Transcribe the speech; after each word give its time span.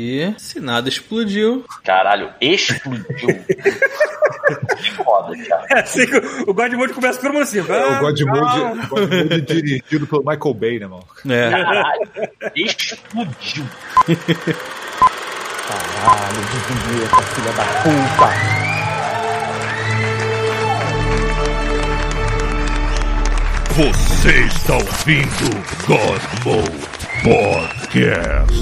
E 0.00 0.32
se 0.38 0.60
nada 0.60 0.88
explodiu. 0.88 1.64
Caralho, 1.82 2.30
explodiu. 2.40 3.26
que 4.78 4.92
foda, 4.92 5.36
cara. 5.48 5.66
É 5.70 5.80
assim 5.80 6.06
que 6.06 6.16
o 6.48 6.54
Godmode 6.54 6.92
começa 6.92 7.20
todo 7.20 7.32
mundo 7.32 7.42
assim. 7.42 7.58
É, 7.58 7.62
"Ah, 7.62 7.98
o 7.98 8.02
Godmode, 8.02 8.40
calma." 8.40 8.84
o 8.84 8.88
Godmode 8.88 9.40
dirigido 9.42 10.06
pelo 10.06 10.22
Michael 10.24 10.54
Bay, 10.54 10.78
né, 10.78 10.86
mano? 10.86 11.02
É. 11.28 11.50
Caralho, 11.50 12.08
explodiu. 12.54 13.64
Caralho, 15.66 16.40
desvinheta, 16.52 17.22
filha 17.34 17.52
da 17.52 17.64
puta. 17.82 18.28
Você 23.74 24.44
está 24.46 24.74
ouvindo 24.74 25.50
God 25.86 26.20
Mode 26.44 26.98
Podcast. 27.22 28.58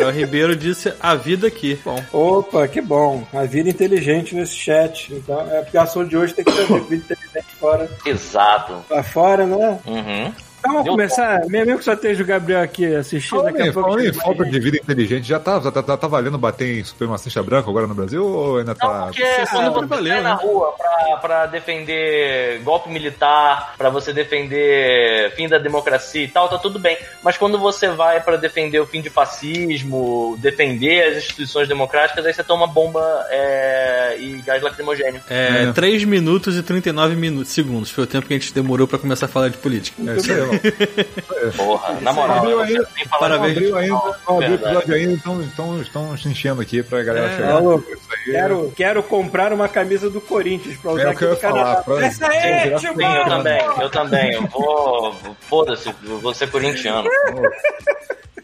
Gabriel 0.00 0.10
Ribeiro 0.10 0.56
disse 0.56 0.92
a 1.00 1.14
vida 1.14 1.46
aqui. 1.46 1.78
Bom, 1.84 2.02
Opa, 2.12 2.66
que 2.66 2.80
bom. 2.80 3.26
A 3.32 3.44
vida 3.44 3.68
inteligente 3.68 4.34
nesse 4.34 4.54
chat. 4.54 5.12
Então, 5.12 5.40
é 5.50 5.62
porque 5.62 5.76
a 5.76 5.82
ação 5.82 6.04
de 6.04 6.16
hoje 6.16 6.34
tem 6.34 6.44
que 6.44 6.52
ter 6.52 6.66
vida 6.66 6.94
inteligente 6.94 7.54
fora. 7.58 7.90
Exato. 8.04 8.84
Pra 8.88 9.02
fora, 9.02 9.46
né? 9.46 9.78
Uhum. 9.86 10.32
Então 10.60 10.72
vamos 10.72 10.84
Deu 10.84 10.92
começar. 10.92 11.40
Mesmo 11.48 11.78
que 11.78 11.84
só 11.84 11.94
esteja 11.94 12.22
o 12.22 12.26
Gabriel 12.26 12.60
aqui 12.62 12.94
assistindo, 12.94 13.38
Falando 13.38 13.54
daqui 13.56 13.68
em, 13.68 13.72
falando 13.72 14.14
falta 14.14 14.44
de 14.44 14.60
vida 14.60 14.76
inteligente, 14.76 15.26
já 15.26 15.40
tá, 15.40 15.58
já 15.60 15.70
tá, 15.70 15.82
tá, 15.82 15.96
tá 15.96 16.06
valendo 16.06 16.38
bater 16.38 16.78
em 16.78 16.84
supremacista 16.84 17.42
branco 17.42 17.70
agora 17.70 17.86
no 17.86 17.94
Brasil 17.94 18.24
ou 18.24 18.58
ainda 18.58 18.72
Não, 18.72 18.88
tá. 18.88 19.06
porque 19.06 19.22
quando 19.50 19.72
você 19.72 19.86
valeu, 19.86 20.12
sai 20.12 20.22
na 20.22 20.34
né? 20.36 20.38
rua 20.42 20.74
pra, 20.76 21.16
pra 21.16 21.46
defender 21.46 22.60
golpe 22.62 22.88
militar, 22.90 23.74
pra 23.78 23.88
você 23.90 24.12
defender 24.12 25.32
fim 25.34 25.48
da 25.48 25.58
democracia 25.58 26.22
e 26.24 26.28
tal, 26.28 26.48
tá 26.48 26.58
tudo 26.58 26.78
bem. 26.78 26.96
Mas 27.22 27.36
quando 27.36 27.58
você 27.58 27.88
vai 27.88 28.20
pra 28.20 28.36
defender 28.36 28.78
o 28.80 28.86
fim 28.86 29.00
de 29.00 29.08
fascismo, 29.10 30.36
defender 30.40 31.04
as 31.10 31.16
instituições 31.18 31.68
democráticas, 31.68 32.24
aí 32.26 32.32
você 32.32 32.44
toma 32.44 32.66
bomba 32.66 33.00
é, 33.30 34.16
e 34.18 34.42
gás 34.44 34.62
lacrimogêneo. 34.62 35.20
é, 35.28 35.64
É. 35.64 35.72
3 35.72 36.04
minutos 36.04 36.56
e 36.56 36.62
39 36.62 37.14
minutos, 37.16 37.52
segundos. 37.52 37.90
Foi 37.90 38.04
o 38.04 38.06
tempo 38.06 38.26
que 38.26 38.34
a 38.34 38.38
gente 38.38 38.52
demorou 38.52 38.86
pra 38.86 38.98
começar 38.98 39.26
a 39.26 39.28
falar 39.28 39.48
de 39.48 39.56
política. 39.58 39.96
É 40.10 40.16
isso 40.16 40.32
aí, 40.32 40.49
Porra, 41.56 42.00
na 42.00 42.12
moral, 42.12 42.38
Abriu 42.38 42.60
ainda. 42.60 42.88
Parabéns. 43.18 43.56
Abriu 43.56 43.76
ainda, 43.76 43.94
não 44.28 44.36
abriu 44.36 44.50
o 44.50 44.54
episódio 44.54 44.94
ainda, 44.94 45.12
então, 45.12 45.42
então 45.42 45.80
estão 45.82 46.16
se 46.16 46.28
enchendo 46.28 46.60
aqui 46.60 46.82
pra 46.82 47.02
galera 47.02 47.26
É. 47.26 47.36
chegar. 47.36 47.52
Alô, 47.52 47.82
aí. 47.88 48.32
Quero, 48.32 48.72
quero 48.76 49.02
comprar 49.02 49.52
uma 49.52 49.68
camisa 49.68 50.08
do 50.10 50.20
Corinthians 50.20 50.76
pra 50.76 50.92
usar 50.92 51.02
É 51.02 51.06
o 51.06 51.10
aqui 51.10 51.24
no 51.26 51.36
Canadá. 51.36 51.84
Essa 52.02 52.26
aí, 52.28 52.78
Sim, 52.78 52.94
eu 52.94 53.24
também, 53.28 53.60
eu 53.80 53.90
também. 53.90 54.34
Eu 54.34 54.46
vou. 54.46 55.16
Foda-se, 55.48 55.92
vou 56.02 56.34
ser 56.34 56.50
corintiano. 56.50 57.08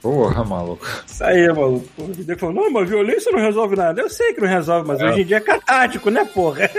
Porra, 0.03 0.45
maluco. 0.45 0.87
Isso 1.07 1.25
aí, 1.25 1.47
maluco. 1.49 1.87
O 1.99 2.11
Hideki 2.11 2.41
falou, 2.41 2.55
não, 2.55 2.71
mas 2.71 2.89
violência 2.89 3.33
não 3.33 3.41
resolve 3.41 3.77
nada. 3.77 4.01
Eu 4.01 4.09
sei 4.11 4.33
que 4.33 4.41
não 4.41 4.49
resolve, 4.49 4.87
mas 4.87 5.01
É. 5.01 5.05
hoje 5.07 5.23
em 5.23 5.25
dia 5.25 5.37
é 5.39 5.41
catártico, 5.41 6.11
né, 6.11 6.25
porra? 6.25 6.71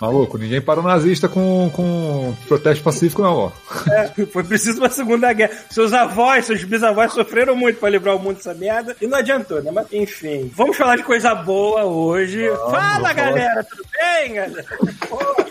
Maluco, 0.00 0.38
ninguém 0.38 0.60
parou 0.60 0.84
nazista 0.84 1.28
com, 1.28 1.68
com 1.74 2.32
protesto 2.46 2.84
pacífico, 2.84 3.20
não, 3.20 3.34
ó. 3.36 3.50
É, 3.90 4.08
foi 4.26 4.44
preciso 4.44 4.78
uma 4.78 4.88
segunda 4.90 5.32
guerra. 5.32 5.50
Seus 5.70 5.92
avós, 5.92 6.46
seus 6.46 6.62
bisavós 6.62 7.12
sofreram 7.12 7.56
muito 7.56 7.80
pra 7.80 7.90
livrar 7.90 8.14
o 8.14 8.18
mundo 8.20 8.36
dessa 8.36 8.54
merda 8.54 8.94
e 9.00 9.06
não 9.08 9.18
adiantou, 9.18 9.60
né? 9.60 9.70
Mas, 9.72 9.86
enfim, 9.92 10.50
vamos 10.54 10.76
falar 10.76 10.96
de 10.96 11.02
coisa 11.02 11.34
boa 11.34 11.84
hoje. 11.84 12.48
Fala, 12.48 12.98
vamos 13.00 13.12
galera, 13.16 13.64
tudo 13.64 13.82
bem, 13.98 14.34
galera? 14.34 14.64
Porra. 15.08 15.48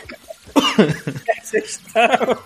Vocês 1.44 1.66
estão? 1.66 2.38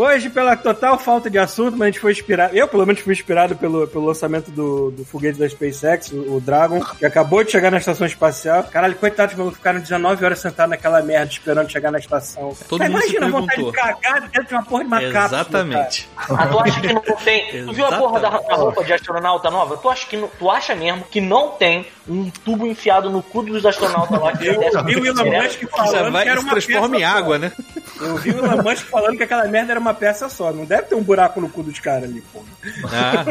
Hoje, 0.00 0.30
pela 0.30 0.56
total 0.56 0.98
falta 0.98 1.28
de 1.28 1.38
assunto, 1.38 1.72
mas 1.76 1.82
a 1.82 1.90
gente 1.90 2.00
foi 2.00 2.12
inspirado. 2.12 2.56
Eu, 2.56 2.66
pelo 2.66 2.86
menos, 2.86 3.02
fui 3.02 3.12
inspirado 3.12 3.54
pelo, 3.54 3.86
pelo 3.86 4.06
lançamento 4.06 4.50
do, 4.50 4.90
do 4.90 5.04
foguete 5.04 5.38
da 5.38 5.46
SpaceX, 5.46 6.10
o, 6.10 6.36
o 6.36 6.40
Dragon, 6.40 6.80
que 6.98 7.04
acabou 7.04 7.44
de 7.44 7.50
chegar 7.50 7.70
na 7.70 7.76
estação 7.76 8.06
espacial. 8.06 8.64
Caralho, 8.64 8.94
coitados, 8.94 9.34
malucos, 9.34 9.58
ficaram 9.58 9.78
19 9.78 10.24
horas 10.24 10.38
sentados 10.38 10.70
naquela 10.70 11.02
merda 11.02 11.30
esperando 11.30 11.70
chegar 11.70 11.90
na 11.90 11.98
estação. 11.98 12.56
Todo 12.66 12.78
Mas 12.80 12.88
mundo 12.88 13.02
imagina 13.02 13.26
a 13.26 13.30
vontade 13.30 13.62
de 13.62 13.72
cagar 13.72 14.20
dentro 14.22 14.44
de 14.48 14.54
uma 14.54 14.62
porra 14.62 14.84
de 14.84 14.86
uma 14.88 15.00
cápsula. 15.02 15.40
Exatamente. 15.40 16.08
Ah, 16.16 16.46
tu 16.46 16.58
acha 16.60 16.80
que 16.80 16.92
não 16.94 17.02
tem. 17.02 17.66
Tu 17.66 17.72
viu 17.74 17.84
a 17.84 17.98
porra 17.98 18.20
da, 18.20 18.30
da 18.30 18.54
roupa 18.54 18.82
de 18.82 18.92
astronauta 18.94 19.50
nova? 19.50 19.76
Tu 19.76 19.90
acha, 19.90 20.06
que 20.06 20.16
não- 20.16 20.30
tu 20.38 20.50
acha 20.50 20.74
mesmo 20.74 21.04
que 21.10 21.20
não 21.20 21.50
tem 21.50 21.84
um 22.08 22.30
tubo 22.30 22.66
enfiado 22.66 23.10
no 23.10 23.22
cu 23.22 23.42
dos 23.42 23.66
astronautas 23.66 24.18
lá 24.18 24.32
que 24.32 24.46
Eu 24.46 24.58
vi 24.84 24.98
o 24.98 25.06
Elon? 25.06 25.42
Musk 25.42 25.60
Já 25.60 25.68
falando 25.68 26.12
vai 26.12 26.22
que 26.22 26.28
era 26.30 26.38
se 26.40 26.44
uma 26.46 26.52
transforma 26.52 26.96
em 26.96 27.04
água, 27.04 27.38
né? 27.38 27.52
Eu 28.00 28.16
vi 28.16 28.30
o 28.30 28.38
Elon 28.38 28.62
Musk 28.62 28.86
falando 28.86 29.16
que 29.18 29.22
aquela 29.24 29.44
merda 29.46 29.72
era 29.72 29.80
uma 29.80 29.89
peça 29.94 30.28
só. 30.28 30.52
Não 30.52 30.64
deve 30.64 30.82
ter 30.82 30.94
um 30.94 31.02
buraco 31.02 31.40
no 31.40 31.48
cu 31.48 31.62
dos 31.62 31.78
caras 31.78 32.04
ali, 32.04 32.20
porra. 32.32 32.46
Ah, 32.84 33.24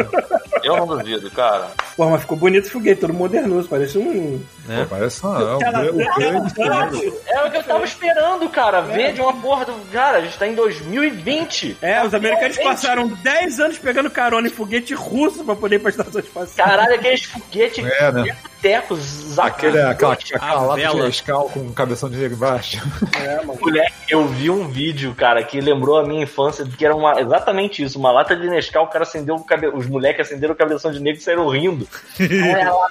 Eu 0.64 0.76
não 0.78 0.88
duvido, 0.88 1.30
cara. 1.32 1.68
Porra, 1.96 2.12
mas 2.12 2.22
ficou 2.22 2.38
bonito 2.38 2.66
o 2.66 2.70
foguete, 2.72 3.02
todo 3.02 3.14
modernoso. 3.14 3.70
Parece 3.70 3.98
um. 3.98 4.42
né? 4.66 4.82
Pô, 4.84 4.96
parece 4.96 5.24
uma, 5.24 5.56
um, 5.58 5.62
Ela- 5.62 5.82
grande- 6.18 6.38
um 6.38 6.50
cenário. 6.50 7.14
É 7.28 7.44
o 7.44 7.52
que 7.52 7.58
eu 7.58 7.64
tava 7.64 7.84
esperando, 7.86 8.50
cara. 8.50 8.82
Ver 8.82 9.14
de 9.14 9.22
uma 9.22 9.34
porra 9.34 9.66
do. 9.66 9.74
Cara, 9.92 10.18
a 10.18 10.22
gente 10.22 10.38
tá 10.38 10.48
em 10.48 10.56
2020. 10.56 11.78
É, 11.82 12.04
os 12.06 12.14
americanos 12.14 12.58
passaram 12.58 13.08
10 13.08 13.60
anos 13.60 13.78
pegando 13.80 14.10
carona 14.10 14.48
em 14.48 14.52
foguete 14.52 14.94
russo 14.94 15.44
pra 15.44 15.56
poder 15.56 15.78
ir 15.78 15.80
pra 15.80 15.90
estação 15.92 16.20
espacial. 16.20 16.68
Caralho, 16.68 16.96
aqueles 16.96 17.24
foguetes 17.24 17.86
É, 17.86 18.12
né? 18.12 18.38
Tecos, 18.62 19.38
Aquele, 19.40 19.80
aquela, 19.82 20.14
aquela 20.14 20.52
a 20.52 20.62
lata 20.62 20.82
de 20.82 20.88
vela. 20.88 21.06
Nescau 21.06 21.50
com 21.50 21.60
um 21.60 21.74
cabeção 21.74 22.10
de 22.10 22.18
negro 22.18 22.36
embaixo. 22.36 22.78
É, 23.20 23.38
mano. 23.44 23.60
Moleque, 23.60 23.94
eu 24.10 24.28
vi 24.28 24.50
um 24.50 24.68
vídeo, 24.68 25.16
cara, 25.16 25.44
que 25.44 25.60
lembrou 25.62 25.98
a 25.98 26.04
minha 26.06 26.24
infância, 26.24 26.66
que 26.66 26.86
era 26.86 26.96
uma, 26.96 27.20
exatamente 27.20 27.84
isso, 27.84 27.98
uma 27.98 28.12
lata 28.12 28.36
de 28.36 28.48
Nescau, 28.48 28.86
o 28.86 28.88
cara 28.88 29.04
acendeu 29.04 29.36
o 29.36 29.44
cabelo, 29.44 29.78
os 29.78 29.88
moleques 29.88 30.28
acenderam 30.28 30.54
o 30.54 30.58
cabeção 30.58 30.92
de 30.92 31.00
negro 31.00 31.20
e 31.20 31.24
saíram 31.24 31.48
rindo. 31.50 31.88
Aí 32.20 32.50
ela, 32.50 32.90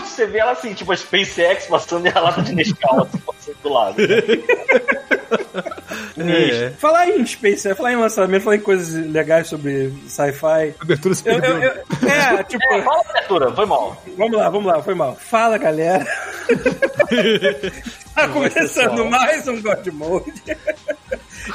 você 0.00 0.26
vê 0.26 0.38
ela 0.38 0.52
assim, 0.52 0.74
tipo 0.74 0.92
a 0.92 0.96
SpaceX 0.96 1.66
passando 1.66 2.06
e 2.06 2.10
a 2.10 2.20
lata 2.20 2.42
de 2.42 2.54
Nescau 2.54 3.02
assim, 3.02 3.18
passando 3.18 3.56
do 3.62 3.68
lado. 3.68 3.96
É. 6.16 6.70
Falar 6.78 7.08
em 7.08 7.24
Space, 7.26 7.74
falar 7.74 7.92
em 7.92 7.96
lançamento, 7.96 8.42
falar 8.42 8.56
em 8.56 8.60
coisas 8.60 8.94
legais 9.10 9.46
sobre 9.48 9.92
sci-fi. 10.06 10.74
Abertura 10.80 11.14
se 11.14 11.28
Eu, 11.28 11.34
eu, 11.38 11.58
eu- 11.62 11.70
é, 12.08 12.42
tipo, 12.44 12.64
É, 12.72 12.82
fala 12.82 13.02
a 13.06 13.10
abertura, 13.10 13.52
foi 13.52 13.66
mal. 13.66 14.02
vamos 14.16 14.36
lá, 14.36 14.48
vamos 14.48 14.72
lá, 14.72 14.82
foi 14.82 14.94
mal. 14.94 15.16
Fala, 15.16 15.58
galera. 15.58 16.06
tá 18.14 18.28
começando 18.28 19.04
mais 19.06 19.46
um 19.48 19.60
God 19.60 19.86
Mode. 19.88 20.32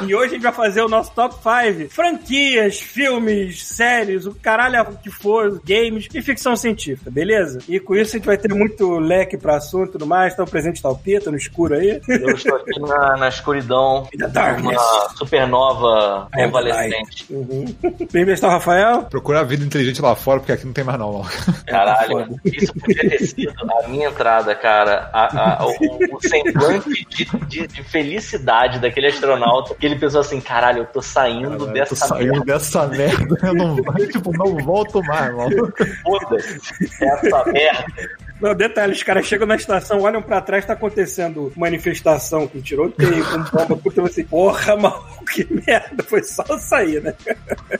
E 0.08 0.14
hoje 0.16 0.26
a 0.26 0.34
gente 0.34 0.44
vai 0.44 0.54
fazer 0.54 0.82
o 0.82 0.88
nosso 0.90 1.12
top 1.12 1.36
5 1.36 1.90
franquias, 1.90 2.80
filmes, 2.80 3.64
séries, 3.66 4.26
o 4.26 4.34
caralho 4.36 4.98
que 5.02 5.10
for, 5.10 5.62
games 5.66 6.08
e 6.14 6.22
ficção 6.22 6.56
científica, 6.56 7.10
beleza? 7.12 7.60
E 7.68 7.80
com 7.80 7.96
isso 7.96 8.16
a 8.16 8.20
gente 8.20 8.26
vai 8.26 8.38
ter 8.38 8.54
muito 8.54 8.98
leque 9.00 9.38
pra 9.38 9.58
assunto 9.58 9.90
e 9.90 9.92
tudo 9.94 10.06
mais. 10.06 10.36
Tá 10.36 10.44
o 10.44 10.48
presente 10.48 10.82
Talpita 10.82 11.32
no 11.32 11.38
escuro 11.38 11.76
aí. 11.76 12.02
Eu 12.08 12.30
estou 12.32 12.56
aqui 12.56 12.80
na, 12.80 13.18
na 13.18 13.28
escuridão, 13.30 14.08
In 14.14 14.24
uma 14.62 15.10
supernova 15.18 16.28
convalescente. 16.34 17.26
Uhum. 17.30 17.66
Bem-vindo, 18.12 18.32
está 18.32 18.48
o 18.48 18.52
Rafael. 18.52 19.04
Procurar 19.04 19.44
vida 19.44 19.64
inteligente 19.64 20.02
lá 20.02 20.16
fora, 20.16 20.40
porque 20.40 20.52
aqui 20.52 20.66
não 20.66 20.74
tem 20.74 20.84
mais 20.84 21.00
não. 21.00 21.24
Caralho, 21.68 22.40
isso 22.46 22.74
podia 22.74 23.10
ter 23.10 23.20
sido 23.26 23.54
a 23.84 23.88
minha 23.88 24.10
entrada, 24.10 24.54
cara. 24.56 25.10
A- 25.14 25.62
a- 25.62 25.66
o, 25.66 26.16
o 26.16 26.22
semblante 26.22 27.06
de, 27.10 27.26
de- 27.48 27.68
de 27.68 27.84
felicidade 27.84 28.80
daquele 28.80 29.08
astronauta, 29.08 29.69
que 29.76 29.86
ele 29.86 29.96
pensou 29.98 30.22
assim: 30.22 30.40
caralho, 30.42 30.80
eu 30.80 30.86
tô 30.86 31.02
saindo 31.02 31.54
Eu 31.54 31.58
tô 31.58 31.66
dessa 31.68 31.96
saindo 31.96 32.32
merda. 32.32 32.46
dessa 32.46 32.88
merda, 32.88 33.38
eu 33.44 33.54
não, 33.54 33.76
tipo, 34.12 34.32
não 34.38 34.58
volto 34.58 35.02
mais, 35.04 35.34
mano. 35.36 35.74
Foda-se. 36.04 36.60
Essa 37.04 37.46
merda. 37.46 38.10
Não, 38.42 38.56
detalhe, 38.56 38.94
os 38.94 39.04
caras 39.04 39.26
chegam 39.26 39.46
na 39.48 39.56
estação, 39.56 40.02
olham 40.02 40.22
pra 40.22 40.40
trás, 40.42 40.66
tá 40.66 40.74
acontecendo 40.74 41.52
manifestação 41.56 42.48
com 42.48 42.62
tiroteio, 42.62 43.24
com 43.26 43.38
bomba, 43.58 43.76
puta, 43.78 44.02
assim, 44.04 44.24
porra, 44.24 44.76
maluco, 44.78 45.26
que 45.26 45.46
merda, 45.52 46.04
foi 46.04 46.24
só 46.24 46.44
sair, 46.58 47.02
né? 47.02 47.14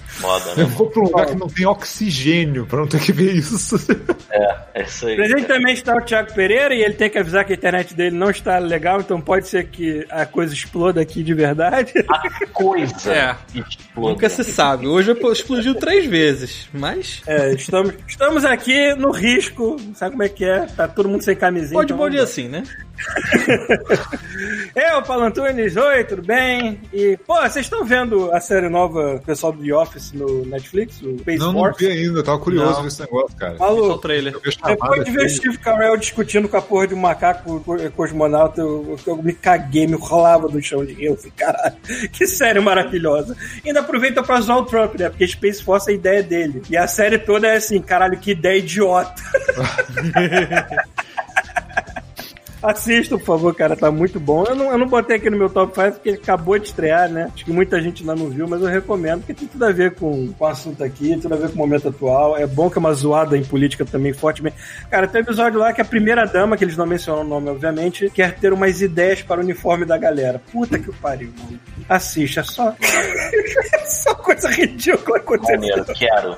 Foda, 0.08 0.52
Eu 0.58 0.68
né? 0.68 0.74
vou 0.76 0.90
pra 0.90 1.02
um 1.02 1.06
lugar 1.06 1.26
que 1.28 1.36
não 1.36 1.48
tem 1.48 1.66
oxigênio 1.66 2.66
pra 2.66 2.80
não 2.80 2.88
ter 2.88 3.00
que 3.00 3.12
ver 3.14 3.34
isso. 3.36 3.76
É 4.74 4.84
isso 4.84 5.08
aí. 5.08 5.16
Presentemente 5.16 5.80
está 5.80 5.96
o 5.96 6.02
Thiago 6.02 6.34
Pereira 6.34 6.74
e 6.74 6.82
ele 6.82 6.94
tem 6.94 7.10
que 7.10 7.18
avisar 7.18 7.46
que 7.46 7.54
a 7.54 7.56
internet 7.56 7.94
dele 7.94 8.16
não 8.16 8.30
está 8.30 8.58
legal, 8.60 9.00
então 9.00 9.20
pode 9.22 9.48
ser 9.48 9.68
que 9.68 10.06
a 10.10 10.26
coisa 10.26 10.54
exploda 10.54 11.02
aqui 11.02 11.24
de 11.24 11.34
verdade. 11.34 11.94
A 12.08 12.48
coisa 12.52 13.12
É. 13.14 13.36
que 13.52 13.60
explode. 13.60 14.14
Nunca 14.14 14.30
se 14.30 14.44
sabe. 14.44 14.88
Hoje 14.88 15.12
explodiu 15.32 15.76
três 15.76 16.06
vezes, 16.06 16.68
mas 16.74 17.22
É, 17.28 17.52
estamos, 17.54 17.94
estamos 18.08 18.44
aqui 18.46 18.94
no 18.96 19.12
risco, 19.12 19.78
sabe 19.96 20.12
como 20.12 20.24
é 20.24 20.30
que 20.30 20.46
é? 20.46 20.49
Tá 20.76 20.88
todo 20.88 21.10
mundo 21.10 21.24
sem 21.24 21.36
camisinha. 21.36 21.74
pode 21.74 21.92
então 21.94 21.98
pode 21.98 22.18
vamos 22.18 22.30
assim, 22.32 22.48
né? 22.48 22.64
Eu, 24.76 25.02
Paulo 25.04 25.24
Antunes, 25.26 25.76
oi, 25.76 26.04
tudo 26.04 26.22
bem? 26.22 26.80
E, 26.94 27.18
pô, 27.26 27.36
vocês 27.42 27.66
estão 27.66 27.84
vendo 27.86 28.32
a 28.32 28.40
série 28.40 28.70
nova, 28.70 29.22
pessoal 29.26 29.52
do 29.54 29.64
The 29.64 29.74
Office 29.74 30.12
no 30.14 30.46
Netflix, 30.46 31.02
o 31.02 31.18
Space 31.20 31.40
Não, 31.40 31.52
não 31.54 31.60
Force? 31.62 31.86
vi 31.86 31.92
ainda, 31.92 32.20
eu 32.20 32.24
tava 32.24 32.40
curioso 32.40 32.78
Não. 32.78 32.84
nesse 32.84 33.02
negócio, 33.02 33.36
cara. 33.38 33.58
Só 33.58 33.74
o 33.74 33.76
Maluco, 33.78 33.98
trailer. 34.00 34.34
Depois 34.66 35.04
de 35.06 35.12
ver 35.12 35.26
achei- 35.26 35.38
Steve 35.38 35.58
Carell 35.58 35.98
discutindo 35.98 36.48
com 36.48 36.58
a 36.58 36.62
porra 36.62 36.88
de 36.88 36.94
um 36.94 37.00
macaco 37.00 37.60
co- 37.62 37.78
cosmonauta, 37.92 38.62
eu, 38.62 38.98
eu 39.06 39.18
me 39.18 39.34
caguei, 39.34 39.88
me 39.88 39.96
rolava 39.96 40.48
do 40.48 40.62
chão 40.62 40.86
de. 40.86 41.04
Eu 41.04 41.16
falei, 41.18 41.34
caralho, 41.36 41.76
que 42.12 42.28
série 42.28 42.60
maravilhosa. 42.60 43.36
E 43.64 43.68
ainda 43.70 43.80
aproveita 43.82 44.22
pra 44.24 44.40
zoar 44.42 44.60
o 44.60 44.66
Trump, 44.66 44.96
né? 44.96 45.10
Porque 45.10 45.28
Space 45.28 45.64
Force 45.64 45.90
é 45.90 45.94
a 45.94 45.96
ideia 45.96 46.24
dele. 46.24 46.62
E 46.70 46.78
a 46.78 46.88
série 46.88 47.18
toda 47.18 47.48
é 47.48 47.56
assim, 47.58 47.82
caralho, 47.82 48.18
que 48.20 48.32
ideia 48.32 48.58
idiota. 48.60 49.14
Assista, 52.62 53.18
por 53.18 53.26
favor, 53.26 53.56
cara, 53.56 53.76
tá 53.76 53.90
muito 53.90 54.20
bom. 54.20 54.44
Eu 54.44 54.56
não, 54.56 54.72
eu 54.72 54.78
não 54.78 54.88
botei 54.88 55.16
aqui 55.16 55.30
no 55.30 55.38
meu 55.38 55.50
top 55.50 55.74
5 55.74 55.92
porque 55.94 56.10
ele 56.10 56.18
acabou 56.18 56.60
de 56.60 56.68
estrear, 56.68 57.10
né? 57.10 57.32
Acho 57.34 57.46
que 57.46 57.52
muita 57.52 57.82
gente 57.82 58.02
ainda 58.02 58.16
não 58.16 58.30
viu, 58.30 58.48
mas 58.48 58.62
eu 58.62 58.68
recomendo, 58.68 59.20
porque 59.20 59.34
tem 59.34 59.48
tudo 59.48 59.64
a 59.64 59.72
ver 59.72 59.96
com, 59.96 60.34
com 60.34 60.44
o 60.44 60.48
assunto 60.48 60.84
aqui, 60.84 61.18
tudo 61.22 61.36
a 61.36 61.38
ver 61.38 61.50
com 61.50 61.56
o 61.56 61.58
momento 61.58 61.88
atual. 61.88 62.38
É 62.38 62.46
bom 62.46 62.70
que 62.70 62.78
é 62.78 62.82
uma 62.82 62.94
zoada 62.94 63.38
em 63.38 63.44
política 63.44 63.86
também 63.86 64.12
fortemente. 64.12 64.58
Cara, 64.90 65.08
tem 65.08 65.22
um 65.22 65.24
episódio 65.24 65.60
lá 65.60 65.72
que 65.72 65.82
a 65.82 65.86
primeira 65.86 66.26
dama, 66.26 66.58
que 66.58 66.64
eles 66.66 66.76
não 66.76 66.86
mencionam 66.86 67.22
o 67.22 67.28
nome, 67.28 67.50
obviamente, 67.50 68.10
quer 68.10 68.36
ter 68.36 68.52
umas 68.52 68.82
ideias 68.82 69.22
para 69.22 69.40
o 69.40 69.44
uniforme 69.44 69.86
da 69.86 69.98
galera. 69.98 70.42
Puta 70.52 70.78
que 70.78 70.92
pariu, 70.94 71.32
mano. 71.38 71.60
Assista, 71.88 72.42
é 72.42 72.44
só. 72.44 72.76
é 72.82 73.86
só 73.86 74.14
coisa 74.16 74.50
ridícula 74.50 75.18
acontecendo. 75.18 75.62
Maneiro, 75.62 75.86
quero. 75.86 76.36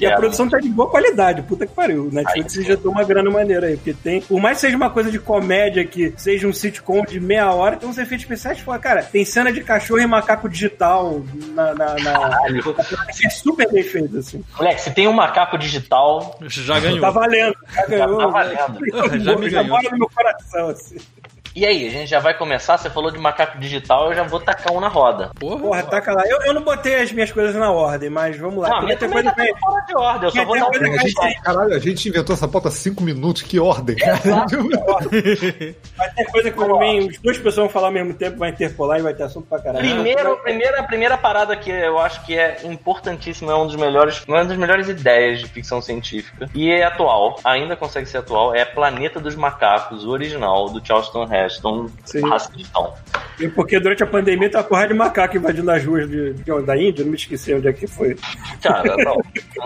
E 0.00 0.06
a 0.06 0.16
produção 0.16 0.48
tá 0.48 0.58
de 0.58 0.68
boa 0.68 0.88
qualidade, 0.88 1.42
puta 1.42 1.66
que 1.66 1.74
pariu. 1.74 2.06
O 2.06 2.12
Netflix 2.12 2.56
Aí, 2.56 2.64
injetou 2.64 2.92
uma 2.92 3.04
grana 3.04 3.30
maneira 3.30 3.66
aí, 3.66 3.76
porque 3.76 3.94
tem. 3.94 4.20
Por 4.20 4.40
mais 4.40 4.58
que 4.58 4.62
seja 4.62 4.76
uma 4.76 4.90
coisa 4.90 5.10
de 5.10 5.18
comédia, 5.18 5.84
que 5.84 6.12
seja 6.16 6.46
um 6.46 6.52
sitcom 6.52 7.02
de 7.04 7.20
meia 7.20 7.52
hora, 7.52 7.76
tem 7.76 7.88
uns 7.88 7.98
efeitos 7.98 8.24
especiais. 8.24 8.60
Fala, 8.60 8.78
cara, 8.78 9.02
tem 9.02 9.24
cena 9.24 9.52
de 9.52 9.62
cachorro 9.62 10.00
e 10.00 10.06
macaco 10.06 10.48
digital 10.48 11.22
na. 11.54 11.74
na, 11.74 11.94
na... 11.96 12.40
É 13.24 13.30
super 13.30 13.70
bem 13.70 13.82
feito, 13.82 14.18
assim. 14.18 14.44
Moleque, 14.56 14.80
se 14.80 14.90
tem 14.92 15.08
um 15.08 15.12
macaco 15.12 15.58
digital, 15.58 16.38
Já 16.46 16.80
ganhou. 16.80 17.00
Tá 17.00 17.10
valendo. 17.10 17.54
Já 17.74 17.86
ganhou. 17.86 18.18
tá 18.18 18.26
valendo. 18.26 18.78
Já 19.24 19.36
me 19.36 19.50
já 19.50 19.62
ganhou. 19.62 19.76
mora 19.76 19.90
no 19.90 19.98
meu 19.98 20.10
coração, 20.14 20.68
assim. 20.68 20.96
E 21.54 21.64
aí, 21.64 21.86
a 21.86 21.90
gente 21.90 22.08
já 22.10 22.18
vai 22.18 22.36
começar? 22.36 22.76
Você 22.76 22.90
falou 22.90 23.12
de 23.12 23.18
macaco 23.18 23.58
digital, 23.60 24.08
eu 24.08 24.14
já 24.16 24.24
vou 24.24 24.40
tacar 24.40 24.72
um 24.72 24.80
na 24.80 24.88
roda. 24.88 25.30
Porra. 25.38 25.56
Porra, 25.60 25.82
taca 25.84 26.12
lá. 26.12 26.22
Eu, 26.26 26.38
eu 26.46 26.52
não 26.52 26.62
botei 26.62 26.96
as 27.00 27.12
minhas 27.12 27.30
coisas 27.30 27.54
na 27.54 27.70
ordem, 27.70 28.10
mas 28.10 28.36
vamos 28.36 28.60
lá. 28.60 28.70
Não, 28.70 28.76
a 28.78 28.80
Porque 28.80 29.06
minha 29.06 29.12
coisa 29.12 29.32
tá 29.32 29.44
que- 29.44 29.60
fora 29.60 29.80
de 29.86 29.96
ordem, 29.96 30.24
eu 30.24 30.30
só 30.32 30.44
vou 30.44 30.58
dar 30.58 30.66
um 30.66 30.70
coisa 30.70 30.98
gente, 30.98 31.40
caralho, 31.42 31.74
a 31.74 31.78
gente 31.78 32.08
inventou 32.08 32.34
essa 32.34 32.48
pauta 32.48 32.68
há 32.68 32.70
cinco 32.72 33.04
minutos, 33.04 33.42
que 33.42 33.60
ordem, 33.60 33.94
cara. 33.94 34.18
Vai 35.96 36.10
ter 36.14 36.24
coisa 36.32 36.50
que 36.50 36.58
também 36.58 37.08
as 37.08 37.18
duas 37.18 37.36
pessoas 37.36 37.56
vão 37.56 37.68
falar 37.68 37.86
ao 37.88 37.92
mesmo 37.92 38.14
tempo, 38.14 38.36
vai 38.38 38.50
interpolar 38.50 38.98
e 38.98 39.02
vai 39.02 39.14
ter 39.14 39.22
assunto 39.22 39.46
pra 39.46 39.60
caralho. 39.60 39.78
Primeiro, 39.88 40.36
primeira, 40.38 40.80
a 40.80 40.82
primeira 40.82 41.16
parada 41.16 41.56
que 41.56 41.70
eu 41.70 42.00
acho 42.00 42.24
que 42.26 42.36
é 42.36 42.58
importantíssima, 42.64 43.52
é 43.52 43.54
um 43.54 43.66
dos 43.66 43.76
melhores, 43.76 44.24
uma 44.26 44.44
das 44.44 44.56
melhores 44.56 44.88
ideias 44.88 45.38
de 45.38 45.46
ficção 45.46 45.80
científica 45.80 46.50
e 46.52 46.70
é 46.72 46.82
atual, 46.84 47.38
ainda 47.44 47.76
consegue 47.76 48.06
ser 48.06 48.18
atual, 48.18 48.52
é 48.52 48.64
Planeta 48.64 49.20
dos 49.20 49.36
Macacos, 49.36 50.04
o 50.04 50.10
original 50.10 50.68
do 50.68 50.84
Charleston 50.84 51.22
Heston, 51.22 51.43
Sim. 52.04 52.28
racistão. 52.28 52.92
E 53.38 53.48
porque 53.48 53.80
durante 53.80 54.02
a 54.02 54.06
pandemia 54.06 54.48
tá 54.50 54.58
uma 54.58 54.64
porrada 54.64 54.88
de 54.88 54.94
macaco 54.94 55.36
invadindo 55.36 55.70
as 55.70 55.84
ruas 55.84 56.08
de, 56.08 56.34
de, 56.34 56.62
da 56.62 56.76
Índia, 56.76 57.02
não 57.04 57.10
me 57.10 57.16
esqueci 57.16 57.52
onde 57.52 57.66
é 57.66 57.72
que 57.72 57.86
foi. 57.86 58.16
Cara, 58.62 58.96
não, 59.02 59.20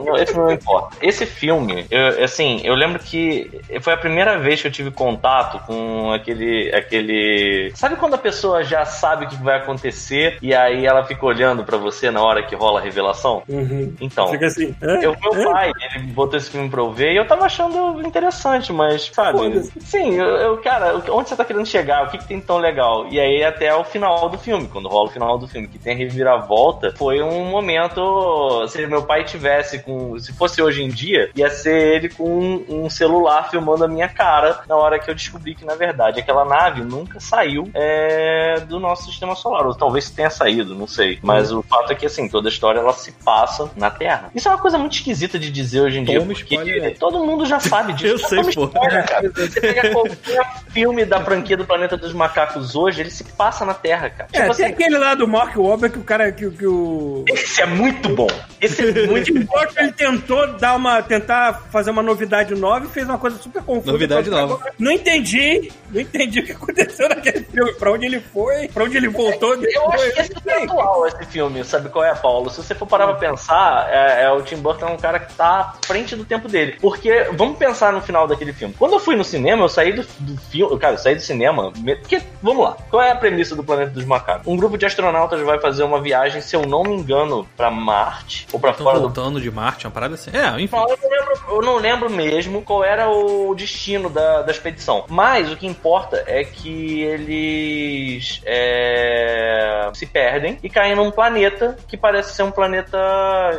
não, 0.05 0.17
esse 0.17 0.35
não 0.37 0.51
importa. 0.51 0.97
Esse 1.03 1.27
filme, 1.27 1.85
eu, 1.91 2.25
assim, 2.25 2.61
eu 2.65 2.75
lembro 2.75 2.99
que 2.99 3.51
foi 3.83 3.93
a 3.93 3.97
primeira 3.97 4.39
vez 4.39 4.63
que 4.63 4.69
eu 4.69 4.73
tive 4.73 4.91
contato 4.91 5.59
com 5.67 6.11
aquele, 6.13 6.75
aquele. 6.75 7.71
Sabe 7.75 7.97
quando 7.97 8.15
a 8.15 8.19
pessoa 8.19 8.65
já 8.65 8.85
sabe 8.85 9.27
o 9.27 9.29
que 9.29 9.37
vai 9.37 9.57
acontecer 9.59 10.39
e 10.41 10.55
aí 10.55 10.87
ela 10.87 11.05
fica 11.05 11.25
olhando 11.27 11.63
pra 11.65 11.77
você 11.77 12.11
na 12.11 12.23
hora 12.23 12.43
que 12.43 12.55
rola 12.55 12.81
a 12.81 12.83
revelação? 12.83 13.43
Uhum. 13.49 13.93
Então, 14.01 14.29
Fica 14.29 14.47
assim. 14.47 14.75
hã? 14.83 14.99
Eu, 15.03 15.15
meu 15.21 15.35
Hã? 15.35 15.53
pai, 15.53 15.73
ele 15.95 16.07
botou 16.07 16.39
esse 16.39 16.51
filme 16.51 16.69
pra 16.71 16.81
eu 16.81 16.91
ver 16.93 17.13
e 17.13 17.17
eu 17.17 17.27
tava 17.27 17.45
achando 17.45 18.01
interessante, 18.01 18.73
mas, 18.73 19.11
sabe? 19.13 19.63
Sim, 19.81 20.15
eu, 20.15 20.27
eu- 20.27 20.57
cara, 20.59 20.97
onde 21.11 21.29
você 21.29 21.37
tá 21.37 21.45
querendo 21.45 21.67
chegar? 21.69 22.07
O 22.07 22.11
que, 22.11 22.19
que 22.19 22.27
tem 22.27 22.41
tão 22.41 22.59
legal? 22.59 23.07
E 23.11 23.19
aí, 23.21 23.45
até 23.45 23.75
o 23.75 23.85
final 23.85 24.29
do 24.29 24.39
filme, 24.39 24.69
quando 24.69 24.89
rola 24.89 25.09
o 25.09 25.13
final 25.13 25.39
do 25.39 25.47
filme, 25.47 25.69
que 25.69 25.79
tem 25.79 25.95
a 25.95 25.97
reviravolta, 25.97 26.95
foi 26.97 27.23
um 27.23 27.45
momento. 27.45 28.67
Se 28.69 28.87
meu 28.87 29.03
pai 29.03 29.25
tivesse 29.25 29.81
com. 29.81 30.19
Se 30.19 30.33
fosse 30.33 30.63
hoje 30.63 30.83
em 30.83 30.89
dia, 30.89 31.31
ia 31.35 31.51
ser 31.51 31.97
ele 31.97 32.09
com 32.09 32.25
um, 32.25 32.85
um 32.85 32.91
celular 32.91 33.51
filmando 33.51 33.85
a 33.85 33.89
minha 33.89 34.09
cara 34.09 34.61
na 34.69 34.77
hora 34.77 34.99
que 34.99 35.11
eu 35.11 35.15
descobri 35.15 35.55
que, 35.55 35.65
na 35.65 35.75
verdade, 35.75 36.21
aquela 36.21 36.45
nave 36.45 36.83
nunca 36.83 37.21
saiu 37.21 37.71
é, 37.75 38.61
do 38.61 38.79
nosso 38.79 39.05
sistema 39.05 39.35
solar. 39.35 39.67
Ou 39.67 39.75
talvez 39.75 40.11
tenha 40.11 40.31
saído, 40.31 40.75
não 40.75 40.87
sei. 40.87 41.19
Mas 41.23 41.53
o 41.53 41.63
fato 41.63 41.93
é 41.93 41.95
que, 41.95 42.07
assim, 42.07 42.29
toda 42.29 42.49
a 42.49 42.53
história 42.53 42.81
ela 42.81 42.93
se 42.93 43.13
passa 43.13 43.71
na 43.77 43.91
Terra. 43.91 44.31
Isso 44.35 44.49
é 44.49 44.51
uma 44.51 44.61
coisa 44.61 44.79
muito 44.79 44.95
esquisita 44.95 45.39
de 45.39 45.51
dizer 45.51 45.81
hoje 45.81 45.99
em 45.99 46.05
dia, 46.05 46.21
Toma 46.21 46.33
porque 46.33 46.55
spoiler 46.55 46.99
todo 46.99 47.25
mundo 47.25 47.45
já 47.47 47.61
sabe 47.61 47.93
disso. 47.95 48.35
Eu 48.35 48.45
sei, 48.45 48.55
pô. 48.55 48.65
spoiler, 48.65 49.07
cara. 49.07 49.31
Você 49.31 49.61
pega 49.61 49.91
qualquer 49.91 50.63
filme 50.71 51.05
da 51.05 51.23
franquia 51.25 51.57
do 51.59 51.65
Planeta 51.67 51.97
dos 51.97 52.13
Macacos 52.13 52.75
hoje, 52.75 53.01
ele 53.03 53.11
se 53.11 53.25
passa 53.25 53.65
na 53.65 53.75
Terra, 53.75 54.09
cara. 54.11 54.29
É, 54.33 54.43
Tipo 54.43 54.55
tem 54.57 54.65
assim, 54.67 54.75
aquele 54.75 54.97
lá 54.99 55.15
do 55.15 55.27
Mark 55.29 55.57
Wahlberg 55.57 55.95
que 55.95 56.01
o 56.01 56.05
cara 56.05 56.31
que, 56.33 56.51
que 56.51 56.67
o 56.67 57.25
esse 57.29 57.61
é 57.61 57.67
muito 57.67 58.09
bom. 58.15 58.29
Esse 58.61 58.89
é 58.89 59.07
muito 59.07 59.27
Tim 59.27 59.41
Burton 59.41 59.73
ele 59.77 59.93
tentou 59.93 60.47
dar 60.59 60.77
uma 60.77 61.03
tentar 61.03 61.63
fazer 61.71 61.91
uma 61.91 62.03
novidade 62.03 62.55
nova 62.55 62.87
e 62.87 62.89
fez 62.89 63.07
uma 63.09 63.19
coisa 63.19 63.37
super 63.39 63.63
confusa. 63.63 63.93
Novidade 63.93 64.29
Então, 64.29 64.47
nova. 64.49 64.65
Não 64.79 64.91
entendi, 64.93 65.71
não 65.91 66.01
entendi 66.01 66.41
o 66.41 66.45
que 66.45 66.53
aconteceu 66.53 67.09
naquele 67.09 67.45
filme, 67.45 67.73
pra 67.75 67.93
onde 67.93 68.07
ele 68.07 68.21
foi, 68.21 68.69
pra 68.69 68.85
onde 68.85 68.97
ele 68.97 69.09
voltou 69.09 69.55
Eu 69.55 69.61
depois. 69.61 70.01
acho 70.03 70.13
que 70.15 70.21
esse 70.21 70.33
é 70.49 70.65
atual, 70.65 71.07
esse 71.07 71.25
filme, 71.27 71.65
sabe 71.65 71.89
qual 71.89 72.05
é, 72.05 72.15
Paulo? 72.15 72.51
Se 72.51 72.63
você 72.63 72.75
for 72.75 72.87
parar 72.87 73.07
pra 73.09 73.17
pensar, 73.17 73.89
é, 73.91 74.25
é, 74.25 74.31
o 74.31 74.43
Tim 74.43 74.57
Burton 74.57 74.87
é 74.87 74.91
um 74.93 74.97
cara 74.97 75.19
que 75.19 75.35
tá 75.35 75.75
à 75.83 75.87
frente 75.87 76.15
do 76.17 76.25
tempo 76.25 76.49
dele. 76.49 76.77
Porque, 76.81 77.29
vamos 77.33 77.59
pensar 77.59 77.93
no 77.93 78.01
final 78.01 78.27
daquele 78.27 78.53
filme. 78.53 78.75
Quando 78.79 78.93
eu 78.95 79.01
fui 79.01 79.17
no 79.17 79.25
cinema, 79.25 79.65
eu 79.65 79.69
saí 79.69 79.93
do, 79.93 80.07
do 80.21 80.37
filme. 80.43 80.79
Cara, 80.79 80.95
eu 80.95 80.99
saí 80.99 81.15
do 81.15 81.21
cinema. 81.21 81.48
Me- 81.53 81.97
Porque, 81.97 82.21
vamos 82.43 82.65
lá, 82.65 82.77
qual 82.91 83.03
é 83.03 83.11
a 83.11 83.17
premissa 83.17 83.55
do 83.57 83.65
Planeta 83.65 83.91
dos 83.91 84.05
Macacos? 84.05 84.47
Um 84.47 84.57
grupo 84.57 84.77
de 84.79 84.87
astronautas 84.87 85.41
vai 85.43 85.59
fazer 85.59 85.83
uma 85.83 86.01
viagem, 86.01 86.41
se 86.41 86.55
eu 86.57 86.63
não 86.63 86.83
me 86.83 86.95
engano, 86.95 87.47
pra 87.57 87.71
Marte, 87.71 88.47
ou 88.53 88.59
pra 88.61 88.71
Estão 88.71 88.85
fora 88.85 88.99
do 88.99 89.03
voltando 89.05 89.41
de 89.41 89.51
Marte, 89.51 89.87
uma 89.87 89.93
parada 89.93 90.15
assim. 90.15 90.31
É, 90.33 90.49
enfim. 90.61 90.77
eu 90.77 90.87
não 91.01 91.09
lembro, 91.11 91.41
eu 91.51 91.63
não 91.63 91.77
lembro 91.77 92.11
mesmo 92.11 92.63
qual 92.63 92.85
era 92.85 93.09
o 93.11 93.55
destino 93.55 94.09
da, 94.11 94.43
da 94.43 94.51
expedição. 94.53 95.05
Mas 95.09 95.51
o 95.53 95.57
que 95.57 95.67
importa 95.67 96.23
é 96.27 96.45
que 96.45 97.03
eles 97.03 98.41
é, 98.45 99.91
se 99.95 100.07
perdem 100.07 100.59
e 100.63 100.69
caem 100.69 100.95
num 100.95 101.11
planeta 101.11 101.77
que 101.89 101.97
parece 101.97 102.35
ser 102.35 102.43
um 102.43 102.51
planeta 102.51 102.99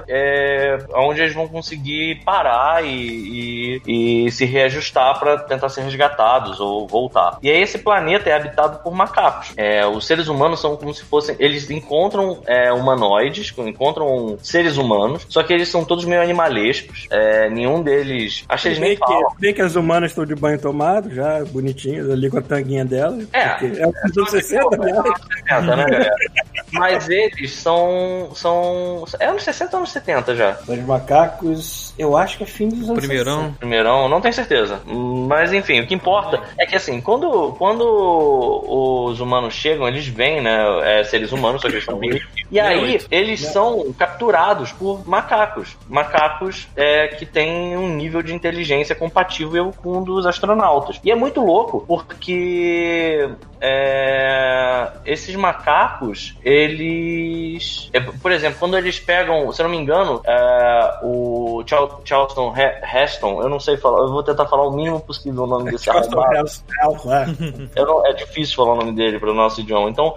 é, 0.07 0.77
onde 0.95 1.21
eles 1.21 1.33
vão 1.33 1.47
conseguir 1.47 2.22
parar 2.24 2.84
e, 2.86 3.81
e- 3.86 4.25
e 4.27 4.31
se 4.31 4.46
reajustar 4.46 5.19
para 5.19 5.38
tentar 5.39 5.69
ser 5.69 5.81
resgatados 5.81 6.60
ou 6.60 6.88
voltar. 6.88 7.38
E 7.41 7.50
aí 7.50 7.62
esse 7.62 7.78
planeta 7.79 8.29
é 8.29 8.33
habitado 8.33 8.79
por 8.83 8.93
macacos. 8.93 9.53
É, 9.57 9.86
os 9.86 10.05
seres 10.05 10.27
humanos 10.27 10.59
são 10.59 10.75
como 10.75 10.93
se 10.93 11.03
fossem. 11.03 11.36
Eles 11.39 11.69
encontram 11.69 12.41
é, 12.45 12.71
humanoides, 12.71 13.53
encontram 13.57 14.38
seres 14.41 14.77
humanos, 14.77 15.25
só 15.29 15.43
que 15.43 15.53
eles 15.53 15.69
são 15.69 15.83
todos 15.83 16.05
meio 16.05 16.21
animalescos. 16.21 17.07
É, 17.09 17.50
nenhum 17.50 17.81
deles. 17.81 18.43
Acho 18.48 18.63
que 18.63 18.67
eles 18.69 18.79
nem 18.79 18.95
falam. 18.95 19.31
que, 19.31 19.41
bem 19.41 19.53
que 19.53 19.62
as 19.62 19.75
humanas 19.75 20.12
estão 20.12 20.25
de 20.25 20.36
banho 20.36 20.59
tomado, 20.59 21.13
já 21.13 21.43
bonitinhas, 21.45 22.09
ali 22.09 22.29
com 22.29 22.38
a 22.38 22.41
tanguinha 22.41 22.86
dela. 22.86 23.19
É. 23.33 23.50
porque 23.50 23.79
É 23.79 23.88
o 23.88 23.91
dos 23.91 24.17
anos 24.17 24.29
60, 24.31 24.77
né? 24.77 24.93
70, 25.48 25.75
né, 25.75 25.86
galera? 25.86 26.15
Mas 26.72 27.10
eles 27.10 27.56
são. 27.56 28.32
são. 28.34 29.06
É 29.20 29.28
anos 29.28 29.44
60 29.44 29.76
ou 29.76 29.80
anos 29.80 29.92
70 29.92 30.36
já? 30.36 30.58
Os 30.68 30.80
macacos, 30.80 31.94
eu 31.98 32.16
acho 32.16 32.38
que 32.38 32.44
é 32.44 32.48
fim 32.48 32.70
dos 32.70 32.90
anos 32.90 33.06
Primeirão. 33.06 33.54
Primeirão, 33.54 34.10
não 34.10 34.22
tenho 34.22 34.34
certeza. 34.34 34.82
Mas 34.86 35.54
enfim, 35.54 35.82
o 35.82 35.88
que 35.88 35.94
importa 35.94 36.42
é 36.58 36.66
que 36.66 36.76
assim, 36.76 37.02
quando, 37.02 37.54
quando 37.58 37.84
os 37.84 39.20
humanos 39.20 39.54
chegam, 39.54 39.88
eles 39.88 40.08
vêm, 40.08 40.42
né? 40.42 40.60
é, 40.84 41.04
seres 41.04 41.32
humanos, 41.32 41.62
só 41.62 41.68
que 41.68 41.76
eles 41.76 41.86
são 41.86 41.98
bem. 41.98 42.20
E 42.52 42.60
aí, 42.60 43.00
eles 43.12 43.42
são 43.42 43.94
capturados 43.94 44.72
por 44.72 45.08
macacos. 45.08 45.78
Macacos 45.88 46.68
é, 46.76 47.08
que 47.08 47.26
têm 47.26 47.78
um 47.78 47.96
nível 47.96 48.22
de 48.22 48.34
inteligência 48.34 48.96
compatível 48.96 49.72
com 49.78 50.00
o 50.00 50.04
dos 50.04 50.26
astronautas. 50.26 51.00
E 51.04 51.12
é 51.12 51.16
muito 51.16 51.42
louco, 51.42 51.84
porque 51.88 53.30
é, 53.62 54.92
esses 55.06 55.36
macacos, 55.36 56.36
eles. 56.44 57.89
é, 57.94 58.00
por 58.00 58.32
exemplo, 58.32 58.58
quando 58.60 58.78
eles 58.78 59.00
pegam, 59.00 59.51
se 59.51 59.62
eu 59.62 59.63
não 59.66 59.72
me 59.72 59.78
engano, 59.82 60.22
é, 60.25 61.00
o 61.04 61.39
o 61.60 61.68
Char- 61.68 62.00
Charleston 62.06 62.54
He- 62.56 62.82
Heston, 63.04 63.42
eu 63.42 63.50
não 63.50 63.60
sei 63.60 63.75
falar, 63.75 64.00
eu 64.04 64.10
vou 64.10 64.24
tentar 64.24 64.46
falar 64.46 64.66
o 64.68 64.72
mínimo 64.72 65.00
possível 65.01 65.44
o 65.44 65.48
nome 65.48 65.70
desse 65.72 65.86
Charleston. 65.86 66.22
Heston, 66.32 66.66
Heston, 66.82 67.13
é. 67.13 67.25
Eu 67.75 67.86
não- 67.86 68.06
É 68.08 68.13
difícil 68.13 68.56
falar 68.56 68.74
o 68.74 68.78
nome 68.78 68.94
dele 68.94 69.20
para 69.20 69.30
o 69.32 69.34
nosso 69.34 69.60
idioma. 69.60 69.89
Então, 69.89 70.16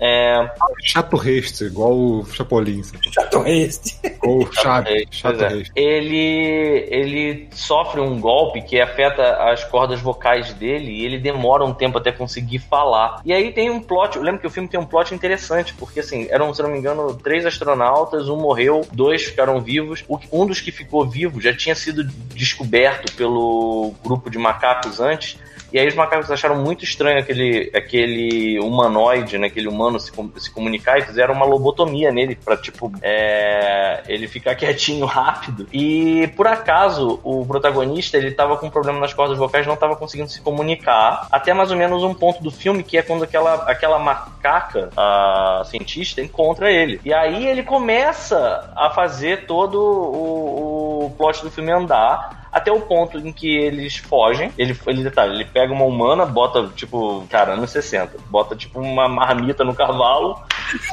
é, 0.00 0.50
Chato 0.82 1.14
resto, 1.16 1.64
igual 1.64 1.92
o 1.92 2.24
Chapolin. 2.24 2.82
Charleston 2.82 3.46
Heston. 3.46 3.90
Ou 4.22 4.42
É, 4.42 4.50
Chato, 4.52 4.88
Chato 5.10 5.44
é. 5.44 5.64
Ele, 5.76 6.86
ele 6.88 7.48
sofre 7.52 8.00
um 8.00 8.18
golpe 8.18 8.62
que 8.62 8.80
afeta 8.80 9.50
as 9.50 9.62
cordas 9.64 10.00
vocais 10.00 10.54
dele 10.54 10.90
e 10.90 11.04
ele 11.04 11.18
demora 11.18 11.66
um 11.66 11.74
tempo 11.74 11.98
até 11.98 12.10
conseguir 12.10 12.60
falar. 12.60 13.20
E 13.26 13.32
aí 13.32 13.52
tem 13.52 13.70
um 13.70 13.80
plot, 13.80 14.16
eu 14.16 14.22
lembro 14.22 14.40
que 14.40 14.46
o 14.46 14.50
filme 14.50 14.68
tem 14.68 14.80
um 14.80 14.86
plot 14.86 15.14
interessante, 15.14 15.74
porque 15.74 16.00
assim, 16.00 16.26
eram, 16.30 16.54
se 16.54 16.62
não 16.62 16.70
me 16.70 16.78
engano, 16.78 17.14
três 17.14 17.44
astronautas, 17.44 18.28
um 18.28 18.36
morreu, 18.36 18.86
dois 18.92 19.24
ficaram 19.24 19.60
vivos. 19.60 20.02
Um 20.32 20.46
dos 20.46 20.62
que 20.62 20.72
ficou 20.72 21.06
vivo 21.06 21.42
já 21.42 21.54
tinha 21.54 21.74
sido 21.74 22.04
descoberto 22.34 23.12
pelo 23.12 23.92
grupo 24.02 24.30
de 24.30 24.38
macacos 24.38 24.98
antes. 24.98 25.36
E 25.72 25.78
aí 25.78 25.86
os 25.86 25.94
macacos 25.94 26.30
acharam 26.30 26.56
muito 26.56 26.84
estranho 26.84 27.18
aquele, 27.18 27.70
aquele 27.74 28.58
humanoide, 28.60 29.38
né, 29.38 29.46
aquele 29.46 29.68
humano 29.68 29.98
se, 29.98 30.12
se 30.38 30.50
comunicar 30.50 30.98
e 30.98 31.02
fizeram 31.02 31.34
uma 31.34 31.46
lobotomia 31.46 32.10
nele 32.10 32.36
pra, 32.36 32.56
tipo, 32.56 32.92
é, 33.02 34.02
ele 34.08 34.26
ficar 34.26 34.54
quietinho 34.56 35.06
rápido. 35.06 35.66
E 35.72 36.28
por 36.36 36.46
acaso 36.46 37.20
o 37.22 37.44
protagonista 37.46 38.16
ele 38.16 38.32
tava 38.32 38.56
com 38.56 38.66
um 38.66 38.70
problema 38.70 38.98
nas 38.98 39.14
cordas 39.14 39.38
vocais, 39.38 39.66
não 39.66 39.76
tava 39.76 39.96
conseguindo 39.96 40.28
se 40.28 40.40
comunicar. 40.40 41.28
Até 41.30 41.54
mais 41.54 41.70
ou 41.70 41.76
menos 41.76 42.02
um 42.02 42.14
ponto 42.14 42.42
do 42.42 42.50
filme 42.50 42.82
que 42.82 42.98
é 42.98 43.02
quando 43.02 43.24
aquela, 43.24 43.54
aquela 43.70 43.98
macaca, 43.98 44.90
a 44.96 45.62
cientista, 45.66 46.20
encontra 46.20 46.70
ele. 46.70 47.00
E 47.04 47.12
aí 47.12 47.46
ele 47.46 47.62
começa 47.62 48.72
a 48.76 48.90
fazer 48.90 49.46
todo 49.46 49.80
o, 49.80 51.06
o 51.06 51.10
plot 51.10 51.42
do 51.42 51.50
filme 51.50 51.70
andar 51.70 52.40
até 52.52 52.70
o 52.72 52.80
ponto 52.80 53.18
em 53.18 53.32
que 53.32 53.56
eles 53.56 53.96
fogem. 53.96 54.52
Ele, 54.58 54.76
ele, 54.86 55.02
detalhe, 55.02 55.34
ele 55.34 55.44
pega 55.44 55.72
uma 55.72 55.84
humana, 55.84 56.26
bota, 56.26 56.68
tipo, 56.74 57.26
cara, 57.28 57.54
anos 57.54 57.70
60, 57.70 58.16
bota, 58.28 58.56
tipo, 58.56 58.80
uma 58.80 59.08
marmita 59.08 59.64
no 59.64 59.74
cavalo, 59.74 60.40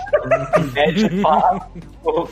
mete 0.74 1.10
pá. 1.22 1.68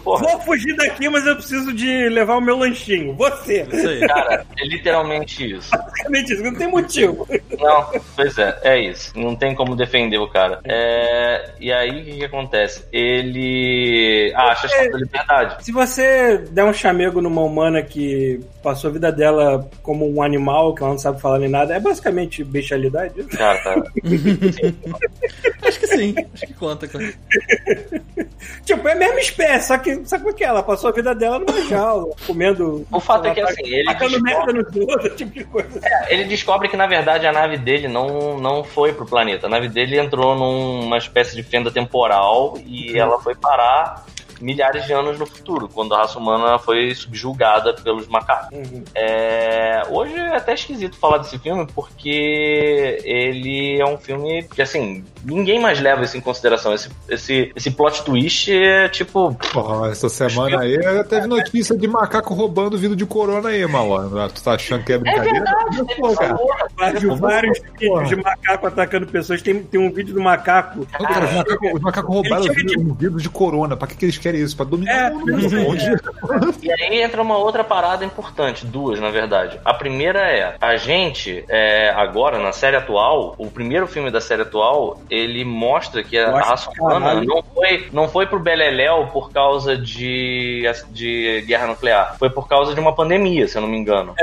Porra, 0.04 0.24
Vou 0.24 0.40
fugir 0.42 0.76
daqui, 0.76 1.10
mas 1.10 1.26
eu 1.26 1.36
preciso 1.36 1.74
de 1.74 2.08
levar 2.10 2.38
o 2.38 2.42
meu 2.42 2.58
lanchinho. 2.58 3.14
Você. 3.16 3.68
Isso 3.72 3.88
aí. 3.88 4.00
cara, 4.08 4.46
é 4.58 4.68
literalmente 4.68 5.52
isso. 5.52 5.72
Basicamente 5.72 6.34
isso, 6.34 6.44
não 6.44 6.56
tem 6.56 6.68
motivo. 6.68 7.28
Não, 7.60 8.02
pois 8.16 8.38
é, 8.38 8.60
é 8.64 8.80
isso. 8.80 9.18
Não 9.18 9.36
tem 9.36 9.54
como 9.54 9.76
defender 9.76 10.18
o 10.18 10.30
cara. 10.30 10.62
É, 10.64 11.52
e 11.60 11.74
aí, 11.74 12.02
o 12.02 12.06
que, 12.06 12.18
que 12.20 12.26
acontece? 12.26 12.86
Ele 12.92 14.34
acha 14.36 14.68
a 14.68 14.70
chave 14.70 14.90
da 14.90 14.98
liberdade. 14.98 15.66
Se 15.66 15.72
você 15.72 16.38
der 16.38 16.64
um 16.64 16.74
chamego 16.74 17.22
numa 17.22 17.42
humana 17.42 17.82
que 17.82 18.40
passou 18.64 18.90
a 18.90 18.94
vida 18.94 19.12
dela 19.16 19.68
como 19.82 20.08
um 20.12 20.22
animal, 20.22 20.76
que 20.76 20.84
ela 20.84 20.92
não 20.92 21.00
sabe 21.00 21.20
falar 21.22 21.40
nem 21.40 21.50
nada, 21.50 21.74
é 21.76 21.80
basicamente 21.80 22.44
bestialidade. 22.44 23.24
Cara, 23.26 23.58
tá. 23.64 23.84
Acho 25.68 25.80
que 25.80 25.88
sim. 25.88 26.16
Acho 26.34 26.46
que 26.48 26.54
conta. 26.54 26.88
conta. 26.88 27.06
Tipo, 28.64 28.88
é 28.88 28.92
a 28.92 28.96
mesma 28.96 29.20
espécie, 29.20 29.68
só 29.68 29.78
que 29.78 30.06
sabe 30.06 30.24
como 30.24 30.36
é 30.36 30.38
que 30.38 30.44
é? 30.44 30.48
Ela 30.48 30.64
passou 30.64 30.90
a 30.90 30.94
vida 30.94 31.14
dela 31.16 31.40
numa 31.40 31.62
jaula, 31.68 32.14
comendo. 32.26 32.86
O 32.92 33.00
fato 33.00 33.28
é 33.28 33.34
que, 33.34 33.42
assim, 33.42 33.66
ele 33.66 33.86
Tacando 33.86 34.22
descobre- 34.22 35.10
tipo 35.12 35.32
de 35.32 35.44
coisa. 35.46 35.82
Ele 36.10 36.24
descobre 36.26 36.68
que, 36.70 36.78
na 36.78 36.88
verdade, 36.88 37.26
a 37.26 37.32
nave 37.32 37.58
dele 37.58 37.88
não, 37.88 38.38
não 38.40 38.64
foi 38.64 38.94
pro 38.94 39.06
planeta. 39.06 39.48
A 39.48 39.50
nave 39.50 39.68
dele 39.70 40.00
entrou 40.00 40.36
numa 40.36 40.98
espécie 40.98 41.36
de 41.36 41.44
fenda 41.44 41.72
temporal 41.72 42.58
e 42.66 42.98
ela 42.98 43.20
foi 43.20 43.36
parar 43.36 44.06
milhares 44.42 44.86
de 44.86 44.94
anos 44.94 45.18
no 45.20 45.26
futuro, 45.26 45.70
quando 45.70 45.94
a 45.94 46.00
raça 46.00 46.18
humana 46.20 46.58
foi 46.60 46.94
subjugada 46.94 47.74
pelos 47.74 48.08
macacos. 48.08 48.58
Uhum. 48.58 48.84
É, 48.94 49.84
hoje 49.90 50.14
é 50.16 50.36
até 50.36 50.54
esquisito 50.54 50.98
falar 50.98 51.20
desse 51.20 51.38
filme, 51.40 51.68
porque 51.74 53.00
ele 53.04 53.80
é 53.80 53.86
um 53.86 53.98
filme 53.98 54.44
que, 54.44 54.62
assim, 54.62 55.04
ninguém 55.24 55.60
mais 55.60 55.80
leva 55.80 56.04
isso 56.04 56.18
em 56.18 56.22
consideração. 56.22 56.74
Esse, 56.74 56.90
esse, 57.10 57.52
esse 57.56 57.72
plot 57.72 58.04
twist 58.04 58.52
é 58.52 58.88
tipo. 58.90 59.36
Porra, 59.52 59.90
essa 59.90 60.10
semana 60.10 60.62
aí 60.62 60.78
teve 61.06 61.28
notícia 61.28 61.76
de 61.76 61.88
macaco 61.88 62.34
roubando 62.34 62.78
vidro 62.78 62.96
de 62.96 63.06
corona 63.06 63.50
aí, 63.50 63.66
malandro. 63.66 64.28
Tu 64.30 64.44
tá 64.44 64.54
achando 64.54 64.84
que 64.84 64.94
é 64.94 64.98
brincadeira? 64.98 65.46
Pô, 65.98 66.14
cara. 66.16 66.38
Vários, 66.78 67.20
vários 67.20 67.62
vídeos 67.80 68.10
de 68.10 68.16
macaco 68.16 68.68
atacando 68.68 69.08
pessoas. 69.08 69.42
Tem, 69.42 69.64
tem 69.64 69.80
um 69.80 69.92
vídeo 69.92 70.14
do 70.14 70.22
macaco. 70.22 70.82
Os 70.82 70.92
macacos 70.92 71.74
os 71.74 71.82
macacos 71.82 72.14
roubaram 72.14 72.44
Ele 72.44 72.52
o 72.52 72.54
chega 72.54 72.68
vidro, 72.68 72.82
um 72.82 72.94
vidro 72.94 73.20
de 73.20 73.30
corona. 73.30 73.76
Pra 73.76 73.88
que, 73.88 73.96
que 73.96 74.06
eles 74.06 74.18
querem 74.26 74.42
isso? 74.42 74.56
Pra 74.56 74.66
dominar 74.66 75.12
É, 75.12 75.14
o 75.14 75.20
mundo. 75.20 75.78
é. 75.78 76.56
E 76.66 76.72
aí 76.72 77.02
entra 77.02 77.22
uma 77.22 77.38
outra 77.38 77.64
parada 77.64 78.04
importante, 78.04 78.66
duas 78.66 79.00
na 79.00 79.10
verdade. 79.12 79.60
A 79.64 79.74
primeira 79.74 80.20
é, 80.20 80.56
a 80.60 80.76
gente, 80.78 81.46
é, 81.48 81.90
agora, 81.92 82.40
na 82.40 82.52
série 82.52 82.76
atual, 82.76 83.36
o 83.38 83.48
primeiro 83.52 83.88
filme 83.88 84.10
da 84.10 84.20
série 84.20 84.42
atual, 84.42 85.00
ele 85.10 85.46
mostra 85.46 86.04
que 86.04 86.18
a, 86.18 86.28
a 86.28 86.32
Mostra, 86.32 86.50
raça 86.50 86.70
humana 86.80 87.22
não 87.24 87.44
foi, 87.44 87.88
não 87.94 88.08
foi 88.08 88.26
pro 88.26 88.40
Beleléu 88.40 89.08
por 89.08 89.32
causa 89.32 89.78
de, 89.78 90.64
de 90.90 91.44
guerra 91.48 91.68
nuclear. 91.68 92.16
Foi 92.18 92.30
por 92.30 92.48
causa 92.48 92.74
de 92.74 92.80
uma 92.80 92.96
pandemia, 92.96 93.48
se 93.48 93.58
eu 93.58 93.62
não 93.62 93.70
me 93.70 93.78
engano. 93.78 94.16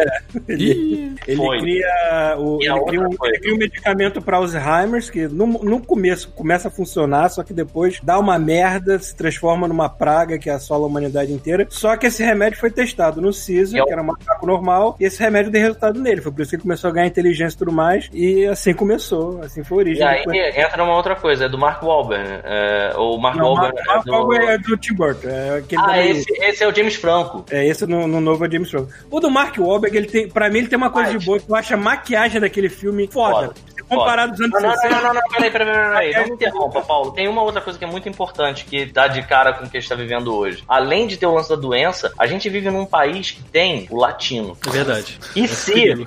Ele, 0.48 1.14
ele 1.26 1.36
Foi. 1.36 1.60
cria, 1.60 2.36
o, 2.38 2.58
E 2.60 2.66
ele, 2.66 2.80
cria 2.84 3.00
um, 3.00 3.10
ele 3.24 3.38
cria 3.38 3.54
um 3.54 3.58
medicamento 3.58 4.20
para 4.22 4.36
Alzheimer 4.38 5.02
que 5.10 5.28
no, 5.28 5.46
no 5.46 5.80
começo 5.80 6.30
começa 6.30 6.68
a 6.68 6.70
funcionar, 6.70 7.28
só 7.28 7.42
que 7.42 7.52
depois 7.52 8.00
dá 8.02 8.18
uma 8.18 8.38
merda, 8.38 8.98
se 8.98 9.14
transforma 9.14 9.68
numa 9.68 9.88
praga 9.92 10.38
que 10.38 10.50
assola 10.50 10.84
a 10.84 10.86
humanidade 10.88 11.32
inteira. 11.32 11.66
Só 11.70 11.96
que 11.96 12.06
esse 12.06 12.22
remédio 12.24 12.58
foi 12.58 12.70
testado 12.70 13.20
no 13.20 13.30
Caesar, 13.32 13.80
é 13.80 13.84
que 13.84 13.92
era 13.92 14.02
um 14.02 14.06
macaco 14.06 14.46
normal, 14.46 14.96
e 14.98 15.04
esse 15.04 15.20
remédio 15.20 15.50
deu 15.52 15.60
resultado 15.60 16.00
nele. 16.00 16.20
Foi 16.20 16.32
por 16.32 16.40
isso 16.42 16.50
que 16.50 16.56
ele 16.56 16.62
começou 16.62 16.90
a 16.90 16.92
ganhar 16.92 17.06
inteligência 17.06 17.54
e 17.54 17.58
tudo 17.58 17.72
mais. 17.72 18.08
E 18.12 18.46
assim 18.46 18.72
começou, 18.74 19.40
assim 19.42 19.62
foi 19.62 19.76
a 19.76 19.80
origem. 19.80 20.02
E 20.02 20.06
aí 20.06 20.18
Depois- 20.24 20.56
entra 20.58 20.82
uma 20.84 20.94
outra 20.96 21.14
coisa, 21.16 21.44
é 21.44 21.48
do 21.48 21.58
Mark 21.58 21.82
Wahlberg. 21.82 22.28
né? 22.28 22.40
É, 22.44 22.92
o 22.96 23.16
Mark 23.18 23.36
Não, 23.36 23.52
Wahlberg 23.54 23.74
Mark- 23.74 23.84
é 23.88 23.92
Mark 23.94 24.04
do... 24.06 24.12
Wahlberg 24.12 24.46
é 24.46 24.58
do 24.58 24.76
Tim 24.76 24.94
Burton. 24.94 25.28
É 25.28 25.58
aquele 25.58 25.82
Ah, 25.84 26.06
esse, 26.06 26.24
esse 26.42 26.64
é 26.64 26.68
o 26.68 26.74
James 26.74 26.94
Franco. 26.94 27.44
É, 27.50 27.66
esse 27.66 27.86
no, 27.86 28.06
no 28.06 28.20
novo 28.20 28.44
é 28.44 28.50
James 28.50 28.70
Franco. 28.70 28.88
O 29.10 29.20
do 29.20 29.30
Mark 29.30 29.56
Wahlberg, 29.58 29.96
ele 29.96 30.06
tem, 30.06 30.28
pra 30.28 30.48
mim, 30.50 30.58
ele 30.58 30.68
tem 30.68 30.76
uma 30.76 30.90
coisa 30.90 31.10
Mas- 31.12 31.20
de 31.20 31.26
boa, 31.26 31.38
que 31.38 31.50
eu 31.50 31.54
acho 31.56 31.74
a 31.74 31.76
maquiagem 31.76 32.40
daquele 32.40 32.68
filme 32.68 33.08
foda. 33.10 33.46
Foda. 33.48 33.54
Se 33.92 33.98
comparar 33.98 34.26
dos 34.26 34.40
anos 34.40 34.52
Não, 34.52 34.68
não, 34.68 34.76
60. 34.76 34.94
não, 34.94 35.02
não, 35.02 35.14
não, 35.14 35.28
peraí, 35.30 35.50
peraí, 35.50 35.66
peraí, 35.68 35.88
peraí. 35.90 36.12
Não 36.22 36.24
me 36.24 36.30
interrompa, 36.34 36.80
Paulo. 36.82 37.12
Tem 37.12 37.28
uma 37.28 37.42
outra 37.42 37.60
coisa 37.60 37.78
que 37.78 37.84
é 37.84 37.88
muito 37.88 38.08
importante 38.08 38.64
que 38.64 38.84
dá 38.86 39.06
de 39.06 39.22
cara 39.22 39.52
com 39.52 39.64
o 39.64 39.70
que 39.70 39.76
a 39.76 39.80
gente 39.80 39.88
tá 39.88 39.94
vivendo 39.94 40.34
hoje. 40.34 40.62
Além 40.68 41.06
de 41.06 41.16
ter 41.16 41.26
o 41.26 41.34
lance 41.34 41.48
da 41.48 41.56
doença, 41.56 42.12
a 42.18 42.26
gente 42.26 42.48
vive 42.48 42.70
num 42.70 42.84
país 42.86 43.30
que 43.32 43.42
tem 43.42 43.86
o 43.90 43.96
latino. 43.96 44.56
É 44.66 44.70
verdade. 44.70 45.18
E 45.36 45.46
se 45.48 46.04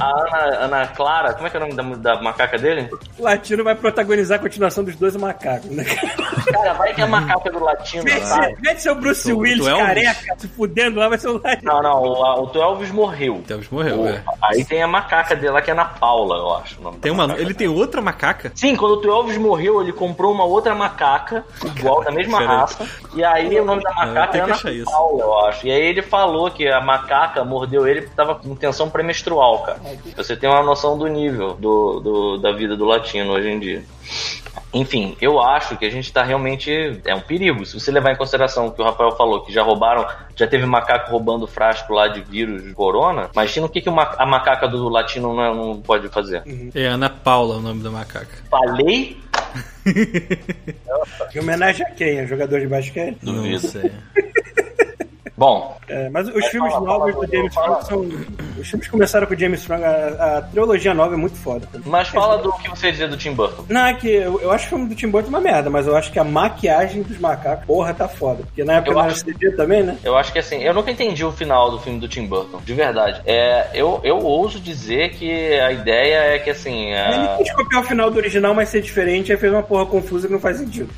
a 0.00 0.06
Ana, 0.06 0.56
Ana 0.64 0.86
Clara, 0.88 1.34
como 1.34 1.46
é 1.46 1.50
que 1.50 1.56
é 1.56 1.60
o 1.60 1.68
nome 1.74 1.96
da, 1.96 2.14
da 2.14 2.22
macaca 2.22 2.58
dele? 2.58 2.88
O 3.18 3.22
latino 3.22 3.62
vai 3.64 3.74
protagonizar 3.74 4.38
a 4.38 4.42
continuação 4.42 4.84
dos 4.84 4.96
dois 4.96 5.14
macacos, 5.16 5.70
né? 5.70 5.84
Cara, 6.52 6.72
vai 6.74 6.94
que 6.94 7.00
a 7.02 7.06
macaca 7.06 7.50
do 7.50 7.62
latino, 7.62 8.04
Vê 8.04 8.20
sabe? 8.20 8.54
se- 8.56 8.62
vê 8.62 8.76
se 8.76 8.88
é 8.88 8.92
o 8.92 8.94
Bruce 8.94 9.28
Tu- 9.30 9.38
Willis 9.38 9.66
tu 9.66 9.76
careca, 9.76 10.34
se 10.38 10.48
fudendo 10.48 10.98
lá, 11.00 11.08
vai 11.08 11.18
ser 11.18 11.28
o 11.28 11.40
latino. 11.42 11.72
Não, 11.72 11.82
não, 11.82 12.02
o, 12.02 12.42
o 12.42 12.46
Tu 12.48 12.60
Elvis 12.60 12.90
morreu. 12.90 13.42
Elvis 13.48 13.68
morreu, 13.70 14.00
O- 14.02 14.08
é. 14.08 14.22
Aí 14.42 14.64
tem 14.64 14.82
a 14.82 14.86
macaca 14.86 15.34
dele 15.36 15.52
lá 15.52 15.62
que 15.62 15.70
é 15.70 15.72
Ana 15.72 15.84
Paula, 15.84 16.36
eu 16.36 16.56
acho. 16.56 16.80
o 16.80 16.82
nome 16.82 16.98
Tem 16.98 17.12
uma, 17.24 17.28
macaca 17.28 17.42
ele 17.42 17.54
tem 17.54 17.68
outra 17.68 18.00
macaca? 18.00 18.52
Sim, 18.54 18.76
quando 18.76 18.92
o 18.92 18.96
Tu 18.98 19.08
Elvis 19.08 19.36
morreu, 19.38 19.80
ele 19.82 19.92
comprou 19.92 20.32
uma 20.32 20.44
outra 20.44 20.74
macaca, 20.74 21.44
igual, 21.76 22.02
da 22.04 22.10
mesma 22.10 22.40
raça. 22.40 22.88
E 23.14 23.24
aí 23.24 23.58
o 23.60 23.64
nome 23.64 23.82
da 23.82 23.90
eu 23.90 23.96
macaca 23.96 24.32
tenho 24.32 24.44
era 24.44 24.54
que 24.54 24.66
Ana 24.68 24.76
isso. 24.76 24.90
Paula, 24.90 25.20
eu 25.22 25.38
acho. 25.46 25.66
E 25.66 25.70
aí 25.70 25.80
ele 25.82 26.02
falou 26.02 26.50
que 26.50 26.66
a 26.68 26.80
macaca 26.80 27.44
mordeu 27.44 27.86
ele 27.86 28.02
porque 28.02 28.16
tava 28.16 28.34
com 28.34 28.54
tensão 28.54 28.88
pré-menstrual, 28.90 29.60
cara. 29.62 29.80
Você 30.16 30.36
tem 30.36 30.48
uma 30.48 30.62
noção 30.62 30.96
do 30.98 31.06
nível 31.06 31.54
do, 31.54 32.00
do- 32.00 32.38
da 32.38 32.52
vida 32.52 32.76
do 32.76 32.84
latino 32.84 33.32
hoje 33.32 33.48
em 33.48 33.58
dia. 33.58 33.84
Enfim, 34.72 35.16
eu 35.20 35.40
acho 35.40 35.76
que 35.78 35.86
a 35.86 35.90
gente 35.90 36.12
tá 36.12 36.22
realmente. 36.22 37.00
É 37.04 37.14
um 37.14 37.20
perigo. 37.20 37.64
Se 37.64 37.78
você 37.80 37.90
levar 37.90 38.12
em 38.12 38.16
consideração 38.16 38.66
o 38.66 38.72
que 38.72 38.82
o 38.82 38.84
Rafael 38.84 39.12
falou, 39.12 39.40
que 39.42 39.50
já 39.52 39.62
roubaram, 39.62 40.06
já 40.36 40.46
teve 40.46 40.66
macaco 40.66 41.10
roubando 41.10 41.46
frasco 41.46 41.92
lá 41.94 42.06
de 42.08 42.20
vírus 42.20 42.62
de 42.62 42.74
corona, 42.74 43.30
imagina 43.32 43.64
o 43.66 43.68
que, 43.68 43.80
que 43.80 43.88
uma- 43.88 44.14
a 44.18 44.26
macaca 44.26 44.68
do 44.68 44.88
latino 44.88 45.34
não, 45.34 45.54
não 45.54 45.80
pode 45.80 46.08
fazer. 46.08 46.42
É 46.74 46.84
Ana 46.86 47.08
Paula 47.08 47.56
o 47.56 47.60
nome 47.60 47.82
da 47.82 47.90
macaca. 47.90 48.28
Falei? 48.50 49.16
Em 51.34 51.38
homenagem 51.40 51.86
a 51.86 51.90
quem? 51.90 52.20
A 52.20 52.26
jogador 52.26 52.60
de 52.60 52.66
basquete? 52.66 53.18
Não 53.22 53.34
Duvido. 53.34 53.60
sei. 53.60 53.90
Bom, 55.38 55.78
É, 55.88 56.10
mas 56.10 56.28
os 56.28 56.44
filmes 56.46 56.72
novos 56.74 57.12
fala, 57.14 57.26
do 57.26 57.32
James. 57.32 57.54
Franco 57.54 57.84
são 57.86 58.00
Os 58.58 58.68
filmes 58.68 58.88
começaram 58.88 59.26
com 59.26 59.34
o 59.34 59.38
James 59.38 59.60
Strong, 59.60 59.84
a, 59.84 60.38
a 60.38 60.42
trilogia 60.42 60.92
nova 60.92 61.14
é 61.14 61.16
muito 61.16 61.36
foda. 61.36 61.66
Mas 61.86 62.08
fala 62.08 62.38
do 62.38 62.52
que 62.54 62.68
você 62.68 62.86
ia 62.86 62.92
dizer 62.92 63.08
do 63.08 63.16
Tim 63.16 63.32
Burton. 63.34 63.64
Não, 63.68 63.86
é 63.86 63.94
que 63.94 64.08
eu, 64.08 64.40
eu 64.40 64.50
acho 64.50 64.66
o 64.66 64.68
filme 64.70 64.88
do 64.88 64.94
Tim 64.96 65.08
Burton 65.08 65.28
uma 65.28 65.40
merda, 65.40 65.70
mas 65.70 65.86
eu 65.86 65.96
acho 65.96 66.10
que 66.10 66.18
a 66.18 66.24
maquiagem 66.24 67.02
dos 67.02 67.18
macacos, 67.18 67.64
porra, 67.64 67.94
tá 67.94 68.08
foda. 68.08 68.42
Porque 68.42 68.64
na 68.64 68.74
época 68.74 68.90
Eu 68.90 68.94
não 68.96 69.02
acho- 69.02 69.24
CG 69.24 69.52
também, 69.52 69.84
né? 69.84 69.96
Eu 70.02 70.16
acho 70.16 70.32
que 70.32 70.40
assim, 70.40 70.56
eu 70.62 70.74
nunca 70.74 70.90
entendi 70.90 71.24
o 71.24 71.30
final 71.30 71.70
do 71.70 71.78
filme 71.78 72.00
do 72.00 72.08
Tim 72.08 72.26
Burton, 72.26 72.58
de 72.64 72.74
verdade. 72.74 73.22
É, 73.24 73.68
eu, 73.72 74.00
eu 74.02 74.18
ouso 74.18 74.58
dizer 74.58 75.10
que 75.10 75.30
a 75.60 75.70
ideia 75.70 76.34
é 76.34 76.38
que 76.40 76.50
assim. 76.50 76.90
é- 76.92 77.14
Ele 77.14 77.44
quis 77.44 77.52
copiar 77.54 77.82
o 77.82 77.86
final 77.86 78.10
do 78.10 78.16
original, 78.18 78.52
mas 78.54 78.70
ser 78.70 78.82
diferente, 78.82 79.30
aí 79.30 79.38
fez 79.38 79.52
uma 79.52 79.62
porra 79.62 79.86
confusa 79.86 80.26
que 80.26 80.32
não 80.32 80.40
faz 80.40 80.56
sentido. 80.58 80.90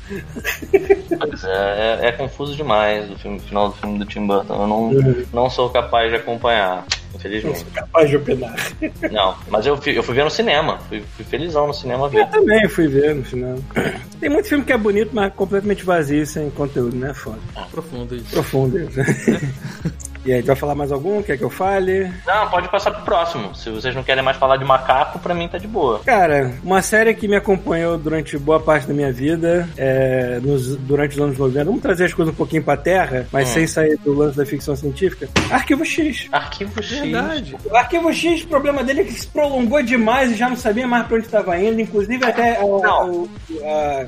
Pois 1.19 1.43
é, 1.43 1.99
é, 2.01 2.07
é 2.07 2.11
confuso 2.13 2.55
demais 2.55 3.09
o 3.11 3.17
filme- 3.19 3.37
o 3.37 3.41
final 3.41 3.69
do 3.69 3.75
filme 3.75 3.99
do 3.99 4.05
Tim 4.05 4.21
Burton. 4.25 4.30
Eu 4.49 4.67
não, 4.67 4.91
não 5.33 5.49
sou 5.49 5.69
capaz 5.69 6.09
de 6.09 6.15
acompanhar, 6.17 6.77
Não 6.77 7.15
infelizmente. 7.15 7.59
sou 7.59 7.67
capaz 7.73 8.09
de 8.09 8.15
opinar. 8.17 8.55
Não, 9.11 9.35
mas 9.49 9.65
eu 9.65 9.77
fui, 9.77 9.97
eu 9.97 10.03
fui 10.03 10.15
ver 10.15 10.23
no 10.23 10.29
cinema. 10.31 10.79
Fui, 10.89 11.03
fui 11.15 11.25
felizão 11.25 11.67
no 11.67 11.73
cinema 11.73 12.07
ver. 12.09 12.21
Eu 12.21 12.27
também 12.27 12.67
fui 12.69 12.87
ver 12.87 13.15
no 13.15 13.23
final. 13.23 13.57
Tem 14.19 14.29
muito 14.29 14.47
filme 14.47 14.63
que 14.63 14.73
é 14.73 14.77
bonito, 14.77 15.09
mas 15.13 15.33
completamente 15.33 15.83
vazio, 15.83 16.25
sem 16.25 16.49
conteúdo, 16.51 16.95
né? 16.95 17.13
Foda. 17.13 17.39
Profundo 17.71 18.15
isso. 18.15 18.31
Profundo 18.31 18.79
isso. 18.79 18.99
E 20.25 20.31
aí, 20.31 20.41
tu 20.41 20.47
vai 20.47 20.55
falar 20.55 20.75
mais 20.75 20.91
algum? 20.91 21.21
Quer 21.23 21.37
que 21.37 21.43
eu 21.43 21.49
fale? 21.49 22.11
Não, 22.27 22.47
pode 22.49 22.69
passar 22.69 22.91
pro 22.91 23.03
próximo. 23.03 23.55
Se 23.55 23.69
vocês 23.71 23.95
não 23.95 24.03
querem 24.03 24.23
mais 24.23 24.37
falar 24.37 24.57
de 24.57 24.63
macaco, 24.65 25.17
pra 25.19 25.33
mim 25.33 25.47
tá 25.47 25.57
de 25.57 25.67
boa. 25.67 25.99
Cara, 26.05 26.53
uma 26.63 26.81
série 26.81 27.13
que 27.15 27.27
me 27.27 27.35
acompanhou 27.35 27.97
durante 27.97 28.37
boa 28.37 28.59
parte 28.59 28.87
da 28.87 28.93
minha 28.93 29.11
vida, 29.11 29.67
é, 29.77 30.39
nos- 30.41 30.75
durante 30.77 31.13
os 31.15 31.21
anos 31.23 31.37
90. 31.37 31.65
Vamos 31.65 31.81
trazer 31.81 32.05
as 32.05 32.13
coisas 32.13 32.33
um 32.33 32.37
pouquinho 32.37 32.63
pra 32.63 32.77
terra, 32.77 33.25
mas 33.31 33.49
Hum. 33.49 33.53
sem 33.53 33.67
sair 33.67 33.97
do 33.97 34.13
lance 34.13 34.37
da 34.37 34.45
ficção 34.45 34.75
científica. 34.75 35.27
Arquivo 35.49 35.83
X. 35.83 36.27
Arquivo 36.31 36.83
X. 36.83 36.99
Verdade. 36.99 37.57
O 37.65 37.75
Arquivo 37.75 38.13
X, 38.13 38.43
o 38.43 38.47
problema 38.47 38.83
dele 38.83 39.01
é 39.01 39.03
que 39.05 39.13
se 39.13 39.27
prolongou 39.27 39.81
demais 39.81 40.31
e 40.31 40.35
já 40.35 40.47
não 40.47 40.55
sabia 40.55 40.87
mais 40.87 41.07
pra 41.07 41.17
onde 41.17 41.25
estava 41.25 41.57
indo. 41.57 41.81
Inclusive, 41.81 42.23
até 42.23 42.57
a, 42.57 42.61
Não. 42.61 43.27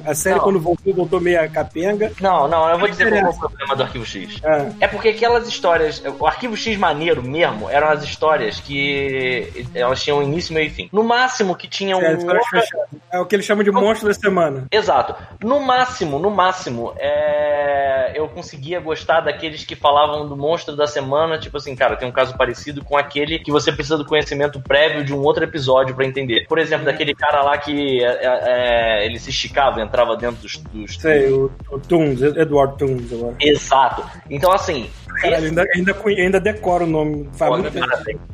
a- 0.05 0.12
a 0.12 0.15
série, 0.15 0.36
Não. 0.36 0.43
quando 0.43 0.60
voltou, 0.60 0.93
voltou 0.93 1.20
meio 1.20 1.50
capenga. 1.50 2.12
Não, 2.22 2.48
não, 2.48 2.70
eu 2.70 2.77
vou 2.77 2.88
dizer 2.88 3.10
qual 3.10 3.25
é 3.25 3.29
o 3.29 3.39
problema 3.39 3.75
do 3.75 3.84
Arquivo 3.84 4.05
X. 4.05 4.39
Ah, 4.46 4.67
É 4.79 4.88
porque 4.88 5.10
aquelas 5.10 5.48
histórias, 5.48 6.02
o 6.19 6.27
Arquivo 6.27 6.55
X 6.55 6.77
maneiro 6.77 7.22
mesmo, 7.24 7.69
eram 7.69 7.89
as 7.89 8.03
histórias 8.03 8.60
que 8.60 9.65
elas 9.74 10.01
tinham 10.03 10.22
início, 10.24 10.53
meio 10.53 10.67
e 10.67 10.69
fim. 10.69 10.89
No 10.91 11.03
máximo 11.03 11.55
que 11.55 11.67
tinha 11.67 11.95
um 11.98 12.00
sério, 12.01 12.17
histórias 12.17 12.43
outra- 12.53 12.88
é 13.12 13.19
o 13.19 13.25
que 13.25 13.36
eles 13.36 13.45
chamam 13.45 13.63
de 13.63 13.72
monstro 13.72 14.07
da 14.07 14.13
semana. 14.13 14.65
Exato. 14.72 15.15
No 15.43 15.60
máximo, 15.60 16.19
no 16.19 16.29
máximo, 16.29 16.93
é... 16.98 18.12
eu 18.15 18.27
conseguia 18.27 18.79
gostar 18.79 19.22
daqueles 19.22 19.63
que 19.63 19.75
falavam 19.75 20.27
do 20.27 20.36
monstro 20.36 20.75
da 20.75 20.88
semana, 20.88 21.38
tipo 21.38 21.57
assim, 21.57 21.75
cara, 21.75 21.95
tem 21.95 22.07
um 22.07 22.12
caso 22.12 22.36
parecido 22.38 22.83
com 22.83 22.98
aquele 22.98 23.39
que 23.39 23.51
você 23.51 23.72
precisa 23.72 23.98
do 23.98 24.05
conhecimento 24.05 24.60
prévio 24.62 25.03
de 25.03 25.13
um 25.13 25.19
outro 25.19 25.43
episódio 25.43 25.95
pra 25.95 26.05
entender. 26.05 26.45
Por 26.48 26.57
exemplo, 26.57 26.86
daquele 26.86 27.13
cara 27.13 27.41
lá 27.43 27.57
que 27.57 28.03
é, 28.03 28.19
é, 29.01 29.05
ele 29.05 29.19
se 29.19 29.29
esticava, 29.29 29.81
entrava 29.81 30.15
dentro 30.17 30.41
dos. 30.41 30.57
dos... 30.57 30.95
Sei, 30.98 31.29
o, 31.31 31.51
o 31.72 31.79
Toons, 31.79 32.22
Edward 32.22 32.77
Toons 32.77 33.12
agora. 33.13 33.36
Exato. 33.39 34.03
Então, 34.29 34.51
assim. 34.51 34.89
Caralho, 35.22 35.36
esse- 35.36 35.45
ainda, 35.48 35.65
ainda, 35.75 35.92
conhe- 35.93 36.21
ainda 36.21 36.39
decoro 36.39 36.85
o 36.85 36.88
nome. 36.88 37.29
Parabéns, 37.38 37.85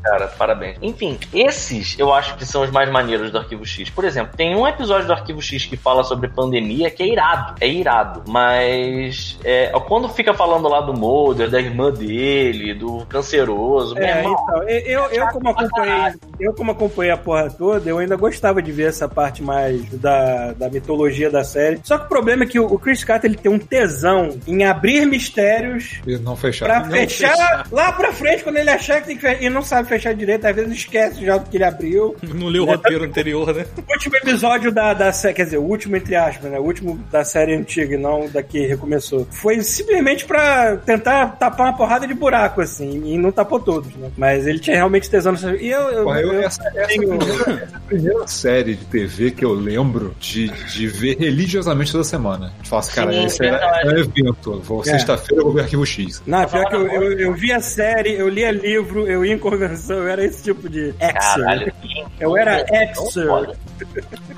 cara, 0.04 0.28
parabéns. 0.28 0.78
Enfim, 0.82 1.18
esses 1.34 1.98
eu 2.00 2.14
acho 2.14 2.36
que 2.38 2.46
são 2.46 2.64
os 2.64 2.72
mais 2.72 2.90
maneiros 2.92 3.32
do 3.32 3.38
Arquivo 3.38 3.66
X. 3.66 3.90
Por 3.90 4.06
exemplo, 4.06 4.36
tem 4.36 4.56
um 4.56 4.68
episódio 4.68 5.08
do 5.08 5.14
Arquivo 5.14 5.42
X 5.42 5.66
que 5.66 5.78
fala 5.78 6.04
sobre 6.04 6.28
pandemia 6.30 6.90
que 6.92 7.04
é 7.04 7.08
irado. 7.08 7.56
É 7.62 7.68
irado. 7.68 8.24
Mas 8.28 9.38
é, 9.44 9.72
quando 9.88 10.10
fica 10.10 10.34
falando 10.34 10.68
lá 10.68 10.82
do 10.82 10.94
Mulder, 10.94 11.50
da 11.50 11.60
irmã 11.60 11.92
dele, 11.92 12.74
do 12.74 13.06
canceroso, 13.08 13.96
meu 13.96 14.04
É, 14.04 14.18
irmão, 14.20 14.36
então, 14.44 14.64
eu, 14.70 15.04
eu 15.12 15.28
como 15.28 15.50
acompanhei, 15.50 16.14
eu 16.40 16.54
como 16.54 16.72
acompanhei 16.72 17.12
a 17.12 17.18
porra 17.18 17.50
toda, 17.50 17.90
eu 17.90 17.98
ainda 17.98 18.16
gostava 18.16 18.62
de 18.62 18.72
ver 18.72 18.90
essa 18.90 19.08
parte 19.08 19.42
mais 19.44 19.84
da, 20.00 20.54
da 20.54 20.70
mitologia 20.70 21.30
da 21.30 21.44
série. 21.44 21.80
Só 21.84 21.98
que 21.98 22.06
o 22.06 22.10
problema 22.10 22.44
é 22.44 22.48
que 22.48 22.60
o, 22.60 22.66
o 22.66 22.78
Chris 22.80 23.04
Carter 23.04 23.30
ele 23.32 23.38
tem 23.40 23.52
um 23.52 23.60
tesão 23.60 24.38
em 24.48 24.66
abrir 24.66 25.06
mistérios 25.06 26.00
E 26.06 26.18
não 26.18 26.36
fechar. 26.36 26.66
pra 26.66 26.80
Não 26.82 26.92
fechar, 26.92 27.30
fechar. 27.32 27.49
Lá 27.72 27.92
pra 27.92 28.12
frente 28.14 28.44
quando 28.44 28.58
ele 28.58 28.70
achar 28.70 29.02
que 29.02 29.08
tem 29.08 29.16
que 29.16 29.22
fechar, 29.22 29.42
e 29.44 29.50
não 29.50 29.62
sabe 29.62 29.88
fechar 29.88 30.14
direito, 30.14 30.46
às 30.46 30.56
vezes 30.56 30.72
esquece 30.74 31.26
já 31.26 31.38
do 31.38 31.50
que 31.50 31.58
ele 31.58 31.64
abriu. 31.64 32.16
Não 32.22 32.48
leu 32.48 32.64
o 32.64 32.66
roteiro 32.66 33.04
anterior, 33.04 33.54
né? 33.54 33.66
O 33.88 33.92
último 33.92 34.16
episódio 34.18 34.72
da, 34.72 34.94
da 34.94 35.12
série, 35.12 35.34
quer 35.36 35.44
dizer, 35.46 35.58
o 35.58 35.64
último 35.64 35.96
entre 35.96 36.16
aspas, 36.16 36.52
né? 36.52 36.60
O 36.60 36.64
último 36.64 36.98
da 37.12 37.24
série 37.24 37.56
antiga 37.56 37.96
e 37.96 37.98
não 37.98 38.28
da 38.30 38.42
que 38.44 38.66
recomeçou. 38.68 39.28
Foi 39.32 39.62
simplesmente 39.62 40.26
pra 40.26 40.78
tentar 40.78 41.38
tapar 41.38 41.68
uma 41.68 41.78
porrada 41.78 42.08
de 42.08 42.14
buraco, 42.14 42.62
assim, 42.62 43.02
e 43.14 43.18
não 43.18 43.32
tapou 43.32 43.60
todos, 43.60 43.94
né? 43.96 44.10
Mas 44.18 44.48
ele 44.48 44.60
tinha 44.60 44.76
realmente 44.76 45.10
tesão 45.10 45.32
nessa. 45.32 45.56
E 45.56 45.70
eu. 45.70 45.82
eu, 45.90 46.04
Porra, 46.04 46.22
eu- 46.22 46.34
eu 46.34 46.42
essa, 46.42 46.62
essa 46.68 46.80
é 46.80 46.84
a 46.84 46.88
tenho- 46.88 47.18
primeira, 47.18 47.64
essa 47.64 47.76
é 47.76 47.80
primeira 47.88 48.28
série 48.28 48.76
de 48.76 48.86
TV 48.86 49.32
que 49.32 49.44
eu 49.46 49.54
lembro 49.54 50.16
de, 50.20 50.48
de 50.48 50.88
ver 50.88 51.18
religiosamente 51.20 51.92
toda 51.92 52.04
semana. 52.04 52.54
Eu 52.60 52.66
falo 52.66 52.80
assim, 52.80 52.96
cara, 52.96 53.12
Sim, 53.12 53.26
esse 53.26 53.46
é, 53.46 53.50
é 53.84 53.88
um 53.88 53.98
evento. 53.98 54.60
Vou, 54.62 54.82
É. 54.82 54.86
Sexta-feira 54.86 55.42
eu 55.42 55.46
vou 55.46 55.54
ver 55.54 55.62
Arquivo 55.62 55.86
X. 55.86 56.22
Não, 56.26 56.46
pior 56.48 56.66
que 56.70 56.76
eu, 56.76 56.84
na 56.88 56.94
eu, 56.94 57.20
eu 57.20 57.34
via 57.40 57.62
série, 57.62 58.14
eu 58.14 58.28
lia 58.28 58.52
livro, 58.52 59.08
eu 59.08 59.24
ia 59.24 59.34
em 59.34 59.40
convenção, 59.40 59.98
eu 59.98 60.08
era 60.08 60.24
esse 60.24 60.44
tipo 60.44 60.68
de 60.70 60.94
exer. 61.00 61.14
caralho. 61.14 61.74
Eu 62.20 62.38
era 62.38 62.66
exer. 62.70 63.28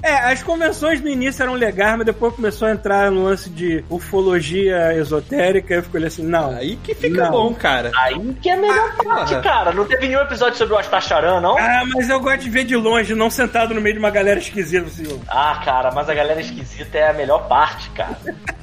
É, 0.04 0.32
as 0.32 0.42
convenções 0.42 1.00
no 1.02 1.08
início 1.08 1.44
eram 1.44 1.54
legais, 1.54 1.96
mas 1.98 2.06
depois 2.06 2.34
começou 2.36 2.68
a 2.68 2.72
entrar 2.72 3.12
no 3.12 3.24
lance 3.26 3.50
de 3.50 3.84
ufologia 3.90 4.94
esotérica, 4.96 5.76
eu 5.76 5.84
fiquei 5.84 6.06
assim, 6.06 6.24
não. 6.24 6.52
Aí 6.52 6.76
que 6.78 6.96
fica 6.96 7.24
Não. 7.26 7.32
bom, 7.32 7.54
cara. 7.54 7.92
Aí 7.98 8.34
que 8.42 8.50
é 8.50 8.54
a 8.54 8.58
melhor 8.58 8.96
parte, 8.98 9.40
cara. 9.42 9.72
Não 9.72 9.86
teve 9.86 10.08
nenhum 10.08 10.22
episódio 10.22 10.58
sobre 10.58 10.74
o 10.74 10.78
Astacharan, 10.78 11.40
não? 11.40 11.58
Ah, 11.58 11.84
mas 11.94 12.10
eu 12.10 12.20
gosto 12.20 12.40
de 12.42 12.50
ver 12.50 12.64
de 12.64 12.76
longe, 12.76 13.14
não 13.14 13.30
sentado 13.30 13.74
no 13.74 13.82
meio 13.82 13.94
de 13.96 14.00
uma 14.00 14.10
galera 14.10 14.40
esquisita, 14.40 14.86
assim. 14.88 15.20
Ah, 15.28 15.62
cara, 15.64 15.92
mas 15.92 16.10
a 16.10 16.14
galera 16.14 16.42
esquisita 16.42 16.98
é 16.98 17.10
a 17.10 17.14
melhor 17.14 17.48
parte, 17.48 17.90
cara. 17.92 18.18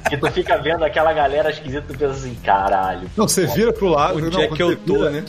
Que 0.09 0.17
tu 0.17 0.29
fica 0.31 0.57
vendo 0.57 0.83
aquela 0.83 1.13
galera 1.13 1.49
esquisita 1.51 1.85
e 1.89 1.93
tu 1.93 1.99
pensa 1.99 2.13
assim, 2.13 2.35
caralho. 2.43 3.09
Não, 3.15 3.27
você 3.27 3.45
vira 3.45 3.71
pro 3.71 3.87
lado. 3.89 4.17
Onde 4.17 4.29
não, 4.35 4.41
é 4.43 4.47
que 4.47 4.61
eu 4.63 4.75
tô, 4.75 4.93
vira- 4.99 5.09
né? 5.11 5.23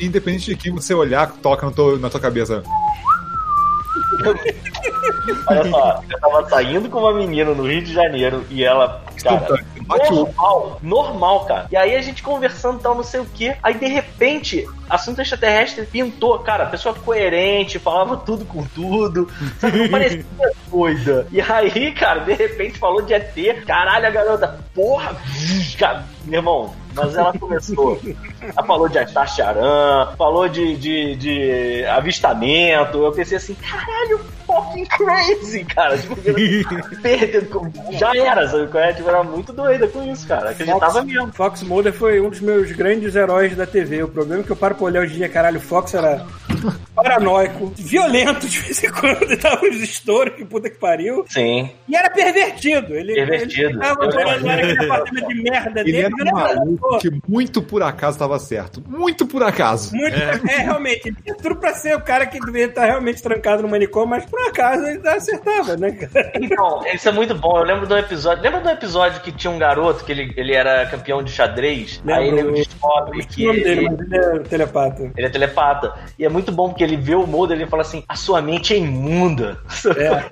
Independente 0.00 0.46
de 0.46 0.56
quem 0.56 0.72
você 0.72 0.92
olhar, 0.92 1.30
toca 1.42 1.64
no 1.66 1.72
teu- 1.72 1.98
na 1.98 2.10
tua 2.10 2.20
cabeça. 2.20 2.62
Olha 5.46 5.70
só, 5.70 6.02
eu 6.10 6.20
tava 6.20 6.48
saindo 6.48 6.88
com 6.88 6.98
uma 6.98 7.14
menina 7.14 7.54
no 7.54 7.66
Rio 7.66 7.82
de 7.82 7.92
Janeiro 7.92 8.44
e 8.50 8.64
ela, 8.64 9.02
cara, 9.22 9.46
normal, 9.88 10.78
normal, 10.82 11.44
cara. 11.46 11.66
E 11.70 11.76
aí 11.76 11.94
a 11.96 12.00
gente 12.00 12.22
conversando 12.22 12.80
tal, 12.80 12.94
não 12.94 13.02
sei 13.02 13.20
o 13.20 13.26
que. 13.26 13.54
Aí 13.62 13.74
de 13.74 13.86
repente, 13.86 14.66
assunto 14.88 15.20
extraterrestre 15.20 15.86
pintou, 15.86 16.38
cara, 16.40 16.66
pessoa 16.66 16.94
coerente, 16.94 17.78
falava 17.78 18.16
tudo 18.16 18.44
com 18.44 18.64
tudo, 18.64 19.28
sabe? 19.58 19.78
Não 19.78 19.88
parecia 19.88 20.24
doida. 20.70 21.26
E 21.30 21.40
aí, 21.40 21.92
cara, 21.92 22.20
de 22.20 22.34
repente 22.34 22.78
falou 22.78 23.02
de 23.02 23.14
ET, 23.14 23.64
caralho, 23.66 24.06
a 24.06 24.10
garota, 24.10 24.60
porra, 24.74 25.16
cara, 25.78 26.04
meu 26.24 26.40
irmão. 26.40 26.74
Mas 26.94 27.14
ela 27.16 27.36
começou. 27.36 28.00
Ela 28.40 28.66
falou 28.66 28.88
de 28.88 28.98
Astacharan, 28.98 30.14
falou 30.16 30.48
de, 30.48 30.76
de, 30.76 31.16
de 31.16 31.84
avistamento. 31.86 32.98
Eu 32.98 33.10
pensei 33.10 33.36
assim, 33.36 33.54
caralho, 33.54 34.20
fucking 34.54 34.86
crazy, 34.86 35.64
cara. 35.64 35.98
Tipo, 35.98 36.16
já 37.98 38.14
era, 38.16 38.48
sabe? 38.48 38.68
qual 38.68 38.84
é? 38.84 38.92
Tipo, 38.92 39.08
era 39.08 39.22
muito 39.24 39.52
doida 39.52 39.88
com 39.88 40.02
isso, 40.04 40.26
cara. 40.26 40.50
Acreditava 40.50 41.02
mesmo. 41.02 41.32
Fox 41.32 41.62
Mulder 41.62 41.92
foi 41.92 42.20
um 42.20 42.30
dos 42.30 42.40
meus 42.40 42.70
grandes 42.72 43.16
heróis 43.16 43.56
da 43.56 43.66
TV. 43.66 44.02
O 44.02 44.08
problema 44.08 44.42
é 44.42 44.44
que 44.44 44.52
eu 44.52 44.56
paro 44.56 44.74
pra 44.74 44.84
olhar 44.84 45.02
hoje 45.02 45.14
em 45.14 45.18
dia, 45.18 45.28
caralho, 45.28 45.58
o 45.58 45.62
Fox 45.62 45.94
era 45.94 46.24
paranoico, 46.94 47.72
violento 47.76 48.46
de 48.48 48.58
vez 48.58 48.82
em 48.82 48.90
quando, 48.90 49.24
e 49.32 49.36
dava 49.36 49.64
uns 49.64 49.76
estouros, 49.80 50.34
que 50.34 50.44
puta 50.44 50.68
que 50.70 50.78
pariu. 50.78 51.24
Sim. 51.28 51.70
E 51.88 51.96
era 51.96 52.10
pervertido. 52.10 52.94
Ele, 52.94 53.14
Pervertido. 53.14 53.62
ele 53.68 53.72
ficava 53.74 54.04
Eu 54.04 54.10
morando 54.12 54.44
naquele 54.46 54.84
apartamento 54.84 55.28
de 55.28 55.42
merda 55.42 55.80
Ele 55.80 55.92
dele. 55.92 56.04
era 56.04 56.14
um 56.14 56.32
maluco 56.32 56.98
que 56.98 57.10
muito 57.28 57.62
por 57.62 57.82
acaso 57.82 58.18
tava 58.18 58.38
certo. 58.38 58.82
Muito 58.86 59.26
por 59.26 59.42
acaso. 59.42 59.94
Muito, 59.94 60.16
é. 60.16 60.56
realmente, 60.62 61.08
ele 61.08 61.16
tinha 61.22 61.36
tudo 61.36 61.56
pra 61.56 61.74
ser 61.74 61.96
o 61.96 62.00
cara 62.00 62.26
que 62.26 62.38
deveria 62.40 62.66
estar 62.66 62.84
realmente 62.86 63.22
trancado 63.22 63.62
no 63.62 63.68
manicômio, 63.68 64.08
mas 64.10 64.24
por 64.26 64.40
acaso 64.48 64.84
ele 64.86 65.06
acertava, 65.08 65.76
né, 65.76 65.92
cara? 65.92 66.32
Então, 66.40 66.82
isso 66.92 67.08
é 67.08 67.12
muito 67.12 67.34
bom. 67.34 67.58
Eu 67.58 67.64
lembro 67.64 67.86
do 67.86 67.96
episódio. 67.96 68.42
Lembra 68.42 68.60
do 68.60 68.70
episódio 68.70 69.20
que 69.20 69.32
tinha 69.32 69.50
um 69.50 69.58
garoto 69.58 70.04
que 70.04 70.12
ele, 70.12 70.32
ele 70.36 70.54
era 70.54 70.86
campeão 70.86 71.22
de 71.22 71.30
xadrez? 71.32 72.02
Aí 72.06 72.30
Lembro. 72.30 72.50
ele 72.56 72.64
descobre 72.64 73.20
O 73.20 73.26
que 73.26 73.44
nome 73.46 73.62
dele, 73.62 73.80
ele, 73.86 73.90
mas 73.90 74.00
ele 74.00 74.16
é 74.16 74.38
telepata. 74.40 75.12
ele 75.16 75.26
é 75.26 75.30
telepata. 75.30 75.94
E 76.18 76.24
é 76.24 76.28
muito 76.28 76.52
bom, 76.54 76.68
porque 76.68 76.84
ele 76.84 76.96
vê 76.96 77.14
o 77.14 77.26
Mulder 77.26 77.56
e 77.58 77.62
ele 77.62 77.70
fala 77.70 77.82
assim: 77.82 78.02
a 78.08 78.16
sua 78.16 78.40
mente 78.40 78.72
é 78.74 78.78
imunda. 78.78 79.58
É, 79.96 80.24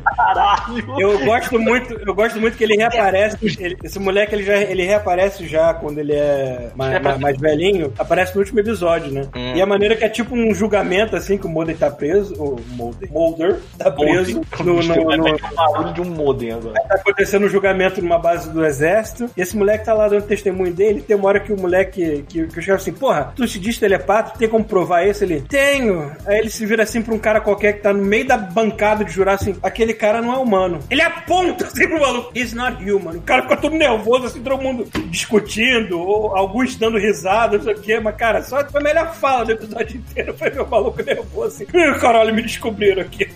Caralho. 0.16 1.00
eu 1.00 1.24
gosto 1.24 1.58
muito, 1.58 1.94
eu 1.94 2.14
gosto 2.14 2.40
muito 2.40 2.56
que 2.56 2.64
ele 2.64 2.76
reaparece. 2.76 3.36
ele- 3.58 3.76
esse 3.82 3.98
moleque 3.98 4.34
ele 4.34 4.42
já 4.44 4.56
ele 4.56 4.84
reaparece 4.84 5.46
já 5.46 5.74
quando 5.74 5.98
ele 5.98 6.12
é 6.14 6.70
mais, 6.74 6.94
É 6.94 6.98
mais- 7.00 7.18
mais 7.18 7.38
velhinho. 7.38 7.92
Aparece 7.98 8.34
no 8.34 8.40
último 8.40 8.60
episódio, 8.60 9.12
né? 9.12 9.22
Hum. 9.34 9.54
E 9.56 9.62
a 9.62 9.66
maneira 9.66 9.96
que 9.96 10.04
é 10.04 10.08
tipo 10.08 10.34
um 10.34 10.54
julgamento 10.54 11.16
assim 11.16 11.36
que 11.38 11.46
o 11.46 11.48
Mulder 11.48 11.76
tá 11.76 11.90
preso, 11.90 12.34
o 12.34 12.56
Mulder, 12.70 13.10
Mulder 13.12 13.56
tá 13.76 13.90
preso 13.90 14.40
no, 14.64 14.74
no- 14.82 15.16
no- 15.16 15.24
ter 15.36 15.44
um 15.44 15.54
barulho 15.54 15.92
de 15.94 16.00
um 16.00 16.04
modem 16.10 16.52
agora. 16.52 16.74
tá 16.88 16.94
acontecendo 16.94 17.46
um 17.46 17.48
julgamento 17.48 18.00
numa 18.02 18.18
base 18.18 18.50
do 18.50 18.64
exército, 18.64 19.30
e 19.36 19.40
esse 19.40 19.56
moleque 19.56 19.84
tá 19.84 19.94
lá 19.94 20.08
dando 20.08 20.22
testemunho 20.22 20.72
dele, 20.72 21.02
tem 21.02 21.16
uma 21.16 21.28
hora 21.28 21.40
que 21.40 21.52
o 21.52 21.60
moleque, 21.60 22.24
que, 22.28 22.46
que 22.46 22.58
os 22.58 22.66
caras 22.66 22.82
assim, 22.82 22.92
porra, 22.92 23.32
tu 23.34 23.46
se 23.46 23.58
diz 23.58 23.78
telepata, 23.78 24.38
tem 24.38 24.48
como 24.48 24.64
provar 24.64 25.06
isso? 25.06 25.17
Ele, 25.24 25.40
tenho. 25.42 26.12
Aí 26.26 26.38
ele 26.38 26.50
se 26.50 26.64
vira 26.66 26.82
assim 26.82 27.02
pra 27.02 27.14
um 27.14 27.18
cara 27.18 27.40
qualquer 27.40 27.74
que 27.74 27.80
tá 27.80 27.92
no 27.92 28.04
meio 28.04 28.26
da 28.26 28.36
bancada 28.36 29.04
de 29.04 29.12
jurar 29.12 29.34
assim, 29.34 29.56
aquele 29.62 29.94
cara 29.94 30.20
não 30.22 30.32
é 30.32 30.36
humano. 30.36 30.80
Ele 30.90 31.02
aponta 31.02 31.66
assim 31.66 31.88
pro 31.88 32.00
maluco, 32.00 32.30
he's 32.34 32.52
not 32.52 32.82
human. 32.82 33.16
O 33.16 33.22
cara 33.22 33.42
fica 33.42 33.56
todo 33.56 33.74
nervoso, 33.74 34.26
assim, 34.26 34.42
todo 34.42 34.60
mundo 34.60 34.86
discutindo, 35.06 35.98
ou 36.00 36.36
alguns 36.36 36.76
dando 36.76 36.98
risada, 36.98 37.56
não 37.56 37.64
sei 37.64 37.74
o 37.74 37.80
quê, 37.80 38.00
mas 38.00 38.16
cara, 38.16 38.42
só 38.42 38.64
foi 38.68 38.80
a 38.80 38.84
melhor 38.84 39.14
fala 39.14 39.44
do 39.44 39.52
episódio 39.52 39.96
inteiro, 39.98 40.34
foi 40.36 40.50
meu 40.50 40.66
maluco 40.66 41.02
nervoso 41.02 41.62
assim, 41.62 41.66
"Ih, 41.74 41.94
caralho, 42.00 42.34
me 42.34 42.42
descobriram 42.42 43.02
aqui. 43.02 43.28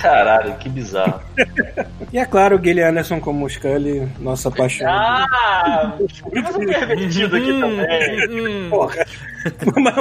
Caralho, 0.00 0.54
que 0.56 0.68
bizarro. 0.68 1.20
E 2.12 2.18
é 2.18 2.24
claro, 2.24 2.56
o 2.56 2.62
Gillian 2.64 2.90
Anderson 2.90 3.20
como 3.20 3.48
Scully, 3.50 4.08
nossa 4.20 4.50
paixão. 4.50 4.86
Ah, 4.88 5.92
mas 6.32 6.54
um 6.54 6.64
pervertido 6.64 7.36
aqui 7.36 7.60
também. 7.60 8.70
Porra. 8.70 9.04
Mas 9.76 9.94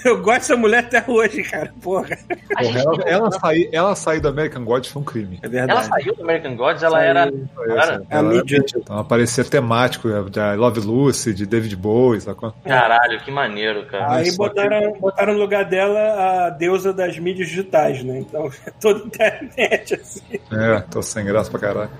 eu, 0.04 0.16
gosto 0.20 0.38
dessa 0.40 0.56
mulher 0.56 0.78
até 0.84 1.04
hoje, 1.06 1.42
cara. 1.42 1.72
Porra. 1.82 2.16
A 2.56 2.62
Porra, 2.62 2.78
ela, 2.80 3.02
ela, 3.06 3.30
sair, 3.32 3.68
ela 3.72 3.94
sair 3.94 4.20
do 4.20 4.28
American 4.28 4.64
Gods 4.64 4.90
foi 4.90 5.02
um 5.02 5.04
crime. 5.04 5.38
É 5.42 5.46
Ela 5.46 5.50
verdade. 5.66 5.86
saiu 5.88 6.14
do 6.14 6.22
American 6.22 6.56
Gods, 6.56 6.82
ela 6.82 6.98
Saiu. 6.98 7.10
era. 7.10 7.32
Foi 7.54 7.68
Cara, 7.68 8.02
a 8.10 8.16
Ela- 8.16 8.28
mídia. 8.34 8.64
Então 8.76 8.98
aparecia 8.98 9.44
temático 9.44 10.08
de 10.30 10.56
Love 10.56 10.80
Lucy, 10.80 11.32
de 11.34 11.46
David 11.46 11.76
Bowie, 11.76 12.20
sacou? 12.20 12.52
Caralho, 12.64 13.20
que 13.20 13.30
maneiro, 13.30 13.86
cara. 13.86 14.14
Aí 14.16 14.30
Só 14.30 14.48
que- 14.48 14.54
botaram, 14.54 14.92
botaram 15.00 15.32
no 15.34 15.38
lugar 15.40 15.64
dela 15.64 16.46
a 16.46 16.50
deusa 16.50 16.92
das 16.92 17.18
mídias 17.18 17.48
digitais, 17.48 18.02
né? 18.02 18.18
Então, 18.20 18.50
toda 18.80 19.04
internet, 19.04 19.94
assim. 19.94 20.20
É, 20.52 20.80
tô 20.90 21.02
sem 21.02 21.24
graça 21.24 21.50
pra 21.50 21.60
caralho. 21.60 21.90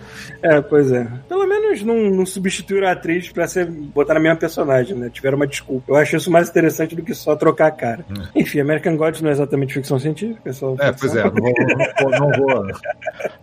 É, 0.42 0.60
pois 0.60 0.90
é. 0.92 1.06
Pelo 1.28 1.46
menos 1.46 1.82
não, 1.82 1.96
não 2.10 2.26
substituíram 2.26 2.88
a 2.88 2.92
atriz 2.92 3.30
pra 3.30 3.46
ser, 3.46 3.66
botar 3.66 4.14
na 4.14 4.20
mesma 4.20 4.36
personagem, 4.36 4.96
né? 4.96 5.10
Tiveram 5.12 5.36
uma 5.36 5.46
desculpa. 5.46 5.92
Eu 5.92 5.96
acho 5.96 6.16
isso 6.16 6.30
mais 6.30 6.48
interessante 6.48 6.94
do 6.96 7.02
que 7.02 7.14
só 7.14 7.36
trocar 7.36 7.66
a 7.66 7.70
cara. 7.70 7.89
Enfim, 8.34 8.60
American 8.60 8.96
Gods 8.96 9.20
não 9.22 9.28
é 9.28 9.32
exatamente 9.32 9.74
ficção 9.74 9.98
científica, 9.98 10.48
é 10.50 10.52
só. 10.52 10.74
É, 10.78 10.92
pois 10.92 11.14
é, 11.16 11.24
não 11.24 11.30
vou. 11.32 12.10
Não 12.10 12.30
vou, 12.32 12.64
não 12.64 12.74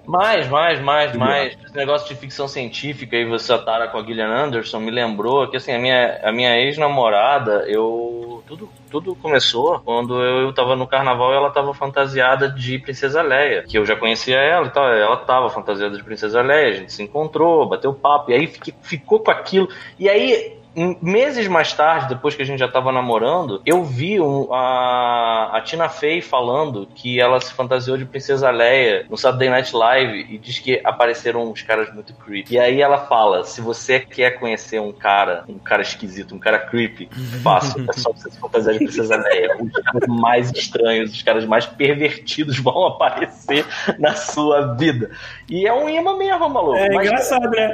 Mais, 0.05 0.47
mais, 0.47 0.79
mais, 0.81 1.15
mais. 1.15 1.57
Esse 1.65 1.75
negócio 1.75 2.07
de 2.07 2.15
ficção 2.19 2.47
científica 2.47 3.15
e 3.15 3.25
você 3.25 3.51
atara 3.53 3.87
com 3.87 3.97
a 3.97 4.03
Gillian 4.03 4.29
Anderson 4.29 4.79
me 4.79 4.91
lembrou 4.91 5.47
que 5.49 5.57
assim, 5.57 5.73
a 5.73 5.79
minha, 5.79 6.19
a 6.23 6.31
minha 6.31 6.57
ex-namorada, 6.59 7.65
eu. 7.67 8.43
Tudo, 8.47 8.69
tudo 8.89 9.13
começou 9.15 9.79
quando 9.81 10.23
eu 10.23 10.53
tava 10.53 10.73
no 10.73 10.87
carnaval 10.87 11.33
e 11.33 11.35
ela 11.35 11.49
tava 11.49 11.73
fantasiada 11.73 12.49
de 12.49 12.79
Princesa 12.79 13.21
Leia. 13.21 13.63
Que 13.63 13.77
eu 13.77 13.85
já 13.85 13.95
conhecia 13.97 14.37
ela 14.37 14.67
e 14.67 14.69
tal. 14.69 14.87
Ela 14.89 15.17
tava 15.17 15.49
fantasiada 15.49 15.97
de 15.97 16.03
Princesa 16.03 16.41
Leia, 16.41 16.69
a 16.69 16.73
gente 16.73 16.93
se 16.93 17.03
encontrou, 17.03 17.67
bateu 17.67 17.93
papo, 17.93 18.31
e 18.31 18.35
aí 18.35 18.47
fiquei- 18.47 18.73
ficou 18.81 19.19
com 19.19 19.31
aquilo. 19.31 19.67
E 19.99 20.07
aí. 20.07 20.56
Meses 21.01 21.47
mais 21.47 21.73
tarde, 21.73 22.07
depois 22.09 22.35
que 22.35 22.41
a 22.43 22.45
gente 22.45 22.59
já 22.59 22.67
tava 22.67 22.91
namorando, 22.91 23.61
eu 23.65 23.83
vi 23.83 24.21
um- 24.21 24.53
a, 24.53 25.49
a 25.57 25.61
Tina 25.61 25.89
Fey 25.89 26.21
falando 26.21 26.87
que 26.93 27.19
ela 27.19 27.39
se 27.41 27.51
fantasiou 27.53 27.97
de 27.97 28.05
Princesa 28.05 28.51
Leia 28.51 29.05
no 29.09 29.17
Saturday 29.17 29.49
Night 29.49 29.75
Live 29.75 30.27
e 30.29 30.37
diz 30.37 30.59
que 30.59 30.79
apareceram 30.83 31.49
uns 31.49 31.63
caras 31.63 31.91
muito 31.91 32.13
creepy. 32.13 32.53
E 32.53 32.59
aí 32.59 32.79
ela 32.79 32.99
fala: 33.07 33.43
se 33.43 33.59
você 33.59 33.99
quer 33.99 34.39
conhecer 34.39 34.79
um 34.79 34.91
cara, 34.91 35.43
um 35.49 35.57
cara 35.57 35.81
esquisito, 35.81 36.35
um 36.35 36.39
cara 36.39 36.59
creepy, 36.59 37.09
fácil. 37.41 37.83
É 37.89 37.93
só 37.93 38.11
você 38.13 38.29
se 38.29 38.39
fantasiar 38.39 38.73
de 38.77 38.83
Princesa 38.85 39.15
Leia. 39.17 39.57
Os 39.59 39.71
caras 39.71 40.07
mais 40.07 40.51
estranhos, 40.51 41.11
os 41.11 41.21
caras 41.23 41.43
mais 41.45 41.65
pervertidos 41.65 42.59
vão 42.59 42.85
aparecer 42.85 43.65
na 43.97 44.13
sua 44.13 44.75
vida. 44.75 45.09
E 45.49 45.65
é 45.65 45.73
um 45.73 45.89
imã 45.89 46.15
mesmo, 46.17 46.47
maluco. 46.47 46.77
É 46.77 46.93
Mas- 46.93 47.07
engraçado, 47.07 47.49
né? 47.49 47.73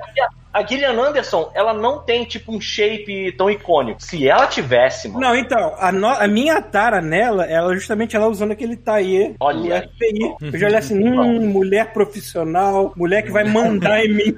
A 0.54 0.64
Gillian 0.66 0.92
Anderson, 1.02 1.52
ela 1.56 1.74
não 1.74 2.00
tem, 2.04 2.24
tipo, 2.26 2.56
um 2.56 2.62
shape 2.62 3.32
tão 3.38 3.50
icônico. 3.50 4.02
Se 4.04 4.28
ela 4.28 4.46
tivesse, 4.48 5.08
mano. 5.08 5.20
Não, 5.22 5.36
então, 5.36 5.76
a, 5.80 5.92
no- 5.92 6.08
a 6.08 6.28
minha 6.28 6.62
tara 6.62 7.02
nela, 7.02 7.46
ela 7.46 7.74
justamente 7.74 8.16
ela 8.16 8.28
usando 8.28 8.52
aquele 8.52 8.76
taie 8.78 9.36
Olha 9.40 9.82
do. 9.82 9.88
FBI. 9.90 10.36
Eu 10.54 10.60
já 10.60 10.68
olhei 10.68 10.78
assim, 10.78 11.04
hum, 11.10 11.48
mulher 11.48 11.92
profissional, 11.94 12.94
mulher 12.96 13.24
que 13.24 13.32
vai 13.32 13.44
mandar 13.44 14.06
em 14.06 14.14
mim. 14.14 14.38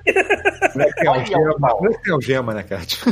Não 0.75 0.83
é 0.85 0.91
que 0.93 1.03
Paulo. 1.05 1.81
não 1.81 1.89
é 1.91 1.93
que 1.93 2.01
tem 2.03 2.13
algema, 2.13 2.53
né, 2.53 2.63
cara? 2.63 2.81
Tipo, 2.85 3.09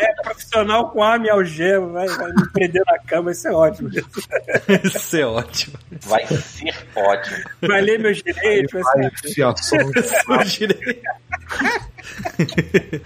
É 0.00 0.22
profissional 0.22 0.90
com 0.90 1.02
arma 1.02 1.26
e 1.26 1.30
algema, 1.30 1.88
vai, 1.88 2.06
vai 2.08 2.32
me 2.32 2.48
prender 2.52 2.82
na 2.86 2.98
cama, 3.00 3.30
isso 3.32 3.48
é 3.48 3.52
ótimo. 3.52 3.90
Isso 4.84 5.16
é 5.16 5.26
ótimo. 5.26 5.76
Vai 6.02 6.26
ser 6.26 6.74
ótimo. 6.94 7.36
Vai 7.62 7.80
ler 7.80 7.98
meus 7.98 8.22
direitos, 8.22 8.72
vai 8.72 8.82
ser... 8.84 9.04
Ai, 9.04 9.10
fiação. 9.32 9.78
Girei. 12.38 13.02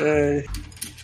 É... 0.00 0.44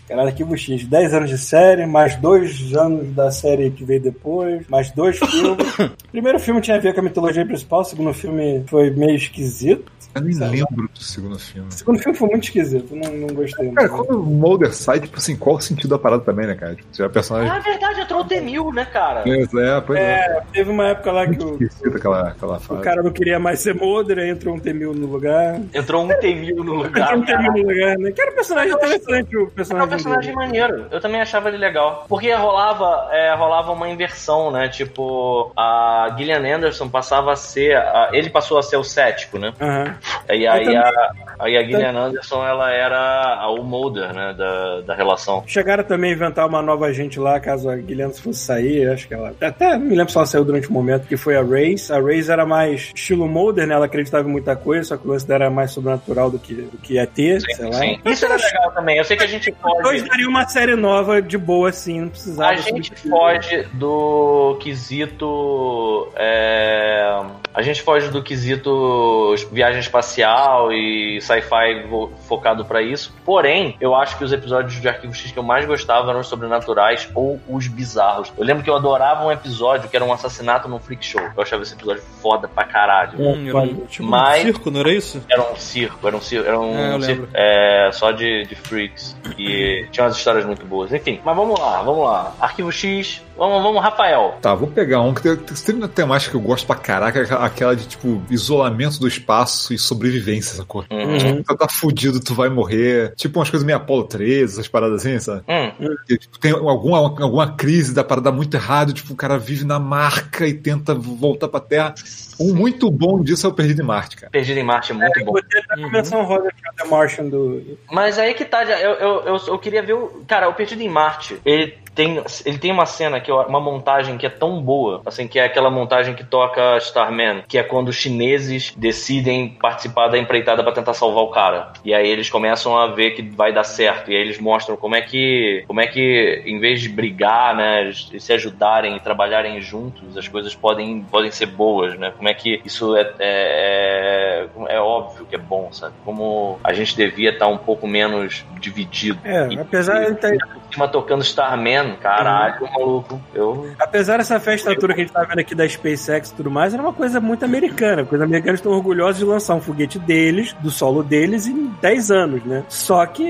Caralho, 0.08 0.34
que 0.34 0.42
buchinho. 0.42 0.86
10 0.86 1.14
anos 1.14 1.30
de 1.30 1.36
série, 1.36 1.84
mais 1.84 2.16
dois 2.16 2.74
anos 2.74 3.14
da 3.14 3.30
série 3.30 3.70
que 3.70 3.84
veio 3.84 4.00
depois, 4.00 4.66
mais 4.66 4.90
dois 4.92 5.18
filmes. 5.18 5.78
O 5.78 5.90
primeiro 6.10 6.40
filme 6.40 6.62
tinha 6.62 6.78
a 6.78 6.80
ver 6.80 6.94
com 6.94 7.00
a 7.00 7.04
mitologia 7.04 7.44
principal, 7.44 7.82
o 7.82 7.84
segundo 7.84 8.14
filme 8.14 8.64
foi 8.66 8.90
meio 8.90 9.16
esquisito. 9.16 9.92
Eu 10.14 10.22
nem 10.22 10.34
lembro 10.38 10.88
do 10.92 11.00
segundo 11.02 11.38
filme. 11.38 11.68
O 11.68 11.72
segundo 11.72 11.98
filme 11.98 12.16
foi 12.18 12.28
muito 12.28 12.44
esquisito, 12.44 12.94
não, 12.96 13.12
não 13.12 13.28
gostei. 13.28 13.70
Cara, 13.72 13.88
muito. 13.88 14.04
quando 14.06 14.20
o 14.20 14.24
Mulder 14.24 14.74
sai, 14.74 15.00
tipo 15.00 15.16
assim, 15.18 15.36
qual 15.36 15.56
o 15.56 15.60
sentido 15.60 15.90
da 15.90 15.98
parada 15.98 16.22
também, 16.24 16.46
né, 16.46 16.54
cara? 16.54 16.74
Tipo, 16.74 16.88
já 16.92 17.04
é 17.04 17.08
personagem. 17.08 17.50
Ah, 17.50 17.56
é 17.56 17.60
verdade, 17.60 18.00
entrou 18.00 18.20
o 18.20 18.24
Temil, 18.24 18.72
né, 18.72 18.84
cara? 18.84 19.20
É, 19.20 19.80
pois 19.80 19.98
é. 20.00 20.08
É, 20.14 20.42
teve 20.52 20.70
uma 20.70 20.88
época 20.88 21.12
lá 21.12 21.26
que 21.26 21.42
o, 21.42 21.62
Esquisita 21.62 21.98
aquela, 21.98 22.28
aquela 22.28 22.56
o 22.56 22.60
fase. 22.60 22.80
cara 22.82 23.02
não 23.02 23.10
queria 23.12 23.38
mais 23.38 23.60
ser 23.60 23.74
Mulder, 23.74 24.18
aí 24.18 24.30
entrou 24.30 24.54
um 24.54 24.58
Temil 24.58 24.92
no 24.94 25.06
lugar. 25.06 25.60
Entrou 25.74 26.04
um 26.04 26.08
Temil 26.08 26.64
no 26.64 26.74
lugar. 26.74 27.02
Entrou 27.16 27.18
um 27.20 27.24
Temil 27.24 27.52
no 27.52 27.68
lugar, 27.68 27.98
né? 27.98 28.10
Que 28.12 28.20
era 28.22 28.30
um 28.32 28.34
personagem 28.34 28.72
interessante, 28.72 29.36
o 29.36 29.40
Era 29.40 29.44
um 29.46 29.50
personagem. 29.50 29.88
personagem 29.88 30.34
dele. 30.34 30.36
maneiro. 30.36 30.86
Eu 30.90 31.00
também 31.00 31.20
achava 31.20 31.48
ele 31.48 31.58
legal. 31.58 32.06
Porque 32.08 32.32
rolava, 32.34 33.08
é, 33.12 33.34
rolava 33.34 33.72
uma 33.72 33.88
inversão, 33.88 34.50
né? 34.50 34.68
Tipo, 34.68 35.52
a 35.56 36.14
Gillian 36.16 36.56
Anderson 36.56 36.88
passava 36.88 37.32
a 37.32 37.36
ser. 37.36 37.76
a- 37.76 38.10
ele 38.12 38.30
passou 38.30 38.58
a 38.58 38.62
ser 38.62 38.76
o 38.76 38.84
cético, 38.84 39.38
né? 39.38 39.52
Aham. 39.60 39.94
E 40.30 40.44
Eu 40.44 40.52
aí 40.52 40.76
a, 40.76 40.92
aí 41.38 41.56
a 41.56 41.62
Gillian 41.62 41.96
Anderson, 41.96 42.44
ela 42.46 42.70
era 42.70 43.34
a 43.40 43.50
o 43.50 43.62
Mulder, 43.64 44.12
né? 44.14 44.34
Da, 44.36 44.80
da 44.82 44.94
relação. 44.94 45.42
Chegaram 45.46 45.82
também 45.84 46.10
a 46.12 46.14
inventar 46.14 46.46
uma 46.46 46.60
nova 46.62 46.86
agente 46.86 47.18
lá, 47.18 47.40
caso 47.40 47.68
a 47.68 47.76
Guilherme 47.76 48.14
fosse 48.14 48.40
sair. 48.40 48.88
Acho 48.90 49.08
que 49.08 49.14
ela. 49.14 49.32
Até 49.40 49.78
me 49.78 49.94
lembro 49.96 50.10
se 50.12 50.16
ela 50.18 50.26
saiu 50.26 50.44
durante 50.44 50.68
um 50.70 50.72
momento, 50.72 51.06
que 51.06 51.16
foi 51.16 51.36
a 51.36 51.42
Race. 51.42 51.92
A 51.92 52.00
Race 52.00 52.30
era 52.30 52.44
mais 52.46 52.92
estilo 52.94 53.26
Mulder, 53.26 53.66
né? 53.66 53.74
Ela 53.74 53.86
acreditava 53.86 54.28
em 54.28 54.32
muita 54.32 54.54
coisa, 54.56 54.84
só 54.84 54.96
que 54.96 55.06
o 55.06 55.10
lance 55.10 55.26
dela 55.26 55.44
era 55.44 55.50
mais 55.50 55.70
sobrenatural 55.70 56.30
do 56.30 56.38
que, 56.38 56.54
do 56.54 56.76
que 56.78 56.98
ET, 56.98 57.14
sei 57.14 57.38
lá. 57.66 57.72
Sim. 57.72 57.98
Isso 58.04 58.24
era 58.24 58.36
legal 58.36 58.70
também. 58.72 58.98
Eu 58.98 59.04
sei 59.04 59.16
que 59.16 59.24
a 59.24 59.26
gente 59.26 59.50
Hoje 59.50 59.82
pode. 60.00 60.08
daria 60.08 60.28
uma 60.28 60.46
série 60.48 60.76
nova 60.76 61.20
de 61.22 61.38
boa, 61.38 61.68
assim, 61.70 62.00
não 62.00 62.08
precisava. 62.08 62.52
A 62.52 62.56
gente 62.56 62.92
foge 63.08 63.66
do 63.72 64.56
quesito. 64.60 66.08
é, 66.16 67.20
A 67.54 67.62
gente 67.62 67.82
foge 67.82 68.08
do 68.10 68.22
quesito 68.22 69.34
viagem 69.52 69.80
espacial 69.88 70.72
e 70.72 71.20
sci-fi 71.20 71.84
focado 72.26 72.64
pra 72.64 72.80
isso. 72.82 73.12
Porém, 73.24 73.76
eu 73.80 73.94
acho 73.94 74.16
que 74.16 74.24
os 74.24 74.32
episódios 74.32 74.80
de 74.80 74.88
Arquivo 74.88 75.14
X 75.14 75.32
que 75.32 75.38
eu 75.38 75.42
mais 75.42 75.64
gostava 75.66 76.10
eram 76.10 76.20
os 76.20 76.26
sobrenaturais 76.28 77.08
ou 77.14 77.40
os 77.48 77.66
bizarros. 77.66 78.32
Eu 78.36 78.44
lembro 78.44 78.62
que 78.62 78.70
eu 78.70 78.76
adorava 78.76 79.24
um 79.24 79.32
episódio 79.32 79.88
que 79.88 79.96
era 79.96 80.04
um 80.04 80.12
assassinato 80.12 80.68
num 80.68 80.78
freak 80.78 81.04
show. 81.04 81.20
Eu 81.36 81.42
achava 81.42 81.62
esse 81.62 81.74
episódio 81.74 82.02
foda 82.22 82.46
pra 82.48 82.64
caralho. 82.64 83.18
Hum, 83.20 83.48
era 83.48 83.58
um, 83.58 83.86
tipo 83.86 84.08
Mas- 84.08 84.40
um 84.40 84.42
circo, 84.44 84.70
não 84.70 84.80
era 84.80 84.92
isso? 84.92 85.22
Era 85.30 85.52
um 85.52 85.56
circo, 85.56 86.06
era 86.06 86.16
um 86.16 86.20
circo, 86.20 86.46
era 86.48 86.60
um 86.60 86.96
É, 86.96 87.00
circo 87.00 87.28
é, 87.34 87.90
só 87.92 88.10
de, 88.12 88.44
de 88.44 88.54
freaks. 88.54 89.16
E 89.38 89.86
tinha 89.90 90.04
umas 90.06 90.16
histórias 90.16 90.44
muito 90.44 90.64
boas. 90.66 90.92
Enfim, 90.92 91.20
mas 91.24 91.36
vamos 91.36 91.58
lá, 91.58 91.82
vamos 91.82 92.04
lá. 92.04 92.34
Arquivo 92.40 92.70
X, 92.70 93.22
vamos, 93.36 93.62
vamos, 93.62 93.82
Rafael. 93.82 94.36
Tá, 94.40 94.54
vou 94.54 94.68
pegar 94.68 95.00
um 95.00 95.14
que 95.14 95.22
tem, 95.22 95.36
tem 95.36 95.74
uma 95.74 95.88
temática 95.88 96.30
que 96.30 96.36
eu 96.36 96.40
gosto 96.40 96.66
pra 96.66 96.76
caraca, 96.76 97.22
aquela 97.44 97.74
de 97.74 97.86
tipo 97.86 98.22
isolamento 98.30 98.98
do 99.00 99.08
espaço 99.08 99.72
e 99.72 99.77
sobrevivência, 99.78 100.56
sacou? 100.56 100.84
Uhum. 100.90 101.42
Tu 101.42 101.56
tá 101.56 101.68
fudido, 101.68 102.20
tu 102.20 102.34
vai 102.34 102.48
morrer. 102.48 103.14
Tipo 103.16 103.38
umas 103.38 103.50
coisas 103.50 103.64
meio 103.66 103.78
Apollo 103.78 104.04
13, 104.04 104.54
essas 104.54 104.68
paradas 104.68 105.04
assim, 105.04 105.18
sabe? 105.18 105.42
Hum, 105.48 105.96
Que, 106.06 106.18
tipo, 106.18 106.38
tem 106.38 106.52
alguma, 106.52 106.98
alguma 106.98 107.52
crise 107.54 107.94
da 107.94 108.04
parada 108.04 108.30
muito 108.32 108.54
errado, 108.54 108.92
tipo, 108.92 109.12
o 109.12 109.16
cara 109.16 109.38
vive 109.38 109.64
na 109.64 109.78
marca 109.78 110.46
e 110.46 110.54
tenta 110.54 110.94
voltar 110.94 111.48
pra 111.48 111.60
Terra. 111.60 111.94
Um 112.40 112.54
muito 112.54 112.90
bom 112.90 113.22
disso 113.22 113.46
é 113.46 113.50
o 113.50 113.52
Perdido 113.52 113.82
em 113.82 113.84
Marte, 113.84 114.16
cara. 114.16 114.30
Perdido 114.30 114.58
em 114.58 114.62
Marte 114.62 114.92
é 114.92 114.94
muito 114.94 115.24
bom. 115.24 115.32
Botei 115.32 115.60
até 115.60 115.82
a 115.82 115.88
menção 115.90 116.22
rosa 116.24 116.48
que 116.50 116.66
é 116.66 116.70
o 116.70 116.74
The 116.74 116.84
Martian 116.96 117.24
do. 117.24 117.78
Mas 117.90 118.16
aí 118.18 118.32
que 118.34 118.44
tá, 118.44 118.62
eu, 118.64 118.92
eu, 118.92 119.22
eu, 119.24 119.36
eu 119.48 119.58
queria 119.58 119.82
ver 119.82 119.94
o. 119.94 120.22
Cara, 120.26 120.48
o 120.48 120.54
Perdido 120.54 120.80
em 120.82 120.88
Marte, 120.88 121.40
ele 121.44 121.76
tem, 121.98 122.22
ele 122.46 122.58
tem 122.58 122.70
uma 122.70 122.86
cena, 122.86 123.20
que 123.20 123.28
eu- 123.28 123.40
uma 123.40 123.58
montagem 123.58 124.16
que 124.16 124.24
é 124.24 124.30
tão 124.30 124.62
boa, 124.62 125.02
assim, 125.04 125.26
que 125.26 125.36
é 125.36 125.42
aquela 125.44 125.68
montagem 125.68 126.14
que 126.14 126.22
toca 126.22 126.76
Starman, 126.78 127.42
que 127.48 127.58
é 127.58 127.62
quando 127.64 127.88
os 127.88 127.96
chineses 127.96 128.72
decidem 128.76 129.48
participar 129.60 130.06
da 130.06 130.16
empreitada 130.16 130.62
pra 130.62 130.70
tentar 130.70 130.94
salvar 130.94 131.24
o 131.24 131.30
cara. 131.32 131.72
E 131.84 131.92
aí 131.92 132.08
eles 132.08 132.30
começam 132.30 132.78
a 132.78 132.86
ver 132.86 133.10
que 133.10 133.22
vai 133.22 133.52
dar 133.52 133.64
certo. 133.64 134.12
E 134.12 134.14
aí 134.14 134.20
eles 134.22 134.38
mostram 134.38 134.76
como 134.76 134.94
é 134.94 135.00
que, 135.02 135.64
como 135.66 135.80
é 135.80 135.88
que 135.88 136.40
em 136.46 136.60
vez 136.60 136.80
de 136.80 136.88
brigar, 136.88 137.56
né, 137.56 137.90
se 137.92 138.32
ajudarem 138.32 138.94
e 138.96 139.00
trabalharem 139.00 139.60
juntos, 139.60 140.16
as 140.16 140.28
coisas 140.28 140.54
podem, 140.54 141.04
podem 141.04 141.32
ser 141.32 141.46
boas, 141.46 141.98
né? 141.98 142.12
Como 142.16 142.28
é 142.28 142.34
que 142.34 142.60
isso 142.64 142.96
é, 142.96 143.12
é, 143.18 144.48
é 144.68 144.80
óbvio 144.80 145.26
que 145.26 145.34
é 145.34 145.38
bom, 145.38 145.68
sabe? 145.72 145.94
Como 146.04 146.60
a 146.62 146.72
gente 146.72 146.96
devia 146.96 147.30
estar 147.30 147.48
um 147.48 147.58
pouco 147.58 147.88
menos 147.88 148.44
dividido. 148.60 149.20
É, 149.24 149.48
E- 149.48 149.58
apesar 149.58 150.04
de 150.04 150.14
ter- 150.14 150.38
cima 150.72 150.88
tocando 150.88 151.22
Starman, 151.22 151.96
caralho, 151.96 152.68
maluco. 152.72 153.20
Eu. 153.34 153.70
Apesar 153.78 154.18
dessa 154.18 154.38
festa 154.40 154.74
toda 154.74 154.94
que 154.94 155.00
a 155.00 155.04
gente 155.04 155.12
tá 155.12 155.24
vendo 155.24 155.40
aqui 155.40 155.54
da 155.54 155.68
SpaceX 155.68 156.30
e 156.30 156.34
tudo 156.34 156.50
mais, 156.50 156.74
era 156.74 156.82
uma 156.82 156.92
coisa 156.92 157.20
muito 157.20 157.44
americana. 157.44 158.02
Porque 158.02 158.16
os 158.16 158.22
americanos 158.22 158.60
estão 158.60 158.72
orgulhosos 158.72 159.18
de 159.18 159.24
lançar 159.24 159.54
um 159.54 159.60
foguete 159.60 159.98
deles, 159.98 160.52
do 160.54 160.70
solo 160.70 161.02
deles, 161.02 161.46
em 161.46 161.66
10 161.80 162.10
anos, 162.10 162.44
né? 162.44 162.64
Só 162.68 163.04
que 163.06 163.22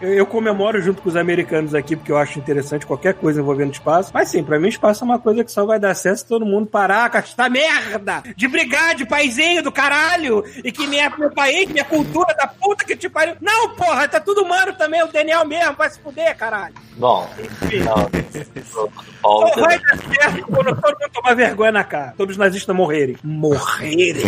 eu, 0.00 0.14
eu 0.14 0.26
comemoro 0.26 0.80
junto 0.80 1.02
com 1.02 1.08
os 1.08 1.16
americanos 1.16 1.74
aqui, 1.74 1.96
porque 1.96 2.12
eu 2.12 2.18
acho 2.18 2.38
interessante 2.38 2.86
qualquer 2.86 3.14
coisa 3.14 3.40
envolvendo 3.40 3.72
espaço. 3.72 4.10
Mas 4.12 4.28
sim, 4.28 4.42
pra 4.42 4.58
mim 4.58 4.68
espaço 4.68 5.04
é 5.04 5.06
uma 5.06 5.18
coisa 5.18 5.44
que 5.44 5.52
só 5.52 5.64
vai 5.64 5.78
dar 5.78 5.94
certo 5.94 6.18
se 6.18 6.26
todo 6.26 6.46
mundo 6.46 6.66
parar 6.66 7.10
com 7.10 7.18
esta 7.18 7.48
merda 7.48 8.22
de 8.36 8.48
brigar 8.48 8.94
de 8.94 9.06
paizinho 9.06 9.62
do 9.62 9.72
caralho 9.72 10.44
e 10.62 10.70
que 10.70 10.86
minha, 10.86 11.10
meu 11.16 11.30
país, 11.30 11.68
minha 11.68 11.84
cultura 11.84 12.34
da 12.34 12.46
puta 12.46 12.84
que 12.84 12.96
te 12.96 13.08
pariu. 13.08 13.36
Não, 13.40 13.70
porra, 13.70 14.08
tá 14.08 14.20
tudo 14.20 14.42
humano 14.42 14.72
também, 14.74 15.02
o 15.02 15.08
Daniel 15.08 15.44
mesmo, 15.44 15.74
vai 15.74 15.90
se 15.90 15.98
fuder, 16.00 16.36
caralho. 16.36 16.74
Bom, 16.96 17.28
não. 17.84 18.08
Paulo, 19.20 19.48
Só 19.54 19.60
vai 19.62 19.78
dar 19.80 19.98
certo 19.98 20.46
quando 20.46 20.80
todo 20.80 20.96
mundo 21.00 21.10
tomar 21.12 21.34
vergonha 21.34 21.72
na 21.72 21.82
cara. 21.84 22.14
Todos 22.16 22.34
os 22.34 22.38
nazistas 22.38 22.74
morrerem. 22.74 23.16
Morrerem. 23.24 24.26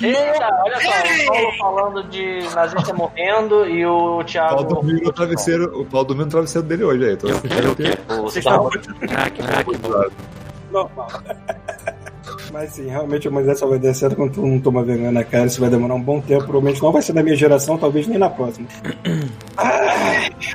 Eita, 0.00 0.62
olha 0.64 0.80
só, 0.80 0.90
o 0.90 1.26
Paulo 1.26 1.52
falando 1.58 2.02
de 2.08 2.42
nazista 2.54 2.92
morrendo 2.94 3.64
e 3.66 3.86
o 3.86 4.24
Thiago. 4.24 4.64
dormiu 4.64 5.00
no 5.04 5.12
travesseiro, 5.12 5.80
o 5.80 5.84
pau 5.84 6.04
dormiu 6.04 6.24
no 6.26 6.30
travesseiro 6.32 6.66
dele 6.66 6.84
hoje 6.84 7.04
aí. 7.04 7.16
Tô... 7.16 7.28
O 7.28 8.22
Vocês 8.22 8.42
Star 8.44 8.54
estão 8.54 8.64
Wars. 8.64 8.86
Crack, 8.98 9.42
crack, 9.42 9.88
mano. 9.88 10.12
normal. 10.72 11.08
Mas 12.52 12.70
sim, 12.72 12.88
realmente 12.88 13.26
a 13.26 13.30
humanidade 13.30 13.58
só 13.58 13.66
vai 13.66 13.78
dar 13.78 13.94
certo 13.94 14.16
quando 14.16 14.34
todo 14.34 14.46
mundo 14.46 14.62
toma 14.62 14.82
vergonha 14.82 15.12
na 15.12 15.22
cara. 15.24 15.46
Isso 15.46 15.60
vai 15.60 15.70
demorar 15.70 15.94
um 15.94 16.00
bom 16.00 16.20
tempo. 16.20 16.44
Provavelmente 16.44 16.82
não 16.82 16.90
vai 16.92 17.00
ser 17.02 17.12
na 17.12 17.22
minha 17.22 17.36
geração, 17.36 17.78
talvez 17.78 18.06
nem 18.06 18.18
na 18.18 18.28
próxima. 18.30 18.66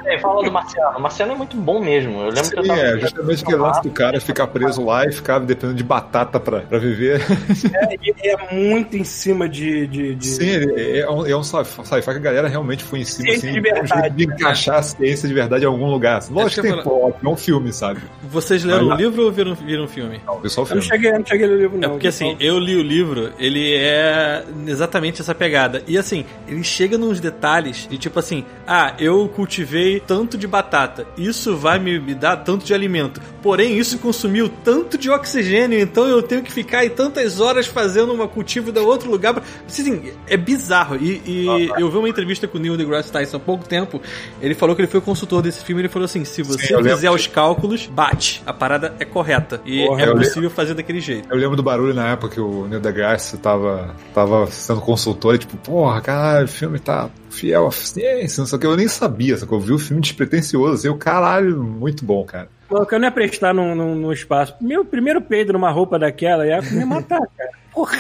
É, 0.06 0.20
fala 0.20 0.44
do 0.44 0.52
Marciano. 0.52 0.98
O 0.98 1.02
Marciano 1.02 1.32
é 1.34 1.36
muito 1.36 1.56
bom 1.58 1.80
mesmo. 1.80 2.14
Eu 2.20 2.30
lembro 2.30 2.50
que 2.50 2.60
eu 2.60 2.64
Sim, 2.64 2.70
tava. 2.70 2.80
é, 2.82 3.00
justamente 3.00 3.44
aquele 3.44 3.58
lance 3.58 3.82
do 3.82 3.90
cara 3.92 4.20
ficar 4.22 4.48
preso 4.48 4.84
lá 4.84 5.06
e 5.06 5.12
ficar 5.12 5.40
dependendo 5.40 5.78
de 5.78 5.84
batata 5.84 6.40
pra, 6.40 6.62
pra 6.62 6.78
viver. 6.80 7.22
É, 7.74 7.96
e 8.04 8.30
é 8.30 8.54
muito 8.54 8.98
em 8.98 9.04
cima 9.04 9.48
de. 9.48 9.86
de, 9.88 10.16
de- 10.16 10.28
Sim, 10.28 10.46
ele 10.48 11.00
é 11.00 11.10
um, 11.10 11.26
é 11.26 11.36
um 11.38 11.44
sci-fi 11.44 12.02
que 12.04 12.10
a 12.10 12.14
galera 12.20 12.48
realmente 12.48 12.84
foi 12.84 13.00
em 13.00 13.06
cima, 13.06 13.30
Ciência 13.32 13.50
assim, 13.52 13.62
de 13.62 13.68
um 13.70 13.74
jeito 13.74 13.88
verdade, 13.90 14.16
de 14.16 14.28
né? 14.28 14.36
encaixar 14.36 14.76
a 14.78 14.82
ciência 14.84 15.28
de 15.28 15.34
verdade 15.34 15.64
em 15.64 15.68
algum 15.68 15.90
lugar. 15.90 16.22
Lógico 16.30 16.40
Acho 16.46 16.56
que 16.56 16.62
tem 16.62 16.72
eu 16.72 16.84
plot, 16.84 17.16
é 17.24 17.28
um 17.30 17.36
filme, 17.38 17.74
sabe? 17.74 18.02
Vocês 18.24 18.64
leram 18.64 18.86
o 18.86 18.88
lá. 18.90 18.96
livro 18.96 19.24
ou 19.24 19.32
viram, 19.32 19.54
viram 19.56 19.86
o 19.86 19.88
filme? 19.88 20.20
Não, 20.26 20.40
viu 20.40 20.50
só 20.50 20.62
o 20.64 20.66
Eu 20.66 20.76
não 20.76 20.82
filme. 20.82 20.88
cheguei, 20.88 21.12
eu 21.12 21.20
não 21.20 21.26
cheguei 21.26 21.48
no 21.48 21.56
livro, 21.56 21.78
não. 21.78 21.85
É 21.86 21.90
porque 21.90 22.08
assim, 22.08 22.36
eu 22.40 22.60
li 22.60 22.76
o 22.76 22.82
livro, 22.82 23.32
ele 23.40 23.74
é 23.76 24.44
exatamente 24.68 25.22
essa 25.22 25.34
pegada. 25.36 25.84
E 25.88 25.98
assim, 25.98 26.26
ele 26.48 26.64
chega 26.64 26.98
nos 26.98 27.20
detalhes 27.20 27.88
de 27.90 27.98
tipo 27.98 28.20
assim: 28.20 28.44
ah, 28.68 28.94
eu 29.00 29.28
cultivei 29.30 30.00
tanto 30.00 30.38
de 30.38 30.48
batata, 30.48 31.06
isso 31.18 31.56
vai 31.56 31.80
me, 31.80 32.00
me 32.00 32.14
dar 32.16 32.38
tanto 32.38 32.66
de 32.66 32.74
alimento. 32.74 33.22
Porém, 33.42 33.78
isso 33.78 34.00
consumiu 34.00 34.50
tanto 34.64 34.98
de 34.98 35.10
oxigênio, 35.10 35.80
então 35.80 36.08
eu 36.08 36.22
tenho 36.22 36.42
que 36.42 36.52
ficar 36.52 36.80
aí 36.80 36.90
tantas 36.90 37.40
horas 37.40 37.68
fazendo 37.68 38.12
uma 38.14 38.28
cultivo 38.28 38.72
da 38.72 38.82
outro 38.82 39.10
lugar. 39.10 39.34
pra- 39.34 39.44
Assim, 39.68 40.12
é 40.28 40.36
bizarro. 40.38 40.96
E, 40.96 41.22
e 41.26 41.46
eu 41.78 41.90
vi 41.92 41.98
uma 41.98 42.10
entrevista 42.10 42.48
com 42.48 42.58
o 42.58 42.62
Neil 42.62 42.76
deGrasse 42.78 43.12
Tyson 43.12 43.38
há 43.38 43.40
pouco 43.40 43.68
tempo. 43.68 44.02
Ele 44.42 44.56
falou 44.56 44.76
que 44.76 44.82
ele 44.82 44.88
foi 44.88 45.00
o 45.00 45.04
consultor 45.04 45.42
desse 45.42 45.64
filme. 45.64 45.82
Ele 45.82 45.90
falou 45.90 46.06
assim: 46.06 46.26
se 46.26 46.42
você 46.42 46.66
lembro 46.78 46.96
fizer 46.96 47.12
os 47.12 47.28
cálculos, 47.28 47.86
bate. 47.86 48.42
A 48.46 48.54
parada 48.54 48.96
é 49.00 49.06
correta. 49.06 49.62
E 49.66 49.86
Porra, 49.86 50.02
é 50.02 50.06
possível 50.28 50.50
fazer 50.50 50.74
daquele 50.74 51.00
jeito. 51.00 51.28
Eu 51.30 51.38
lembro 51.38 51.56
do 51.56 51.62
barulho 51.76 51.94
na 51.94 52.12
época 52.12 52.36
que 52.36 52.40
o 52.40 52.66
Neil 52.68 52.80
deGrasse 52.80 53.38
tava, 53.38 53.94
tava 54.14 54.48
sendo 54.48 54.80
consultor 54.80 55.36
e 55.36 55.40
tipo, 55.40 55.58
porra, 55.58 56.02
caralho, 56.02 56.46
o 56.46 56.50
filme 56.50 56.80
tá 56.80 57.10
fiel 57.30 57.68
à 57.68 57.72
ciência, 57.72 58.42
não 58.42 58.48
sei 58.48 58.58
o 58.58 58.60
que. 58.60 58.68
Eu 58.68 58.78
nem 58.78 58.88
sabia, 58.88 59.38
só 59.38 59.46
que 59.46 59.52
eu 59.52 59.60
vi 59.60 59.74
o 59.74 59.80
filme 59.80 60.02
despretensioso, 60.02 60.74
assim, 60.74 60.90
o 60.90 60.98
caralho, 60.98 61.62
muito 61.62 62.06
bom, 62.06 62.24
cara. 62.24 62.48
Mano, 62.70 62.88
eu 62.90 63.00
não 63.00 63.08
ia 63.08 63.12
prestar 63.12 63.54
no, 63.54 63.76
no, 63.76 63.94
no 63.94 64.14
espaço. 64.14 64.56
Meu 64.62 64.86
primeiro 64.86 65.22
peido 65.22 65.54
numa 65.54 65.70
roupa 65.70 66.00
daquela 66.00 66.48
ia 66.48 66.62
me 66.62 66.86
matar, 66.86 67.22
cara. 67.38 67.52
Porra. 67.72 68.00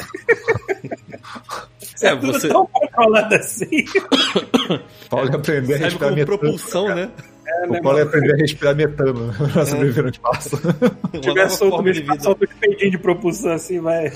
É, 2.01 2.15
tudo 2.15 2.33
você 2.33 2.47
tão 2.47 2.65
controlado 2.67 3.35
assim. 3.35 3.83
Paulo 5.09 5.29
ia 5.29 5.35
aprender 5.35 5.75
a 5.75 5.77
respirar 5.77 6.25
propulsão, 6.25 6.95
né? 6.95 7.09
O 7.69 7.81
Paulo 7.81 7.97
ia 7.99 8.03
aprender 8.05 8.33
a 8.33 8.37
respirar 8.37 8.75
metano 8.75 9.33
pra 9.53 9.65
sobreviver 9.65 10.03
no 10.03 10.09
espaço. 10.09 10.57
Tiver 11.21 11.35
nova 11.35 11.49
solto 11.49 11.77
no 11.81 11.83
de 11.93 11.99
espaço, 11.99 12.11
vida. 12.11 12.23
solta 12.23 12.45
os 12.45 12.53
peidinhos 12.53 12.91
de 12.91 12.97
propulsão 12.97 13.51
assim, 13.53 13.79
vai. 13.79 14.11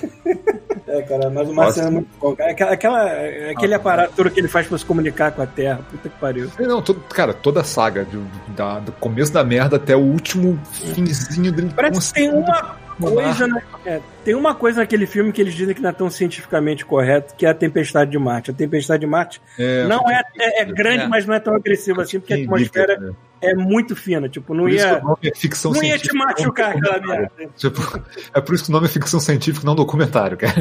É, 0.87 1.01
cara, 1.03 1.29
mas 1.29 1.47
o 1.49 1.53
Marcelo 1.53 1.87
é 1.87 1.91
muito 1.91 2.07
bom. 2.19 2.35
cara. 2.35 2.51
Aquela, 2.51 2.71
aquela- 2.71 3.11
aquele 3.51 3.73
aparato 3.73 4.13
todo 4.15 4.29
que 4.31 4.39
ele 4.39 4.47
faz 4.47 4.67
pra 4.67 4.77
se 4.77 4.85
comunicar 4.85 5.31
com 5.31 5.41
a 5.41 5.47
Terra. 5.47 5.79
Puta 5.91 6.09
que 6.09 6.19
pariu. 6.19 6.49
Não, 6.59 6.81
todo, 6.81 6.99
cara, 7.01 7.33
toda 7.33 7.61
a 7.61 7.63
saga, 7.63 8.03
do, 8.05 8.25
da- 8.55 8.79
do 8.79 8.91
começo 8.93 9.31
da 9.31 9.43
merda 9.43 9.75
até 9.77 9.95
o 9.95 9.99
último 9.99 10.59
finzinho 10.73 11.51
dele. 11.51 11.71
Parece 11.75 12.13
que 12.13 12.19
tem 12.21 12.29
uma 12.31 12.75
coisa, 12.99 13.47
na- 13.47 13.61
é, 13.85 14.01
tem 14.25 14.35
uma 14.35 14.53
coisa 14.53 14.81
naquele 14.81 15.05
filme 15.05 15.31
que 15.31 15.41
eles 15.41 15.53
dizem 15.53 15.73
que 15.73 15.81
não 15.81 15.89
é 15.89 15.93
tão 15.93 16.09
cientificamente 16.09 16.85
correto, 16.85 17.33
que 17.35 17.45
é 17.45 17.49
a 17.49 17.53
Tempestade 17.53 18.11
de 18.11 18.19
Marte. 18.19 18.51
A 18.51 18.53
Tempestade 18.53 19.01
de 19.01 19.07
Marte 19.07 19.41
É, 19.57 19.85
não 19.87 19.99
é, 20.09 20.21
é, 20.37 20.61
é 20.61 20.65
grande, 20.65 21.03
É. 21.03 21.07
mas 21.07 21.25
não 21.25 21.33
é 21.33 21.39
tão 21.39 21.55
agressiva 21.55 22.01
assim, 22.01 22.19
porque 22.19 22.33
a 22.33 22.37
atmosfera 22.37 22.97
né? 22.99 23.11
É 23.41 23.53
muito 23.55 23.95
fina. 23.95 24.27
Tipo, 24.29 24.53
não 24.53 24.63
Por 24.63 24.71
isso 24.71 24.85
que 24.85 24.91
ia, 24.91 24.99
o 24.99 25.03
nome 25.03 25.17
é 25.23 25.35
ficção 25.35 25.71
não 25.71 25.83
ia 25.83 25.97
te 25.97 26.09
científica. 26.09 26.25
machucar 26.25 26.75
aquela 26.75 26.99
merda. 26.99 27.31
Tipo, 27.55 28.01
é 28.33 28.41
por 28.41 28.55
isso 28.55 28.63
que 28.65 28.69
o 28.69 28.73
nome 28.73 28.85
é 28.85 28.89
ficção 28.89 29.19
científica, 29.19 29.65
não 29.65 29.75
documentário, 29.75 30.37
cara. 30.37 30.53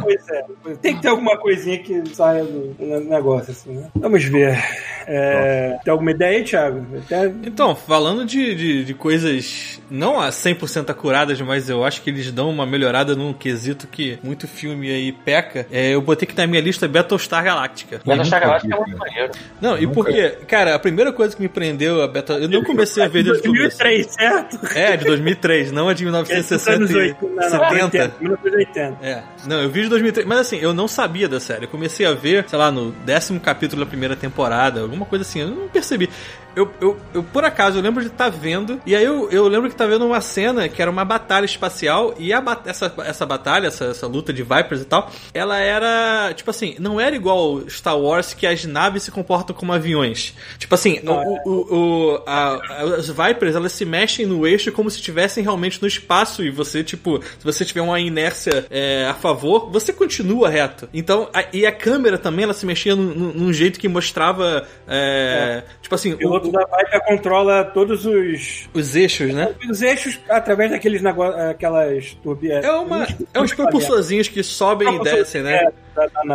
Pois 0.00 0.28
é. 0.28 0.44
Tem 0.80 0.96
que 0.96 1.02
ter 1.02 1.08
alguma 1.08 1.36
coisinha 1.38 1.78
que 1.78 2.02
saia 2.14 2.44
do 2.44 2.74
negócio, 3.08 3.52
assim, 3.52 3.72
né? 3.72 3.90
Vamos 3.94 4.24
ver. 4.24 4.58
É, 5.06 5.78
tem 5.84 5.90
alguma 5.92 6.10
ideia 6.10 6.38
aí, 6.38 6.44
Thiago? 6.44 6.86
Até... 7.04 7.26
Então, 7.26 7.76
falando 7.76 8.24
de, 8.24 8.54
de, 8.54 8.84
de 8.84 8.94
coisas 8.94 9.80
não 9.90 10.20
a 10.20 10.28
100% 10.28 10.90
acuradas, 10.90 11.40
mas 11.40 11.68
eu 11.68 11.84
acho 11.84 12.02
que 12.02 12.10
eles 12.10 12.30
dão 12.32 12.50
uma 12.50 12.66
melhorada 12.66 13.14
num 13.14 13.32
quesito 13.32 13.86
que 13.86 14.18
muito 14.22 14.48
filme 14.48 14.90
aí 14.90 15.12
peca, 15.12 15.66
é, 15.70 15.90
eu 15.94 16.00
botei 16.00 16.26
que 16.26 16.36
na 16.36 16.46
minha 16.46 16.60
lista 16.60 16.88
Battlestar 16.88 17.44
Galactica. 17.44 18.00
Battlestar 18.04 18.40
nunca 18.40 18.46
Galactica 18.46 18.74
é 18.74 18.78
muito 18.78 18.98
maneiro. 18.98 19.32
Não, 19.60 19.78
e 19.78 19.86
porque, 19.86 20.30
cara, 20.48 20.74
a 20.74 20.78
primeira 20.78 21.12
coisa 21.12 21.36
que 21.36 21.42
me 21.42 21.48
prendeu 21.48 22.02
a 22.02 22.08
Eu 22.32 22.48
não 22.48 22.64
comecei 22.64 23.02
a 23.02 23.08
ver 23.08 23.22
desde 23.22 23.40
o 23.40 23.52
começo. 23.52 23.78
2003, 23.78 24.06
certo? 24.12 24.60
É, 24.74 24.96
de 24.96 25.04
2003, 25.04 25.72
não 25.72 25.88
a 25.88 25.94
de 25.94 26.04
Esses 26.04 26.68
anos 26.68 26.90
1960 26.90 26.94
80, 26.94 27.26
não, 27.26 27.34
não, 27.34 27.50
70. 27.50 27.84
80, 27.84 28.14
1980. 28.20 28.98
É, 29.02 29.22
não, 29.46 29.62
eu 29.62 29.68
vi 29.68 29.82
de 29.82 29.88
2003, 29.88 30.26
mas 30.26 30.38
assim, 30.38 30.58
eu 30.58 30.72
não 30.72 30.88
sabia 30.88 31.28
da 31.28 31.40
série. 31.40 31.64
Eu 31.64 31.68
comecei 31.68 32.06
a 32.06 32.12
ver, 32.12 32.44
sei 32.48 32.58
lá, 32.58 32.70
no 32.70 32.90
décimo 32.90 33.40
capítulo 33.40 33.84
da 33.84 33.88
primeira 33.88 34.16
temporada, 34.16 34.80
alguma 34.80 35.06
coisa 35.06 35.22
assim, 35.22 35.40
eu 35.40 35.48
não 35.48 35.68
percebi. 35.68 36.08
Eu, 36.56 36.70
eu, 36.80 36.96
eu 37.12 37.22
por 37.22 37.44
acaso, 37.44 37.78
eu 37.78 37.82
lembro 37.82 38.00
de 38.02 38.08
estar 38.08 38.28
vendo, 38.28 38.80
e 38.86 38.94
aí 38.94 39.04
eu, 39.04 39.28
eu 39.30 39.48
lembro 39.48 39.68
que 39.68 39.76
tá 39.76 39.86
vendo 39.86 40.06
uma 40.06 40.20
cena 40.20 40.68
que 40.68 40.80
era 40.80 40.90
uma 40.90 41.04
batalha 41.04 41.44
espacial, 41.44 42.14
e 42.18 42.32
a, 42.32 42.42
essa, 42.66 42.92
essa 42.98 43.26
batalha, 43.26 43.66
essa, 43.68 43.86
essa 43.86 44.06
luta 44.06 44.32
de 44.32 44.42
Vipers 44.42 44.82
e 44.82 44.84
tal, 44.84 45.10
ela 45.32 45.58
era, 45.58 46.32
tipo 46.34 46.50
assim, 46.50 46.76
não 46.78 47.00
era 47.00 47.14
igual 47.16 47.68
Star 47.68 47.98
Wars 47.98 48.34
que 48.34 48.46
as 48.46 48.64
naves 48.64 49.02
se 49.02 49.10
comportam 49.10 49.54
como 49.54 49.72
aviões. 49.72 50.34
Tipo 50.58 50.74
assim, 50.74 51.00
Não, 51.02 51.16
o, 51.22 51.50
o, 51.50 51.74
o- 52.14 52.22
a- 52.26 52.60
as 52.98 53.08
Vipers, 53.08 53.54
elas 53.56 53.72
se 53.72 53.84
mexem 53.84 54.26
no 54.26 54.46
eixo 54.46 54.70
como 54.72 54.90
se 54.90 54.98
estivessem 54.98 55.42
realmente 55.42 55.80
no 55.82 55.88
espaço, 55.88 56.42
e 56.44 56.50
você, 56.50 56.84
tipo, 56.84 57.20
se 57.38 57.44
você 57.44 57.64
tiver 57.64 57.82
uma 57.82 57.98
inércia 58.00 58.66
é, 58.70 59.06
a 59.08 59.14
favor, 59.14 59.70
você 59.70 59.92
continua 59.92 60.48
reto. 60.48 60.88
Então, 60.92 61.28
a- 61.34 61.46
e 61.52 61.66
a 61.66 61.72
câmera 61.72 62.16
também, 62.18 62.44
ela 62.44 62.54
se 62.54 62.64
mexia 62.66 62.94
num, 62.94 63.32
num- 63.32 63.52
jeito 63.52 63.78
que 63.78 63.88
mostrava, 63.88 64.66
é, 64.88 65.62
tipo 65.82 65.94
assim, 65.94 66.14
O 66.14 66.43
o- 66.48 66.52
da 66.52 66.60
Viper 66.64 67.04
controla 67.06 67.64
todos 67.64 68.04
os, 68.06 68.68
os 68.72 68.96
eixos, 68.96 69.32
né? 69.32 69.54
os 69.68 69.82
eixos 69.82 70.18
através 70.28 70.70
daqueles 70.70 71.02
negócios, 71.02 71.40
aquelas 71.42 72.14
turbinas. 72.22 72.64
É, 72.64 72.70
uma, 72.72 73.06
é 73.32 73.40
uns 73.40 73.52
propulsorzinhos 73.52 74.28
que 74.28 74.42
sobem 74.42 74.96
e 74.96 75.02
descem, 75.02 75.42
né? 75.42 75.62
nave. 75.62 75.74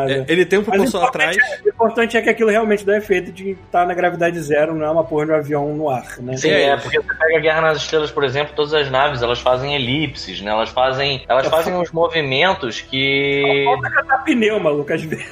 É, 0.07 0.25
ele 0.27 0.45
tem 0.45 0.59
um 0.59 0.63
propulsor 0.63 1.03
atrás. 1.03 1.35
importante, 1.35 1.61
é, 1.61 1.65
o 1.65 1.69
importante 1.69 2.17
é 2.17 2.21
que 2.21 2.29
aquilo 2.29 2.49
realmente 2.49 2.85
dá 2.85 2.97
efeito 2.97 3.31
de 3.31 3.51
estar 3.51 3.85
na 3.85 3.93
gravidade 3.93 4.39
zero, 4.39 4.73
não 4.75 4.85
é 4.85 4.89
uma 4.89 5.03
porra 5.03 5.25
de 5.25 5.31
um 5.31 5.35
avião 5.35 5.75
no 5.75 5.89
ar, 5.89 6.17
né? 6.19 6.37
Sim, 6.37 6.49
É 6.49 6.69
é, 6.69 6.77
porque 6.77 6.99
você 6.99 7.13
pega 7.13 7.37
a 7.37 7.39
Guerra 7.39 7.61
nas 7.61 7.77
Estrelas, 7.77 8.11
por 8.11 8.23
exemplo, 8.23 8.53
todas 8.55 8.73
as 8.73 8.89
naves, 8.89 9.21
elas 9.21 9.39
fazem 9.39 9.75
elipses, 9.75 10.41
né? 10.41 10.51
Elas 10.51 10.69
fazem, 10.69 11.23
elas 11.27 11.47
fazem 11.47 11.73
uns 11.73 11.91
movimentos 11.91 12.81
que... 12.81 13.63
Falta 13.65 13.89
catar 13.89 14.17
pneu, 14.23 14.59
maluco, 14.59 14.93
às 14.93 15.03
vezes. 15.03 15.25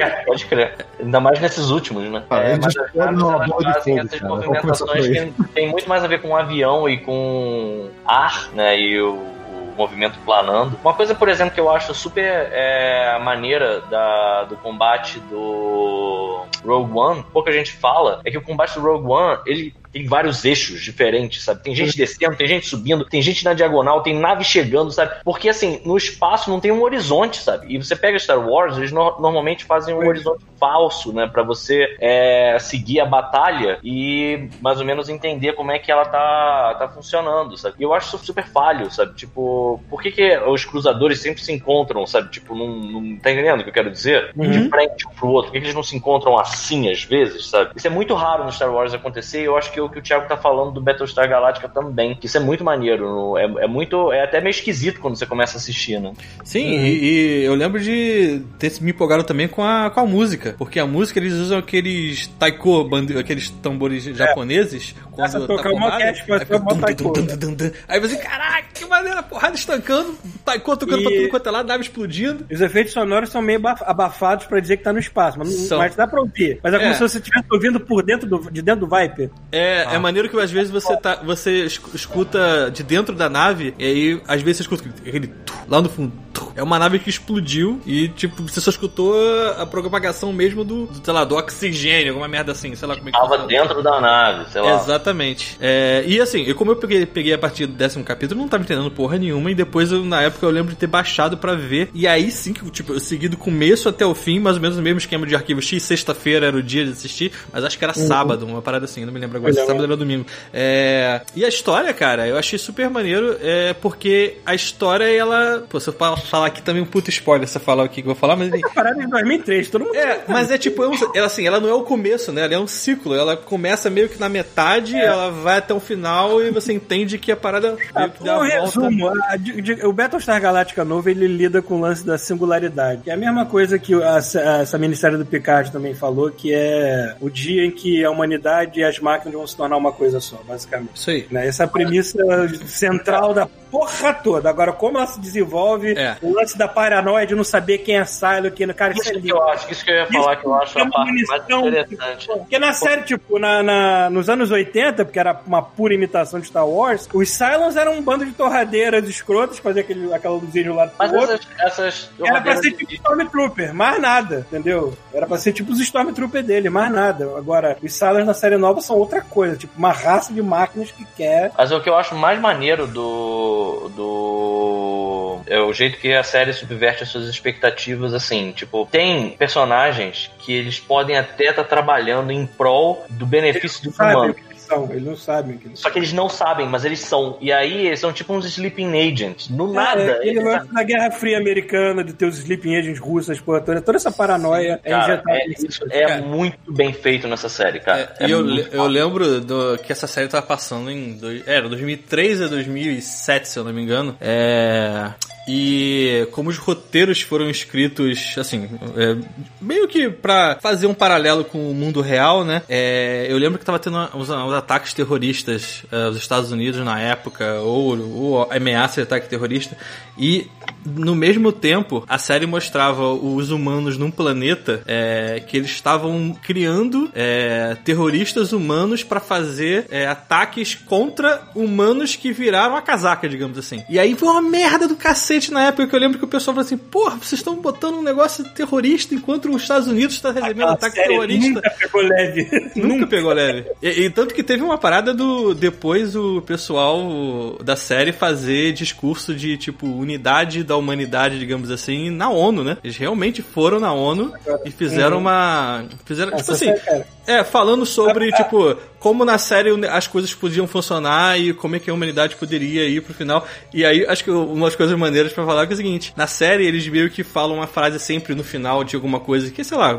É, 0.00 0.10
pode 0.24 0.46
crer. 0.46 0.74
Ainda 0.98 1.20
mais 1.20 1.40
nesses 1.40 1.70
últimos, 1.70 2.10
né? 2.10 2.22
Ah, 2.30 2.40
É, 2.40 2.56
mas 2.56 2.66
as 2.66 2.86
explodem 2.86 3.16
naves, 3.16 3.52
elas 3.52 3.74
fazem 3.74 3.94
fogo, 3.94 4.06
essas 4.06 4.20
cara. 4.20 4.34
Movimentações 4.34 5.06
que 5.06 5.48
tem 5.54 5.68
muito 5.68 5.88
mais 5.88 6.04
a 6.04 6.06
ver 6.06 6.20
com 6.20 6.36
avião 6.36 6.88
e 6.88 6.98
com 6.98 7.88
ar, 8.06 8.50
né? 8.54 8.78
E 8.78 9.00
o 9.00 9.39
movimento 9.80 10.18
planando. 10.24 10.78
Uma 10.82 10.92
coisa, 10.92 11.14
por 11.14 11.28
exemplo, 11.28 11.54
que 11.54 11.60
eu 11.60 11.70
acho 11.70 11.94
super 11.94 12.48
é, 12.52 13.18
maneira 13.18 13.80
da, 13.82 14.44
do 14.44 14.56
combate 14.56 15.18
do 15.20 16.44
Rogue 16.64 16.98
One, 16.98 17.24
pouca 17.32 17.50
gente 17.50 17.72
fala, 17.72 18.20
é 18.24 18.30
que 18.30 18.36
o 18.36 18.42
combate 18.42 18.74
do 18.74 18.82
Rogue 18.82 19.10
One, 19.10 19.40
ele 19.46 19.74
tem 19.92 20.06
vários 20.06 20.44
eixos 20.44 20.80
diferentes, 20.82 21.42
sabe? 21.42 21.62
Tem 21.62 21.74
gente 21.74 21.96
descendo, 21.96 22.36
tem 22.36 22.46
gente 22.46 22.66
subindo, 22.66 23.04
tem 23.04 23.20
gente 23.20 23.44
na 23.44 23.54
diagonal, 23.54 24.02
tem 24.02 24.14
nave 24.14 24.44
chegando, 24.44 24.90
sabe? 24.90 25.12
Porque 25.24 25.48
assim, 25.48 25.80
no 25.84 25.96
espaço 25.96 26.50
não 26.50 26.60
tem 26.60 26.70
um 26.70 26.82
horizonte, 26.82 27.38
sabe? 27.38 27.66
E 27.74 27.78
você 27.78 27.96
pega 27.96 28.18
Star 28.18 28.38
Wars, 28.38 28.76
eles 28.76 28.92
no- 28.92 29.18
normalmente 29.20 29.64
fazem 29.64 29.94
um 29.94 30.06
horizonte 30.06 30.44
falso, 30.58 31.12
né? 31.12 31.26
Pra 31.26 31.42
você 31.42 31.86
é, 32.00 32.56
seguir 32.60 33.00
a 33.00 33.06
batalha 33.06 33.78
e 33.82 34.48
mais 34.60 34.78
ou 34.78 34.84
menos 34.86 35.08
entender 35.08 35.54
como 35.54 35.72
é 35.72 35.78
que 35.78 35.90
ela 35.90 36.04
tá, 36.04 36.76
tá 36.78 36.88
funcionando, 36.88 37.56
sabe? 37.56 37.76
E 37.78 37.82
eu 37.82 37.92
acho 37.94 38.14
isso 38.16 38.26
super 38.26 38.46
falho, 38.46 38.90
sabe? 38.90 39.14
Tipo, 39.14 39.82
por 39.88 40.02
que, 40.02 40.12
que 40.12 40.38
os 40.46 40.64
cruzadores 40.64 41.20
sempre 41.20 41.42
se 41.42 41.52
encontram, 41.52 42.06
sabe? 42.06 42.30
Tipo, 42.30 42.54
num- 42.54 43.18
tá 43.20 43.30
entendendo 43.32 43.60
o 43.60 43.64
que 43.64 43.70
eu 43.70 43.74
quero 43.74 43.90
dizer? 43.90 44.30
De 44.36 44.68
frente 44.68 45.08
um 45.08 45.14
pro 45.14 45.28
outro. 45.28 45.50
Por 45.50 45.54
que, 45.54 45.60
que 45.60 45.66
eles 45.66 45.74
não 45.74 45.82
se 45.82 45.96
encontram 45.96 46.38
assim 46.38 46.90
às 46.90 47.02
vezes, 47.02 47.46
sabe? 47.48 47.70
Isso 47.74 47.86
é 47.86 47.90
muito 47.90 48.14
raro 48.14 48.44
no 48.44 48.52
Star 48.52 48.72
Wars 48.72 48.94
acontecer 48.94 49.42
e 49.42 49.46
eu 49.46 49.56
acho 49.56 49.72
que 49.72 49.79
é 49.80 49.84
o 49.84 49.88
que 49.88 49.98
o 49.98 50.02
Thiago 50.02 50.28
tá 50.28 50.36
falando 50.36 50.72
do 50.72 50.80
Battlestar 50.80 51.28
Galactica 51.28 51.68
também. 51.68 52.14
Que 52.14 52.26
isso 52.26 52.36
é 52.36 52.40
muito 52.40 52.62
maneiro. 52.64 53.36
É, 53.36 53.44
é 53.64 53.66
muito. 53.66 54.12
É 54.12 54.22
até 54.24 54.40
meio 54.40 54.50
esquisito 54.50 55.00
quando 55.00 55.16
você 55.16 55.26
começa 55.26 55.54
a 55.54 55.58
assistir, 55.58 56.00
né? 56.00 56.12
Sim, 56.44 56.78
e, 56.78 57.04
e 57.40 57.44
eu 57.44 57.54
lembro 57.54 57.80
de 57.80 58.42
ter 58.58 58.72
me 58.80 58.90
empolgado 58.90 59.24
também 59.24 59.48
com 59.48 59.62
a, 59.64 59.90
com 59.90 60.00
a 60.00 60.06
música. 60.06 60.54
Porque 60.58 60.78
a 60.78 60.86
música 60.86 61.18
eles 61.18 61.32
usam 61.34 61.58
aqueles 61.58 62.26
taiko, 62.38 62.84
bande- 62.84 63.16
aqueles 63.18 63.50
tambores 63.50 64.04
japoneses. 64.04 64.94
Começa 65.10 65.36
a 65.38 65.40
Quando 65.40 65.48
tocar 65.56 65.70
tá 65.70 65.74
uma 65.76 65.86
orquestra, 65.86 66.24
mas 66.28 66.80
taiko. 66.80 67.12
dum. 67.12 67.56
Aí 67.88 68.00
você, 68.00 68.16
caraca, 68.16 68.64
que 68.72 68.84
maneira, 68.86 69.22
porrada 69.22 69.54
estancando, 69.54 70.14
taiko 70.44 70.76
tocando 70.76 71.00
E- 71.00 71.04
pra 71.04 71.12
tudo 71.12 71.28
quanto 71.28 71.48
é 71.48 71.52
lado, 71.52 71.66
nave 71.66 71.82
explodindo. 71.82 72.46
Os 72.50 72.60
efeitos 72.60 72.92
sonoros 72.92 73.30
são 73.30 73.42
meio 73.42 73.58
abaf- 73.58 73.82
abafados 73.84 74.46
pra 74.46 74.60
dizer 74.60 74.76
que 74.78 74.84
tá 74.84 74.92
no 74.92 74.98
espaço, 74.98 75.38
mas, 75.38 75.48
São. 75.52 75.78
mas 75.78 75.94
dá 75.94 76.06
pra 76.06 76.20
ouvir. 76.20 76.58
Mas 76.62 76.72
é 76.74 76.78
como 76.78 76.90
É. 76.90 76.94
se 76.94 77.00
você 77.00 77.18
estivesse 77.18 77.46
ouvindo 77.50 77.80
por 77.80 78.02
dentro 78.02 78.28
do, 78.28 78.50
de 78.50 78.62
dentro 78.62 78.86
do 78.86 78.96
Viper. 78.96 79.30
É, 79.52 79.69
é 79.94 79.98
maneiro 79.98 80.28
que 80.28 80.38
às 80.38 80.50
vezes 80.50 80.70
você 80.70 80.96
tá, 80.96 81.16
você 81.16 81.64
esc- 81.64 81.94
escuta 81.94 82.70
de 82.72 82.82
dentro 82.82 83.14
da 83.14 83.28
nave, 83.28 83.74
e 83.78 83.84
aí 83.84 84.22
às 84.28 84.42
vezes 84.42 84.58
você 84.58 84.62
escuta 84.62 84.88
aquele 85.06 85.32
lá 85.68 85.80
no 85.80 85.88
fundo. 85.88 86.12
É 86.56 86.62
uma 86.62 86.78
nave 86.78 86.98
que 86.98 87.10
explodiu 87.10 87.80
e, 87.86 88.08
tipo, 88.08 88.42
você 88.42 88.60
só 88.60 88.70
escutou 88.70 89.14
a 89.58 89.66
propagação 89.66 90.32
mesmo 90.32 90.64
do, 90.64 90.86
do, 90.86 91.04
sei 91.04 91.12
lá, 91.14 91.24
do 91.24 91.34
oxigênio, 91.36 92.08
alguma 92.10 92.28
merda 92.28 92.52
assim, 92.52 92.74
sei 92.74 92.86
lá 92.86 92.94
como 92.96 93.08
é 93.08 93.12
que 93.12 93.18
Tava 93.18 93.38
funciona. 93.38 93.48
dentro 93.66 93.82
da 93.82 94.00
nave, 94.00 94.50
sei 94.50 94.60
lá. 94.62 94.74
Exatamente. 94.80 95.56
É, 95.60 96.04
e 96.06 96.20
assim, 96.20 96.44
eu, 96.44 96.54
como 96.54 96.70
eu 96.72 96.76
peguei, 96.76 97.04
peguei 97.06 97.32
a 97.32 97.38
partir 97.38 97.66
do 97.66 97.72
décimo 97.72 98.04
capítulo, 98.04 98.40
não 98.40 98.48
tava 98.48 98.62
entendendo 98.62 98.90
porra 98.90 99.18
nenhuma. 99.18 99.50
E 99.50 99.54
depois, 99.54 99.90
eu, 99.92 100.04
na 100.04 100.22
época, 100.22 100.44
eu 100.46 100.50
lembro 100.50 100.70
de 100.72 100.76
ter 100.78 100.86
baixado 100.86 101.36
pra 101.36 101.54
ver. 101.54 101.90
E 101.94 102.06
aí 102.06 102.30
sim, 102.30 102.52
que, 102.52 102.68
tipo, 102.70 102.92
eu 102.92 103.00
segui 103.00 103.28
do 103.28 103.36
começo 103.36 103.88
até 103.88 104.04
o 104.06 104.14
fim, 104.14 104.38
mais 104.38 104.56
ou 104.56 104.62
menos 104.62 104.76
no 104.76 104.82
mesmo 104.82 104.98
esquema 104.98 105.26
de 105.26 105.34
arquivo 105.34 105.60
X. 105.62 105.82
Sexta-feira 105.82 106.46
era 106.46 106.56
o 106.56 106.62
dia 106.62 106.84
de 106.84 106.92
assistir, 106.92 107.32
mas 107.52 107.64
acho 107.64 107.78
que 107.78 107.84
era 107.84 107.94
sábado, 107.94 108.46
uma 108.46 108.62
parada 108.62 108.84
assim, 108.84 109.04
não 109.04 109.12
me 109.12 109.18
lembro 109.20 109.38
agora. 109.38 109.52
sábado 109.52 109.84
era 109.84 109.96
domingo. 109.96 110.26
É, 110.52 111.22
e 111.34 111.44
a 111.44 111.48
história, 111.48 111.92
cara, 111.92 112.26
eu 112.28 112.36
achei 112.36 112.58
super 112.58 112.88
maneiro, 112.90 113.36
é, 113.40 113.72
porque 113.74 114.36
a 114.44 114.54
história, 114.54 115.04
ela. 115.04 115.64
Pô, 115.68 115.80
se 115.80 115.88
eu 115.88 115.92
fa- 115.94 116.19
falar 116.28 116.46
aqui 116.46 116.62
também 116.62 116.82
um 116.82 116.86
puto 116.86 117.10
spoiler, 117.10 117.46
se 117.48 117.56
eu 117.56 117.62
falar 117.62 117.84
o 117.84 117.88
que 117.88 118.00
eu 118.00 118.04
vou 118.06 118.14
falar, 118.14 118.36
mas. 118.36 118.52
Essa 118.52 118.68
parada 118.74 119.00
é 119.00 119.04
de 119.04 119.10
2003, 119.10 119.68
todo 119.70 119.84
mundo. 119.84 119.94
é, 119.96 120.20
mas 120.28 120.50
é 120.50 120.58
tipo, 120.58 120.82
é 120.84 120.88
ela 121.14 121.26
assim, 121.26 121.46
ela 121.46 121.60
não 121.60 121.68
é 121.68 121.74
o 121.74 121.82
começo, 121.82 122.32
né? 122.32 122.42
Ela 122.44 122.54
é 122.54 122.58
um 122.58 122.66
ciclo. 122.66 123.14
Ela 123.14 123.36
começa 123.36 123.88
meio 123.90 124.08
que 124.08 124.18
na 124.20 124.28
metade, 124.28 124.96
ela 124.96 125.30
vai 125.30 125.58
até 125.58 125.72
o 125.74 125.80
final 125.80 126.42
e 126.42 126.50
você 126.50 126.72
entende 126.72 127.18
que 127.18 127.30
a 127.32 127.36
parada 127.36 127.76
Ah, 127.94 128.00
meio 128.00 128.12
que 128.12 128.24
dá 128.24 128.38
um 128.38 128.42
resumo, 128.42 129.08
a- 129.08 129.36
de- 129.36 129.60
de- 129.62 129.86
o 129.86 129.92
Battlestar 129.92 130.40
Galactica 130.40 130.84
novo 130.84 131.08
ele 131.08 131.26
lida 131.26 131.60
com 131.62 131.76
o 131.76 131.80
lance 131.80 132.04
da 132.04 132.16
singularidade. 132.18 133.02
Que 133.02 133.10
é 133.10 133.14
a 133.14 133.16
mesma 133.16 133.46
coisa 133.46 133.78
que 133.78 133.94
a, 133.94 134.16
a- 134.16 134.60
essa 134.62 134.78
ministério 134.78 135.18
do 135.18 135.26
Picard 135.26 135.70
também 135.70 135.94
falou, 135.94 136.30
que 136.30 136.52
é 136.52 137.14
o 137.20 137.28
dia 137.30 137.64
em 137.64 137.70
que 137.70 138.04
a 138.04 138.10
humanidade 138.10 138.80
e 138.80 138.84
as 138.84 138.98
máquinas 138.98 139.34
vão 139.34 139.46
se 139.46 139.56
tornar 139.56 139.76
uma 139.76 139.92
coisa 139.92 140.20
só, 140.20 140.40
basicamente. 140.46 140.90
Isso 140.94 141.10
aí. 141.10 141.26
Né? 141.30 141.46
Essa 141.46 141.62
é 141.62 141.66
a 141.66 141.68
premissa 141.68 142.18
central 142.66 143.34
da 143.34 143.46
porra 143.70 144.12
toda. 144.14 144.48
Agora, 144.50 144.72
como 144.72 144.98
ela 144.98 145.06
se 145.06 145.20
desenvolve, 145.20 145.92
É. 145.98 146.16
o 146.22 146.32
lance 146.34 146.56
da 146.56 146.66
paranoia 146.68 147.26
de 147.26 147.34
não 147.34 147.44
saber 147.44 147.78
quem 147.78 147.98
é 147.98 148.04
Silo, 148.04 148.50
quem 148.50 148.66
não. 148.66 148.74
Cara, 148.74 148.92
isso, 148.92 149.02
Isso 149.02 149.10
é 149.10 149.14
que 149.14 149.20
lindo. 149.20 149.36
eu 149.36 149.48
acho, 149.48 149.70
isso 149.72 149.84
que 149.84 149.90
eu 149.90 149.94
ia 149.96 150.06
falar, 150.06 150.36
que 150.36 150.46
eu 150.46 150.54
acho 150.54 150.78
é 150.78 150.82
a 150.82 150.86
parte 150.88 151.12
mais 151.26 151.42
interessante. 151.44 152.26
Porque 152.26 152.58
na 152.58 152.72
série, 152.72 153.02
tipo, 153.02 153.38
na, 153.38 153.62
na- 153.62 154.10
nos 154.10 154.28
anos 154.28 154.50
80, 154.50 155.04
porque 155.04 155.18
era 155.18 155.40
uma 155.46 155.62
pura 155.62 155.94
imitação 155.94 156.40
de 156.40 156.46
Star 156.46 156.66
Wars, 156.66 157.08
os 157.12 157.30
Cylons 157.30 157.76
eram 157.76 157.94
um 157.94 158.02
bando 158.02 158.24
de 158.24 158.32
torradeiras 158.32 159.08
escrotas, 159.08 159.58
fazer 159.58 159.80
aquele, 159.80 160.12
aquela 160.12 160.34
luzinha 160.34 160.64
de 160.64 160.70
um 160.70 160.74
lado 160.76 160.90
pro 160.90 160.98
Mas 160.98 161.12
outro. 161.12 161.34
essas, 161.34 161.48
essas 161.60 162.10
Era 162.24 162.40
pra 162.40 162.56
ser 162.56 162.72
tipo 162.72 162.92
Stormtrooper, 162.92 163.74
mais 163.74 164.00
nada, 164.00 164.46
entendeu? 164.48 164.92
Era 165.12 165.26
pra 165.26 165.38
ser 165.38 165.52
tipo 165.52 165.72
os 165.72 165.80
Stormtrooper 165.80 166.42
dele, 166.42 166.70
mais 166.70 166.90
nada. 166.92 167.24
Agora, 167.36 167.76
os 167.82 167.92
Cylons 167.92 168.26
na 168.26 168.34
série 168.34 168.56
nova 168.56 168.80
são 168.80 168.96
outra 168.96 169.20
coisa, 169.20 169.56
tipo 169.56 169.72
uma 169.78 169.92
raça 169.92 170.32
de 170.32 170.42
máquinas 170.42 170.90
que 170.90 171.04
quer. 171.16 171.52
Mas 171.56 171.70
o 171.72 171.80
que 171.80 171.88
eu 171.88 171.96
acho 171.96 172.14
mais 172.14 172.40
maneiro 172.40 172.86
do. 172.86 173.59
Do. 173.94 175.40
É 175.46 175.60
o 175.60 175.72
jeito 175.72 175.98
que 175.98 176.12
a 176.12 176.22
série 176.22 176.52
subverte 176.52 177.02
as 177.02 177.08
suas 177.08 177.28
expectativas, 177.28 178.14
assim. 178.14 178.52
Tipo, 178.52 178.86
tem 178.90 179.30
personagens 179.30 180.30
que 180.38 180.52
eles 180.52 180.78
podem 180.78 181.16
até 181.16 181.50
estar 181.50 181.64
trabalhando 181.64 182.30
em 182.30 182.46
prol 182.46 183.04
do 183.10 183.26
benefício 183.26 183.82
do 183.82 183.90
humano. 183.90 184.34
São, 184.70 184.88
eles 184.90 185.04
não 185.04 185.16
sabem 185.16 185.56
que 185.58 185.66
eles 185.68 185.78
Só 185.80 185.90
que 185.90 185.98
eles 185.98 186.12
não 186.12 186.28
sabem, 186.28 186.66
mas 186.66 186.84
eles 186.84 187.00
são. 187.00 187.36
E 187.40 187.52
aí 187.52 187.86
eles 187.88 188.00
são 188.00 188.12
tipo 188.12 188.32
uns 188.32 188.46
sleeping 188.46 188.98
agents. 188.98 189.48
No 189.48 189.72
nada. 189.72 190.00
É, 190.00 190.10
aquele 190.12 190.30
eles- 190.38 190.44
lance 190.44 190.72
da 190.72 190.82
Guerra 190.82 191.10
Fria 191.10 191.38
Americana, 191.38 192.04
de 192.04 192.12
ter 192.12 192.26
os 192.26 192.38
sleeping 192.38 192.76
agents 192.76 192.98
russos, 193.00 193.40
porra, 193.40 193.60
toda, 193.60 193.80
toda 193.80 193.96
essa 193.98 194.10
paranoia 194.12 194.80
é 194.84 194.90
Cara, 194.90 195.04
injetada 195.14 195.38
é, 195.38 195.46
isso 195.48 195.84
é 195.90 196.06
Cara. 196.06 196.22
muito 196.22 196.72
bem 196.72 196.92
feito 196.92 197.26
nessa 197.28 197.48
série, 197.48 197.80
cara. 197.80 198.14
É, 198.18 198.24
É 198.24 198.28
e 198.28 198.30
eu, 198.30 198.46
eu 198.72 198.86
lembro 198.86 199.40
do- 199.40 199.78
que 199.78 199.92
essa 199.92 200.06
série 200.06 200.28
tava 200.28 200.46
passando 200.46 200.90
em. 200.90 201.14
dois- 201.14 201.46
Era 201.46 201.68
2003 201.68 202.42
a 202.42 202.46
2007, 202.48 203.48
se 203.48 203.58
eu 203.58 203.64
não 203.64 203.72
me 203.72 203.82
engano. 203.82 204.16
É. 204.20 205.10
E 205.48 206.28
como 206.30 206.48
os 206.50 206.58
roteiros 206.58 207.22
foram 207.22 207.50
escritos, 207.50 208.36
assim, 208.38 208.68
é, 208.96 209.16
meio 209.60 209.88
que 209.88 210.08
pra 210.08 210.58
fazer 210.60 210.86
um 210.86 210.94
paralelo 210.94 211.44
com 211.44 211.70
o 211.70 211.74
mundo 211.74 212.00
real, 212.00 212.44
né? 212.44 212.62
É, 212.68 213.26
eu 213.28 213.36
lembro 213.36 213.58
que 213.58 213.64
tava 213.64 213.78
tendo 213.78 213.96
uns, 214.14 214.28
uns 214.30 214.54
ataques 214.60 214.94
terroristas 214.94 215.84
é, 215.90 216.04
nos 216.04 216.16
Estados 216.16 216.52
Unidos 216.52 216.84
na 216.84 217.00
época, 217.00 217.54
ou, 217.60 217.98
ou 217.98 218.52
ameaça 218.52 218.96
de 218.96 219.02
ataque 219.02 219.28
terrorista, 219.28 219.76
e 220.18 220.48
no 220.84 221.14
mesmo 221.14 221.52
tempo, 221.52 222.04
a 222.08 222.18
série 222.18 222.46
mostrava 222.46 223.12
os 223.12 223.50
humanos 223.50 223.98
num 223.98 224.10
planeta 224.10 224.82
é, 224.86 225.42
que 225.46 225.56
eles 225.56 225.70
estavam 225.70 226.36
criando 226.42 227.10
é, 227.14 227.76
terroristas 227.84 228.52
humanos 228.52 229.02
pra 229.02 229.20
fazer 229.20 229.86
é, 229.90 230.06
ataques 230.06 230.74
contra 230.74 231.42
humanos 231.54 232.16
que 232.16 232.32
viraram 232.32 232.76
a 232.76 232.82
casaca, 232.82 233.28
digamos 233.28 233.58
assim. 233.58 233.82
E 233.88 233.98
aí 233.98 234.14
foi 234.14 234.28
uma 234.28 234.42
merda 234.42 234.88
do 234.88 234.96
cacete 234.96 235.52
na 235.52 235.66
época 235.66 235.86
que 235.86 235.94
eu 235.94 236.00
lembro 236.00 236.18
que 236.18 236.24
o 236.24 236.28
pessoal 236.28 236.54
falou 236.54 236.66
assim: 236.66 236.78
porra, 236.78 237.16
vocês 237.16 237.40
estão 237.40 237.56
botando 237.56 237.96
um 237.96 238.02
negócio 238.02 238.44
terrorista 238.44 239.14
enquanto 239.14 239.50
os 239.50 239.62
Estados 239.62 239.88
Unidos 239.88 240.16
está 240.16 240.32
recebendo 240.32 240.68
A 240.68 240.72
ataque 240.72 240.96
terrorista. 240.96 241.48
Nunca 241.48 241.70
pegou 241.78 242.02
leve. 242.02 242.72
Nunca 242.76 243.06
pegou 243.06 243.32
leve. 243.32 243.70
E, 243.82 243.88
e 243.88 244.10
tanto 244.10 244.34
que 244.34 244.42
teve 244.50 244.64
uma 244.64 244.76
parada 244.76 245.14
do. 245.14 245.54
Depois 245.54 246.16
o 246.16 246.42
pessoal 246.42 247.56
da 247.62 247.76
série 247.76 248.10
fazer 248.10 248.72
discurso 248.72 249.32
de, 249.32 249.56
tipo, 249.56 249.86
unidade 249.86 250.64
da 250.64 250.76
humanidade, 250.76 251.38
digamos 251.38 251.70
assim, 251.70 252.10
na 252.10 252.30
ONU, 252.30 252.64
né? 252.64 252.76
Eles 252.82 252.96
realmente 252.96 253.42
foram 253.42 253.78
na 253.78 253.92
ONU 253.92 254.32
e 254.64 254.72
fizeram 254.72 255.18
uma. 255.18 255.84
Fizeram, 256.04 256.30
tipo 256.30 256.40
Essa 256.40 256.52
assim. 256.52 256.64
série, 256.64 256.80
cara. 256.80 257.06
É, 257.28 257.44
falando 257.44 257.86
sobre, 257.86 258.32
tipo, 258.32 258.76
como 259.00 259.24
na 259.24 259.38
série 259.38 259.70
as 259.86 260.06
coisas 260.06 260.32
podiam 260.34 260.68
funcionar 260.68 261.40
e 261.40 261.52
como 261.54 261.74
é 261.74 261.78
que 261.78 261.90
a 261.90 261.94
humanidade 261.94 262.36
poderia 262.36 262.86
ir 262.86 263.00
pro 263.00 263.14
final. 263.14 263.46
E 263.72 263.84
aí, 263.84 264.06
acho 264.06 264.22
que 264.22 264.30
uma 264.30 264.66
das 264.66 264.76
coisas 264.76 264.96
maneiras 264.96 265.32
pra 265.32 265.44
falar 265.44 265.66
que 265.66 265.72
é 265.72 265.74
o 265.74 265.76
seguinte: 265.76 266.12
na 266.16 266.26
série 266.26 266.66
eles 266.66 266.86
meio 266.86 267.10
que 267.10 267.24
falam 267.24 267.56
uma 267.56 267.66
frase 267.66 267.98
sempre 267.98 268.34
no 268.34 268.44
final 268.44 268.84
de 268.84 268.94
alguma 268.94 269.18
coisa 269.18 269.50
que, 269.50 269.64
sei 269.64 269.78
lá, 269.78 269.98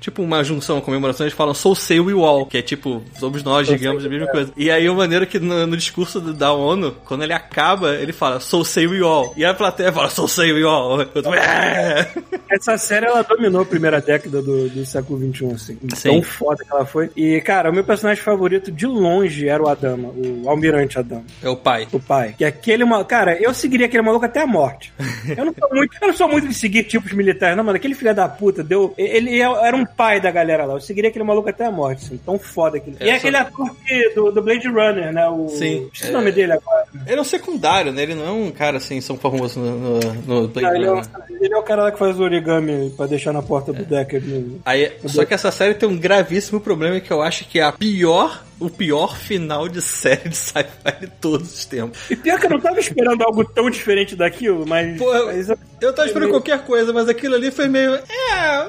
tipo 0.00 0.22
uma 0.22 0.42
junção, 0.44 0.76
uma 0.76 0.82
comemoração, 0.82 1.26
eles 1.26 1.36
falam 1.36 1.52
So 1.52 1.74
say 1.74 1.98
we 2.00 2.12
all, 2.12 2.46
que 2.46 2.58
é 2.58 2.62
tipo, 2.62 3.02
somos 3.18 3.42
nós, 3.42 3.66
digamos, 3.66 4.04
a 4.06 4.08
mesma 4.08 4.28
coisa. 4.28 4.52
E 4.56 4.70
aí 4.70 4.88
o 4.88 4.94
maneiro 4.94 5.24
é 5.24 5.26
que 5.26 5.38
no, 5.38 5.66
no 5.66 5.76
discurso 5.76 6.20
da 6.20 6.52
ONU, 6.52 6.92
quando 7.04 7.24
ele 7.24 7.32
acaba, 7.32 7.94
ele 7.96 8.12
fala 8.12 8.38
So 8.38 8.64
say 8.64 8.86
we 8.86 9.00
all. 9.02 9.34
E 9.36 9.44
a 9.44 9.52
plateia 9.52 9.92
fala 9.92 10.08
So 10.08 10.28
say 10.28 10.52
we 10.52 10.62
all. 10.62 11.00
Eu 11.00 11.22
tô, 11.22 11.34
"É." 11.34 12.08
Essa 12.48 12.78
série, 12.78 13.06
ela 13.06 13.22
dominou 13.22 13.62
a 13.62 13.66
primeira 13.66 14.00
década 14.00 14.40
do, 14.40 14.68
do 14.68 14.86
século 14.86 15.18
XXI, 15.18 15.46
assim. 15.52 15.78
Sim. 15.94 16.10
Tão 16.10 16.22
foda 16.22 16.64
que 16.64 16.72
ela 16.72 16.86
foi. 16.86 17.10
E, 17.16 17.40
cara, 17.40 17.70
o 17.70 17.74
meu 17.74 17.82
personagem 17.82 18.22
favorito 18.22 18.35
de 18.72 18.86
longe 18.86 19.48
era 19.48 19.62
o 19.62 19.68
Adama, 19.68 20.08
o 20.08 20.48
Almirante 20.48 20.98
Adama. 20.98 21.24
É 21.42 21.48
o 21.48 21.56
pai. 21.56 21.86
O 21.92 21.98
pai. 22.00 22.34
Que 22.36 22.44
aquele 22.44 22.84
Cara, 23.08 23.36
eu 23.40 23.52
seguiria 23.52 23.86
aquele 23.86 24.02
maluco 24.02 24.24
até 24.24 24.40
a 24.42 24.46
morte. 24.46 24.92
Eu 25.36 25.44
não 25.44 25.54
sou 25.58 25.68
muito, 25.72 25.96
eu 26.00 26.08
não 26.08 26.14
sou 26.14 26.28
muito 26.28 26.48
de 26.48 26.54
seguir 26.54 26.84
tipos 26.84 27.12
militares, 27.12 27.56
não, 27.56 27.64
mano. 27.64 27.76
Aquele 27.76 27.94
filho 27.94 28.14
da 28.14 28.28
puta 28.28 28.62
deu. 28.62 28.94
Ele 28.96 29.40
era 29.40 29.76
um 29.76 29.84
pai 29.84 30.20
da 30.20 30.30
galera 30.30 30.64
lá. 30.64 30.74
Eu 30.74 30.80
seguiria 30.80 31.10
aquele 31.10 31.24
maluco 31.24 31.48
até 31.48 31.66
a 31.66 31.70
morte, 31.70 32.04
assim. 32.04 32.16
Tão 32.24 32.38
foda 32.38 32.76
aquele. 32.78 32.96
e 33.00 33.04
É, 33.04 33.08
é 33.10 33.16
aquele 33.16 33.36
ator 33.36 33.70
do, 34.14 34.30
do 34.32 34.42
Blade 34.42 34.68
Runner, 34.68 35.12
né? 35.12 35.28
O... 35.28 35.48
Sim. 35.48 35.88
Esqueci 35.92 36.10
o 36.10 36.14
nome 36.14 36.32
dele 36.32 36.52
agora. 36.52 36.86
Ele 37.06 37.16
é 37.18 37.20
um 37.20 37.24
secundário, 37.24 37.92
né? 37.92 38.02
Ele 38.02 38.14
não 38.14 38.26
é 38.26 38.30
um 38.30 38.50
cara 38.50 38.76
assim, 38.78 39.00
São 39.00 39.16
famoso 39.16 39.58
no, 39.60 40.00
no, 40.00 40.14
no 40.42 40.48
Blade 40.48 40.76
ele, 40.76 40.84
é 40.86 40.88
Runner. 40.88 41.04
ele 41.40 41.54
é 41.54 41.58
o 41.58 41.62
cara 41.62 41.82
lá 41.84 41.92
que 41.92 41.98
faz 41.98 42.18
o 42.18 42.22
origami 42.22 42.90
pra 42.96 43.06
deixar 43.06 43.32
na 43.32 43.42
porta 43.42 43.72
do 43.72 43.84
Decker. 43.84 44.22
no- 44.24 44.60
Aí, 44.64 44.92
só 45.06 45.24
que 45.24 45.34
essa 45.34 45.50
série 45.50 45.74
tem 45.74 45.88
um 45.88 45.98
gravíssimo 45.98 46.60
problema 46.60 47.00
que 47.00 47.10
eu 47.12 47.22
acho 47.22 47.44
que 47.46 47.58
é 47.58 47.62
a 47.62 47.72
pior, 47.72 48.25
Ja. 48.26 48.45
O 48.58 48.70
pior 48.70 49.16
final 49.16 49.68
de 49.68 49.80
série 49.82 50.28
de 50.28 50.36
sci-fi 50.36 51.00
de 51.00 51.06
todos 51.20 51.52
os 51.52 51.64
tempos. 51.66 51.98
E 52.10 52.16
pior 52.16 52.38
que 52.38 52.46
eu 52.46 52.50
não 52.50 52.60
tava 52.60 52.78
esperando 52.80 53.22
algo 53.22 53.44
tão 53.44 53.68
diferente 53.70 54.16
daquilo, 54.16 54.64
mas. 54.66 54.96
Pô, 54.98 55.14
eu- 55.14 55.26
mas 55.26 55.48
Eu 55.80 55.92
tava 55.92 56.08
esperando 56.08 56.30
qualquer 56.30 56.64
coisa, 56.64 56.90
mas 56.92 57.06
aquilo 57.08 57.34
ali 57.34 57.50
foi 57.50 57.68
meio. 57.68 57.94
É. 57.94 58.66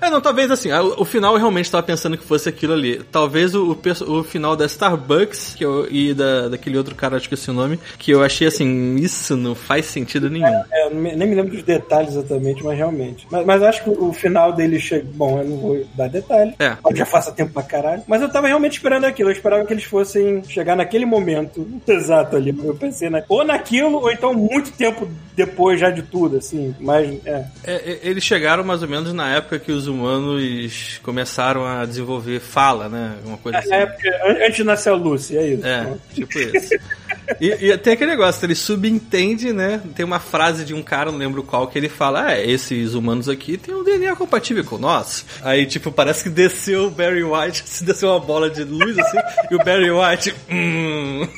É, 0.00 0.10
não, 0.10 0.20
talvez 0.20 0.50
assim. 0.50 0.70
O, 0.72 1.04
final 1.04 1.34
eu 1.34 1.38
realmente 1.38 1.70
tava 1.70 1.82
pensando 1.82 2.16
que 2.16 2.24
fosse 2.24 2.48
aquilo 2.48 2.72
ali. 2.72 3.02
Talvez 3.12 3.54
o, 3.54 3.72
o, 3.72 4.12
o 4.18 4.24
final 4.24 4.56
da 4.56 4.64
Starbucks 4.66 5.54
que 5.56 5.64
eu, 5.64 5.86
e 5.90 6.14
da, 6.14 6.48
daquele 6.48 6.78
outro 6.78 6.94
cara, 6.94 7.16
acho 7.16 7.28
que 7.28 7.34
esse 7.34 7.50
o 7.50 7.52
nome, 7.54 7.78
que 7.98 8.10
eu 8.10 8.22
achei 8.22 8.46
assim, 8.48 8.96
isso 8.96 9.36
não 9.36 9.54
faz 9.54 9.86
sentido 9.86 10.30
nenhum. 10.30 10.46
É, 10.46 10.86
eu 10.86 10.94
me- 10.94 11.14
nem 11.14 11.28
me 11.28 11.34
lembro 11.34 11.52
dos 11.52 11.62
detalhes 11.62 12.12
exatamente, 12.14 12.64
mas 12.64 12.76
realmente. 12.78 13.26
Mas, 13.30 13.44
mas 13.44 13.62
acho 13.62 13.84
que 13.84 13.90
o 13.90 14.12
final 14.12 14.52
dele 14.52 14.80
chega. 14.80 15.06
Bom, 15.14 15.38
eu 15.40 15.44
não 15.48 15.56
vou 15.58 15.86
dar 15.94 16.08
detalhe. 16.08 16.54
É. 16.58 16.76
Já 16.94 17.04
faça 17.04 17.30
tempo 17.32 17.52
pra 17.52 17.62
caralho. 17.62 18.02
Mas 18.06 18.22
eu 18.22 18.28
tava 18.30 18.46
realmente 18.46 18.72
esperando 18.74 19.04
aquilo. 19.04 19.17
Eu 19.22 19.30
esperava 19.30 19.64
que 19.64 19.72
eles 19.72 19.84
fossem 19.84 20.42
chegar 20.44 20.76
naquele 20.76 21.04
momento 21.06 21.66
exato 21.86 22.36
ali. 22.36 22.54
Eu 22.62 22.74
pensei 22.74 23.08
na... 23.10 23.22
ou 23.28 23.44
naquilo, 23.44 23.98
ou 23.98 24.10
então 24.10 24.32
muito 24.34 24.70
tempo 24.72 25.08
depois 25.36 25.78
já 25.80 25.90
de 25.90 26.02
tudo, 26.02 26.36
assim. 26.38 26.74
Mas, 26.80 27.08
é. 27.26 27.44
É, 27.64 27.74
é, 27.74 27.98
eles 28.02 28.24
chegaram 28.24 28.64
mais 28.64 28.82
ou 28.82 28.88
menos 28.88 29.12
na 29.12 29.34
época 29.34 29.58
que 29.58 29.70
os 29.72 29.86
humanos 29.86 31.00
começaram 31.02 31.64
a 31.66 31.84
desenvolver 31.84 32.40
fala, 32.40 32.88
né? 32.88 33.16
Uma 33.24 33.36
coisa 33.38 33.58
assim. 33.58 33.68
Na 33.70 33.76
época, 33.76 34.08
an- 34.26 34.44
antes 34.46 34.56
de 34.56 34.64
nascer 34.64 34.90
a 34.90 34.94
Lucy, 34.94 35.36
é 35.38 35.46
isso. 35.46 35.66
É, 35.66 35.86
tipo 36.14 36.38
isso. 36.38 36.74
E, 37.40 37.46
e 37.48 37.78
tem 37.78 37.92
aquele 37.92 38.10
negócio, 38.10 38.44
ele 38.44 38.54
subentende, 38.54 39.52
né? 39.52 39.80
Tem 39.94 40.04
uma 40.04 40.18
frase 40.18 40.64
de 40.64 40.74
um 40.74 40.82
cara, 40.82 41.10
não 41.10 41.18
lembro 41.18 41.42
qual, 41.42 41.66
que 41.68 41.78
ele 41.78 41.88
fala: 41.88 42.32
É, 42.32 42.48
esses 42.48 42.94
humanos 42.94 43.28
aqui 43.28 43.56
têm 43.56 43.74
um 43.74 43.84
DNA 43.84 44.16
compatível 44.16 44.64
com 44.64 44.78
nosso. 44.78 45.26
Aí, 45.42 45.66
tipo, 45.66 45.92
parece 45.92 46.24
que 46.24 46.30
desceu 46.30 46.86
o 46.86 46.90
Barry 46.90 47.22
White, 47.22 47.62
se 47.66 47.84
desceu 47.84 48.10
uma 48.10 48.20
bola 48.20 48.48
de 48.50 48.64
luz 48.64 48.98
assim, 48.98 49.18
e 49.50 49.54
o 49.54 49.58
Barry 49.58 49.90
White. 49.90 50.34
Hum. 50.50 51.28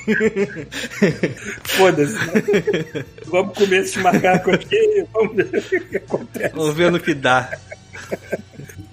Foda-se. 1.65 2.15
né? 2.15 3.05
Vamos 3.27 3.57
comer 3.57 3.83
esse 3.83 3.99
macaco 3.99 4.51
aqui. 4.51 5.05
Vamos 5.13 5.37
ver 5.37 5.59
o 5.59 5.63
que 5.63 5.97
acontece. 5.97 6.55
Vamos 6.55 6.75
ver 6.75 6.91
no 6.91 7.01
que 7.01 7.15
dá. 7.15 7.51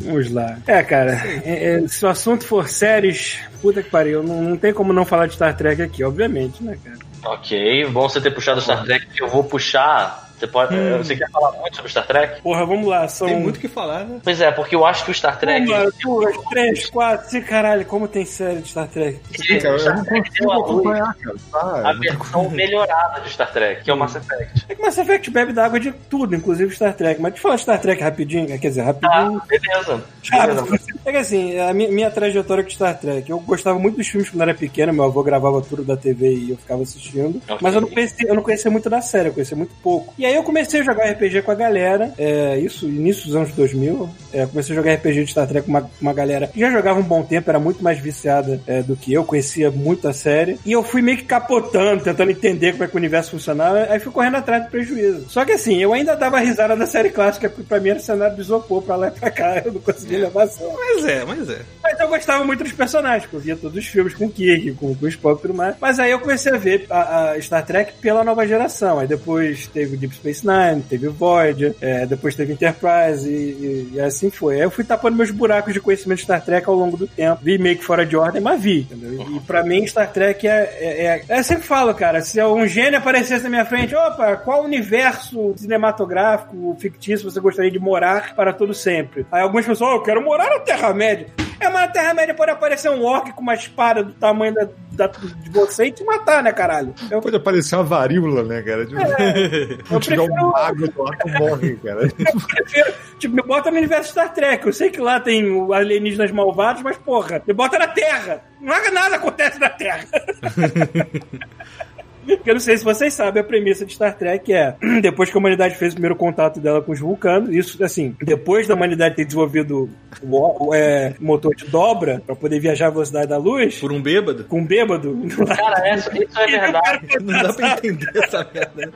Vamos 0.08 0.32
lá. 0.32 0.58
É, 0.66 0.82
cara, 0.84 1.22
é, 1.44 1.84
é, 1.84 1.88
se 1.88 2.06
o 2.06 2.08
assunto 2.08 2.46
for 2.46 2.70
séries, 2.70 3.40
puta 3.62 3.84
que 3.84 3.90
pariu, 3.90 4.24
não, 4.24 4.42
não 4.42 4.58
tem 4.58 4.74
como 4.74 4.94
não 4.94 5.06
falar 5.06 5.28
de 5.28 5.34
Star 5.34 5.56
Trek 5.56 5.82
aqui, 5.82 6.02
obviamente, 6.02 6.64
né, 6.64 6.78
cara? 6.82 6.98
Ok, 7.26 7.86
bom 7.88 8.08
você 8.08 8.22
ter 8.22 8.32
puxado 8.32 8.62
Star 8.62 8.86
Trek, 8.86 9.06
eu 9.20 9.28
vou 9.28 9.44
puxar. 9.44 10.27
Você 10.38 10.46
pode. 10.46 10.76
Hum. 10.76 10.98
Você 10.98 11.16
quer 11.16 11.30
falar 11.32 11.52
muito 11.54 11.76
sobre 11.76 11.90
Star 11.90 12.06
Trek? 12.06 12.42
Porra, 12.42 12.66
vamos 12.66 12.88
lá, 12.88 13.08
são. 13.08 13.28
Tem 13.28 13.40
muito 13.40 13.58
o 13.58 13.60
que 13.60 13.68
falar, 13.68 14.04
né? 14.04 14.20
Pois 14.24 14.40
é, 14.40 14.52
porque 14.52 14.76
eu 14.76 14.86
acho 14.86 15.04
que 15.04 15.12
o 15.12 15.14
Star 15.14 15.40
Trek. 15.40 15.66
Uma, 15.66 15.92
duas, 16.02 16.38
três, 16.50 16.90
quatro, 16.90 17.30
cinco, 17.30 17.48
caralho, 17.48 17.86
como 17.86 18.08
tem 18.08 18.24
série 18.24 18.62
de 18.62 18.70
Star 18.70 18.88
Trek? 18.88 19.20
Cara, 19.60 19.74
eu 19.74 19.80
Star 19.80 19.98
não 19.98 20.04
Trek 20.06 20.30
consigo 20.30 20.52
a 20.52 20.58
luz 20.58 20.70
acompanhar, 20.70 21.16
cara. 21.16 21.36
Tá, 21.52 21.90
a 21.90 21.94
versão 21.94 22.50
melhorada 22.52 23.22
de 23.22 23.30
Star 23.32 23.52
Trek, 23.52 23.84
que 23.84 23.90
é 23.90 23.94
o 23.94 23.98
Mass 23.98 24.16
Effect. 24.16 24.66
É 24.70 24.76
que 24.76 24.82
Mass 24.82 24.98
Effect 24.98 25.32
bebe 25.32 25.54
da 25.54 25.66
água 25.66 25.80
de 25.80 25.92
tudo, 25.92 26.36
inclusive 26.36 26.76
Star 26.76 26.94
Trek. 26.94 27.20
Mas 27.20 27.32
deixa 27.34 27.40
eu 27.40 27.44
falar 27.44 27.56
de 27.56 27.62
Star 27.62 27.82
Trek 27.82 28.04
rapidinho, 28.04 28.48
quer 28.48 28.68
dizer, 28.68 28.82
rapidinho. 28.82 29.42
Ah, 29.42 29.46
beleza. 29.48 30.04
Rápido. 30.32 30.64
beleza. 30.64 30.87
É 31.08 31.12
que 31.14 31.18
assim, 31.20 31.58
a 31.58 31.74
minha, 31.74 31.90
minha 31.90 32.12
trajetória 32.12 32.62
com 32.62 32.70
Star 32.70 33.00
Trek, 33.00 33.30
eu 33.30 33.40
gostava 33.40 33.80
muito 33.80 33.96
dos 33.96 34.06
filmes 34.06 34.30
quando 34.30 34.42
era 34.42 34.54
pequeno, 34.54 34.92
meu 34.92 35.06
avô 35.06 35.24
gravava 35.24 35.62
tudo 35.62 35.82
da 35.82 35.96
TV 35.96 36.34
e 36.34 36.50
eu 36.50 36.58
ficava 36.58 36.84
assistindo. 36.84 37.42
Ok. 37.48 37.60
Mas 37.62 37.76
eu 37.76 37.80
não, 37.80 37.88
conhecia, 37.88 38.28
eu 38.28 38.36
não 38.36 38.44
conhecia 38.44 38.70
muito 38.70 38.90
da 38.90 39.00
série, 39.00 39.30
eu 39.30 39.34
conhecia 39.34 39.56
muito 39.56 39.74
pouco. 39.82 40.14
E 40.18 40.26
aí 40.26 40.36
eu 40.36 40.44
comecei 40.44 40.82
a 40.82 40.84
jogar 40.84 41.10
RPG 41.10 41.44
com 41.44 41.52
a 41.52 41.56
galera, 41.56 42.14
é, 42.18 42.60
isso, 42.60 42.90
início 42.90 43.28
dos 43.28 43.38
anos 43.38 43.54
2000. 43.54 44.10
É, 44.34 44.46
comecei 44.48 44.74
a 44.74 44.76
jogar 44.76 44.96
RPG 44.96 45.24
de 45.24 45.32
Star 45.32 45.48
Trek 45.48 45.66
com 45.66 45.72
uma, 45.72 45.90
uma 46.02 46.12
galera 46.12 46.48
que 46.48 46.60
já 46.60 46.70
jogava 46.70 47.00
um 47.00 47.04
bom 47.04 47.24
tempo, 47.24 47.50
era 47.50 47.58
muito 47.58 47.82
mais 47.82 48.00
viciada 48.00 48.60
é, 48.68 48.84
do 48.84 48.98
que 48.98 49.14
eu, 49.14 49.24
conhecia 49.24 49.72
muito 49.72 50.10
a 50.10 50.14
série. 50.14 50.60
E 50.66 50.74
eu 50.74 50.84
fui 50.84 51.02
meio 51.02 51.20
que 51.20 51.24
capotando, 51.24 52.04
tentando 52.04 52.32
entender 52.32 52.74
como 52.74 52.84
é 52.84 52.88
que 52.90 52.96
o 52.96 52.98
universo 52.98 53.32
funcionava, 53.32 53.88
aí 53.90 53.98
fui 54.02 54.12
correndo 54.12 54.36
atrás 54.36 54.66
do 54.66 54.70
prejuízo. 54.70 55.30
Só 55.30 55.46
que 55.46 55.54
assim, 55.54 55.82
eu 55.82 55.94
ainda 55.94 56.18
dava 56.18 56.38
risada 56.40 56.76
da 56.76 56.86
série 56.86 57.12
clássica, 57.12 57.50
porque 57.50 57.64
pra 57.64 57.80
mim 57.80 57.92
era 57.92 58.00
cenário 58.00 58.36
de 58.36 58.42
isopor 58.42 58.82
pra 58.82 58.98
lá 58.98 59.08
e 59.08 59.12
pra 59.12 59.32
cá, 59.32 59.62
eu 59.64 59.72
não 59.72 59.80
conseguia 59.80 60.20
levar 60.20 60.44
a 60.44 60.48
sério. 60.48 60.97
Mas 60.98 61.06
é, 61.06 61.26
mas 61.26 61.50
é. 61.50 61.60
Mas 61.84 62.00
eu 62.00 62.08
gostava 62.08 62.44
muito 62.44 62.64
dos 62.64 62.74
personagens, 62.74 63.30
eu 63.32 63.40
via 63.40 63.56
todos 63.56 63.78
os 63.78 63.86
filmes 63.88 64.14
com 64.14 64.26
o 64.26 64.30
Kirk, 64.32 64.72
com, 64.74 64.94
com 64.96 65.06
o 65.06 65.08
Spock 65.08 65.40
e 65.40 65.42
tudo 65.44 65.54
mais. 65.54 65.76
Mas 65.80 66.00
aí 66.00 66.12
eu 66.12 66.20
comecei 66.20 66.52
a 66.52 66.58
ver 66.58 66.86
a, 66.90 67.32
a 67.32 67.42
Star 67.42 67.64
Trek 67.66 67.94
pela 68.02 68.24
nova 68.24 68.46
geração. 68.48 69.00
Aí 69.00 69.08
depois 69.08 69.68
teve 69.68 69.96
Deep 69.96 70.16
Space 70.16 70.46
Nine, 70.46 70.82
teve 70.82 71.08
Voyager, 71.08 71.76
é, 71.80 72.06
depois 72.06 72.36
teve 72.36 72.54
Enterprise 72.54 73.30
e, 73.30 73.34
e- 73.34 73.90
e 73.94 74.00
assim 74.02 74.30
foi. 74.30 74.56
Aí 74.56 74.62
eu 74.62 74.72
fui 74.72 74.84
tapando 74.84 75.16
meus 75.16 75.32
buracos 75.32 75.74
de 75.74 75.80
conhecimento 75.80 76.18
de 76.18 76.24
Star 76.26 76.44
Trek 76.44 76.68
ao 76.68 76.76
longo 76.76 76.98
do 76.98 77.08
tempo. 77.08 77.40
Vi 77.44 77.58
meio 77.58 77.78
que 77.78 77.84
fora 77.86 78.06
de 78.06 78.18
ordem, 78.18 78.42
mas 78.42 78.62
vi, 78.62 78.82
entendeu? 78.82 79.26
E, 79.30 79.38
e 79.38 79.40
pra 79.42 79.64
mim 79.64 79.86
Star 79.88 80.12
Trek 80.12 80.48
é, 80.48 80.78
é, 80.80 81.24
é... 81.30 81.40
Eu 81.40 81.44
sempre 81.44 81.64
falo, 81.64 81.94
cara, 81.94 82.22
se 82.22 82.42
um 82.44 82.68
gênio 82.68 82.98
aparecesse 83.00 83.44
na 83.44 83.50
minha 83.50 83.66
frente, 83.66 83.96
opa, 83.96 84.36
qual 84.38 84.64
universo 84.64 85.54
cinematográfico, 85.58 86.76
fictício 86.80 87.30
você 87.30 87.40
gostaria 87.40 87.72
de 87.72 87.80
morar 87.80 88.36
para 88.36 88.52
todo 88.54 88.74
sempre? 88.74 89.26
Aí 89.32 89.42
algumas 89.42 89.66
pessoas, 89.66 89.92
oh, 89.92 89.96
eu 89.96 90.04
quero 90.04 90.22
morar 90.24 90.50
na 90.50 90.60
Terra-média. 90.78 91.28
É, 91.60 91.66
mas 91.70 91.82
na 91.82 91.88
Terra-média 91.88 92.36
pode 92.36 92.52
aparecer 92.52 92.90
um 92.90 93.04
orc 93.04 93.32
com 93.34 93.42
uma 93.42 93.56
espada 93.56 94.04
do 94.04 94.14
tamanho 94.14 94.54
da, 94.54 94.68
da- 94.92 95.08
de 95.08 95.50
você 95.50 95.86
e 95.86 95.92
te 95.92 96.04
matar, 96.04 96.44
né, 96.44 96.52
caralho? 96.54 96.94
Eu, 97.10 97.20
Pode 97.20 97.36
aparecer 97.36 97.76
uma 97.76 97.84
varíola, 97.84 98.44
né, 98.44 98.62
cara? 98.62 98.86
Tipo, 98.86 99.02
eu 99.02 100.02
Se 100.02 100.10
tiver 100.12 100.22
um 100.22 100.26
prefiro, 100.28 100.52
mago 100.52 100.94
lá, 101.04 101.18
tu 101.18 101.30
morre, 101.30 101.76
cara. 101.78 102.02
eu 102.20 102.42
prefiro, 102.42 102.94
tipo, 103.18 103.36
me 103.36 103.42
bota 103.42 103.72
no 103.72 103.78
universo 103.78 104.12
Star 104.12 104.32
Trek. 104.34 104.68
Eu 104.68 104.74
sei 104.74 104.92
que 104.92 105.02
lá 105.02 105.20
tem 105.20 105.44
alienígenas 105.74 106.32
malvados, 106.32 106.84
mas 106.84 106.96
porra, 106.98 107.42
me 107.48 107.54
bota 107.56 107.80
na 107.80 107.88
Terra. 107.88 108.44
Haga 108.68 108.92
nada 108.92 109.16
acontece 109.16 109.60
na 109.60 109.70
Terra. 109.70 110.06
Porque 112.36 112.50
eu 112.50 112.56
não 112.56 112.60
sei 112.60 112.78
se 112.78 112.84
vocês 112.84 113.14
sabem, 113.14 113.42
a 113.42 113.46
premissa 113.46 113.86
de 113.86 113.94
Star 113.94 114.16
Trek 114.18 114.54
é: 114.54 114.76
depois 115.02 115.30
que 115.30 115.38
a 115.38 115.40
humanidade 115.40 115.76
fez 115.76 115.94
o 115.94 115.96
primeiro 115.96 116.16
contato 116.16 116.60
dela 116.60 116.82
com 116.82 116.92
os 116.92 117.00
vulcanos, 117.00 117.50
isso 117.50 117.84
assim, 117.84 118.16
depois 118.22 118.68
da 118.68 118.76
humanidade 118.76 119.16
ter 119.16 119.26
desenvolvido 119.26 119.90
o, 120.22 120.68
o, 120.68 120.74
é, 120.74 121.14
motor 121.20 121.56
de 121.56 121.66
dobra 121.66 122.22
pra 122.26 122.36
poder 122.36 122.60
viajar 122.60 122.88
à 122.88 122.90
velocidade 122.90 123.28
da 123.28 123.38
luz, 123.38 123.80
Por 123.80 123.92
um 123.92 124.02
bêbado? 124.02 124.44
com 124.46 124.60
um 124.60 124.66
bêbado, 124.66 125.18
Cara, 125.48 125.96
isso, 125.96 126.10
isso 126.12 126.40
é 126.40 126.48
verdade. 126.48 127.08
Não 127.22 127.42
dá 127.42 127.54
pra 127.54 127.72
entender 127.72 128.12
essa 128.16 128.48
merda. 128.54 128.92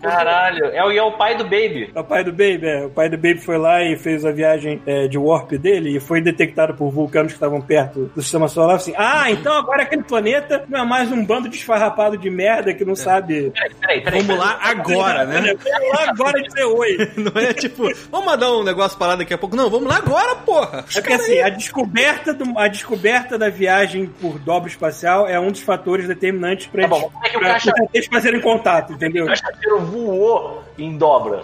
Caralho. 0.00 0.66
É 0.66 0.84
o, 0.84 0.92
e 0.92 0.98
é 0.98 1.02
o 1.02 1.12
pai 1.12 1.36
do 1.36 1.44
Baby. 1.44 1.90
O 1.94 2.04
pai 2.04 2.24
do 2.24 2.30
Baby, 2.30 2.66
é. 2.66 2.86
O 2.86 2.90
pai 2.90 3.08
do 3.08 3.16
Baby 3.16 3.38
foi 3.38 3.58
lá 3.58 3.82
e 3.82 3.96
fez 3.96 4.24
a 4.24 4.30
viagem 4.30 4.80
é, 4.86 5.08
de 5.08 5.18
warp 5.18 5.52
dele 5.52 5.96
e 5.96 6.00
foi 6.00 6.20
detectado 6.20 6.74
por 6.74 6.90
vulcanos 6.90 7.32
que 7.32 7.36
estavam 7.36 7.60
perto 7.60 8.10
do 8.14 8.22
sistema 8.22 8.48
solar. 8.48 8.76
Assim, 8.76 8.94
ah, 8.96 9.30
então 9.30 9.52
agora 9.54 9.82
aquele 9.82 10.02
planeta 10.02 10.64
não 10.68 10.80
é 10.80 10.84
mais 10.84 11.10
um 11.10 11.24
bando 11.24 11.48
de 11.48 11.56
esfarrapado 11.56 12.16
de 12.16 12.30
merda 12.30 12.67
que 12.74 12.84
não 12.84 12.94
sabe. 12.96 13.50
Peraí, 13.50 13.74
peraí, 13.80 14.00
peraí. 14.02 14.22
Vamos 14.22 14.38
lá 14.38 14.58
agora, 14.62 15.24
né? 15.24 15.54
Vamos 15.54 15.92
lá 15.94 16.10
agora 16.10 16.42
dizer 16.42 16.64
oi. 16.64 16.96
Não 17.16 17.40
é 17.42 17.52
tipo, 17.52 17.84
vamos 18.10 18.26
mandar 18.26 18.52
um 18.52 18.62
negócio 18.64 18.96
pra 18.98 19.08
lá 19.08 19.16
daqui 19.16 19.34
a 19.34 19.38
pouco. 19.38 19.56
Não, 19.56 19.68
vamos 19.70 19.88
lá 19.88 19.96
agora, 19.96 20.34
porra. 20.36 20.84
É 20.94 21.00
que 21.02 21.12
assim, 21.12 21.40
a 21.40 21.48
descoberta, 21.48 22.32
do- 22.34 22.58
a 22.58 22.68
descoberta 22.68 23.36
da 23.38 23.48
viagem 23.48 24.06
por 24.20 24.38
dobra 24.38 24.68
espacial 24.68 25.26
é 25.28 25.38
um 25.38 25.50
dos 25.50 25.60
fatores 25.60 26.06
determinantes 26.06 26.66
pra, 26.66 26.82
Tá 26.82 26.88
bom, 26.88 26.98
eles, 26.98 27.12
é 27.24 27.28
que 27.30 27.36
o 27.36 27.40
pra, 27.40 27.48
caixa- 27.50 27.72
eles 27.92 28.06
fazerem 28.06 28.40
contato, 28.40 28.92
entendeu? 28.92 29.24
O 29.24 29.28
cachaceiro 29.28 29.80
voou 29.80 30.64
em 30.78 30.96
dobra. 30.96 31.42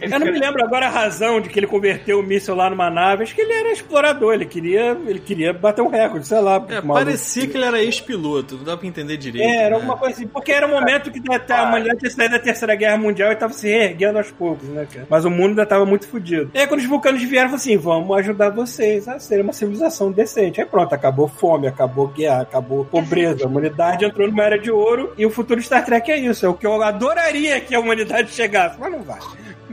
Eu 0.00 0.18
não 0.20 0.26
me 0.32 0.38
lembro 0.38 0.64
agora 0.64 0.86
a 0.86 0.90
razão 0.90 1.40
de 1.40 1.48
que 1.48 1.58
ele 1.58 1.66
converteu 1.66 2.20
o 2.20 2.22
míssil 2.22 2.54
lá 2.54 2.70
numa 2.70 2.88
nave. 2.90 3.24
Acho 3.24 3.34
que 3.34 3.40
ele 3.40 3.52
era 3.52 3.72
explorador, 3.72 4.34
ele 4.34 4.46
queria, 4.46 4.96
ele 5.06 5.18
queria 5.18 5.52
bater 5.52 5.82
um 5.82 5.88
recorde, 5.88 6.26
sei 6.26 6.40
lá. 6.40 6.64
É, 6.68 6.80
parecia 6.80 7.46
que 7.48 7.56
ele 7.56 7.64
era 7.64 7.82
ex-piloto, 7.82 8.56
não 8.56 8.64
dá 8.64 8.76
pra 8.76 8.86
entender 8.86 9.16
direito. 9.16 9.44
É, 9.48 9.56
era 9.62 9.70
né? 9.70 9.74
alguma 9.76 9.96
coisa 9.96 10.14
assim. 10.14 10.26
Porque 10.28 10.52
era 10.58 10.66
o 10.66 10.70
momento 10.70 11.10
que 11.10 11.20
até 11.32 11.54
a 11.54 11.64
humanidade 11.64 12.00
tinha 12.00 12.10
saído 12.10 12.34
da 12.34 12.38
Terceira 12.38 12.74
Guerra 12.74 12.98
Mundial 12.98 13.32
e 13.32 13.36
tava 13.36 13.52
se 13.52 13.68
reerguendo 13.68 14.18
aos 14.18 14.30
poucos, 14.30 14.68
né, 14.68 14.86
cara? 14.92 15.06
Mas 15.08 15.24
o 15.24 15.30
mundo 15.30 15.50
ainda 15.50 15.66
tava 15.66 15.86
muito 15.86 16.06
fodido. 16.06 16.50
E 16.54 16.58
aí, 16.58 16.66
quando 16.66 16.80
os 16.80 16.86
vulcanos 16.86 17.22
vieram, 17.22 17.54
assim: 17.54 17.76
vamos 17.76 18.16
ajudar 18.18 18.50
vocês 18.50 19.08
a 19.08 19.18
serem 19.18 19.44
uma 19.44 19.52
civilização 19.52 20.12
decente. 20.12 20.60
Aí 20.60 20.66
pronto, 20.66 20.94
acabou 20.94 21.28
fome, 21.28 21.66
acabou 21.66 22.08
guerra, 22.08 22.42
acabou 22.42 22.84
pobreza. 22.84 23.44
A 23.44 23.48
humanidade 23.48 24.04
entrou 24.04 24.28
numa 24.28 24.44
era 24.44 24.58
de 24.58 24.70
ouro 24.70 25.12
e 25.16 25.24
o 25.24 25.30
futuro 25.30 25.60
de 25.60 25.66
Star 25.66 25.84
Trek 25.84 26.10
é 26.10 26.18
isso. 26.18 26.44
É 26.44 26.48
o 26.48 26.54
que 26.54 26.66
eu 26.66 26.82
adoraria 26.82 27.60
que 27.60 27.74
a 27.74 27.80
humanidade 27.80 28.30
chegasse, 28.32 28.78
mas 28.78 28.92
não 28.92 29.02
vai. 29.02 29.18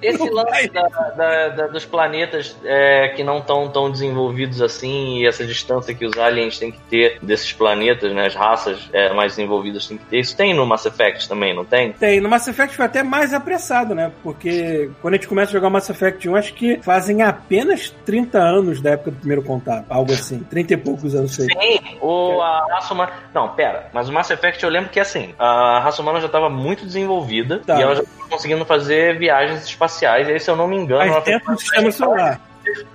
Esse 0.02 0.30
lance 0.30 0.70
da, 0.70 0.88
da- 0.88 1.48
da- 1.50 1.68
dos 1.68 1.86
planetas 1.86 2.56
é, 2.64 3.10
que 3.16 3.24
não 3.24 3.38
estão 3.40 3.68
tão 3.70 3.90
desenvolvidos 3.92 4.62
assim, 4.62 5.20
e 5.20 5.28
essa 5.28 5.46
distância 5.46 5.94
que 5.94 6.06
os 6.06 6.18
aliens 6.18 6.58
têm 6.60 6.72
que 6.72 6.80
ter 6.90 7.20
desses 7.22 7.52
planetas, 7.54 8.12
né? 8.14 8.26
As 8.28 8.36
raças 8.36 8.90
é, 8.94 9.14
mais 9.14 9.34
desenvolvidas 9.36 9.88
têm 9.88 9.98
que 9.98 10.06
ter. 10.06 10.20
Isso 10.20 10.36
tem 10.36 10.54
no 10.54 10.66
Mass 10.66 10.86
Effect 10.86 11.28
também, 11.30 11.54
não 11.56 11.64
tem? 11.66 11.94
Tem, 11.94 12.20
no 12.20 12.30
Mass 12.30 12.48
Effect 12.48 12.76
foi 12.76 12.86
até 12.86 13.04
mais 13.04 13.34
apressado, 13.34 13.94
né? 13.96 14.12
Porque 14.24 14.90
quando 15.02 15.14
a 15.14 15.18
gente 15.18 15.28
começa 15.28 15.52
a 15.52 15.54
jogar 15.54 15.68
o 15.68 15.72
Mass 15.72 15.90
Effect 15.90 16.28
1, 16.28 16.36
acho 16.36 16.54
que 16.54 16.78
fazem 16.82 17.22
apenas 17.22 17.90
30 18.06 18.38
anos 18.40 18.82
da 18.82 18.92
época 18.92 19.12
do 19.12 19.18
primeiro 19.18 19.42
contato. 19.44 19.86
Algo 19.90 20.12
assim. 20.12 20.40
30 20.40 20.74
e 20.74 20.78
poucos 20.78 21.16
anos, 21.16 21.34
sei. 21.36 21.48
Sim, 21.48 21.98
o, 22.02 22.42
a 22.42 22.66
raça 22.76 22.94
humana. 22.94 23.12
Não, 23.34 23.50
pera, 23.50 23.88
mas 23.94 24.10
o 24.10 24.14
Mass 24.14 24.30
Effect 24.30 24.64
eu 24.64 24.70
lembro 24.70 24.90
que 24.90 25.00
assim, 25.00 25.34
a 25.40 25.80
raça 25.80 26.02
humana 26.02 26.20
já 26.20 26.26
estava 26.28 26.50
muito 26.50 26.86
desenvolvida 26.86 27.60
Tá. 27.66 27.78
e 27.80 27.82
ela 27.82 27.96
já 27.96 28.02
estava 28.04 28.30
conseguindo 28.30 28.66
fazer 28.66 29.18
viagens 29.18 29.64
espaciais. 29.64 29.85
E 30.28 30.32
aí, 30.32 30.40
se 30.40 30.50
eu 30.50 30.56
não 30.56 30.68
me 30.68 30.76
engano, 30.76 31.14
fez 31.14 31.24
dentro 31.26 31.54
do 31.54 31.60
sistema 31.60 31.92
solar. 31.92 32.42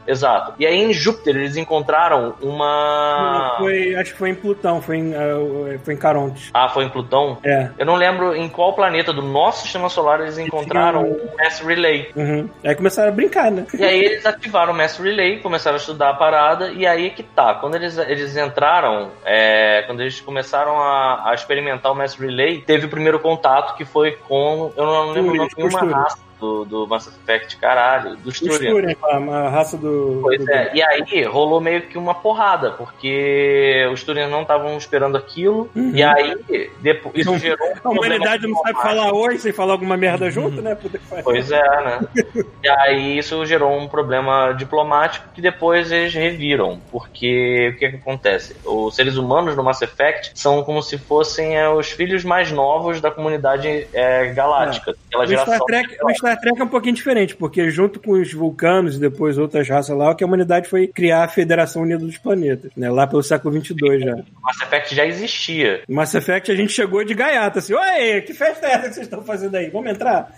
Exato. 0.07 0.55
E 0.59 0.67
aí 0.67 0.77
em 0.77 0.93
Júpiter 0.93 1.37
eles 1.37 1.57
encontraram 1.57 2.35
uma. 2.41 3.57
Foi, 3.59 3.95
acho 3.95 4.13
que 4.13 4.19
foi 4.19 4.31
em 4.31 4.35
Plutão, 4.35 4.83
foi 4.83 4.97
em, 4.99 5.15
ah, 5.15 5.79
foi 5.85 5.95
em 5.95 5.97
Caronte. 5.97 6.51
Ah, 6.53 6.69
foi 6.69 6.85
em 6.85 6.89
Plutão? 6.89 7.39
É. 7.45 7.71
Eu 7.79 7.87
não 7.87 7.95
lembro 7.95 8.35
em 8.35 8.49
qual 8.49 8.75
planeta 8.75 9.13
do 9.13 9.23
nosso 9.23 9.63
sistema 9.63 9.89
solar 9.89 10.21
eles 10.21 10.39
encontraram 10.39 11.05
tinha 11.05 11.17
o 11.17 11.37
Mass 11.37 11.61
Relay. 11.61 12.11
Uhum. 12.17 12.49
Aí 12.65 12.75
começaram 12.75 13.11
a 13.11 13.13
brincar, 13.13 13.51
né? 13.51 13.67
E 13.73 13.85
aí 13.85 14.01
eles 14.01 14.27
ativaram 14.27 14.73
o 14.73 14.77
Mass 14.77 14.99
Relay, 14.99 15.39
começaram 15.39 15.77
a 15.77 15.81
estudar 15.81 16.11
a 16.11 16.15
parada, 16.15 16.71
e 16.71 16.87
aí 16.87 17.07
é 17.07 17.11
que 17.11 17.23
tá. 17.23 17.55
Quando 17.55 17.77
eles, 17.77 17.97
eles 17.99 18.37
entraram, 18.37 19.11
é, 19.25 19.83
quando 19.87 20.01
eles 20.01 20.21
começaram 20.21 20.81
a, 20.81 21.31
a 21.31 21.35
experimentar 21.35 21.93
o 21.93 21.95
Mass 21.95 22.17
Relay, 22.17 22.63
teve 22.63 22.87
o 22.87 22.89
primeiro 22.89 23.21
contato 23.21 23.77
que 23.77 23.85
foi 23.85 24.13
com. 24.13 24.73
Eu 24.77 24.87
não 24.87 25.13
lembro 25.13 25.33
o 25.33 25.37
nome 25.37 25.49
de 25.49 25.57
nenhuma 25.57 25.79
Costurian. 25.79 25.97
raça 25.97 26.30
do, 26.41 26.65
do 26.65 26.87
Mass 26.87 27.07
Effect, 27.07 27.57
caralho, 27.59 28.17
do 28.17 28.29
Os 28.31 28.37
Sturian. 28.37 28.73
Turing, 28.73 28.97
a, 29.31 29.49
raça 29.49 29.77
do. 29.77 30.21
Pois 30.23 30.45
do- 30.45 30.51
é, 30.51 30.71
e 30.75 30.83
aí 30.83 31.23
rolou 31.25 31.61
meio 31.61 31.83
que 31.83 31.99
uma 31.99 32.15
porrada, 32.15 32.71
porque 32.73 33.89
os 33.93 34.03
Turians 34.03 34.31
não 34.31 34.43
estavam 34.43 34.77
esperando 34.77 35.17
aquilo, 35.17 35.71
Uhum. 35.75 35.93
e 35.95 36.03
aí 36.03 36.37
depois, 36.81 37.15
isso 37.17 37.39
gerou 37.39 37.69
um 37.69 37.89
A 37.89 37.91
humanidade 37.91 38.47
não 38.47 38.57
sabe 38.63 38.81
falar 38.81 39.13
oi 39.13 39.39
sem 39.39 39.53
falar 39.53 39.73
alguma 39.73 39.97
merda 39.97 40.31
junto, 40.31 40.61
né? 40.63 40.77
Pois 41.23 41.51
é, 41.51 41.61
né? 41.85 42.01
e 42.65 42.69
aí 42.69 43.19
isso 43.19 43.45
gerou 43.45 43.77
um 43.77 43.87
problema 43.89 44.53
diplomático 44.53 45.27
que 45.35 45.41
depois 45.43 45.93
eles 45.93 46.15
reviram, 46.15 46.81
porque 46.91 47.73
o 47.75 47.79
que, 47.79 47.91
que 47.91 47.97
acontece? 47.97 48.57
Os 48.65 48.95
seres 48.95 49.17
humanos 49.17 49.57
no 49.57 49.63
Mass 49.63 49.83
Effect 49.83 50.33
são 50.35 50.63
como 50.63 50.83
se 50.83 50.97
fossem 50.99 51.57
é, 51.57 51.69
os 51.69 51.91
filhos 51.91 52.25
mais 52.25 52.51
novos 52.51 53.01
da 53.01 53.11
comunidade 53.11 53.87
é, 53.93 54.33
galáctica. 54.33 54.95
Aquela 55.09 55.25
O 55.25 55.27
Star, 55.29 55.45
geração. 55.45 55.67
Trek, 55.67 55.97
Star 56.31 56.41
Trek 56.41 56.61
é 56.61 56.65
um 56.65 56.69
pouquinho 56.69 56.95
diferente, 56.95 57.35
porque 57.35 57.71
junto 57.71 58.01
com 58.01 58.13
os 58.13 58.33
vulcanos 58.33 58.97
e 58.97 59.01
depois 59.01 59.39
outras 59.39 59.69
raças 59.69 59.97
lá, 59.97 60.11
o 60.11 60.15
que 60.15 60.23
a 60.23 60.27
humanidade 60.27 60.69
foi 60.69 60.87
criar 60.87 61.25
a 61.25 61.29
Federação 61.29 61.83
Unida 61.83 62.05
dos 62.05 62.19
Planetas, 62.19 62.71
né? 62.77 62.91
Lá 62.91 63.07
pelo 63.07 63.23
século 63.23 63.55
22 63.55 64.03
já. 64.03 64.15
O 64.15 64.43
Mass 64.43 64.61
Effect 64.63 64.95
já 64.95 65.07
existia. 65.07 65.83
Mass 65.89 66.15
Effect 66.15 66.53
a 66.53 66.55
gente 66.55 66.73
chegou 66.73 67.05
de 67.05 67.15
gaiata, 67.15 67.59
assim, 67.59 67.75
oi, 67.75 68.21
que 68.23 68.35
festa 68.35 68.67
é 68.67 68.73
essa 68.73 68.89
que 68.89 68.95
vocês 68.95 69.07
estão 69.07 69.23
fazendo 69.23 69.57
aí? 69.57 69.71
Vamos 69.71 69.91
entrar? 69.91 70.33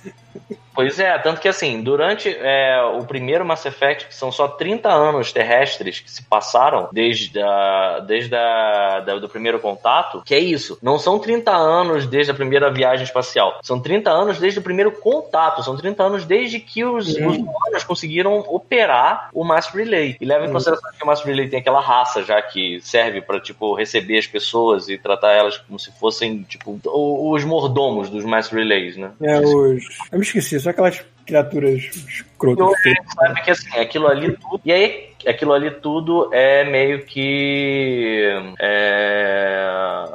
Pois 0.75 0.99
é, 0.99 1.17
tanto 1.19 1.41
que 1.41 1.49
assim, 1.49 1.83
durante 1.83 2.29
é, 2.29 2.81
o 2.99 3.05
primeiro 3.05 3.45
Mass 3.45 3.65
Effect, 3.67 4.07
que 4.07 4.15
são 4.15 4.33
só 4.33 4.49
30 4.49 4.89
anos 4.89 5.33
terrestres 5.33 6.01
que 6.01 6.11
se 6.11 6.23
passaram 6.25 6.89
desde, 6.93 7.41
a, 7.43 8.01
desde 8.07 8.35
a, 8.35 9.01
da- 9.01 9.19
do 9.19 9.29
primeiro 9.29 9.59
contato, 9.59 10.23
que 10.25 10.35
é 10.35 10.39
isso, 10.39 10.79
não 10.83 10.99
são 10.99 11.19
30 11.19 11.51
anos 11.51 12.07
desde 12.07 12.31
a 12.33 12.35
primeira 12.35 12.71
viagem 12.71 13.05
espacial, 13.05 13.59
são 13.63 13.79
30 13.81 14.11
anos 14.11 14.39
desde 14.39 14.59
o 14.59 14.63
primeiro 14.63 14.93
contato, 14.93 15.63
são 15.63 15.77
30 15.77 16.03
anos 16.03 16.25
desde 16.25 16.59
que 16.61 16.85
os, 16.85 17.09
os 17.09 17.17
humanos 17.17 17.85
conseguiram 17.87 18.39
operar 18.49 19.29
o 19.33 19.45
Mass 19.45 19.69
Relay. 19.69 20.17
E 20.21 20.25
leva 20.25 20.47
em 20.47 20.53
consideração 20.53 20.91
que 20.97 21.03
o 21.05 21.07
Mass 21.07 21.23
Relay 21.23 21.49
tem 21.49 21.61
aquela 21.61 21.81
raça 21.81 22.23
já 22.23 22.41
que 22.41 22.81
serve 22.83 23.21
pra, 23.21 23.41
tipo, 23.41 23.75
receber 23.75 24.19
as 24.19 24.27
pessoas 24.27 24.89
e 24.89 24.97
tratar 24.97 25.33
elas 25.33 25.59
como 25.59 25.79
se 25.79 25.93
fossem, 25.99 26.43
tipo, 26.43 26.79
os 26.85 27.45
mordomos 27.45 28.09
dos 28.09 28.25
Mass 28.25 28.49
Relays, 28.49 28.97
né? 28.97 29.11
É, 29.21 29.39
os... 29.41 29.83
Eu 30.11 30.19
me 30.19 30.25
esqueci, 30.25 30.62
só 30.63 30.71
aquelas 30.71 31.05
criaturas 31.27 31.83
escrotas. 32.09 32.67
A 32.85 32.89
gente 32.89 33.15
sabe 33.15 33.43
que 33.43 33.51
assim, 33.51 33.79
aquilo 33.79 34.07
ali 34.09 34.37
tudo. 34.37 34.61
E 34.65 34.73
aí, 34.73 35.12
aquilo 35.29 35.53
ali 35.53 35.71
tudo 35.71 36.29
é 36.33 36.65
meio 36.65 37.05
que. 37.05 38.29
é, 38.61 39.69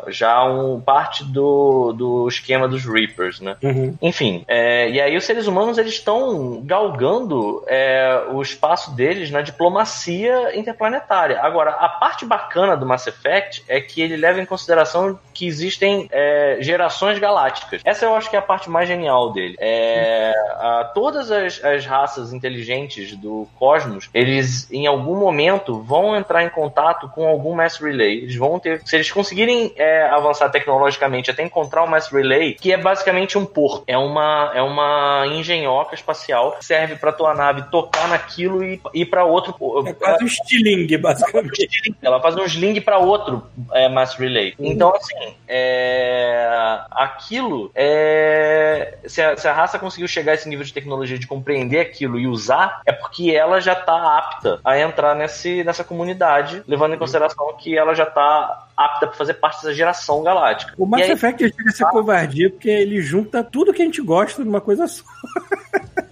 já 0.09 0.43
um 0.45 0.79
parte 0.79 1.23
do, 1.23 1.93
do 1.93 2.27
esquema 2.27 2.67
dos 2.67 2.85
Reapers, 2.85 3.39
né? 3.41 3.55
Uhum. 3.61 3.95
Enfim, 4.01 4.43
é, 4.47 4.89
e 4.89 5.01
aí 5.01 5.15
os 5.17 5.23
seres 5.25 5.47
humanos 5.47 5.77
eles 5.77 5.93
estão 5.93 6.61
galgando 6.63 7.63
é, 7.67 8.23
o 8.31 8.41
espaço 8.41 8.95
deles 8.95 9.29
na 9.31 9.41
diplomacia 9.41 10.57
interplanetária. 10.57 11.39
Agora, 11.41 11.71
a 11.71 11.89
parte 11.89 12.25
bacana 12.25 12.75
do 12.77 12.85
Mass 12.85 13.07
Effect 13.07 13.63
é 13.67 13.79
que 13.81 14.01
ele 14.01 14.15
leva 14.15 14.41
em 14.41 14.45
consideração 14.45 15.19
que 15.33 15.45
existem 15.45 16.07
é, 16.11 16.57
gerações 16.61 17.19
galácticas. 17.19 17.81
Essa 17.85 18.05
eu 18.05 18.15
acho 18.15 18.29
que 18.29 18.35
é 18.35 18.39
a 18.39 18.41
parte 18.41 18.69
mais 18.69 18.87
genial 18.87 19.31
dele. 19.31 19.55
É, 19.59 20.31
a- 20.55 20.91
todas 20.93 21.29
as, 21.31 21.63
as 21.63 21.85
raças 21.85 22.33
inteligentes 22.33 23.15
do 23.15 23.47
cosmos, 23.59 24.09
eles 24.13 24.71
em 24.71 24.87
algum 24.87 24.96
momento 24.97 25.81
vão 25.81 26.15
entrar 26.15 26.43
em 26.43 26.49
contato 26.49 27.09
com 27.09 27.27
algum 27.27 27.55
Mass 27.55 27.77
Relay. 27.77 28.19
Eles 28.19 28.35
vão 28.35 28.59
ter, 28.59 28.81
se 28.85 28.95
eles 28.95 29.11
conseguirem 29.11 29.73
é, 29.75 30.07
avançar 30.09 30.49
tecnologicamente 30.49 31.31
até 31.31 31.43
encontrar 31.43 31.83
o 31.83 31.87
Mass 31.87 32.09
Relay, 32.09 32.53
que 32.53 32.71
é 32.71 32.77
basicamente 32.77 33.37
um 33.37 33.45
porto, 33.45 33.83
é 33.87 33.97
uma 33.97 34.51
é 34.53 34.61
uma 34.61 35.25
engenhoca 35.27 35.95
espacial 35.95 36.53
que 36.53 36.65
serve 36.65 36.95
para 36.95 37.11
tua 37.11 37.33
nave 37.33 37.63
tocar 37.69 38.07
naquilo 38.07 38.63
e 38.63 38.79
ir 38.93 39.05
para 39.05 39.23
outro. 39.23 39.53
É 39.85 39.93
quase 39.93 40.23
um 40.23 40.27
estilingue, 40.27 40.97
basicamente. 40.97 41.95
Ela 42.01 42.19
faz 42.21 42.35
um 42.35 42.43
sling 42.43 42.79
para 42.81 42.97
outro 42.97 43.43
é, 43.73 43.89
Mass 43.89 44.15
Relay. 44.15 44.53
Então, 44.59 44.95
assim, 44.95 45.35
é, 45.47 46.79
aquilo 46.91 47.71
é. 47.75 48.97
Se 49.05 49.21
a, 49.21 49.37
se 49.37 49.47
a 49.47 49.53
raça 49.53 49.79
conseguiu 49.79 50.07
chegar 50.07 50.33
a 50.33 50.35
esse 50.35 50.49
nível 50.49 50.65
de 50.65 50.73
tecnologia 50.73 51.17
de 51.17 51.27
compreender 51.27 51.79
aquilo 51.79 52.19
e 52.19 52.27
usar, 52.27 52.81
é 52.85 52.91
porque 52.91 53.31
ela 53.31 53.59
já 53.59 53.75
tá 53.75 54.17
apta 54.17 54.59
a 54.63 54.77
entrar 54.87 55.15
nesse, 55.15 55.63
nessa 55.63 55.83
comunidade, 55.83 56.63
levando 56.67 56.95
em 56.95 56.97
consideração 56.97 57.55
que 57.57 57.77
ela 57.77 57.93
já 57.93 58.05
tá 58.05 58.67
apta 58.75 59.07
para 59.07 59.15
fazer 59.15 59.35
parte 59.35 59.57
dessa 59.57 59.73
geração 59.73 60.23
galáctica. 60.23 60.73
O 60.77 60.85
Mass 60.85 61.07
E 61.07 61.11
Effect 61.11 61.43
chega 61.49 61.69
a 61.69 61.73
ser 61.73 61.85
covardia 61.85 62.49
porque 62.49 62.69
ele 62.69 63.01
junta 63.01 63.43
tudo 63.43 63.73
que 63.73 63.81
a 63.81 63.85
gente 63.85 64.01
gosta 64.01 64.43
numa 64.43 64.61
coisa 64.61 64.87
só. 64.87 65.03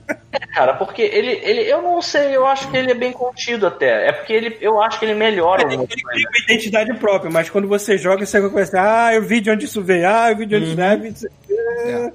Cara, 0.53 0.73
porque 0.73 1.01
ele, 1.01 1.39
ele, 1.43 1.61
eu 1.61 1.81
não 1.81 2.01
sei, 2.01 2.35
eu 2.35 2.45
acho 2.45 2.69
que 2.69 2.77
ele 2.77 2.91
é 2.91 2.95
bem 2.95 3.11
contido 3.11 3.67
até. 3.67 4.09
É 4.09 4.11
porque 4.11 4.33
ele, 4.33 4.57
eu 4.61 4.81
acho 4.81 4.99
que 4.99 5.05
ele 5.05 5.13
melhora 5.13 5.63
Ele 5.63 5.71
alguma 5.71 5.87
cria 5.87 6.03
coisa. 6.03 6.27
uma 6.27 6.43
identidade 6.43 6.93
própria, 6.95 7.31
mas 7.31 7.49
quando 7.49 7.67
você 7.67 7.97
joga, 7.97 8.25
você 8.25 8.41
começa, 8.41 8.77
ah, 8.79 9.13
eu 9.13 9.21
vi 9.21 9.41
de 9.41 9.49
onde 9.49 9.65
isso 9.65 9.81
veio, 9.81 10.07
ah, 10.07 10.31
eu 10.31 10.37
vi 10.37 10.45
de 10.45 10.55
onde 10.55 10.65
isso 10.65 10.75
veio. 10.75 10.99
Mas 10.99 11.25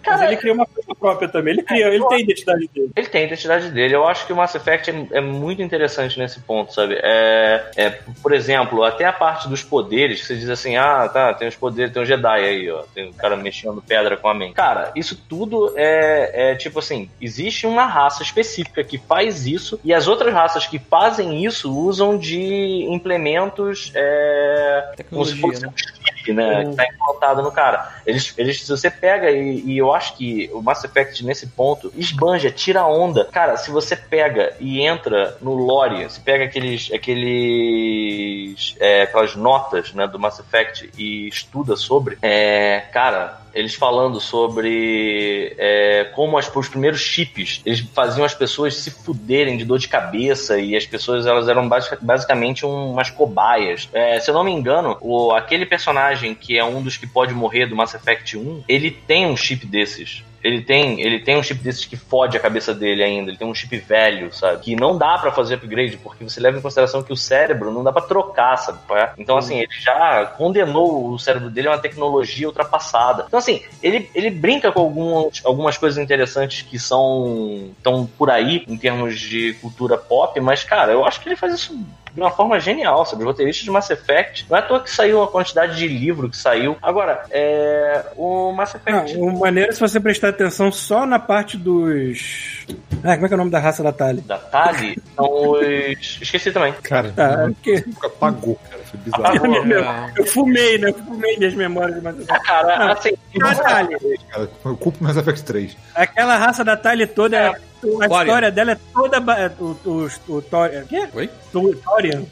Cara, 0.03 0.27
ele 0.27 0.37
cria 0.37 0.53
uma 0.53 0.67
coisa 0.67 0.95
própria 0.95 1.29
também. 1.29 1.55
Ele 1.55 1.63
cria, 1.63 1.89
ele 1.89 2.05
tem 2.09 2.19
a 2.19 2.21
identidade 2.21 2.71
dele. 2.73 2.91
Ele 2.97 3.07
tem 3.07 3.23
a 3.23 3.27
identidade 3.27 3.71
dele. 3.71 3.95
Eu 3.95 4.07
acho 4.07 4.27
que 4.27 4.33
o 4.33 4.37
Mass 4.37 4.55
Effect 4.55 4.91
é, 4.91 5.19
é 5.19 5.21
muito 5.21 5.63
interessante 5.63 6.19
nesse 6.19 6.41
ponto, 6.41 6.73
sabe? 6.73 6.99
É, 7.03 7.71
é, 7.77 7.91
por 8.23 8.33
exemplo, 8.33 8.83
até 8.85 9.05
a 9.05 9.13
parte 9.13 9.49
dos 9.49 9.63
poderes, 9.63 10.21
que 10.21 10.27
você 10.27 10.37
diz 10.37 10.49
assim, 10.49 10.77
ah, 10.77 11.09
tá, 11.09 11.35
tem 11.35 11.49
os 11.49 11.57
poderes, 11.57 11.93
tem 11.93 12.03
um 12.03 12.07
Jedi 12.07 12.27
aí, 12.29 12.71
ó, 12.71 12.83
tem 12.95 13.11
o 13.11 13.15
cara 13.15 13.37
mexendo 13.37 13.83
pedra 13.83 14.17
com 14.17 14.29
a 14.29 14.35
mente. 14.35 14.55
Cara, 14.55 14.93
isso 14.95 15.17
tudo 15.29 15.73
é, 15.77 16.53
é 16.53 16.55
tipo 16.55 16.79
assim, 16.79 17.11
existe 17.21 17.67
uma 17.67 17.87
raça 17.87 18.10
específica 18.19 18.83
que 18.83 18.99
faz 18.99 19.47
isso 19.47 19.79
e 19.85 19.95
as 19.95 20.09
outras 20.09 20.33
raças 20.33 20.67
que 20.67 20.79
fazem 20.79 21.45
isso 21.45 21.73
usam 21.73 22.19
de 22.19 22.87
implementos 22.89 23.93
é, 23.95 24.95
como 25.09 25.25
se 25.25 25.41
fosse 25.41 25.63
né? 25.63 25.69
um 25.69 25.77
chip, 25.77 26.33
né? 26.33 26.65
Que 26.65 26.77
tá 26.77 26.87
implantado 26.87 27.43
no 27.43 27.53
cara. 27.53 27.93
Eles, 28.07 28.35
eles, 28.37 28.63
se 28.63 28.71
você 28.71 28.91
pega 28.91 29.31
e, 29.31 29.61
e 29.65 29.79
eu 29.79 29.93
acho 29.93 30.17
que 30.17 30.51
o 30.53 30.63
Mass 30.63 30.85
Effect 30.85 31.25
nesse 31.25 31.47
ponto 31.47 31.93
esbanja, 31.97 32.51
tira 32.51 32.81
a 32.81 32.87
onda. 32.87 33.27
Cara, 33.27 33.57
se 33.57 33.71
você 33.71 33.97
pega 33.97 34.55
e 34.61 34.81
entra 34.81 35.37
no 35.41 35.55
lore, 35.55 36.09
se 36.11 36.21
pega 36.21 36.45
aqueles, 36.45 36.91
aqueles, 36.93 38.77
é, 38.79 39.03
aquelas 39.03 39.35
notas, 39.35 39.93
né, 39.93 40.07
do 40.07 40.19
Mass 40.19 40.39
Effect 40.39 40.91
e 40.97 41.29
estuda 41.29 41.77
sobre, 41.77 42.19
é, 42.23 42.81
cara, 42.93 43.40
eles 43.55 43.75
falando 43.75 44.21
sobre 44.21 45.55
é, 45.59 46.05
como 46.15 46.39
as, 46.39 46.55
os 46.55 46.69
primeiros 46.69 47.01
chips 47.01 47.61
eles 47.65 47.81
faziam 47.81 48.25
as 48.25 48.35
pessoas 48.35 48.77
se 48.77 48.91
fuderem 48.91 49.57
de 49.57 49.65
dor 49.65 49.79
de 49.79 49.89
cabeça 49.89 50.59
e 50.59 50.77
as 50.77 50.87
pessoas 50.87 51.27
elas 51.27 51.49
eram 51.49 51.69
basic, 51.69 52.05
basicamente 52.05 52.65
um, 52.65 52.93
umas 52.93 53.11
cobaias. 53.11 53.89
É, 53.93 54.19
se 54.21 54.31
eu 54.31 54.35
não 54.35 54.45
me 54.45 54.53
engano, 54.53 54.97
o, 55.01 55.33
aquele 55.33 55.67
personagem 55.67 56.35
que 56.35 56.59
é 56.59 56.65
um 56.65 56.83
dos 56.83 56.97
que 56.97 57.07
pode 57.07 57.35
morrer 57.35 57.67
do 57.67 57.77
Mass 57.77 57.95
Effect 57.95 58.37
1, 58.37 58.65
ele 58.69 58.91
tem 58.91 59.27
um 59.27 59.37
chip 59.37 59.67
desses. 59.67 60.23
Ele 60.43 60.63
tem, 60.63 61.01
ele 61.01 61.21
tem 61.21 61.37
um 61.37 61.43
chip 61.43 61.63
desses 61.63 61.85
que 61.85 61.97
fode 61.97 62.37
a 62.37 62.41
cabeça 62.41 62.75
dele 62.75 63.03
ainda. 63.03 63.31
Ele 63.31 63.39
tem 63.39 63.47
um 63.47 63.55
chip 63.55 63.77
velho, 63.77 64.33
sabe? 64.33 64.61
Que 64.61 64.77
não 64.77 64.97
dá 64.97 65.19
para 65.19 65.33
fazer 65.33 65.55
upgrade, 65.55 65.97
porque 65.97 66.25
você 66.25 66.41
leva 66.41 66.59
em 66.59 66.63
consideração 66.63 67.03
que 67.03 67.13
o 67.13 67.17
cérebro 67.17 67.71
não 67.71 67.85
dá 67.85 67.93
para 67.93 68.03
trocar, 68.03 68.57
sabe? 68.57 68.79
Então, 69.19 69.37
assim, 69.37 69.59
ele 69.59 69.73
já 69.79 70.27
condenou 70.37 71.13
o 71.13 71.19
cérebro 71.19 71.51
dele 71.51 71.69
a 71.69 71.73
uma 71.73 71.79
tecnologia 71.79 72.47
ultrapassada. 72.47 73.25
Então, 73.27 73.39
assim, 73.39 73.63
ele, 73.83 74.11
ele 74.15 74.31
brinca 74.31 74.73
com 74.73 74.81
algumas, 74.81 75.43
algumas 75.45 75.77
coisas 75.77 76.03
interessantes 76.03 76.63
que 76.63 76.79
são 76.79 77.71
tão 77.83 78.07
por 78.07 78.31
aí, 78.31 78.65
em 78.67 78.77
termos 78.77 79.19
de 79.19 79.55
cultura 79.55 79.97
pop, 79.97 80.39
mas, 80.41 80.65
cara, 80.65 80.93
eu 80.93 81.05
acho 81.05 81.21
que 81.21 81.29
ele 81.29 81.37
faz 81.37 81.55
isso 81.55 81.79
de 82.15 82.21
uma 82.21 82.31
forma 82.31 82.59
genial, 82.59 83.05
sabe? 83.07 83.23
Os 83.23 83.27
roteiristas 83.27 83.65
de 83.65 83.71
Mass 83.71 83.91
Effect, 83.91 84.47
não 84.49 84.57
é 84.57 84.61
à 84.61 84.63
toa 84.63 84.81
que 84.81 84.91
saiu 84.91 85.23
a 85.23 85.29
quantidade 85.29 85.77
de 85.77 85.87
livro 85.89 86.29
que 86.29 86.37
saiu. 86.37 86.77
Agora, 86.83 87.23
é, 87.31 88.05
o 88.17 88.53
Mass 88.53 88.75
Effect. 88.75 89.17
Não, 89.17 89.29
o 89.29 89.39
maneiro 89.41 89.71
é 89.71 89.73
se 89.73 89.81
você 89.81 90.01
prestar 90.01 90.29
atenção 90.31 90.71
só 90.73 91.07
na 91.07 91.19
parte 91.19 91.57
dos. 91.57 92.67
Ah, 93.05 93.15
como 93.15 93.25
é 93.27 93.29
que 93.29 93.35
é 93.35 93.37
o 93.37 93.39
nome 93.39 93.51
da 93.51 93.59
raça 93.59 93.83
da 93.83 93.93
Tali? 93.93 94.21
Da 94.23 94.39
Tali 94.39 94.99
são 95.15 95.27
os. 95.53 96.19
Esqueci 96.21 96.53
também. 96.53 96.73
Cara, 96.83 97.13
Ah, 97.17 97.47
nunca 97.47 97.57
que- 97.63 97.85
apagou, 98.05 98.59
cara. 98.69 98.83
Foi 98.85 99.01
bizarro. 99.01 99.37
Apagou. 99.37 100.11
Eu 100.17 100.27
fumei, 100.27 100.79
né? 100.79 100.89
Eu 100.91 100.95
fumei 100.95 101.37
minhas 101.39 101.55
memórias 101.55 101.95
de 101.97 102.01
Mass 102.03 102.15
Effect. 102.17 102.33
Ah, 102.33 102.41
cara, 102.45 102.93
assim. 102.93 103.11
A 103.43 103.55
Tali, 103.55 103.97
Cara, 104.31 104.49
eu 104.65 104.77
culpo 104.77 105.03
Mass 105.05 105.17
Effect 105.17 105.45
3. 105.45 105.77
aquela 105.95 106.37
raça 106.37 106.65
da 106.65 106.77
Tali 106.77 107.07
toda. 107.07 107.37
É. 107.37 107.70
A 107.83 108.09
Quarian. 108.09 108.25
história 108.27 108.51
dela 108.51 108.73
é 108.73 108.79
toda. 108.93 109.21
ba- 109.21 109.51
O, 109.59 109.65
o, 109.85 110.09
o, 110.29 110.43
Tor- 110.43 110.71
o 110.71 110.87
quê? 110.87 111.09
Oi? 111.15 111.31
Torian? 111.53 112.23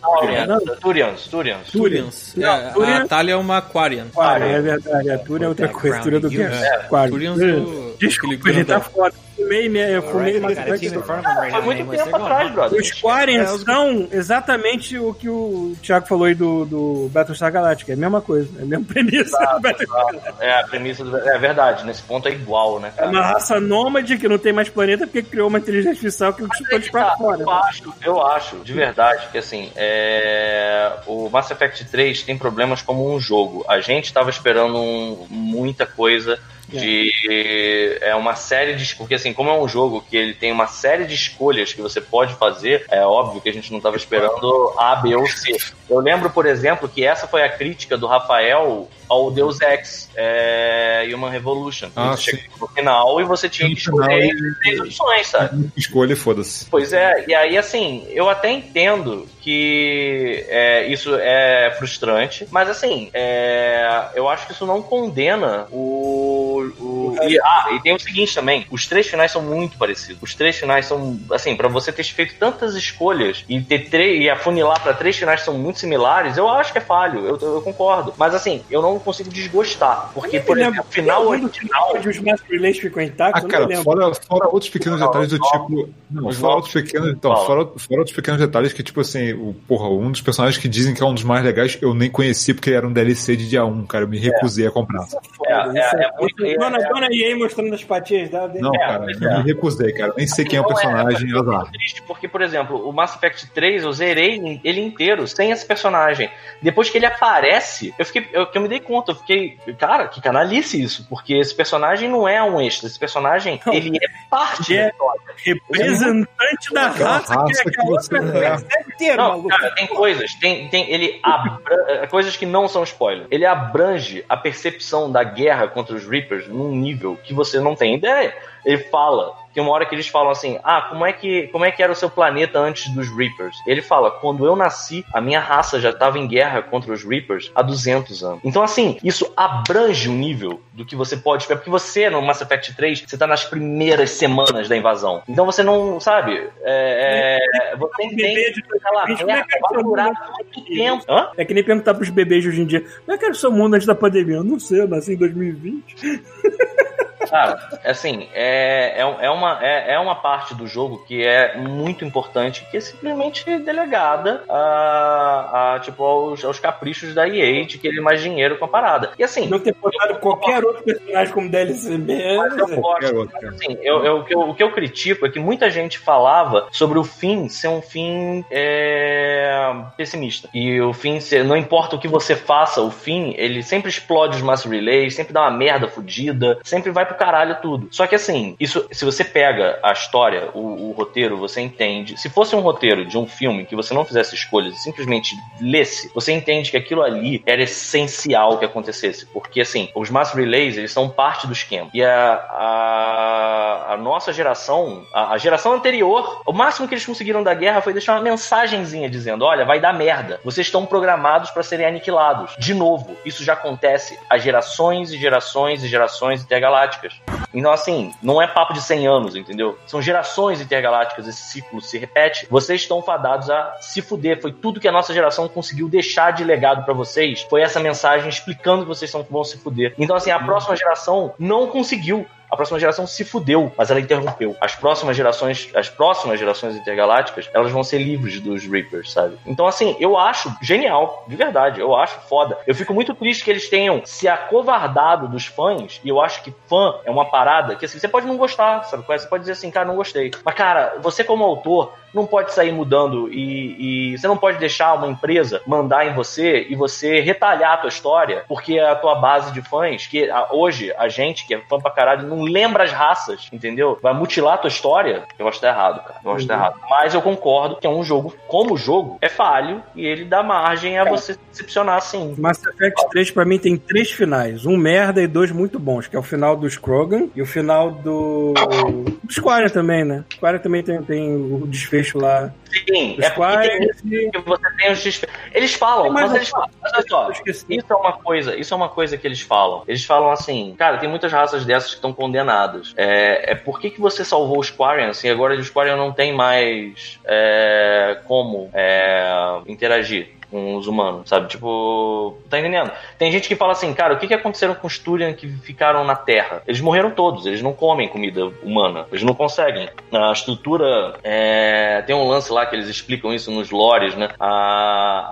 Turians, 0.81 1.27
Turians. 1.29 1.71
Turians. 1.71 2.35
É, 2.39 2.71
Turian- 2.71 3.03
A 3.03 3.09
Thalia 3.09 3.33
é 3.33 3.37
uma 3.37 3.63
Quarian. 3.63 4.07
Quarian, 4.13 4.47
é 4.47 4.61
verdade. 4.61 5.11
A 5.11 5.19
Túria 5.19 5.47
é 5.47 5.49
outra 5.49 5.69
coisa. 5.69 5.99
Túria 6.01 6.21
do 6.21 6.29
que? 6.29 6.43
É, 6.43 6.79
Quarian. 6.89 7.11
Turians 7.11 7.39
do- 7.39 7.97
Desculpa, 7.99 8.53
gente, 8.53 8.67
tá 8.67 8.81
foda. 8.81 9.15
Fumei, 9.39 9.69
eu 9.97 10.03
fumei 10.03 10.41
Mass 10.41 10.59
Effect. 10.59 10.91
Foi 10.91 11.61
muito 11.63 11.91
tempo 11.91 12.17
atrás, 12.17 12.51
brother. 12.53 12.81
Os 12.81 12.91
Quarians 13.01 13.61
são 13.63 14.09
exatamente 14.11 14.99
o 14.99 15.15
que 15.15 15.29
o 15.29 15.75
Thiago 15.81 16.07
falou 16.07 16.25
aí 16.25 16.35
do, 16.35 16.65
do 16.67 17.09
Battlestar 17.13 17.53
Galactica. 17.53 17.93
É 17.93 17.95
a 17.95 17.99
mesma 17.99 18.21
coisa, 18.21 18.49
é 18.59 18.63
a 18.63 18.67
mesma 18.67 18.85
premissa 18.85 19.39
do 19.39 19.61
Battlestar 19.61 20.07
Galactica. 20.07 20.35
É, 20.45 20.61
a 20.61 20.65
premissa 20.67 21.05
do... 21.05 21.17
É 21.17 21.39
verdade, 21.39 21.87
nesse 21.87 22.03
ponto 22.03 22.27
é 22.29 22.33
igual, 22.33 22.81
né? 22.81 22.93
É 22.97 23.07
uma 23.07 23.23
raça 23.23 23.61
nômade 23.61 24.19
que 24.19 24.29
não 24.29 24.39
tem 24.39 24.53
mais 24.53 24.69
planeta 24.69 25.07
porque 25.07 25.23
criou 25.23 25.49
uma 25.49 25.59
inteligência 25.59 25.91
artificial 25.93 26.33
que 26.35 26.43
chutou 26.43 26.77
eles 26.79 26.91
pra 26.91 27.05
Tá, 27.11 27.17
fora. 27.17 27.41
Eu 27.43 27.51
acho, 27.51 27.95
eu 28.05 28.27
acho, 28.27 28.57
de 28.57 28.73
verdade, 28.73 29.29
que 29.31 29.39
assim, 29.39 29.71
é... 29.77 30.93
o 31.07 31.29
Mass 31.31 31.51
Effect 31.51 31.85
3 31.87 32.23
tem 32.23 32.37
problemas 32.37 32.83
como 32.83 33.15
um 33.15 33.21
jogo. 33.21 33.65
A 33.69 33.81
gente 33.81 34.13
tava 34.13 34.31
esperando 34.31 34.77
um- 34.79 35.27
muita 35.31 35.87
coisa 35.87 36.39
de 36.69 37.99
é 38.01 38.15
uma 38.15 38.35
série 38.35 38.75
de 38.75 38.95
porque 38.95 39.15
assim 39.15 39.33
como 39.33 39.51
é 39.51 39.59
um 39.59 39.69
jogo 39.69 40.05
que 40.09 40.17
ele 40.17 40.35
tem 40.35 40.53
uma 40.53 40.67
série 40.67 41.05
de 41.05 41.15
escolhas 41.15 41.73
que 41.73 41.81
você 41.81 42.01
pode 42.01 42.35
fazer 42.35 42.85
é 42.91 43.03
óbvio 43.05 43.41
que 43.41 43.49
a 43.49 43.53
gente 43.53 43.71
não 43.71 43.79
estava 43.79 43.97
esperando 43.97 44.75
A 44.79 44.97
B 44.97 45.15
ou 45.15 45.27
C. 45.27 45.57
Eu 45.89 45.99
lembro 46.01 46.31
por 46.31 46.47
exemplo 46.47 46.89
que 46.89 47.05
essa 47.05 47.27
foi 47.27 47.43
a 47.43 47.49
crítica 47.49 47.97
do 47.97 48.07
Rafael 48.07 48.89
ao 49.09 49.31
Deus 49.31 49.61
Ex 49.61 50.11
é, 50.17 51.09
Human 51.13 51.31
Revolution 51.31 51.89
Ah, 51.95 52.17
você 52.17 52.31
chega 52.31 52.43
no 52.61 52.69
final 52.69 53.21
e 53.21 53.25
você 53.25 53.49
tinha 53.49 53.69
que 53.69 53.79
escolher 53.79 54.35
três 54.63 54.81
opções 54.81 55.27
sabe 55.27 55.71
Escolha 55.77 56.13
e 56.13 56.17
foda-se. 56.17 56.67
Pois 56.71 56.93
é, 56.93 57.25
e 57.27 57.35
aí 57.35 57.57
assim, 57.57 58.07
eu 58.11 58.29
até 58.29 58.51
entendo 58.51 59.27
que 59.49 60.45
é, 60.49 60.87
isso 60.89 61.15
é 61.15 61.75
frustrante, 61.79 62.47
mas 62.51 62.69
assim, 62.69 63.09
é, 63.15 64.11
eu 64.15 64.29
acho 64.29 64.47
que 64.47 64.53
isso 64.53 64.67
não 64.67 64.83
condena 64.83 65.67
o. 65.73 66.71
o 66.79 67.17
e, 67.23 67.41
ah, 67.41 67.69
e 67.73 67.81
tem 67.81 67.95
o 67.95 67.99
seguinte 67.99 68.35
também: 68.35 68.67
os 68.71 68.87
três 68.87 69.07
finais 69.07 69.31
são 69.31 69.41
muito 69.41 69.79
parecidos. 69.79 70.23
Os 70.23 70.35
três 70.35 70.59
finais 70.59 70.85
são, 70.85 71.19
assim, 71.33 71.57
pra 71.57 71.67
você 71.67 71.91
ter 71.91 72.05
feito 72.05 72.35
tantas 72.39 72.75
escolhas 72.75 73.43
e 73.49 73.59
ter 73.63 73.89
três 73.89 74.23
e 74.23 74.29
afunilar 74.29 74.83
pra 74.83 74.93
três 74.93 75.17
finais 75.17 75.41
que 75.41 75.47
são 75.47 75.57
muito 75.57 75.79
similares, 75.79 76.37
eu 76.37 76.47
acho 76.47 76.71
que 76.71 76.79
é 76.79 76.83
falho, 76.83 77.27
eu, 77.27 77.39
eu 77.41 77.63
concordo. 77.63 78.13
Mas 78.19 78.35
assim, 78.35 78.63
eu 78.71 78.83
não 78.83 78.98
consigo 79.01 79.31
desgostar, 79.31 80.11
porque, 80.15 80.41
por 80.41 80.59
exemplo, 80.59 80.81
o 80.81 80.93
final 80.93 81.27
original. 81.27 81.97
Os 81.97 82.19
Master 82.21 82.51
Relays 82.51 82.79
ficam 82.79 83.03
intactos, 83.03 83.43
Ah, 83.43 83.47
eu 83.47 83.51
cara, 83.51 83.63
não 83.63 83.69
lembro. 83.69 83.85
fora, 83.85 84.15
fora 84.15 84.49
outros 84.49 84.71
pequenos 84.71 85.01
Não, 85.01 85.07
detalhes 85.07 85.29
do 85.31 85.39
não. 85.39 85.51
tipo. 85.51 85.89
Não, 86.11 86.29
Os 86.29 86.37
fora 86.39 86.55
outros 86.55 86.73
pequenos. 86.73 87.09
Então, 87.11 87.35
fora, 87.45 87.67
fora 87.77 88.01
outros 88.01 88.15
pequenos 88.17 88.41
detalhes 88.41 88.73
que, 88.73 88.83
tipo 88.83 89.01
assim, 89.01 89.33
o, 89.33 89.55
porra, 89.67 89.89
um 89.89 90.11
dos 90.11 90.21
personagens 90.21 90.61
que 90.61 90.69
dizem 90.69 90.95
que 90.95 91.03
é 91.03 91.07
um 91.07 91.15
dos 91.15 91.25
mais 91.25 91.45
legais, 91.45 91.79
eu 91.83 91.93
nem 91.95 92.11
conheci 92.11 92.55
porque 92.55 92.71
ele 92.71 92.77
era 92.77 92.87
um 92.87 92.93
DLC 92.93 93.37
de 93.37 93.49
dia 93.49 93.65
1, 93.65 93.87
cara. 93.87 94.05
Eu 94.05 94.09
me 94.09 94.19
recusei 94.19 94.67
a 94.67 94.71
comprar. 94.71 95.07
Foda, 95.07 95.19
É, 95.49 95.69
isso 95.69 95.97
é, 95.97 96.05
é 96.05 96.21
muito- 96.21 96.59
Dona, 96.59 96.79
é- 96.79 96.89
dona 96.89 97.09
EA 97.13 97.37
mostrando 97.37 97.75
as 97.75 97.85
patinhas 97.85 98.31
dela. 98.31 98.51
Não, 98.59 98.75
É, 98.75 98.79
cara, 98.79 99.07
eu 99.21 99.31
é. 99.31 99.39
me 99.39 99.43
recusei, 99.45 99.93
cara. 99.93 100.13
Nem 100.17 100.27
sei 100.27 100.45
quem 100.45 100.57
é 100.59 100.61
o 100.61 100.63
Não 100.63 100.69
personagem, 100.69 101.29
fico 101.29 101.73
triste 101.73 102.03
porque, 102.03 102.27
por 102.29 102.41
exemplo, 102.43 102.89
o 102.89 102.93
Mass 102.93 103.15
Effect 103.17 103.49
3 103.53 103.83
eu 103.85 103.93
zerei 103.93 104.61
ele 104.65 104.81
inteiro 104.81 105.27
sem 105.27 105.51
esse 105.51 105.65
personagem. 105.67 106.31
Depois 106.63 106.89
que 106.91 106.99
ele 106.99 107.07
aparece, 107.07 107.95
eu 107.99 108.05
fiquei, 108.05 108.27
eu, 108.33 108.47
que 108.47 108.57
eu 108.57 108.63
me 108.63 108.69
dei 108.69 108.81
conta, 108.89 109.13
eu 109.13 109.17
fiquei, 109.17 109.59
cara, 109.79 110.09
que 110.09 110.21
canalice 110.21 110.83
isso, 110.83 111.07
porque 111.09 111.35
esse 111.35 111.55
personagem 111.55 112.09
não 112.09 112.27
é 112.27 112.43
um 112.43 112.61
extra, 112.61 112.89
esse 112.89 112.99
personagem, 112.99 113.61
Não. 113.65 113.75
ele 113.75 113.97
é 113.97 114.09
parte 114.31 114.75
É. 114.77 114.85
da 114.85 114.89
história. 114.91 115.21
Representante 115.45 116.73
da 116.75 116.87
Aquela 116.89 117.11
raça, 117.19 117.35
raça 117.35 117.63
que 117.63 117.69
é 117.69 117.73
que 117.73 117.87
você 117.87 118.17
é. 118.17 119.17
Não, 119.17 119.47
cara, 119.47 119.71
tem 119.75 119.87
coisas, 119.87 120.35
tem, 120.35 120.69
tem, 120.69 120.91
ele 120.91 121.21
abra, 121.23 122.07
coisas 122.09 122.37
que 122.37 122.47
não 122.47 122.67
são 122.67 122.83
spoiler. 122.83 123.27
Ele 123.31 123.45
abrange 123.47 124.25
a 124.29 124.37
percepção 124.37 125.11
da 125.11 125.23
guerra 125.23 125.69
contra 125.69 125.95
os 125.95 126.07
Reapers 126.07 126.49
num 126.49 126.71
nível 126.75 127.17
que 127.23 127.33
você 127.35 127.61
não 127.61 127.75
tem 127.77 127.95
ideia. 127.95 128.35
Ele 128.65 128.79
fala, 128.79 129.35
tem 129.59 129.65
uma 129.65 129.73
hora 129.73 129.85
que 129.85 129.93
eles 129.93 130.07
falam 130.07 130.31
assim: 130.31 130.57
"Ah, 130.63 130.83
como 130.83 131.05
é 131.05 131.13
que 131.13 131.49
como 131.49 131.65
é 131.65 131.73
que 131.73 131.83
era 131.83 131.91
o 131.91 131.97
seu 131.97 132.09
planeta 132.09 132.61
antes 132.61 132.89
dos 132.95 133.09
Reapers?". 133.09 133.57
Ele 133.67 133.83
fala: 133.83 134.09
"Quando 134.09 134.47
eu 134.47 134.55
nasci, 134.55 135.05
a 135.13 135.21
minha 135.21 135.41
raça 135.41 135.81
já 135.81 135.91
estava 135.91 136.17
em 136.17 136.29
guerra 136.29 136.63
contra 136.63 136.93
os 136.93 137.03
Reapers 137.03 137.51
há 137.57 137.61
200 137.61 138.23
anos". 138.23 138.41
Então 138.45 138.63
assim, 138.63 138.97
isso 139.03 139.33
abrange 139.37 140.09
o 140.09 140.13
nível 140.13 140.61
do 140.73 140.87
que 140.87 140.95
você 140.95 141.17
pode 141.17 141.43
esperar, 141.43 141.59
porque 141.59 141.71
você 141.71 142.09
no 142.09 142.23
Mass 142.23 142.41
Effect 142.41 142.77
3, 142.77 143.05
você 143.05 143.19
tá 143.19 143.27
nas 143.27 143.45
primeiras 143.45 144.11
semanas 144.11 144.69
da 144.69 144.77
invasão. 144.77 145.23
Então 145.29 145.45
você 145.45 145.65
não, 145.65 145.99
sabe, 145.99 146.49
é, 146.63 147.41
é, 147.73 147.77
você 147.77 148.05
entende 148.05 148.53
de 148.53 148.63
que 148.63 148.77
aquela 148.77 149.07
2020, 149.07 149.19
como 149.19 149.31
é 149.33 149.43
que 149.43 149.59
vai 149.59 149.71
seu 149.71 149.83
durar 149.83 150.07
mundo? 150.07 150.19
muito 150.35 150.65
tempo. 150.67 151.05
Hã? 151.09 151.31
É 151.37 151.45
que 151.45 151.53
nem 151.53 151.65
perguntar 151.65 151.95
pros 151.95 152.11
bebês 152.11 152.47
hoje 152.47 152.61
em 152.61 152.67
dia, 152.67 152.81
como 152.81 153.13
é 153.13 153.19
que 153.19 153.25
era 153.25 153.35
o 153.35 153.37
seu 153.37 153.51
mundo 153.51 153.75
antes 153.75 153.89
da 153.89 153.95
pandemia? 153.95 154.37
Eu 154.37 154.45
não 154.45 154.61
sei, 154.61 154.81
eu 154.83 154.89
nasci 154.89 155.15
em 155.15 155.17
2020. 155.17 155.97
Cara, 157.31 157.81
assim, 157.85 158.29
é, 158.33 158.95
é, 158.97 159.27
é 159.27 159.31
uma, 159.31 159.59
é, 159.65 159.95
é 159.95 159.99
uma 159.99 160.15
parte 160.17 160.55
do 160.55 160.67
jogo 160.67 161.05
que 161.07 161.25
é 161.25 161.57
muito 161.57 162.05
importante, 162.05 162.67
que 162.71 162.77
é 162.77 162.81
simplesmente 162.81 163.45
delegada 163.59 164.43
a, 164.49 165.75
a, 165.75 165.81
tipo, 165.81 166.03
aos, 166.05 166.45
aos 166.45 166.59
caprichos 166.61 167.15
da 167.15 167.29
EA 167.29 167.65
de 167.67 167.79
querer 167.79 168.01
mais 168.01 168.21
dinheiro 168.21 168.59
com 168.59 168.65
a 168.65 168.69
parada. 168.69 169.11
E 169.19 169.25
assim, 169.25 169.49
Não 169.49 169.59
ter 169.59 169.75
botado 169.75 170.17
qualquer 170.17 170.65
outro 170.65 170.83
personagem 170.83 171.33
como 171.35 171.51
DLC 171.51 171.99
Mas 171.99 172.57
eu 172.59 172.67
mesmo. 172.69 172.83
gosto. 172.83 173.27
Cara. 173.29 173.49
Assim, 173.51 173.79
eu, 173.83 174.05
eu- 174.05 174.19
o, 174.19 174.25
que 174.25 174.35
eu, 174.35 174.41
o 174.41 174.55
que 174.55 174.63
eu 174.63 174.73
critico 174.73 175.27
é 175.27 175.31
que 175.31 175.39
muita 175.39 175.71
gente 175.71 175.99
falava 175.99 176.69
sobre 176.73 176.99
o 176.99 177.05
fim 177.05 177.49
ser 177.49 177.69
um 177.69 177.81
fim 177.83 178.45
é, 178.51 179.75
pessimista. 179.97 180.49
E 180.53 180.81
o 180.81 180.93
fim 180.93 181.21
ser, 181.21 181.45
não 181.45 181.57
importa 181.57 181.97
o 181.97 181.99
que 181.99 182.09
você 182.09 182.35
faça, 182.37 182.81
o 182.81 182.91
fim, 182.91 183.35
ele 183.37 183.63
sempre 183.63 183.89
explode 183.91 184.37
os 184.37 184.43
mass 184.43 184.65
relays, 184.65 185.15
sempre 185.15 185.33
dá 185.33 185.43
uma 185.43 185.51
merda 185.51 185.89
fodida, 185.89 186.59
sempre 186.65 186.91
vai 186.91 187.05
pro 187.07 187.15
caralho 187.19 187.59
tudo. 187.61 187.89
Só 187.91 188.07
que 188.07 188.15
assim, 188.15 188.57
isso, 188.59 188.87
se 188.91 189.05
você 189.05 189.25
pega 189.25 189.79
a 189.83 189.93
história, 189.93 190.51
o, 190.55 190.89
o 190.89 190.93
roteiro, 190.93 191.37
você 191.37 191.61
entende. 191.61 192.19
Se 192.19 192.29
fosse 192.29 192.55
um 192.55 192.61
roteiro 192.61 193.05
de 193.05 193.19
um 193.19 193.27
filme 193.27 193.67
que 193.67 193.77
você 193.77 193.93
não 193.93 194.05
fizesse 194.05 194.35
escolhas 194.35 194.75
e 194.75 194.79
simplesmente 194.79 195.35
lesse, 195.61 196.11
você 196.15 196.33
entende 196.33 196.71
que 196.71 196.77
aquilo 196.77 197.03
ali 197.03 197.43
era 197.45 197.63
essencial 197.63 198.59
que 198.59 198.65
acontecesse. 198.65 199.27
Porque 199.27 199.61
assim, 199.61 199.91
os 199.95 200.11
mass 200.11 200.33
relays, 200.33 200.77
eles 200.77 200.93
são 200.93 201.09
parte 201.09 201.47
do 201.47 201.53
esquema. 201.53 201.91
E 201.93 202.03
a, 202.03 202.33
a, 202.35 203.95
a 203.95 203.97
nossa 203.97 204.33
geração, 204.33 205.05
a, 205.13 205.33
a 205.33 205.39
geração 205.39 205.73
anterior, 205.73 206.43
o 206.47 206.53
máximo 206.53 206.87
que 206.87 206.95
eles 206.95 207.05
conseguiram 207.05 207.43
da 207.43 207.55
guerra 207.55 207.81
foi 207.81 207.93
deixar 207.93 208.15
uma 208.15 208.23
mensagenzinha 208.23 209.11
dizendo: 209.11 209.45
olha, 209.45 209.65
vai 209.65 209.81
dar 209.81 209.93
merda. 209.93 210.41
Vocês 210.45 210.67
estão 210.67 210.87
programados 210.87 211.51
para 211.51 211.63
serem 211.63 211.87
aniquilados. 211.87 212.55
De 212.59 212.75
novo, 212.75 213.17
isso 213.25 213.45
já 213.45 213.55
acontece 213.55 214.19
há 214.29 214.39
gerações 214.39 215.13
e 215.13 215.19
gerações 215.19 215.83
e 215.83 215.89
gerações 215.89 216.43
intergalácticas. 216.43 217.08
Então, 217.55 217.73
assim, 217.73 218.13
não 218.23 218.41
é 218.41 218.47
papo 218.47 218.73
de 218.73 218.83
100 218.83 219.07
anos, 219.07 219.37
entendeu? 219.37 219.79
São 219.87 220.01
gerações 220.03 220.61
intergalácticas, 220.61 221.27
esse 221.27 221.43
ciclo 221.43 221.81
se 221.81 221.99
repete. 221.99 222.47
Vocês 222.51 222.83
estão 222.83 223.03
fadados 223.03 223.49
a 223.51 223.77
se 223.81 224.03
fuder. 224.03 224.41
Foi 224.41 224.53
tudo 224.53 224.81
que 224.81 224.89
a 224.89 224.93
nossa 224.93 225.13
geração 225.15 225.49
conseguiu 225.49 225.89
deixar 225.89 226.33
de 226.33 226.45
legado 226.45 226.85
pra 226.85 226.95
vocês. 226.95 227.43
Foi 227.49 227.63
essa 227.63 227.81
mensagem 227.81 228.29
explicando 228.29 228.83
que 228.83 228.89
vocês 228.89 229.11
são- 229.11 229.27
vão 229.31 229.45
se 229.45 229.59
fuder. 229.59 229.95
Então, 229.99 230.17
assim, 230.17 230.31
a 230.31 230.39
próxima 230.39 230.77
geração 230.77 231.35
não 231.39 231.67
conseguiu. 231.67 232.27
A 232.51 232.57
próxima 232.57 232.79
geração 232.79 233.07
se 233.07 233.25
fudeu, 233.25 233.73
mas 233.77 233.91
ela 233.91 234.01
interrompeu. 234.01 234.57
As 234.61 234.75
próximas 234.75 235.17
gerações, 235.17 235.71
as 235.75 235.89
próximas 235.89 236.39
gerações 236.39 236.77
intergalácticas, 236.77 237.49
elas 237.53 237.71
vão 237.71 237.83
ser 237.83 237.99
livres 237.99 238.41
dos 238.41 238.65
Reapers, 238.67 239.13
sabe? 239.13 239.37
Então, 239.47 239.67
assim, 239.67 239.97
eu 240.01 240.17
acho 240.17 240.55
genial, 240.63 241.25
de 241.29 241.37
verdade, 241.37 241.81
eu 241.81 241.95
acho 241.95 242.21
foda. 242.29 242.59
Eu 242.67 242.75
fico 242.75 242.95
muito 242.95 243.15
triste 243.15 243.45
que 243.45 243.51
eles 243.51 243.69
tenham 243.69 244.03
se 244.05 244.29
acovardado 244.29 245.29
dos 245.29 245.47
fãs, 245.47 246.01
e 246.05 246.09
eu 246.09 246.21
acho 246.21 246.43
que 246.43 246.55
fã 246.67 246.95
é 247.05 247.11
uma 247.11 247.25
parada 247.25 247.77
que, 247.77 247.85
assim, 247.85 247.99
você 247.99 248.09
pode 248.09 248.27
não 248.27 248.37
gostar, 248.37 248.85
sabe? 248.85 249.05
é? 249.09 249.19
Você 249.19 249.27
pode 249.27 249.43
dizer 249.43 249.53
assim, 249.53 249.71
cara, 249.71 249.87
não 249.87 249.97
gostei. 249.97 250.31
Mas, 250.45 250.55
cara, 250.55 250.97
você 251.01 251.25
como 251.25 251.45
autor, 251.45 251.93
não 252.13 252.27
pode 252.27 252.53
sair 252.53 252.73
mudando 252.73 253.33
e, 253.33 254.13
e 254.13 254.19
você 254.19 254.27
não 254.27 254.37
pode 254.37 254.59
deixar 254.59 254.95
uma 254.95 255.07
empresa 255.07 255.61
mandar 255.67 256.07
em 256.07 256.15
você 256.15 256.67
e 256.69 256.75
você 256.75 257.21
retalhar 257.21 257.73
a 257.73 257.77
tua 257.79 257.89
história, 257.89 258.45
porque 258.49 258.79
a 258.79 258.95
tua 258.95 259.17
base 259.17 259.53
de 259.53 259.63
fãs, 259.63 260.07
que 260.07 260.29
hoje 260.51 260.93
a 260.97 261.09
gente, 261.09 261.47
que 261.47 261.55
é 261.55 261.61
fã 261.61 261.79
pra 261.79 261.91
caralho, 261.91 262.27
não 262.27 262.38
lembra 262.43 262.85
as 262.85 262.93
raças, 262.93 263.49
entendeu? 263.53 263.99
Vai 264.03 264.15
mutilar 264.15 264.55
a 264.55 264.59
tua 264.59 264.69
história. 264.69 265.25
Eu 265.39 265.49
acho 265.49 265.59
que 265.59 265.67
tá 265.67 265.73
errado, 265.73 266.03
cara. 266.03 266.21
Eu 266.25 266.31
acho 266.33 266.43
que 266.43 266.49
tá 266.49 266.55
errado. 266.55 266.81
Mas 266.89 267.15
eu 267.15 267.23
concordo 267.23 267.77
que 267.77 267.87
é 267.87 267.91
um 267.91 268.03
jogo, 268.03 268.35
como 268.47 268.77
jogo, 268.77 269.19
é 269.21 269.29
falho 269.29 269.83
e 269.95 270.05
ele 270.07 270.25
dá 270.25 270.43
margem 270.43 270.99
a 270.99 271.05
você 271.05 271.35
se 271.35 271.41
decepcionar 271.51 272.01
sim. 272.01 272.35
Mass 272.39 272.63
Effect 272.65 273.09
3 273.11 273.31
pra 273.31 273.45
mim 273.45 273.59
tem 273.59 273.77
três 273.77 274.11
finais. 274.11 274.67
Um 274.67 274.77
merda 274.77 275.23
e 275.23 275.27
dois 275.27 275.51
muito 275.53 275.79
bons, 275.79 276.07
que 276.07 276.17
é 276.17 276.19
o 276.19 276.23
final 276.23 276.57
do 276.57 276.69
Scrogan 276.69 277.29
e 277.35 277.43
o 277.43 277.47
final 277.47 277.91
do. 277.91 278.55
do 278.55 279.33
Squire 279.33 279.71
também, 279.71 280.05
né? 280.05 280.25
Squire 280.33 280.59
também 280.59 280.83
tem, 280.83 281.03
tem 281.03 281.37
o 281.37 281.67
desfecho 281.67 282.19
lá. 282.19 282.53
Sim, 282.87 283.17
é 283.21 283.31
porque 283.31 283.69
tem 284.09 284.31
você 284.45 284.71
tem 284.77 284.93
os 284.93 285.03
desfe... 285.03 285.27
Eles 285.53 285.75
falam, 285.75 286.13
mas 286.13 286.35
eles 286.35 286.49
falam. 286.49 286.69
Mas 286.83 286.93
olha 286.93 287.05
só, 287.09 287.31
isso 287.47 287.87
é 287.91 287.95
uma 287.95 288.13
coisa, 288.13 288.57
isso 288.57 288.75
é 288.75 288.77
uma 288.77 288.89
coisa 288.89 289.17
que 289.17 289.27
eles 289.27 289.41
falam. 289.41 289.83
Eles 289.89 290.05
falam 290.05 290.31
assim, 290.31 290.75
cara, 290.77 290.99
tem 290.99 291.09
muitas 291.09 291.33
raças 291.33 291.65
dessas 291.65 291.91
que 291.91 291.97
estão 291.97 292.13
condenadas. 292.29 292.93
É, 292.97 293.53
é 293.53 293.55
por 293.55 293.81
que, 293.81 293.91
que 293.91 294.01
você 294.01 294.25
salvou 294.25 294.59
os 294.59 294.71
Quarians 294.71 295.25
e 295.25 295.29
agora 295.29 295.55
os 295.59 295.71
Quarians 295.71 295.97
não 295.97 296.13
tem 296.13 296.33
mais 296.33 297.19
é, 297.25 298.19
como 298.27 298.71
é, 298.75 299.61
interagir? 299.67 300.37
Com 300.51 300.77
os 300.77 300.87
humanos, 300.87 301.29
sabe? 301.29 301.47
Tipo, 301.47 302.39
tá 302.49 302.59
entendendo? 302.59 302.91
Tem 303.19 303.31
gente 303.31 303.47
que 303.47 303.55
fala 303.55 303.73
assim, 303.73 303.93
cara, 303.93 304.15
o 304.15 304.19
que, 304.19 304.27
que 304.27 304.33
aconteceram 304.33 304.75
com 304.75 304.87
os 304.87 304.99
Turian 304.99 305.35
que 305.35 305.47
ficaram 305.47 306.05
na 306.05 306.17
Terra? 306.17 306.63
Eles 306.67 306.81
morreram 306.81 307.11
todos, 307.11 307.45
eles 307.45 307.61
não 307.61 307.75
comem 307.75 308.09
comida 308.09 308.47
humana, 308.63 309.05
eles 309.11 309.23
não 309.23 309.35
conseguem. 309.35 309.91
A 310.11 310.33
estrutura. 310.33 311.17
é, 311.23 312.03
tem 312.07 312.17
um 312.17 312.27
lance 312.27 312.51
lá 312.51 312.65
que 312.65 312.75
eles 312.75 312.89
explicam 312.89 313.35
isso 313.35 313.51
nos 313.51 313.71
lores, 313.71 314.15
né? 314.15 314.31
A. 314.41 315.29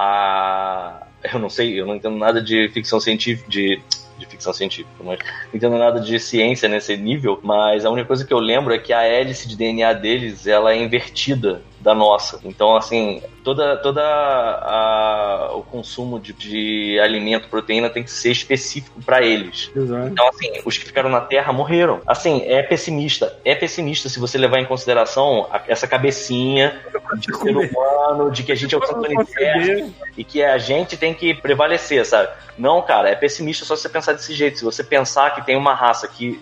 a 1.23 1.33
eu 1.33 1.41
não 1.41 1.49
sei, 1.49 1.81
eu 1.81 1.87
não 1.87 1.95
entendo 1.95 2.19
nada 2.19 2.43
de 2.43 2.69
ficção 2.69 3.01
científica, 3.01 3.49
de, 3.49 3.81
de 4.27 4.33
ficção 4.33 4.53
científica, 4.53 4.91
mas 5.03 5.19
não 5.19 5.55
entendo 5.55 5.79
nada 5.79 6.01
de 6.01 6.19
ciência 6.19 6.69
nesse 6.69 6.97
nível, 6.97 7.41
mas 7.43 7.85
a 7.85 7.91
única 7.91 8.07
coisa 8.07 8.25
que 8.25 8.33
eu 8.33 8.39
lembro 8.39 8.75
é 8.75 8.79
que 8.79 8.93
a 8.93 9.03
hélice 9.03 9.49
de 9.49 9.57
DNA 9.57 9.93
deles, 9.95 10.47
ela 10.47 10.73
é 10.73 10.83
invertida 10.83 11.63
da 11.87 11.95
nossa. 11.95 12.41
Então, 12.45 12.75
assim, 12.77 13.23
toda, 13.45 13.77
toda 13.77 14.03
a- 14.03 15.51
o 15.55 15.63
consumo 15.63 16.19
de, 16.19 16.33
de 16.33 16.99
alimento, 17.01 17.49
proteína, 17.49 17.89
tem 17.89 18.03
que 18.03 18.11
ser 18.11 18.33
específico 18.33 19.01
para 19.03 19.23
eles. 19.23 19.71
Exato. 19.75 20.09
Então, 20.09 20.29
assim, 20.29 20.51
os 20.65 20.77
que 20.77 20.85
ficaram 20.85 21.09
na 21.09 21.21
Terra 21.21 21.53
morreram. 21.53 22.01
Assim, 22.05 22.43
é 22.45 22.61
pessimista. 22.61 23.39
É 23.45 23.55
pessimista 23.55 24.09
se 24.09 24.19
você 24.19 24.37
levar 24.37 24.59
em 24.59 24.65
consideração 24.67 25.47
a- 25.53 25.63
essa 25.69 25.87
cabecinha 25.87 26.77
de 27.19 27.37
ser 27.37 27.57
humano, 27.57 28.33
de 28.33 28.43
que 28.43 28.51
a 28.51 28.57
gente 28.57 28.75
é 28.75 28.79
o 28.79 28.85
santo 28.85 29.07
universo 29.07 29.95
e 30.17 30.25
que 30.25 30.43
a 30.43 30.59
gente 30.59 30.97
tem 30.97 31.15
que 31.15 31.35
prevalecer, 31.35 32.05
sabe? 32.05 32.31
Não, 32.59 32.83
cara, 32.83 33.09
é 33.11 33.15
pessimista 33.15 33.65
só 33.65 33.77
você 33.77 33.89
pensar 33.89 34.13
desse 34.15 34.35
jeito. 34.35 34.59
Se 34.59 34.65
você 34.65 34.83
pensar 34.83 35.37
que 35.37 35.47
tem 35.47 35.57
uma 35.57 35.73
raça 35.73 36.09
que 36.09 36.41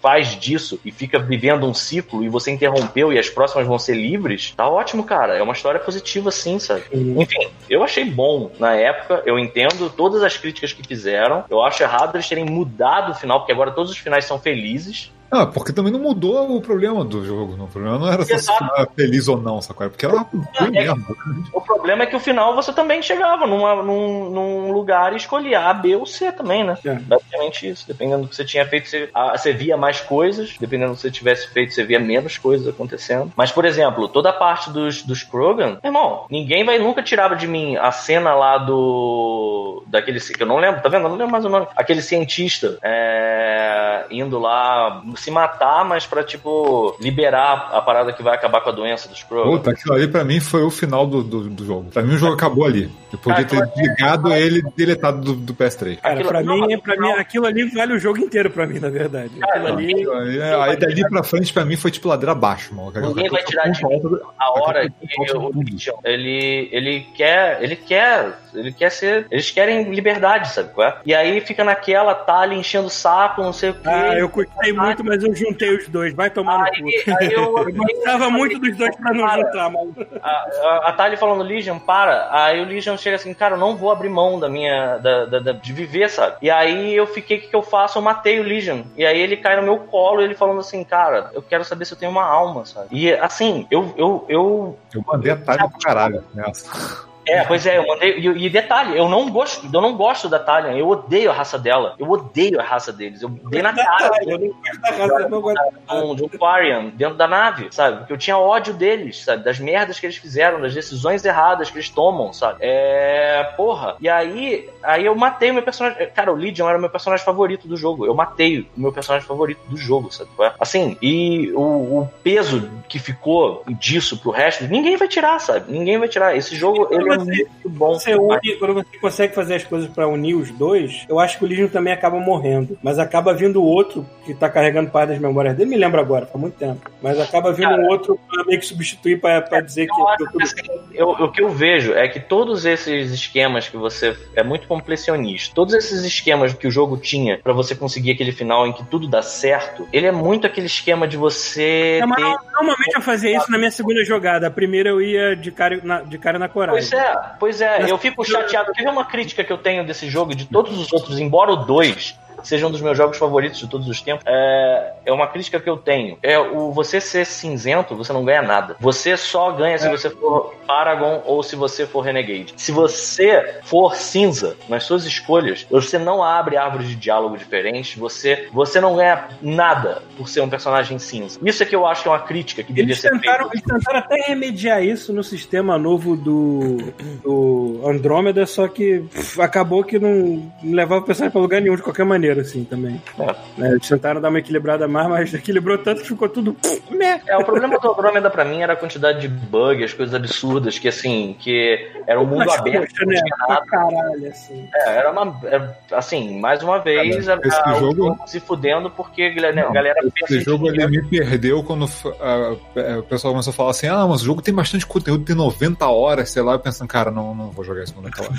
faz 0.00 0.38
disso 0.38 0.80
e 0.84 0.90
fica 0.90 1.18
vivendo 1.18 1.66
um 1.66 1.74
ciclo 1.74 2.22
e 2.22 2.28
você 2.28 2.50
interrompeu 2.50 3.12
e 3.12 3.18
as 3.18 3.28
próximas 3.28 3.66
vão 3.66 3.78
ser 3.78 3.94
livres, 3.94 4.52
tá 4.56 4.68
ótimo, 4.68 5.04
cara. 5.04 5.36
É 5.36 5.42
uma 5.42 5.52
história 5.52 5.80
positiva, 5.80 6.30
sim, 6.30 6.58
sabe? 6.58 6.84
Enfim, 6.92 7.48
eu 7.68 7.82
achei 7.82 8.04
bom 8.04 8.50
na 8.58 8.74
época, 8.74 9.22
eu 9.26 9.38
entendo 9.38 9.90
todas 9.90 10.22
as 10.22 10.36
críticas 10.36 10.72
que 10.72 10.86
fizeram. 10.86 11.44
Eu 11.50 11.62
acho 11.62 11.82
errado 11.82 12.14
eles 12.14 12.28
terem 12.28 12.44
mudado 12.44 13.12
o 13.12 13.14
final, 13.14 13.40
porque 13.40 13.52
agora 13.52 13.70
todos 13.70 13.90
os 13.90 13.98
finais 13.98 14.24
são 14.24 14.38
felizes. 14.38 15.10
Ah, 15.30 15.46
porque 15.46 15.72
também 15.72 15.92
não 15.92 16.00
mudou 16.00 16.56
o 16.56 16.60
problema 16.60 17.04
do 17.04 17.24
jogo. 17.24 17.56
Não. 17.56 17.66
O 17.66 17.68
problema 17.68 17.98
não 17.98 18.08
era 18.10 18.24
se 18.24 18.32
Exato. 18.32 18.64
você 18.64 18.80
era 18.80 18.88
feliz 18.94 19.28
ou 19.28 19.36
não, 19.40 19.60
sacou? 19.60 19.88
Porque 19.90 20.06
ela 20.06 20.24
foi 20.56 20.68
É, 20.68 20.70
mesmo. 20.70 21.04
O 21.52 21.60
problema 21.60 22.02
é 22.04 22.06
que 22.06 22.16
o 22.16 22.20
final 22.20 22.54
você 22.54 22.72
também 22.72 23.02
chegava 23.02 23.46
numa, 23.46 23.82
num, 23.82 24.30
num 24.30 24.72
lugar 24.72 25.12
e 25.12 25.16
escolhia 25.16 25.60
A, 25.60 25.74
B 25.74 25.96
ou 25.96 26.06
C 26.06 26.32
também, 26.32 26.64
né? 26.64 26.78
É. 26.84 26.94
Basicamente 26.94 27.68
isso. 27.68 27.86
Dependendo 27.86 28.22
do 28.22 28.28
que 28.28 28.36
você 28.36 28.44
tinha 28.44 28.66
feito, 28.66 28.88
você, 28.88 29.10
ah, 29.14 29.36
você 29.36 29.52
via 29.52 29.76
mais 29.76 30.00
coisas. 30.00 30.56
Dependendo 30.58 30.92
do 30.92 30.96
que 30.96 31.02
você 31.02 31.10
tivesse 31.10 31.48
feito, 31.48 31.74
você 31.74 31.84
via 31.84 31.98
menos 31.98 32.38
coisas 32.38 32.66
acontecendo. 32.66 33.32
Mas, 33.36 33.52
por 33.52 33.64
exemplo, 33.64 34.08
toda 34.08 34.30
a 34.30 34.32
parte 34.32 34.70
dos, 34.70 35.02
dos 35.02 35.22
Krogan, 35.22 35.78
irmão, 35.84 36.26
ninguém 36.30 36.64
vai 36.64 36.78
nunca 36.78 37.02
tirar 37.02 37.34
de 37.36 37.46
mim 37.46 37.76
a 37.76 37.92
cena 37.92 38.34
lá 38.34 38.58
do. 38.58 39.82
daquele. 39.86 40.18
que 40.20 40.42
eu 40.42 40.46
não 40.46 40.56
lembro, 40.56 40.80
tá 40.80 40.88
vendo? 40.88 41.04
Eu 41.04 41.10
não 41.10 41.16
lembro 41.16 41.32
mais 41.32 41.44
o 41.44 41.48
nome. 41.48 41.66
Aquele 41.76 42.00
cientista 42.00 42.78
é, 42.82 44.06
indo 44.10 44.38
lá 44.38 45.02
se 45.18 45.30
matar, 45.30 45.84
mas 45.84 46.06
pra, 46.06 46.22
tipo, 46.24 46.96
liberar 47.00 47.70
a 47.72 47.80
parada 47.82 48.12
que 48.12 48.22
vai 48.22 48.34
acabar 48.34 48.60
com 48.60 48.68
a 48.70 48.72
doença 48.72 49.08
dos 49.08 49.22
Krogan. 49.22 49.50
Puta, 49.50 49.70
aquilo 49.70 49.94
ali 49.94 50.08
pra 50.08 50.24
mim 50.24 50.40
foi 50.40 50.62
o 50.62 50.70
final 50.70 51.06
do, 51.06 51.22
do, 51.22 51.48
do 51.48 51.64
jogo. 51.66 51.90
Pra 51.90 52.02
mim 52.02 52.14
o 52.14 52.18
jogo 52.18 52.34
acabou 52.34 52.64
ali. 52.64 52.90
Eu 53.12 53.18
podia 53.18 53.44
ter 53.44 53.64
desligado 53.68 54.32
ele 54.32 54.58
e 54.60 54.76
deletado 54.76 55.20
do, 55.20 55.34
do 55.34 55.54
PS3. 55.54 55.98
Cara, 56.00 56.14
Aquilo- 56.14 56.28
pra, 56.28 56.42
não, 56.42 56.54
mim, 56.54 56.66
mas 56.72 56.80
pra 56.80 56.96
não. 56.96 57.08
mim, 57.14 57.18
aquilo 57.18 57.46
ali 57.46 57.64
vale 57.70 57.94
o 57.94 57.98
jogo 57.98 58.18
inteiro 58.18 58.50
pra 58.50 58.66
mim, 58.66 58.78
na 58.78 58.90
verdade. 58.90 59.30
Aquilo 59.42 59.66
ali. 59.66 59.94
Aí, 60.10 60.42
aí 60.42 60.76
dali 60.76 61.08
pra 61.08 61.22
frente 61.22 61.52
pra 61.52 61.64
mim 61.64 61.76
foi 61.76 61.90
tipo 61.90 62.08
ladeira 62.08 62.32
abaixo, 62.32 62.74
mano. 62.74 62.92
Ninguém 63.08 63.30
vai 63.30 63.42
tirar 63.44 63.68
de 63.70 63.84
mim 63.84 64.00
a 64.38 64.60
hora 64.60 64.88
que 64.88 65.32
o 65.34 65.50
Legion, 65.58 65.94
ele, 66.04 66.68
ele 66.70 67.06
quer, 67.14 67.62
ele 67.62 67.76
quer, 67.76 68.38
ele 68.54 68.72
quer 68.72 68.90
ser, 68.90 69.26
eles 69.30 69.50
querem 69.50 69.90
liberdade, 69.90 70.50
sabe 70.52 70.70
qual 70.74 70.88
é? 70.88 70.96
E 71.06 71.14
aí 71.14 71.40
fica 71.40 71.64
naquela 71.64 72.14
talha 72.14 72.54
enchendo 72.54 72.88
o 72.88 72.90
saco, 72.90 73.42
não 73.42 73.52
sei 73.52 73.70
o 73.70 73.74
quê. 73.74 73.88
Ah, 73.88 74.14
eu 74.18 74.28
curtei 74.28 74.72
muito, 74.72 75.02
mas 75.08 75.24
eu 75.24 75.34
juntei 75.34 75.76
os 75.76 75.88
dois. 75.88 76.14
Vai 76.14 76.30
tomar 76.30 76.58
no 76.58 76.64
cu. 76.66 76.72
Aí, 76.72 77.04
aí 77.20 77.32
eu, 77.32 77.58
Eu 77.68 77.72
gostava 77.74 78.30
muito 78.30 78.58
dos 78.58 78.76
dois 78.76 78.94
pra 78.96 79.12
não 79.12 79.26
Cara, 79.26 79.42
juntar, 79.42 79.70
mas. 79.70 80.22
A, 80.22 80.28
a, 80.28 80.88
a 80.88 80.92
Tali 80.92 81.16
falando, 81.16 81.42
Legion, 81.42 81.78
para. 81.78 82.28
Aí 82.30 82.60
o 82.60 82.66
Legion 82.66 82.96
chega 82.96 83.16
assim, 83.16 83.32
cara, 83.34 83.54
eu 83.54 83.58
não 83.58 83.76
vou 83.76 83.90
abrir 83.90 84.08
mão 84.08 84.38
da 84.38 84.48
minha. 84.48 84.98
Da, 84.98 85.24
da- 85.26 85.38
da- 85.40 85.52
de 85.52 85.72
viver, 85.72 86.08
sabe? 86.10 86.36
E 86.42 86.50
aí 86.50 86.94
eu 86.94 87.06
fiquei, 87.06 87.38
o 87.38 87.40
que, 87.40 87.48
que 87.48 87.56
eu 87.56 87.62
faço? 87.62 87.98
Eu 87.98 88.02
matei 88.02 88.38
o 88.38 88.42
Legion. 88.42 88.82
E 88.96 89.04
aí 89.06 89.18
ele 89.20 89.36
cai 89.36 89.56
no 89.56 89.62
meu 89.62 89.78
colo, 89.78 90.20
ele 90.20 90.34
falando 90.34 90.60
assim, 90.60 90.84
cara, 90.84 91.30
eu 91.32 91.42
quero 91.42 91.64
saber 91.64 91.84
se 91.84 91.94
eu 91.94 91.98
tenho 91.98 92.12
uma 92.12 92.24
alma, 92.24 92.64
sabe? 92.66 92.88
E 92.90 93.12
assim, 93.14 93.66
eu. 93.70 93.92
eu, 93.96 94.24
eu 94.28 94.78
Eu 94.94 95.02
mandei 95.06 95.32
a 95.32 95.36
tarde 95.36 95.68
pro 95.68 95.78
caralho 95.80 96.24
nessa. 96.34 97.07
É, 97.28 97.44
pois 97.44 97.66
é, 97.66 97.78
eu 97.78 97.86
mandei. 97.86 98.18
E, 98.18 98.46
e 98.46 98.50
detalhe, 98.50 98.96
eu 98.96 99.08
não 99.08 99.30
gosto, 99.30 99.68
eu 99.72 99.80
não 99.80 99.96
gosto 99.96 100.28
da 100.28 100.38
Talion, 100.38 100.76
eu 100.76 100.88
odeio 100.88 101.30
a 101.30 101.34
raça 101.34 101.58
dela. 101.58 101.94
Eu 101.98 102.08
odeio 102.08 102.60
a 102.60 102.62
raça 102.62 102.92
deles. 102.92 103.22
Eu 103.22 103.28
dei 103.28 103.62
na 103.62 103.72
cara. 103.72 104.10
Eu 104.22 104.38
não 104.38 104.48
gosto 104.48 104.80
da 104.80 104.90
raça, 104.90 105.22
eu 105.22 105.28
não 105.28 105.40
gosto 105.40 105.64
da 105.86 105.94
um, 105.94 106.14
de 106.14 106.24
um 106.24 106.28
Quarian 106.28 106.86
dentro 106.94 107.16
da 107.16 107.26
nave, 107.26 107.68
sabe? 107.70 107.98
Porque 107.98 108.12
eu 108.12 108.18
tinha 108.18 108.38
ódio 108.38 108.74
deles, 108.74 109.24
sabe? 109.24 109.44
Das 109.44 109.58
merdas 109.58 110.00
que 110.00 110.06
eles 110.06 110.16
fizeram, 110.16 110.60
das 110.60 110.74
decisões 110.74 111.24
erradas 111.24 111.70
que 111.70 111.76
eles 111.76 111.88
tomam, 111.88 112.32
sabe? 112.32 112.58
É. 112.60 113.44
Porra. 113.56 113.96
E 114.00 114.08
aí, 114.08 114.68
aí 114.82 115.04
eu 115.04 115.14
matei 115.14 115.50
o 115.50 115.54
meu 115.54 115.62
personagem. 115.62 116.08
Cara, 116.14 116.32
o 116.32 116.36
Legion 116.36 116.68
era 116.68 116.78
o 116.78 116.80
meu 116.80 116.90
personagem 116.90 117.24
favorito 117.24 117.68
do 117.68 117.76
jogo. 117.76 118.06
Eu 118.06 118.14
matei 118.14 118.60
o 118.76 118.80
meu 118.80 118.92
personagem 118.92 119.26
favorito 119.26 119.60
do 119.68 119.76
jogo, 119.76 120.10
sabe? 120.12 120.30
é? 120.40 120.52
Assim, 120.58 120.96
e 121.02 121.52
o, 121.52 122.00
o 122.00 122.10
peso 122.22 122.68
que 122.88 122.98
ficou 122.98 123.62
disso 123.68 124.18
pro 124.18 124.30
resto, 124.30 124.64
ninguém 124.64 124.96
vai 124.96 125.08
tirar, 125.08 125.38
sabe? 125.38 125.70
Ninguém 125.70 125.98
vai 125.98 126.08
tirar. 126.08 126.36
Esse 126.36 126.56
jogo, 126.56 126.88
ele 126.90 127.12
é 127.12 127.17
muito 127.24 127.68
bom. 127.68 127.94
Você 127.94 128.14
une, 128.14 128.56
quando 128.58 128.74
você 128.74 128.98
consegue 129.00 129.34
fazer 129.34 129.54
as 129.56 129.64
coisas 129.64 129.88
pra 129.88 130.06
unir 130.08 130.34
os 130.34 130.50
dois, 130.50 131.04
eu 131.08 131.18
acho 131.18 131.38
que 131.38 131.44
o 131.44 131.48
Legion 131.48 131.68
também 131.68 131.92
acaba 131.92 132.18
morrendo. 132.18 132.78
Mas 132.82 132.98
acaba 132.98 133.32
vindo 133.34 133.62
outro 133.62 134.06
que 134.24 134.34
tá 134.34 134.48
carregando 134.48 134.90
parte 134.90 135.10
das 135.10 135.18
memórias 135.18 135.56
dele, 135.56 135.70
me 135.70 135.76
lembro 135.76 136.00
agora, 136.00 136.26
faz 136.26 136.40
muito 136.40 136.54
tempo. 136.58 136.90
Mas 137.02 137.18
acaba 137.20 137.52
vindo 137.52 137.68
Cara, 137.70 137.82
um 137.82 137.86
outro 137.88 138.18
pra 138.30 138.44
meio 138.44 138.58
que 138.58 138.66
substituir 138.66 139.20
pra, 139.20 139.40
pra 139.42 139.60
dizer 139.60 139.86
que. 139.86 140.00
Eu 140.00 140.08
assim, 140.42 140.80
eu- 140.94 141.08
o 141.10 141.30
que 141.32 141.42
eu 141.42 141.48
vejo 141.50 141.92
é 141.94 142.08
que 142.08 142.20
todos 142.20 142.64
esses 142.64 143.10
esquemas 143.12 143.68
que 143.68 143.76
você. 143.76 144.16
É 144.34 144.42
muito 144.42 144.66
completionista. 144.66 145.54
Todos 145.54 145.74
esses 145.74 146.02
esquemas 146.04 146.52
que 146.54 146.66
o 146.66 146.70
jogo 146.70 146.96
tinha 146.96 147.38
pra 147.38 147.52
você 147.52 147.74
conseguir 147.74 148.12
aquele 148.12 148.32
final 148.32 148.66
em 148.66 148.72
que 148.72 148.84
tudo 148.84 149.06
dá 149.08 149.22
certo, 149.22 149.86
ele 149.92 150.06
é 150.06 150.12
muito 150.12 150.46
aquele 150.46 150.66
esquema 150.66 151.06
de 151.06 151.16
você. 151.16 151.98
É, 152.02 152.06
mas 152.06 152.16
ter- 152.16 152.52
normalmente 152.52 152.94
eu 152.96 153.00
fazia 153.02 153.36
isso 153.36 153.50
na 153.50 153.58
minha 153.58 153.70
segunda 153.70 154.04
jogada. 154.04 154.46
A 154.46 154.50
primeira 154.50 154.88
eu 154.90 155.00
ia 155.00 155.34
de 155.36 155.50
cara 155.50 155.80
na, 155.82 156.00
de 156.02 156.18
cara 156.18 156.38
na 156.38 156.48
coragem. 156.48 156.80
Pois 156.80 156.92
é, 156.92 157.07
pois 157.38 157.60
é, 157.60 157.90
eu 157.90 157.98
fico 157.98 158.24
chateado. 158.24 158.72
Quer 158.72 158.84
ver 158.84 158.90
uma 158.90 159.04
crítica 159.04 159.44
que 159.44 159.52
eu 159.52 159.58
tenho 159.58 159.86
desse 159.86 160.08
jogo 160.08 160.34
de 160.34 160.44
todos 160.46 160.78
os 160.78 160.92
outros, 160.92 161.18
embora 161.18 161.52
o 161.52 161.56
2 161.56 162.18
seja 162.42 162.66
um 162.66 162.70
dos 162.70 162.80
meus 162.80 162.96
jogos 162.96 163.16
favoritos 163.16 163.58
de 163.58 163.68
todos 163.68 163.88
os 163.88 164.00
tempos, 164.00 164.24
é, 164.26 164.92
é 165.06 165.12
uma 165.12 165.26
crítica 165.26 165.60
que 165.60 165.68
eu 165.68 165.76
tenho. 165.76 166.18
É 166.22 166.38
o 166.38 166.72
você 166.72 167.00
ser 167.00 167.24
cinzento, 167.24 167.94
você 167.94 168.12
não 168.12 168.24
ganha 168.24 168.42
nada. 168.42 168.76
Você 168.80 169.16
só 169.16 169.52
ganha 169.52 169.78
se 169.78 169.88
você 169.88 170.10
for 170.10 170.54
Paragon 170.66 171.22
ou 171.24 171.42
se 171.42 171.56
você 171.56 171.86
for 171.86 172.00
Renegade. 172.00 172.54
Se 172.56 172.72
você 172.72 173.60
for 173.62 173.96
cinza 173.96 174.56
nas 174.68 174.84
suas 174.84 175.04
escolhas, 175.04 175.66
você 175.70 175.98
não 175.98 176.22
abre 176.22 176.56
árvores 176.56 176.88
de 176.88 176.96
diálogo 176.96 177.36
diferentes, 177.36 177.96
você, 177.96 178.48
você 178.52 178.80
não 178.80 178.96
ganha 178.96 179.28
nada 179.40 180.02
por 180.16 180.28
ser 180.28 180.40
um 180.40 180.48
personagem 180.48 180.98
cinza. 180.98 181.38
Isso 181.44 181.62
é 181.62 181.66
que 181.66 181.74
eu 181.74 181.86
acho 181.86 182.02
que 182.02 182.08
é 182.08 182.12
uma 182.12 182.20
crítica 182.20 182.62
que 182.62 182.72
deveria 182.72 182.96
ser 182.96 183.10
feita. 183.18 183.48
eles 183.52 183.62
tentaram 183.62 183.98
até 183.98 184.16
remediar 184.26 184.82
isso 184.82 185.12
no 185.12 185.22
sistema 185.22 185.78
novo 185.78 186.16
do, 186.16 186.78
do 187.22 187.80
Andrômeda, 187.84 188.46
só 188.46 188.68
que 188.68 189.00
pff, 189.00 189.40
acabou 189.40 189.84
que 189.84 189.98
não 189.98 190.08
não 190.08 190.50
levava 190.62 191.02
o 191.02 191.04
personagem 191.04 191.32
pra 191.32 191.40
lugar 191.40 191.60
nenhum 191.60 191.76
de 191.76 191.82
qualquer 191.82 192.04
maneira, 192.04 192.27
assim, 192.36 192.64
também. 192.64 193.00
É. 193.18 193.26
Né, 193.60 193.70
Eles 193.72 193.88
tentaram 193.88 194.20
dar 194.20 194.28
uma 194.28 194.38
equilibrada 194.40 194.86
mais, 194.88 195.08
mas 195.08 195.32
equilibrou 195.34 195.78
tanto 195.78 196.02
que 196.02 196.08
ficou 196.08 196.28
tudo. 196.28 196.56
meh. 196.90 197.20
É, 197.28 197.36
o 197.36 197.44
problema 197.44 197.78
do 197.78 197.90
Andrômeda 197.92 198.30
pra 198.30 198.44
mim 198.44 198.62
era 198.62 198.72
a 198.72 198.76
quantidade 198.76 199.20
de 199.20 199.28
bugs, 199.28 199.84
as 199.84 199.92
coisas 199.92 200.14
absurdas, 200.14 200.78
que 200.78 200.88
assim, 200.88 201.36
que 201.38 201.90
era 202.06 202.18
um 202.20 202.24
mundo 202.26 202.44
Mas, 202.46 202.58
aberto, 202.58 202.88
poxa, 202.90 203.04
não 203.04 203.12
né? 203.12 203.20
tinha 203.22 203.36
Pra 203.36 203.54
nada. 203.54 203.66
caralho, 203.66 204.28
assim. 204.28 204.68
É, 204.74 204.96
era 204.96 205.10
uma. 205.12 205.40
é, 205.44 205.74
assim, 205.94 206.38
mais 206.40 206.62
uma 206.62 206.78
vez, 206.78 207.28
a, 207.28 207.38
esse 207.42 207.56
a- 207.60 207.74
o 207.76 207.80
jogo- 207.80 208.18
se 208.26 208.40
fudendo 208.40 208.90
porque 208.90 209.22
a 209.22 209.30
galera, 209.34 209.68
a 209.68 209.72
galera 209.72 210.00
pensa 210.02 210.34
Esse 210.34 210.40
jogo 210.44 210.68
ele 210.68 210.86
me 210.86 211.02
perdeu 211.08 211.62
quando 211.62 211.86
ah, 212.20 212.56
o 212.98 213.02
pessoal 213.02 213.32
começou 213.34 213.50
a 213.50 213.54
falar 213.54 213.70
assim: 213.70 213.86
ah, 213.88 214.06
mas 214.08 214.22
o 214.22 214.24
jogo 214.24 214.40
tem 214.42 214.54
bastante 214.54 214.86
conteúdo, 214.86 215.24
tem 215.24 215.36
90 215.36 215.86
horas, 215.86 216.30
sei 216.30 216.42
lá. 216.42 216.52
Eu 216.52 216.60
pensando, 216.60 216.88
cara, 216.88 217.10
não, 217.10 217.34
não 217.34 217.50
vou 217.50 217.64
jogar 217.64 217.82
isso 217.84 217.94
com 217.94 218.00
90 218.00 218.22
horas. 218.22 218.38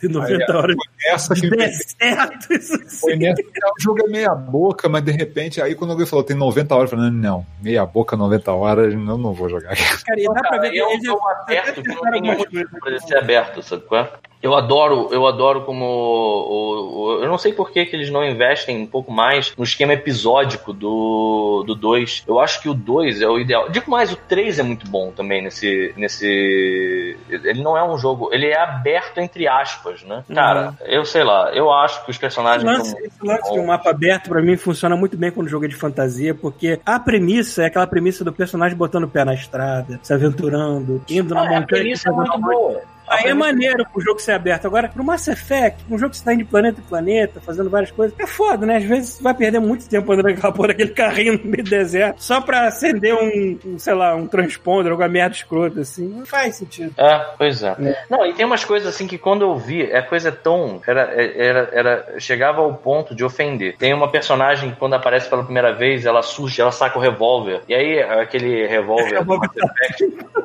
Tem 0.00 0.10
90 0.10 0.56
horas 0.56 0.76
Essa 1.06 1.34
que 1.34 1.42
de 1.42 1.50
deserto, 1.50 2.52
Foi 3.00 3.16
nessa 3.16 3.42
que 3.42 3.48
o 3.48 3.82
jogo 3.82 4.06
é 4.06 4.08
meia 4.08 4.34
boca, 4.34 4.88
mas 4.88 5.02
de 5.02 5.12
repente, 5.12 5.60
aí 5.60 5.74
quando 5.74 5.90
alguém 5.90 6.06
falou 6.06 6.24
tem 6.24 6.36
90 6.36 6.74
horas, 6.74 6.92
eu 6.92 6.98
falei, 6.98 7.12
não, 7.12 7.46
meia 7.62 7.84
boca, 7.86 8.16
90 8.16 8.52
horas, 8.52 8.92
eu 8.92 8.98
não 8.98 9.32
vou 9.32 9.48
jogar. 9.48 9.76
Cara, 9.76 10.20
e 10.20 10.24
dá 10.24 10.40
pra 10.40 10.58
ver 10.58 10.70
que 10.70 10.78
eles 10.78 11.08
aberto 11.42 11.82
que 11.82 11.88
não 11.88 12.10
tem 12.10 12.22
motivo 12.22 12.80
pra 12.80 12.90
ele 12.90 13.00
ser 13.00 13.18
aberto, 13.18 13.62
sabe 13.62 13.82
qual 13.82 14.04
é? 14.04 14.29
Eu 14.42 14.54
adoro, 14.54 15.08
eu 15.12 15.26
adoro 15.26 15.62
como. 15.62 15.84
o- 15.84 17.00
o- 17.18 17.22
eu 17.22 17.28
não 17.28 17.36
sei 17.36 17.52
por 17.52 17.70
que, 17.70 17.84
que 17.84 17.94
eles 17.94 18.10
não 18.10 18.24
investem 18.24 18.80
um 18.80 18.86
pouco 18.86 19.12
mais 19.12 19.52
no 19.56 19.62
esquema 19.64 19.92
episódico 19.92 20.72
do 20.72 21.62
2. 21.64 21.66
Do 21.66 21.74
dois. 21.74 22.24
eu 22.26 22.40
acho 22.40 22.60
que 22.62 22.68
o 22.68 22.72
2 22.74 23.20
é 23.20 23.28
o 23.28 23.38
ideal. 23.38 23.68
Digo 23.68 23.90
mais, 23.90 24.10
o 24.12 24.16
3 24.16 24.58
é 24.58 24.62
muito 24.62 24.88
bom 24.90 25.10
também 25.12 25.42
nesse. 25.42 25.92
nesse. 25.96 27.16
Ele 27.28 27.62
não 27.62 27.76
é 27.76 27.84
um 27.84 27.98
jogo. 27.98 28.30
Ele 28.32 28.46
é 28.46 28.58
aberto 28.58 29.18
entre 29.18 29.46
aspas, 29.46 30.02
né? 30.04 30.24
Cara, 30.34 30.74
eu 30.86 31.04
sei 31.04 31.22
lá, 31.22 31.50
eu 31.54 31.70
acho 31.70 31.96
que 32.04 32.10
os 32.10 32.14
Esse 32.16 32.20
personagens. 32.20 32.64
lance, 32.64 32.90
são- 32.90 33.00
esse 33.00 33.22
lance 33.26 33.52
de 33.52 33.58
um 33.58 33.66
mapa 33.66 33.90
aberto, 33.90 34.28
pra 34.30 34.40
mim, 34.42 34.56
funciona 34.56 34.96
muito 34.96 35.16
bem 35.16 35.30
quando 35.30 35.46
o 35.46 35.50
jogo 35.50 35.64
é 35.64 35.68
de 35.68 35.76
fantasia, 35.76 36.34
porque 36.34 36.80
a 36.86 36.98
premissa 36.98 37.62
é 37.62 37.66
aquela 37.66 37.86
premissa 37.86 38.24
do 38.24 38.32
personagem 38.32 38.76
botando 38.76 39.04
o 39.04 39.08
pé 39.08 39.24
na 39.24 39.34
estrada, 39.34 40.00
se 40.02 40.12
aventurando, 40.14 41.02
indo 41.10 41.34
na 41.34 41.40
Ah, 41.40 41.44
a 41.44 41.46
montanha. 41.46 41.66
premissa 41.66 42.08
é 42.08 42.12
muito 42.12 42.38
boa. 42.40 42.80
A 43.10 43.16
Aí 43.16 43.24
é 43.24 43.34
maneiro 43.34 43.84
pro 43.92 44.00
jogo 44.00 44.20
ser 44.20 44.32
aberto. 44.32 44.66
Agora, 44.66 44.88
pro 44.88 45.02
Mass 45.02 45.26
Effect, 45.26 45.84
um 45.90 45.98
jogo 45.98 46.10
que 46.10 46.18
você 46.18 46.24
tá 46.24 46.32
indo 46.32 46.44
de 46.44 46.48
planeta 46.48 46.80
em 46.80 46.84
planeta, 46.84 47.40
fazendo 47.40 47.68
várias 47.68 47.90
coisas, 47.90 48.16
é 48.16 48.26
foda, 48.26 48.64
né? 48.64 48.76
Às 48.76 48.84
vezes 48.84 49.10
você 49.14 49.22
vai 49.22 49.34
perder 49.34 49.58
muito 49.58 49.88
tempo 49.88 50.12
andando 50.12 50.26
naquela 50.26 50.52
porra 50.54 50.68
daquele 50.68 50.90
carrinho 50.90 51.32
no 51.32 51.50
meio 51.50 51.64
do 51.64 51.70
deserto, 51.70 52.22
só 52.22 52.40
pra 52.40 52.68
acender 52.68 53.12
um, 53.12 53.58
um, 53.66 53.78
sei 53.80 53.94
lá, 53.94 54.14
um 54.14 54.28
transponder, 54.28 54.92
alguma 54.92 55.08
merda 55.08 55.34
escrota, 55.34 55.80
assim. 55.80 56.06
Não 56.06 56.24
faz 56.24 56.54
sentido. 56.54 56.94
É, 56.96 57.26
pois 57.36 57.62
é. 57.64 58.04
Não, 58.08 58.24
e 58.24 58.32
tem 58.32 58.46
umas 58.46 58.64
coisas 58.64 58.94
assim 58.94 59.08
que 59.08 59.18
quando 59.18 59.42
eu 59.42 59.56
vi, 59.56 59.82
é 59.82 60.00
coisa 60.02 60.30
tão. 60.30 60.80
Era, 60.86 61.02
era, 61.20 61.68
era, 61.72 62.20
chegava 62.20 62.60
ao 62.60 62.74
ponto 62.74 63.12
de 63.12 63.24
ofender. 63.24 63.76
Tem 63.76 63.92
uma 63.92 64.08
personagem 64.08 64.70
que 64.70 64.76
quando 64.76 64.94
aparece 64.94 65.28
pela 65.28 65.42
primeira 65.42 65.72
vez, 65.72 66.06
ela 66.06 66.22
surge, 66.22 66.60
ela 66.60 66.70
saca 66.70 66.96
o 66.96 67.02
revólver. 67.02 67.62
E 67.68 67.74
aí, 67.74 68.00
aquele 68.00 68.66
revólver. 68.68 69.18
Revólver 69.20 69.48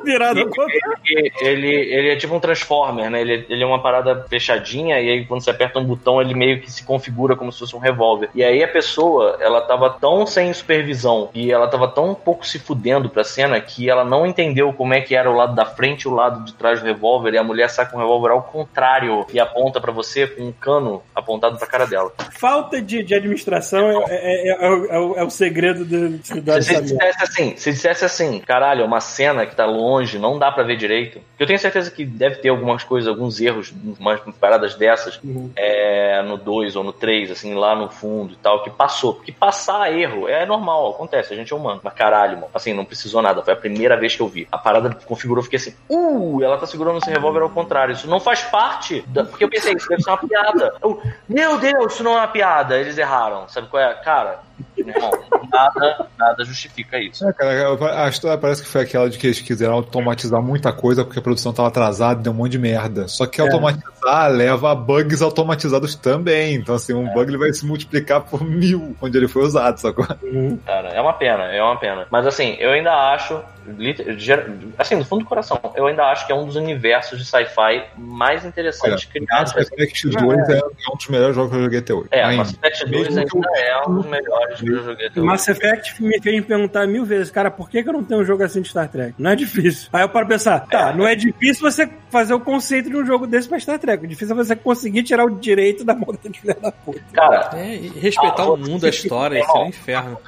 Virado 0.04 0.40
ao 0.40 0.46
contrário. 0.46 0.98
ele, 1.04 1.32
ele, 1.40 1.68
ele 1.68 2.08
é 2.10 2.16
tipo 2.16 2.34
um 2.34 2.40
Transformer, 2.56 3.10
né? 3.10 3.20
Ele, 3.20 3.46
ele 3.48 3.62
é 3.62 3.66
uma 3.66 3.82
parada 3.82 4.24
fechadinha, 4.28 4.98
e 5.00 5.10
aí 5.10 5.24
quando 5.26 5.42
você 5.42 5.50
aperta 5.50 5.78
um 5.78 5.84
botão, 5.84 6.20
ele 6.20 6.34
meio 6.34 6.60
que 6.60 6.70
se 6.70 6.84
configura 6.84 7.36
como 7.36 7.52
se 7.52 7.58
fosse 7.58 7.76
um 7.76 7.78
revólver. 7.78 8.30
E 8.34 8.42
aí 8.42 8.62
a 8.64 8.68
pessoa, 8.68 9.36
ela 9.40 9.60
tava 9.60 9.90
tão 9.90 10.26
sem 10.26 10.52
supervisão 10.52 11.28
e 11.34 11.52
ela 11.52 11.68
tava 11.68 11.88
tão 11.88 12.14
pouco 12.14 12.46
se 12.46 12.58
fudendo 12.58 13.08
pra 13.08 13.22
cena 13.24 13.60
que 13.60 13.88
ela 13.90 14.04
não 14.04 14.26
entendeu 14.26 14.72
como 14.72 14.94
é 14.94 15.00
que 15.00 15.14
era 15.14 15.30
o 15.30 15.34
lado 15.36 15.54
da 15.54 15.64
frente 15.66 16.02
e 16.02 16.08
o 16.08 16.14
lado 16.14 16.44
de 16.44 16.54
trás 16.54 16.80
do 16.80 16.86
revólver, 16.86 17.34
e 17.34 17.38
a 17.38 17.44
mulher 17.44 17.68
saca 17.70 17.94
um 17.96 18.00
revólver 18.00 18.30
ao 18.30 18.42
contrário 18.42 19.26
e 19.32 19.38
aponta 19.38 19.80
pra 19.80 19.92
você 19.92 20.26
com 20.26 20.44
um 20.44 20.52
cano 20.52 21.02
apontado 21.14 21.58
pra 21.58 21.66
cara 21.66 21.86
dela. 21.86 22.12
Falta 22.38 22.80
de, 22.80 23.02
de 23.02 23.14
administração 23.14 24.04
é, 24.08 24.14
é, 24.14 24.48
é, 24.48 24.66
é 24.66 24.98
o- 24.98 25.14
é 25.18 25.26
é 25.26 25.30
segredo 25.30 25.84
de 25.84 26.24
se 26.26 26.40
dar 26.40 26.62
Se 26.62 26.72
merda. 26.72 26.86
dissesse 26.86 27.22
assim, 27.22 27.56
se 27.56 27.70
dissesse 27.72 28.04
assim, 28.04 28.38
caralho, 28.40 28.82
é 28.82 28.84
uma 28.84 29.00
cena 29.00 29.44
que 29.44 29.54
tá 29.56 29.66
longe, 29.66 30.18
não 30.18 30.38
dá 30.38 30.50
pra 30.52 30.62
ver 30.62 30.76
direito. 30.76 31.20
Eu 31.38 31.46
tenho 31.46 31.58
certeza 31.58 31.90
que 31.90 32.04
deve 32.04 32.36
ter 32.36 32.45
algumas 32.48 32.84
coisas, 32.84 33.08
alguns 33.08 33.40
erros, 33.40 33.72
umas 33.98 34.20
paradas 34.40 34.74
dessas 34.74 35.20
Uhum. 35.22 35.50
é, 35.56 36.22
no 36.22 36.36
2 36.36 36.76
ou 36.76 36.84
no 36.84 36.92
3, 36.92 37.30
assim, 37.30 37.54
lá 37.54 37.74
no 37.74 37.88
fundo 37.88 38.34
e 38.34 38.36
tal, 38.36 38.62
que 38.62 38.70
passou. 38.70 39.14
Porque 39.14 39.32
passar 39.32 39.92
erro 39.92 40.28
é 40.28 40.46
normal, 40.46 40.90
acontece, 40.90 41.32
a 41.32 41.36
gente 41.36 41.52
é 41.52 41.56
humano. 41.56 41.80
Mas 41.82 41.94
caralho, 41.94 42.34
mano, 42.36 42.48
assim, 42.54 42.72
não 42.72 42.84
precisou 42.84 43.22
nada. 43.22 43.42
Foi 43.42 43.52
a 43.52 43.56
primeira 43.56 43.96
vez 43.96 44.14
que 44.14 44.22
eu 44.22 44.28
vi. 44.28 44.46
A 44.50 44.58
parada 44.58 44.96
configurou, 45.04 45.42
fiquei 45.42 45.58
assim, 45.58 45.74
uh, 45.88 46.42
ela 46.42 46.58
tá 46.58 46.66
segurando 46.66 46.98
esse 46.98 47.10
revólver 47.10 47.42
ao 47.42 47.50
contrário. 47.50 47.92
Isso 47.92 48.08
não 48.08 48.20
faz 48.20 48.42
parte. 48.42 49.02
Da... 49.08 49.24
Porque 49.24 49.44
eu 49.44 49.48
pensei, 49.48 49.74
isso 49.74 49.88
deve 49.88 50.02
ser 50.02 50.10
uma 50.10 50.18
piada. 50.18 50.74
Eu, 50.82 51.00
Meu 51.28 51.58
Deus, 51.58 51.94
isso 51.94 52.04
não 52.04 52.12
é 52.12 52.18
uma 52.18 52.28
piada. 52.28 52.78
Eles 52.78 52.98
erraram. 52.98 53.48
Sabe 53.48 53.68
qual 53.68 53.82
é? 53.82 53.94
Cara, 53.94 54.40
não, 54.78 55.46
nada, 55.50 56.06
nada 56.18 56.44
justifica 56.44 56.98
isso. 56.98 57.26
É, 57.26 57.32
cara, 57.32 58.04
a 58.04 58.08
história 58.08 58.38
parece 58.38 58.62
que 58.62 58.68
foi 58.68 58.82
aquela 58.82 59.08
de 59.08 59.18
que 59.18 59.26
eles 59.26 59.40
quiseram 59.40 59.74
automatizar 59.74 60.40
muita 60.42 60.72
coisa 60.72 61.04
porque 61.04 61.18
a 61.18 61.22
produção 61.22 61.52
tava 61.52 61.68
atrasada 61.68 62.20
e 62.20 62.22
deu 62.22 62.32
um 62.32 62.36
monte 62.36 62.52
de 62.52 62.58
merda. 62.58 63.08
Só 63.08 63.26
que 63.26 63.40
automatizar 63.40 64.30
leva 64.30 64.72
a 64.72 64.74
bugs 64.74 65.22
automatizados 65.22 65.94
também. 65.94 66.54
Então, 66.54 66.74
assim, 66.74 66.92
um 66.92 67.12
bug 67.12 67.30
ele 67.30 67.38
vai 67.38 67.52
se 67.52 67.66
multiplicar 67.66 68.20
por 68.22 68.44
mil 68.44 68.96
onde 69.00 69.16
ele 69.16 69.28
foi 69.28 69.42
usado, 69.42 69.78
sacou? 69.78 70.06
Cara, 70.64 70.88
é 70.90 71.00
uma 71.00 71.12
pena, 71.12 71.44
é 71.44 71.62
uma 71.62 71.76
pena. 71.76 72.06
Mas 72.10 72.26
assim, 72.26 72.56
eu 72.58 72.70
ainda 72.70 72.92
acho, 73.12 73.40
assim, 74.78 74.98
do 74.98 75.04
fundo 75.04 75.24
do 75.24 75.28
coração, 75.28 75.58
eu 75.74 75.86
ainda 75.86 76.04
acho 76.04 76.26
que 76.26 76.32
é 76.32 76.34
um 76.34 76.46
dos 76.46 76.56
universos 76.56 77.18
de 77.18 77.24
sci-fi 77.24 77.84
mais 77.96 78.44
interessantes 78.44 79.04
criados. 79.06 79.54
Mass 79.54 79.72
Effect 79.72 80.08
2 80.08 80.48
é, 80.48 80.58
é 80.58 80.62
um 80.92 80.96
dos 80.96 81.08
melhores 81.08 81.34
jogos 81.34 81.50
que 81.50 81.56
eu 81.56 81.62
joguei 81.64 81.78
até 81.78 81.94
hoje. 81.94 82.08
É. 82.10 82.36
Mass 82.36 82.52
Effect 82.52 82.90
2 82.90 83.14
Mesmo 83.14 83.30
que 83.30 83.36
ainda 83.36 83.60
é 83.60 83.88
um 83.88 83.94
dos 83.94 84.06
melhores 84.06 84.45
que 84.54 84.68
eu 84.68 84.84
joguei 84.84 85.06
até. 85.08 85.20
Mass 85.20 85.48
Effect 85.48 86.02
me 86.02 86.20
fez 86.20 86.34
me 86.36 86.42
perguntar 86.42 86.86
mil 86.86 87.04
vezes, 87.04 87.30
cara, 87.30 87.50
por 87.50 87.68
que, 87.68 87.82
que 87.82 87.88
eu 87.88 87.92
não 87.92 88.04
tenho 88.04 88.20
um 88.20 88.24
jogo 88.24 88.42
assim 88.42 88.60
de 88.60 88.68
Star 88.68 88.88
Trek? 88.88 89.14
Não 89.18 89.30
é 89.30 89.36
difícil. 89.36 89.88
Aí 89.92 90.02
eu 90.02 90.08
paro 90.08 90.26
pra 90.26 90.36
pensar, 90.36 90.60
tá, 90.60 90.92
não 90.92 91.06
é 91.06 91.14
difícil 91.14 91.70
você 91.70 91.88
fazer 92.10 92.34
o 92.34 92.40
conceito 92.40 92.88
de 92.88 92.96
um 92.96 93.04
jogo 93.04 93.26
desse 93.26 93.48
pra 93.48 93.58
Star 93.58 93.78
Trek. 93.78 94.04
O 94.04 94.08
difícil 94.08 94.34
é 94.34 94.44
você 94.44 94.56
conseguir 94.56 95.02
tirar 95.02 95.24
o 95.24 95.30
direito 95.38 95.84
da 95.84 95.94
mão 95.94 96.06
daquele 96.12 96.34
filho 96.34 96.56
da 96.60 96.72
puta. 96.72 97.00
Cara, 97.12 97.50
É, 97.54 97.76
respeitar 97.98 98.42
Ah, 98.44 98.52
o 98.52 98.56
mundo, 98.56 98.86
a 98.86 98.88
história, 98.88 99.38
isso 99.40 99.56
é 99.56 99.60
um 99.60 99.66
inferno. 99.68 100.18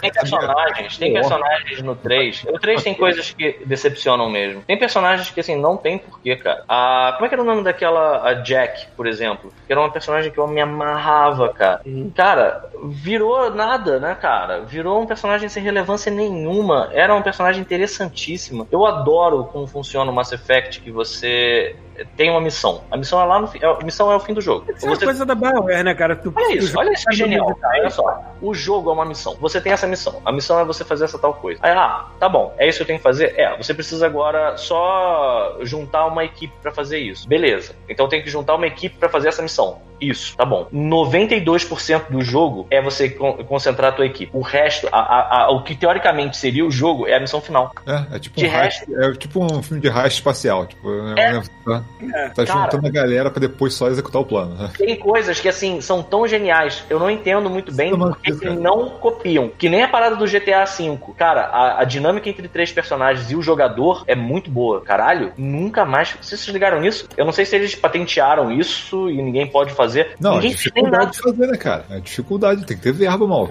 Tem 0.00 0.10
personagens, 0.12 0.98
tem 0.98 1.12
personagens 1.12 1.82
no 1.82 1.94
3. 1.96 2.44
O 2.48 2.58
3 2.58 2.82
tem 2.82 2.94
coisas 2.94 3.30
que 3.30 3.60
decepcionam 3.64 4.30
mesmo. 4.30 4.62
Tem 4.62 4.78
personagens 4.78 5.30
que, 5.30 5.40
assim, 5.40 5.56
não 5.60 5.76
tem 5.76 5.98
porquê, 5.98 6.36
cara. 6.36 6.64
A, 6.68 7.12
como 7.14 7.26
é 7.26 7.28
que 7.28 7.34
era 7.34 7.42
o 7.42 7.46
nome 7.46 7.62
daquela 7.62 8.26
a 8.28 8.34
Jack, 8.34 8.86
por 8.96 9.06
exemplo? 9.06 9.52
Que 9.66 9.72
era 9.72 9.80
uma 9.80 9.90
personagem 9.90 10.30
que 10.30 10.38
eu 10.38 10.46
me 10.46 10.60
amarrava, 10.60 11.48
cara. 11.50 11.80
Cara, 12.14 12.64
virou 12.84 13.50
nada, 13.52 14.00
né, 14.00 14.14
cara? 14.14 14.60
Virou 14.60 15.00
um 15.00 15.06
personagem 15.06 15.48
sem 15.48 15.62
relevância 15.62 16.10
nenhuma. 16.10 16.90
Era 16.92 17.14
um 17.14 17.22
personagem 17.22 17.60
interessantíssima. 17.60 18.66
Eu 18.70 18.84
adoro 18.86 19.44
como 19.44 19.66
funciona 19.66 20.10
o 20.10 20.14
Mass 20.14 20.32
Effect, 20.32 20.80
que 20.80 20.90
você 20.90 21.76
tem 22.16 22.30
uma 22.30 22.40
missão. 22.40 22.82
A 22.90 22.96
missão 22.96 23.20
é 23.20 23.24
lá 23.24 23.40
no 23.40 23.46
fim. 23.46 23.58
A 23.64 23.84
missão 23.84 24.10
é 24.10 24.16
o 24.16 24.20
fim 24.20 24.34
do 24.34 24.40
jogo. 24.40 24.64
Isso 24.74 24.86
é 24.86 24.88
uma 24.90 24.98
coisa 24.98 25.24
da 25.26 25.34
BioWare, 25.34 25.84
né, 25.84 25.94
cara? 25.94 26.16
Tu, 26.16 26.32
Olha 26.34 26.56
isso, 26.56 26.78
olha 26.78 26.92
isso 26.92 27.04
que 27.06 27.16
genial. 27.16 27.56
Olha 27.64 27.90
só, 27.90 28.20
o 28.40 28.54
jogo 28.54 28.90
é 28.90 28.92
uma 28.92 29.04
missão. 29.04 29.36
Você 29.40 29.60
tem 29.60 29.72
essa 29.72 29.86
missão. 29.86 30.20
A 30.24 30.32
missão 30.32 30.58
é 30.58 30.64
você 30.64 30.84
fazer 30.84 31.04
essa 31.04 31.18
tal 31.18 31.34
coisa. 31.34 31.60
Aí, 31.62 31.72
ah, 31.72 32.06
tá 32.18 32.28
bom. 32.28 32.54
É 32.58 32.68
isso 32.68 32.78
que 32.78 32.82
eu 32.82 32.86
tenho 32.86 32.98
que 32.98 33.02
fazer? 33.02 33.34
É, 33.38 33.56
você 33.56 33.72
precisa 33.74 34.06
agora 34.06 34.56
só 34.56 35.56
juntar 35.62 36.06
uma 36.06 36.24
equipe 36.24 36.52
pra 36.62 36.72
fazer 36.72 36.98
isso. 36.98 37.28
Beleza. 37.28 37.74
Então 37.88 38.08
tem 38.08 38.22
que 38.22 38.30
juntar 38.30 38.54
uma 38.54 38.66
equipe 38.66 38.96
pra 38.98 39.08
fazer 39.08 39.28
essa 39.28 39.42
missão. 39.42 39.78
Isso, 40.00 40.36
tá 40.36 40.44
bom. 40.44 40.66
92% 40.72 42.10
do 42.10 42.22
jogo 42.22 42.66
é 42.70 42.82
você 42.82 43.08
con- 43.10 43.34
concentrar 43.44 43.92
a 43.92 43.94
tua 43.94 44.06
equipe. 44.06 44.30
O 44.36 44.40
resto, 44.40 44.88
a- 44.90 44.98
a- 44.98 45.42
a- 45.44 45.50
o 45.52 45.62
que 45.62 45.74
teoricamente 45.76 46.36
seria 46.36 46.64
o 46.66 46.70
jogo, 46.70 47.06
é 47.06 47.14
a 47.16 47.20
missão 47.20 47.40
final. 47.40 47.72
É, 47.86 48.16
é 48.16 48.18
tipo 48.18 48.36
De 48.36 48.46
um 48.46 48.52
heist, 48.52 48.82
é 48.92 49.12
tipo 49.12 49.44
um 49.44 49.62
filme 49.62 49.80
de 49.80 49.88
heist 49.88 50.14
espacial. 50.18 50.66
Tipo, 50.66 50.88
É. 51.16 51.40
né, 52.00 52.28
tá, 52.34 52.44
tá 52.44 52.46
cara. 52.46 52.60
juntando 52.64 52.86
a 52.86 52.90
galera 52.90 53.30
pra 53.30 53.40
depois 53.40 53.74
só 53.74 53.88
executar 53.88 54.20
o 54.22 54.24
plano. 54.24 54.54
né? 54.54 54.70
Tem 54.76 54.96
coisas 54.96 55.40
que, 55.40 55.48
assim, 55.48 55.80
são 55.80 56.02
tão 56.02 56.26
geniais. 56.26 56.84
Eu 56.88 56.98
não 56.98 57.10
entendo 57.10 57.48
muito 57.50 57.72
bem 57.72 57.92
é 57.92 57.96
porque 57.96 58.32
que 58.32 58.50
não 58.50 58.90
copiam. 58.90 59.48
Que 59.58 59.68
nem 59.68 59.82
a 59.82 59.88
parada 59.88 60.16
do 60.16 60.24
GTA 60.26 60.64
V. 60.64 60.98
Cara, 61.16 61.42
a, 61.46 61.80
a 61.80 61.84
dinâmica 61.84 62.28
entre 62.28 62.48
três 62.48 62.72
personagens 62.72 63.30
e 63.30 63.36
o 63.36 63.42
jogador 63.42 64.04
é 64.06 64.14
muito 64.14 64.50
boa. 64.50 64.80
Caralho, 64.82 65.32
nunca 65.36 65.84
mais. 65.84 66.16
Vocês 66.20 66.46
ligaram 66.48 66.80
nisso? 66.80 67.08
Eu 67.16 67.24
não 67.24 67.32
sei 67.32 67.44
se 67.44 67.56
eles 67.56 67.74
patentearam 67.74 68.50
isso 68.52 69.08
e 69.10 69.20
ninguém 69.22 69.46
pode 69.46 69.72
fazer. 69.72 70.14
Não, 70.20 70.32
a 70.32 70.34
Ninguém 70.36 70.52
fez 70.54 70.72
nem 70.74 70.84
nada. 70.84 71.06
dificuldade 71.06 71.12
de 71.12 71.22
fazer, 71.38 71.52
né, 71.52 71.58
cara? 71.58 71.84
É 71.90 72.00
dificuldade, 72.00 72.64
tem 72.66 72.76
que 72.76 72.82
ter 72.82 72.92
verba, 72.92 73.26
mal. 73.26 73.48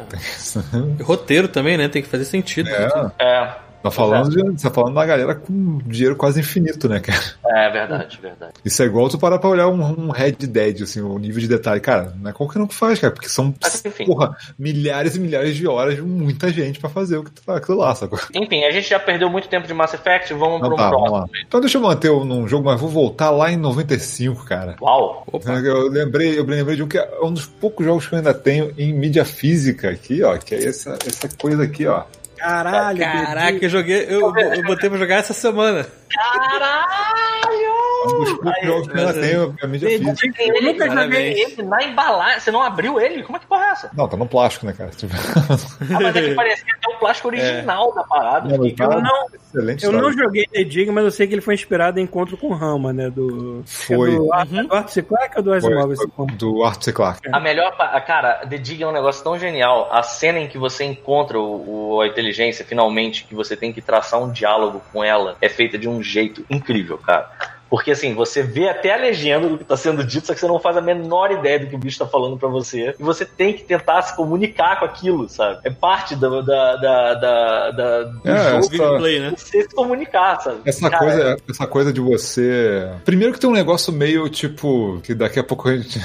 Roteiro 1.04 1.48
também, 1.48 1.78
né? 1.78 1.88
Tem 1.88 2.02
que 2.02 2.08
fazer 2.10 2.26
sentido. 2.26 2.70
É, 2.70 3.12
É, 3.20 3.54
tá 3.84 3.92
falando, 3.92 4.30
de, 4.30 4.62
tá 4.62 4.70
falando 4.70 4.96
da 4.96 5.06
galera 5.06 5.36
com 5.36 5.80
dinheiro 5.86 6.16
quase 6.16 6.40
infinito, 6.40 6.88
né, 6.88 7.00
cara? 7.00 7.20
é 7.46 7.70
verdade, 7.70 8.20
verdade. 8.22 8.54
Isso 8.64 8.82
é 8.82 8.86
igual 8.86 9.10
tu 9.10 9.18
parar 9.18 9.40
pra 9.40 9.50
olhar 9.50 9.68
um, 9.68 10.08
um 10.08 10.10
Red 10.12 10.32
Dead, 10.34 10.82
assim, 10.84 11.02
o 11.02 11.18
nível 11.18 11.42
de 11.42 11.48
detalhe. 11.48 11.80
Cara, 11.80 12.14
não 12.16 12.30
é 12.30 12.34
qualquer 12.34 12.60
um 12.60 12.68
que 12.68 12.76
faz, 12.76 13.00
cara, 13.00 13.14
porque 13.14 13.30
são, 13.30 13.54
Mas, 13.62 13.84
porra, 14.06 14.36
milhares 14.58 15.16
e 15.16 15.20
milhares 15.20 15.56
de 15.56 15.68
horas 15.68 15.96
de 15.96 16.02
muita 16.02 16.52
gente 16.52 16.80
pra 16.80 16.90
fazer 16.90 17.18
o 17.18 17.24
que 17.24 17.32
tu 17.32 17.52
aquilo 17.52 17.80
lá, 17.80 17.94
sacou? 17.96 18.20
Enfim, 18.34 18.64
a 18.64 18.72
gente 18.72 18.90
já 18.90 19.00
perdeu 19.00 19.30
muito 19.30 19.48
tempo 19.48 19.68
de 19.68 19.74
Mass 19.74 19.94
Effect, 19.94 20.34
vamos 20.34 20.60
para 20.60 20.74
um 20.74 20.76
tá, 20.76 20.90
vamos 20.90 21.12
lá. 21.12 21.18
próximo. 21.20 21.46
Então 21.48 21.60
deixa 21.60 21.78
eu 21.78 21.82
manter 21.82 22.12
um 22.12 22.24
num 22.24 22.48
jogo, 22.48 22.66
mas 22.66 22.80
vou 22.80 22.90
voltar 22.90 23.30
lá 23.30 23.52
em 23.52 23.58
95, 23.58 24.46
cara. 24.46 24.76
Uau! 24.82 25.24
Opa. 25.32 25.52
Eu 25.52 25.90
lembrei, 25.90 26.38
eu 26.38 26.46
lembrei 26.46 26.76
de 26.76 26.84
um 26.84 26.88
que 26.88 26.98
é 26.98 27.10
um 27.22 27.34
dos 27.34 27.46
poucos 27.46 27.86
jogos 27.86 28.08
que 28.08 28.14
eu 28.14 28.18
ainda 28.18 28.34
tenho 28.34 28.74
em 28.78 28.94
mídia 28.94 29.26
física 29.26 29.90
aqui, 29.90 30.24
ó, 30.24 30.38
que 30.38 30.56
é 30.56 30.66
essa, 30.66 30.98
essa 31.06 31.30
coisa 31.38 31.64
aqui, 31.64 31.86
ó. 31.86 32.04
Caralho, 32.42 33.00
Caraca, 33.00 33.60
eu 33.62 33.70
joguei. 33.70 34.06
Eu, 34.10 34.36
eu 34.36 34.64
botei 34.64 34.90
pra 34.90 34.98
jogar 34.98 35.18
essa 35.18 35.34
semana. 35.34 35.86
Caralho! 36.12 37.61
É 38.02 38.72
um 38.72 38.80
dos 38.82 38.90
que 38.90 38.96
eu 38.96 40.00
física. 40.16 40.34
Tem 40.38 40.48
ele, 40.50 40.62
nunca 40.74 40.88
cara, 40.88 41.04
joguei. 41.04 41.34
ele 41.42 41.64
na 41.64 41.84
embalagem. 41.84 42.40
Você 42.40 42.52
não 42.52 42.64
abriu 42.64 43.00
ele? 43.00 43.24
Como 43.24 43.38
é 43.38 43.40
que 43.40 43.46
porra 43.48 43.66
é 43.66 43.70
essa? 43.72 43.92
Não, 43.96 44.08
tá 44.08 44.18
no 44.18 44.28
plástico, 44.28 44.66
né, 44.66 44.74
cara? 44.74 44.90
Tipo, 44.92 45.14
Ah, 45.16 46.00
mas 46.02 46.16
é 46.16 46.22
que 46.22 46.36
parecia 46.36 46.74
até 46.74 46.96
o 46.96 47.00
plástico 47.00 47.28
original 47.30 47.94
da 47.94 48.04
parada. 48.04 48.50
não, 48.50 48.64
Fiquei- 48.64 48.76
tá- 48.88 48.94
Eu 48.96 49.02
não- 49.02 49.26
excelente 49.34 49.86
Eu 49.86 49.92
não 49.92 50.12
joguei 50.12 50.46
The 50.48 50.64
Dig, 50.64 50.92
mas 50.92 51.04
eu 51.04 51.12
sei 51.12 51.28
que 51.28 51.34
ele 51.34 51.42
foi 51.42 51.54
inspirado 51.54 52.00
em 52.00 52.04
Encontro 52.04 52.38
com 52.38 52.54
Rama, 52.54 52.92
né? 52.94 53.10
Do. 53.10 53.64
Foi. 53.66 54.12
É 54.12 54.16
do, 54.16 54.24
Uhum. 54.24 54.68
do 54.68 54.74
Arthur 54.74 54.92
C. 54.92 55.02
Clarke 55.04 55.38
ou 55.38 55.44
do 55.44 55.54
Asimov? 55.54 55.96
Do 56.38 56.64
Arthur 56.64 56.84
C. 56.84 56.94
Clarke. 56.94 57.30
A 57.32 57.40
melhor. 57.40 57.76
Cara, 58.06 58.46
The 58.48 58.58
Dig 58.58 58.82
é 58.84 58.88
um 58.88 58.92
negócio 58.92 59.24
tão 59.24 59.38
genial. 59.38 59.90
A 59.92 60.02
cena 60.04 60.40
em 60.40 60.48
que 60.48 60.58
você 60.58 60.84
encontra 60.84 61.40
o, 61.40 61.96
o- 61.96 62.02
a 62.02 62.08
inteligência, 62.08 62.66
finalmente, 62.66 63.24
que 63.26 63.36
você 63.36 63.56
tem 63.56 63.72
que 63.74 63.82
traçar 63.82 64.22
um 64.22 64.32
diálogo 64.32 64.82
com 64.92 65.04
ela, 65.04 65.36
é 65.42 65.50
feita 65.50 65.78
de 65.78 65.88
um 65.88 66.02
jeito 66.02 66.46
incrível, 66.50 66.98
cara. 66.98 67.30
Porque 67.72 67.92
assim, 67.92 68.14
você 68.14 68.44
vê 68.44 68.68
até 68.68 68.94
a 68.94 68.98
legenda 68.98 69.48
do 69.48 69.58
que 69.58 69.64
tá 69.64 69.78
sendo 69.78 70.04
dito, 70.04 70.28
só 70.28 70.34
que 70.34 70.40
você 70.42 70.48
não 70.48 70.60
faz 70.60 70.76
a 70.76 70.82
menor 70.82 71.32
ideia 71.32 71.58
do 71.58 71.68
que 71.68 71.76
o 71.76 71.80
bicho 71.80 71.98
tá 71.98 72.06
falando 72.06 72.38
pra 72.38 72.50
você. 72.50 72.94
E 73.00 73.02
você 73.02 73.26
tem 73.26 73.54
que 73.54 73.64
tentar 73.64 74.02
se 74.02 74.14
comunicar 74.14 74.78
com 74.78 74.84
aquilo, 74.86 75.30
sabe? 75.30 75.62
É 75.64 75.70
parte 75.72 76.14
da, 76.18 76.28
da, 76.42 76.76
da, 76.76 77.14
da, 77.16 77.72
da- 77.72 78.04
do 78.04 78.22
É, 78.30 78.50
jogo 78.52 78.58
essa- 78.60 78.78
Gameplay, 78.78 79.20
né? 79.22 79.34
você 79.38 79.62
se 79.64 79.70
comunicar, 79.74 80.42
sabe? 80.42 80.58
Essa 80.66 80.90
Cara, 80.90 81.02
coisa, 81.06 81.38
essa 81.50 81.66
coisa 81.68 81.94
de 81.94 82.02
você. 82.02 82.92
Primeiro 83.06 83.34
que 83.34 83.40
tem 83.40 83.50
um 83.50 83.54
negócio 83.54 83.94
meio 83.94 84.28
tipo. 84.28 85.00
Que 85.02 85.16
daqui 85.16 85.40
a 85.40 85.44
pouco 85.44 85.70
a 85.70 85.78
gente. 85.78 85.98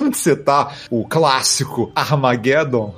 Onde 0.00 0.16
você 0.16 0.36
tá? 0.36 0.72
O 0.88 1.04
clássico 1.08 1.90
Armageddon. 1.92 2.94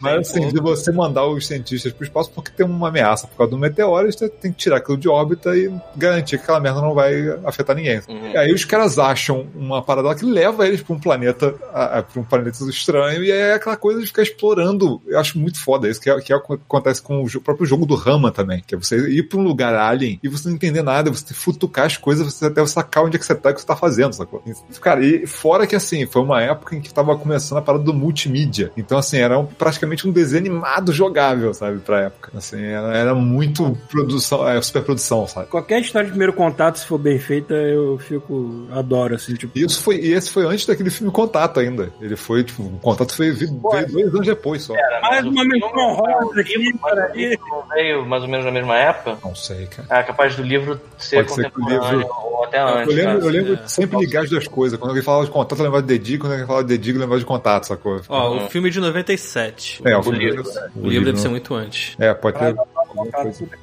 Mas 0.00 0.30
assim, 0.30 0.48
de 0.48 0.60
você 0.60 0.90
mandar 0.92 1.26
os 1.26 1.46
cientistas 1.46 1.92
pro 1.92 2.04
espaço 2.04 2.30
porque 2.32 2.50
tem 2.50 2.64
uma 2.64 2.88
ameaça 2.88 3.26
por 3.26 3.36
causa 3.36 3.50
do 3.50 3.58
meteoro, 3.58 4.06
eles 4.06 4.16
tem 4.16 4.52
que 4.52 4.58
tirar 4.58 4.76
aquilo 4.78 4.96
de 4.96 5.08
órbita 5.08 5.56
e 5.56 5.79
garantir 5.96 6.36
que 6.38 6.42
aquela 6.44 6.60
merda 6.60 6.80
não 6.80 6.94
vai 6.94 7.14
afetar 7.44 7.74
ninguém. 7.76 8.00
Uhum. 8.08 8.30
E 8.32 8.36
aí 8.36 8.52
os 8.52 8.64
caras 8.64 8.98
acham 8.98 9.46
uma 9.54 9.82
parada 9.82 10.14
que 10.14 10.24
leva 10.24 10.66
eles 10.66 10.82
pra 10.82 10.94
um 10.94 10.98
planeta, 11.00 11.52
para 11.52 12.04
um 12.20 12.24
planeta 12.24 12.64
estranho, 12.64 13.22
e 13.24 13.30
é 13.30 13.54
aquela 13.54 13.76
coisa 13.76 14.00
de 14.00 14.06
ficar 14.06 14.22
explorando. 14.22 15.00
Eu 15.06 15.18
acho 15.18 15.38
muito 15.38 15.58
foda 15.62 15.88
isso, 15.88 16.00
que 16.00 16.10
é, 16.10 16.20
que 16.20 16.32
é 16.32 16.36
o 16.36 16.40
que 16.40 16.52
acontece 16.54 17.02
com 17.02 17.22
o 17.22 17.40
próprio 17.40 17.66
jogo 17.66 17.86
do 17.86 17.94
Rama 17.94 18.30
também, 18.30 18.62
que 18.66 18.74
é 18.74 18.78
você 18.78 18.96
ir 19.08 19.24
pra 19.28 19.38
um 19.38 19.42
lugar 19.42 19.74
alien 19.74 20.18
e 20.22 20.28
você 20.28 20.48
não 20.48 20.54
entender 20.54 20.82
nada, 20.82 21.10
você 21.10 21.32
futucar 21.34 21.86
as 21.86 21.96
coisas, 21.96 22.32
você 22.32 22.46
até 22.46 22.64
sacar 22.66 23.04
onde 23.04 23.16
é 23.16 23.18
que 23.18 23.24
você 23.26 23.34
tá 23.34 23.50
e 23.50 23.52
o 23.52 23.54
que 23.54 23.60
você 23.60 23.66
tá 23.66 23.76
fazendo, 23.76 24.12
sacou? 24.12 24.42
Cara, 24.80 25.04
e 25.04 25.26
fora 25.26 25.66
que 25.66 25.76
assim, 25.76 26.06
foi 26.06 26.22
uma 26.22 26.40
época 26.42 26.74
em 26.76 26.80
que 26.80 26.92
tava 26.92 27.16
começando 27.16 27.58
a 27.58 27.62
parada 27.62 27.84
do 27.84 27.94
multimídia. 27.94 28.70
Então, 28.76 28.98
assim, 28.98 29.18
era 29.18 29.38
um- 29.38 29.46
praticamente 29.46 30.06
um 30.08 30.12
desenho 30.12 30.40
animado 30.40 30.92
jogável, 30.92 31.52
sabe, 31.54 31.78
pra 31.78 32.00
época. 32.02 32.30
Assim, 32.36 32.62
era, 32.62 32.96
era 32.96 33.14
muito 33.14 33.76
produção, 33.90 34.48
é, 34.48 34.60
superprodução, 34.62 35.26
sabe? 35.26 35.46
Qualquer 35.70 35.84
história 35.84 36.06
de 36.06 36.10
primeiro 36.10 36.32
contato, 36.32 36.80
se 36.80 36.86
for 36.86 36.98
bem 36.98 37.16
feita, 37.16 37.54
eu 37.54 37.96
fico. 37.96 38.66
Adoro, 38.72 39.14
assim, 39.14 39.34
tipo. 39.34 39.56
E 39.56 39.62
Isso 39.64 39.80
foi, 39.80 39.98
e 40.00 40.12
esse 40.14 40.28
foi 40.32 40.44
antes 40.44 40.66
daquele 40.66 40.90
filme 40.90 41.12
Contato 41.12 41.60
ainda. 41.60 41.92
Ele 42.00 42.16
foi, 42.16 42.42
tipo, 42.42 42.64
o 42.64 42.78
Contato 42.80 43.14
foi, 43.14 43.30
veio 43.30 43.52
dois 43.52 43.94
anos 43.94 44.26
depois 44.26 44.62
só. 44.62 44.74
Cara, 44.74 45.00
Mais 45.00 45.24
mas 45.24 45.26
o 45.26 45.28
uma 45.30 45.44
menção 45.44 45.68
honrosa 45.76 46.26
o 46.36 46.40
aqui, 46.40 46.58
o 46.58 47.48
não 47.48 47.68
veio 47.72 48.04
mais 48.04 48.22
ou 48.24 48.28
menos 48.28 48.44
na 48.46 48.50
mesma 48.50 48.76
época? 48.76 49.16
Não 49.22 49.32
sei, 49.32 49.66
cara. 49.66 50.00
É 50.00 50.02
capaz 50.02 50.34
do 50.34 50.42
livro 50.42 50.80
ser 50.98 51.24
Pode 51.24 51.34
ser 51.34 51.46
o 51.46 51.50
contemporâneo 51.52 51.98
livro- 52.00 52.14
ou 52.20 52.44
até 52.44 52.60
antes. 52.60 52.88
Eu 52.88 52.96
lembro, 52.96 53.12
cara. 53.12 53.24
eu 53.24 53.30
lembro 53.30 53.52
é. 53.52 53.56
de 53.56 53.72
sempre 53.72 53.98
ligar 54.00 54.24
as 54.24 54.30
duas 54.30 54.48
coisas. 54.48 54.76
Quando 54.76 54.90
alguém 54.90 55.04
falava 55.04 55.24
de 55.24 55.30
contato, 55.30 55.58
eu 55.60 55.64
lembrava 55.64 55.86
de 55.86 55.88
Dedico. 55.98 56.24
Quando 56.24 56.32
alguém 56.32 56.46
falava 56.48 56.64
de 56.64 56.76
Dedico, 56.76 56.96
eu 56.96 57.00
lembrava 57.02 57.20
de 57.20 57.26
contato, 57.26 57.64
sacou? 57.68 58.00
Ó, 58.08 58.30
Uhum. 58.32 58.46
o 58.46 58.50
filme 58.50 58.70
de 58.70 58.80
97. 58.80 59.82
é, 59.84 59.96
o 59.96 60.02
filme- 60.02 60.18
livro. 60.18 60.42
O 60.74 60.88
livro 60.88 61.04
deve 61.06 61.18
ser 61.20 61.28
muito 61.28 61.54
antes. 61.54 61.94
É, 62.00 62.12
pode 62.12 62.38
ter. 62.40 62.54
Cara, 62.56 62.66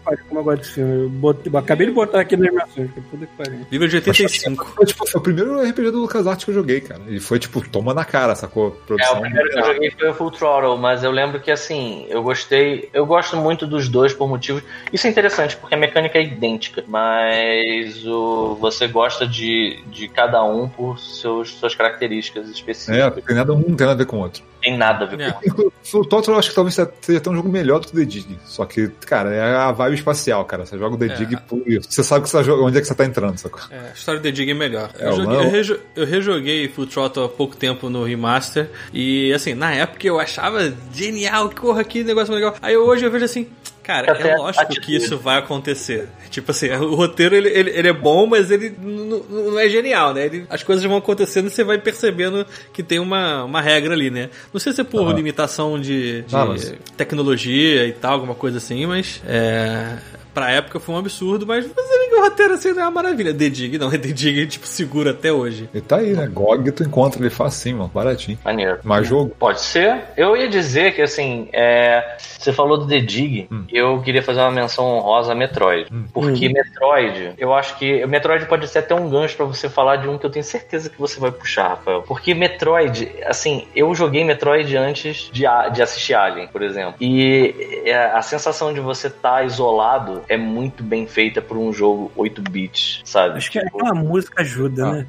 pariu, 0.06 0.20
como 0.30 0.40
eu 0.40 0.44
gosto 0.46 0.58
desse 0.62 0.72
filme. 0.74 1.04
Eu 1.04 1.10
botei- 1.10 1.52
acabei 1.58 1.88
de 1.88 1.94
botar 1.98 2.22
aqui 2.22 2.38
nas 2.38 2.52
menções, 2.54 2.90
cara. 2.92 3.04
Puta 3.12 3.26
que 3.26 3.34
pariu. 3.38 3.68
Livro 3.72 3.88
de 3.88 3.96
85. 3.98 4.66
Foi, 4.76 4.86
tipo, 4.86 5.08
foi 5.10 5.20
o 5.20 5.24
primeiro 5.24 5.62
RPG 5.62 5.92
do 5.92 6.00
LucasArts 6.00 6.46
que 6.46 6.52
eu 6.52 6.56
joguei, 6.56 6.82
cara. 6.82 7.02
E 7.08 7.20
foi, 7.20 7.40
tipo, 7.40 7.62
toma 7.70 7.94
na 7.94 8.06
cara, 8.06 8.36
sacou? 8.36 8.70
É, 8.84 8.86
Produção. 8.88 9.18
o 9.18 9.22
primeiro 9.22 9.50
que 9.50 9.60
eu 9.60 9.66
joguei 9.66 9.92
foi 9.92 10.10
o 10.10 10.14
Full 10.14 10.32
Throttle, 10.32 10.78
mas 10.78 11.04
eu 11.04 11.12
lembro 11.12 11.40
que 11.40 11.52
assim, 11.52 12.06
eu 12.10 12.24
gostei. 12.24 12.90
Eu 12.94 13.06
gosto 13.06 13.36
muito 13.38 13.66
dos 13.68 13.90
dois 13.90 14.14
por 14.14 14.28
motivos. 14.30 14.64
Isso 14.94 15.06
é 15.08 15.10
interessante, 15.10 15.58
porque 15.58 15.76
a 15.76 15.78
mecânica 15.78 16.18
é 16.18 16.24
idêntica, 16.24 16.84
mas 16.88 18.06
o, 18.06 18.56
você 18.60 18.88
gosta 18.88 19.28
de, 19.28 19.80
de 19.88 20.08
cada 20.08 20.44
um 20.44 20.68
por 20.70 21.00
seus, 21.00 21.52
suas 21.52 21.76
características 21.76 22.48
É, 22.48 22.52
específicas. 22.52 23.16
não 23.16 23.22
tem 23.22 23.36
nada 23.36 23.54
um, 23.54 23.58
não 23.58 23.76
tem 23.76 23.88
nada 23.88 23.92
a 23.92 23.96
ver 23.96 24.06
com 24.06 24.18
o 24.18 24.22
outro. 24.22 24.44
Tem 24.62 24.78
nada 24.78 25.06
a 25.06 25.08
ver 25.08 25.20
É. 25.22 25.32
com 25.32 25.72
O 26.00 26.06
Total 26.06 26.34
eu 26.34 26.40
acho 26.40 26.50
que 26.50 26.56
talvez 26.56 26.74
seja 27.02 27.20
até 27.20 27.30
um 27.30 27.36
jogo 27.36 27.48
melhor 27.50 27.80
do 27.80 27.88
que 27.88 27.94
o 27.94 28.00
The 28.00 28.06
Dig. 28.06 28.38
Só 28.46 28.66
que, 28.66 28.88
cara, 29.06 29.34
é 29.34 29.56
a 29.56 29.72
vibe 29.72 29.96
espacial, 29.96 30.44
cara. 30.46 30.66
Você 30.66 30.78
joga 30.78 30.96
o 30.96 30.98
The 30.98 31.06
É. 31.06 31.10
Dig 31.16 31.38
por 31.48 31.62
isso. 31.68 31.88
Você 31.92 32.04
sabe 32.04 32.24
que 32.24 32.30
você 32.30 32.44
tá 32.44 32.54
onde 32.54 32.78
é 32.78 32.82
que 32.82 32.88
você 32.88 32.96
tá 32.96 33.06
entrando, 33.06 33.38
sacou? 33.38 33.62
É, 33.72 33.90
a 33.90 33.94
história 33.94 34.20
do 34.20 34.24
The 34.24 34.32
Dig 34.32 34.52
é 34.52 34.54
melhor. 34.54 34.90
É, 35.00 35.08
eu, 35.08 35.14
joguei- 35.16 35.38
eu 35.38 35.50
rejo- 35.50 35.80
eu 35.96 36.06
rejoguei 36.06 36.68
Full 36.70 36.88
Throttle 36.88 37.26
há 37.26 37.30
pouco 37.30 37.56
tempo 37.56 37.90
no 37.90 38.04
Remaster. 38.04 38.70
E 38.94 39.32
assim, 39.34 39.54
na 39.54 39.72
época 39.74 40.06
eu 40.08 40.20
achava 40.20 40.74
genial, 40.94 41.50
que 41.50 41.62
porra, 41.62 41.84
que 41.84 42.04
negócio 42.04 42.34
legal. 42.34 42.56
Aí 42.62 42.76
hoje 42.76 43.06
eu 43.06 43.12
vejo 43.12 43.26
assim. 43.26 43.48
Cara, 43.88 44.12
Até 44.12 44.32
é 44.32 44.36
lógico 44.36 44.64
atitude. 44.66 44.86
que 44.86 44.96
isso 44.98 45.18
vai 45.18 45.38
acontecer. 45.40 46.10
Tipo 46.30 46.52
assim, 46.52 46.70
o 46.72 46.94
roteiro 46.94 47.34
ele, 47.34 47.48
ele, 47.48 47.70
ele 47.70 47.88
é 47.88 47.94
bom, 47.94 48.28
mas 48.28 48.52
ele 48.52 48.76
não 48.78 49.58
é 49.58 49.70
genial, 49.70 50.14
né? 50.14 50.26
Ele- 50.26 50.46
as 50.50 50.62
coisas 50.62 50.84
vão 50.84 50.98
acontecendo 50.98 51.48
e 51.48 51.50
você 51.50 51.64
vai 51.64 51.78
percebendo 51.78 52.46
que 52.74 52.84
tem 52.84 53.00
uma, 53.00 53.46
uma 53.46 53.62
regra 53.62 53.94
ali, 53.94 54.10
né? 54.12 54.30
Não 54.54 54.60
sei 54.60 54.74
se 54.74 54.82
é 54.82 54.84
por 54.84 55.10
Ah. 55.10 55.14
limitação 55.14 55.80
de, 55.80 56.24
de 56.24 56.36
Ah, 56.36 56.46
mas- 56.46 56.74
tecnologia 56.98 57.88
e 57.88 57.94
tal, 57.94 58.12
alguma 58.16 58.36
coisa 58.36 58.58
assim, 58.58 58.86
mas 58.86 59.22
é, 59.26 59.96
pra 60.38 60.52
época 60.52 60.80
foi 60.80 60.94
um 60.94 61.00
absurdo, 61.00 61.48
mas 61.48 61.66
você 61.66 62.08
que 62.10 62.16
o 62.16 62.22
roteiro 62.22 62.54
assim 62.54 62.72
não 62.72 62.82
é 62.82 62.86
uma 62.86 62.92
maravilha. 62.92 63.34
The 63.34 63.50
Dig 63.50 63.80
não, 63.80 63.92
é 63.92 63.98
The 63.98 64.10
Dig 64.10 64.46
tipo 64.46 64.68
segura 64.68 65.10
até 65.10 65.34
hoje. 65.34 65.68
Ele 65.74 65.82
tá 65.82 65.98
aí, 65.98 66.14
né? 66.14 66.28
GOG 66.28 66.72
tu 66.74 66.84
encontra 66.84 67.20
ele 67.20 67.32
facinho, 67.32 67.78
mano. 67.78 67.92
Baratinho. 67.92 68.38
maneiro. 68.46 68.78
Mais 68.84 69.08
jogo? 69.08 69.36
Pode 69.40 69.62
ser. 69.62 70.04
Eu 70.16 70.38
ia 70.38 70.48
dizer 70.48 70.94
que, 70.94 71.02
assim, 71.02 71.50
é, 71.52 72.18
você 72.20 72.54
falou 72.54 72.78
do 72.78 72.88
The 72.88 73.00
Dig, 73.00 73.48
Hum. 73.52 73.66
eu 73.74 74.00
queria 74.02 74.22
fazer 74.22 74.42
uma 74.42 74.52
menção 74.52 74.86
honrosa 74.86 75.32
a 75.32 75.36
Metroid. 75.36 75.90
Porque 76.14 76.48
Metroid, 76.50 77.34
eu 77.38 77.52
acho 77.54 77.76
que. 77.80 78.06
Metroid 78.06 78.46
pode 78.46 78.68
ser 78.68 78.80
até 78.80 78.94
um 78.94 79.10
gancho 79.10 79.36
pra 79.36 79.46
você 79.46 79.68
falar 79.68 79.96
de 79.96 80.08
um 80.08 80.20
que 80.20 80.26
eu 80.26 80.30
tenho 80.30 80.46
certeza 80.46 80.88
que 80.90 81.00
você 81.00 81.20
vai 81.20 81.32
puxar, 81.32 81.70
Rafael. 81.70 82.04
Porque 82.04 82.34
Metroid, 82.36 83.10
assim, 83.26 83.68
eu 83.76 83.94
joguei 83.96 84.24
Metroid 84.24 84.76
antes 84.78 85.30
de, 85.34 85.46
de 85.74 85.82
assistir 85.82 86.14
Alien, 86.14 86.48
por 86.48 86.62
exemplo. 86.62 86.94
E 87.02 87.82
é, 87.86 87.96
a 87.96 88.22
sensação 88.22 88.72
de 88.72 88.80
você 88.80 89.08
estar 89.08 89.44
isolado 89.46 90.22
é 90.30 90.38
muito 90.38 90.84
bem 90.84 91.08
feita 91.08 91.42
por 91.42 91.58
um 91.58 91.72
jogo 91.74 92.12
8-bit, 92.18 93.02
sabe? 93.06 93.38
Acho 93.38 93.52
que 93.52 93.60
Tipo, 93.60 93.78
aquela 93.78 93.96
música 93.96 94.42
ajuda, 94.42 94.86
Ah, 94.88 94.92
né? 94.94 95.06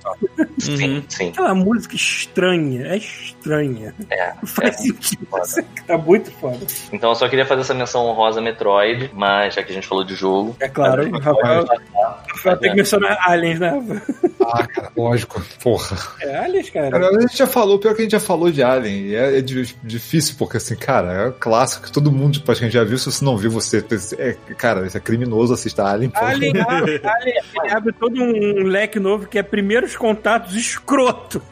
Sim, 0.59 0.95
Uhum. 0.97 1.03
sim. 1.09 1.29
Aquela 1.31 1.55
música 1.55 1.95
estranha, 1.97 2.87
é 2.87 2.97
estranha. 2.97 3.95
É, 4.11 4.33
Não 4.35 4.47
faz 4.47 4.75
é 4.75 4.79
sentido. 4.79 5.27
Tá 5.87 5.99
muito 5.99 6.31
foda. 6.33 6.67
Então 6.93 7.11
eu 7.11 7.15
só 7.15 7.29
queria 7.29 7.45
fazer 7.47 7.63
essa 7.63 7.75
menção 7.75 8.07
honrosa 8.07 8.41
Metroid, 8.41 9.11
mas 9.15 9.55
já 9.55 9.63
que 9.63 9.71
a 9.73 9.75
gente 9.75 9.87
falou 9.87 10.05
de 10.05 10.15
jogo. 10.15 10.57
É 10.61 10.69
claro, 10.69 11.11
Rafael, 11.19 11.65
Rafael 12.29 12.57
tem 12.59 12.71
que 12.71 12.77
mencionar 12.77 13.17
aliens, 13.29 13.59
né? 13.61 13.73
Ah, 14.51 14.67
cara, 14.67 14.93
lógico. 14.97 15.43
Porra. 15.63 15.97
É 16.21 16.37
aliens, 16.39 16.71
cara. 16.71 16.91
Cara, 16.91 17.09
a 17.17 17.21
gente 17.21 17.37
já 17.37 17.47
falou, 17.47 17.79
pior 17.79 17.95
que 17.95 18.01
a 18.01 18.05
gente 18.05 18.13
já 18.13 18.21
falou 18.21 18.51
de 18.51 18.63
Alien. 18.63 19.07
E 19.09 19.15
é, 19.15 19.39
é 19.39 19.41
di- 19.43 19.77
difícil, 19.83 20.35
porque 20.39 20.57
assim, 20.57 20.75
cara, 20.77 21.13
é 21.13 21.29
um 21.29 21.33
clássico 21.39 21.87
que 21.87 21.93
todo 21.93 22.11
mundo 22.11 22.41
praticamente 22.41 22.75
já 22.75 22.85
viu. 22.85 22.97
Se 22.99 23.07
você 23.13 23.25
não 23.25 23.37
viu, 23.37 23.51
você. 23.51 23.85
É, 24.19 24.37
cara, 24.57 24.87
isso 24.87 24.97
é 24.97 25.01
criminoso 25.01 25.53
assistir 25.55 25.81
Alien. 25.81 26.11
porra. 26.11 26.27
Alien, 26.31 26.53
Alien 27.05 27.37
ele 27.63 27.71
abre 27.73 27.93
todo 27.93 28.23
um 28.23 28.63
leque 28.65 28.99
novo 28.99 29.27
que 29.27 29.39
é 29.39 29.43
primeiros 29.43 29.97
contatos 29.97 30.55
escroto. 30.55 31.43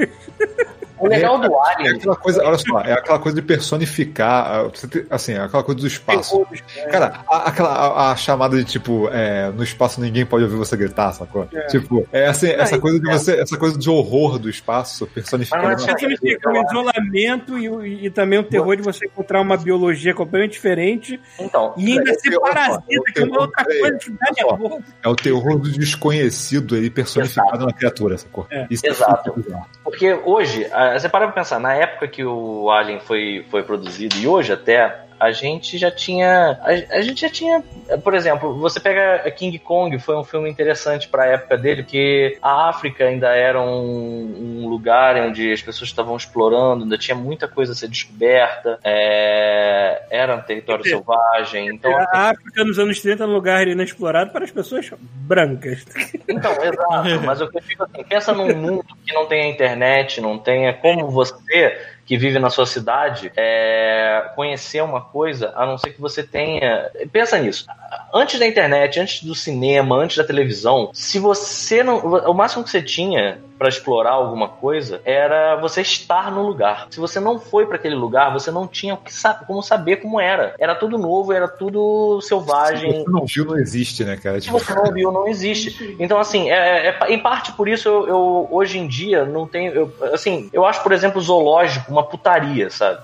O 0.99 1.09
legal 1.09 1.39
do 1.39 1.47
É 1.47 1.75
Alien. 1.75 1.97
aquela 1.97 2.17
coisa, 2.17 2.45
olha 2.45 2.59
só, 2.59 2.81
é 2.81 2.93
aquela 2.93 3.19
coisa 3.19 3.41
de 3.41 3.47
personificar, 3.47 4.47
ah, 4.47 4.71
assim, 5.11 5.33
é 5.35 5.41
aquela 5.41 5.63
coisa 5.63 5.81
do 5.81 5.87
espaço. 5.87 6.47
Cara, 6.91 7.21
a, 7.29 7.49
aquela, 7.49 7.71
a, 7.71 8.13
a 8.13 8.17
chamada 8.17 8.57
de 8.57 8.65
tipo, 8.65 9.09
é, 9.11 9.51
no 9.51 9.63
espaço 9.63 10.01
ninguém 10.01 10.25
pode 10.25 10.45
ouvir 10.45 10.57
você 10.57 10.77
gritar, 10.77 11.13
sacou? 11.13 11.49
Tipo, 11.69 12.07
é 12.13 12.27
assim, 12.27 12.49
essa 12.49 12.79
coisa 12.79 12.99
de 13.01 13.09
é. 13.09 13.13
você, 13.13 13.41
essa 13.41 13.57
coisa 13.57 13.79
de 13.79 13.91
horror 13.91 14.39
do 14.39 14.49
espaço 14.49 15.07
personificada. 15.07 15.67
Mas 15.67 15.87
é 15.87 15.97
significa 15.99 16.51
o 16.51 16.57
isolamento 16.57 17.59
e, 17.59 18.07
e 18.07 18.11
também 18.11 18.39
o 18.39 18.45
terror 18.45 18.77
de 18.77 18.83
você 18.83 19.07
encontrar 19.07 19.41
uma 19.41 19.57
biologia 19.57 20.15
completamente 20.15 20.53
diferente 20.53 21.21
Então, 21.39 21.75
e 21.77 21.93
ainda 21.93 22.11
É, 22.11 22.15
ser 22.15 22.39
parasita, 22.41 23.13
que 23.13 23.21
é 23.21 23.25
uma 23.25 23.41
outra 23.41 23.65
coisa 23.65 23.99
que 23.99 24.11
dá 24.11 24.33
nervoso. 24.37 24.85
É 25.03 25.09
o 25.09 25.17
terror 25.17 25.59
do 25.59 25.71
desconhecido 25.71 26.77
ele 26.77 26.91
personificado 26.91 27.67
na 27.67 27.73
criatura, 27.73 28.17
sacou? 28.19 28.47
É. 28.51 28.67
Isso 28.71 28.87
Exato. 28.87 29.35
Porque 29.83 30.13
hoje, 30.25 30.67
ah, 30.73 30.86
você 30.93 31.09
para 31.09 31.27
pra 31.27 31.35
pensar, 31.35 31.59
na 31.59 31.75
época 31.75 32.09
que 32.09 32.25
o 32.25 32.71
Alien 32.71 33.01
foi, 33.01 33.45
foi 33.51 33.63
produzido, 33.63 34.17
e 34.17 34.27
hoje 34.27 34.53
até, 34.53 35.06
a 35.19 35.33
gente 35.33 35.79
já 35.79 35.91
tinha. 35.91 36.59
A, 36.63 36.97
a 36.97 37.01
gente 37.01 37.21
já 37.21 37.29
tinha. 37.29 37.63
Por 38.03 38.15
exemplo, 38.15 38.59
você 38.59 38.79
pega 38.79 39.31
King 39.31 39.59
Kong, 39.59 39.99
foi 39.99 40.17
um 40.17 40.25
filme 40.25 40.51
interessante 40.51 41.09
pra 41.09 41.27
época 41.27 41.57
dele, 41.57 41.83
porque 41.83 42.39
a 42.43 42.69
África 42.69 43.05
ainda 43.05 43.29
era 43.29 43.61
um, 43.61 44.63
um 44.65 44.69
lugar 44.69 45.17
onde 45.17 45.53
as 45.53 45.63
pessoas 45.63 45.91
estavam 45.91 46.17
explorando, 46.17 46.85
ainda 46.85 46.99
tinha 46.99 47.17
muita 47.17 47.49
coisa 47.49 47.73
a 47.73 47.75
ser 47.75 47.89
descoberta, 47.89 48.79
é, 48.85 50.03
era 50.11 50.37
um 50.37 50.41
território 50.41 50.83
dizer, 50.83 50.97
selvagem. 50.97 51.69
Então, 51.69 51.97
assim, 51.97 52.07
A 52.13 52.31
África 52.31 52.65
nos 52.65 52.79
anos 52.79 53.01
30 53.01 53.25
é 53.25 53.27
um 53.27 53.33
lugar 53.33 53.67
inexplorado 53.69 54.31
para 54.31 54.45
as 54.45 54.51
pessoas 54.51 54.91
brancas. 55.01 55.85
Então, 56.29 56.53
exato. 56.53 57.25
Mas 57.25 57.41
o 57.41 57.49
que 57.49 57.59
eu 57.59 57.63
digo 57.63 57.85
assim, 57.85 58.05
pensa 58.05 58.33
num 58.33 58.55
mundo 58.55 58.85
que 59.05 59.15
não 59.15 59.27
tenha 59.27 59.49
internet, 59.49 60.21
não 60.21 60.39
tenha 60.39 60.73
como 60.75 61.09
você 61.09 61.96
que 62.07 62.17
vive 62.17 62.39
na 62.39 62.49
sua 62.49 62.65
cidade 62.67 63.33
é, 63.37 64.31
conhecer 64.37 64.81
uma 64.83 65.01
coisa, 65.01 65.53
a 65.57 65.67
não 65.67 65.77
ser 65.77 65.91
que 65.91 66.01
você 66.01 66.23
tenha. 66.23 66.89
Pensa 67.13 67.37
nisso. 67.39 67.67
Antes 68.15 68.39
da 68.39 68.47
internet, 68.47 68.99
antes 69.01 69.23
do 69.25 69.35
cinema, 69.35 69.97
antes 69.97 70.17
da 70.17 70.25
televisão, 70.25 70.91
se 70.93 71.19
você 71.19 71.83
não. 71.83 71.99
O 71.99 72.33
máximo 72.33 72.63
que 72.65 72.71
você 72.71 72.81
tinha 72.81 73.39
para 73.59 73.69
explorar 73.71 74.11
alguma 74.11 74.49
coisa 74.49 75.01
era 75.05 75.57
você 75.57 75.81
estar 75.81 76.31
no 76.31 76.43
lugar. 76.47 76.89
Se 76.91 77.01
você 77.01 77.19
não 77.19 77.39
foi 77.39 77.67
para 77.67 77.77
aquele 77.77 77.95
lugar, 77.95 78.31
você 78.33 78.51
não 78.51 78.67
tinha 78.69 78.99
como 79.47 79.63
saber 79.63 79.97
como 79.97 80.21
era. 80.21 80.55
Era 80.59 80.75
tudo 80.75 80.99
novo, 80.99 81.33
era 81.33 81.49
tudo 81.49 82.21
Se 82.21 82.29
selvagem. 82.29 83.03
você 83.05 83.11
não 83.11 83.25
viu, 83.25 83.45
não 83.47 83.57
existe, 83.59 84.05
né, 84.05 84.17
cara? 84.17 84.41
Se 84.41 84.51
você 84.51 84.75
não 84.75 84.93
viu, 84.93 85.11
não 85.11 85.27
existe. 85.27 85.97
Então, 85.99 86.19
assim, 86.19 86.51
é, 86.51 86.89
é- 86.89 86.99
em 87.13 87.19
parte 87.19 87.53
por 87.53 87.67
isso 87.67 87.89
eu, 87.89 88.07
eu, 88.07 88.49
hoje 88.51 88.79
em 88.79 88.87
dia 88.87 89.25
não 89.25 89.47
tenho. 89.47 89.73
eu- 89.73 89.93
assim, 90.13 90.51
eu 90.53 90.65
acho, 90.67 90.83
por 90.83 90.93
exemplo, 90.93 91.21
zoológico 91.21 91.91
uma 91.97 92.05
putaria, 92.05 92.71
sabe? 92.71 93.01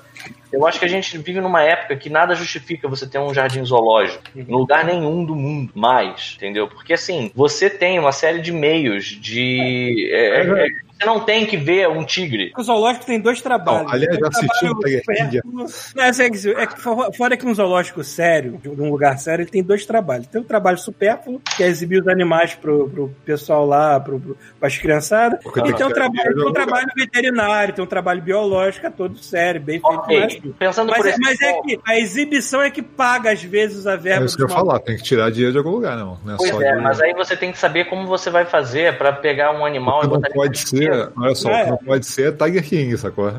Eu 0.53 0.66
acho 0.66 0.78
que 0.78 0.84
a 0.84 0.88
gente 0.88 1.16
vive 1.18 1.40
numa 1.40 1.62
época 1.62 1.97
que 1.97 2.11
nada 2.11 2.34
justifica 2.34 2.86
você 2.86 3.07
ter 3.07 3.18
um 3.18 3.32
jardim 3.32 3.64
zoológico 3.64 4.22
em 4.36 4.43
lugar 4.43 4.84
nenhum 4.84 5.24
do 5.24 5.34
mundo 5.34 5.72
mais, 5.74 6.34
entendeu? 6.36 6.68
Porque 6.68 6.93
assim, 6.93 7.32
você 7.34 7.70
tem 7.70 7.99
uma 7.99 8.12
série 8.12 8.40
de 8.40 8.53
meios 8.53 9.07
de. 9.07 10.11
é, 10.12 10.43
é, 10.43 10.66
você 11.03 11.07
não 11.07 11.20
tem 11.20 11.46
que 11.46 11.57
ver 11.57 11.88
um 11.88 12.05
tigre. 12.05 12.53
O 12.57 12.62
zoológico 12.62 13.05
tem 13.07 13.20
dois 13.20 13.40
trabalhos. 13.42 13.82
Não, 13.86 13.92
aliás, 13.92 14.16
já 14.18 14.28
assistiu 14.28 14.72
o 14.72 14.78
Tiger 14.80 15.03
King? 15.05 15.40
Não, 15.44 16.05
é, 16.05 16.09
é 16.09 17.12
fora 17.12 17.36
que 17.36 17.46
um 17.46 17.55
zoológico 17.55 18.03
sério, 18.05 18.59
de 18.62 18.68
um 18.68 18.90
lugar 18.90 19.18
sério, 19.18 19.42
ele 19.42 19.50
tem 19.50 19.62
dois 19.62 19.84
trabalhos. 19.86 20.26
Tem 20.26 20.40
o 20.40 20.44
trabalho 20.44 20.78
supérfluo, 20.78 21.40
que 21.57 21.62
é 21.62 21.66
exibir 21.66 22.00
os 22.00 22.09
animais 22.09 22.55
pro, 22.55 22.88
pro 22.88 23.09
pessoal 23.24 23.66
lá, 23.66 23.98
pro, 24.00 24.18
pro, 24.20 24.36
pras 24.59 24.76
criançadas. 24.78 25.40
Porque 25.42 25.61
E 25.61 25.72
tem 25.74 25.86
um 25.86 25.90
trabalho, 25.90 26.34
tem 26.34 26.46
um 26.48 26.53
trabalho 26.53 26.86
veterinário, 26.96 27.74
tem 27.74 27.84
um 27.84 27.88
trabalho 27.88 28.22
biológico, 28.22 28.86
é 28.86 28.90
todo 28.90 29.18
sério, 29.18 29.61
bem 29.61 29.80
feito. 29.80 29.96
Ok, 29.98 30.20
mas- 30.20 30.55
pensando 30.59 30.90
Mas, 30.90 30.98
por 30.98 31.07
é, 31.07 31.11
esse 31.11 31.20
mas 31.20 31.40
é 31.40 31.53
que 31.62 31.80
a 31.84 31.98
exibição 31.98 32.62
é 32.62 32.70
que 32.70 32.82
paga, 32.82 33.32
às 33.32 33.42
vezes, 33.42 33.86
a 33.86 33.92
é 33.92 33.96
verba 33.96 34.24
isso 34.26 34.36
que 34.36 34.42
eu 34.42 34.48
ia 34.48 34.55
falar, 34.55 34.78
tem 34.80 34.96
que 34.96 35.03
tirar 35.03 35.30
dinheiro 35.30 35.53
de 35.53 35.59
algum 35.59 35.70
lugar, 35.70 35.96
não. 35.96 36.18
Não 36.24 36.34
é 36.34 36.36
Pois 36.36 36.50
só 36.50 36.62
é, 36.62 36.74
de- 36.74 36.80
mas 36.82 37.00
aí 37.00 37.12
você 37.14 37.36
tem 37.36 37.50
que 37.53 37.59
saber 37.59 37.86
como 37.86 38.07
você 38.07 38.30
vai 38.30 38.44
fazer 38.44 38.96
pra 38.98 39.12
pegar 39.12 39.53
um 39.53 39.64
animal 39.64 40.00
O 40.00 40.05
e 40.05 40.07
não 40.07 40.11
botar 40.14 40.28
ele 40.28 40.34
pode 40.34 40.50
no 40.50 40.55
ser, 40.95 41.12
olha 41.16 41.34
só, 41.34 41.49
o 41.49 41.53
É. 41.53 41.66
não 41.70 41.76
pode 41.78 42.07
ser 42.07 42.36
Tiger 42.36 42.64
King, 42.64 42.97
sacou? 42.99 43.28
É, 43.28 43.32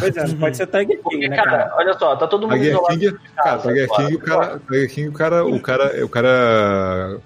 pois 0.00 0.16
é, 0.16 0.26
não 0.28 0.36
pode 0.36 0.56
ser 0.56 0.66
Tiger 0.66 0.86
King, 0.86 1.02
Porque, 1.02 1.28
né, 1.28 1.36
cara, 1.36 1.50
cara? 1.50 1.74
olha 1.76 1.98
só, 1.98 2.16
tá 2.16 2.26
todo 2.26 2.48
mundo 2.48 2.58
Tiger 2.58 2.78
King, 2.86 3.12
cara, 3.36 3.44
casa, 3.58 3.68
Tiger. 3.68 3.88
King, 3.90 4.14
o 4.14 4.18
cara, 4.20 4.60
Tiger 4.70 4.90
King, 4.90 5.08
o 5.08 5.12
cara, 5.12 5.44
o 5.44 5.60
cara, 5.60 6.04
o 6.04 6.08
cara 6.08 7.18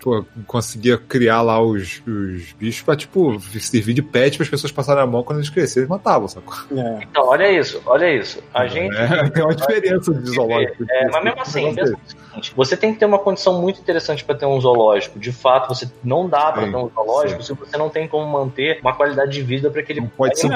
pô, 0.00 0.24
conseguia 0.46 0.96
criar 0.96 1.42
lá 1.42 1.60
os, 1.60 2.02
os 2.06 2.52
bichos 2.52 2.82
pra, 2.82 2.96
tipo, 2.96 3.40
servir 3.60 3.94
de 3.94 4.02
pet 4.02 4.36
para 4.36 4.44
as 4.44 4.50
pessoas 4.50 4.72
passarem 4.72 5.02
a 5.02 5.06
mão 5.06 5.22
quando 5.22 5.38
eles 5.38 5.50
crescerem, 5.50 5.82
eles 5.82 5.90
matavam, 5.90 6.28
sacou? 6.28 6.54
É. 6.76 7.00
Então, 7.02 7.26
olha 7.26 7.50
isso, 7.50 7.82
olha 7.86 8.14
isso. 8.14 8.42
A 8.54 8.66
gente. 8.66 8.94
É, 8.96 9.28
tem 9.30 9.42
uma 9.42 9.54
diferença 9.54 10.14
de 10.14 10.30
zoológico. 10.30 10.84
É, 10.88 11.08
mas 11.10 11.24
mesmo 11.24 11.40
assim, 11.40 11.74
pensa 11.74 11.92
no 11.92 11.98
seguinte, 12.42 12.52
você 12.56 12.76
tem 12.76 12.92
que 12.92 12.98
ter 12.98 13.04
uma 13.06 13.18
condição 13.18 13.60
muito 13.60 13.80
interessante 13.80 14.24
para 14.24 14.34
ter 14.34 14.46
um 14.46 14.60
zoológico. 14.60 15.18
De 15.18 15.32
fato, 15.32 15.68
você 15.68 15.88
não 16.02 16.28
dá 16.28 16.52
para 16.52 16.62
ter 16.62 16.76
um 16.76 16.88
zoológico 16.88 17.42
sim. 17.42 17.54
se 17.54 17.60
você 17.60 17.76
não 17.76 17.88
tem 17.88 18.06
como 18.08 18.26
manter 18.26 18.78
uma 18.80 18.94
qualidade 18.94 19.32
de 19.32 19.42
vida 19.42 19.70
para 19.70 19.80
aquele 19.80 20.00
Não 20.00 20.08
pode 20.08 20.38
ser. 20.38 20.48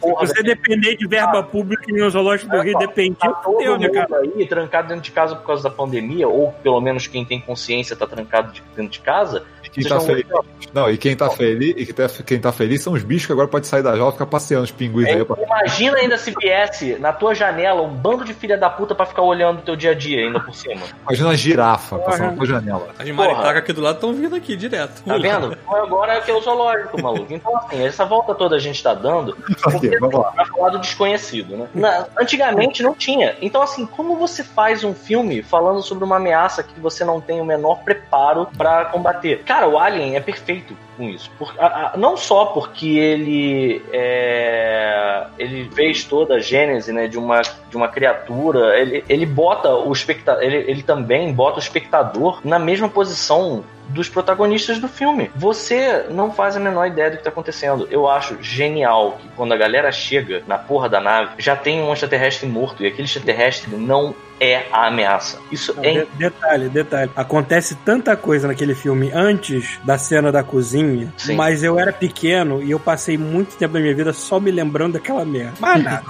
Porra, 0.00 0.26
Se 0.26 0.34
você 0.34 0.42
depender 0.42 0.96
de 0.96 1.06
verba 1.06 1.42
pública 1.42 1.84
em 1.90 2.02
um 2.02 2.10
zoológico 2.10 2.50
do 2.50 2.60
Rio, 2.60 2.78
depende. 2.78 3.16
Tá 3.16 3.28
todo 3.32 3.54
Fudeu, 3.54 3.78
né, 3.78 3.86
mundo 3.88 4.06
cara? 4.08 4.20
aí 4.22 4.46
trancado 4.46 4.88
dentro 4.88 5.02
de 5.02 5.10
casa 5.10 5.36
por 5.36 5.46
causa 5.46 5.62
da 5.62 5.70
pandemia, 5.70 6.28
ou 6.28 6.52
pelo 6.52 6.80
menos 6.80 7.06
quem 7.06 7.24
tem 7.24 7.40
consciência 7.40 7.96
tá 7.96 8.06
trancado 8.06 8.52
de- 8.52 8.62
dentro 8.74 8.92
de 8.92 9.00
casa. 9.00 9.44
Quem 9.72 9.84
tá 9.84 9.94
não- 9.96 10.00
feliz, 10.00 10.26
não, 10.74 10.90
e 10.90 10.96
quem 10.98 11.16
tá 11.16 11.30
feliz, 11.30 11.74
e 11.76 11.86
quem 11.86 11.94
tá, 11.94 12.08
quem 12.26 12.40
tá 12.40 12.52
feliz 12.52 12.82
são 12.82 12.92
os 12.92 13.02
bichos 13.02 13.26
que 13.26 13.32
agora 13.32 13.46
pode 13.48 13.66
sair 13.66 13.82
da 13.82 13.94
jaula 13.96 14.10
e 14.10 14.12
ficar 14.12 14.26
passeando 14.26 14.64
os 14.64 14.70
pinguins 14.70 15.08
É, 15.08 15.12
aí. 15.14 15.24
pra- 15.24 15.36
imagina 15.42 15.96
ainda 15.98 16.16
se 16.18 16.32
viesse 16.38 16.96
na 16.98 17.12
tua 17.12 17.34
janela 17.34 17.80
um 17.82 17.88
bando 17.94 18.24
de 18.24 18.34
filha 18.34 18.56
da 18.58 18.68
puta 18.68 18.94
pra 18.94 19.06
ficar 19.06 19.22
olhando 19.22 19.58
o 19.58 19.62
teu 19.62 19.76
dia 19.76 19.92
a 19.92 19.94
dia 19.94 20.20
ainda 20.24 20.40
por 20.40 20.54
cima. 20.54 20.80
Imagina 21.06 21.28
uma 21.28 21.36
girafa 21.36 21.98
passando 21.98 22.34
pela 22.34 22.46
janela. 22.46 22.88
As 22.98 23.08
Porra. 23.08 23.12
maritacas 23.14 23.56
aqui 23.56 23.72
do 23.72 23.80
lado 23.80 23.94
estão 23.96 24.12
vindo 24.12 24.34
aqui 24.34 24.56
direto. 24.56 25.02
Tá 25.04 25.16
vendo? 25.18 25.56
Então 25.70 25.82
agora 25.84 26.14
é 26.14 26.20
que 26.20 26.30
é 26.30 26.34
o 26.34 26.40
zoológico, 26.40 27.00
maluco. 27.00 27.32
Então, 27.32 27.56
assim, 27.56 27.84
essa 27.86 28.04
volta 28.04 28.34
toda 28.34 28.56
a 28.56 28.58
gente 28.58 28.82
tá 28.82 28.92
dando 28.94 29.36
Ok, 29.66 29.98
vamos 30.00 30.14
lá. 30.20 30.32
pra 30.32 30.44
falar 30.46 30.70
do 30.70 30.78
desconhecido, 30.80 31.56
né? 31.56 31.68
Na- 31.74 32.06
antigamente 32.18 32.82
não 32.82 32.94
tinha. 32.94 33.36
Então, 33.40 33.62
assim, 33.62 33.86
como 33.86 34.16
você 34.16 34.42
faz 34.42 34.82
um 34.84 34.94
filme 34.94 35.42
falando 35.42 35.82
sobre 35.82 36.04
uma 36.04 36.16
ameaça 36.16 36.62
que 36.62 36.78
você 36.80 37.04
não 37.04 37.20
tem 37.20 37.40
o 37.40 37.44
menor 37.44 37.80
preparo 37.84 38.46
pra 38.56 38.86
combater? 38.86 39.42
Cara, 39.44 39.59
o 39.66 39.78
Alien 39.78 40.16
é 40.16 40.20
perfeito 40.20 40.76
com 40.96 41.08
isso. 41.08 41.30
Por- 41.38 41.54
a- 41.58 41.92
a- 41.92 41.96
não 41.96 42.16
só 42.16 42.46
porque 42.46 42.98
ele 42.98 43.82
é, 43.92 45.26
ele 45.38 45.70
fez 45.74 46.04
toda 46.04 46.34
a 46.34 46.40
gênese 46.40 46.92
né, 46.92 47.06
de, 47.06 47.18
uma, 47.18 47.40
de 47.42 47.76
uma 47.76 47.88
criatura, 47.88 48.78
ele, 48.78 49.04
ele 49.08 49.26
bota 49.26 49.70
o 49.74 49.92
espectador, 49.92 50.42
ele, 50.42 50.56
ele 50.70 50.82
também 50.82 51.32
bota 51.32 51.56
o 51.56 51.62
espectador 51.62 52.40
na 52.44 52.58
mesma 52.58 52.88
posição 52.88 53.64
dos 53.90 54.08
protagonistas 54.08 54.78
do 54.78 54.88
filme. 54.88 55.30
Você 55.36 56.06
não 56.10 56.32
faz 56.32 56.56
a 56.56 56.60
menor 56.60 56.86
ideia 56.86 57.10
do 57.10 57.16
que 57.18 57.22
tá 57.24 57.30
acontecendo. 57.30 57.86
Eu 57.90 58.08
acho 58.08 58.36
genial 58.40 59.18
que 59.20 59.28
quando 59.36 59.52
a 59.52 59.56
galera 59.56 59.90
chega 59.92 60.42
na 60.46 60.56
porra 60.58 60.88
da 60.88 61.00
nave, 61.00 61.30
já 61.38 61.54
tem 61.56 61.80
um 61.82 61.92
extraterrestre 61.92 62.48
morto 62.48 62.82
e 62.82 62.86
aquele 62.86 63.04
extraterrestre 63.04 63.74
não 63.76 64.14
é 64.40 64.64
a 64.72 64.86
ameaça. 64.86 65.38
Isso 65.52 65.74
Não, 65.76 65.84
é 65.84 65.92
de- 65.92 66.06
detalhe, 66.16 66.68
detalhe. 66.70 67.10
Acontece 67.14 67.74
tanta 67.84 68.16
coisa 68.16 68.48
naquele 68.48 68.74
filme 68.74 69.10
antes 69.12 69.78
da 69.84 69.98
cena 69.98 70.32
da 70.32 70.42
cozinha, 70.42 71.12
Sim. 71.18 71.34
mas 71.36 71.62
eu 71.62 71.78
era 71.78 71.92
pequeno 71.92 72.62
e 72.62 72.70
eu 72.70 72.80
passei 72.80 73.18
muito 73.18 73.56
tempo 73.56 73.74
da 73.74 73.80
minha 73.80 73.94
vida 73.94 74.12
só 74.14 74.40
me 74.40 74.50
lembrando 74.50 74.94
daquela 74.94 75.24
merda. 75.26 75.52
Mais 75.60 75.82
nada. 75.84 76.04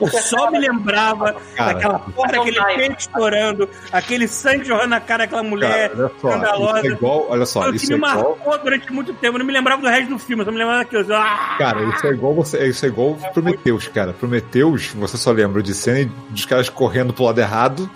Eu 0.00 0.08
só 0.08 0.50
me 0.50 0.58
lembrava 0.58 1.36
Cara, 1.54 1.72
daquela 1.72 1.98
porra, 1.98 2.32
daquele 2.32 2.58
Ai. 2.58 2.76
peito 2.76 2.98
estourando, 2.98 3.68
aquele 3.92 4.28
sangue 4.28 4.64
jorrando 4.64 4.88
na 4.88 5.00
cara 5.00 5.24
daquela 5.24 5.42
mulher. 5.42 5.90
Cara, 5.90 6.04
olha 6.04 6.10
só, 6.20 6.28
escandalosa. 6.28 6.78
isso 6.78 6.86
é 6.86 6.90
igual, 6.90 7.26
olha 7.28 7.46
só, 7.46 7.60
Foi 7.62 7.70
o 7.70 7.72
que 7.72 7.76
isso 7.78 7.86
me 7.88 7.94
é 7.94 7.96
igual, 7.96 8.36
marcou 8.36 8.58
durante 8.58 8.92
muito 8.92 9.14
tempo. 9.14 9.34
Eu 9.34 9.38
não 9.38 9.46
me 9.46 9.52
lembrava 9.52 9.82
do 9.82 9.88
resto 9.88 10.08
do 10.10 10.18
filme, 10.18 10.42
eu 10.42 10.46
só 10.46 10.52
me 10.52 10.58
lembrava 10.58 10.78
daquilo. 10.80 11.14
Ah! 11.14 11.56
cara, 11.58 11.82
isso 11.84 12.06
é 12.06 12.10
igual 12.10 12.34
você, 12.34 12.66
isso 12.66 12.84
é 12.84 12.88
igual 12.88 13.14
Prometeus, 13.32 13.88
cara. 13.88 14.12
Prometeus, 14.12 14.88
você 14.88 15.16
só 15.16 15.32
lembra 15.32 15.62
de 15.62 15.74
cena 15.74 16.00
e 16.00 16.04
dos 16.30 16.44
caras 16.44 16.68
correndo 16.68 17.12
pro 17.12 17.24
lado 17.24 17.40
errado. 17.40 17.90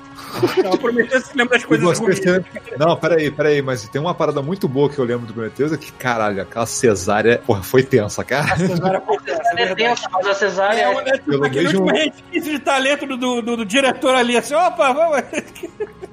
Não, 0.63 0.73
eu 0.73 0.79
prometi 0.79 1.09
que 1.09 1.21
você 1.21 1.33
lembra 1.35 1.59
das 1.59 1.65
coisas 1.65 1.99
ruins. 1.99 2.19
sendo- 2.19 2.45
Não, 2.79 2.97
peraí, 2.97 3.31
peraí, 3.31 3.63
mas 3.63 3.89
tem 3.89 4.01
uma 4.01 4.15
parada 4.15 4.43
muito 4.43 4.69
boa 4.69 4.89
que 4.91 4.99
eu 4.99 5.05
lembro 5.05 5.27
do 5.27 5.33
Prometeus, 5.33 5.73
é 5.73 5.77
que, 5.77 5.91
caralho, 5.93 6.43
aquela 6.43 6.67
cesárea, 6.67 7.39
porra, 7.47 7.63
foi 7.63 7.83
tensa, 7.83 8.23
cara. 8.25 8.55
Agora, 8.77 9.01
pô, 9.01 9.15
é 9.27 9.33
É 9.33 9.55
verdade. 9.55 9.75
tensa, 9.77 10.09
mas 10.13 10.27
a 10.27 10.35
cesárea 10.35 10.81
É, 10.83 10.93
é, 10.93 11.05
né, 11.05 11.13
tipo, 11.13 11.45
aquele 11.45 11.65
mesmo- 11.65 11.81
último 11.83 11.99
resquício 11.99 12.53
de 12.53 12.59
talento 12.59 13.07
do, 13.07 13.17
do, 13.43 13.57
do 13.59 13.65
diretor 13.65 14.15
ali, 14.15 14.37
assim, 14.37 14.55
opa, 14.55 14.93
vamos. 14.93 15.23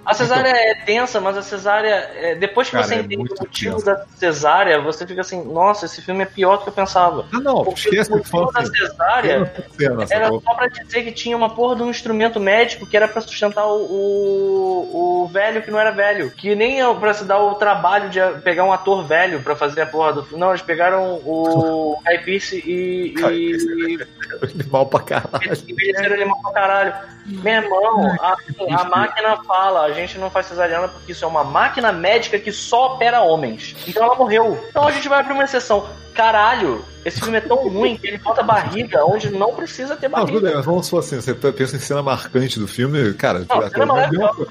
A 0.06 0.14
cesárea 0.14 0.50
é 0.50 0.76
tensa, 0.86 1.20
mas 1.20 1.38
a 1.38 1.42
cesárea, 1.42 2.10
é, 2.16 2.36
depois 2.36 2.68
que 2.70 2.74
Cara, 2.76 2.86
você 2.88 2.96
é 2.96 3.00
entende 3.00 3.16
o 3.34 3.36
motivo 3.40 3.76
tensa. 3.78 3.86
da 3.86 4.06
cesárea, 4.16 4.80
você 4.82 5.06
fica 5.08 5.22
assim, 5.22 5.44
nossa, 5.44 5.86
esse 5.86 6.02
filme 6.02 6.24
é 6.24 6.26
pior 6.26 6.58
do 6.58 6.64
que 6.64 6.70
eu 6.70 6.74
pensava. 6.74 7.26
Ah, 7.34 7.40
não, 7.40 7.64
Porque 7.64 7.90
esquece 7.90 8.12
o 8.12 8.18
motivo 8.18 8.52
da 8.52 8.66
cesárea 8.66 9.54
cena, 9.78 10.06
era 10.10 10.28
só 10.30 10.54
pra 10.54 10.68
dizer 10.68 11.04
que 11.04 11.12
tinha 11.12 11.36
uma 11.36 11.50
porra 11.50 11.76
de 11.78 11.84
um 11.84 11.90
instrumento 11.90 12.40
médico 12.40 12.86
que 12.86 12.96
era 12.96 13.08
pra 13.08 13.20
sustentar 13.22 13.66
o, 13.66 13.78
o, 13.82 15.24
o 15.24 15.28
velho 15.28 15.62
que 15.62 15.72
não 15.72 15.80
era 15.80 15.92
velho. 15.92 16.30
Que 16.32 16.56
nem 16.56 16.82
é 16.82 16.94
pra 16.94 17.14
se 17.14 17.24
dar 17.26 17.40
o 17.40 17.56
trabalho 17.56 18.10
de 18.10 18.20
pegar 18.44 18.64
um 18.64 18.72
ator 18.74 19.04
velho 19.06 19.42
pra 19.42 19.56
fazer 19.56 19.82
a 19.82 19.86
porra 19.88 20.14
do 20.14 20.24
filme. 20.24 20.40
Não, 20.40 20.50
eles 20.50 20.62
pegaram 20.62 21.20
o 21.26 22.00
Guy 22.06 22.18
Pearce 22.20 22.58
e, 22.66 23.14
e, 23.18 24.08
Mal 24.70 24.86
pra 24.86 25.00
caralho. 25.02 25.52
envelheceram 25.68 26.16
ele 26.16 26.26
mal 26.26 26.42
pra 26.42 26.52
caralho. 26.52 26.94
Meu 27.26 27.54
irmão, 27.54 28.16
a, 28.22 28.38
a 28.80 28.84
máquina 28.86 29.38
fala, 29.44 29.82
a 29.82 29.92
gente 29.92 30.18
não 30.18 30.30
faz 30.30 30.46
cesariana 30.46 30.88
porque 30.88 31.12
isso 31.12 31.26
é 31.26 31.28
uma 31.28 31.44
máquina 31.44 31.92
médica 31.92 32.38
que 32.38 32.52
só 32.52 32.94
opera 32.94 33.22
homens. 33.22 33.76
Então 33.88 34.04
ela 34.04 34.16
morreu. 34.16 34.64
Então 34.70 34.88
a 34.88 34.92
gente 34.92 35.10
vai 35.10 35.24
pra 35.24 35.34
uma 35.34 35.44
exceção. 35.44 35.90
Caralho, 36.14 36.86
esse 37.06 37.22
filme 37.22 37.38
é 37.38 37.42
tão 37.42 37.70
ruim 37.70 37.96
que 37.96 38.08
ele 38.08 38.18
bota 38.18 38.42
barriga 38.42 39.06
onde 39.06 39.30
não 39.30 39.54
precisa 39.54 39.96
ter 39.96 40.10
Não, 40.10 40.22
tudo 40.22 40.34
barriga. 40.34 40.48
bem, 40.48 40.56
mas 40.56 40.66
vamos 40.66 40.88
supor 40.88 41.02
assim, 41.02 41.22
você 41.22 41.36
pensa 41.36 41.76
em 41.76 41.80
cena 41.80 42.02
marcante 42.02 42.58
do 42.60 42.68
filme, 42.68 43.14
cara, 43.14 43.46
Não, 43.48 43.60
até 43.60 43.70
cena 43.78 43.94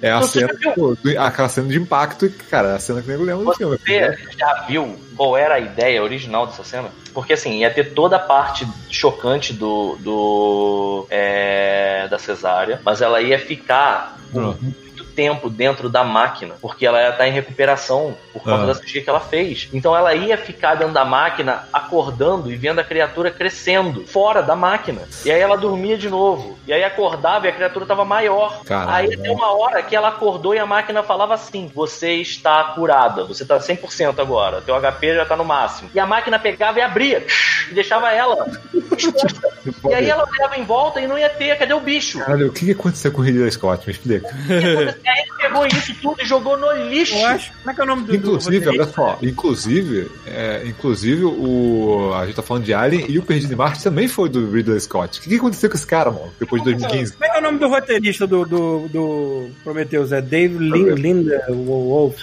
é 0.01 0.13
a 0.13 0.23
cena, 0.23 0.55
pô, 0.75 0.97
aquela 1.19 1.49
cena 1.49 1.69
de 1.69 1.77
impacto, 1.77 2.31
cara, 2.49 2.69
é 2.69 2.75
a 2.77 2.79
cena 2.79 3.03
que 3.03 3.09
nego 3.09 3.25
lembra 3.25 3.45
do 3.45 3.55
filme. 3.55 3.77
Você 3.77 4.17
já 4.39 4.65
viu 4.69 4.97
qual 5.17 5.37
era 5.37 5.57
a 5.57 5.61
ideia 5.61 6.01
original 6.01 6.47
dessa 6.47 6.63
cena? 6.63 6.91
Porque 7.13 7.33
assim, 7.33 7.59
ia 7.59 7.71
ter 7.71 7.93
toda 7.93 8.17
a 8.17 8.21
parte 8.21 8.67
chocante 8.89 9.53
do. 9.53 9.97
do 10.01 11.07
é, 11.11 12.07
da 12.09 12.19
cesárea, 12.19 12.81
mas 12.85 13.01
ela 13.01 13.21
ia 13.21 13.39
ficar 13.39 14.17
muito 14.33 14.84
tempo 15.15 15.49
dentro 15.49 15.89
da 15.89 16.03
máquina, 16.05 16.55
porque 16.61 16.87
ela 16.87 17.01
ia 17.01 17.11
estar 17.11 17.27
em 17.29 17.33
recuperação 17.33 18.17
por 18.33 18.43
causa 18.43 18.65
Ah. 18.65 18.67
da 18.67 18.75
cirurgia 18.75 19.03
que 19.03 19.11
ela 19.11 19.21
fez. 19.21 19.69
Então 19.73 19.97
ela 19.97 20.15
ia 20.15 20.37
ficar 20.37 20.75
dentro 20.75 20.93
da 20.95 21.05
máquina, 21.05 21.69
acordando 21.73 22.51
e 22.51 22.57
vendo 22.57 22.79
a 22.81 22.85
criatura 22.85 23.31
crescendo 23.31 24.05
fora 24.07 24.43
da 24.43 24.57
máquina. 24.57 25.03
E 25.25 25.31
aí 25.31 25.41
ela 25.41 25.57
dormia 25.57 25.97
de 25.97 26.09
novo. 26.09 26.59
E 26.67 26.73
aí 26.73 26.83
acordava 26.85 27.47
e 27.47 27.51
a 27.51 27.53
criatura 27.53 27.85
estava 27.85 28.05
maior. 28.05 28.63
Caralho. 28.65 29.11
Aí 29.11 29.17
tem 29.17 29.31
uma 29.31 29.53
hora 29.57 29.83
que 29.83 29.95
ela 29.95 30.09
acordou 30.09 30.55
e 30.55 30.59
a 30.59 30.67
máquina 30.67 31.03
falava 31.03 31.35
assim: 31.35 31.71
Você 31.75 32.15
está 32.15 32.63
curada, 32.75 33.25
você 33.25 33.43
está 33.43 33.59
100% 33.59 34.19
agora, 34.19 34.61
teu 34.61 34.75
HP 34.75 35.15
já 35.15 35.23
está 35.23 35.37
no 35.37 35.45
máximo. 35.45 35.91
E 35.95 36.01
a 36.01 36.07
máquina 36.07 36.39
pegava 36.39 36.79
e 36.79 36.83
abria, 36.83 37.25
e 37.71 37.75
deixava 37.75 38.11
ela. 38.13 38.47
e 39.89 39.95
aí 39.95 40.09
ela 40.09 40.25
olhava 40.29 40.57
em 40.59 40.65
volta 40.65 41.01
e 41.01 41.07
não 41.07 41.19
ia 41.19 41.29
ter, 41.31 41.57
cadê 41.59 41.75
o 41.75 41.81
bicho? 41.81 42.19
Caralho, 42.19 42.49
o 42.49 42.53
que, 42.53 42.67
que 42.67 42.73
aconteceu 42.73 43.13
com 43.13 43.21
o 43.21 43.25
Ridley 43.25 43.51
Scott? 43.51 43.87
Me 43.87 43.93
explica. 43.93 44.29
E 45.05 45.09
aí 45.09 45.19
ele 45.19 45.33
pegou 45.37 45.67
isso 45.67 45.95
tudo 46.01 46.23
e 46.23 46.25
jogou 46.25 46.57
no 46.57 46.73
lixo. 46.89 47.15
Eu 47.15 47.27
acho. 47.27 47.53
Como 47.53 47.71
é 47.71 47.75
que 47.75 47.81
é 47.81 47.85
o 47.85 47.87
nome 47.87 48.03
do. 48.03 48.07
do 48.09 48.17
Inclusive, 48.17 48.69
olha 48.69 48.85
roteirista? 48.85 48.95
só, 48.95 49.19
inclusive, 49.23 50.11
é, 50.27 50.63
inclusive 50.65 51.25
o. 51.25 52.13
A 52.15 52.25
gente 52.25 52.37
tá 52.37 52.43
falando 52.43 52.65
de 52.65 52.73
Alien 52.73 53.05
e 53.09 53.19
o 53.19 53.23
Perdido 53.23 53.53
em 53.53 53.57
Marte 53.57 53.83
também 53.83 54.09
foi 54.09 54.29
do 54.29 54.51
Ridley 54.51 54.81
Scott. 54.81 55.19
O 55.19 55.23
que, 55.23 55.29
que 55.29 55.37
aconteceu 55.37 55.69
com 55.69 55.77
esse 55.77 55.87
cara, 55.87 56.11
mano? 56.11 56.33
Depois 56.41 56.63
de 56.63 56.73
2015? 56.73 57.13
Como 57.13 57.25
é 57.25 57.29
que 57.29 57.37
é 57.37 57.39
o 57.39 57.43
nome 57.43 57.59
do 57.59 57.69
roteirista 57.69 58.27
do, 58.27 58.45
do, 58.47 58.89
do 58.89 59.51
Prometheus? 59.63 60.13
É 60.13 60.23
Dave 60.23 60.57
Lin, 60.57 60.95
Linda 60.95 61.45
Wolf. 61.51 62.17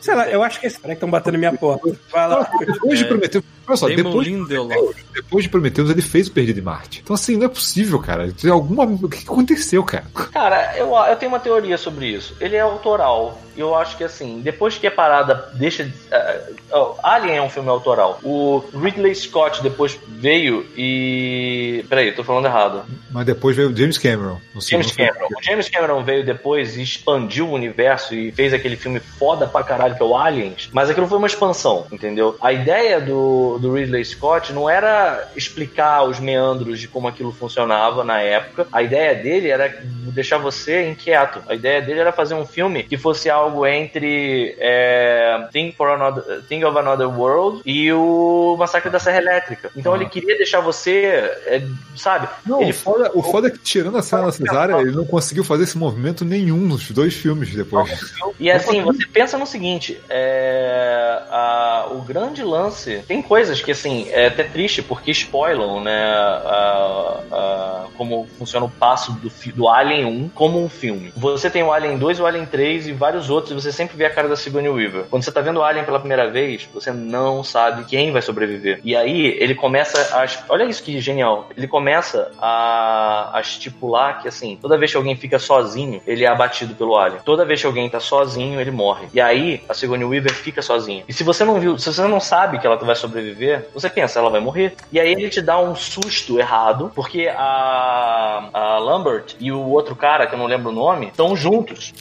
Sei 0.00 0.14
lá, 0.14 0.28
eu 0.28 0.42
acho 0.42 0.58
que 0.60 0.66
esse. 0.66 0.80
Peraí 0.80 0.96
que 0.96 0.98
estão 0.98 1.10
batendo 1.10 1.38
minha 1.38 1.52
porta. 1.52 1.90
Vai 2.10 2.28
lá. 2.28 2.50
Depois 2.58 2.98
de 2.98 3.04
Prometheus. 3.04 3.44
Olha 3.70 3.76
só, 3.76 3.88
Damon 3.88 4.02
depois, 4.02 4.26
Lindelof. 4.26 4.96
depois 5.14 5.44
de 5.44 5.50
Prometheus 5.50 5.90
ele 5.90 6.02
fez 6.02 6.26
o 6.26 6.32
Perdido 6.32 6.58
em 6.58 6.62
Marte. 6.62 7.00
Então, 7.02 7.14
assim, 7.14 7.36
não 7.36 7.46
é 7.46 7.48
possível, 7.48 7.98
cara. 8.00 8.32
Tem 8.32 8.50
alguma. 8.50 8.84
O 8.84 9.08
que, 9.08 9.18
aconteceu, 9.18 9.84
cara? 9.84 10.06
Cara, 10.32 10.76
eu, 10.76 10.92
eu 10.94 11.16
tenho 11.16 11.30
uma 11.30 11.38
teoria 11.38 11.78
sobre 11.78 12.06
isso. 12.06 12.34
Ele 12.40 12.56
é 12.56 12.60
autoral. 12.60 13.40
E 13.56 13.60
eu 13.60 13.74
acho 13.74 13.96
que 13.96 14.04
assim, 14.04 14.40
depois 14.40 14.78
que 14.78 14.86
a 14.86 14.90
parada 14.90 15.50
deixa 15.54 15.84
de. 15.84 15.90
Uh, 15.90 16.56
oh, 16.72 16.94
Alien 17.02 17.36
é 17.36 17.42
um 17.42 17.50
filme 17.50 17.68
autoral. 17.68 18.18
O 18.22 18.64
Ridley 18.74 19.14
Scott 19.14 19.62
depois 19.62 19.98
veio 20.08 20.66
e. 20.76 21.84
Peraí, 21.88 22.12
tô 22.12 22.24
falando 22.24 22.46
errado. 22.46 22.84
Mas 23.10 23.26
depois 23.26 23.56
veio 23.56 23.70
o 23.70 23.76
James 23.76 23.98
Cameron. 23.98 24.40
James. 24.60 24.92
Cameron. 24.92 25.26
O 25.36 25.42
James 25.42 25.68
Cameron 25.68 26.02
veio 26.02 26.24
depois 26.24 26.76
e 26.76 26.82
expandiu 26.82 27.48
o 27.48 27.52
universo 27.52 28.14
e 28.14 28.32
fez 28.32 28.52
aquele 28.52 28.76
filme 28.76 29.00
foda 29.00 29.46
pra 29.46 29.62
caralho 29.62 29.94
que 29.94 30.02
é 30.02 30.06
o 30.06 30.16
Aliens, 30.16 30.70
mas 30.72 30.88
aquilo 30.88 31.06
foi 31.06 31.18
uma 31.18 31.26
expansão, 31.26 31.86
entendeu? 31.92 32.36
A 32.40 32.52
ideia 32.52 33.00
do, 33.00 33.58
do 33.60 33.72
Ridley 33.74 34.04
Scott 34.04 34.52
não 34.52 34.68
era 34.68 35.28
explicar 35.36 36.02
os 36.04 36.18
meandros 36.18 36.80
de 36.80 36.88
como 36.88 37.06
aquilo 37.08 37.32
funcionava 37.32 38.02
na 38.02 38.20
época. 38.20 38.66
A 38.72 38.82
ideia 38.82 39.14
dele 39.14 39.48
era 39.48 39.72
deixar 40.12 40.38
você 40.38 40.88
inquieto. 40.88 41.40
A 41.48 41.54
ideia 41.54 41.80
dele 41.80 42.00
era 42.00 42.12
fazer 42.12 42.34
um 42.34 42.44
filme 42.46 42.82
que 42.82 42.96
fosse 42.96 43.28
algo 43.30 43.66
entre 43.66 44.56
é, 44.58 45.46
Think, 45.52 45.76
for 45.76 45.90
Another, 45.90 46.42
Think 46.48 46.64
of 46.64 46.76
Another 46.78 47.08
World 47.08 47.62
e 47.64 47.92
o 47.92 48.56
Massacre 48.58 48.90
da 48.90 48.98
Serra 48.98 49.18
Elétrica. 49.18 49.70
Então 49.76 49.92
Ah. 49.92 49.96
ele 49.96 50.06
queria 50.06 50.36
deixar 50.36 50.60
você, 50.60 51.04
é, 51.46 51.62
sabe? 51.96 52.28
Não, 52.46 52.62
ele 52.62 52.70
o 52.70 52.74
foda, 52.74 53.10
o 53.14 53.22
foda 53.22 53.48
é 53.48 53.50
que 53.50 53.58
tirando 53.58 53.98
a 53.98 54.02
cena 54.02 54.30
cesárea, 54.32 54.80
ele 54.80 54.92
não 54.92 55.04
conseguiu 55.04 55.44
fazer 55.44 55.64
esse 55.64 55.76
movimento 55.78 56.24
nenhum 56.24 56.56
nos 56.58 56.90
dois 56.90 57.14
filmes 57.14 57.54
depois. 57.54 57.90
E 58.38 58.50
assim, 58.50 58.82
você 58.82 59.06
pensa 59.06 59.36
no 59.38 59.46
seguinte, 59.46 60.00
é, 60.08 61.22
a- 61.30 61.88
o 61.90 62.02
grande 62.02 62.42
lance, 62.42 63.02
tem 63.06 63.20
coisas 63.50 63.62
que 63.64 63.72
assim, 63.72 64.06
é 64.10 64.26
até 64.26 64.44
triste 64.44 64.80
porque 64.82 65.10
spoilam, 65.10 65.80
né, 65.82 66.04
a- 66.04 67.20
a- 67.32 67.86
como 67.96 68.26
funciona 68.38 68.64
o 68.66 68.70
passo 68.70 69.12
do, 69.12 69.30
do 69.54 69.68
Alien 69.68 70.04
1 70.06 70.28
como 70.30 70.62
um 70.62 70.68
filme. 70.68 71.12
Você 71.16 71.50
tem 71.50 71.62
o 71.62 71.72
Alien 71.72 71.98
2, 71.98 72.20
o 72.20 72.26
Alien 72.26 72.46
3 72.46 72.86
e 72.88 72.92
vários 72.92 73.28
outros, 73.28 73.52
e 73.52 73.54
você 73.60 73.72
sempre 73.72 73.96
vê 73.96 74.06
a 74.06 74.10
cara 74.10 74.28
da 74.28 74.36
Sigourney 74.36 74.70
Weaver. 74.70 75.04
Quando 75.10 75.22
você 75.22 75.32
tá 75.32 75.40
vendo 75.40 75.58
o 75.58 75.62
Alien 75.62 75.84
pela 75.84 75.98
primeira 75.98 76.30
vez, 76.30 76.68
você 76.72 76.92
não 76.92 77.42
sabe 77.42 77.84
quem 77.84 78.12
vai 78.12 78.22
sobreviver. 78.22 78.80
E 78.84 78.96
aí, 78.96 79.36
ele 79.40 79.54
começa 79.54 79.98
a... 80.16 80.24
Olha 80.48 80.64
isso 80.64 80.82
que 80.82 81.00
genial. 81.00 81.48
Ele 81.56 81.66
começa 81.66 82.30
a, 82.38 83.30
a 83.36 83.40
estipular 83.40 84.22
que, 84.22 84.28
assim, 84.28 84.58
toda 84.60 84.78
vez 84.78 84.90
que 84.90 84.96
alguém 84.96 85.16
fica 85.16 85.38
sozinho, 85.38 86.00
ele 86.06 86.24
é 86.24 86.28
abatido 86.28 86.74
pelo 86.74 86.96
Alien. 86.96 87.20
Toda 87.24 87.44
vez 87.44 87.60
que 87.60 87.66
alguém 87.66 87.88
tá 87.90 88.00
sozinho, 88.00 88.60
ele 88.60 88.70
morre. 88.70 89.08
E 89.12 89.20
aí, 89.20 89.62
a 89.68 89.74
Sigourney 89.74 90.06
Weaver 90.06 90.32
fica 90.32 90.62
sozinha. 90.62 91.04
E 91.08 91.12
se 91.12 91.24
você 91.24 91.44
não 91.44 91.58
viu, 91.60 91.76
se 91.78 91.92
você 91.92 92.02
não 92.02 92.20
sabe 92.20 92.58
que 92.58 92.66
ela 92.66 92.76
vai 92.76 92.94
sobreviver, 92.94 93.29
você 93.72 93.88
pensa, 93.88 94.18
ela 94.18 94.30
vai 94.30 94.40
morrer. 94.40 94.74
E 94.92 94.98
aí 95.00 95.12
ele 95.12 95.28
te 95.28 95.40
dá 95.40 95.58
um 95.58 95.74
susto 95.74 96.38
errado, 96.38 96.90
porque 96.94 97.28
a, 97.28 98.48
a 98.52 98.78
Lambert 98.78 99.36
e 99.38 99.50
o 99.52 99.60
outro 99.68 99.94
cara, 99.96 100.26
que 100.26 100.34
eu 100.34 100.38
não 100.38 100.46
lembro 100.46 100.70
o 100.70 100.74
nome, 100.74 101.08
estão 101.08 101.36
juntos. 101.36 101.92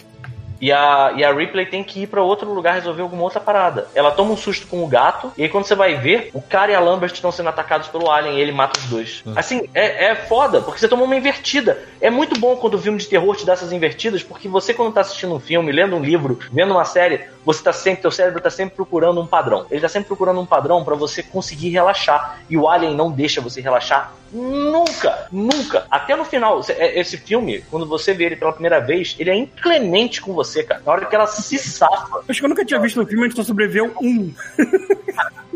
E 0.62 0.72
a, 0.72 1.14
e 1.16 1.24
a 1.24 1.32
Ripley 1.34 1.66
tem 1.66 1.84
que 1.84 2.04
ir 2.04 2.08
pra 2.08 2.22
outro 2.22 2.52
lugar 2.54 2.76
resolver 2.76 3.02
alguma 3.02 3.24
outra 3.24 3.40
parada. 3.40 3.88
Ela 3.96 4.12
toma 4.12 4.32
um 4.32 4.38
susto 4.38 4.68
com 4.68 4.84
o 4.84 4.88
gato, 4.88 5.32
e 5.38 5.44
aí 5.44 5.50
quando 5.50 5.66
você 5.66 5.76
vai 5.76 5.96
ver, 5.96 6.30
o 6.34 6.42
cara 6.42 6.72
e 6.72 6.76
a 6.76 6.80
Lambert 6.80 7.14
estão 7.14 7.32
sendo 7.32 7.50
atacados 7.50 7.88
pelo 7.88 8.12
Alien 8.12 8.38
e 8.38 8.42
ele 8.42 8.52
mata 8.52 8.80
os 8.80 8.86
dois. 8.86 9.24
Assim, 9.36 9.70
é, 9.74 10.12
é 10.12 10.16
foda, 10.16 10.62
porque 10.62 10.80
você 10.80 10.88
tomou 10.88 11.06
uma 11.06 11.16
invertida. 11.16 11.84
É 12.02 12.10
muito 12.10 12.40
bom 12.40 12.56
quando 12.58 12.76
o 12.76 12.80
filme 12.80 12.98
de 12.98 13.08
terror 13.08 13.36
te 13.36 13.46
dá 13.46 13.54
essas 13.54 13.72
invertidas, 13.72 14.24
porque 14.24 14.48
você, 14.48 14.74
quando 14.74 14.94
tá 14.94 15.02
assistindo 15.02 15.34
um 15.34 15.40
filme, 15.40 15.72
lendo 15.72 15.96
um 15.96 16.04
livro, 16.04 16.40
vendo 16.52 16.72
uma 16.72 16.86
série, 16.86 17.22
você 17.46 17.64
tá 17.64 17.74
sempre, 17.74 18.02
teu 18.02 18.12
cérebro 18.12 18.42
tá 18.42 18.50
sempre 18.50 18.76
procurando 18.76 19.22
um 19.22 19.28
padrão. 19.28 19.66
Ele 19.72 19.82
tá 19.82 19.88
sempre 19.88 20.08
procurando 20.08 20.40
um 20.40 20.46
padrão 20.46 20.84
pra 20.84 20.96
você 20.96 21.24
conseguir 21.24 21.70
relaxar. 21.70 22.40
E 22.50 22.58
o 22.58 22.68
Alien 22.68 22.96
não 22.96 23.12
deixa 23.12 23.42
você 23.42 23.62
relaxar 23.62 24.14
Nunca, 24.32 25.28
nunca. 25.32 25.86
Até 25.90 26.16
no 26.16 26.24
final, 26.24 26.62
é- 26.70 27.00
esse 27.00 27.18
filme, 27.18 27.64
quando 27.70 27.86
você 27.86 28.14
vê 28.14 28.26
ele 28.26 28.36
pela 28.36 28.54
primeira 28.54 28.80
vez, 28.80 29.16
ele 29.20 29.30
é 29.30 29.36
inclemente 29.36 30.22
com 30.22 30.34
você, 30.34 30.64
cara. 30.64 30.82
Na 30.86 30.92
hora 30.92 31.06
que 31.06 31.16
ela 31.16 31.28
se 31.28 31.58
safa. 31.58 32.22
Acho 32.28 32.40
que 32.40 32.46
eu 32.46 32.50
nunca 32.50 32.66
tinha 32.66 32.80
visto 32.80 33.00
no 33.00 33.08
filme 33.08 33.26
onde 33.26 33.36
só 33.36 33.44
sobreviveu 33.44 33.92
um. 34.02 34.32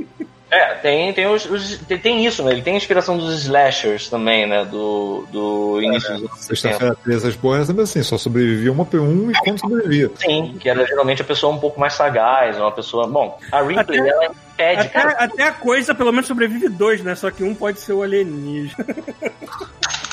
É, 0.55 0.75
tem, 0.75 1.11
tem, 1.13 1.25
os, 1.25 1.45
os- 1.49 1.77
tem, 1.87 1.97
tem 1.97 2.25
isso, 2.25 2.43
né? 2.43 2.51
Ele 2.51 2.61
tem 2.61 2.75
a 2.75 2.77
inspiração 2.77 3.17
dos 3.17 3.33
slashers 3.43 4.07
também, 4.09 4.45
né? 4.45 4.63
Do, 4.65 5.25
do 5.31 5.81
início 5.81 6.11
dos 6.13 6.19
anos 6.21 6.39
60. 6.39 6.45
Sexta-feira 6.55 6.97
13, 7.03 7.27
as 7.29 7.35
porras, 7.35 7.69
mas 7.69 7.89
assim, 7.89 8.03
só 8.03 8.17
sobrevivia 8.17 8.71
uma 8.71 8.85
por 8.85 8.99
um 8.99 9.31
e 9.31 9.33
quando 9.33 9.59
sobrevivia. 9.59 10.11
Sim, 10.17 10.55
que 10.59 10.69
era 10.69 10.85
geralmente 10.85 11.21
a 11.21 11.25
pessoa 11.25 11.51
um 11.53 11.57
pouco 11.59 11.79
mais 11.79 11.93
sagaz, 11.93 12.57
uma 12.57 12.71
pessoa. 12.71 13.07
Bom, 13.07 13.39
a 13.51 13.61
Ripley, 13.61 13.99
Até- 13.99 14.09
ela 14.09 14.25
impede, 14.25 14.79
Até, 14.81 14.89
cara. 14.89 15.09
até 15.17 15.43
a 15.47 15.51
coisa, 15.51 15.95
pelo 15.95 16.11
menos, 16.11 16.27
sobrevive 16.27 16.69
dois, 16.69 17.01
né? 17.03 17.15
Só 17.15 17.31
que 17.31 17.43
um 17.43 17.55
pode 17.55 17.79
ser 17.79 17.93
o 17.93 18.03
alienígena. 18.03 18.85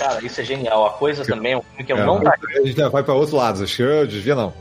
Cara, 0.01 0.24
isso 0.24 0.40
é 0.40 0.44
genial. 0.44 0.86
A 0.86 0.90
coisa 0.90 1.24
também 1.27 1.52
é 1.52 1.56
um 1.59 1.60
filme 1.62 1.85
que 1.85 1.93
eu 1.93 1.98
É, 1.98 2.05
não 2.05 2.16
A 2.16 2.66
gente 2.66 2.82
vai 2.89 3.02
pra 3.02 3.12
outro 3.12 3.36
lado, 3.36 3.62
acho 3.62 3.77
que 3.77 3.82
eu 3.82 4.06
devia 4.06 4.35
não. 4.35 4.52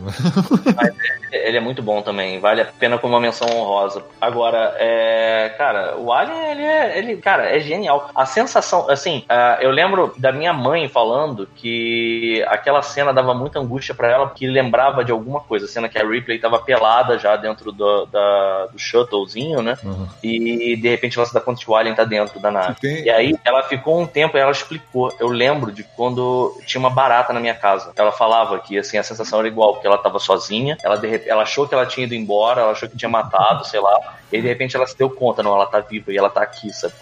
Ele 1.31 1.57
é 1.57 1.59
muito 1.59 1.81
bom 1.81 2.01
também, 2.01 2.39
vale 2.39 2.61
a 2.61 2.65
pena 2.65 2.97
como 2.97 3.13
uma 3.13 3.21
menção 3.21 3.47
honrosa. 3.49 4.03
Agora, 4.19 4.75
é, 4.79 5.53
cara, 5.57 5.95
o 5.97 6.11
Alien, 6.11 6.51
ele 6.51 6.63
é, 6.63 6.97
ele, 6.97 7.17
cara, 7.17 7.45
é 7.55 7.59
genial. 7.59 8.09
A 8.15 8.25
sensação, 8.25 8.89
assim, 8.89 9.23
ah, 9.29 9.57
eu 9.61 9.69
lembro 9.71 10.13
da 10.17 10.31
minha 10.31 10.51
mãe 10.51 10.87
falando 10.89 11.47
que 11.55 12.43
aquela 12.47 12.81
cena 12.81 13.13
dava 13.13 13.33
muita 13.33 13.59
angústia 13.59 13.93
pra 13.93 14.09
ela, 14.09 14.27
porque 14.27 14.47
lembrava 14.47 15.05
de 15.05 15.11
alguma 15.11 15.39
coisa. 15.39 15.65
A 15.65 15.69
cena 15.69 15.87
que 15.87 15.97
a 15.97 16.05
Ripley 16.05 16.39
tava 16.39 16.59
pelada 16.59 17.17
já 17.17 17.35
dentro 17.35 17.71
do, 17.71 18.05
da, 18.07 18.65
do 18.67 18.79
shuttlezinho, 18.79 19.61
né? 19.61 19.77
Uhum. 19.83 20.07
E 20.23 20.75
de 20.75 20.89
repente 20.89 21.17
ela 21.17 21.27
se 21.27 21.33
dá 21.33 21.39
conta 21.39 21.59
que 21.63 21.69
o 21.69 21.75
Alien 21.75 21.95
tá 21.95 22.03
dentro 22.03 22.39
da 22.39 22.51
nave. 22.51 22.79
Tem- 22.81 23.03
E 23.03 23.09
aí 23.09 23.35
ela 23.45 23.63
ficou 23.63 23.99
um 23.99 24.07
tempo 24.07 24.35
e 24.37 24.39
ela 24.39 24.51
explicou. 24.51 25.13
Eu 25.19 25.28
lembro 25.31 25.71
de 25.71 25.83
quando 25.83 26.59
tinha 26.65 26.79
uma 26.79 26.89
barata 26.89 27.33
na 27.33 27.39
minha 27.39 27.55
casa. 27.55 27.91
Ela 27.95 28.11
falava 28.11 28.59
que 28.59 28.77
assim 28.77 28.97
a 28.97 29.03
sensação 29.03 29.39
era 29.39 29.47
igual, 29.47 29.73
porque 29.73 29.87
ela 29.87 29.97
tava 29.97 30.19
sozinha, 30.19 30.77
ela, 30.83 30.97
de 30.97 31.27
ela 31.27 31.43
achou 31.43 31.67
que 31.67 31.73
ela 31.73 31.85
tinha 31.85 32.05
ido 32.05 32.15
embora, 32.15 32.61
ela 32.61 32.71
achou 32.71 32.89
que 32.89 32.97
tinha 32.97 33.09
matado, 33.09 33.65
sei 33.65 33.79
lá, 33.79 34.17
e 34.31 34.41
de 34.41 34.47
repente 34.47 34.75
ela 34.75 34.85
se 34.85 34.97
deu 34.97 35.09
conta, 35.09 35.41
não, 35.41 35.53
ela 35.53 35.65
tá 35.65 35.79
viva 35.79 36.11
e 36.11 36.17
ela 36.17 36.29
tá 36.29 36.41
aqui, 36.41 36.71
sabe? 36.71 36.93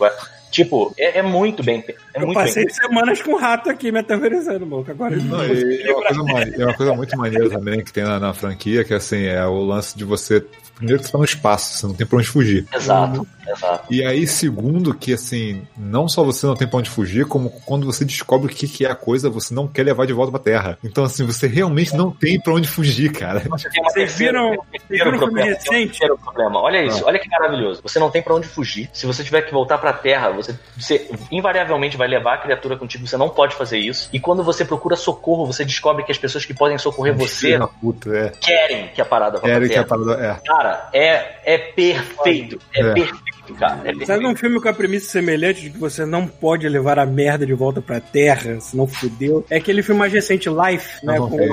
É? 0.48 0.52
Tipo, 0.52 0.94
é, 0.98 1.20
é 1.20 1.22
muito 1.22 1.64
bem. 1.64 1.84
É 2.14 2.22
Eu 2.22 2.26
muito 2.26 2.34
passei 2.36 2.66
bem. 2.66 2.74
semanas 2.74 3.22
com 3.22 3.34
o 3.34 3.38
rato 3.38 3.70
aqui 3.70 3.92
me 3.92 4.00
aterrorizando, 4.00 4.66
maluco. 4.66 4.90
Agora 4.92 5.16
não 5.16 5.44
e 5.46 5.82
é, 5.84 5.92
uma 5.94 6.04
coisa, 6.34 6.56
é 6.62 6.66
uma 6.66 6.74
coisa 6.74 6.94
muito 6.94 7.18
maneira 7.18 7.50
também 7.50 7.84
que 7.84 7.92
tem 7.94 8.04
na, 8.04 8.20
na 8.20 8.34
franquia, 8.34 8.84
que 8.84 8.94
assim, 8.94 9.26
é 9.26 9.46
o 9.46 9.62
lance 9.64 9.98
de 9.98 10.04
você. 10.04 10.44
Primeiro 10.76 11.00
que 11.02 11.08
você 11.08 11.12
tá 11.12 11.18
no 11.18 11.24
espaço, 11.26 11.76
você 11.80 11.88
não 11.88 11.96
tem 11.96 12.06
pra 12.06 12.20
onde 12.20 12.28
fugir. 12.28 12.68
Exato, 12.72 13.26
exato. 13.48 13.92
E 13.92 14.06
aí, 14.06 14.28
segundo, 14.28 14.94
que 14.94 15.12
assim, 15.12 15.64
não 15.76 16.08
só 16.08 16.24
você 16.24 16.46
não 16.46 16.56
tem 16.56 16.68
pra 16.68 16.78
onde 16.78 16.88
fugir, 16.88 17.26
como 17.26 17.50
quando 17.66 17.84
você 17.88 18.06
descobre 18.06 18.46
o 18.46 18.56
que, 18.56 18.68
que 18.68 18.86
é 18.86 18.92
a 18.92 18.94
coisa, 18.96 19.28
você 19.28 19.56
não 19.56 19.68
quer 19.68 19.82
levar 19.82 20.06
de 20.06 20.14
volta 20.14 20.30
pra 20.32 20.40
Terra. 20.40 20.78
Então, 20.84 21.04
assim, 21.04 21.26
você 21.26 21.48
realmente 21.48 21.96
não 21.98 22.12
tem 22.12 22.40
pra 22.40 22.54
onde 22.54 22.68
fugir, 22.68 23.12
cara. 23.12 23.42
Uma 23.48 23.58
Vocês 23.58 24.16
viram- 24.16 24.52
um 24.54 24.58
terceiro 24.72 25.06
viram 25.06 25.18
problema, 25.18 25.48
um 25.48 25.54
recente? 25.54 25.88
terceiro 25.88 26.16
problema. 26.20 26.62
Olha 26.62 26.86
isso, 26.86 27.04
olha 27.06 27.18
que 27.18 27.28
maravilhoso. 27.28 27.82
Você 27.82 27.98
não 27.98 28.12
tem 28.12 28.22
pra 28.22 28.36
onde 28.36 28.48
fugir. 28.48 28.88
Se 28.94 29.08
você 29.08 29.24
tiver 29.24 29.42
que 29.42 29.52
voltar 29.52 29.80
pra 29.80 29.92
Terra, 29.94 30.30
você, 30.38 30.56
você 30.78 31.10
invariavelmente 31.32 31.98
vai 31.98 32.08
levar 32.08 32.36
a 32.36 32.38
criatura 32.38 32.78
contigo. 32.78 33.06
Você 33.06 33.18
não 33.18 33.30
pode 33.30 33.56
fazer 33.56 33.78
isso. 33.80 34.10
E 34.14 34.20
quando 34.20 34.44
você 34.44 34.64
procura 34.64 34.96
socorro, 34.96 35.46
você 35.46 35.66
descobre 35.66 36.04
que 36.04 36.12
as 36.12 36.18
pessoas 36.18 36.46
que 36.46 36.54
podem 36.54 36.78
socorrer 36.78 37.14
você 37.16 37.58
puta, 37.82 38.16
é. 38.16 38.30
querem 38.42 38.88
que 38.90 39.02
a 39.02 39.06
parada 39.06 39.40
vá 39.40 39.48
que 39.48 39.52
a 39.52 39.68
Terra. 39.68 39.84
parada. 39.86 40.14
É. 40.26 40.48
Cara, 40.48 40.90
é, 40.94 41.36
é 41.46 41.58
perfeito. 41.58 42.60
É, 42.74 42.82
É. 42.82 42.94
perfeito, 42.94 43.54
cara. 43.60 43.80
É 43.80 43.84
perfeito. 43.84 44.08
Sabe 44.08 44.28
um 44.28 44.36
filme 44.36 44.62
com 44.62 44.70
a 44.70 44.74
premissa 44.74 45.10
semelhante 45.10 45.62
de 45.62 45.70
que 45.72 45.78
você 45.78 46.06
não 46.06 46.28
pode 46.28 46.68
levar 46.70 47.00
a 47.00 47.06
merda 47.06 47.46
de 47.46 47.54
volta 47.54 47.82
pra 47.82 48.00
terra, 48.00 48.60
senão 48.60 48.88
fudeu? 48.88 49.46
É 49.50 49.58
aquele 49.58 49.82
filme 49.82 50.00
mais 50.00 50.14
recente, 50.14 50.50
Life, 50.50 51.06
né? 51.06 51.18
Não, 51.20 51.30
com, 51.30 51.40
é, 51.40 51.48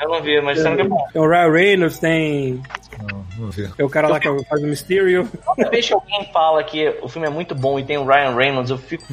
Eu 0.00 0.08
não 0.08 0.22
vi, 0.22 0.40
mas 0.40 0.56
disseram 0.56 0.76
que 0.76 0.82
é 0.82 0.88
bom. 0.88 1.04
tem 1.12 1.22
o 1.22 1.28
Ryan 1.28 1.52
Reynolds, 1.52 1.98
tem, 1.98 2.60
não, 3.38 3.50
vi. 3.50 3.68
tem 3.68 3.86
o 3.86 3.88
cara 3.88 4.08
lá 4.08 4.18
que 4.18 4.28
faz 4.44 4.62
o 4.62 4.66
Mysterio. 4.66 5.28
Toda 5.44 5.70
vez 5.70 5.86
que 5.86 5.94
alguém 5.94 6.28
fala 6.32 6.62
que 6.64 6.88
o 7.02 7.08
filme 7.08 7.26
é 7.26 7.30
muito 7.30 7.54
bom 7.54 7.78
e 7.78 7.84
tem 7.84 7.98
o 7.98 8.04
Ryan 8.04 8.34
Reynolds, 8.34 8.70
eu 8.70 8.78
fico. 8.78 9.04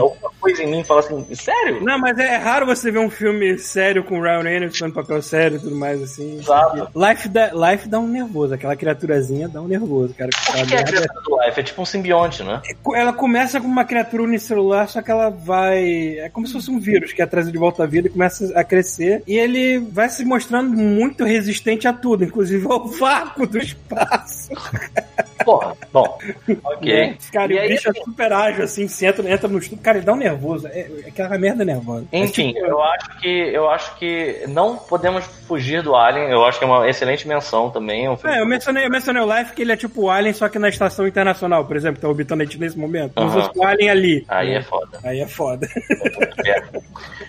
alguma 0.00 0.30
coisa 0.40 0.62
em 0.62 0.70
mim 0.70 0.84
fala 0.84 1.00
assim, 1.00 1.34
sério? 1.34 1.82
Não, 1.84 1.98
mas 1.98 2.18
é, 2.18 2.34
é 2.34 2.36
raro 2.36 2.66
você 2.66 2.90
ver 2.90 2.98
um 2.98 3.10
filme 3.10 3.58
sério 3.58 4.04
com 4.04 4.18
o 4.18 4.22
Ryan 4.22 4.42
Reynolds 4.42 4.78
fazendo 4.78 4.94
papel 4.94 5.22
sério 5.22 5.56
e 5.58 5.60
tudo 5.60 5.76
mais, 5.76 6.02
assim. 6.02 6.38
Exato. 6.38 6.88
Life 6.94 7.28
dá, 7.28 7.50
Life 7.52 7.88
dá 7.88 7.98
um 7.98 8.08
nervoso, 8.08 8.54
aquela 8.54 8.76
criaturazinha 8.76 9.48
dá 9.48 9.60
um 9.60 9.68
nervoso, 9.68 10.14
cara. 10.14 10.30
O 10.30 10.52
que, 10.52 10.66
que 10.66 10.74
é 10.74 10.78
a 10.78 10.84
criatura 10.84 11.22
do 11.24 11.44
Life? 11.44 11.60
É 11.60 11.62
tipo 11.62 11.82
um 11.82 11.86
simbionte, 11.86 12.42
né? 12.42 12.62
Ela 12.94 13.12
começa 13.12 13.60
como 13.60 13.72
uma 13.72 13.84
criatura 13.84 14.22
unicelular, 14.22 14.88
só 14.88 15.02
que 15.02 15.10
ela 15.10 15.30
vai. 15.30 16.18
É 16.18 16.28
como 16.28 16.46
se 16.46 16.52
fosse 16.52 16.70
um 16.70 16.78
vírus 16.78 17.12
que 17.12 17.22
é 17.22 17.26
trazido 17.26 17.52
de 17.52 17.58
volta 17.58 17.84
à 17.84 17.86
vida 17.86 18.08
e 18.08 18.10
começa 18.10 18.52
a 18.58 18.64
crescer. 18.64 19.22
E 19.26 19.36
ele 19.36 19.78
vai 19.78 20.08
se 20.08 20.24
mostrando 20.24 20.70
muito 20.76 21.24
resistente 21.24 21.86
a 21.86 21.92
tudo, 21.92 22.24
inclusive 22.24 22.66
ao 22.66 22.86
vácuo 23.26 23.46
do 23.46 23.58
espaço. 23.58 24.52
Porra, 25.44 25.76
bom. 25.92 26.18
Ok. 26.64 26.92
Né? 26.92 27.16
Cara, 27.32 27.52
e 27.52 27.56
o 27.56 27.60
aí, 27.60 27.68
bicho 27.68 27.90
assim, 27.90 28.00
é 28.00 28.04
super 28.04 28.32
ágil, 28.32 28.64
assim, 28.64 28.88
se 28.88 29.04
entra, 29.06 29.30
entra 29.30 29.48
no 29.48 29.58
estudo. 29.58 29.80
Cara, 29.82 29.98
ele 29.98 30.06
dá 30.06 30.12
um 30.12 30.16
nervoso. 30.16 30.66
É, 30.68 30.80
é 31.04 31.08
aquela 31.08 31.36
merda 31.38 31.64
nervosa. 31.64 32.06
É 32.10 32.18
Enfim, 32.18 32.52
tipo- 32.52 32.66
eu 32.66 32.82
acho 32.82 33.18
que 33.20 33.28
eu 33.28 33.70
acho 33.70 33.96
que 33.96 34.44
não 34.48 34.76
podemos 34.76 35.24
fugir 35.46 35.82
do 35.82 35.94
Alien. 35.94 36.30
Eu 36.30 36.44
acho 36.44 36.58
que 36.58 36.64
é 36.64 36.68
uma 36.68 36.88
excelente 36.88 37.26
menção 37.28 37.70
também. 37.70 38.06
É 38.06 38.10
um 38.10 38.16
filme 38.16 38.36
É, 38.36 38.40
eu 38.40 38.46
mencionei, 38.46 38.86
eu 38.86 38.90
mencionei 38.90 39.22
o 39.22 39.38
Life 39.38 39.52
que 39.52 39.62
ele 39.62 39.72
é 39.72 39.76
tipo 39.76 40.02
o 40.02 40.10
Alien, 40.10 40.32
só 40.34 40.48
que 40.48 40.58
na 40.58 40.68
estação 40.68 41.06
internacional, 41.06 41.64
por 41.64 41.76
exemplo, 41.76 41.96
que 41.96 42.02
tá 42.02 42.08
orbitando 42.08 42.42
a 42.42 42.44
gente 42.46 42.58
nesse 42.58 42.78
momento. 42.78 43.12
Aham. 43.18 43.30
fosse 43.30 43.50
o 43.58 43.64
Alien 43.64 43.90
ali. 43.90 44.24
Aí 44.28 44.54
é 44.54 44.62
foda. 44.62 44.98
Aí 45.04 45.20
é 45.20 45.26
foda. 45.28 45.68
É. 46.46 46.62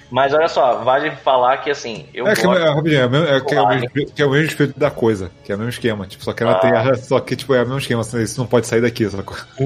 Mas 0.09 0.33
olha 0.33 0.47
só, 0.47 0.83
vale 0.83 1.11
falar 1.17 1.57
que 1.57 1.69
assim, 1.69 2.05
eu 2.13 2.25
É, 2.27 2.33
que, 2.33 2.43
gosto. 2.43 2.61
é, 2.63 2.69
rapidinho, 2.73 3.01
é, 3.01 3.05
o 3.05 3.09
mesmo- 3.09 3.27
é 3.27 3.41
que 3.41 3.55
é 3.55 3.61
o 3.61 3.67
mesmo 3.67 3.87
que 3.89 4.21
é 4.21 4.25
o 4.25 4.29
mesmo 4.29 4.45
espírito 4.47 4.79
da 4.79 4.89
coisa, 4.89 5.29
que 5.43 5.51
é 5.51 5.55
o 5.55 5.57
mesmo 5.57 5.69
esquema. 5.71 6.07
Tipo, 6.07 6.23
só 6.23 6.31
que 6.33 6.43
é 6.43 6.45
na 6.45 6.53
Ah. 6.53 6.59
Terra, 6.59 6.95
só 6.95 7.19
que 7.19 7.35
tipo, 7.35 7.53
é 7.53 7.57
o 7.57 7.65
mesmo 7.65 7.77
esquema, 7.79 7.96
assim, 8.01 8.21
isso 8.21 8.39
não 8.39 8.47
pode 8.47 8.67
sair 8.67 8.81
daqui, 8.81 9.09
sacou? 9.09 9.37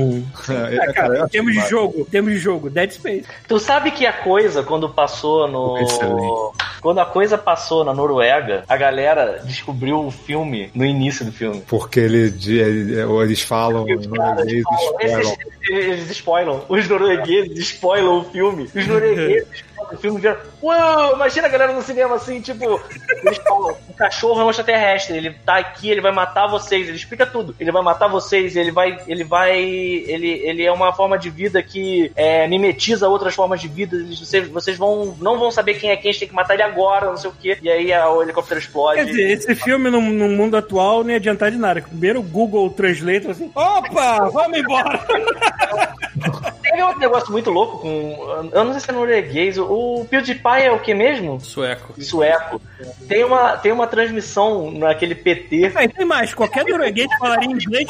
É, 0.50 0.80
Ah, 0.80 0.86
é, 0.90 0.94
cara, 0.94 1.16
eu 1.20 1.26
em 1.26 1.30
termos 1.30 1.54
de 1.54 1.70
jogo, 1.70 2.00
em 2.02 2.06
termos 2.06 2.32
de 2.34 2.40
jogo, 2.40 2.70
Dead 2.70 2.92
Space. 2.92 3.26
Tu 3.48 3.60
sabe 3.60 3.92
que 3.92 4.06
a 4.06 4.14
coisa, 4.14 4.64
quando 4.64 4.90
passou 4.90 5.48
no. 5.48 5.78
Excelente. 5.80 6.58
Quando 6.82 7.00
a 7.00 7.06
coisa 7.06 7.38
passou 7.38 7.84
na 7.84 7.94
Noruega, 7.94 8.64
a 8.68 8.76
galera 8.76 9.42
descobriu 9.46 10.04
o 10.06 10.10
filme 10.12 10.72
no 10.74 10.84
início 10.84 11.24
do 11.24 11.32
filme. 11.32 11.62
Porque 11.68 12.00
ele, 12.00 12.34
ele- 12.48 13.04
ou 13.04 13.22
eles 13.24 13.42
falam 13.42 13.88
E 13.88 13.96
norueguês, 14.08 14.64
esses- 15.00 15.38
eles 15.70 16.10
spoilam. 16.10 16.64
Os 16.68 16.88
noruegueses 16.90 17.58
spoilam 17.60 18.20
o 18.20 18.24
filme. 18.26 18.64
Os 18.74 18.88
noruegueses 18.88 19.48
spoilam 19.82 19.96
o 19.96 19.98
filme 19.98 20.22
viram. 20.22 20.38
Uau! 20.64 21.16
Imagina 21.16 21.48
a 21.48 21.50
galera 21.50 21.74
no 21.74 21.82
cinema 21.82 22.16
assim, 22.16 22.40
tipo. 22.42 22.82
Eles 23.24 23.38
falam: 23.38 23.76
o 23.90 23.94
cachorro 23.94 24.42
é 24.42 24.46
um 24.46 24.50
extraterrestre. 24.50 25.18
Ele 25.18 25.32
tá 25.46 25.58
aqui, 25.58 25.90
ele 25.90 26.02
vai 26.02 26.12
matar 26.12 26.48
vocês. 26.48 26.88
Ele 26.88 26.98
explica 26.98 27.26
tudo. 27.26 27.56
Ele 27.60 27.72
vai 27.72 27.82
matar 27.84 28.08
vocês. 28.08 28.56
Ele 28.56 28.72
vai. 28.72 29.00
Ele 29.08 29.24
vai. 29.24 29.60
Ele, 29.62 30.30
ele 30.44 30.64
é 30.64 30.72
uma 30.72 30.94
forma 30.94 31.18
de 31.18 31.30
vida 31.30 31.62
que 31.62 32.12
é, 32.16 32.48
mimetiza 32.48 33.08
outras 33.10 33.34
formas 33.36 33.60
de 33.62 33.68
vida. 33.68 33.96
Eles- 33.96 34.20
Vocês, 34.20 34.48
vocês 34.50 34.78
vão, 34.78 35.16
não 35.20 35.38
vão 35.40 35.52
saber 35.52 35.76
quem 35.76 35.90
é 35.90 35.96
quem. 35.98 36.10
A 36.10 36.12
gente 36.12 36.20
tem 36.22 36.30
que 36.30 36.36
matar 36.36 36.54
ele 36.54 36.64
agora, 36.64 37.08
não 37.08 37.18
sei 37.18 37.30
o 37.30 37.34
quê. 37.34 37.58
E 37.62 37.70
aí 37.70 37.92
a- 37.94 38.10
o 38.10 38.22
helicóptero 38.22 38.60
explode. 38.60 38.98
Quer 39.00 39.06
dizer, 39.06 39.32
esse 39.32 39.56
filme 39.56 39.90
no, 39.90 40.00
no 40.02 40.30
mundo 40.30 40.56
atual 40.58 41.04
não 41.04 41.12
ia 41.12 41.18
adiantar 41.18 41.52
de 41.52 41.58
nada. 41.58 41.82
Primeiro 41.82 42.20
o 42.20 42.24
Google 42.24 42.70
Translate 42.70 43.30
assim, 43.30 43.52
opa, 43.56 44.30
vamos 44.30 44.58
embora. 44.58 45.00
Tem 46.72 46.82
outro 46.84 47.00
negócio 47.00 47.32
muito 47.32 47.50
louco 47.50 47.80
com. 47.80 48.50
Eu 48.54 48.64
não 48.64 48.72
sei 48.72 48.80
se 48.80 48.90
é 48.90 48.94
norueguês. 48.94 49.58
O 49.58 50.06
PewDiePie 50.10 50.64
é 50.64 50.72
o 50.72 50.80
que 50.80 50.94
mesmo? 50.94 51.40
Sueco. 51.42 52.02
Sueco. 52.02 52.62
Tem 53.08 53.26
uma, 53.26 53.58
tem 53.58 53.72
uma 53.74 53.88
transmissão 53.88 54.72
naquele 54.72 55.14
PT. 55.14 55.74
Aí 55.76 55.90
tem 55.90 56.06
mais, 56.06 56.34
qualquer 56.34 56.66
norueguês 56.66 57.10
falaria 57.20 57.50
inglês 57.50 57.86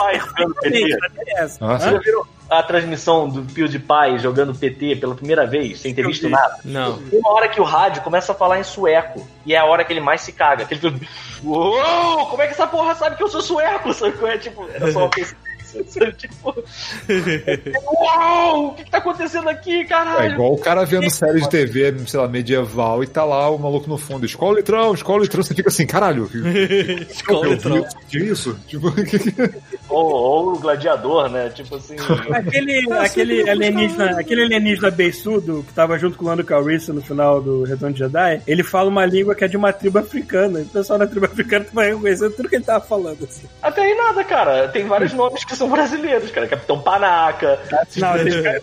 PT. 0.61 0.97
Nossa. 1.59 1.77
Vocês 1.77 1.91
já 1.91 1.99
viram 1.99 2.25
a 2.51 2.61
transmissão 2.61 3.29
do 3.29 3.43
PewDiePie 3.53 4.19
jogando 4.19 4.53
PT 4.53 4.97
pela 4.97 5.15
primeira 5.15 5.47
vez, 5.47 5.79
sem 5.79 5.93
ter 5.93 6.01
Eu 6.01 6.07
visto 6.07 6.23
vi. 6.23 6.29
nada? 6.33 6.57
Não. 6.65 7.01
Tem 7.03 7.17
uma 7.19 7.31
hora 7.31 7.47
que 7.47 7.61
o 7.61 7.63
rádio 7.63 8.01
começa 8.01 8.33
a 8.33 8.35
falar 8.35 8.59
em 8.59 8.63
sueco. 8.63 9.25
E 9.45 9.53
é 9.53 9.57
a 9.57 9.63
hora 9.63 9.85
que 9.85 9.93
ele 9.93 10.01
mais 10.01 10.19
se 10.21 10.33
caga. 10.33 10.65
Que 10.65 10.73
ele 10.73 10.81
fica. 10.81 11.05
Uou! 11.43 12.27
Como 12.27 12.41
é 12.41 12.47
que 12.47 12.53
essa 12.53 12.67
porra 12.67 12.93
sabe 12.93 13.15
que 13.15 13.23
eu 13.23 13.29
sou 13.29 13.41
sueco? 13.41 13.93
Sabe? 13.95 14.13
É, 14.25 14.37
tipo, 14.37 14.67
era 14.73 14.91
só 14.91 14.99
uma 14.99 15.09
coincidência. 15.09 15.37
Sabe? 15.87 16.13
Tipo. 16.17 16.53
Uau! 17.93 18.67
O 18.67 18.73
que, 18.73 18.83
que 18.83 18.91
tá 18.91 18.97
acontecendo 18.99 19.49
aqui, 19.49 19.81
É 19.81 19.85
caralho? 19.85 20.33
igual 20.33 20.53
o 20.53 20.57
cara 20.59 20.85
vendo 20.85 21.09
série 21.09 21.41
de 21.41 21.49
TV, 21.49 21.95
sei 22.07 22.19
lá, 22.19 22.27
medieval, 22.27 23.03
e 23.03 23.07
tá 23.07 23.23
lá 23.23 23.49
o 23.49 23.57
maluco 23.57 23.89
no 23.89 23.97
fundo, 23.97 24.25
escola 24.25 24.57
litrão, 24.57 24.93
escola 24.93 25.21
litrão, 25.23 25.43
você 25.43 25.53
fica 25.53 25.69
assim, 25.69 25.85
caralho, 25.85 26.27
que, 26.29 26.37
Escola 27.11 27.45
eu 27.47 27.53
litrão. 27.53 27.75
vi, 27.83 27.87
que 28.09 28.17
isso? 28.19 28.57
Tipo, 28.67 28.91
Ou, 29.89 30.05
ou 30.05 30.53
o 30.53 30.59
gladiador, 30.59 31.29
né? 31.29 31.49
Tipo 31.49 31.75
assim. 31.75 31.95
Aquele, 32.33 32.91
aquele, 32.93 33.49
alienígena, 33.49 34.19
aquele 34.19 34.43
alienígena 34.43 34.89
beiçudo 34.89 35.63
que 35.67 35.73
tava 35.73 35.97
junto 35.97 36.17
com 36.17 36.23
o 36.25 36.27
Lando 36.29 36.43
Calrissian 36.45 36.93
no 36.93 37.01
final 37.01 37.41
do 37.41 37.63
Retorno 37.63 37.93
de 37.93 37.99
Jedi, 37.99 38.41
ele 38.47 38.63
fala 38.63 38.87
uma 38.89 39.05
língua 39.05 39.35
que 39.35 39.43
é 39.43 39.47
de 39.49 39.57
uma 39.57 39.73
tribo 39.73 39.99
africana. 39.99 40.59
E 40.59 40.63
o 40.63 40.67
pessoal 40.67 40.97
da 40.97 41.05
tribo 41.07 41.25
africana 41.25 41.65
vai 41.73 41.89
reconhecer 41.89 42.29
tudo 42.31 42.47
que 42.47 42.55
ele 42.55 42.63
tava 42.63 42.85
falando. 42.85 43.23
Assim. 43.23 43.43
Até 43.61 43.81
aí 43.81 43.95
nada, 43.95 44.23
cara. 44.23 44.67
Tem 44.69 44.85
vários 44.85 45.11
nomes 45.13 45.43
que 45.43 45.55
são 45.61 45.69
brasileiros, 45.69 46.31
cara. 46.31 46.47
Capitão 46.47 46.81
Panaca. 46.81 47.59
Não, 47.97 48.13
deixa... 48.23 48.61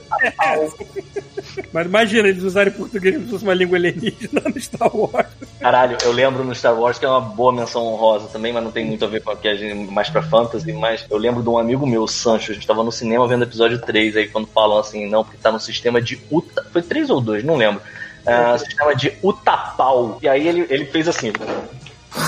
Mas 1.72 1.86
imagina 1.86 2.28
eles 2.28 2.42
usarem 2.42 2.72
português 2.72 3.14
como 3.14 3.26
se 3.26 3.32
fosse 3.32 3.44
uma 3.44 3.54
língua 3.54 3.78
alienígena 3.78 4.42
no 4.44 4.60
Star 4.60 4.94
Wars. 4.94 5.28
Caralho, 5.60 5.96
eu 6.02 6.12
lembro 6.12 6.42
no 6.44 6.54
Star 6.54 6.78
Wars 6.78 6.98
que 6.98 7.04
é 7.04 7.08
uma 7.08 7.20
boa 7.20 7.52
menção 7.52 7.84
honrosa 7.84 8.28
também, 8.28 8.52
mas 8.52 8.64
não 8.64 8.72
tem 8.72 8.84
muito 8.84 9.04
a 9.04 9.08
ver 9.08 9.22
com 9.22 9.30
a 9.30 9.36
que 9.36 9.48
a 9.48 9.54
gente 9.54 9.90
mais 9.90 10.10
pra 10.10 10.22
fantasy, 10.22 10.72
mas 10.72 11.06
eu 11.08 11.16
lembro 11.16 11.42
de 11.42 11.48
um 11.48 11.58
amigo 11.58 11.86
meu, 11.86 12.02
o 12.02 12.08
Sancho, 12.08 12.50
a 12.50 12.54
gente 12.54 12.66
tava 12.66 12.82
no 12.82 12.90
cinema 12.90 13.28
vendo 13.28 13.42
o 13.42 13.44
episódio 13.44 13.80
3, 13.80 14.16
aí 14.16 14.28
quando 14.28 14.48
falam 14.48 14.78
assim, 14.78 15.08
não, 15.08 15.22
porque 15.22 15.38
tá 15.38 15.52
no 15.52 15.60
sistema 15.60 16.02
de 16.02 16.20
Uta. 16.30 16.66
Foi 16.72 16.82
3 16.82 17.10
ou 17.10 17.20
2, 17.20 17.44
não 17.44 17.56
lembro. 17.56 17.80
Ah, 18.26 18.58
sistema 18.58 18.94
de 18.94 19.12
Utapau. 19.22 20.18
E 20.20 20.28
aí 20.28 20.46
ele, 20.46 20.66
ele 20.68 20.84
fez 20.86 21.08
assim. 21.08 21.32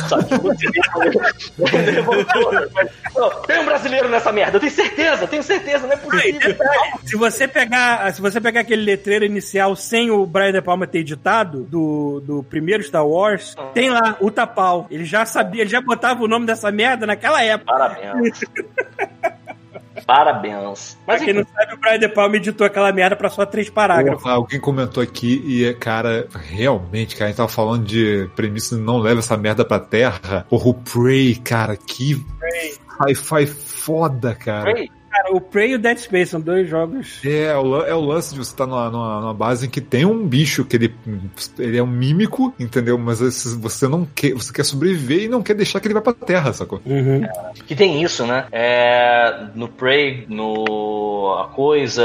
Sabe? 0.08 0.24
Tipo, 0.26 1.76
ele 1.76 1.90
levantou, 1.92 2.52
mas, 2.74 2.90
"Não, 3.14 3.30
Tem 3.42 3.60
um 3.60 3.64
brasileiro 3.64 4.08
nessa 4.08 4.30
merda, 4.30 4.56
eu 4.56 4.60
tenho 4.60 4.72
certeza, 4.72 5.26
tenho 5.26 5.42
certeza, 5.42 5.86
não 5.86 5.94
é 5.94 5.96
possível. 5.96 6.56
se 7.04 7.16
você 7.16 7.48
pegar, 7.48 8.12
se 8.12 8.20
você 8.20 8.40
pegar 8.40 8.60
aquele 8.60 8.82
letreiro 8.82 9.24
inicial 9.24 9.74
sem 9.74 10.10
o 10.10 10.24
Brian 10.26 10.52
De 10.52 10.60
Palma 10.62 10.86
ter 10.86 10.98
editado 10.98 11.62
do, 11.64 12.20
do 12.24 12.42
primeiro 12.42 12.82
Star 12.82 13.06
Wars, 13.06 13.54
tem 13.74 13.90
lá 13.90 14.16
o 14.20 14.30
Tapau. 14.30 14.86
Ele 14.90 15.04
já 15.04 15.24
sabia, 15.24 15.62
ele 15.62 15.70
já 15.70 15.80
botava 15.80 16.22
o 16.22 16.28
nome 16.28 16.46
dessa 16.46 16.70
merda 16.70 17.06
naquela 17.06 17.42
época. 17.42 17.72
Parabéns. 17.72 18.40
Parabéns. 20.10 20.98
Pra 21.06 21.14
Mas 21.14 21.24
quem 21.24 21.32
não 21.32 21.44
sabe, 21.44 21.74
o 21.74 21.76
Brian 21.76 21.98
De 22.00 22.08
Palma 22.08 22.34
editou 22.34 22.66
aquela 22.66 22.90
merda 22.92 23.14
pra 23.14 23.30
só 23.30 23.46
três 23.46 23.70
parágrafos. 23.70 24.24
Porra, 24.24 24.34
alguém 24.34 24.58
comentou 24.58 25.00
aqui 25.00 25.40
e, 25.46 25.72
cara, 25.74 26.26
realmente, 26.34 27.14
cara, 27.14 27.26
a 27.26 27.28
gente 27.28 27.36
tava 27.36 27.48
falando 27.48 27.84
de 27.84 28.28
premissa 28.34 28.76
não 28.76 28.98
leva 28.98 29.20
essa 29.20 29.36
merda 29.36 29.64
pra 29.64 29.78
terra. 29.78 30.44
Porra, 30.50 30.68
o 30.68 30.74
Prey, 30.74 31.36
cara, 31.36 31.76
que 31.76 32.20
sci-fi 33.06 33.46
foda, 33.46 34.34
cara. 34.34 34.72
Prey, 34.72 34.90
Cara, 35.22 35.34
o 35.34 35.40
Prey 35.40 35.72
e 35.72 35.74
o 35.74 35.78
Dead 35.78 35.98
Space 35.98 36.30
são 36.30 36.40
dois 36.40 36.68
jogos. 36.68 37.20
É, 37.24 37.54
o, 37.56 37.62
lan- 37.62 37.84
é 37.86 37.94
o 37.94 38.00
lance 38.00 38.32
de 38.32 38.38
você 38.38 38.52
estar 38.52 38.66
numa, 38.66 38.88
numa, 38.90 39.20
numa 39.20 39.34
base 39.34 39.66
em 39.66 39.70
que 39.70 39.80
tem 39.80 40.04
um 40.04 40.26
bicho 40.26 40.64
que 40.64 40.76
ele, 40.76 40.94
ele 41.58 41.76
é 41.76 41.82
um 41.82 41.86
mímico, 41.86 42.54
entendeu? 42.58 42.96
Mas 42.98 43.20
você 43.56 43.86
não 43.86 44.04
quer, 44.06 44.32
você 44.32 44.52
quer 44.52 44.64
sobreviver 44.64 45.22
e 45.24 45.28
não 45.28 45.42
quer 45.42 45.54
deixar 45.54 45.80
que 45.80 45.86
ele 45.86 45.94
vá 45.94 46.00
pra 46.00 46.12
terra, 46.12 46.52
sacou? 46.52 46.80
Uhum. 46.86 47.22
Que 47.66 47.74
tem 47.74 48.02
isso, 48.02 48.26
né? 48.26 48.46
É, 48.50 49.46
no 49.54 49.68
Prey, 49.68 50.24
no 50.28 51.36
A 51.38 51.48
Coisa, 51.48 52.02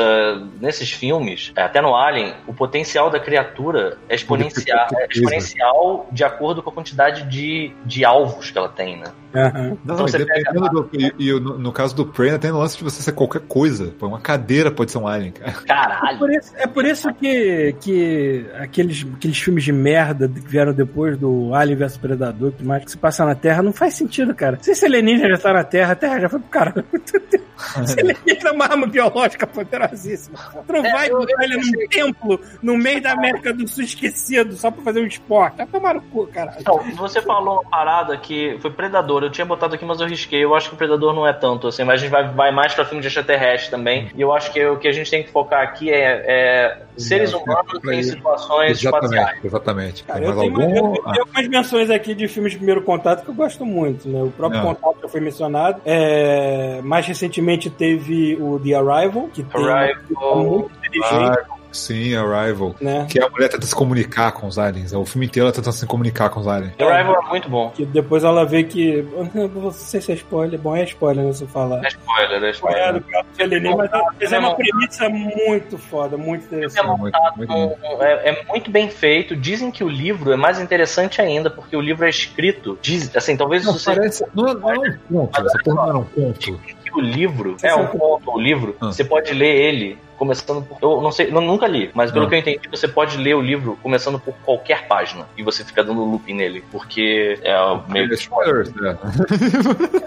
nesses 0.60 0.92
filmes, 0.92 1.52
é, 1.56 1.62
até 1.64 1.82
no 1.82 1.96
Alien, 1.96 2.34
o 2.48 2.54
potencial 2.54 3.10
da 3.10 3.20
criatura 3.20 3.98
é 4.10 4.16
exponencial, 4.16 4.88
é 4.94 5.08
exponencial 5.10 6.08
de 6.12 6.24
acordo 6.24 6.62
com 6.62 6.70
a 6.70 6.74
quantidade 6.74 7.24
de, 7.30 7.72
de 7.86 8.04
alvos 8.04 8.52
que 8.52 8.58
ela 8.58 8.70
tem, 8.70 8.98
né? 8.98 9.06
Aham. 9.34 9.78
Não, 9.84 9.96
Então 9.96 10.06
e 10.08 10.12
você 10.12 10.18
dependendo 10.20 10.70
do. 10.70 10.90
E, 10.94 11.14
e 11.20 11.40
no, 11.40 11.58
no 11.58 11.72
caso 11.72 11.96
do 11.96 12.06
Prey, 12.06 12.38
tem 12.40 12.52
o 12.52 12.58
lance 12.58 12.78
de 12.78 12.84
você 12.84 13.02
ser 13.06 13.11
qualquer 13.14 13.41
coisa. 13.41 13.94
Pô, 13.98 14.07
uma 14.07 14.19
cadeira 14.19 14.69
pode 14.72 14.91
ser 14.91 14.98
um 14.98 15.07
alien, 15.07 15.32
cara. 15.32 15.52
É 15.52 15.65
Caralho! 15.65 16.18
por 16.19 16.32
isso, 16.32 16.53
é 16.57 16.68
por 16.68 16.86
isso 16.86 17.14
que, 17.14 17.76
que 17.82 18.45
aqueles, 18.60 19.06
aqueles 19.15 19.38
filmes 19.40 19.64
de 19.64 19.72
merda 19.72 20.27
que 20.27 20.40
vieram 20.41 20.73
depois 20.73 21.18
do 21.18 21.53
Alien 21.53 21.77
vs 21.77 21.98
Predador, 21.98 22.52
que 22.52 22.64
mais 22.64 22.84
que 22.84 22.91
se 22.91 22.98
passa 22.98 23.23
na 23.26 23.36
Terra, 23.36 23.61
não 23.64 23.72
faz 23.73 23.94
sentido, 23.95 24.34
cara. 24.36 24.57
Se 24.61 24.72
esse 24.72 24.86
alienígena 24.86 25.30
já 25.36 25.38
tá 25.38 25.53
na 25.53 25.64
Terra, 25.64 25.94
a 25.94 25.95
Terra 25.95 26.19
já 26.19 26.30
foi 26.30 26.40
pro 26.40 26.49
caralho. 26.49 26.86
Esse 27.82 27.99
alienígena 28.02 28.49
é 28.49 28.52
uma 28.52 28.65
arma 28.65 28.86
biológica 28.86 29.48
poderosíssima. 29.48 30.38
Tu 30.68 30.73
não 30.73 30.86
É, 30.86 30.91
vai 30.91 31.10
eu- 31.10 31.22
eu 31.22 31.41
ele 31.41 31.56
num 31.57 31.88
templo 31.90 32.40
no 32.61 32.77
meio 32.77 33.02
da 33.02 33.14
América 33.14 33.53
do 33.53 33.65
Sul 33.68 33.84
esquecido 33.86 34.53
só 34.56 34.69
pra 34.69 34.84
fazer 34.84 34.99
um 35.02 35.06
esporte. 35.07 35.56
Vai 35.57 35.65
tomar 35.68 35.94
no 35.95 36.02
cu, 36.02 36.27
caralho. 36.27 36.57
Então, 36.60 36.80
você 36.98 37.22
falou 37.22 37.61
uma 37.61 37.69
parada 37.69 38.18
que 38.18 38.57
foi 38.61 38.72
Predador. 38.72 39.23
Eu 39.23 39.32
tinha 39.32 39.45
botado 39.45 39.76
aqui, 39.76 39.86
mas 39.86 40.02
eu 40.02 40.07
risquei. 40.07 40.44
Eu 40.44 40.53
acho 40.53 40.68
que 40.69 40.76
o 40.76 40.77
Predador 40.77 41.14
não 41.14 41.26
é 41.26 41.32
tanto, 41.32 41.68
assim, 41.69 41.84
mas 41.86 41.95
a 42.02 42.03
gente 42.03 42.11
vai, 42.11 42.27
vai 42.27 42.52
mais 42.52 42.73
pra 42.73 42.84
filme 42.96 43.02
de 43.02 43.08
extraterrestre 43.08 43.72
também. 43.72 44.10
E 44.16 44.22
eu 44.22 44.34
acho 44.34 44.52
que 44.52 44.66
o 44.66 44.78
que 44.78 44.88
a 44.88 44.92
gente 44.92 45.10
tem 45.12 45.24
que 45.24 45.30
focar 45.30 45.62
aqui 45.62 45.92
é, 45.92 46.24
é 46.26 46.78
seres 46.98 47.34
humanos 47.34 47.74
em 47.92 48.04
situações 48.04 48.78
espaciais. 48.84 48.84
Exatamente, 48.84 49.48
exatamente. 49.48 50.04
Cara, 50.04 50.20
Tem 50.20 50.30
eu 50.30 50.36
tenho, 50.40 50.62
algum? 50.62 50.96
eu 50.96 51.04
tenho 51.04 51.20
algumas 51.22 51.48
menções 51.48 51.90
aqui 51.90 52.16
de 52.16 52.28
filmes 52.28 52.54
de 52.54 52.58
primeiro 52.58 52.82
contato 52.82 53.24
que 53.24 53.30
eu 53.30 53.36
gosto 53.36 53.66
muito, 53.66 54.08
né? 54.08 54.22
O 54.24 54.32
próprio 54.32 54.62
Ah. 54.62 54.64
Contato 54.64 54.98
já 55.02 55.08
foi 55.10 55.20
mencionado. 55.22 55.82
É, 55.86 56.80
mais 56.84 57.06
recentemente 57.06 57.70
teve 57.70 58.38
o 58.40 58.60
The 58.60 58.74
Arrival, 58.76 59.28
que 59.34 59.44
tem 59.44 59.68
Arrival. 59.70 60.04
uma 60.20 60.36
muito 60.44 60.72
inteligente, 60.78 61.40
Ah, 61.40 61.55
sim, 61.76 62.16
Arrival. 62.16 62.76
né? 62.82 63.06
Que 63.10 63.22
a 63.22 63.30
mulher 63.30 63.50
tenta 63.50 63.66
se 63.66 63.76
comunicar 63.76 64.32
com 64.32 64.48
os 64.48 64.58
aliens. 64.58 64.94
O 64.94 65.06
filme 65.06 65.26
inteiro 65.26 65.46
ela 65.48 65.54
tenta 65.56 65.72
se 65.72 65.86
comunicar 65.86 66.30
com 66.30 66.40
os 66.40 66.48
aliens. 66.48 66.74
Arrival 66.80 67.22
é 67.24 67.30
muito 67.30 67.50
bom. 67.50 67.70
Que 67.72 67.86
depois 67.86 68.24
ela 68.24 68.46
vê 68.46 68.64
que. 68.64 69.06
Não 69.34 69.72
sei 69.72 70.02
se 70.02 70.12
é 70.12 70.16
spoiler, 70.16 70.60
bom, 70.60 70.76
é 70.76 70.84
spoiler, 70.84 71.26
né? 71.26 71.34
Se 71.34 71.46
falar. 71.48 71.84
É 71.84 71.88
spoiler, 71.90 72.44
é 72.44 72.48
É, 72.48 72.52
spoiler. 72.52 72.94
do 72.94 73.06
de 73.36 73.44
alienígena, 73.44 73.76
mas 73.78 73.92
ela- 73.94 74.14
mas 74.20 74.32
é 74.34 74.40
uma 74.40 74.56
premissa 74.56 75.10
muito 75.10 75.78
foda, 75.78 76.18
muito 76.18 76.46
interessante. 76.46 76.88
Muito, 77.00 77.18
muito 77.38 77.54
bom. 77.54 77.78
É, 78.02 78.30
é 78.30 78.44
muito 78.48 78.72
bem 78.72 78.90
feito. 78.90 79.36
Dizem 79.36 79.72
que 79.72 79.84
o 79.84 79.90
livro 79.90 80.32
é 80.32 80.36
mais 80.38 80.60
interessante 80.60 81.22
ainda, 81.22 81.50
porque 81.50 81.76
o 81.76 81.82
livro 81.82 82.06
é 82.06 82.10
escrito. 82.10 82.78
Diz, 82.82 83.14
assim, 83.16 83.36
talvez 83.36 83.64
Não, 83.66 83.72
isso 83.72 83.80
seja 83.84 83.98
parece, 84.00 84.26
não, 84.34 84.54
não 84.54 84.70
é 84.72 84.78
um 84.80 84.98
conto, 85.28 85.42
essa 85.46 85.58
porra 85.64 85.76
não 85.76 85.88
era 85.90 85.98
um 85.98 86.04
conto. 86.06 86.60
Que 86.96 87.00
o 87.00 87.04
livro 87.04 87.58
é 87.62 87.76
um 87.76 87.88
conto, 87.88 88.32
o 88.32 88.40
livro, 88.40 88.76
Ah. 88.82 88.88
você 88.88 89.04
pode 89.04 89.34
ler 89.34 89.54
ele 89.56 89.98
começando 90.18 90.64
por. 90.66 90.78
Eu 90.82 91.02
não 91.02 91.12
sei, 91.12 91.28
eu 91.28 91.42
nunca 91.42 91.68
li, 91.68 91.92
mas 91.94 92.10
pelo 92.10 92.26
Ah. 92.26 92.30
que 92.30 92.36
eu 92.36 92.40
entendi, 92.40 92.70
você 92.70 92.88
pode 92.88 93.18
ler 93.18 93.36
o 93.36 93.42
livro 93.42 93.78
começando 93.84 94.18
por 94.18 94.34
qualquer 94.46 94.88
página 94.88 95.26
e 95.38 95.44
você 95.44 95.64
fica 95.66 95.84
dando 95.84 96.04
loop 96.06 96.34
nele, 96.34 96.64
porque 96.72 97.38
é 97.44 97.54
meio. 97.90 98.14
Spoilers, 98.14 98.74
né? 98.76 98.98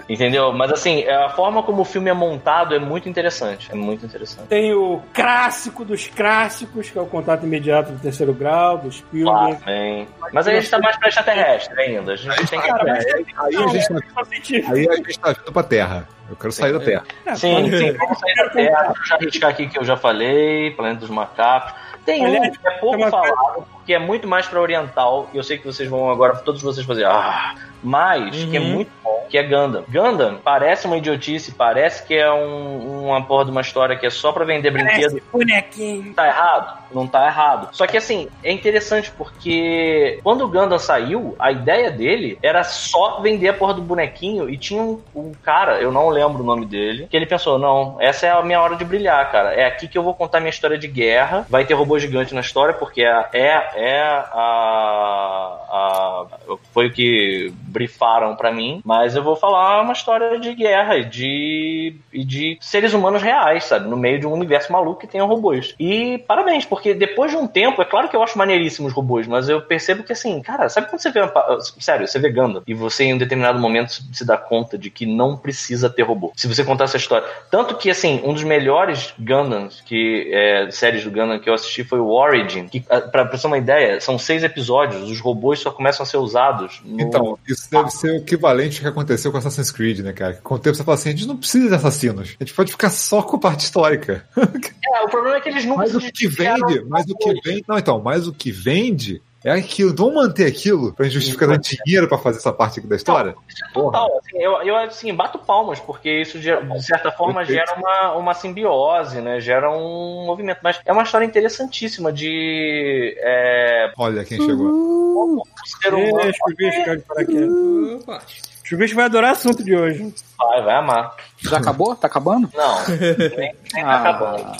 Entendeu? 0.07 0.51
Mas 0.51 0.71
assim, 0.71 1.07
a 1.07 1.29
forma 1.29 1.61
como 1.61 1.81
o 1.81 1.85
filme 1.85 2.09
é 2.09 2.13
montado 2.13 2.73
é 2.73 2.79
muito 2.79 3.07
interessante. 3.07 3.69
É 3.71 3.75
muito 3.75 4.03
interessante. 4.05 4.47
Tem 4.47 4.73
o 4.73 4.99
clássico 5.13 5.85
dos 5.85 6.07
clássicos, 6.07 6.89
que 6.89 6.97
é 6.97 7.01
o 7.01 7.05
contato 7.05 7.45
imediato 7.45 7.91
do 7.91 7.99
terceiro 7.99 8.33
grau, 8.33 8.77
do 8.77 8.89
Claro, 8.89 8.93
Spielberg. 8.93 9.65
bem. 9.65 10.07
Mas 10.33 10.47
a 10.47 10.51
gente 10.53 10.69
tá 10.69 10.79
mais 10.79 10.97
pra 10.97 11.07
extraterrestre 11.09 11.79
ainda. 11.79 12.13
A 12.13 12.15
gente 12.15 12.47
tem 12.47 12.59
que. 12.59 12.67
Cara, 12.67 12.97
é, 12.97 13.13
Aí 13.13 13.13
a 13.13 13.17
gente 13.17 13.33
tá, 13.33 14.71
aí 14.73 14.87
a 14.89 14.95
gente 14.95 15.19
tá 15.19 15.31
vindo 15.33 15.51
pra 15.53 15.63
Terra. 15.63 16.07
Eu 16.29 16.35
quero 16.35 16.51
sair 16.51 16.73
da 16.73 16.79
Terra. 16.79 17.03
É, 17.25 17.35
Sim, 17.35 17.69
sim, 17.77 17.91
vamos 17.97 18.19
sair 18.19 18.35
da 18.35 18.49
Terra. 18.49 18.93
Deixa 18.93 19.13
eu 19.15 19.19
já 19.41 19.47
aqui 19.49 19.67
que 19.67 19.79
eu 19.79 19.83
já 19.83 19.97
falei, 19.97 20.71
Planeta 20.71 20.99
dos 21.01 21.09
Macacos. 21.09 21.73
Tem 22.05 22.25
um 22.25 22.41
que 22.51 22.57
é 22.67 22.71
pouco 22.71 22.95
tem 22.97 23.05
uma 23.05 23.11
falado, 23.11 23.65
porque 23.73 23.93
é 23.93 23.99
muito 23.99 24.27
mais 24.27 24.47
pra 24.47 24.59
oriental, 24.61 25.29
e 25.33 25.37
eu 25.37 25.43
sei 25.43 25.57
que 25.57 25.65
vocês 25.65 25.89
vão 25.89 26.09
agora, 26.09 26.35
todos 26.37 26.61
vocês 26.61 26.85
fazer, 26.85 27.05
ah, 27.05 27.55
mas 27.83 28.35
que 28.45 28.57
é 28.57 28.59
Uhum. 28.59 28.65
muito 28.67 28.91
bom, 29.03 29.18
que 29.29 29.37
é 29.37 29.43
Gundam. 29.43 29.83
Gundam 29.87 30.39
parece 30.43 30.87
uma 30.87 30.97
idiotice, 30.97 31.51
parece 31.53 32.05
que 32.05 32.15
é 32.15 32.31
um- 32.31 33.07
uma 33.09 33.21
porra 33.23 33.45
de 33.45 33.51
uma 33.51 33.61
história 33.61 33.95
que 33.95 34.05
é 34.05 34.09
só 34.09 34.31
pra 34.31 34.43
vender 34.45 34.71
brinquedo. 34.71 35.11
Parece 35.11 35.23
bonequinho. 35.31 36.13
Tá 36.13 36.27
errado? 36.27 36.79
Não 36.91 37.07
tá 37.07 37.25
errado. 37.27 37.69
Só 37.71 37.85
que 37.85 37.97
assim, 37.97 38.27
é 38.43 38.51
interessante 38.51 39.11
porque 39.11 40.19
quando 40.23 40.43
o 40.43 40.47
Gundam 40.47 40.79
saiu, 40.79 41.35
a 41.37 41.51
ideia 41.51 41.91
dele 41.91 42.37
era 42.41 42.63
só 42.63 43.19
vender 43.21 43.49
a 43.49 43.53
porra 43.53 43.75
do 43.75 43.81
bonequinho 43.81 44.49
e 44.49 44.57
tinha 44.57 44.81
um, 44.81 44.99
um 45.15 45.31
cara, 45.43 45.79
eu 45.79 45.91
não 45.91 46.09
lembro 46.09 46.41
o 46.41 46.45
nome 46.45 46.65
dele, 46.65 47.07
que 47.09 47.15
ele 47.15 47.25
pensou: 47.27 47.59
não, 47.59 47.97
essa 47.99 48.25
é 48.25 48.31
a 48.31 48.41
minha 48.41 48.59
hora 48.59 48.75
de 48.75 48.83
brilhar, 48.83 49.31
cara. 49.31 49.53
É 49.53 49.65
aqui 49.65 49.87
que 49.87 49.97
eu 49.97 50.03
vou 50.03 50.15
contar 50.15 50.39
minha 50.39 50.49
história 50.49 50.77
de 50.77 50.87
guerra. 50.87 51.45
Vai 51.49 51.63
ter 51.65 51.75
robô 51.75 51.99
gigante 51.99 52.33
na 52.33 52.41
história, 52.41 52.73
porque 52.73 53.03
é, 53.03 53.25
é, 53.33 53.69
é 53.75 54.01
a, 54.03 55.57
a. 55.69 56.25
Foi 56.73 56.87
o 56.87 56.91
que 56.91 57.53
brifaram 57.53 58.35
pra 58.35 58.51
mim, 58.51 58.81
mas 58.83 59.15
eu 59.19 59.23
vou 59.23 59.35
falar 59.35 59.81
uma 59.81 59.93
história 59.93 60.39
de 60.39 60.53
guerra 60.55 60.97
e 60.97 61.05
de, 61.05 61.95
e 62.11 62.23
de 62.23 62.57
seres 62.61 62.93
humanos 62.93 63.21
reais, 63.21 63.65
sabe? 63.65 63.87
No 63.87 63.97
meio 63.97 64.19
de 64.19 64.27
um 64.27 64.33
universo 64.33 64.71
maluco 64.71 65.01
que 65.01 65.07
tem 65.07 65.21
robôs. 65.21 65.75
E 65.79 66.17
parabéns, 66.19 66.65
porque 66.65 66.93
depois 66.93 67.31
de 67.31 67.37
um 67.37 67.47
tempo, 67.47 67.81
é 67.81 67.85
claro 67.85 68.09
que 68.09 68.15
eu 68.15 68.23
acho 68.23 68.37
maneiríssimo 68.37 68.87
os 68.87 68.93
robôs, 68.93 69.27
mas 69.27 69.49
eu 69.49 69.61
percebo 69.61 70.03
que 70.03 70.13
assim, 70.13 70.41
cara, 70.41 70.69
sabe 70.69 70.89
quando 70.89 71.01
você 71.01 71.11
vê. 71.11 71.21
uma 71.21 71.59
Sério, 71.79 72.07
você 72.07 72.19
vê 72.19 72.29
Gundam 72.29 72.63
e 72.65 72.73
você 72.73 73.03
em 73.03 73.13
um 73.13 73.17
determinado 73.17 73.59
momento 73.59 73.91
se 74.13 74.25
dá 74.25 74.37
conta 74.37 74.77
de 74.77 74.89
que 74.89 75.05
não 75.05 75.37
precisa 75.37 75.89
ter 75.89 76.03
robô. 76.03 76.31
Se 76.35 76.47
você 76.47 76.63
contar 76.63 76.85
essa 76.85 76.97
história. 76.97 77.27
Tanto 77.51 77.75
que, 77.75 77.89
assim, 77.89 78.21
um 78.23 78.33
dos 78.33 78.43
melhores 78.43 79.13
Gundams, 79.19 79.81
que 79.81 80.29
é, 80.31 80.69
séries 80.71 81.03
do 81.03 81.11
Gundam 81.11 81.39
que 81.39 81.49
eu 81.49 81.53
assisti 81.53 81.83
foi 81.83 81.99
o 81.99 82.09
Origin, 82.09 82.67
que, 82.67 82.83
ah, 82.89 83.01
pra, 83.01 83.25
pra 83.25 83.37
você 83.37 83.41
ter 83.41 83.47
uma 83.47 83.57
ideia, 83.57 83.99
são 83.99 84.17
seis 84.17 84.43
episódios, 84.43 85.09
os 85.09 85.19
robôs 85.19 85.59
só 85.59 85.71
começam 85.71 86.03
a 86.03 86.05
ser 86.05 86.17
usados 86.17 86.81
no, 86.83 87.01
Então, 87.01 87.37
isso 87.47 87.69
deve 87.69 87.89
ser 87.89 88.11
o 88.11 88.17
equivalente 88.17 88.81
que 88.81 88.87
aconteceu 88.87 89.08
com 89.31 89.37
Assassin's 89.37 89.71
Creed, 89.71 89.99
né, 89.99 90.13
cara? 90.13 90.39
Com 90.43 90.55
o 90.55 90.59
tempo 90.59 90.75
você 90.75 90.83
fala 90.83 90.95
assim, 90.95 91.09
a 91.09 91.11
gente 91.11 91.27
não 91.27 91.37
precisa 91.37 91.69
de 91.69 91.75
assassinos. 91.75 92.35
A 92.39 92.43
gente 92.43 92.53
pode 92.53 92.71
ficar 92.71 92.89
só 92.89 93.21
com 93.21 93.37
a 93.37 93.39
parte 93.39 93.61
histórica. 93.61 94.25
É, 94.91 95.03
o 95.03 95.07
problema 95.07 95.37
é 95.37 95.39
que 95.39 95.49
eles 95.49 95.65
nunca 95.65 95.81
Mas 95.81 95.93
o 95.93 95.99
que 95.99 96.27
vende, 96.27 96.83
mas 96.89 97.05
o 97.07 97.15
que 97.15 97.31
vende. 97.45 97.63
Não, 97.67 97.77
então, 97.77 98.01
mas 98.01 98.27
o 98.27 98.33
que 98.33 98.51
vende 98.51 99.21
é 99.43 99.51
aquilo. 99.51 99.95
Vamos 99.95 100.15
manter 100.15 100.45
aquilo 100.45 100.93
pra 100.93 101.05
gente 101.05 101.13
justificar 101.13 101.47
dando 101.47 101.61
dinheiro 101.61 102.07
pra 102.07 102.17
fazer 102.17 102.39
essa 102.39 102.51
parte 102.51 102.79
aqui 102.79 102.87
da 102.87 102.95
história? 102.95 103.35
Total, 103.73 104.09
assim, 104.17 104.37
eu, 104.37 104.61
eu 104.63 104.75
assim, 104.75 105.13
bato 105.13 105.39
palmas, 105.39 105.79
porque 105.79 106.09
isso 106.21 106.39
de, 106.39 106.49
de 106.55 106.85
certa 106.85 107.11
forma 107.11 107.45
gera 107.45 107.75
uma, 107.77 108.15
uma 108.15 108.33
simbiose, 108.33 109.21
né? 109.21 109.39
Gera 109.39 109.71
um 109.71 110.25
movimento. 110.25 110.59
Mas 110.61 110.79
é 110.85 110.91
uma 110.91 111.03
história 111.03 111.25
interessantíssima 111.25 112.11
de 112.11 113.15
é, 113.19 113.91
Olha 113.97 114.25
quem 114.25 114.37
chegou. 114.37 115.45
ser 115.81 115.93
humano. 115.93 116.21
É, 116.21 116.33
Chuvisco, 116.33 116.85
caiu 116.85 116.97
de 116.97 117.03
paraquedas. 117.03 118.01
Opa. 118.01 118.21
Chuvisco 118.69 118.97
vai 118.97 119.05
adorar 119.05 119.31
o 119.31 119.33
assunto 119.35 119.63
de 119.63 119.75
hoje. 119.75 120.13
Vai, 120.37 120.61
vai 120.61 120.75
amar. 120.75 121.15
Já 121.39 121.57
acabou? 121.57 121.95
Tá 121.95 122.05
acabando? 122.05 122.51
Não, 122.53 122.87
nem, 123.35 123.55
nem 123.73 123.83
tá 123.83 123.95
acabando. 123.95 124.51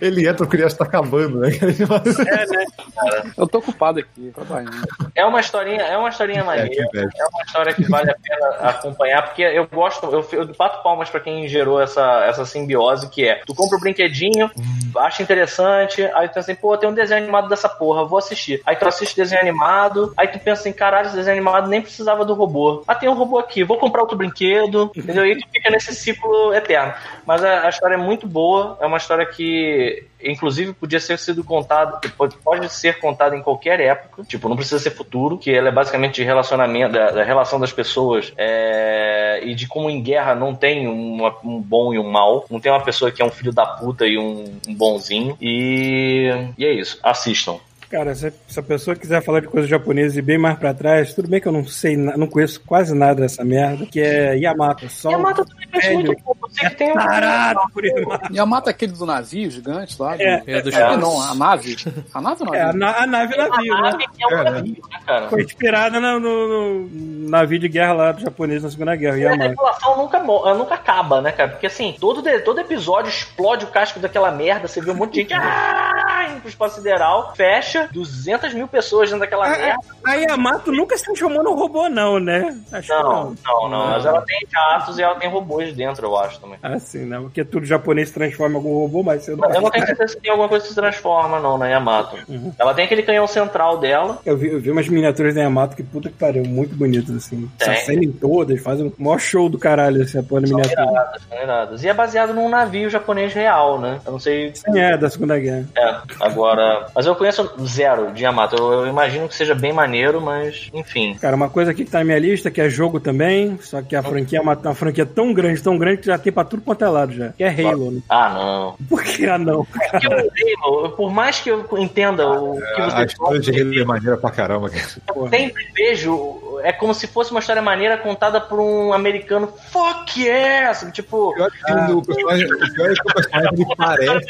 Ele 0.00 0.28
entra, 0.28 0.44
o 0.44 0.48
criança 0.48 0.78
tá 0.78 0.84
acabando, 0.84 1.40
né? 1.40 1.50
É, 1.54 2.46
né? 2.46 3.32
Eu 3.36 3.46
tô 3.46 3.58
ocupado 3.58 3.98
aqui, 3.98 4.30
trabalhando. 4.34 4.86
É 5.14 5.24
uma 5.24 5.40
historinha, 5.40 5.82
é 5.82 5.96
uma 5.96 6.08
historinha 6.08 6.44
maneira. 6.44 6.68
que 6.68 6.80
inveja. 6.80 7.10
É 7.18 7.24
uma 7.24 7.42
história 7.44 7.74
que 7.74 7.84
vale 7.88 8.10
a 8.10 8.14
pena 8.14 8.48
acompanhar, 8.68 9.22
porque 9.22 9.42
eu 9.42 9.66
gosto, 9.66 10.06
eu, 10.06 10.26
eu 10.32 10.54
bato 10.54 10.82
palmas 10.82 11.10
pra 11.10 11.20
quem 11.20 11.46
gerou 11.48 11.80
essa, 11.80 12.24
essa 12.26 12.44
simbiose, 12.44 13.08
que 13.08 13.26
é, 13.26 13.42
tu 13.46 13.54
compra 13.54 13.76
o 13.76 13.80
brinquedinho, 13.80 14.50
acha 14.96 15.22
interessante, 15.22 16.02
aí 16.14 16.28
tu 16.28 16.34
pensa 16.34 16.52
assim, 16.52 16.60
pô, 16.60 16.76
tem 16.76 16.88
um 16.88 16.94
desenho 16.94 17.22
animado 17.22 17.48
dessa 17.48 17.68
porra, 17.68 18.04
vou 18.04 18.18
assistir. 18.18 18.60
Aí 18.64 18.76
tu 18.76 18.86
assiste 18.86 19.16
desenho 19.16 19.40
animado, 19.40 20.12
aí 20.16 20.28
tu 20.28 20.38
pensa 20.38 20.60
assim, 20.60 20.72
caralho, 20.72 21.06
esse 21.06 21.16
desenho 21.16 21.36
animado 21.36 21.68
nem 21.68 21.82
precisava 21.82 22.24
do 22.24 22.34
robô. 22.34 22.82
Ah, 22.86 22.94
tem 22.94 23.08
um 23.08 23.14
robô 23.14 23.38
aqui, 23.38 23.64
vou 23.64 23.78
comprar 23.78 24.02
outro 24.02 24.16
brinquedo, 24.16 24.90
entendeu? 24.96 25.26
E 25.26 25.32
aí 25.32 25.38
tu 25.38 25.48
fica 25.50 25.70
nesse 25.70 25.94
ciclo 25.94 26.54
eterno. 26.54 26.94
Mas 27.26 27.42
a, 27.44 27.66
a 27.66 27.68
história 27.68 27.94
é 27.94 27.98
muito 27.98 28.26
boa, 28.26 28.76
é 28.80 28.86
uma 28.86 28.98
história 28.98 29.26
que 29.26 29.73
inclusive 30.22 30.72
podia 30.72 30.98
ser 31.00 31.18
sido 31.18 31.44
contada, 31.44 32.00
pode, 32.16 32.72
ser 32.72 32.98
contada 32.98 33.36
em 33.36 33.42
qualquer 33.42 33.80
época, 33.80 34.22
tipo, 34.24 34.48
não 34.48 34.56
precisa 34.56 34.78
ser 34.78 34.90
futuro, 34.90 35.36
que 35.38 35.50
ela 35.50 35.68
é 35.68 35.72
basicamente 35.72 36.14
de 36.16 36.24
relacionamento, 36.24 36.92
da, 36.92 37.10
da 37.10 37.22
relação 37.24 37.60
das 37.60 37.72
pessoas 37.72 38.32
é, 38.36 39.40
e 39.44 39.54
de 39.54 39.66
como 39.66 39.90
em 39.90 40.02
guerra 40.02 40.34
não 40.34 40.54
tem 40.54 40.86
uma- 40.86 41.36
um 41.44 41.60
bom 41.60 41.92
e 41.92 41.98
um 41.98 42.10
mal, 42.10 42.46
não 42.50 42.60
tem 42.60 42.72
uma 42.72 42.82
pessoa 42.82 43.10
que 43.10 43.20
é 43.20 43.24
um 43.24 43.30
filho 43.30 43.52
da 43.52 43.66
puta 43.66 44.06
e 44.06 44.16
um, 44.18 44.58
um 44.66 44.74
bonzinho, 44.74 45.36
e, 45.40 46.30
e 46.56 46.64
é 46.64 46.72
isso, 46.72 46.98
assistam. 47.02 47.58
Cara, 47.90 48.14
se, 48.14 48.32
se 48.48 48.58
a 48.58 48.62
pessoa 48.62 48.96
quiser 48.96 49.22
falar 49.22 49.40
de 49.40 49.46
coisa 49.48 49.68
japonesa 49.68 50.18
e 50.18 50.22
bem 50.22 50.36
mais 50.38 50.58
pra 50.58 50.74
trás, 50.74 51.14
tudo 51.14 51.28
bem 51.28 51.40
que 51.40 51.46
eu 51.46 51.52
não 51.52 51.64
sei, 51.66 51.96
não 51.96 52.26
conheço 52.26 52.60
quase 52.66 52.94
nada 52.94 53.20
dessa 53.22 53.44
merda, 53.44 53.86
que 53.86 54.00
é 54.00 54.36
Yamato. 54.36 54.88
Só 54.88 55.10
Yamato 55.10 55.44
também 55.44 55.68
fez 55.70 55.84
velho. 55.84 56.04
muito. 56.06 56.22
Você 56.40 56.70
que 56.70 56.76
tem 56.76 56.90
um. 56.90 56.94
Tarado 56.94 57.60
por 57.72 57.84
Yamato. 57.84 58.32
Yamato 58.34 58.68
é 58.68 58.72
aquele 58.72 58.92
do 58.92 59.06
navio 59.06 59.50
gigante 59.50 60.00
lá? 60.00 60.16
É, 60.18 60.42
É 60.46 60.60
do 60.62 60.70
É, 60.74 60.96
não, 60.96 61.20
a 61.20 61.34
nave. 61.34 61.76
A 62.12 62.20
nave 62.20 62.44
ou 62.46 62.54
É, 62.54 62.60
a, 62.62 62.72
na- 62.72 62.96
a 63.02 63.06
nave 63.06 63.34
A 63.34 63.48
navio, 63.48 63.74
né? 63.74 63.80
nave 63.82 64.04
que 64.08 64.22
é 64.22 64.26
um 64.26 64.30
É, 64.30 64.44
né? 64.44 64.50
navio, 64.50 64.76
né, 64.90 64.98
cara? 65.06 65.28
Foi 65.28 65.42
inspirada 65.42 66.00
no, 66.00 66.20
no, 66.20 66.48
no 66.88 67.28
navio 67.30 67.58
de 67.58 67.68
guerra 67.68 67.92
lá 67.92 68.12
do 68.12 68.20
japonês 68.22 68.62
na 68.62 68.70
Segunda 68.70 68.96
Guerra, 68.96 69.14
A 69.16 69.18
Yamato. 69.18 69.44
tripulação 69.48 69.96
nunca, 69.96 70.18
nunca 70.20 70.74
acaba, 70.74 71.20
né, 71.20 71.32
cara? 71.32 71.50
Porque 71.50 71.66
assim, 71.66 71.94
todo, 72.00 72.22
todo 72.44 72.60
episódio 72.60 73.08
explode 73.10 73.64
o 73.64 73.68
casco 73.68 73.98
daquela 74.00 74.30
merda, 74.30 74.66
você 74.68 74.80
vê 74.80 74.90
um 74.90 74.94
monte 74.94 75.12
de 75.14 75.20
gente 75.20 75.34
ah, 75.34 76.28
indo 76.30 76.40
pro 76.40 76.48
espaço 76.48 76.76
sideral, 76.76 77.32
fecha, 77.36 77.73
200 77.92 78.54
mil 78.54 78.68
pessoas 78.68 79.10
dentro 79.10 79.20
daquela 79.20 79.46
A, 79.46 79.50
merda. 79.50 79.78
a, 80.04 80.14
Yamato 80.14 80.72
nunca 80.72 80.96
se 80.96 81.04
transformou 81.04 81.42
num 81.42 81.54
robô, 81.54 81.88
não, 81.88 82.18
né? 82.18 82.56
Acho 82.72 82.88
que 82.88 82.94
Não, 82.94 83.36
não, 83.44 83.68
não, 83.68 83.86
Mas 83.88 84.06
ela 84.06 84.22
tem 84.22 84.46
jatos 84.50 84.98
e 84.98 85.02
ela 85.02 85.14
tem 85.16 85.28
robôs 85.28 85.74
dentro, 85.74 86.06
eu 86.06 86.16
acho 86.16 86.40
também. 86.40 86.58
Ah, 86.62 86.78
sim, 86.78 87.04
né? 87.04 87.18
Porque 87.20 87.44
tudo 87.44 87.66
japonês 87.66 88.08
se 88.08 88.14
transforma 88.14 88.54
em 88.54 88.56
algum 88.56 88.78
robô, 88.78 89.02
mas 89.02 89.22
você 89.22 89.34
não. 89.34 89.50
Eu 89.50 89.60
não 89.60 89.70
tenho 89.70 89.86
certeza 89.86 90.12
se 90.12 90.20
tem 90.20 90.30
alguma 90.30 90.48
coisa 90.48 90.64
que 90.64 90.68
se 90.68 90.74
transforma, 90.74 91.40
não, 91.40 91.58
na 91.58 91.68
Yamato. 91.68 92.16
Ela 92.58 92.74
tem 92.74 92.84
aquele 92.84 93.02
canhão 93.02 93.26
central 93.26 93.78
dela. 93.78 94.18
Eu 94.24 94.36
vi, 94.36 94.48
eu 94.48 94.60
vi 94.60 94.70
umas 94.70 94.88
miniaturas 94.88 95.34
da 95.34 95.42
Yamato 95.42 95.76
que 95.76 95.82
puta 95.82 96.08
que 96.08 96.16
pariu, 96.16 96.44
muito 96.44 96.74
bonitas, 96.74 97.14
assim. 97.14 97.50
Acendem 97.60 98.10
todas, 98.12 98.60
fazem 98.62 98.86
um 98.86 98.92
maior 99.02 99.18
show 99.18 99.48
do 99.48 99.58
caralho, 99.58 100.02
assim, 100.02 100.18
a 100.18 100.22
porra 100.22 100.42
da 100.42 100.48
miniatura. 100.48 100.82
iradas, 100.82 101.22
são 101.28 101.42
iradas. 101.42 101.84
E 101.84 101.88
é 101.88 101.94
baseado 101.94 102.34
num 102.34 102.48
navio 102.48 102.90
japonês 102.90 103.32
real, 103.32 103.80
né? 103.80 104.00
Eu 104.04 104.12
não 104.12 104.18
sei. 104.18 104.52
Sim, 104.54 104.78
é, 104.78 104.96
da 104.96 105.10
Segunda 105.10 105.38
Guerra. 105.38 105.66
É, 105.76 105.96
agora. 106.20 106.86
Mas 106.94 107.06
eu 107.06 107.14
conheço 107.14 107.50
zero 107.66 108.12
de 108.12 108.24
Yamato. 108.24 108.56
Eu, 108.56 108.72
eu 108.72 108.86
imagino 108.86 109.28
que 109.28 109.34
seja 109.34 109.54
bem 109.54 109.72
maneiro, 109.72 110.20
mas 110.20 110.70
enfim. 110.72 111.14
Cara, 111.20 111.36
uma 111.36 111.48
coisa 111.48 111.70
aqui 111.70 111.84
que 111.84 111.90
tá 111.90 111.98
na 111.98 112.04
minha 112.04 112.18
lista, 112.18 112.50
que 112.50 112.60
é 112.60 112.68
jogo 112.68 113.00
também, 113.00 113.58
só 113.60 113.82
que 113.82 113.96
a 113.96 114.02
franquia 114.02 114.38
é 114.38 114.42
uma, 114.42 114.54
uma 114.54 114.74
franquia 114.74 115.06
tão 115.06 115.32
grande, 115.32 115.62
tão 115.62 115.78
grande, 115.78 115.98
que 115.98 116.06
já 116.06 116.18
tem 116.18 116.32
pra 116.32 116.44
tudo 116.44 116.62
quanto 116.62 116.84
é 116.84 116.88
lado 116.88 117.12
já. 117.12 117.28
Que 117.30 117.44
é 117.44 117.48
Halo, 117.48 117.90
né? 117.90 118.00
Ah, 118.08 118.30
não. 118.30 118.76
Por 118.88 119.02
que 119.02 119.26
ah, 119.26 119.38
não? 119.38 119.64
Porque 119.64 120.06
o 120.06 120.66
Halo, 120.66 120.90
por 120.90 121.10
mais 121.12 121.40
que 121.40 121.50
eu 121.50 121.66
entenda 121.78 122.28
o 122.28 122.56
que 122.56 122.80
A 122.80 122.90
você 122.90 123.04
história 123.04 123.40
de 123.40 123.60
Halo 123.60 123.80
é 123.80 123.84
maneira 123.84 124.16
pra 124.16 124.30
caramba, 124.30 124.70
cara. 124.70 124.86
eu 125.14 125.28
sempre 125.28 125.66
vejo. 125.74 126.53
É 126.62 126.72
como 126.72 126.94
se 126.94 127.06
fosse 127.06 127.30
uma 127.30 127.40
história 127.40 127.62
maneira 127.62 127.96
contada 127.98 128.40
por 128.40 128.60
um 128.60 128.92
americano. 128.92 129.48
Fuck! 129.70 130.28
Assim, 130.68 130.90
tipo. 130.90 131.30
O 131.30 131.34
pior 131.34 131.50
é 131.68 131.86
que 131.86 131.92
o 131.92 132.02
personagem, 132.02 132.46
o 132.46 132.74
pior 132.74 132.90
é 132.90 132.94
que 132.94 133.00
o 133.10 133.14
personagem 133.14 133.50
ele 133.54 133.66
parece. 133.76 134.26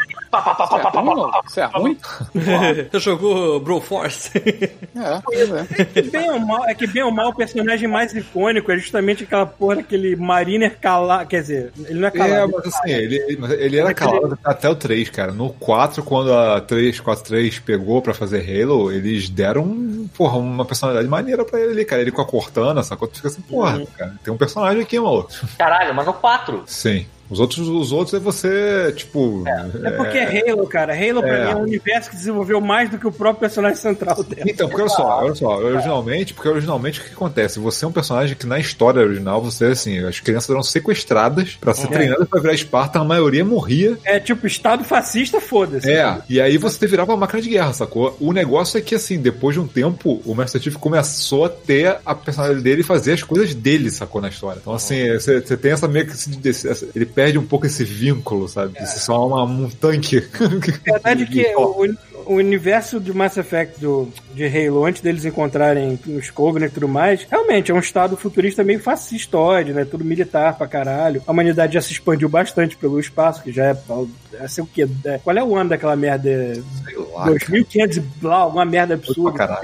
Isso 1.47 1.61
é 1.61 1.65
ruim, 1.67 1.99
é? 2.35 2.85
Você 2.91 2.99
jogou 2.99 3.61
Broforce? 3.61 4.31
É, 4.37 5.21
pois 5.25 5.51
é. 5.51 5.85
Que 5.85 6.03
bem 6.03 6.31
ou 6.31 6.41
mal, 6.41 6.65
é 6.67 6.75
que 6.75 6.87
bem 6.87 7.03
ou 7.03 7.11
mal 7.13 7.29
o 7.31 7.35
personagem 7.35 7.89
mais 7.89 8.13
icônico 8.15 8.71
é 8.73 8.77
justamente 8.77 9.25
aquela 9.25 9.47
porra 9.47 9.77
daquele 9.77 10.17
Mariner 10.17 10.77
calado. 10.81 11.29
Quer 11.29 11.41
dizer, 11.43 11.73
ele 11.87 12.01
não 12.01 12.09
é 12.09 12.09
É, 12.09 12.11
calado. 12.11 12.53
mas 12.57 12.67
assim, 12.75 12.91
ele, 12.91 13.39
ele 13.59 13.79
era 13.79 13.95
calado 13.95 14.39
até 14.45 14.69
o 14.69 14.75
3, 14.75 15.09
cara. 15.11 15.33
No 15.33 15.51
4, 15.51 16.03
quando 16.03 16.33
a 16.33 16.61
343 16.61 17.59
pegou 17.61 18.03
pra 18.03 18.13
fazer 18.15 18.41
Halo, 18.45 18.91
eles 18.91 19.29
deram, 19.29 20.09
porra, 20.17 20.39
uma 20.39 20.65
personalidade 20.65 21.09
maneira 21.09 21.45
pra 21.45 21.61
ele 21.61 21.73
ali, 21.73 21.85
cara. 21.85 22.03
Ele 22.03 22.11
com 22.15 22.23
a 22.23 22.27
Cortana, 22.27 22.83
sacou? 22.83 23.09
Tu 23.09 23.17
fica 23.17 23.29
assim, 23.29 23.43
porra, 23.43 23.85
cara, 23.97 24.15
tem 24.23 24.33
um 24.33 24.37
personagem 24.37 24.83
aqui, 24.83 24.99
maluco. 24.99 25.31
Caralho, 25.59 25.95
mas 25.95 26.07
no 26.07 26.15
4. 26.15 26.63
Sim. 26.67 27.07
Os 27.31 27.41
outros, 27.41 27.69
os 27.69 27.91
outros 27.93 28.15
é 28.15 28.19
você, 28.19 28.93
tipo. 28.97 29.45
É 29.83 29.91
porque 29.93 30.19
é 30.19 30.51
Halo, 30.51 30.67
cara. 30.67 30.93
Halo 30.95 31.21
pra 31.23 31.37
É. 31.37 31.45
mim 31.47 31.51
é 31.53 31.57
um 31.57 31.63
universo 31.63 32.11
que 32.11 32.17
desenvolveu 32.17 32.61
mais 32.61 32.91
do 32.91 32.99
que 32.99 33.07
o 33.07 33.13
próprio 33.13 33.41
personagem 33.41 33.77
central 33.79 34.23
dela. 34.23 34.43
Então, 34.47 34.69
porque 34.69 34.83
olha 34.83 34.91
só, 34.91 35.19
olha 35.23 35.35
só, 35.35 35.57
originalmente, 35.57 36.35
porque 36.35 36.49
originalmente 36.49 37.01
o 37.01 37.05
que 37.05 37.13
acontece? 37.13 37.59
Você 37.59 37.85
é 37.85 37.89
um 37.89 37.93
personagem 37.93 38.37
que 38.37 38.47
na 38.47 38.59
história 38.59 39.01
original, 39.03 39.43
você, 39.43 39.67
assim, 39.67 39.99
as 40.05 40.21
crianças 40.21 40.51
eram 40.51 40.63
sequestradas 40.63 41.57
pra 41.61 41.75
ser 41.75 41.89
treinadas 41.89 42.29
pra 42.29 42.41
virar 42.41 42.55
Esparta, 42.55 42.99
a 42.99 43.05
maioria 43.05 43.45
morria. 43.45 43.97
É 44.05 44.21
tipo, 44.21 44.47
Estado 44.47 44.85
fascista, 44.85 45.41
foda-se. 45.41 45.91
É, 45.91 46.19
e 46.29 46.41
aí 46.41 46.57
você 46.59 46.87
virava 46.87 47.13
uma 47.13 47.19
máquina 47.19 47.41
de 47.43 47.49
guerra, 47.51 47.73
sacou? 47.73 48.17
O 48.21 48.33
negócio 48.33 48.79
é 48.79 48.81
que, 48.81 48.95
assim, 48.95 49.19
depois 49.21 49.55
de 49.55 49.61
um 49.61 49.67
tempo, 49.67 50.21
o 50.25 50.35
Master 50.35 50.61
Chief 50.61 50.75
começou 50.77 51.45
a 51.47 51.49
ter 51.49 51.97
a 52.05 52.15
personalidade 52.15 52.63
dele 52.63 52.81
e 52.83 52.85
fazer 52.85 53.13
as 53.13 53.23
coisas 53.23 53.55
dele, 53.55 53.91
sacou, 53.91 54.21
na 54.21 54.29
história. 54.29 54.59
Então, 54.61 54.73
assim, 54.75 55.13
você 55.13 55.41
você 55.41 55.57
tem 55.57 55.73
essa 55.73 55.89
meio 55.89 56.07
que. 56.07 56.13
esse- 56.13 56.69
esse- 56.69 56.89
Ele 56.95 57.07
perde 57.15 57.39
um 57.39 57.47
pouco 57.47 57.67
esse 57.67 57.85
vínculo, 57.85 58.49
sabe? 58.49 58.79
De 58.79 58.89
ser 58.89 58.99
só 59.01 59.27
uma- 59.27 59.45
um 59.45 59.69
tanque. 59.71 60.19
A 60.19 60.93
verdade 60.93 61.23
é 61.23 61.27
que 61.27 61.55
o, 61.57 61.95
o 62.27 62.35
universo 62.35 62.99
do 62.99 63.15
Mass 63.15 63.37
Effect 63.37 63.81
do, 63.81 64.09
de 64.35 64.45
Halo, 64.47 64.85
antes 64.85 65.01
deles 65.03 65.25
encontrarem 65.25 65.99
os 66.07 66.31
Covenant 66.31 66.71
e 66.71 66.75
tudo 66.75 66.89
mais, 66.89 67.27
realmente 67.31 67.71
é 67.71 67.75
um 67.75 67.79
estado 67.79 68.17
futurista 68.17 68.65
meio 68.65 68.81
fascistoide, 68.81 69.73
né? 69.73 69.85
Tudo 69.85 70.05
militar 70.05 70.57
pra 70.57 70.67
caralho. 70.67 71.23
A 71.27 71.33
humanidade 71.33 71.75
já 71.75 71.81
se 71.81 71.93
expandiu 71.93 72.29
bastante 72.29 72.77
pelo 72.77 72.99
espaço, 72.99 73.43
que 73.43 73.53
já 73.53 73.67
é. 73.67 73.77
É 74.41 74.49
sei 74.49 74.65
o 74.65 74.67
quê? 74.67 74.87
É, 75.05 75.19
qual 75.19 75.37
é 75.37 75.43
o 75.43 75.57
ano 75.57 75.71
daquela 75.71 75.97
merda? 75.97 76.29
É 76.31 76.55
Sei 76.55 76.97
lá, 77.13 77.25
2500 77.27 77.97
e 77.97 78.01
blá, 78.01 78.37
alguma 78.37 78.65
merda 78.65 78.95
absurda. 78.95 79.59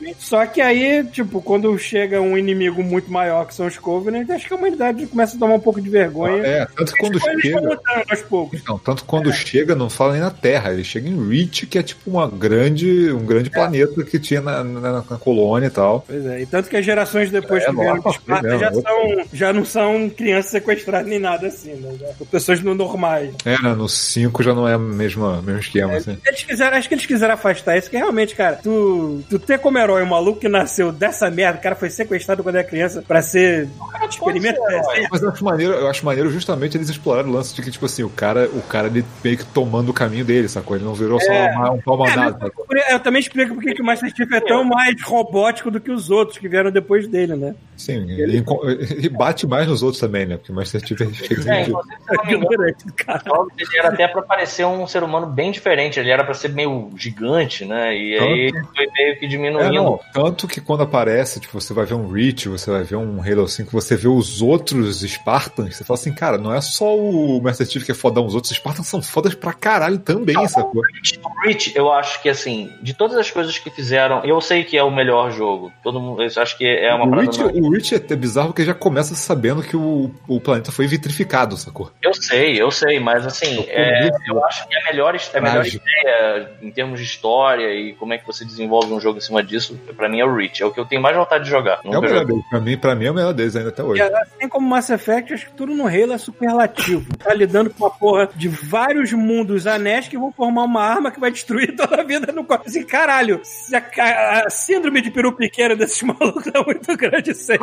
Né? 0.00 0.14
Só 0.18 0.44
que 0.46 0.60
aí, 0.60 1.04
tipo, 1.04 1.40
quando 1.42 1.76
chega 1.78 2.20
um 2.20 2.36
inimigo 2.38 2.82
muito 2.82 3.10
maior 3.10 3.46
que 3.46 3.54
são 3.54 3.66
os 3.66 3.76
Covenant, 3.78 4.28
acho 4.30 4.46
que 4.46 4.52
a 4.54 4.56
humanidade 4.56 5.06
começa 5.06 5.36
a 5.36 5.38
tomar 5.38 5.54
um 5.54 5.60
pouco 5.60 5.80
de 5.80 5.88
vergonha. 5.90 6.42
É, 6.46 6.66
tanto 6.76 6.92
quando 6.96 7.20
chega. 7.20 7.80
aos 8.10 8.22
poucos. 8.22 8.62
Não, 8.66 8.78
tanto 8.78 9.04
quando 9.04 9.32
chega, 9.32 9.74
não 9.74 9.88
fala 9.90 10.12
nem 10.12 10.20
na 10.22 10.30
Terra, 10.30 10.72
ele 10.72 10.84
chega 10.84 11.08
em 11.08 11.28
Reach, 11.28 11.66
que 11.66 11.78
é 11.78 11.82
tipo 11.82 12.10
uma 12.10 12.26
grande, 12.28 13.10
um 13.12 13.24
grande 13.24 13.50
planeta 13.50 14.02
que 14.04 14.18
tinha 14.18 14.40
na, 14.40 14.62
na- 14.64 15.04
na 15.08 15.16
colônia 15.18 15.66
e 15.66 15.70
tal. 15.70 16.04
Pois 16.06 16.24
é, 16.26 16.40
e 16.42 16.46
tanto 16.46 16.68
que 16.68 16.76
as 16.76 16.84
gerações 16.84 17.30
depois 17.30 17.62
É, 17.62 17.66
que 17.66 17.72
vieram 17.76 18.00
de 18.00 18.08
Esparta 18.08 18.48
frente 18.48 18.60
já, 18.60 18.72
são, 18.72 19.24
já 19.32 19.52
não 19.52 19.64
são 19.64 20.08
crianças 20.10 20.50
sequestradas 20.52 21.08
nem 21.08 21.18
nada 21.18 21.46
assim, 21.48 21.74
né? 21.74 21.92
Pessoas 22.30 22.60
no 22.60 22.74
normais. 22.74 23.30
É, 23.44 23.60
né, 23.62 23.74
no 23.74 23.88
5 24.16 24.42
já 24.42 24.54
não 24.54 24.66
é 24.66 24.76
o 24.76 24.80
mesmo, 24.80 25.30
mesmo 25.42 25.60
esquema, 25.60 25.94
assim. 25.94 26.16
Eles 26.26 26.42
quiseram, 26.42 26.76
acho 26.76 26.88
que 26.88 26.94
eles 26.94 27.06
quiseram 27.06 27.34
afastar 27.34 27.76
isso, 27.76 27.90
que 27.90 27.96
realmente, 27.96 28.34
cara, 28.34 28.58
tu, 28.62 29.22
tu 29.28 29.38
ter 29.38 29.58
como 29.58 29.76
herói 29.78 30.02
um 30.02 30.06
maluco 30.06 30.40
que 30.40 30.48
nasceu 30.48 30.90
dessa 30.90 31.30
merda, 31.30 31.58
o 31.58 31.62
cara 31.62 31.74
foi 31.76 31.90
sequestrado 31.90 32.42
quando 32.42 32.56
era 32.56 32.64
criança 32.64 33.02
pra 33.06 33.20
ser 33.20 33.68
experimento. 34.08 34.58
É, 34.70 35.06
Mas 35.10 35.22
eu 35.22 35.28
acho 35.30 35.44
maneiro, 35.44 35.72
eu 35.74 35.88
acho 35.88 36.04
maneiro 36.04 36.30
justamente 36.30 36.76
eles 36.76 36.88
exploraram 36.88 37.28
o 37.28 37.32
lance 37.32 37.54
de 37.54 37.62
que, 37.62 37.70
tipo 37.70 37.84
assim, 37.86 38.02
o 38.02 38.08
cara, 38.08 38.48
o 38.52 38.62
cara 38.62 38.86
ele 38.88 39.04
meio 39.22 39.36
que 39.36 39.44
tomando 39.44 39.90
o 39.90 39.94
caminho 39.94 40.24
dele, 40.24 40.48
sacou? 40.48 40.76
Ele 40.76 40.84
não 40.84 40.94
virou 40.94 41.20
só 41.20 41.32
É. 41.32 41.50
uma- 41.52 41.72
um 41.72 41.80
pau 41.80 41.98
mandado, 41.98 42.38
sacou? 42.40 42.64
Por- 42.64 42.76
Eu 42.88 43.00
também 43.00 43.20
explico 43.20 43.54
porque 43.54 43.74
que 43.74 43.82
o 43.82 43.84
Master 43.84 44.10
Chief 44.14 44.30
é 44.32 44.40
tão 44.40 44.64
mais 44.64 45.00
robótico 45.02 45.70
do 45.70 45.80
que 45.80 45.90
os 45.90 46.10
outros 46.10 46.38
que 46.38 46.48
vieram 46.48 46.70
depois 46.70 47.06
dele, 47.08 47.34
né? 47.36 47.54
Sim, 47.76 48.10
ele, 48.10 48.44
ele 48.90 49.08
bate 49.10 49.46
mais 49.46 49.66
nos 49.66 49.82
outros 49.82 50.00
também, 50.00 50.26
né? 50.26 50.36
Porque 50.36 50.52
o 50.52 50.54
Master 50.54 50.80
Chief 50.86 51.00
é 51.00 51.62
É, 51.62 51.68
não 51.68 51.80
cara. 52.96 53.22
Jogos, 53.26 53.52
ele 53.58 53.78
era 53.78 53.88
até 53.88 54.08
pra 54.08 54.22
parecer 54.22 54.64
um 54.64 54.86
ser 54.86 55.02
humano 55.02 55.26
bem 55.26 55.50
diferente. 55.50 55.98
Ele 56.00 56.10
era 56.10 56.24
pra 56.24 56.34
ser 56.34 56.50
meio 56.50 56.90
gigante, 56.96 57.64
né? 57.64 57.94
E 57.96 58.18
aí 58.18 58.40
ele 58.48 58.62
foi 58.74 58.86
meio 58.96 59.18
que 59.18 59.26
É, 59.26 59.28
diminuindo. 59.28 59.72
não, 59.72 60.00
tanto 60.12 60.46
que 60.46 60.60
quando 60.60 60.82
aparece, 60.82 61.40
tipo, 61.40 61.60
você 61.60 61.72
vai 61.74 61.84
ver 61.84 61.94
um 61.94 62.10
Reach, 62.10 62.48
você 62.48 62.70
vai 62.70 62.82
ver 62.82 62.96
um 62.96 63.20
Halo 63.20 63.46
5, 63.48 63.70
você 63.70 63.96
vê 63.96 64.08
os 64.08 64.40
outros 64.42 65.00
Spartans, 65.00 65.76
você 65.76 65.84
fala 65.84 65.98
assim, 65.98 66.12
cara, 66.12 66.38
não 66.38 66.54
é 66.54 66.60
só 66.60 66.96
o 66.96 67.40
Master 67.42 67.66
Chief 67.66 67.84
que 67.84 67.92
é 67.92 67.94
fodão, 67.94 68.26
os 68.26 68.34
outros 68.34 68.54
Spartans 68.54 68.86
são 68.86 69.02
fodas 69.02 69.34
pra 69.34 69.52
caralho 69.52 69.98
também, 69.98 70.36
sacou? 70.48 70.80
O 70.80 71.40
Reach, 71.44 71.72
eu 71.74 71.92
acho 71.92 72.22
que 72.22 72.28
assim, 72.28 72.72
de 72.82 72.94
todas 72.94 73.16
as 73.16 73.30
coisas 73.30 73.58
que 73.58 73.70
fizeram, 73.70 74.24
eu 74.24 74.40
sei 74.40 74.64
que 74.64 74.76
é 74.76 74.82
o 74.82 74.90
melhor 74.90 75.30
jogo. 75.30 75.72
Todo 75.82 76.00
mundo, 76.00 76.22
eu 76.22 76.42
acho 76.42 76.56
que 76.56 76.64
é 76.66 76.92
uma 76.94 77.06
O 77.06 77.10
parada 77.10 77.30
Reach. 77.30 77.58
O 77.66 77.70
Reach 77.72 77.94
é 77.94 77.98
até 77.98 78.14
bizarro 78.16 78.48
porque 78.48 78.64
já 78.64 78.74
começa 78.74 79.14
sabendo 79.14 79.62
que 79.62 79.76
o, 79.76 80.10
o 80.28 80.40
planeta 80.40 80.70
foi 80.72 80.86
vitrificado, 80.86 81.56
sacou? 81.56 81.90
Eu 82.02 82.14
sei, 82.14 82.60
eu 82.60 82.70
sei, 82.70 82.98
mas 83.00 83.26
assim, 83.26 83.64
é, 83.68 84.08
eu 84.28 84.44
acho 84.44 84.66
que 84.68 84.76
a 84.76 84.84
melhor, 84.84 85.16
a 85.34 85.40
melhor 85.40 85.56
Mágico. 85.58 85.84
ideia 85.86 86.50
em 86.62 86.70
termos 86.70 87.00
de 87.00 87.06
história 87.06 87.72
e 87.74 87.92
como 87.94 88.12
é 88.14 88.18
que 88.18 88.26
você 88.26 88.44
desenvolve 88.44 88.92
um 88.92 89.00
jogo 89.00 89.18
em 89.18 89.20
cima 89.22 89.42
disso, 89.42 89.78
pra 89.96 90.08
mim 90.08 90.20
é 90.20 90.24
o 90.24 90.34
Reach. 90.34 90.62
É 90.62 90.66
o 90.66 90.72
que 90.72 90.80
eu 90.80 90.84
tenho 90.86 91.00
mais 91.02 91.16
vontade 91.16 91.44
de 91.44 91.50
jogar. 91.50 91.80
É 91.84 91.88
o 91.98 92.00
melhor 92.00 92.24
deles. 92.24 92.44
Pra 92.50 92.60
mim, 92.60 92.76
pra 92.78 92.94
mim 92.94 93.04
é 93.06 93.10
o 93.10 93.14
melhor 93.14 93.32
deles 93.32 93.56
ainda 93.56 93.68
até 93.70 93.82
hoje. 93.82 94.00
E 94.00 94.04
assim 94.04 94.48
como 94.48 94.68
Mass 94.68 94.90
Effect, 94.90 95.32
acho 95.34 95.46
que 95.46 95.52
tudo 95.52 95.74
no 95.74 95.86
Halo 95.86 96.12
é 96.12 96.18
superlativo. 96.18 97.06
Tá 97.18 97.34
lidando 97.34 97.70
com 97.70 97.86
a 97.86 97.90
porra 97.90 98.28
de 98.34 98.48
vários 98.48 99.12
mundos 99.12 99.66
anéis 99.66 100.08
que 100.08 100.16
vão 100.18 100.32
formar 100.32 100.64
uma 100.64 100.82
arma 100.82 101.10
que 101.10 101.20
vai 101.20 101.30
destruir 101.30 101.74
toda 101.76 102.00
a 102.00 102.04
vida 102.04 102.32
no 102.32 102.44
corpo. 102.44 102.64
Assim, 102.66 102.84
caralho, 102.84 103.40
a, 103.72 104.02
a- 104.02 104.46
a 104.46 104.50
síndrome 104.50 105.00
de 105.00 105.10
peru 105.10 105.32
pequeno 105.32 105.76
desses 105.76 106.02
malucos 106.02 106.46
é 106.46 106.64
muito 106.64 106.96
grande 106.96 107.34
sempre. 107.34 107.55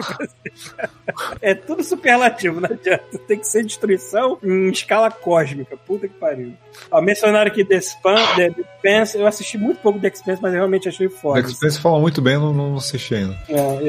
É 1.41 1.53
tudo 1.53 1.83
superlativo, 1.83 2.59
não 2.59 2.69
adianta. 2.69 3.03
Tem 3.27 3.37
que 3.39 3.47
ser 3.47 3.63
destruição 3.63 4.37
em 4.43 4.69
escala 4.69 5.09
cósmica. 5.11 5.75
Puta 5.85 6.07
que 6.07 6.13
pariu. 6.15 6.53
Ó, 6.91 7.01
mencionaram 7.01 7.47
aqui 7.51 7.63
The, 7.63 7.77
Span, 7.81 8.15
The, 8.35 8.47
Expanse. 8.47 9.17
Eu 9.17 9.27
assisti 9.27 9.57
muito 9.57 9.79
pouco 9.79 9.99
The 9.99 10.07
Expanse, 10.07 10.41
mas 10.41 10.53
eu 10.53 10.59
realmente 10.59 10.87
achei 10.89 11.09
foda. 11.09 11.41
The 11.43 11.49
Expanse 11.49 11.79
fala 11.79 11.99
muito 11.99 12.21
bem, 12.21 12.35
não, 12.37 12.53
não 12.53 12.75
assisti 12.77 13.15
ainda. 13.15 13.35
É, 13.49 13.59
eu, 13.81 13.83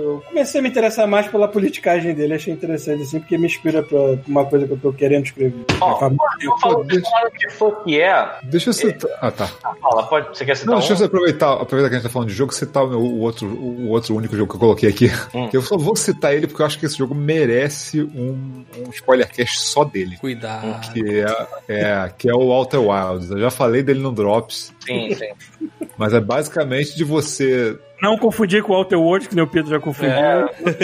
eu- 0.00 0.22
comecei 0.28 0.60
a 0.60 0.62
me 0.62 0.68
interessar 0.68 1.06
mais 1.06 1.26
pela 1.28 1.48
politicagem 1.48 2.14
dele, 2.14 2.34
achei 2.34 2.52
interessante, 2.52 3.02
assim, 3.02 3.20
porque 3.20 3.36
me 3.36 3.46
inspira 3.46 3.82
pra 3.82 3.98
uma 4.26 4.44
coisa 4.44 4.66
que 4.66 4.72
eu 4.72 4.78
tô 4.78 4.92
querendo 4.92 5.24
escrever. 5.26 5.64
Ó, 5.80 5.98
Fala, 5.98 6.14
Eu 6.40 6.56
falo 6.58 6.84
que 6.86 7.00
que 7.38 7.50
foi 7.50 7.72
que 7.84 8.00
é. 8.00 8.38
Deixa 8.44 8.70
eu 8.70 8.74
citar. 8.74 9.10
Ah, 9.20 9.30
tá. 9.30 9.46
Fala, 9.80 10.02
pode, 10.06 10.28
você 10.36 10.44
quer 10.44 10.56
citar 10.56 10.70
Não, 10.72 10.76
um? 10.82 10.86
deixa 10.86 11.02
eu 11.02 11.06
aproveitar, 11.06 11.52
aproveitar 11.54 11.88
que 11.90 11.94
a 11.96 11.98
gente 11.98 12.06
tá 12.06 12.12
falando 12.12 12.28
de 12.28 12.34
jogo, 12.34 12.54
citar 12.54 12.84
o, 12.84 12.88
meu- 12.88 13.00
o 13.00 13.20
outro, 13.20 13.46
o 13.48 13.88
outro 13.90 14.14
único 14.16 14.36
jogo 14.36 14.48
que 14.50 14.56
eu 14.56 14.60
coloquei 14.60 14.88
aqui. 14.88 15.10
Hum. 15.34 15.48
Eu 15.56 15.62
só 15.62 15.76
vou 15.76 15.96
citar 15.96 16.34
ele 16.34 16.46
porque 16.46 16.62
eu 16.62 16.66
acho 16.66 16.78
que 16.78 16.86
esse 16.86 16.96
jogo 16.96 17.14
merece 17.14 18.02
um, 18.02 18.64
um 18.78 18.90
spoilercast 18.90 19.60
só 19.60 19.84
dele. 19.84 20.16
Cuidado. 20.18 20.92
Que 20.92 21.20
é, 21.20 21.36
é, 21.68 22.12
que 22.16 22.28
é 22.28 22.34
o 22.34 22.50
Outer 22.50 22.80
Wilds. 22.80 23.30
Eu 23.30 23.38
já 23.38 23.50
falei 23.50 23.82
dele 23.82 24.00
no 24.00 24.12
Drops, 24.12 24.72
Sim, 24.84 25.14
sim. 25.14 25.68
mas 25.96 26.12
é 26.12 26.20
basicamente 26.20 26.96
de 26.96 27.04
você. 27.04 27.78
Não 28.02 28.16
confundir 28.16 28.62
com 28.62 28.72
o 28.72 28.76
Outer 28.76 28.98
Worlds, 28.98 29.28
que 29.28 29.34
nem 29.34 29.44
o 29.44 29.46
Pedro 29.46 29.70
já 29.70 29.80
confundiu. 29.80 30.12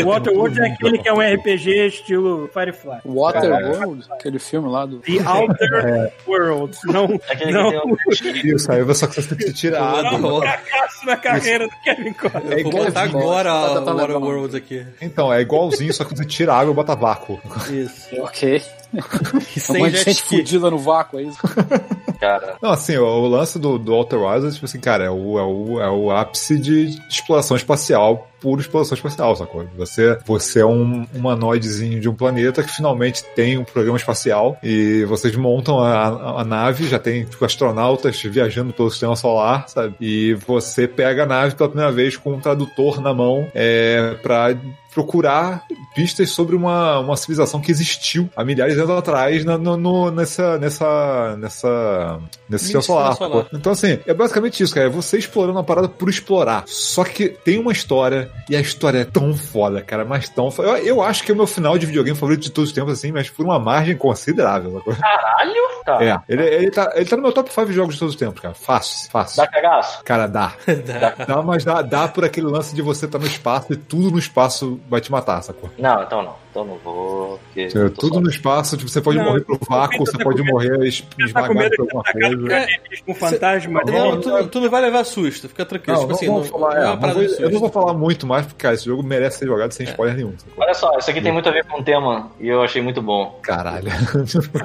O 0.05 0.13
Outer 0.13 0.33
Worlds 0.35 0.59
é 0.59 0.67
aquele 0.67 0.99
que 0.99 1.09
é 1.09 1.13
um 1.13 1.21
RPG 1.21 1.87
estilo 1.87 2.49
Firefly. 2.53 2.99
Waterworld, 3.05 4.05
aquele 4.11 4.39
filme 4.39 4.69
lá 4.69 4.85
do. 4.87 4.99
The 5.01 5.13
Outer 5.29 6.13
Worlds. 6.27 6.79
Não, 6.87 7.05
Aquele 7.31 7.53
não 7.53 7.71
que 7.71 8.21
tem 8.21 8.33
um... 8.51 8.57
Isso, 8.57 8.71
aí 8.73 8.83
você 8.83 9.07
só 9.11 9.23
tem 9.35 9.39
que 9.39 9.53
tirar 9.53 10.03
não 10.03 10.15
água. 10.17 10.39
um 10.39 10.41
fracasso 10.41 11.07
na 11.07 11.17
carreira 11.17 11.67
do 11.69 11.75
Kevin 11.83 12.13
Costner. 12.13 12.53
É 12.53 12.61
Eu 12.61 12.65
vou 12.65 12.73
botar 12.73 13.07
igualzinho. 13.07 13.21
agora 13.23 13.51
Tá 13.51 13.65
a 13.67 13.69
tentando 13.79 14.01
Water 14.01 14.55
aqui. 14.55 14.87
Então, 15.01 15.33
é 15.33 15.41
igualzinho, 15.41 15.93
só 15.93 16.05
que 16.05 16.17
você 16.17 16.25
tira 16.25 16.55
água 16.55 16.73
e 16.73 16.75
bota 16.75 16.95
vácuo. 16.95 17.41
Isso. 17.71 18.15
Ok. 18.23 18.63
E 19.57 19.59
Um 19.59 19.63
sem 19.63 19.91
jet 19.91 20.05
gente 20.05 20.23
fudida 20.23 20.71
no 20.71 20.79
vácuo, 20.79 21.19
é 21.19 21.23
isso? 21.25 21.39
Cara, 22.21 22.57
Não, 22.63 22.71
assim, 22.71 22.97
o, 22.97 23.05
o 23.05 23.29
lance 23.29 23.59
do, 23.59 23.79
do 23.79 23.93
Outer 23.95 24.19
Wilds 24.19 24.49
é 24.51 24.55
tipo 24.55 24.65
assim, 24.65 24.81
cara, 24.81 25.05
é 25.05 25.11
o, 25.11 25.39
é 25.39 25.43
o, 25.43 25.81
é 25.83 25.91
o 25.91 26.11
ápice 26.11 26.59
de 26.59 26.99
exploração 27.11 27.55
espacial, 27.59 28.27
pura 28.41 28.63
exploração 28.63 28.97
espacial, 28.97 29.37
sacou? 29.37 29.67
Você, 29.77 30.19
você 30.25 30.61
é 30.61 30.67
um 30.67 31.07
humanoidezinho 31.15 32.01
de 32.01 32.09
um 32.09 32.15
planeta 32.15 32.63
que 32.63 32.73
finalmente 32.75 33.23
tem 33.35 33.59
um 33.59 33.65
programa 33.65 33.99
espacial 33.99 34.57
e 34.63 35.05
vocês 35.05 35.37
montam 35.37 35.79
a, 35.79 35.93
a- 36.07 36.41
a 36.41 36.45
nave, 36.45 36.89
já 36.89 36.99
tem 36.99 37.27
tipo, 37.27 37.45
astronautas 37.45 38.19
viajando 38.23 38.73
pelo 38.73 38.91
sistema 38.91 39.15
solar, 39.15 39.69
sabe? 39.69 39.95
E 40.01 40.33
você 40.47 40.89
pega 40.89 41.25
a 41.25 41.27
nave 41.27 41.55
pela 41.55 41.69
primeira 41.69 41.93
vez 41.93 42.17
com 42.17 42.33
um 42.33 42.41
tradutor 42.41 42.99
na 42.99 43.13
mão 43.13 43.47
é, 43.55 44.17
pra 44.23 44.57
procurar 44.97 45.67
pistas 45.95 46.31
sobre 46.31 46.57
uma, 46.57 47.01
uma 47.01 47.19
civilização 47.19 47.61
que 47.61 47.71
existiu 47.71 48.31
há 48.35 48.43
milhares 48.43 48.75
de 48.75 48.81
anos 48.81 48.97
atrás 48.97 49.45
na, 49.45 49.59
no, 49.59 49.77
no- 49.77 50.11
nessa, 50.11 50.57
nessa, 50.57 51.37
nessa, 51.37 52.19
nesse 52.49 52.65
sistema 52.65 52.81
solar. 52.83 53.15
solar. 53.15 53.47
Então, 53.53 53.73
assim, 53.73 53.99
é 54.07 54.15
basicamente 54.15 54.63
isso, 54.63 54.75
cara. 54.75 54.87
É 54.87 54.91
você 54.91 55.19
explorando 55.19 55.59
uma 55.59 55.65
parada 55.65 55.87
por 55.87 56.09
explorar. 56.09 56.65
Só 56.67 57.05
que 57.05 57.29
tem 57.29 57.59
uma 57.59 57.73
história, 57.73 58.31
e 58.49 58.57
a 58.57 58.61
história 58.61 59.01
é 59.01 59.05
tão 59.05 59.37
foda, 59.37 59.83
cara, 59.83 60.03
mas 60.07 60.31
tão 60.31 60.51
foda. 60.51 60.69
Eu, 60.71 60.77
eu 60.79 61.03
acho 61.03 61.23
que 61.25 61.31
é 61.31 61.35
o 61.35 61.37
meu 61.37 61.47
final 61.47 61.77
de 61.77 61.85
videogame 61.85 62.17
favorito 62.17 62.45
de 62.45 62.51
todos 62.51 62.71
os 62.71 62.75
tempos, 62.75 62.95
assim, 62.95 63.13
mas 63.13 63.29
por 63.29 63.45
uma 63.45 63.59
margem 63.59 63.95
considerável. 63.99 64.83
caralho? 64.99 65.77
Tá. 65.85 66.03
É, 66.03 66.19
ele, 66.27 66.43
ele, 66.43 66.71
tá, 66.71 66.91
ele 66.95 67.05
tá 67.05 67.17
no 67.17 67.23
meu 67.23 67.33
top 67.33 67.53
5 67.53 67.71
jogos 67.71 67.95
de 67.95 68.01
todos 68.01 68.15
os 68.15 68.19
tempos, 68.19 68.41
cara. 68.41 68.55
Fácil, 68.55 69.11
fácil. 69.11 69.37
Dá 69.37 69.47
cagaço? 69.47 70.03
Cara, 70.05 70.27
dá. 70.27 70.55
dá. 71.29 71.43
mas 71.43 71.65
dá, 71.65 71.83
dá 71.83 72.09
por 72.09 72.25
aquele 72.25 72.47
lance 72.47 72.75
de 72.75 72.81
você 72.81 73.05
estar 73.05 73.19
no 73.19 73.27
espaço 73.27 73.75
e 73.75 73.77
tudo 73.77 74.11
no 74.11 74.19
espaço 74.19 74.81
vai 74.89 75.01
te 75.01 75.11
matar, 75.11 75.43
sacou? 75.43 75.69
Não, 75.79 76.03
então 76.03 76.23
não. 76.23 76.35
Então 76.51 76.65
não 76.65 76.77
vou. 76.79 77.39
Porque 77.39 77.69
tô 77.69 77.91
tudo 77.91 78.15
só- 78.15 78.21
no 78.21 78.31
espaço, 78.31 78.77
tipo, 78.79 78.89
você 78.89 79.01
pode 79.03 79.19
Não, 79.19 79.25
morrer 79.27 79.41
pro 79.43 79.59
vácuo, 79.69 79.99
você 80.07 80.17
pode 80.17 80.41
medo- 80.43 80.53
morrer 80.53 80.87
es- 80.87 81.05
esmagado 81.19 81.71
por 81.77 81.81
alguma 81.83 82.03
coisa. 82.05 82.27
alienígenas 82.27 83.01
com 83.05 83.15
fantasma? 83.15 83.83
Não, 83.87 84.11
Não, 84.13 84.21
tu, 84.21 84.49
tu 84.49 84.61
não 84.61 84.71
vai 84.71 84.81
levar 84.81 85.05
susto, 85.05 85.49
fica 85.51 85.67
tranquilo. 85.67 85.99
Não, 85.99 86.05
tipo 86.07 86.15
assim, 86.15 86.27
não 86.29 86.45
falar, 86.45 86.77
é 86.77 86.81
é, 86.81 86.87
não 86.87 86.99
parada 86.99 87.21
vou- 87.21 87.37
eu 87.39 87.51
não 87.51 87.61
vou 87.61 87.69
falar 87.71 87.93
muito 87.95 88.27
mais, 88.27 88.47
porque, 88.47 88.63
cara, 88.63 88.75
esse 88.75 88.87
jogo 88.87 89.03
merece 89.03 89.39
ser 89.41 89.47
jogado 89.47 89.73
sem 89.73 89.85
spoiler 89.87 90.17
nenhum. 90.17 90.33
sacou? 90.39 90.65
Olha 90.65 90.73
só, 90.75 90.97
isso 90.99 91.11
aqui 91.11 91.21
tem 91.21 91.33
muito 91.33 91.49
a 91.49 91.53
ver 91.53 91.65
com 91.67 91.81
o 91.81 91.85
tema 91.85 92.31
e 92.41 92.49
eu 92.49 92.63
achei 92.63 92.81
muito 92.81 93.03
bom. 93.03 93.39
Caralho. 93.43 93.89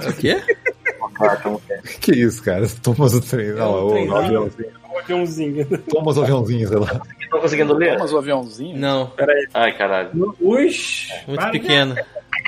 O 0.10 0.14
quê? 0.18 0.42
Ah, 1.20 1.38
é. 1.70 1.78
que 2.00 2.12
isso, 2.12 2.44
cara? 2.44 2.66
Thomas 2.84 3.14
o 3.14 3.22
trem. 3.22 3.54
Não, 3.54 3.72
um 3.72 3.88
o 3.88 3.92
trenzinho. 3.92 4.18
aviãozinho. 4.18 4.70
um 4.94 4.98
aviãozinho. 5.00 5.66
Thomas 5.90 6.18
o 6.18 6.22
aviãozinho, 6.24 6.68
sei 6.68 6.78
lá. 6.78 7.02
Tô 7.30 7.40
conseguindo 7.40 7.74
ler? 7.74 7.98
Mas 7.98 8.12
o 8.14 8.18
aviãozinho. 8.18 8.78
Não, 8.78 9.12
Ai, 9.54 9.72
caralho. 9.78 10.10
Os, 10.40 11.08
muito 11.28 11.50
pequeno. 11.52 11.96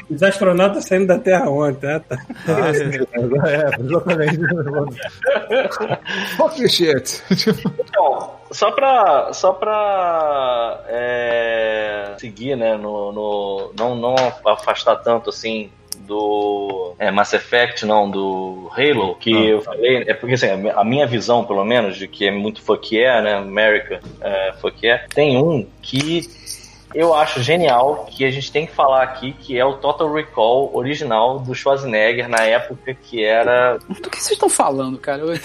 os 0.09 0.21
astronautas 0.21 0.85
saindo 0.85 1.07
da 1.07 1.17
Terra 1.19 1.49
ontem, 1.49 1.87
ah, 1.89 1.99
tá? 2.01 2.17
É, 2.47 3.81
exatamente. 3.81 4.39
Fuck 6.37 6.69
shit. 6.69 7.21
Então, 7.79 8.31
só 8.51 8.71
pra, 8.71 9.31
só 9.33 9.53
pra 9.53 10.83
é, 10.87 12.15
seguir, 12.17 12.55
né, 12.55 12.75
no, 12.77 13.11
no- 13.11 13.73
não, 13.77 13.95
não 13.95 14.15
afastar 14.45 14.97
tanto 14.97 15.29
assim 15.29 15.69
do 16.07 16.93
é, 16.99 17.09
Mass 17.11 17.33
Effect, 17.33 17.85
não, 17.85 18.09
do 18.09 18.69
Halo, 18.75 19.15
que 19.15 19.33
Ah. 19.33 19.39
eu 19.45 19.61
falei, 19.61 20.03
é 20.07 20.13
porque 20.13 20.35
assim, 20.35 20.49
a 20.49 20.57
mi- 20.57 20.69
a 20.69 20.83
minha 20.83 21.07
visão, 21.07 21.43
pelo 21.45 21.63
menos, 21.65 21.97
de 21.97 22.07
que 22.07 22.25
é 22.27 22.31
muito 22.31 22.61
fuck 22.61 22.95
yeah, 22.95 23.21
né, 23.21 23.35
America 23.35 23.99
é, 24.21 24.53
fuck 24.61 24.85
yeah, 24.85 25.05
tem 25.13 25.37
um 25.37 25.65
que 25.81 26.21
eu 26.93 27.13
acho 27.13 27.41
genial, 27.41 28.07
que 28.09 28.25
a 28.25 28.31
gente 28.31 28.51
tem 28.51 28.65
que 28.65 28.73
falar 28.73 29.03
aqui, 29.03 29.33
que 29.33 29.57
é 29.57 29.65
o 29.65 29.73
Total 29.73 30.11
Recall 30.11 30.71
original 30.73 31.39
do 31.39 31.53
Schwarzenegger, 31.55 32.29
na 32.29 32.43
época 32.43 32.93
que 32.93 33.23
era 33.23 33.77
Do 33.77 34.09
que 34.09 34.17
vocês 34.17 34.31
estão 34.31 34.49
falando, 34.49 34.97
cara? 34.97 35.21
Eu 35.21 35.33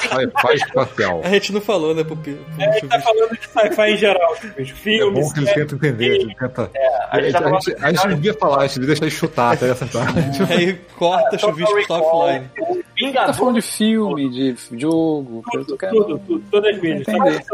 Sci-fi 0.00 0.54
espacial. 0.54 1.20
A 1.24 1.28
gente 1.28 1.52
não 1.52 1.60
falou, 1.60 1.94
né, 1.94 2.04
pro, 2.04 2.16
pro, 2.16 2.34
pro 2.34 2.64
A 2.64 2.72
gente 2.72 2.88
tá 2.88 3.00
falando 3.00 3.30
de 3.30 3.48
sci-fi 3.48 3.90
em 3.92 3.96
geral, 3.96 4.36
tipo, 4.36 4.60
É 4.60 4.64
filmes, 4.64 5.26
bom 5.26 5.32
que 5.32 5.40
ele 5.40 5.52
tenta 5.52 5.74
entender. 5.74 6.14
Ele 6.16 6.34
tenta... 6.34 6.70
a 7.10 7.20
gente 7.20 7.32
tá 7.32 7.48
a, 7.48 7.60
gente, 7.60 7.84
a 7.84 7.92
gente 7.92 8.06
não 8.06 8.14
devia 8.16 8.34
falar, 8.34 8.58
a 8.58 8.66
gente 8.66 8.80
devia 8.80 8.88
deixar 8.88 9.04
ele 9.04 9.14
chutar 9.14 9.54
até 9.54 9.70
essa 9.70 9.86
parte. 9.88 10.52
Aí 10.52 10.74
corta, 10.96 11.38
chuvisco 11.38 11.92
offline. 11.94 12.50
O 13.00 13.12
Tá 13.12 13.20
Vingador 13.20 13.34
falando 13.34 13.54
de 13.54 13.62
filme, 13.62 14.28
de 14.30 14.56
jogo. 14.78 15.42
Tudo, 15.50 15.76
tudo, 15.76 16.42
todas 16.50 16.74
as 16.74 16.80
mídias. 16.80 17.08
Entendi. 17.08 17.44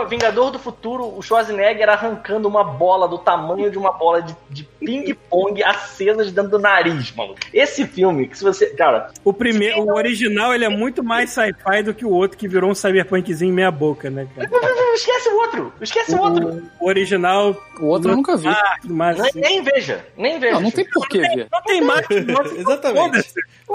O 0.00 0.06
Vingador 0.06 0.50
do 0.50 0.58
Futuro, 0.58 1.16
o 1.16 1.22
Schwarzenegger 1.22 1.88
arrancando 1.88 2.48
uma 2.48 2.64
bola 2.64 3.08
do 3.08 3.18
tamanho 3.18 3.70
de 3.70 3.78
uma 3.78 3.92
bola 3.92 4.22
de, 4.22 4.36
de 4.50 4.64
ping-pong 4.64 5.62
acesa 5.62 6.24
de 6.24 6.32
dentro 6.32 6.50
do 6.50 6.58
nariz, 6.58 7.12
mano. 7.14 7.34
Esse 7.52 7.86
filme, 7.86 8.28
que 8.28 8.36
se 8.38 8.44
você. 8.44 8.66
Cara, 8.70 9.10
O 9.24 9.32
primeiro, 9.32 9.82
o 9.82 9.94
original, 9.94 10.54
ele 10.54 10.64
é 10.64 10.68
muito 10.68 11.02
mais 11.02 11.30
sci-fi 11.30 11.82
do 11.82 11.94
que 11.94 12.04
o 12.04 12.10
outro 12.10 12.36
que 12.38 12.48
virou 12.48 12.70
um 12.70 12.74
cyberpunkzinho 12.74 13.52
meia 13.52 13.70
boca, 13.70 14.10
né, 14.10 14.26
cara? 14.34 14.50
esquece 14.94 15.28
o 15.28 15.36
outro! 15.36 15.72
Esquece 15.80 16.14
o 16.14 16.20
outro! 16.20 16.62
O 16.80 16.88
original. 16.88 17.56
O 17.80 17.86
outro 17.86 18.10
eu 18.10 18.16
nunca 18.16 18.36
vi. 18.36 18.48
Ah, 18.48 18.76
tudo 18.80 18.94
mais. 18.94 19.18
Nem, 19.18 19.32
nem 19.34 19.62
veja, 19.62 20.04
nem 20.16 20.38
veja. 20.38 20.54
Não, 20.54 20.62
não 20.62 20.70
tem 20.70 20.84
por 20.84 21.08
que 21.08 21.18
ver. 21.18 21.48
Não 21.50 21.62
tem 21.62 21.80
mais. 21.80 22.06
Exatamente. 22.10 23.28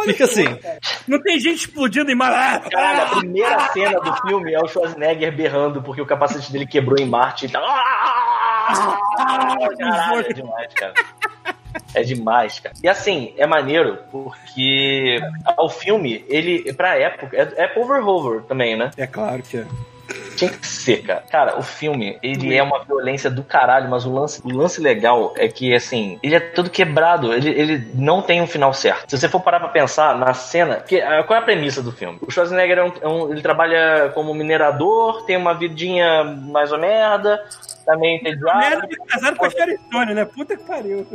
Fica 0.06 0.26
assim. 0.26 0.46
Não 1.08 1.22
tem 1.22 1.40
gente 1.40 1.66
explodindo 1.66 2.12
em 2.12 2.16
mar. 2.16 2.62
Caralho, 2.70 3.02
a 3.02 3.20
primeira 3.20 3.60
cena 3.70 4.00
do 4.00 4.14
filme 4.22 4.54
é 4.54 4.60
o 4.60 4.68
Schwarzenegger 4.68 5.36
berrando 5.36 5.82
porque 5.82 6.02
o 6.02 6.06
capacete 6.06 6.52
dele 6.52 6.66
quebrou 6.66 7.00
em 7.00 7.08
Marte 7.08 7.46
e 7.46 7.50
tal. 7.50 7.64
Caralho, 9.18 10.26
é 10.30 10.34
demais, 10.34 10.74
cara. 10.74 10.94
É 11.94 12.04
demais, 12.04 12.60
cara. 12.60 12.76
E 12.82 12.88
assim, 12.88 13.34
é 13.38 13.46
maneiro 13.46 14.00
porque 14.12 15.20
o 15.58 15.70
filme, 15.70 16.26
ele, 16.28 16.74
pra 16.74 16.98
época, 16.98 17.36
é, 17.36 17.66
é 17.66 17.80
Over 17.80 18.08
Hover 18.08 18.42
também, 18.44 18.78
né? 18.78 18.92
É 18.98 19.08
claro 19.08 19.42
que 19.42 19.58
é. 19.58 19.66
Tinha 20.36 20.52
que 20.52 20.68
ser, 20.68 21.02
cara. 21.04 21.24
Cara, 21.30 21.60
o 21.60 21.64
filme, 21.64 22.18
ele 22.22 22.56
é 22.56 22.62
uma 22.62 22.84
violência 22.84 23.30
do 23.30 23.44
caralho, 23.44 23.90
mas 23.90 24.06
o 24.06 24.14
lance, 24.14 24.42
o 24.44 24.50
lance 24.56 24.82
legal 24.82 25.34
é 25.38 25.48
que, 25.48 25.74
assim, 25.74 26.20
ele 26.22 26.36
é 26.36 26.40
todo 26.40 26.70
quebrado. 26.70 27.34
Ele, 27.34 27.50
ele 27.50 27.88
não 27.96 28.22
tem 28.22 28.42
um 28.42 28.48
final 28.48 28.74
certo. 28.74 29.10
Se 29.10 29.18
você 29.18 29.30
for 29.30 29.40
parar 29.42 29.60
pra 29.60 29.70
pensar 29.70 30.18
na 30.18 30.34
cena. 30.34 30.76
Que, 30.78 31.02
ah, 31.02 31.24
qual 31.24 31.38
é 31.40 31.42
a 31.42 31.46
premissa 31.46 31.82
do 31.82 31.92
filme? 31.92 32.20
O 32.22 32.32
Schwarzenegger 32.32 32.78
é 32.78 32.84
um, 32.84 32.92
é 33.02 33.08
um- 33.08 33.32
ele 33.32 33.42
trabalha 33.42 34.12
como 34.14 34.34
minerador, 34.34 35.24
tem 35.26 35.38
uma 35.38 35.54
vidinha 35.54 36.24
mais 36.24 36.72
ou 36.72 36.78
merda, 36.80 37.42
tá 37.86 37.96
meio 37.96 38.18
entediado. 38.18 38.60
Merda, 38.60 38.88
casado 39.08 39.38
com 39.38 39.46
a 39.46 39.50
Sharon 39.50 39.78
Stone, 39.88 40.14
né? 40.14 40.26
Puta 40.26 40.58
que 40.58 40.64
pariu. 40.64 41.06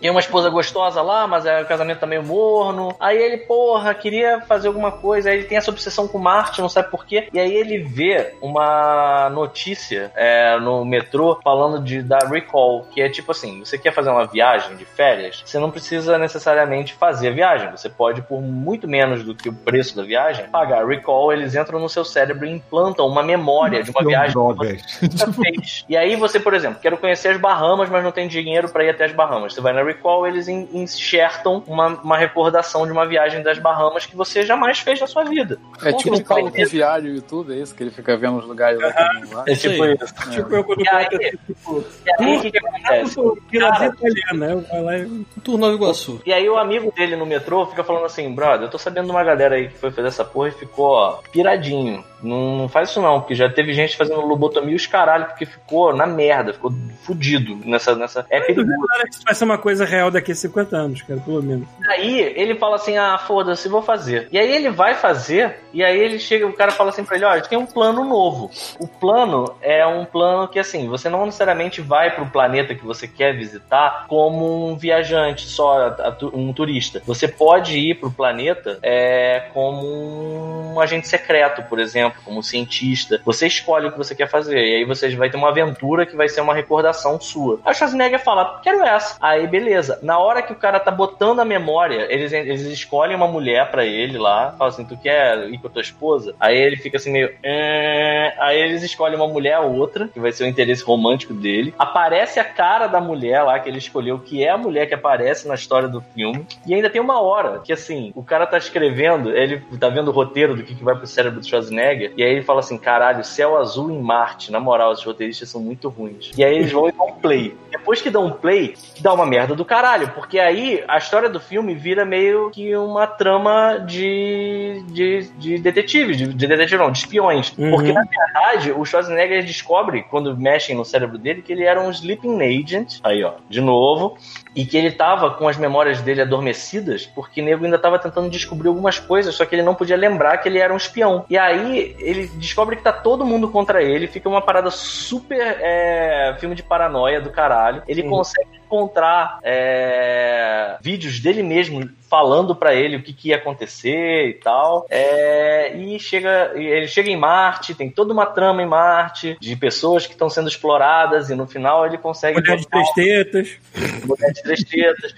Tem 0.00 0.10
uma 0.10 0.20
esposa 0.20 0.48
gostosa 0.50 1.02
lá, 1.02 1.26
mas 1.26 1.46
é, 1.46 1.62
o 1.62 1.66
casamento 1.66 2.00
tá 2.00 2.06
meio 2.06 2.22
morno. 2.22 2.94
Aí 3.00 3.16
ele, 3.16 3.38
porra, 3.38 3.94
queria 3.94 4.40
fazer 4.42 4.68
alguma 4.68 4.92
coisa. 4.92 5.30
Aí 5.30 5.38
ele 5.38 5.46
tem 5.46 5.58
essa 5.58 5.70
obsessão 5.70 6.06
com 6.06 6.18
Marte, 6.18 6.60
não 6.60 6.68
sabe 6.68 6.90
porquê. 6.90 7.28
E 7.32 7.38
aí 7.38 7.54
ele 7.54 7.78
vê 7.78 8.34
uma 8.40 9.30
notícia 9.30 10.12
é, 10.14 10.58
no 10.58 10.84
metrô 10.84 11.40
falando 11.42 11.82
de, 11.82 12.02
da 12.02 12.18
Recall, 12.18 12.86
que 12.90 13.00
é 13.00 13.08
tipo 13.08 13.32
assim: 13.32 13.60
você 13.60 13.78
quer 13.78 13.92
fazer 13.92 14.10
uma 14.10 14.26
viagem 14.26 14.76
de 14.76 14.84
férias, 14.84 15.42
você 15.44 15.58
não 15.58 15.70
precisa 15.70 16.18
necessariamente 16.18 16.94
fazer 16.94 17.28
a 17.28 17.32
viagem. 17.32 17.70
Você 17.70 17.88
pode, 17.88 18.22
por 18.22 18.40
muito 18.40 18.86
menos 18.86 19.24
do 19.24 19.34
que 19.34 19.48
o 19.48 19.52
preço 19.52 19.96
da 19.96 20.02
viagem, 20.02 20.48
pagar 20.48 20.86
Recall. 20.86 21.32
Eles 21.32 21.54
entram 21.54 21.78
no 21.78 21.88
seu 21.88 22.04
cérebro 22.04 22.46
e 22.46 22.50
implantam 22.50 23.06
uma 23.06 23.22
memória 23.22 23.82
de 23.82 23.90
uma 23.90 24.04
viagem 24.04 24.32
que 24.32 24.78
você 25.08 25.26
nunca 25.26 25.32
fez. 25.32 25.84
E 25.88 25.96
aí 25.96 26.09
aí 26.10 26.16
você, 26.16 26.38
por 26.38 26.54
exemplo, 26.54 26.78
quero 26.80 26.96
conhecer 26.98 27.28
as 27.28 27.36
Bahamas, 27.40 27.88
mas 27.88 28.02
não 28.04 28.12
tem 28.12 28.28
dinheiro 28.28 28.68
pra 28.68 28.84
ir 28.84 28.90
até 28.90 29.04
as 29.04 29.12
Bahamas. 29.12 29.54
Você 29.54 29.60
vai 29.60 29.72
na 29.72 29.82
Recall, 29.82 30.26
eles 30.26 30.48
enxertam 30.48 31.62
uma, 31.66 31.88
uma 31.88 32.16
recordação 32.16 32.86
de 32.86 32.92
uma 32.92 33.06
viagem 33.06 33.42
das 33.42 33.58
Bahamas 33.58 34.06
que 34.06 34.16
você 34.16 34.42
jamais 34.42 34.78
fez 34.80 35.00
na 35.00 35.06
sua 35.06 35.24
vida. 35.24 35.58
É 35.82 35.92
tipo 35.92 36.14
o 36.16 36.24
Paulo 36.24 36.50
vai- 36.50 36.64
com 36.64 36.70
viário 36.70 37.14
e 37.16 37.20
tudo, 37.20 37.52
é 37.52 37.56
isso? 37.56 37.74
Que 37.74 37.82
ele 37.82 37.90
fica 37.90 38.16
vendo 38.16 38.38
os 38.38 38.46
lugares 38.46 38.80
lá. 38.80 38.88
lá. 39.32 39.44
É 39.46 39.54
tipo 39.54 39.82
aí. 39.82 39.96
isso. 40.00 40.14
Tipo, 40.30 40.54
eu 40.54 40.64
quando 40.64 40.80
E 40.82 40.88
aí- 40.88 41.08
tipo, 41.46 41.84
E 42.06 42.22
aí, 42.24 42.36
o 42.36 42.40
que, 42.42 42.50
que 42.50 42.58
acontece? 42.58 43.16
piladinha 43.50 43.88
italiana, 43.88 44.46
eu 44.52 44.60
vou 44.60 44.84
lá 44.84 44.98
e... 44.98 45.24
Tour 45.42 45.58
Nova 45.58 45.74
Iguaçu. 45.74 46.20
E 46.26 46.32
aí 46.32 46.48
o 46.48 46.56
amigo 46.58 46.92
dele 46.96 47.16
no 47.16 47.26
metrô 47.26 47.66
fica 47.66 47.84
falando 47.84 48.04
assim, 48.06 48.32
brother, 48.34 48.62
eu 48.66 48.70
tô 48.70 48.78
sabendo 48.78 49.06
de 49.06 49.10
uma 49.10 49.24
galera 49.24 49.54
aí 49.56 49.68
que 49.68 49.78
foi 49.78 49.90
fazer 49.90 50.08
essa 50.08 50.24
porra 50.24 50.48
e 50.48 50.52
ficou, 50.52 50.86
ó, 50.92 51.18
piradinho. 51.32 52.04
Não, 52.22 52.56
não 52.56 52.68
faz 52.68 52.90
isso 52.90 53.00
não, 53.00 53.20
porque 53.20 53.34
já 53.34 53.48
teve 53.48 53.72
gente 53.72 53.96
fazendo 53.96 54.20
lobotomia 54.20 54.76
os 54.76 54.86
caralho, 54.86 55.26
porque 55.26 55.46
ficou 55.46 55.94
na 55.94 56.06
merda, 56.06 56.52
ficou 56.52 56.72
fudido 57.02 57.58
nessa. 57.64 57.94
nessa... 57.94 58.26
É 58.30 58.40
perigoso. 58.40 58.86
Cara, 58.88 59.08
Isso 59.08 59.22
vai 59.24 59.34
ser 59.34 59.44
uma 59.44 59.58
coisa 59.58 59.84
real 59.84 60.10
daqui 60.10 60.32
a 60.32 60.34
50 60.34 60.76
anos, 60.76 61.02
cara, 61.02 61.20
pelo 61.20 61.42
menos. 61.42 61.68
Aí 61.88 62.20
ele 62.20 62.54
fala 62.56 62.76
assim: 62.76 62.96
ah, 62.96 63.18
foda-se, 63.18 63.68
vou 63.68 63.82
fazer. 63.82 64.28
E 64.30 64.38
aí 64.38 64.54
ele 64.54 64.70
vai 64.70 64.94
fazer, 64.94 65.56
e 65.72 65.82
aí 65.82 65.98
ele 65.98 66.18
chega, 66.18 66.46
o 66.46 66.52
cara 66.52 66.70
fala 66.70 66.90
assim 66.90 67.04
pra 67.04 67.16
ele: 67.16 67.24
olha, 67.24 67.34
a 67.34 67.38
gente 67.38 67.48
tem 67.48 67.58
um 67.58 67.66
plano 67.66 68.04
novo. 68.04 68.50
O 68.78 68.86
plano 68.86 69.56
é 69.60 69.86
um 69.86 70.04
plano 70.04 70.48
que, 70.48 70.58
assim, 70.58 70.88
você 70.88 71.08
não 71.08 71.24
necessariamente 71.26 71.80
vai 71.80 72.14
pro 72.14 72.26
planeta 72.26 72.74
que 72.74 72.84
você 72.84 73.06
quer 73.06 73.36
visitar 73.36 74.06
como 74.08 74.68
um 74.68 74.76
viajante 74.76 75.46
só, 75.46 75.96
um 76.32 76.52
turista. 76.52 77.02
Você 77.06 77.28
pode 77.28 77.78
ir 77.78 77.96
pro 77.96 78.10
planeta 78.10 78.78
é, 78.82 79.48
como 79.52 80.72
um 80.74 80.80
agente 80.80 81.08
secreto, 81.08 81.62
por 81.62 81.78
exemplo, 81.78 82.09
como 82.24 82.38
um 82.38 82.42
cientista. 82.42 83.20
Você 83.24 83.46
escolhe 83.46 83.86
o 83.86 83.92
que 83.92 83.98
você 83.98 84.14
quer 84.14 84.28
fazer, 84.28 84.58
e 84.58 84.76
aí 84.76 84.84
você 84.84 85.08
vai 85.16 85.30
ter 85.30 85.36
uma 85.36 85.48
aventura 85.48 86.06
que 86.06 86.16
vai 86.16 86.28
ser 86.28 86.40
uma 86.40 86.54
recordação 86.54 87.20
sua. 87.20 87.60
Aí 87.64 87.72
o 87.72 87.74
Schwarzenegger 87.74 88.22
fala: 88.22 88.60
quero 88.62 88.82
essa. 88.82 89.16
Aí 89.20 89.46
beleza. 89.46 89.98
Na 90.02 90.18
hora 90.18 90.42
que 90.42 90.52
o 90.52 90.56
cara 90.56 90.80
tá 90.80 90.90
botando 90.90 91.40
a 91.40 91.44
memória, 91.44 92.06
eles, 92.10 92.32
eles 92.32 92.62
escolhem 92.62 93.16
uma 93.16 93.28
mulher 93.28 93.70
pra 93.70 93.84
ele 93.84 94.18
lá, 94.18 94.54
fala 94.58 94.70
assim: 94.70 94.84
tu 94.84 94.96
quer 94.96 95.48
ir 95.48 95.58
com 95.58 95.66
a 95.66 95.70
tua 95.70 95.82
esposa? 95.82 96.34
Aí 96.40 96.56
ele 96.56 96.76
fica 96.76 96.96
assim 96.96 97.12
meio. 97.12 97.30
"É". 97.42 98.34
Aí 98.38 98.58
eles 98.58 98.82
escolhem 98.82 99.16
uma 99.16 99.28
mulher 99.28 99.54
a 99.54 99.60
outra, 99.60 100.08
que 100.08 100.20
vai 100.20 100.32
ser 100.32 100.44
o 100.44 100.48
interesse 100.48 100.82
romântico 100.84 101.34
dele. 101.34 101.74
Aparece 101.78 102.38
a 102.40 102.44
cara 102.44 102.86
da 102.86 103.00
mulher 103.00 103.42
lá 103.42 103.58
que 103.58 103.68
ele 103.68 103.78
escolheu, 103.78 104.18
que 104.18 104.42
é 104.44 104.50
a 104.50 104.58
mulher 104.58 104.86
que 104.86 104.94
aparece 104.94 105.46
na 105.46 105.54
história 105.54 105.88
do 105.88 106.00
filme. 106.00 106.46
E 106.66 106.74
ainda 106.74 106.90
tem 106.90 107.00
uma 107.00 107.20
hora 107.20 107.60
que 107.60 107.72
assim, 107.72 108.12
o 108.14 108.22
cara 108.22 108.46
tá 108.46 108.58
escrevendo, 108.58 109.30
ele 109.36 109.62
tá 109.78 109.88
vendo 109.88 110.08
o 110.08 110.12
roteiro 110.12 110.54
do 110.56 110.62
que, 110.62 110.74
que 110.74 110.84
vai 110.84 110.94
pro 110.94 111.06
cérebro 111.06 111.40
do 111.40 111.46
Schwarzenegger, 111.46 111.99
e 112.16 112.22
aí 112.22 112.32
ele 112.32 112.42
fala 112.42 112.60
assim: 112.60 112.78
caralho, 112.78 113.24
céu 113.24 113.56
azul 113.56 113.90
em 113.90 114.00
Marte. 114.00 114.52
Na 114.52 114.60
moral, 114.60 114.92
os 114.92 115.04
roteiristas 115.04 115.48
são 115.48 115.60
muito 115.60 115.88
ruins. 115.88 116.30
E 116.36 116.44
aí 116.44 116.56
eles 116.56 116.72
vão 116.72 116.88
e 116.88 116.92
dão 116.92 117.08
um 117.08 117.12
play. 117.12 117.56
Depois 117.70 118.02
que 118.02 118.10
dão 118.10 118.26
um 118.26 118.32
play, 118.32 118.74
dá 119.00 119.12
uma 119.12 119.26
merda 119.26 119.54
do 119.54 119.64
caralho, 119.64 120.08
porque 120.14 120.38
aí 120.38 120.82
a 120.86 120.98
história 120.98 121.28
do 121.28 121.40
filme 121.40 121.74
vira 121.74 122.04
meio 122.04 122.50
que 122.50 122.74
uma 122.76 123.06
trama 123.06 123.78
de, 123.78 124.82
de, 124.88 125.30
de 125.38 125.58
detetive, 125.58 126.14
de, 126.14 126.34
de 126.34 126.46
detetive 126.46 126.76
não, 126.76 126.90
de 126.90 126.98
espiões. 126.98 127.52
Uhum. 127.56 127.70
Porque 127.70 127.92
na 127.92 128.02
verdade 128.02 128.72
o 128.72 128.84
Schwarzenegger 128.84 129.44
descobre, 129.44 130.04
quando 130.10 130.36
mexem 130.36 130.76
no 130.76 130.84
cérebro 130.84 131.18
dele, 131.18 131.42
que 131.42 131.52
ele 131.52 131.64
era 131.64 131.80
um 131.80 131.90
sleeping 131.90 132.40
agent. 132.42 132.98
Aí 133.02 133.22
ó, 133.22 133.34
de 133.48 133.60
novo. 133.60 134.16
E 134.54 134.64
que 134.64 134.76
ele 134.76 134.90
tava 134.90 135.30
com 135.32 135.48
as 135.48 135.56
memórias 135.56 136.00
dele 136.00 136.22
adormecidas, 136.22 137.06
porque 137.06 137.40
o 137.40 137.44
nego 137.44 137.64
ainda 137.64 137.78
tava 137.78 137.98
tentando 137.98 138.28
descobrir 138.28 138.68
algumas 138.68 138.98
coisas, 138.98 139.34
só 139.34 139.44
que 139.44 139.54
ele 139.54 139.62
não 139.62 139.74
podia 139.74 139.96
lembrar 139.96 140.38
que 140.38 140.48
ele 140.48 140.58
era 140.58 140.72
um 140.72 140.76
espião. 140.76 141.24
E 141.30 141.38
aí 141.38 141.94
ele 141.98 142.26
descobre 142.34 142.76
que 142.76 142.82
tá 142.82 142.92
todo 142.92 143.24
mundo 143.24 143.48
contra 143.48 143.82
ele, 143.82 144.06
fica 144.06 144.28
uma 144.28 144.42
parada 144.42 144.70
super 144.70 145.56
é, 145.60 146.36
filme 146.38 146.54
de 146.54 146.62
paranoia 146.62 147.20
do 147.20 147.30
caralho. 147.30 147.82
Ele 147.86 148.02
consegue 148.02 148.59
encontrar 148.70 149.40
é, 149.42 150.76
vídeos 150.80 151.18
dele 151.18 151.42
mesmo 151.42 151.90
falando 152.08 152.56
pra 152.56 152.74
ele 152.74 152.96
o 152.96 153.02
que, 153.02 153.12
que 153.12 153.28
ia 153.28 153.36
acontecer 153.36 154.28
e 154.28 154.34
tal. 154.34 154.86
É, 154.90 155.76
e 155.76 155.98
chega, 156.00 156.52
ele 156.56 156.88
chega 156.88 157.08
em 157.08 157.16
Marte, 157.16 157.74
tem 157.74 157.88
toda 157.88 158.12
uma 158.12 158.26
trama 158.26 158.62
em 158.62 158.66
Marte 158.66 159.36
de 159.40 159.54
pessoas 159.54 160.06
que 160.06 160.12
estão 160.12 160.28
sendo 160.28 160.48
exploradas 160.48 161.30
e 161.30 161.36
no 161.36 161.46
final 161.46 161.86
ele 161.86 161.98
consegue 161.98 162.40
Mulher 162.40 162.56
de 162.56 162.64
botar 162.64 162.70
três 162.70 162.92
tetas. 162.92 163.58
mulher 164.04 164.32
de 164.32 164.42
três 164.42 164.64
tetas. 164.64 165.14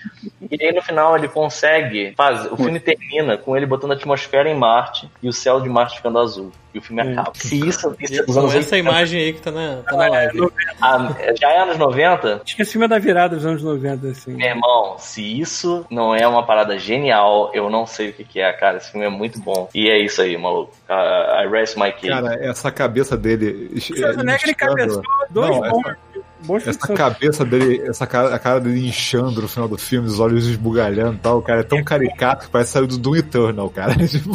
E 0.51 0.63
aí 0.67 0.73
no 0.73 0.83
final 0.83 1.17
ele 1.17 1.29
consegue 1.29 2.13
fazer. 2.15 2.53
O 2.53 2.57
filme 2.57 2.79
termina 2.79 3.39
com 3.39 3.57
ele 3.57 3.65
botando 3.65 3.93
a 3.93 3.95
atmosfera 3.95 4.51
em 4.51 4.55
Marte 4.55 5.09
e 5.23 5.29
o 5.29 5.33
céu 5.33 5.61
de 5.61 5.69
Marte 5.71 5.97
ficando 5.97 6.19
azul. 6.19 6.53
E 6.75 6.79
o 6.79 6.83
filme 6.83 7.03
acaba. 7.03 7.33
Se 7.35 7.59
isso, 7.69 7.95
isso 8.01 8.23
é 8.23 8.25
Com 8.25 8.33
anos 8.33 8.55
essa 8.55 8.77
80, 8.77 8.79
imagem 8.79 9.21
aí 9.23 9.33
que 9.35 9.43
tá 9.43 9.51
na, 9.51 9.77
tá 9.83 9.97
na 9.97 10.09
live. 10.09 10.49
ah, 10.81 11.15
já 11.39 11.51
é 11.51 11.59
anos 11.59 11.77
90, 11.79 12.41
Acho 12.43 12.57
que 12.57 12.63
esse 12.63 12.73
filme 12.73 12.87
é 12.87 12.89
da 12.89 12.99
virada 12.99 13.39
dos 13.43 13.51
anos 13.51 13.63
90, 13.63 14.07
assim. 14.09 14.35
meu 14.35 14.47
irmão, 14.47 14.97
se 14.99 15.41
isso 15.41 15.85
não 15.91 16.15
é 16.15 16.27
uma 16.27 16.45
parada 16.45 16.79
genial, 16.79 17.51
eu 17.53 17.69
não 17.69 17.87
sei 17.87 18.11
o 18.11 18.13
que, 18.13 18.25
que 18.25 18.41
é, 18.41 18.53
cara. 18.53 18.79
Esse 18.79 18.91
filme 18.91 19.07
é 19.07 19.11
muito 19.11 19.39
bom. 19.41 19.69
E 19.75 19.89
é 19.89 19.99
isso 19.99 20.23
aí, 20.23 20.37
maluco. 20.37 20.73
Uh, 20.89 21.43
I 21.45 21.49
rest 21.49 21.77
my 21.77 21.91
case. 21.93 22.09
Cara, 22.09 22.35
essa 22.45 22.71
cabeça 22.71 23.17
dele. 23.17 23.71
O 23.75 23.81
Schwarzenegger 23.81 24.45
ele 24.45 24.55
cabeçou 24.55 25.03
dois 25.31 25.51
Não, 25.51 25.61
bons, 25.61 25.81
essa- 25.87 25.99
bons 26.45 26.63
Essa 26.67 26.73
ficção. 26.73 26.97
cabeça 26.97 27.45
dele, 27.45 27.83
essa 27.89 28.07
cara, 28.07 28.35
a 28.35 28.39
cara 28.39 28.61
dele 28.61 28.87
inchando 28.87 29.41
no 29.43 29.49
final 29.49 29.69
do 29.69 29.79
filme, 29.79 30.09
os 30.09 30.21
olhos 30.21 30.47
esbugalhando 30.47 31.15
e 31.15 31.19
tal, 31.19 31.39
o 31.39 31.43
cara 31.43 31.61
é 31.61 31.65
tão 31.65 31.83
caricato 31.83 32.47
que 32.47 32.51
parece 32.53 32.73
sair 32.73 32.87
do 32.87 32.99
Doom 32.99 33.17
Eternal, 33.17 33.69
cara. 33.71 33.93
Tipo, 34.07 34.33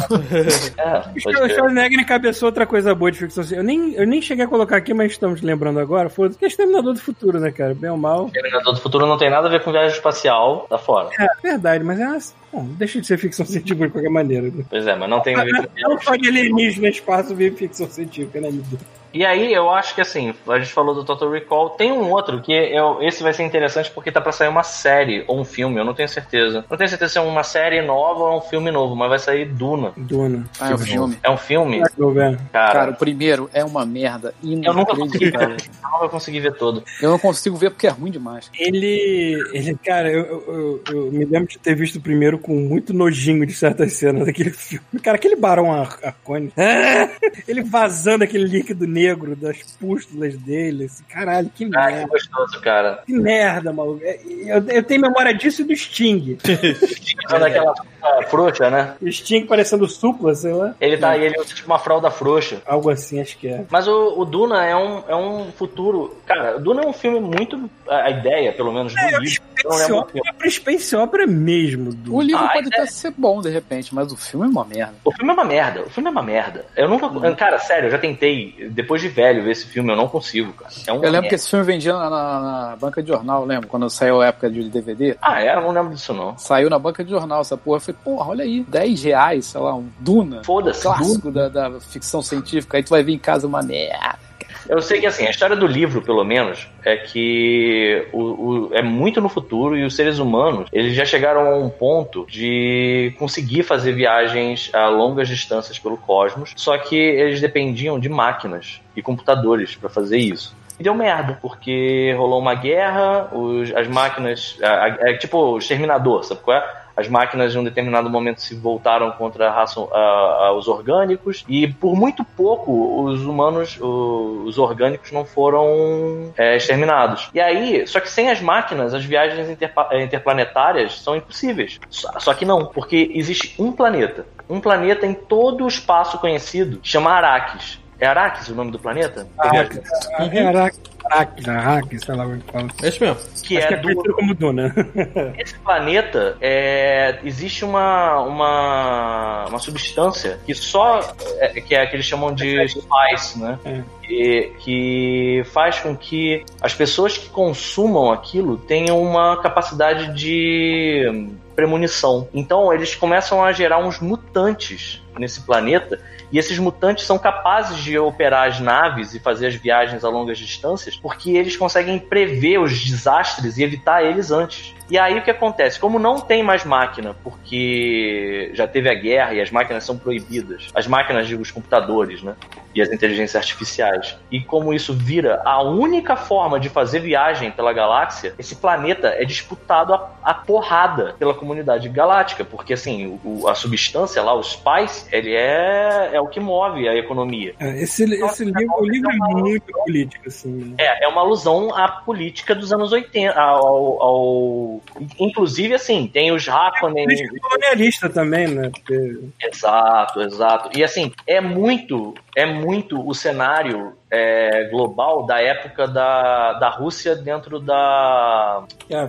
É, 0.78 1.02
O. 1.14 1.48
Schwarzenegger 1.48 2.06
cabeçou 2.06 2.46
outra 2.48 2.66
coisa 2.66 2.94
boa 2.94 3.10
de 3.12 3.18
ficção 3.18 3.42
científica. 3.44 3.60
Eu 3.60 3.64
nem, 3.64 3.94
eu 3.94 4.06
nem 4.06 4.20
cheguei 4.22 4.44
a 4.44 4.48
colocar 4.48 4.76
aqui, 4.76 4.92
mas 4.94 5.12
estamos 5.12 5.40
lembrando 5.42 5.78
agora. 5.80 6.08
Foi 6.08 6.28
que 6.30 6.44
é 6.44 6.48
Exterminador 6.48 6.94
do 6.94 7.00
Futuro, 7.00 7.38
né, 7.40 7.50
cara? 7.50 7.74
Bem 7.74 7.90
ou 7.90 7.96
mal. 7.96 8.28
Terminador 8.30 8.74
do 8.74 8.80
Futuro 8.80 9.06
não 9.06 9.16
tem 9.18 9.30
nada 9.30 9.46
a 9.48 9.50
ver 9.50 9.62
com 9.62 9.72
viagem 9.72 9.96
espacial, 9.96 10.66
tá 10.68 10.78
fora. 10.78 11.10
É, 11.18 11.26
verdade, 11.42 11.84
mas 11.84 12.00
é 12.00 12.06
uma, 12.06 12.18
bom, 12.52 12.64
deixa 12.76 13.00
de 13.00 13.06
ser 13.06 13.18
ficção 13.18 13.44
científica 13.46 13.86
de 13.86 13.92
qualquer 13.92 14.10
maneira. 14.10 14.48
né? 14.48 14.64
Pois 14.68 14.86
é, 14.86 14.94
mas 14.96 15.08
não 15.10 15.20
tem 15.20 15.36
a 15.36 15.44
ver 15.44 15.52
com 15.66 15.68
Não 15.90 16.00
só 16.00 16.16
de 16.16 16.28
alienígena, 16.28 16.88
espaço, 16.88 17.34
vive 17.34 17.56
ficção 17.56 17.88
científica, 17.88 18.40
né, 18.40 18.50
Lidia? 18.50 18.78
E 19.12 19.24
aí, 19.24 19.52
eu 19.52 19.70
acho 19.70 19.94
que 19.94 20.00
assim, 20.00 20.34
a 20.48 20.58
gente 20.58 20.72
falou 20.72 20.94
do 20.94 21.04
Total 21.04 21.30
Recall. 21.30 21.70
Tem 21.70 21.92
um 21.92 22.10
outro 22.10 22.40
que 22.40 22.52
eu, 22.52 23.02
esse 23.02 23.22
vai 23.22 23.32
ser 23.32 23.42
interessante 23.44 23.90
porque 23.90 24.12
tá 24.12 24.20
pra 24.20 24.32
sair 24.32 24.48
uma 24.48 24.62
série 24.62 25.24
ou 25.26 25.40
um 25.40 25.44
filme, 25.44 25.78
eu 25.78 25.84
não 25.84 25.94
tenho 25.94 26.08
certeza. 26.08 26.64
Não 26.70 26.76
tenho 26.76 26.88
certeza 26.88 27.12
se 27.12 27.18
é 27.18 27.20
uma 27.20 27.42
série 27.42 27.82
nova 27.82 28.24
ou 28.24 28.38
um 28.38 28.40
filme 28.40 28.70
novo, 28.70 28.94
mas 28.94 29.08
vai 29.08 29.18
sair 29.18 29.46
Duna. 29.46 29.92
Duna. 29.96 30.44
Ah, 30.60 30.70
é 30.70 30.74
o 30.74 30.78
filme. 30.78 31.18
É 31.22 31.30
um 31.30 31.36
filme, 31.36 31.80
ver. 31.80 32.38
cara. 32.52 32.72
Cara, 32.72 32.90
o 32.90 32.96
primeiro 32.96 33.48
é 33.52 33.64
uma 33.64 33.84
merda 33.86 34.34
eu 34.42 34.74
nunca 34.74 34.94
consegui 34.96 35.30
ver. 35.30 35.56
Eu 35.82 35.90
nunca 35.90 36.08
consegui 36.08 36.40
ver 36.40 36.54
todo. 36.54 36.82
Eu 37.00 37.10
não 37.10 37.18
consigo 37.18 37.56
ver 37.56 37.70
porque 37.70 37.86
é 37.86 37.90
ruim 37.90 38.10
demais. 38.10 38.50
Ele, 38.58 39.42
ele 39.52 39.74
cara, 39.84 40.10
eu, 40.10 40.24
eu, 40.24 40.44
eu- 40.48 40.82
eu 41.06 41.12
me 41.12 41.24
lembro 41.24 41.48
de 41.48 41.58
ter 41.58 41.74
visto 41.74 41.96
o 41.96 42.00
primeiro 42.00 42.38
com 42.38 42.54
muito 42.54 42.92
nojinho 42.92 43.44
de 43.46 43.52
certas 43.52 43.94
cenas 43.94 44.26
daquele 44.26 44.50
filme. 44.50 44.84
Cara, 45.02 45.16
aquele 45.16 45.36
Barão 45.36 45.72
Ar- 45.72 45.98
Arcone. 46.02 46.52
ele 47.46 47.62
vazando 47.62 48.24
aquele 48.24 48.44
líquido 48.44 48.86
negro 48.86 48.97
das 49.36 49.62
pústulas 49.78 50.36
dele. 50.36 50.84
Assim, 50.84 51.04
caralho, 51.08 51.50
que 51.54 51.64
Ah, 51.64 51.68
que 51.86 51.92
merda. 51.94 52.06
gostoso, 52.08 52.60
cara. 52.60 53.02
Que 53.06 53.12
merda, 53.12 53.72
maluco. 53.72 54.00
É, 54.02 54.18
Eu, 54.46 54.66
eu 54.68 54.82
tenho 54.82 55.00
memória 55.02 55.34
disso 55.34 55.62
e 55.62 55.64
do 55.64 55.76
Sting. 55.76 56.38
Usando 57.26 57.44
aquela 57.44 57.74
ah, 58.02 58.22
frouxa, 58.28 58.70
né? 58.70 58.94
O 59.00 59.10
Sting 59.10 59.46
parecendo 59.46 59.86
supla, 59.88 60.34
sei 60.34 60.52
lá. 60.52 60.74
Ele 60.80 60.96
tá 60.96 61.10
aí, 61.10 61.24
ele 61.24 61.38
usa 61.40 61.54
tipo 61.54 61.66
uma 61.68 61.78
fralda 61.78 62.10
frouxa. 62.10 62.62
Algo 62.66 62.90
assim, 62.90 63.20
acho 63.20 63.36
que 63.38 63.48
é. 63.48 63.64
Mas 63.70 63.86
o, 63.88 64.18
o 64.20 64.24
Duna 64.24 64.64
é 64.66 64.74
um, 64.76 65.02
é 65.08 65.16
um 65.16 65.50
futuro. 65.52 66.16
Cara, 66.26 66.56
o 66.56 66.60
Duna 66.60 66.82
é 66.82 66.86
um 66.86 66.92
filme 66.92 67.20
muito. 67.20 67.68
A 67.88 68.10
ideia, 68.10 68.52
pelo 68.52 68.72
menos, 68.72 68.92
do 68.94 68.98
É, 69.00 69.18
livro. 69.18 69.42
Space 69.60 69.90
é 69.90 69.94
um 69.94 69.98
Opera, 69.98 70.22
é 70.26 70.32
pra 70.32 70.50
Space 70.50 70.96
Opera 70.96 71.26
mesmo. 71.26 71.92
Do... 71.92 72.14
O 72.16 72.20
livro 72.22 72.44
Ah, 72.44 72.48
pode 72.52 72.66
é. 72.66 72.76
até 72.80 72.86
ser 72.86 73.12
bom 73.16 73.40
de 73.40 73.48
repente, 73.50 73.94
mas 73.94 74.10
o 74.12 74.16
filme 74.16 74.46
é 74.46 74.48
uma 74.48 74.64
merda. 74.64 74.94
O 75.04 75.12
filme 75.12 75.30
é 75.30 75.34
uma 75.34 75.44
merda. 75.44 75.82
O 75.82 75.90
filme 75.90 76.08
é 76.08 76.12
uma 76.12 76.22
merda. 76.22 76.64
Eu 76.76 76.88
nunca. 76.88 77.08
Cara, 77.36 77.58
sério, 77.58 77.86
eu 77.86 77.90
já 77.90 77.98
tentei, 77.98 78.68
depois 78.70 79.00
de 79.02 79.08
velho, 79.08 79.42
ver 79.42 79.52
esse 79.52 79.66
filme, 79.66 79.90
eu 79.92 79.96
não 79.96 80.08
consigo, 80.08 80.52
cara. 80.52 80.70
É 80.86 80.90
Eu 80.90 80.94
lembro 80.96 81.10
que 81.12 81.20
merda. 81.22 81.34
esse 81.34 81.50
filme 81.50 81.64
vendia 81.64 81.92
na, 81.92 82.10
na- 82.10 82.40
na 82.70 82.76
banca 82.76 83.02
de 83.02 83.08
jornal, 83.08 83.44
lembro? 83.44 83.68
Quando 83.68 83.88
saiu 83.90 84.20
a 84.20 84.26
época 84.26 84.50
de 84.50 84.68
DVD. 84.68 85.16
Ah, 85.20 85.42
é? 85.42 85.54
Eu 85.54 85.60
não 85.62 85.70
lembro 85.72 85.94
disso, 85.94 86.12
não. 86.12 86.36
Saiu 86.38 86.68
na 86.70 86.78
banca 86.78 87.02
de 87.04 87.10
jornal 87.10 87.40
essa 87.40 87.56
porra. 87.56 87.76
Eu 87.76 87.80
falei, 87.80 88.00
porra, 88.04 88.30
olha 88.30 88.44
aí, 88.44 88.64
10 88.68 89.02
reais, 89.04 89.46
sei 89.46 89.60
lá, 89.60 89.74
um 89.74 89.88
Duna. 89.98 90.42
Foda-se. 90.44 90.82
Duna. 90.82 90.96
Clássico 90.96 91.30
da, 91.30 91.48
da 91.48 91.80
ficção 91.80 92.22
científica. 92.22 92.76
Aí 92.76 92.82
tu 92.82 92.90
vai 92.90 93.02
vir 93.02 93.14
em 93.14 93.18
casa 93.18 93.46
uma 93.46 93.62
merda. 93.62 94.27
Eu 94.68 94.82
sei 94.82 95.00
que 95.00 95.06
assim, 95.06 95.26
a 95.26 95.30
história 95.30 95.56
do 95.56 95.66
livro, 95.66 96.02
pelo 96.02 96.22
menos, 96.24 96.68
é 96.84 96.96
que 96.96 98.06
o, 98.12 98.20
o- 98.20 98.70
é 98.72 98.82
muito 98.82 99.20
no 99.20 99.28
futuro 99.28 99.76
e 99.76 99.84
os 99.84 99.96
seres 99.96 100.18
humanos 100.18 100.68
eles 100.72 100.94
já 100.94 101.04
chegaram 101.04 101.40
a 101.52 101.56
um 101.56 101.70
ponto 101.70 102.26
de 102.28 103.14
conseguir 103.18 103.62
fazer 103.62 103.92
viagens 103.92 104.70
a 104.74 104.88
longas 104.88 105.26
distâncias 105.28 105.78
pelo 105.78 105.96
cosmos, 105.96 106.52
só 106.56 106.76
que 106.76 106.96
eles 106.96 107.40
dependiam 107.40 107.98
de 107.98 108.08
máquinas 108.08 108.80
e 108.94 109.00
computadores 109.02 109.74
para 109.74 109.88
fazer 109.88 110.18
isso. 110.18 110.54
E 110.78 110.82
deu 110.82 110.94
merda, 110.94 111.38
porque 111.42 112.14
rolou 112.16 112.38
uma 112.38 112.54
guerra, 112.54 113.28
os- 113.32 113.74
as 113.74 113.88
máquinas. 113.88 114.56
É 115.00 115.14
tipo 115.14 115.36
o 115.38 115.58
exterminador, 115.58 116.22
sabe 116.24 116.40
qual 116.42 116.56
é? 116.56 116.64
As 116.98 117.08
máquinas 117.08 117.54
em 117.54 117.58
um 117.58 117.64
determinado 117.64 118.10
momento 118.10 118.40
se 118.42 118.54
voltaram 118.54 119.10
contra 119.12 119.48
a 119.48 119.52
raça, 119.52 119.80
a- 119.92 120.46
a- 120.48 120.52
os 120.52 120.66
orgânicos 120.66 121.44
e 121.48 121.68
por 121.68 121.94
muito 121.94 122.24
pouco 122.24 123.04
os 123.04 123.22
humanos, 123.24 123.78
o- 123.80 124.42
os 124.44 124.58
orgânicos 124.58 125.12
não 125.12 125.24
foram 125.24 126.32
é, 126.36 126.56
exterminados. 126.56 127.30
E 127.32 127.40
aí, 127.40 127.86
só 127.86 128.00
que 128.00 128.10
sem 128.10 128.30
as 128.30 128.40
máquinas, 128.40 128.92
as 128.94 129.04
viagens 129.04 129.48
interpa- 129.48 129.88
eh, 129.92 130.02
interplanetárias 130.02 131.00
são 131.00 131.14
impossíveis. 131.16 131.78
Só, 131.88 132.08
só 132.18 132.34
que 132.34 132.44
não, 132.44 132.66
porque 132.66 133.10
existe 133.14 133.54
um 133.62 133.70
planeta, 133.72 134.26
um 134.50 134.60
planeta 134.60 135.06
em 135.06 135.14
todo 135.14 135.64
o 135.64 135.68
espaço 135.68 136.18
conhecido, 136.18 136.80
chama 136.82 137.12
Arrakis. 137.12 137.78
É 138.00 138.06
Arrakis 138.06 138.48
o 138.48 138.54
nome 138.54 138.70
do 138.70 138.78
planeta? 138.78 139.26
Arrakis. 139.38 139.80
Arrakis, 140.14 140.78
Arrakis, 141.10 141.48
Arrakis, 141.48 142.00
sei 142.04 142.14
lá 142.14 142.24
como 142.24 142.36
é 142.36 142.38
que 142.38 142.52
fala. 142.52 142.68
É 142.82 142.88
isso 142.88 143.02
mesmo. 143.02 143.16
Que 143.42 143.56
Acho 143.56 143.66
é 143.66 143.68
que 143.68 143.74
é 143.74 143.94
do 143.94 144.14
como 144.14 144.34
Duna. 144.34 144.74
Esse 145.38 145.58
planeta 145.58 146.36
é, 146.40 147.18
existe 147.24 147.64
uma, 147.64 148.20
uma, 148.20 149.46
uma 149.48 149.58
substância 149.58 150.38
que 150.44 150.54
só 150.54 151.00
é, 151.38 151.60
que 151.60 151.74
é 151.74 151.86
que 151.86 151.96
eles 151.96 152.06
chamam 152.06 152.34
de 152.34 152.68
spice, 152.68 153.40
né? 153.40 153.58
É. 153.64 153.82
Que, 154.02 154.52
que 154.58 155.42
faz 155.52 155.80
com 155.80 155.96
que 155.96 156.44
as 156.60 156.74
pessoas 156.74 157.18
que 157.18 157.28
consumam 157.28 158.12
aquilo 158.12 158.56
tenham 158.56 159.02
uma 159.02 159.40
capacidade 159.42 160.14
de 160.14 161.06
hum, 161.10 161.36
premonição. 161.56 162.28
Então 162.32 162.72
eles 162.72 162.94
começam 162.94 163.44
a 163.44 163.52
gerar 163.52 163.78
uns 163.78 163.98
mutantes 163.98 165.02
nesse 165.18 165.40
planeta 165.42 166.00
e 166.30 166.38
esses 166.38 166.58
mutantes 166.58 167.06
são 167.06 167.18
capazes 167.18 167.78
de 167.78 167.98
operar 167.98 168.48
as 168.48 168.60
naves 168.60 169.14
e 169.14 169.18
fazer 169.18 169.46
as 169.46 169.54
viagens 169.54 170.04
a 170.04 170.08
longas 170.08 170.38
distâncias 170.38 170.96
porque 170.96 171.30
eles 171.30 171.56
conseguem 171.56 171.98
prever 171.98 172.58
os 172.58 172.84
desastres 172.84 173.56
e 173.56 173.62
evitar 173.62 174.04
eles 174.04 174.30
antes. 174.30 174.74
E 174.90 174.96
aí 174.98 175.18
o 175.18 175.22
que 175.22 175.30
acontece? 175.30 175.78
Como 175.78 175.98
não 175.98 176.20
tem 176.20 176.42
mais 176.42 176.64
máquina, 176.64 177.14
porque 177.22 178.50
já 178.54 178.66
teve 178.66 178.88
a 178.88 178.94
guerra 178.94 179.34
e 179.34 179.40
as 179.40 179.50
máquinas 179.50 179.84
são 179.84 179.96
proibidas, 179.98 180.68
as 180.74 180.86
máquinas, 180.86 181.26
digo, 181.26 181.42
os 181.42 181.50
computadores, 181.50 182.22
né? 182.22 182.34
E 182.74 182.82
as 182.82 182.90
inteligências 182.92 183.34
artificiais. 183.36 184.16
E 184.30 184.40
como 184.40 184.72
isso 184.72 184.92
vira 184.94 185.42
a 185.44 185.62
única 185.62 186.16
forma 186.16 186.60
de 186.60 186.68
fazer 186.68 187.00
viagem 187.00 187.50
pela 187.50 187.72
galáxia, 187.72 188.34
esse 188.38 188.54
planeta 188.56 189.08
é 189.08 189.24
disputado 189.24 189.92
a, 189.94 190.10
a 190.22 190.34
porrada 190.34 191.14
pela 191.18 191.34
comunidade 191.34 191.88
galáctica, 191.88 192.44
porque 192.44 192.74
assim, 192.74 193.18
o- 193.24 193.48
a 193.48 193.54
substância 193.54 194.22
lá, 194.22 194.34
o 194.34 194.42
Spice, 194.42 195.06
ele 195.10 195.34
é, 195.34 196.10
é 196.12 196.20
o 196.20 196.28
que 196.28 196.38
move 196.38 196.88
a 196.88 196.94
economia. 196.94 197.54
É, 197.58 197.82
Esse, 197.82 198.04
esse 198.04 198.44
livro, 198.44 198.74
o 198.78 198.84
livro 198.88 199.10
é 199.10 199.16
muito 199.16 199.72
político, 199.72 200.28
assim. 200.28 200.48
né? 200.50 200.74
É, 200.78 201.04
é 201.04 201.08
uma 201.08 201.22
alusão 201.22 201.74
à 201.74 201.88
política 201.88 202.54
dos 202.54 202.72
anos 202.72 202.92
80. 202.92 203.38
Ao, 203.38 204.02
ao- 204.02 204.77
inclusive, 205.18 205.74
assim, 205.74 206.06
tem 206.06 206.32
os 206.32 206.48
Hakonnen. 206.48 207.04
Política 207.04 207.40
colonialista 207.40 208.08
também, 208.08 208.48
né? 208.48 208.70
Porque 208.70 209.18
Exato, 209.42 210.20
exato. 210.22 210.78
E 210.78 210.84
assim, 210.84 211.12
é 211.26 211.40
muito, 211.40 212.14
é 212.34 212.46
muito 212.46 213.06
o 213.06 213.14
cenário 213.14 213.94
é, 214.10 214.68
global 214.70 215.26
da 215.26 215.40
época 215.40 215.86
da, 215.86 216.54
da 216.54 216.68
Rússia 216.68 217.14
dentro 217.14 217.60
da. 217.60 218.64
é, 218.90 219.08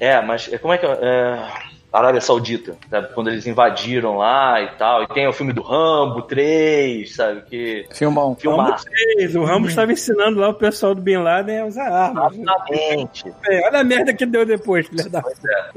É, 0.00 0.20
mas 0.20 0.48
como 0.60 0.74
é 0.74 0.78
que. 0.78 0.86
É, 0.86 1.70
Arábia 1.92 2.20
Saudita, 2.20 2.76
sabe? 2.88 3.08
Quando 3.14 3.30
eles 3.30 3.46
invadiram 3.46 4.16
lá 4.16 4.62
e 4.62 4.68
tal. 4.76 5.02
E 5.02 5.08
tem 5.08 5.26
o 5.26 5.32
filme 5.32 5.52
do 5.52 5.62
Rambo 5.62 6.22
3, 6.22 7.14
sabe? 7.14 7.42
Que. 7.42 7.86
Filmão. 7.92 8.28
Rambo 8.28 8.40
Filmaço. 8.40 8.84
3, 9.16 9.36
o 9.36 9.44
Rambo 9.44 9.66
estava 9.66 9.92
ensinando 9.92 10.38
lá 10.38 10.48
o 10.50 10.54
pessoal 10.54 10.94
do 10.94 11.02
Bin 11.02 11.16
Laden 11.16 11.60
a 11.60 11.66
usar 11.66 11.90
armas. 11.90 12.32
Exatamente. 12.36 13.32
É, 13.48 13.66
olha 13.66 13.80
a 13.80 13.84
merda 13.84 14.14
que 14.14 14.24
deu 14.24 14.46
depois, 14.46 14.86
filha 14.86 15.08
da 15.08 15.22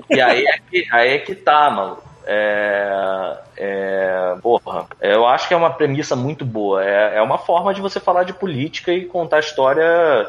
E 0.10 0.22
aí 0.22 0.46
é 0.46 0.58
que, 0.70 0.88
aí 0.92 1.10
é 1.12 1.18
que 1.20 1.34
tá, 1.34 1.70
mano. 1.72 1.98
É, 2.26 3.38
é, 3.58 4.36
porra, 4.42 4.86
eu 5.02 5.26
acho 5.28 5.48
que 5.48 5.54
é 5.54 5.58
uma 5.58 5.70
premissa 5.72 6.16
muito 6.16 6.44
boa. 6.46 6.84
É, 6.84 7.18
é 7.18 7.22
uma 7.22 7.38
forma 7.38 7.74
de 7.74 7.82
você 7.82 8.00
falar 8.00 8.24
de 8.24 8.34
política 8.34 8.92
e 8.92 9.06
contar 9.06 9.40
história 9.40 9.86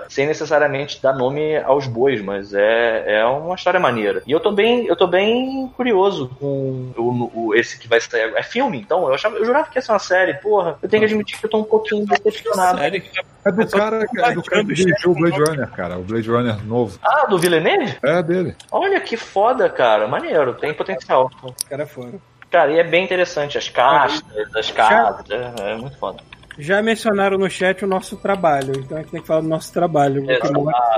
sem 0.09 0.26
necessariamente 0.26 1.01
dar 1.02 1.12
nome 1.12 1.56
aos 1.59 1.86
bois, 1.86 2.22
mas 2.22 2.52
é, 2.55 3.18
é 3.20 3.24
uma 3.26 3.55
história 3.55 3.80
maneira. 3.80 4.22
E 4.26 4.32
eu 4.32 4.40
tô 4.40 4.52
bem, 4.52 4.86
eu 4.86 4.96
tô 4.96 5.06
bem 5.06 5.68
curioso 5.76 6.30
com 6.38 6.92
o, 6.96 7.30
o- 7.48 7.55
esse 7.55 7.78
que 7.78 7.88
vai 7.88 8.01
sair. 8.01 8.22
agora. 8.22 8.40
É 8.40 8.42
filme, 8.42 8.78
então? 8.80 9.06
Eu, 9.09 9.14
achava, 9.14 9.36
eu 9.36 9.44
jurava 9.44 9.68
que 9.68 9.78
ia 9.78 9.82
ser 9.82 9.92
uma 9.92 9.98
série, 9.98 10.34
porra. 10.34 10.78
Eu 10.82 10.88
tenho 10.88 11.01
que 11.01 11.06
admitir 11.06 11.38
que 11.38 11.46
eu 11.46 11.51
tô 11.51 11.59
um 11.59 11.64
pouquinho 11.64 12.06
decepcionado. 12.06 12.78
Sério? 12.78 13.02
É 13.46 13.52
do 13.52 13.66
cara, 13.68 14.06
é 14.18 14.32
do 14.32 14.42
cara 14.42 14.64
que 14.64 14.72
dirigiu 14.74 15.10
o 15.10 15.14
Blade 15.14 15.38
Runner, 15.38 15.70
cara. 15.70 15.98
O 15.98 16.02
Blade 16.02 16.30
Runner 16.30 16.64
novo. 16.64 16.98
Ah, 17.02 17.26
do 17.26 17.38
Villeneuve? 17.38 17.98
É 18.02 18.22
dele. 18.22 18.56
Olha 18.72 18.98
que 19.01 19.16
foda, 19.16 19.68
cara. 19.68 20.09
Maneiro, 20.09 20.55
tem 20.55 20.72
potencial. 20.72 21.30
cara 21.68 21.86
fora. 21.86 22.12
Cara, 22.55 22.70
e 22.70 22.78
é 22.78 22.85
bem 22.85 23.02
interessante. 23.02 23.59
As 23.59 23.68
castas, 23.68 24.55
as 24.55 24.70
casas, 24.70 25.28
é, 25.28 25.72
é 25.72 25.74
muito 25.74 25.98
foda. 25.98 26.22
Já 26.59 26.81
mencionaram 26.82 27.36
no 27.36 27.51
chat 27.51 27.85
o 27.85 27.89
nosso 27.89 28.16
trabalho, 28.16 28.72
então 28.78 28.97
a 28.97 29.01
gente 29.01 29.10
tem 29.10 29.20
que 29.20 29.26
falar 29.26 29.40
do 29.40 29.48
nosso 29.48 29.72
trabalho. 29.72 30.24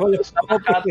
Olha, 0.02 0.20
tá. 0.20 0.82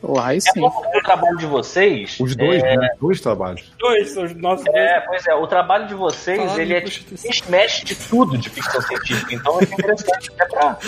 Porra, 0.00 0.26
aí 0.28 0.36
É 0.36 0.40
sim. 0.40 0.60
o 0.64 1.02
trabalho 1.02 1.36
de 1.38 1.46
vocês. 1.46 2.16
Os 2.20 2.36
dois, 2.36 2.62
é, 2.62 2.76
né? 2.76 2.88
Dois 3.00 3.20
trabalhos. 3.20 3.72
dois 3.78 4.10
são 4.10 4.24
os 4.24 4.34
nossos 4.36 4.66
É, 4.68 5.00
pois 5.00 5.26
é, 5.26 5.34
o 5.34 5.46
trabalho 5.46 5.86
de 5.88 5.94
vocês, 5.94 6.56
ele 6.56 6.66
de 6.66 6.74
é 6.74 6.80
tipo, 6.82 7.50
mexe 7.50 7.84
de 7.84 7.94
tudo 7.94 8.38
de 8.38 8.48
ficção 8.48 8.80
científica, 8.82 9.34
então 9.34 9.58
é 9.60 9.64
interessante 9.64 10.30
até 10.38 10.46
pra. 10.46 10.78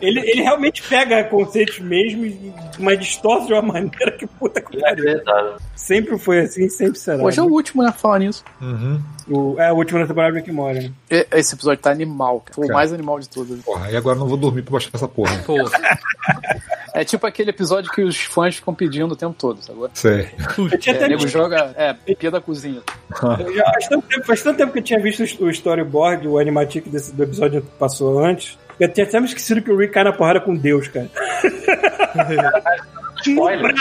Ele, 0.00 0.20
ele 0.20 0.42
realmente 0.42 0.82
pega 0.82 1.24
conceitos 1.24 1.78
mesmo, 1.80 2.24
e- 2.24 2.52
mas 2.78 2.98
distorce 2.98 3.46
de 3.46 3.52
uma 3.52 3.62
maneira 3.62 4.12
que 4.12 4.26
puta 4.26 4.60
que 4.60 4.78
pariu. 4.80 5.04
Inacreditável. 5.04 5.56
Sempre 5.74 6.18
foi 6.18 6.40
assim, 6.40 6.68
sempre 6.68 6.98
será. 6.98 7.22
Hoje 7.22 7.38
é 7.38 7.42
o 7.42 7.46
último, 7.46 7.82
né? 7.82 7.92
Falar 7.92 8.20
nisso. 8.20 8.44
Uhum. 8.60 9.00
o, 9.28 9.60
é 9.60 9.72
o 9.72 9.76
último 9.76 9.98
da 10.00 10.06
temporada 10.06 10.34
Rick 10.36 10.50
Mora. 10.52 10.80
Né? 10.80 10.90
E- 11.10 11.26
Esse 11.32 11.49
episódio 11.54 11.82
tá 11.82 11.90
animal, 11.90 12.40
cara. 12.40 12.54
Foi 12.54 12.68
o 12.68 12.72
mais 12.72 12.92
animal 12.92 13.20
de 13.20 13.28
todos. 13.28 13.60
Porra, 13.62 13.90
e 13.90 13.96
agora 13.96 14.16
eu 14.16 14.20
não 14.20 14.28
vou 14.28 14.36
dormir 14.36 14.62
pra 14.62 14.72
baixar 14.72 14.90
essa 14.92 15.08
porra. 15.08 15.36
Pô, 15.46 15.56
É 16.94 17.04
tipo 17.04 17.26
aquele 17.26 17.50
episódio 17.50 17.90
que 17.90 18.02
os 18.02 18.16
fãs 18.16 18.56
ficam 18.56 18.74
pedindo 18.74 19.12
o 19.12 19.16
tempo 19.16 19.34
todo, 19.38 19.62
sabe? 19.62 19.78
Sei. 19.94 20.20
É, 20.20 20.90
até 20.90 21.04
o 21.04 21.08
nego 21.08 21.22
visto, 21.22 21.28
joga. 21.28 21.72
É, 21.76 21.94
pia 22.14 22.30
da 22.30 22.40
cozinha. 22.40 22.82
faz, 23.14 23.88
tanto 23.88 24.08
tempo, 24.08 24.26
faz 24.26 24.42
tanto 24.42 24.56
tempo 24.56 24.72
que 24.72 24.78
eu 24.80 24.82
tinha 24.82 25.00
visto 25.00 25.44
o 25.44 25.50
storyboard, 25.50 26.26
o 26.26 26.38
animatic 26.38 26.88
desse, 26.88 27.12
do 27.12 27.22
episódio 27.22 27.62
que 27.62 27.68
passou 27.78 28.24
antes. 28.24 28.58
Eu 28.78 28.92
tinha 28.92 29.06
até 29.06 29.20
me 29.20 29.26
esquecido 29.26 29.62
que 29.62 29.70
o 29.70 29.76
Rick 29.76 29.92
cai 29.92 30.04
na 30.04 30.12
porrada 30.12 30.40
com 30.40 30.54
Deus, 30.54 30.88
cara. 30.88 31.08
Spoiler. 33.22 33.74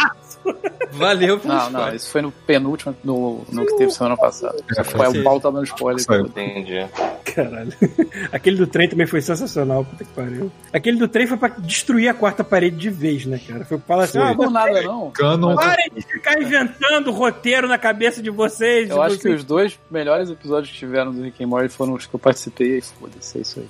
Valeu 0.91 1.39
pelo 1.39 1.53
Não, 1.53 1.69
não, 1.69 1.95
isso 1.95 2.09
foi 2.09 2.21
no 2.21 2.31
penúltimo, 2.31 2.95
no, 3.03 3.45
no 3.51 3.65
que 3.65 3.77
teve 3.77 3.91
semana 3.91 4.17
passada. 4.17 4.57
É, 4.77 4.83
foi 4.83 5.07
o 5.07 5.23
pau 5.23 5.39
tá 5.39 5.49
dando 5.49 5.65
spoiler. 5.65 6.01
Saiu. 6.01 6.25
Entendi. 6.25 6.85
Caralho. 7.23 7.71
Aquele 8.31 8.57
do 8.57 8.67
trem 8.67 8.89
também 8.89 9.05
foi 9.05 9.21
sensacional, 9.21 9.85
puta 9.85 10.03
que 10.03 10.11
pariu. 10.11 10.51
Aquele 10.73 10.97
do 10.97 11.07
trem 11.07 11.27
foi 11.27 11.37
pra 11.37 11.49
destruir 11.49 12.09
a 12.09 12.13
quarta 12.13 12.43
parede 12.43 12.77
de 12.77 12.89
vez, 12.89 13.25
né, 13.25 13.39
cara? 13.45 13.65
Foi 13.65 13.77
pra 13.77 13.87
falar 13.87 14.03
assim, 14.03 14.19
ah, 14.19 14.33
Não 14.33 14.49
nada, 14.49 14.81
não. 14.81 15.11
Canon. 15.11 15.55
parem 15.55 15.91
de 15.95 16.01
ficar 16.01 16.41
inventando 16.41 17.11
roteiro 17.11 17.67
na 17.67 17.77
cabeça 17.77 18.21
de 18.21 18.29
vocês. 18.29 18.89
Eu 18.89 18.97
de 18.97 19.01
acho 19.01 19.19
que 19.19 19.29
os 19.29 19.43
dois 19.43 19.79
melhores 19.89 20.29
episódios 20.29 20.71
que 20.71 20.77
tiveram 20.77 21.11
do 21.11 21.21
Rick 21.21 21.43
and 21.43 21.47
Morty 21.47 21.69
foram 21.69 21.93
os 21.93 22.05
que 22.05 22.15
eu 22.15 22.19
participei 22.19 22.77
e 22.77 22.81
foda-se, 22.81 23.37
é 23.37 23.41
isso 23.41 23.59
aí. 23.59 23.67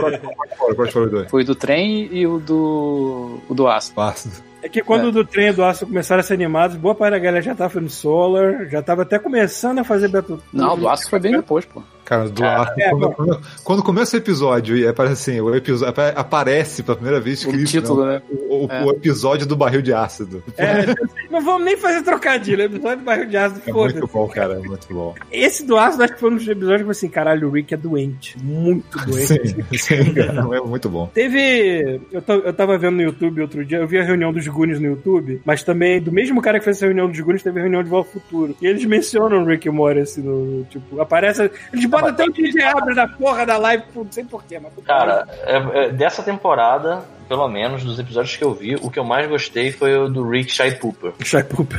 Qual 0.00 0.74
qual 0.74 0.88
foi 0.88 1.04
os 1.04 1.10
dois? 1.10 1.30
Foi 1.30 1.42
o 1.42 1.46
do 1.46 1.54
trem 1.54 2.08
e 2.12 2.26
o 2.26 2.38
do. 2.38 3.40
o 3.48 3.54
do 3.54 3.66
aço. 3.66 3.92
Ácido. 3.96 4.48
É 4.62 4.68
que 4.68 4.82
quando 4.82 5.04
É. 5.04 5.06
o 5.08 5.12
do 5.12 5.24
trem 5.24 5.48
e 5.48 5.52
do 5.52 5.64
aço 5.64 5.86
começaram 5.86 6.20
a 6.20 6.22
ser 6.22 6.34
animados, 6.34 6.76
boa 6.76 6.94
parte 6.94 7.12
da 7.12 7.18
galera 7.18 7.42
já 7.42 7.54
tava 7.54 7.70
fazendo 7.70 7.90
Solar, 7.90 8.66
já 8.68 8.82
tava 8.82 9.02
até 9.02 9.18
começando 9.18 9.78
a 9.78 9.84
fazer 9.84 10.08
Battle 10.08 10.40
Não, 10.52 10.74
o 10.74 10.76
do 10.76 10.88
aço 10.88 11.08
foi 11.08 11.20
bem 11.20 11.32
depois, 11.32 11.64
pô. 11.64 11.82
Cara, 12.08 12.28
do 12.30 12.42
ácido. 12.42 12.80
é, 12.80 12.88
quando, 12.90 13.00
bom. 13.00 13.12
quando- 13.12 13.40
quando 13.62 13.82
começa 13.82 14.16
o 14.16 14.18
episódio 14.18 14.76
e 14.78 14.86
aparece 14.88 15.30
assim, 15.30 15.40
o 15.42 15.54
episódio 15.54 15.94
aparece 16.16 16.82
pela 16.82 16.96
primeira 16.96 17.20
vez 17.20 17.44
O 17.44 17.64
título, 17.64 18.06
né? 18.06 18.14
né? 18.14 18.22
O, 18.48 18.64
o- 18.66 18.72
É. 18.72 18.84
o 18.84 18.90
episódio 18.92 19.46
do 19.46 19.54
barril 19.54 19.82
de 19.82 19.92
ácido. 19.92 20.42
É, 20.56 20.86
não 21.30 21.42
vamos 21.44 21.64
nem 21.66 21.76
fazer 21.76 22.02
trocadilho, 22.02 22.62
episódio 22.62 22.98
do 23.00 23.04
barril 23.04 23.26
de 23.26 23.36
ácido, 23.36 23.60
É 23.66 23.72
muito 23.72 24.06
bom, 24.06 24.26
cara, 24.28 24.54
é 24.54 24.58
muito 24.58 24.86
bom. 24.90 25.14
Esse 25.30 25.66
do 25.66 25.76
ácido 25.76 26.04
acho 26.04 26.14
que 26.14 26.20
foi 26.20 26.30
um 26.30 26.36
dos 26.36 26.48
episódios 26.48 26.68
que 26.68 26.82
eu 26.82 26.86
falei 26.86 26.90
assim, 26.92 27.08
caralho, 27.10 27.48
o 27.48 27.50
Rick 27.50 27.74
é 27.74 27.76
doente, 27.76 28.38
muito 28.42 28.96
doente. 29.04 29.26
Sim, 29.26 29.64
sim, 29.74 30.14
cara, 30.14 30.56
é 30.56 30.60
muito 30.60 30.88
bom. 30.88 31.10
Teve. 31.12 32.00
Eu, 32.10 32.22
eu 32.44 32.52
tava 32.54 32.78
vendo 32.78 32.96
no 32.96 33.02
YouTube 33.02 33.42
outro 33.42 33.64
dia, 33.64 33.78
eu 33.78 33.86
vi 33.86 33.98
a 33.98 34.02
reunião 34.04 34.32
dos 34.32 34.46
Goonies 34.48 34.80
no 34.80 34.86
YouTube, 34.86 35.42
mas 35.44 35.62
também, 35.62 36.00
do 36.00 36.10
mesmo 36.10 36.40
cara 36.40 36.58
que 36.58 36.64
fez 36.64 36.78
essa 36.78 36.86
reunião 36.86 37.08
dos 37.10 37.20
Goonies, 37.20 37.42
teve 37.42 37.58
a 37.58 37.62
reunião 37.62 37.82
de 37.82 37.90
Volta 37.90 38.08
ao 38.08 38.12
Futuro. 38.14 38.56
E 38.62 38.66
eles 38.66 38.84
mencionam 38.84 39.42
o 39.42 39.46
Rick 39.46 39.68
e 39.68 39.70
Morty, 39.70 40.00
assim, 40.00 40.22
no, 40.22 40.44
no- 40.44 40.64
tipo, 40.64 41.00
aparece. 41.00 41.50
Eles 41.72 41.84
botam 42.00 42.14
até 42.14 42.24
o 42.24 42.32
DJ 42.32 42.62
abre 42.64 42.94
da 42.94 43.06
porra 43.08 43.44
da 43.46 43.56
live, 43.58 43.84
não 43.94 44.06
sei 44.10 44.24
porquê, 44.24 44.58
mas. 44.58 44.72
Cara, 44.84 45.26
é- 45.44 45.84
é, 45.84 45.88
dessa 45.90 46.22
temporada, 46.22 47.02
pelo 47.28 47.48
menos, 47.48 47.84
dos 47.84 47.98
episódios 47.98 48.36
que 48.36 48.42
eu 48.42 48.54
vi, 48.54 48.74
o 48.76 48.90
que 48.90 48.98
eu 48.98 49.04
mais 49.04 49.28
gostei 49.28 49.70
foi 49.70 49.96
o 49.96 50.08
do 50.08 50.28
Rick 50.28 50.50
Shy 50.50 50.72
Pooper. 50.72 51.12
Shai 51.22 51.44
Pooper. 51.44 51.78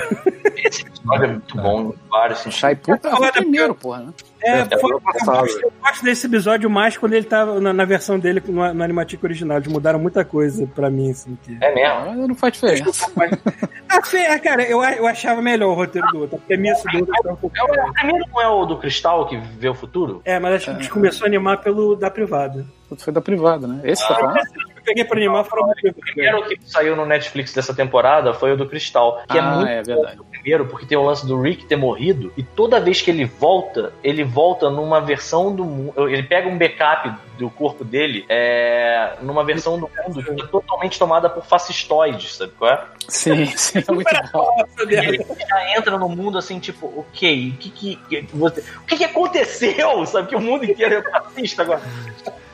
Esse 0.55 0.83
episódio 0.83 1.25
é 1.25 1.27
muito 1.27 1.57
bom 1.57 1.81
em 1.89 2.09
vários 2.09 2.39
sentidos. 2.39 2.59
Shai 2.59 2.75
Pooper 2.75 3.11
é 3.11 3.15
o 3.15 3.31
primeiro, 3.31 3.75
porra, 3.75 3.99
né? 3.99 4.13
É, 4.41 4.59
É, 4.59 4.79
foi, 4.79 4.91
eu, 4.91 4.99
gosto, 5.01 5.59
eu 5.61 5.73
gosto 5.81 6.03
desse 6.03 6.27
episódio 6.27 6.69
mais 6.69 6.97
quando 6.97 7.13
ele 7.13 7.25
tava 7.25 7.59
na, 7.59 7.73
na 7.73 7.83
versão 7.83 8.17
dele 8.17 8.41
no, 8.47 8.73
no 8.73 8.83
Animatic 8.83 9.21
original. 9.23 9.57
Eles 9.57 9.67
mudaram 9.67 9.99
muita 9.99 10.23
coisa 10.23 10.65
pra 10.67 10.89
mim, 10.89 11.11
assim. 11.11 11.37
Que... 11.43 11.57
É 11.59 11.73
mesmo? 11.73 12.23
Ah, 12.23 12.27
não 12.27 12.35
faz 12.35 12.53
diferença. 12.53 13.09
Ah, 13.91 14.01
ah, 14.33 14.39
cara, 14.39 14.63
eu, 14.63 14.83
eu 14.83 15.07
achava 15.07 15.41
melhor 15.41 15.71
o 15.71 15.73
roteiro 15.73 16.07
do 16.09 16.19
outro, 16.19 16.37
porque 16.37 16.53
a 16.53 16.57
minha 16.57 16.75
do 16.75 16.99
outro 16.99 17.13
tava 17.23 17.33
um 17.33 17.37
pouco. 17.37 17.57
É 17.57 17.63
o, 17.63 17.89
o 17.89 17.93
primeiro 17.93 18.25
não 18.31 18.41
é 18.41 18.47
o 18.47 18.65
do 18.65 18.77
Cristal 18.77 19.27
que 19.27 19.35
vê 19.35 19.67
o 19.67 19.73
futuro? 19.73 20.21
É, 20.23 20.37
mas 20.39 20.53
acho 20.53 20.65
que 20.65 20.71
a 20.71 20.73
gente 20.75 20.89
começou 20.91 21.25
a 21.25 21.27
animar 21.27 21.57
pelo 21.57 21.95
da 21.95 22.11
privada. 22.11 22.67
Foi 22.97 23.11
da 23.11 23.19
privada, 23.19 23.67
né? 23.67 23.81
Esse 23.83 24.07
tá 24.07 24.15
falando? 24.15 24.37
Eu 24.37 24.78
peguei 24.89 25.05
pra 25.05 25.17
animar 25.17 25.43
foram 25.45 25.69
O 25.69 25.93
primeiro 25.93 26.43
que 26.47 26.59
saiu 26.65 26.95
no 26.95 27.05
Netflix 27.05 27.53
dessa 27.53 27.73
temporada 27.73 28.33
foi 28.33 28.51
o 28.53 28.57
do 28.57 28.67
Cristal, 28.67 29.21
que 29.29 29.37
é 29.37 29.41
Ah, 29.41 29.55
muito 29.55 29.69
é 29.69 29.83
verdade. 29.83 30.19
o 30.19 30.23
primeiro, 30.23 30.65
porque 30.65 30.85
tem 30.85 30.97
o 30.97 31.03
lance 31.03 31.25
do 31.25 31.39
Rick 31.39 31.65
ter 31.65 31.75
morrido, 31.75 32.31
e 32.35 32.43
toda 32.43 32.79
vez 32.79 33.01
que 33.01 33.11
ele 33.11 33.25
volta, 33.25 33.93
ele 34.03 34.23
volta 34.23 34.69
numa 34.69 34.99
versão 34.99 35.53
do 35.55 35.63
mundo. 35.63 36.09
Ele 36.09 36.23
pega 36.23 36.47
um 36.49 36.57
backup 36.57 37.11
do 37.37 37.49
corpo 37.49 37.85
dele 37.85 38.25
é, 38.27 39.13
numa 39.21 39.43
versão 39.45 39.79
do 39.79 39.89
mundo 40.05 40.23
que 40.23 40.41
é 40.41 40.47
totalmente 40.47 40.99
tomada 40.99 41.29
por 41.29 41.45
fascistoides, 41.45 42.35
sabe 42.35 42.51
qual 42.57 42.71
é? 42.71 42.83
Sim, 43.07 43.45
sim, 43.45 43.79
é 43.87 43.91
muito 43.91 44.09
bom. 44.33 44.49
E 44.89 44.93
ele 44.95 45.25
já 45.49 45.77
entra 45.77 45.97
no 45.97 46.09
mundo 46.09 46.37
assim, 46.37 46.59
tipo, 46.59 46.87
ok, 46.97 47.53
o 47.55 47.57
que 47.57 47.69
que, 47.69 47.95
que 47.95 48.27
você, 48.35 48.63
o 48.81 48.85
que 48.85 48.97
que 48.97 49.05
aconteceu? 49.05 50.05
Sabe 50.09 50.27
que 50.27 50.35
o 50.35 50.41
mundo 50.41 50.65
inteiro 50.65 50.95
é 50.95 51.01
fascista 51.11 51.61
agora. 51.61 51.81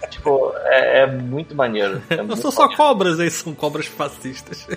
Tipo, 0.10 0.54
é, 0.66 1.00
é 1.02 1.06
muito 1.08 1.56
maneiro. 1.56 2.02
É 2.10 2.22
Não 2.28 2.36
são 2.36 2.52
só 2.52 2.68
cobras 2.76 3.20
aí, 3.20 3.30
são 3.32 3.54
cobras 3.54 3.86
fascistas. 3.88 4.68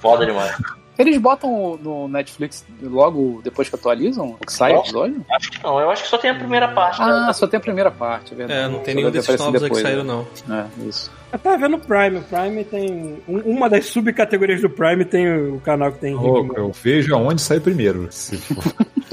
foda 0.00 0.26
demais. 0.26 0.56
Eles 0.98 1.18
botam 1.18 1.78
no 1.82 2.08
Netflix 2.08 2.64
logo 2.82 3.42
depois 3.44 3.68
que 3.68 3.74
atualizam? 3.74 4.28
O 4.40 4.46
que 4.46 4.50
sai 4.50 4.74
o 4.74 4.78
episódio? 4.80 5.22
Acho 5.30 5.50
que 5.50 5.62
não, 5.62 5.78
eu 5.78 5.90
acho 5.90 6.04
que 6.04 6.08
só 6.08 6.16
tem 6.16 6.30
a 6.30 6.34
primeira 6.34 6.68
parte. 6.68 7.02
Ah, 7.02 7.26
né? 7.26 7.32
só 7.34 7.46
tem 7.46 7.58
a 7.58 7.60
primeira 7.60 7.90
parte, 7.90 8.32
é 8.32 8.36
verdade. 8.36 8.60
É, 8.60 8.66
não 8.68 8.78
tem 8.78 8.94
Só 8.94 9.00
nenhum 9.00 9.10
desses 9.10 9.38
novos 9.38 9.62
aí 9.62 9.68
que 9.68 9.76
depois, 9.76 9.82
saíram, 9.82 10.04
né? 10.04 10.24
não. 10.48 10.56
É, 10.58 10.88
isso. 10.88 11.12
Eu 11.30 11.38
tava 11.38 11.58
vendo 11.58 11.76
o 11.76 11.80
Prime. 11.80 12.16
O 12.18 12.22
Prime 12.22 12.64
tem. 12.64 13.22
um- 13.28 13.40
uma 13.40 13.68
das 13.68 13.84
subcategorias 13.86 14.62
do 14.62 14.70
Prime 14.70 15.04
tem 15.04 15.28
o 15.50 15.60
canal 15.60 15.92
que 15.92 15.98
tem. 15.98 16.14
Morty. 16.14 16.56
eu 16.56 16.72
vejo 16.72 17.14
aonde 17.14 17.42
sai 17.42 17.60
primeiro. 17.60 18.06
Se 18.10 18.38
for 18.38 18.64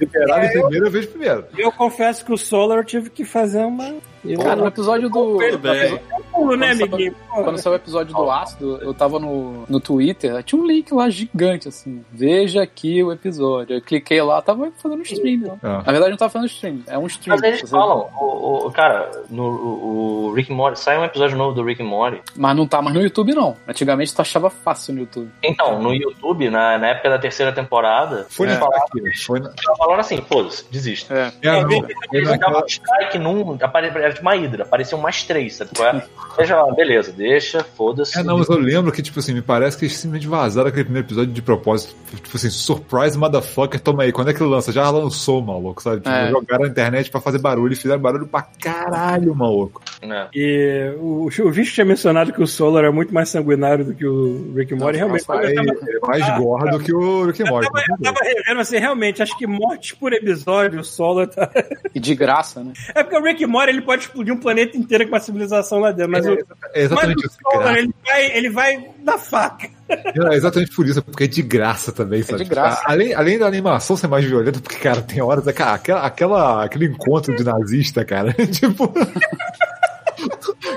liberado 0.00 0.46
em 0.46 0.50
primeiro, 0.52 0.86
eu 0.86 0.90
vejo 0.90 1.08
primeiro. 1.08 1.44
Eu 1.58 1.70
confesso 1.72 2.24
que 2.24 2.32
o 2.32 2.38
Solar 2.38 2.78
eu 2.78 2.84
tive 2.84 3.10
que 3.10 3.26
fazer 3.26 3.58
uma. 3.64 3.96
Eu, 4.24 4.38
Cara, 4.40 4.56
no 4.56 4.66
episódio 4.66 5.08
do. 5.08 5.38
Tudo 5.38 5.58
bem. 5.58 6.00
pulo, 6.32 6.56
né, 6.56 6.68
Quando 6.76 6.82
amiguinho? 6.84 7.14
Quando 7.28 7.58
saiu 7.58 7.72
o 7.72 7.76
episódio 7.76 8.14
do 8.14 8.30
ácido, 8.30 8.78
eu 8.82 8.92
tava 8.94 9.18
no, 9.18 9.64
no 9.68 9.80
Twitter, 9.80 10.42
tinha 10.42 10.60
um 10.60 10.66
link 10.66 10.92
lá 10.92 11.08
gigante, 11.08 11.68
assim. 11.68 12.04
Veja 12.12 12.62
aqui 12.62 13.02
o 13.02 13.12
episódio. 13.12 13.76
Eu 13.76 13.82
cliquei 13.82 14.20
lá, 14.22 14.40
tava 14.42 14.70
fazendo 14.82 15.02
stream 15.02 15.42
lá. 15.46 15.56
Ah. 15.62 15.82
Na 15.86 15.92
verdade, 15.92 16.10
não 16.10 16.16
tava 16.18 16.30
fazendo 16.30 16.48
stream, 16.48 16.82
é 16.86 16.98
um 16.98 17.06
stream. 17.06 17.36
Mas 17.36 17.42
eles 17.60 17.70
falam, 17.70 18.08
o, 18.20 18.66
o- 18.66 18.72
cara, 18.72 19.10
no 19.30 19.42
o, 19.44 20.24
o 20.28 20.32
Rick 20.34 20.52
Morty, 20.52 20.78
sai 20.80 20.98
um 20.98 21.04
episódio 21.04 21.36
novo 21.36 21.54
do 21.54 21.62
Rick 21.64 21.82
Morty. 21.82 22.20
Mas 22.36 22.56
não 22.56 22.66
tá 22.66 22.80
mais 22.82 22.94
no 22.94 23.02
YouTube, 23.02 23.34
não. 23.34 23.56
Antigamente 23.66 24.14
tu 24.14 24.20
achava 24.20 24.50
fácil 24.50 24.94
no 24.94 25.00
YouTube. 25.00 25.30
Então, 25.42 25.80
no 25.80 25.94
YouTube, 25.94 26.50
na, 26.50 26.76
na 26.78 26.88
época 26.88 27.10
da 27.10 27.18
terceira 27.18 27.52
temporada, 27.52 28.26
Foi 28.28 28.46
na 28.46 28.56
falaram, 28.56 28.86
Foi 29.26 29.40
na... 29.40 29.50
falaram 29.78 30.00
assim, 30.00 30.18
foda-se, 30.28 30.64
desista. 30.70 31.14
É. 31.42 31.48
É, 31.48 31.62
foi 31.62 31.76
Eles 32.12 32.28
naquela- 32.28 32.52
davam 32.52 32.62
um 32.62 32.66
strike 32.66 33.18
num, 33.18 33.56
apare- 33.60 33.88
era 34.08 34.14
tipo 34.14 34.26
uma 34.26 34.36
hidra, 34.36 34.64
apareciam 34.64 35.00
mais 35.00 35.22
três, 35.22 35.56
sabe 35.56 35.70
qual 35.76 35.88
é? 35.88 36.04
Deixa 36.36 36.56
lá, 36.60 36.72
beleza, 36.74 37.12
deixa, 37.12 37.62
foda-se. 37.64 38.18
É, 38.18 38.22
não, 38.22 38.38
mas 38.38 38.48
eu 38.48 38.58
lembro 38.58 38.90
que, 38.92 39.02
tipo 39.02 39.18
assim, 39.18 39.34
me 39.34 39.42
parece 39.42 39.76
que 39.76 39.84
eles 39.84 39.96
simplesmente 39.96 40.28
vazaram 40.28 40.68
aquele 40.68 40.84
primeiro 40.84 41.06
episódio 41.06 41.32
de 41.32 41.42
propósito. 41.42 41.94
Tipo 42.14 42.36
assim, 42.36 42.50
surprise 42.50 43.16
motherfucker, 43.18 43.80
toma 43.80 44.02
aí. 44.04 44.12
Quando 44.12 44.30
é 44.30 44.34
que 44.34 44.42
ele 44.42 44.50
lança? 44.50 44.72
Já 44.72 44.88
lançou, 44.90 45.42
maluco, 45.42 45.82
sabe? 45.82 45.96
Tipo, 45.98 46.08
É. 46.10 46.30
jogaram 46.30 46.64
na 46.64 46.70
internet 46.70 47.10
pra 47.10 47.20
fazer 47.20 47.38
barulho 47.38 47.72
e 47.72 47.76
fizeram 47.76 48.00
barulho 48.00 48.26
pra 48.26 48.42
caralho, 48.42 49.34
maluco. 49.34 49.82
né? 50.02 50.28
E 50.34 50.92
o, 50.98 51.26
o 51.26 51.50
Visto 51.50 51.74
tinha 51.74 51.84
mencionado 51.84 52.32
que 52.32 52.42
o 52.42 52.46
Solar 52.46 52.84
é 52.84 52.90
muito 52.90 53.12
mais 53.12 53.28
sanguinário 53.28 53.84
do 53.84 53.94
que 53.94 54.06
o 54.06 54.52
Rick 54.54 54.74
Morty. 54.74 54.98
Realmente, 54.98 55.24
nossa, 55.28 55.42
tava, 55.42 55.52
é 55.52 56.06
mais 56.06 56.38
gorra 56.38 56.70
do 56.70 56.78
que 56.80 56.94
o 56.94 57.26
Rick 57.26 57.42
Morty. 57.44 57.70
tava, 57.70 57.84
eu 57.90 58.02
tava 58.02 58.18
revendo 58.24 58.60
assim, 58.60 58.78
realmente, 58.78 59.22
acho 59.22 59.36
que 59.36 59.46
mortes 59.46 59.92
por 59.92 60.12
episódio, 60.12 60.80
o 60.80 60.84
Solar 60.84 61.26
tá. 61.28 61.50
E 61.94 62.00
de 62.00 62.14
graça, 62.14 62.62
né? 62.62 62.72
É 62.94 63.02
porque 63.02 63.16
o 63.18 63.22
Rick 63.22 63.44
Morty 63.46 63.70
ele 63.70 63.82
pode 63.82 63.97
explodir 63.98 64.32
um 64.34 64.38
planeta 64.38 64.76
inteiro 64.76 65.04
com 65.04 65.14
uma 65.14 65.20
civilização 65.20 65.78
lá 65.80 65.92
dentro, 65.92 66.12
mas 66.12 66.26
o. 66.26 66.32
É 66.32 66.36
Mas 66.36 66.82
exatamente 66.84 67.24
o 67.24 67.26
isso. 67.26 67.38
Solar, 67.42 67.76
ele 67.76 67.94
vai, 68.04 68.36
ele 68.36 68.50
vai 68.50 68.90
na 69.02 69.18
faca. 69.18 69.68
É 69.88 70.34
exatamente 70.34 70.70
por 70.74 70.86
isso, 70.86 71.02
porque 71.02 71.24
é 71.24 71.26
de 71.26 71.42
graça 71.42 71.92
também, 71.92 72.22
sabe? 72.22 72.44
de 72.44 72.50
graça. 72.50 72.82
Além, 72.84 73.14
além 73.14 73.38
da 73.38 73.46
animação 73.46 73.96
ser 73.96 74.06
mais 74.06 74.24
violenta, 74.24 74.60
porque, 74.60 74.76
cara, 74.76 75.00
tem 75.00 75.22
horas, 75.22 75.46
é, 75.46 75.52
cara, 75.52 75.74
aquela, 75.74 76.02
aquela, 76.06 76.64
aquele 76.64 76.86
encontro 76.86 77.34
de 77.34 77.44
nazista, 77.44 78.04
cara, 78.04 78.32
tipo. 78.52 78.92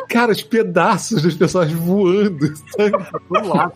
Cara, 0.09 0.31
os 0.31 0.41
pedaços 0.41 1.21
das 1.21 1.33
pessoas 1.35 1.71
voando, 1.71 2.53
lado. 3.29 3.73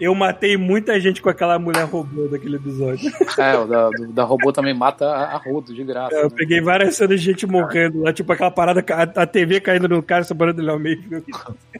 Eu 0.00 0.14
matei 0.14 0.56
muita 0.56 0.98
gente 0.98 1.20
com 1.20 1.28
aquela 1.28 1.58
mulher 1.58 1.84
robô 1.84 2.26
daquele 2.28 2.56
episódio. 2.56 3.12
É, 3.36 3.54
o 3.58 3.66
da, 3.66 3.90
do- 3.90 4.12
da 4.12 4.24
robô 4.24 4.50
também 4.52 4.72
mata 4.72 5.04
a, 5.06 5.34
a 5.34 5.36
rodo, 5.36 5.74
de 5.74 5.84
graça. 5.84 6.14
Eu 6.14 6.30
né? 6.30 6.34
peguei 6.34 6.60
várias 6.60 6.96
cenas 6.96 7.20
de 7.20 7.26
gente 7.26 7.46
morrendo 7.46 8.00
lá, 8.00 8.12
tipo 8.12 8.32
aquela 8.32 8.50
parada, 8.50 8.82
a, 8.90 9.22
a 9.22 9.26
TV 9.26 9.60
caindo 9.60 9.86
no 9.88 10.02
cara, 10.02 10.24
sobrando 10.24 10.60
ele 10.62 10.70
ao 10.70 10.78
meio. 10.78 11.02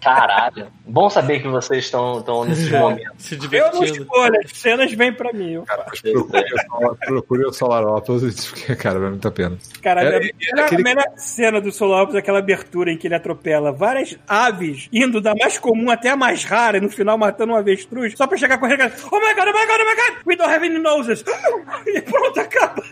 Caralho. 0.02 0.66
Bom 0.86 1.08
saber 1.08 1.40
que 1.40 1.48
vocês 1.48 1.84
estão 1.84 2.22
nesses 2.44 2.70
momentos. 2.70 3.10
Se 3.18 3.34
Eu 3.34 3.38
não 3.38 3.48
divertindo. 3.48 3.84
escolho, 4.02 4.40
as 4.44 4.50
cenas 4.52 4.92
vêm 4.92 5.12
pra 5.12 5.32
mim. 5.32 5.52
Eu 5.52 5.64
faço. 5.64 6.96
Procure 7.06 7.44
o 7.46 7.52
Solar- 7.52 7.74
Solarópolis, 7.84 8.46
porque, 8.50 8.76
cara, 8.76 8.98
vale 8.98 9.10
muito 9.12 9.28
a 9.28 9.30
pena. 9.30 9.56
Caralho, 9.82 10.08
É, 10.08 10.16
a, 10.16 10.20
melhor, 10.20 10.64
aquele- 10.66 10.80
a 10.82 10.84
melhor 10.84 11.04
cena 11.16 11.60
do 11.60 11.72
Solopes 11.72 12.14
é 12.14 12.18
aquela 12.18 12.38
abertura 12.40 12.90
em 12.92 12.98
que 12.98 13.06
ele 13.06 13.14
atropela 13.14 13.53
várias 13.72 14.18
aves, 14.28 14.88
indo 14.92 15.20
da 15.20 15.34
mais 15.34 15.58
comum 15.58 15.90
até 15.90 16.10
a 16.10 16.16
mais 16.16 16.44
rara, 16.44 16.78
e 16.78 16.80
no 16.80 16.90
final 16.90 17.18
matando 17.18 17.52
um 17.52 17.56
avestruz, 17.56 18.14
só 18.16 18.26
pra 18.26 18.36
chegar 18.36 18.58
correndo. 18.58 18.92
Oh 19.10 19.20
my 19.20 19.34
god, 19.34 19.48
oh 19.48 19.58
my 19.58 19.66
god, 19.66 19.80
oh 19.80 19.90
my 19.90 19.96
god, 19.96 20.26
we 20.26 20.36
don't 20.36 20.52
have 20.52 20.64
any 20.64 20.78
noses. 20.78 21.24
E 21.86 22.00
pronto, 22.00 22.40
acaba. 22.40 22.82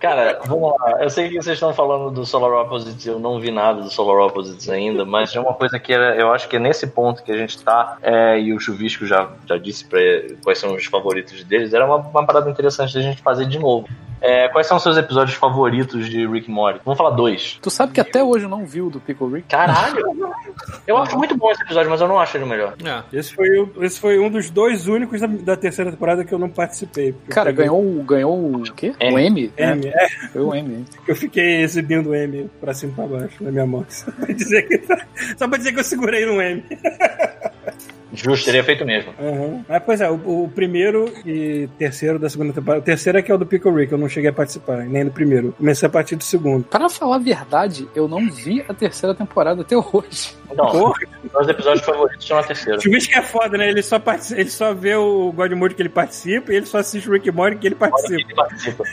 Cara, 0.00 0.40
vamos 0.46 0.72
lá. 0.78 1.02
Eu 1.02 1.10
sei 1.10 1.28
que 1.28 1.34
vocês 1.34 1.56
estão 1.56 1.74
falando 1.74 2.10
do 2.10 2.24
Solar 2.24 2.64
Opposites, 2.64 3.06
eu 3.06 3.18
não 3.18 3.38
vi 3.38 3.50
nada 3.50 3.82
do 3.82 3.90
Solar 3.90 4.26
Opposites 4.26 4.68
ainda, 4.68 5.04
mas 5.04 5.34
é 5.34 5.40
uma 5.40 5.54
coisa 5.54 5.78
que 5.78 5.92
era, 5.92 6.16
eu 6.16 6.32
acho 6.32 6.48
que 6.48 6.56
é 6.56 6.58
nesse 6.58 6.86
ponto 6.86 7.22
que 7.22 7.30
a 7.30 7.36
gente 7.36 7.62
tá, 7.62 7.98
é, 8.02 8.40
e 8.40 8.52
o 8.52 8.60
Chuvisco 8.60 9.06
já, 9.06 9.30
já 9.46 9.56
disse 9.58 9.84
pra, 9.84 10.00
quais 10.42 10.58
são 10.58 10.74
os 10.74 10.84
favoritos 10.86 11.44
deles, 11.44 11.74
era 11.74 11.84
uma, 11.84 11.96
uma 11.96 12.26
parada 12.26 12.50
interessante 12.50 12.94
da 12.94 13.02
gente 13.02 13.22
fazer 13.22 13.46
de 13.46 13.58
novo. 13.58 13.88
É, 14.26 14.48
quais 14.48 14.66
são 14.66 14.78
os 14.78 14.82
seus 14.82 14.96
episódios 14.96 15.36
favoritos 15.36 16.08
de 16.08 16.26
Rick 16.26 16.50
and 16.50 16.54
Morty? 16.54 16.80
Vamos 16.84 16.96
falar 16.96 17.10
dois. 17.10 17.58
Tu 17.60 17.70
sabe 17.70 17.92
que 17.92 18.00
até 18.00 18.24
hoje 18.24 18.46
eu 18.46 18.48
não 18.48 18.64
vi 18.64 18.80
o 18.80 18.88
do 18.88 18.98
Pickle 18.98 19.28
Rick? 19.30 19.48
Caralho! 19.48 20.02
Eu 20.86 20.96
acho 20.96 21.16
muito 21.18 21.36
bom 21.36 21.50
esse 21.50 21.62
episódio, 21.62 21.90
mas 21.90 22.00
eu 22.00 22.08
não 22.08 22.18
acho 22.18 22.36
ele 22.36 22.44
o 22.44 22.46
melhor. 22.46 22.74
É. 22.82 23.02
Esse 23.18 23.34
foi, 23.34 23.48
o- 23.60 23.84
esse 23.84 24.00
foi 24.00 24.18
um 24.18 24.30
dos 24.30 24.48
dois 24.48 24.86
únicos 24.88 25.20
da, 25.20 25.26
da 25.26 25.56
terceira 25.56 25.90
temporada 25.90 26.24
que 26.24 26.32
eu 26.32 26.38
não 26.38 26.48
participei. 26.48 27.14
Cara, 27.28 27.50
eu 27.50 27.54
ganhou, 27.54 27.80
o- 27.80 28.02
ganhou 28.02 28.34
o 28.56 28.62
quê? 28.72 28.94
M. 28.98 29.14
O 29.14 29.18
M? 29.18 29.52
M, 29.58 29.86
é, 29.88 30.08
Foi 30.32 30.42
o 30.42 30.54
M. 30.54 30.74
hein? 30.74 30.84
eu 31.06 31.14
fiquei 31.16 31.60
exibindo 31.62 32.10
o 32.10 32.14
M 32.14 32.50
pra 32.60 32.72
cima 32.72 32.92
e 32.92 32.94
pra 32.94 33.06
baixo 33.06 33.44
na 33.44 33.50
minha 33.50 33.66
mão. 33.66 33.84
Só 33.90 34.10
pra 34.10 34.32
dizer 34.34 34.62
que, 34.62 34.82
só 35.36 35.46
pra 35.48 35.58
dizer 35.58 35.72
que 35.72 35.80
eu 35.80 35.84
segurei 35.84 36.24
no 36.24 36.40
M. 36.40 36.64
Justo, 38.14 38.46
teria 38.46 38.64
feito 38.64 38.84
mesmo. 38.84 39.12
Uhum. 39.18 39.64
Mas, 39.68 39.82
pois 39.84 40.00
é, 40.00 40.10
o, 40.10 40.44
o 40.44 40.50
primeiro 40.54 41.12
e 41.26 41.68
terceiro 41.78 42.18
da 42.18 42.28
segunda 42.28 42.52
temporada. 42.52 42.80
O 42.80 42.84
terceiro 42.84 43.18
é 43.18 43.22
que 43.22 43.30
é 43.30 43.34
o 43.34 43.38
do 43.38 43.46
Pickle 43.46 43.74
Rick, 43.74 43.92
eu 43.92 43.98
não 43.98 44.08
cheguei 44.08 44.30
a 44.30 44.32
participar, 44.32 44.78
nem 44.84 45.04
do 45.04 45.10
primeiro. 45.10 45.52
Comecei 45.58 45.86
a 45.86 45.90
partir 45.90 46.16
do 46.16 46.24
segundo. 46.24 46.64
Pra 46.64 46.88
falar 46.88 47.16
a 47.16 47.18
verdade, 47.18 47.88
eu 47.94 48.08
não 48.08 48.30
vi 48.30 48.64
a 48.68 48.74
terceira 48.74 49.14
temporada 49.14 49.62
até 49.62 49.76
hoje. 49.76 50.34
Então, 50.50 50.70
Porra. 50.70 50.94
meus 51.32 51.48
episódios 51.48 51.84
favoritos 51.84 52.22
estão 52.22 52.36
na 52.36 52.42
terceira. 52.44 52.78
O 52.78 52.82
Chuvisco 52.82 53.12
que 53.12 53.18
é 53.18 53.22
foda, 53.22 53.58
né? 53.58 53.68
Ele 53.68 53.82
só, 53.82 53.98
participa, 53.98 54.40
ele 54.40 54.50
só 54.50 54.74
vê 54.74 54.94
o 54.94 55.32
God 55.32 55.52
Mode 55.52 55.74
que 55.74 55.82
ele 55.82 55.88
participa 55.88 56.52
e 56.52 56.56
ele 56.56 56.66
só 56.66 56.78
assiste 56.78 57.08
o 57.08 57.12
Rick 57.12 57.30
Morty 57.30 57.56
que 57.56 57.66
ele 57.66 57.74
participa. 57.74 58.14
Ele 58.14 58.34
participa. 58.34 58.84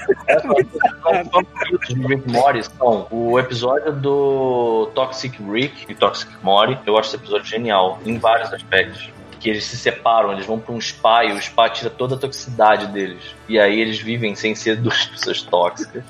Os 1.71 2.07
Rick 2.07 2.31
Morty 2.31 2.63
são 2.63 3.07
o 3.11 3.39
episódio 3.39 3.91
do 3.93 4.89
Toxic 4.95 5.37
Rick 5.43 5.85
e 5.89 5.95
Toxic 5.95 6.31
Morty. 6.41 6.79
Eu 6.85 6.97
acho 6.97 7.09
esse 7.09 7.17
episódio 7.17 7.45
genial, 7.45 7.99
em 8.05 8.17
vários 8.17 8.51
aspectos. 8.53 9.09
Que 9.39 9.49
eles 9.49 9.63
se 9.65 9.75
separam, 9.75 10.31
eles 10.33 10.45
vão 10.45 10.59
pra 10.59 10.71
um 10.71 10.79
spa 10.79 11.25
e 11.25 11.33
o 11.33 11.41
spa 11.41 11.67
tira 11.67 11.89
toda 11.89 12.13
a 12.13 12.17
toxicidade 12.17 12.87
deles. 12.87 13.35
E 13.49 13.59
aí 13.59 13.79
eles 13.79 13.99
vivem 13.99 14.35
sem 14.35 14.53
ser 14.53 14.77
duas 14.77 15.05
pessoas 15.05 15.41
tóxicas. 15.41 16.03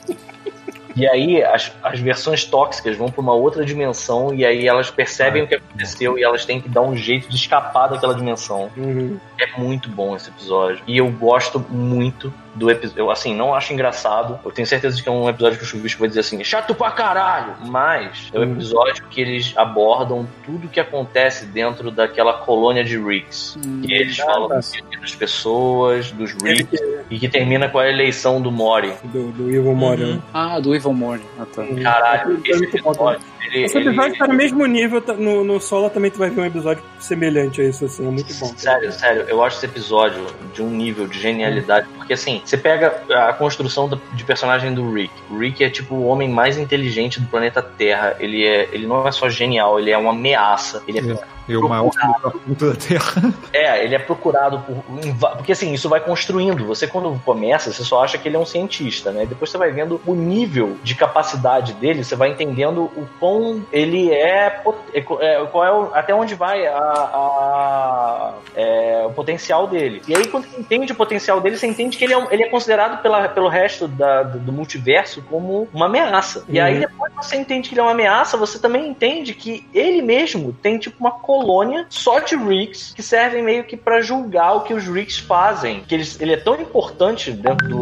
E 0.95 1.07
aí 1.07 1.43
as, 1.43 1.71
as 1.83 1.99
versões 1.99 2.45
tóxicas 2.45 2.97
vão 2.97 3.09
pra 3.09 3.21
uma 3.21 3.33
outra 3.33 3.65
dimensão 3.65 4.33
e 4.33 4.45
aí 4.45 4.67
elas 4.67 4.89
percebem 4.89 5.43
o 5.43 5.47
que 5.47 5.55
aconteceu 5.55 6.17
e 6.17 6.23
elas 6.23 6.45
têm 6.45 6.61
que 6.61 6.69
dar 6.69 6.81
um 6.81 6.95
jeito 6.95 7.29
de 7.29 7.35
escapar 7.35 7.87
daquela 7.87 8.13
dimensão. 8.13 8.69
Uhum. 8.75 9.19
É 9.39 9.59
muito 9.59 9.89
bom 9.89 10.15
esse 10.15 10.29
episódio. 10.29 10.83
E 10.87 10.97
eu 10.97 11.09
gosto 11.09 11.59
muito 11.69 12.33
do 12.55 12.69
episódio. 12.69 13.01
Eu, 13.01 13.09
assim, 13.11 13.35
não 13.35 13.53
acho 13.55 13.71
engraçado. 13.73 14.39
Eu 14.43 14.51
tenho 14.51 14.67
certeza 14.67 14.95
de 14.97 15.03
que 15.03 15.07
é 15.09 15.11
um 15.11 15.29
episódio 15.29 15.57
que 15.57 15.63
o 15.63 15.67
Chuvisco 15.67 15.99
vai 15.99 16.07
dizer 16.09 16.19
assim, 16.21 16.43
chato 16.43 16.75
pra 16.75 16.91
caralho! 16.91 17.53
Mas 17.65 18.29
é 18.33 18.39
o 18.39 18.41
Hum. 18.43 18.51
episódio 18.53 19.05
que 19.09 19.21
eles 19.21 19.53
abordam 19.55 20.27
tudo 20.45 20.67
que 20.67 20.79
acontece 20.79 21.45
dentro 21.45 21.89
daquela 21.91 22.33
colônia 22.33 22.83
de 22.83 22.97
Ricks. 22.97 23.57
Que 23.83 23.93
eles 23.93 24.19
ah, 24.19 24.25
falam 24.25 24.49
tá. 24.49 24.55
das 24.55 25.15
pessoas, 25.15 26.11
dos 26.11 26.35
Ele 26.43 26.57
Ricks, 26.59 26.79
e 27.09 27.19
que 27.19 27.27
termina 27.29 27.69
com 27.69 27.79
a 27.79 27.87
eleição 27.89 28.41
do 28.41 28.51
Mori. 28.51 28.93
do, 29.05 29.31
do 29.31 29.49
Evil 29.49 29.73
Mori. 29.73 30.03
Uhum. 30.03 30.15
né? 30.15 30.21
Ah, 30.33 30.59
do 30.59 30.75
Evil 30.75 30.93
Morning. 30.93 31.23
Ah, 31.39 31.45
tá. 31.53 31.63
Caralho, 31.81 32.39
Foi 32.41 32.49
esse 32.51 32.63
episódio, 32.65 33.21
ele, 33.45 33.63
Esse 33.65 33.77
episódio 33.77 34.09
ele- 34.11 34.17
tá 34.17 34.27
no 34.27 34.33
mesmo 34.33 34.65
nível, 34.65 35.01
tá- 35.01 35.13
no, 35.13 35.43
no 35.43 35.59
solo 35.59 35.89
também 35.89 36.11
tu 36.11 36.19
vai 36.19 36.29
ver 36.29 36.41
um 36.41 36.45
episódio 36.45 36.83
semelhante 36.99 37.61
a 37.61 37.63
isso, 37.65 37.85
assim, 37.85 38.07
é 38.07 38.11
muito 38.11 38.33
bom. 38.35 38.45
Sério, 38.55 38.91
sério, 38.91 39.21
eu 39.27 39.43
acho 39.43 39.57
esse 39.57 39.65
episódio 39.65 40.25
de 40.53 40.61
um 40.61 40.69
nível 40.69 41.07
de 41.07 41.19
genialidade, 41.19 41.87
porque 41.97 42.13
assim, 42.13 42.40
você 42.43 42.57
pega 42.57 43.03
a 43.09 43.33
construção 43.33 43.87
do- 43.87 44.01
de 44.13 44.23
personagem 44.23 44.73
do 44.73 44.91
Rick. 44.93 45.13
O 45.29 45.37
Rick 45.37 45.63
é 45.63 45.69
tipo 45.69 45.95
o 45.95 46.05
homem 46.07 46.29
mais 46.29 46.57
inteligente 46.57 47.19
do 47.19 47.27
planeta 47.27 47.61
Terra. 47.61 48.15
Ele 48.19 48.45
é, 48.45 48.69
ele 48.71 48.85
não 48.87 49.07
é 49.07 49.11
só 49.11 49.29
genial, 49.29 49.79
ele 49.79 49.91
é 49.91 49.97
uma 49.97 50.11
ameaça. 50.11 50.83
Ele 50.87 50.99
é, 50.99 51.01
E 51.47 51.55
o 51.57 51.67
maior 51.67 51.91
filho 51.91 52.15
da 52.23 52.29
puta 52.31 52.69
da 52.69 52.75
Terra. 52.75 53.33
é, 53.51 53.83
ele 53.83 53.95
é 53.95 53.99
procurado 53.99 54.59
por 54.59 54.83
porque 55.37 55.51
assim, 55.51 55.73
isso 55.73 55.89
vai 55.89 55.99
construindo. 55.99 56.65
Você 56.67 56.87
quando 56.87 57.19
começa, 57.25 57.71
você 57.71 57.83
só 57.83 58.03
acha 58.03 58.17
que 58.17 58.27
ele 58.27 58.35
é 58.35 58.39
um 58.39 58.45
cientista, 58.45 59.11
né? 59.11 59.25
Depois 59.25 59.49
você 59.49 59.57
vai 59.57 59.71
vendo 59.71 59.99
o 60.05 60.13
nível 60.13 60.77
de 60.83 60.95
capacidade 60.95 61.73
dele, 61.73 62.03
você 62.03 62.15
vai 62.15 62.29
entendendo 62.29 62.83
o 62.83 63.07
quão 63.19 63.63
ele 63.71 64.11
é, 64.11 64.61
é, 64.93 64.99
é, 65.19 65.45
qual 65.51 65.65
é 65.65 65.71
o- 65.71 65.89
até 65.93 66.13
onde 66.13 66.35
vai 66.35 66.65
a, 66.67 66.77
a- 66.77 68.33
é, 68.55 69.03
o 69.07 69.11
potencial 69.11 69.67
dele. 69.67 70.01
E 70.07 70.15
aí 70.15 70.27
quando 70.27 70.45
você 70.45 70.59
entende 70.59 70.91
o 70.91 70.95
potencial 70.95 71.39
dele, 71.41 71.57
você 71.57 71.67
entende 71.67 71.97
que 71.97 72.03
ele 72.03 72.13
é, 72.13 72.27
ele 72.31 72.43
é 72.43 72.49
considerado 72.49 73.01
pela, 73.01 73.27
pelo 73.29 73.47
resto 73.47 73.87
da- 73.87 74.23
do, 74.23 74.51
multiverso 74.51 75.21
como 75.29 75.67
uma 75.73 75.85
ameaça. 75.87 76.43
E 76.47 76.59
aí 76.59 76.75
Uhum. 76.75 76.79
depois 76.81 77.13
que 77.13 77.25
você 77.25 77.35
entende 77.37 77.69
que 77.69 77.73
ele 77.75 77.81
é 77.81 77.83
uma 77.83 77.91
ameaça, 77.91 78.37
você 78.37 78.59
também 78.59 78.87
entende 78.87 79.33
que 79.33 79.65
ele 79.73 80.01
mesmo 80.01 80.53
tem 80.53 80.77
tipo 80.77 80.97
uma 80.99 81.11
colônia 81.11 81.40
só 81.89 82.19
de 82.19 82.35
Ricks 82.35 82.93
que 82.95 83.03
servem 83.03 83.43
meio 83.43 83.63
que 83.63 83.77
pra 83.77 84.01
julgar 84.01 84.55
o 84.55 84.61
que 84.61 84.73
os 84.73 84.85
Ricks 84.85 85.17
fazem. 85.17 85.83
Que 85.87 85.95
eles, 85.95 86.19
ele 86.19 86.33
é 86.33 86.37
tão 86.37 86.59
importante 86.59 87.31
dentro 87.31 87.67
de 87.67 87.73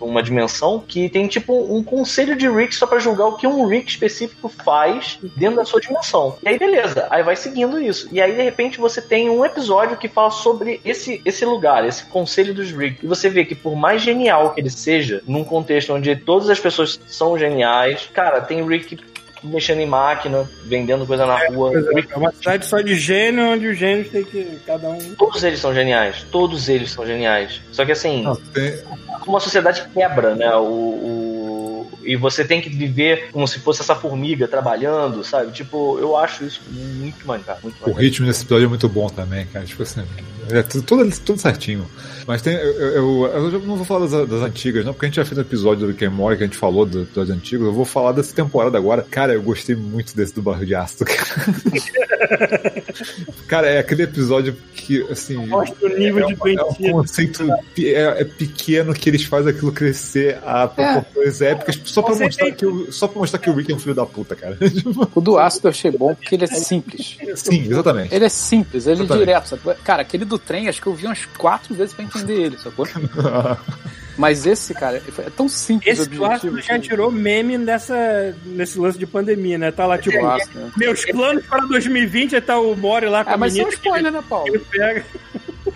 uma 0.00 0.22
dimensão 0.22 0.82
que 0.86 1.08
tem 1.08 1.26
tipo 1.26 1.52
um 1.74 1.82
conselho 1.82 2.36
de 2.36 2.48
Ricks 2.48 2.78
só 2.78 2.86
pra 2.86 2.98
julgar 2.98 3.26
o 3.26 3.36
que 3.36 3.46
um 3.46 3.66
Rick 3.66 3.90
específico 3.90 4.48
faz 4.48 5.18
dentro 5.36 5.56
da 5.56 5.64
sua 5.64 5.80
dimensão. 5.80 6.36
E 6.42 6.48
aí 6.48 6.58
beleza, 6.58 7.06
aí 7.10 7.22
vai 7.22 7.36
seguindo 7.36 7.80
isso. 7.80 8.08
E 8.12 8.20
aí 8.20 8.34
de 8.34 8.42
repente 8.42 8.78
você 8.78 9.00
tem 9.00 9.28
um 9.30 9.44
episódio 9.44 9.96
que 9.96 10.08
fala 10.08 10.30
sobre 10.30 10.80
esse, 10.84 11.20
esse 11.24 11.44
lugar, 11.44 11.86
esse 11.86 12.04
conselho 12.06 12.54
dos 12.54 12.70
Ricks. 12.70 13.02
E 13.02 13.06
você 13.06 13.28
vê 13.28 13.44
que 13.44 13.54
por 13.54 13.74
mais 13.76 14.02
genial 14.02 14.54
que 14.54 14.60
ele 14.60 14.70
seja, 14.70 15.22
num 15.26 15.44
contexto 15.44 15.92
onde 15.92 16.14
todas 16.16 16.48
as 16.48 16.60
pessoas 16.60 17.00
são 17.06 17.38
geniais, 17.38 18.08
cara, 18.12 18.40
tem 18.40 18.66
Rick 18.66 18.98
mexendo 19.42 19.80
em 19.80 19.86
máquina, 19.86 20.48
vendendo 20.64 21.06
coisa 21.06 21.24
na 21.26 21.38
rua. 21.48 21.72
É, 21.76 21.94
Rick- 21.94 22.12
é 22.12 22.16
uma 22.16 22.32
cidade 22.32 22.66
só 22.66 22.80
de 22.80 22.94
gênio, 22.96 23.44
onde 23.52 23.66
os 23.68 23.78
gênios 23.78 24.08
tem 24.08 24.24
que. 24.24 24.58
Cada 24.66 24.88
um. 24.88 24.98
todos 25.16 25.42
eles 25.44 25.60
são 25.60 25.74
geniais. 25.74 26.24
Todos 26.30 26.68
eles 26.68 26.90
são 26.90 27.06
geniais. 27.06 27.60
Só 27.72 27.84
que 27.84 27.92
assim, 27.92 28.22
Não, 28.22 28.34
tem- 28.36 28.78
como 29.20 29.36
a 29.36 29.40
sociedade 29.40 29.84
quebra, 29.94 30.34
né? 30.34 30.54
O, 30.56 30.62
o- 30.62 31.98
e 32.04 32.16
você 32.16 32.44
tem 32.44 32.60
que 32.60 32.70
viver 32.70 33.30
como 33.32 33.46
se 33.46 33.58
fosse 33.58 33.82
essa 33.82 33.94
formiga 33.94 34.48
trabalhando, 34.48 35.22
sabe? 35.22 35.52
Tipo, 35.52 35.98
eu 35.98 36.16
acho 36.16 36.44
isso 36.44 36.62
muito 36.70 37.26
maneiro. 37.26 37.52
Muito 37.62 37.76
O 37.88 37.92
ritmo 37.92 38.26
desse 38.26 38.42
episódio 38.44 38.64
é 38.64 38.68
muito 38.68 38.88
bom 38.88 39.08
também, 39.08 39.44
cara. 39.46 39.64
Tipo 39.66 39.82
assim, 39.82 40.02
é 40.50 40.62
tudo, 40.62 40.82
tudo, 40.84 41.20
tudo 41.24 41.40
certinho. 41.40 41.86
Mas 42.26 42.42
tem. 42.42 42.54
Eu, 42.54 42.72
eu, 42.72 43.26
eu 43.52 43.60
não 43.60 43.76
vou 43.76 43.84
falar 43.84 44.06
das, 44.06 44.28
das 44.28 44.42
antigas, 44.42 44.84
não, 44.84 44.92
porque 44.92 45.06
a 45.06 45.08
gente 45.08 45.16
já 45.16 45.24
fez 45.24 45.38
um 45.38 45.40
episódio 45.40 45.86
do 45.86 45.92
Rick 45.92 46.04
and 46.04 46.10
Morty 46.10 46.36
que 46.38 46.44
a 46.44 46.46
gente 46.46 46.58
falou 46.58 46.84
do- 46.84 47.04
das 47.06 47.30
antigas. 47.30 47.66
Eu 47.66 47.72
vou 47.72 47.84
falar 47.84 48.12
dessa 48.12 48.34
temporada 48.34 48.76
agora. 48.76 49.06
Cara, 49.10 49.32
eu 49.34 49.42
gostei 49.42 49.74
muito 49.74 50.14
desse 50.14 50.34
do 50.34 50.42
Barro 50.42 50.64
de 50.66 50.74
Ácido. 50.74 51.06
Cara, 51.06 52.72
cara 53.48 53.66
é 53.68 53.78
aquele 53.78 54.02
episódio 54.02 54.54
que, 54.74 55.02
assim. 55.10 55.36
Mostra 55.46 55.86
o 55.86 55.98
nível 55.98 56.24
é, 56.24 56.26
de 56.26 56.34
um- 56.34 56.58
é 56.58 56.62
um 56.62 56.92
conceito 56.92 57.44
é, 57.78 58.20
é 58.20 58.24
pequeno 58.24 58.92
que 58.94 59.08
eles 59.08 59.24
fazem 59.24 59.50
aquilo 59.52 59.72
crescer 59.72 60.38
a 60.44 60.66
proporções 60.68 61.40
épicas 61.40 61.80
só 61.84 62.02
pra, 62.02 62.14
mostrar 62.14 62.50
que 62.52 62.66
o, 62.66 62.92
só 62.92 63.08
pra 63.08 63.20
mostrar 63.20 63.38
que 63.38 63.48
o 63.50 63.54
Rick 63.54 63.72
é 63.72 63.74
um 63.74 63.78
filho 63.78 63.94
da 63.94 64.04
puta, 64.06 64.34
cara. 64.36 64.58
O 65.14 65.20
do 65.20 65.38
ácido 65.38 65.68
eu 65.68 65.70
achei 65.70 65.90
bom 65.90 66.14
porque 66.14 66.34
ele 66.34 66.44
é 66.44 66.46
simples. 66.48 67.16
Sim, 67.36 67.66
exatamente. 67.70 68.14
Ele 68.14 68.24
é 68.24 68.28
simples, 68.28 68.86
ele 68.86 69.00
é 69.00 69.04
Exatamente. 69.04 69.26
direto. 69.26 69.48
Sabe? 69.48 69.62
Cara, 69.84 70.02
aquele 70.02 70.24
do 70.24 70.37
trem, 70.38 70.68
acho 70.68 70.80
que 70.80 70.86
eu 70.86 70.94
vi 70.94 71.06
umas 71.06 71.24
quatro 71.36 71.74
vezes 71.74 71.94
pra 71.94 72.04
entender 72.04 72.34
ele, 72.34 72.58
sacou? 72.58 72.86
Mas 74.16 74.46
esse, 74.46 74.74
cara, 74.74 75.00
é 75.18 75.30
tão 75.30 75.48
simples 75.48 76.00
Esse 76.00 76.10
clássico 76.10 76.60
já 76.60 76.76
tirou 76.78 77.08
meme 77.08 77.56
nessa, 77.56 78.36
nesse 78.44 78.76
lance 78.76 78.98
de 78.98 79.06
pandemia, 79.06 79.56
né? 79.56 79.70
Tá 79.70 79.86
lá, 79.86 79.96
tipo, 79.96 80.18
Clássico, 80.18 80.58
né? 80.58 80.72
meus 80.76 81.04
planos 81.04 81.46
para 81.46 81.64
2020 81.66 82.34
aí 82.34 82.40
tá 82.40 82.58
o 82.58 82.74
Mori 82.74 83.06
lá 83.06 83.22
com 83.24 83.30
Ah, 83.30 83.34
a 83.34 83.36
mas 83.36 83.52
isso 83.54 83.62
é 83.62 83.64
um 83.64 83.68
menina 83.68 83.84
spoiler, 83.86 84.12
né, 84.12 84.22
que 84.22 84.28
Paulo? 84.28 84.48
ele 84.48 84.64
pega. 84.70 85.04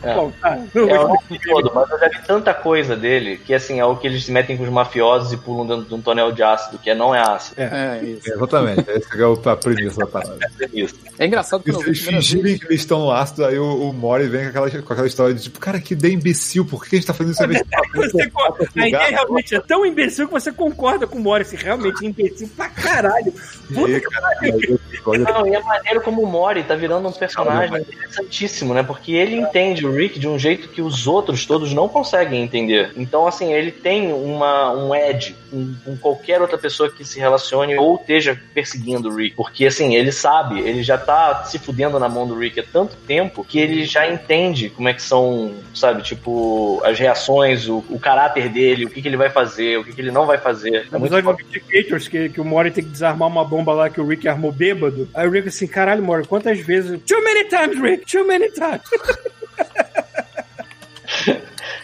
É. 0.03 0.15
Bom, 0.15 0.33
tá. 0.41 0.59
Não 0.75 0.89
É, 0.89 1.19
vi 1.29 1.39
todo, 1.47 1.71
mas 1.75 1.91
eu 1.91 1.99
já 1.99 2.09
vi 2.09 2.23
tanta 2.27 2.53
coisa 2.55 2.97
dele 2.97 3.37
que 3.37 3.55
assim, 3.55 3.79
é 3.81 3.85
o 3.85 3.97
que 3.97 4.07
eles 4.07 4.25
se 4.25 4.33
metem 4.33 4.57
com 4.57 4.65
os 4.65 4.69
mafiosos 4.71 5.33
e 5.33 5.37
pulam 5.37 5.67
dentro 5.67 5.85
de 5.85 5.95
um 5.95 6.01
tonel 6.03 6.33
de 6.33 6.43
ácido, 6.43 6.79
que 6.79 6.91
é, 6.91 6.95
não 6.95 7.15
é 7.15 7.21
ácido. 7.21 7.61
É, 7.61 8.01
isso. 8.03 8.31
É, 8.31 8.35
exatamente, 8.35 8.91
essa 8.91 9.17
é 9.17 9.53
a 9.53 9.57
premissa 9.57 10.01
da 10.01 10.07
parada. 10.07 10.39
É 10.63 10.69
isso. 10.73 10.95
É 11.19 11.27
engraçado 11.27 11.63
E 11.67 11.71
vi 11.73 11.77
eles 11.87 12.01
fingirem 12.01 12.59
que 12.59 12.67
eles 12.67 12.81
estão 12.81 13.01
no 13.01 13.11
ácido, 13.11 13.45
aí 13.45 13.59
o, 13.59 13.89
o 13.91 13.93
Mori 13.93 14.27
vem 14.29 14.43
com 14.45 14.49
aquela, 14.51 14.71
com 14.83 14.93
aquela 14.93 15.07
história 15.07 15.35
de 15.35 15.43
tipo, 15.43 15.59
cara, 15.61 15.81
que 15.81 15.95
ideia 15.95 16.13
imbecil, 16.13 16.65
por 16.65 16.85
que 16.87 16.97
a 16.97 16.99
gente 16.99 17.07
tá 17.07 17.15
fazendo 17.15 17.33
isso? 17.33 17.43
Você, 17.95 18.31
co- 18.31 18.57
a 18.77 18.89
ideia 18.89 19.07
lugar. 19.07 19.11
realmente 19.11 19.55
é 19.55 19.61
tão 19.61 19.85
imbecil 19.87 20.27
que 20.27 20.33
você 20.33 20.51
concorda 20.53 21.07
com 21.07 21.19
o 21.19 21.21
Mori, 21.21 21.43
assim, 21.43 21.57
realmente 21.57 22.05
é 22.05 22.09
imbecil 22.09 22.49
pra 22.57 22.69
caralho. 22.69 23.33
E 23.71 23.79
aí, 23.79 24.01
cara, 24.01 24.29
aí 24.41 24.51
o 24.51 24.75
episódio- 24.75 25.25
Não, 25.25 25.47
e 25.47 25.55
a 25.57 25.61
maneira 25.61 26.01
como 26.01 26.23
o 26.23 26.27
Mori 26.27 26.63
tá 26.65 26.75
virando 26.75 27.07
um 27.09 27.13
personagem 27.13 27.81
interessantíssimo, 27.81 28.75
né? 28.75 28.83
Porque 28.83 29.13
ele 29.13 29.37
entende 29.37 29.87
o 29.87 29.92
Rick 29.95 30.19
de 30.19 30.29
um 30.29 30.39
jeito 30.39 30.69
que 30.69 30.83
os 30.83 31.07
outros 31.07 31.47
todos 31.47 31.73
não 31.73 31.89
conseguem 31.89 32.43
entender. 32.43 32.93
Então, 32.97 33.27
assim, 33.27 33.53
ele 33.53 33.71
tem 33.71 34.13
uma, 34.13 34.73
um 34.73 34.95
edge 34.95 35.37
com, 35.51 35.75
com 35.85 35.97
qualquer 35.97 36.41
outra 36.41 36.59
pessoa 36.59 36.91
que 36.91 37.05
se 37.05 37.19
relacione 37.19 37.77
ou 37.77 37.97
esteja 37.97 38.41
perseguindo 38.53 39.09
o 39.09 39.15
Rick. 39.15 39.37
Porque, 39.37 39.67
assim, 39.67 39.95
ele 39.95 40.11
sabe, 40.11 40.61
ele 40.61 40.83
já 40.83 40.99
tá 40.99 41.45
se 41.45 41.59
fudendo 41.59 41.99
na 41.99 42.09
mão 42.09 42.27
do 42.27 42.37
Rick 42.37 42.59
há 42.61 42.65
tanto 42.65 42.97
tempo 42.97 43.45
que 43.45 43.59
ele 43.59 43.85
já 43.85 44.09
entende 44.09 44.71
como 44.71 44.89
é 44.89 44.95
que 44.95 45.03
são, 45.03 45.55
sabe, 45.75 46.03
tipo, 46.03 46.81
as 46.85 46.99
reações, 46.99 47.69
o, 47.69 47.85
o 47.89 47.99
caráter 47.99 48.49
dele, 48.49 48.87
o 48.87 48.91
que, 48.91 49.01
que 49.01 49.09
ele 49.09 49.17
vai 49.17 49.31
fazer, 49.31 49.79
o 49.79 49.85
que, 49.85 49.93
que 49.93 50.01
ele 50.01 50.11
não 50.11 50.27
vai 50.27 50.39
fazer. 50.39 50.89
É 50.93 50.99
muito 50.99 51.13
episódio 51.13 51.45
do 51.45 51.53
Vindicators, 51.53 52.09
que, 52.09 52.29
que 52.31 52.41
o 52.41 52.45
Mori 52.45 52.71
tem 52.71 52.85
que 52.85 52.91
desarmar 52.91 53.29
uma 53.29 53.45
bomba 53.45 53.73
lá 53.73 53.91
que 53.91 54.01
o 54.01 54.07
Rick 54.07 54.27
armou 54.27 54.51
bêbado. 54.51 55.09
Aí 55.15 55.27
o 55.27 55.31
Rick 55.31 55.49
assim, 55.49 55.67
caralho, 55.67 56.03
Mori, 56.03 56.27
quantas 56.27 56.59
vezes? 56.61 57.01
Too 57.07 57.23
many 57.23 57.45
times, 57.49 57.81
Rick, 57.81 58.11
too 58.11 58.27
many 58.27 58.51
times. 58.51 58.81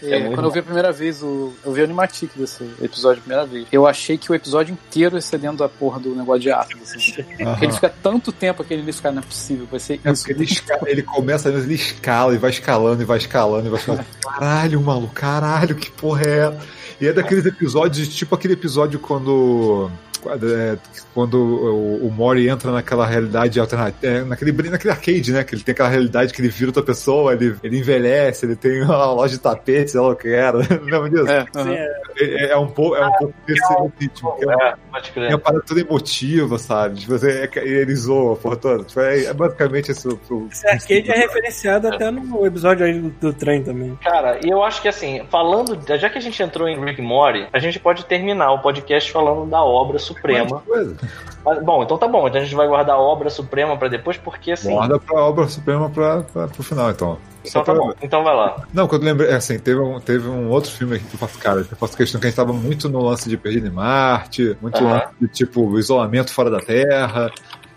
É, 0.02 0.18
É 0.18 0.30
quando 0.30 0.46
eu 0.46 0.50
vi 0.50 0.58
a 0.60 0.62
primeira 0.62 0.92
vez, 0.92 1.22
o, 1.22 1.52
eu 1.64 1.72
vi 1.72 1.80
o 1.80 1.84
Animatic 1.84 2.30
desse 2.36 2.62
episódio 2.80 3.18
a 3.18 3.22
primeira 3.22 3.46
vez. 3.46 3.66
Eu 3.72 3.86
achei 3.86 4.16
que 4.18 4.30
o 4.30 4.34
episódio 4.34 4.72
inteiro 4.72 5.16
ia 5.16 5.20
ser 5.20 5.38
dentro 5.38 5.58
da 5.58 5.68
porra 5.68 5.98
do 6.00 6.14
negócio 6.14 6.40
de 6.42 6.50
ácido. 6.50 6.80
Assim. 6.82 6.98
Porque 7.22 7.64
ele 7.64 7.72
fica 7.72 7.88
tanto 8.02 8.30
tempo 8.32 8.62
aquele 8.62 8.82
início, 8.82 9.02
cara, 9.02 9.14
não 9.14 9.22
é 9.22 9.24
possível, 9.24 9.66
vai 9.70 9.80
ser 9.80 10.00
É 10.04 10.10
isso. 10.12 10.22
porque 10.24 10.32
ele, 10.32 10.44
esca- 10.44 10.78
ele 10.86 11.02
começa, 11.02 11.48
ele 11.48 11.74
escala 11.74 12.34
e 12.34 12.38
vai 12.38 12.50
escalando 12.50 13.02
e 13.02 13.04
vai 13.04 13.18
escalando 13.18 13.66
e 13.66 13.70
vai 13.70 13.78
escalando. 13.80 14.04
Caralho, 14.22 14.80
maluco, 14.80 15.14
caralho, 15.14 15.74
que 15.74 15.90
porra 15.90 16.22
é 16.24 16.38
essa? 16.48 16.60
E 17.00 17.06
é 17.06 17.12
daqueles 17.12 17.46
episódios, 17.46 18.08
tipo 18.08 18.34
aquele 18.34 18.54
episódio 18.54 18.98
quando. 18.98 19.90
É, 20.26 20.76
quando 21.14 21.34
o, 21.38 22.06
o 22.06 22.10
Mori 22.10 22.48
entra 22.48 22.70
naquela 22.72 23.06
realidade 23.06 23.58
alternativa, 23.60 24.06
é, 24.06 24.22
naquele, 24.22 24.52
naquele 24.70 24.92
arcade, 24.92 25.32
né? 25.32 25.44
Que 25.44 25.54
ele 25.54 25.62
tem 25.62 25.72
aquela 25.72 25.88
realidade 25.88 26.32
que 26.32 26.40
ele 26.40 26.48
vira 26.48 26.68
outra 26.68 26.82
pessoa, 26.82 27.32
ele, 27.32 27.56
ele 27.62 27.78
envelhece, 27.78 28.46
ele 28.46 28.56
tem 28.56 28.82
uma 28.82 29.12
loja 29.12 29.34
de 29.34 29.40
tapetes, 29.40 29.92
sei 29.92 30.00
lá 30.00 30.08
o 30.08 30.16
que 30.16 30.28
era. 30.28 30.58
Lembra 30.82 31.10
disso? 31.10 31.28
É, 31.28 31.46
aham. 31.56 31.74
É, 32.20 32.50
é 32.50 32.56
um 32.56 32.68
pouco, 32.68 32.96
é 32.96 33.06
um 33.06 33.12
pouco 33.12 33.34
desse 33.46 33.74
ritmo. 34.00 34.32
que 34.36 34.48
é 34.48 34.52
É, 34.52 34.74
pode 34.90 35.12
é 35.16 35.28
uma 35.28 35.38
parada 35.38 35.64
toda 35.66 35.80
emotiva, 35.80 36.58
sabe? 36.58 36.96
Tipo, 37.00 37.18
você, 37.18 37.48
ele 37.56 37.94
zoa, 37.94 38.36
por 38.36 38.56
toda. 38.56 38.84
Tipo, 38.84 39.00
é, 39.00 39.24
é 39.26 39.32
basicamente 39.32 39.90
esse 39.90 40.08
o. 40.08 40.18
o- 40.30 40.48
Esse 40.50 40.66
arcade 40.66 41.10
é 41.10 41.18
referenciado 41.18 41.88
até 41.88 42.10
no 42.10 42.44
episódio 42.46 42.84
aí 42.86 42.98
do, 42.98 43.10
do 43.10 43.32
trem 43.32 43.62
também. 43.62 43.96
Cara, 44.02 44.38
e 44.44 44.48
eu 44.50 44.62
acho 44.62 44.80
que 44.82 44.88
assim, 44.88 45.22
falando, 45.30 45.78
já 45.98 46.10
que 46.10 46.18
a 46.18 46.20
gente 46.20 46.42
entrou 46.42 46.68
em 46.68 46.82
Rick 46.84 47.00
Morty, 47.02 47.46
a 47.52 47.58
gente 47.58 47.78
pode 47.78 48.04
terminar 48.04 48.52
o 48.52 48.58
podcast 48.60 49.10
falando 49.12 49.48
da 49.48 49.62
obra 49.62 49.98
suprema. 50.14 50.60
coisa. 50.60 50.96
Mas, 51.44 51.62
bom, 51.62 51.82
então 51.82 51.96
tá 51.96 52.08
bom, 52.08 52.26
então 52.26 52.40
a 52.40 52.44
gente 52.44 52.54
vai 52.54 52.66
guardar 52.66 52.96
a 52.96 52.98
obra 52.98 53.30
suprema 53.30 53.76
pra 53.76 53.88
depois, 53.88 54.16
porque 54.16 54.52
assim. 54.52 54.72
Guarda 54.72 54.98
pra 54.98 55.20
obra 55.22 55.48
suprema 55.48 55.88
pra, 55.88 56.22
pra, 56.22 56.48
pro 56.48 56.62
final, 56.62 56.90
então. 56.90 57.18
Então 57.44 57.62
tá 57.62 57.74
bom, 57.74 57.92
então 58.02 58.24
vai 58.24 58.34
lá. 58.34 58.66
Não, 58.74 58.86
quando 58.86 59.02
eu 59.02 59.08
lembrei, 59.08 59.32
assim, 59.32 59.58
teve 59.58 59.80
um, 59.80 60.00
teve 60.00 60.28
um 60.28 60.50
outro 60.50 60.70
filme 60.70 60.96
aqui 60.96 61.04
que 61.04 61.14
eu 61.14 61.18
faço, 61.18 61.38
cara, 61.38 61.64
que 61.64 61.72
eu 61.72 61.78
faço 61.78 61.96
questão 61.96 62.20
que 62.20 62.26
a 62.26 62.30
gente 62.30 62.36
tava 62.36 62.52
muito 62.52 62.88
no 62.88 63.02
lance 63.02 63.28
de 63.28 63.36
Perdido 63.36 63.68
em 63.68 63.70
Marte, 63.70 64.56
muito 64.60 64.82
lance 64.82 65.08
de, 65.20 65.28
tipo, 65.28 65.78
isolamento 65.78 66.32
fora 66.32 66.50
da 66.50 66.60
Terra. 66.60 67.30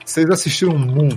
Vocês 0.03 0.29
assistiram 0.29 0.77
Moon? 0.77 1.09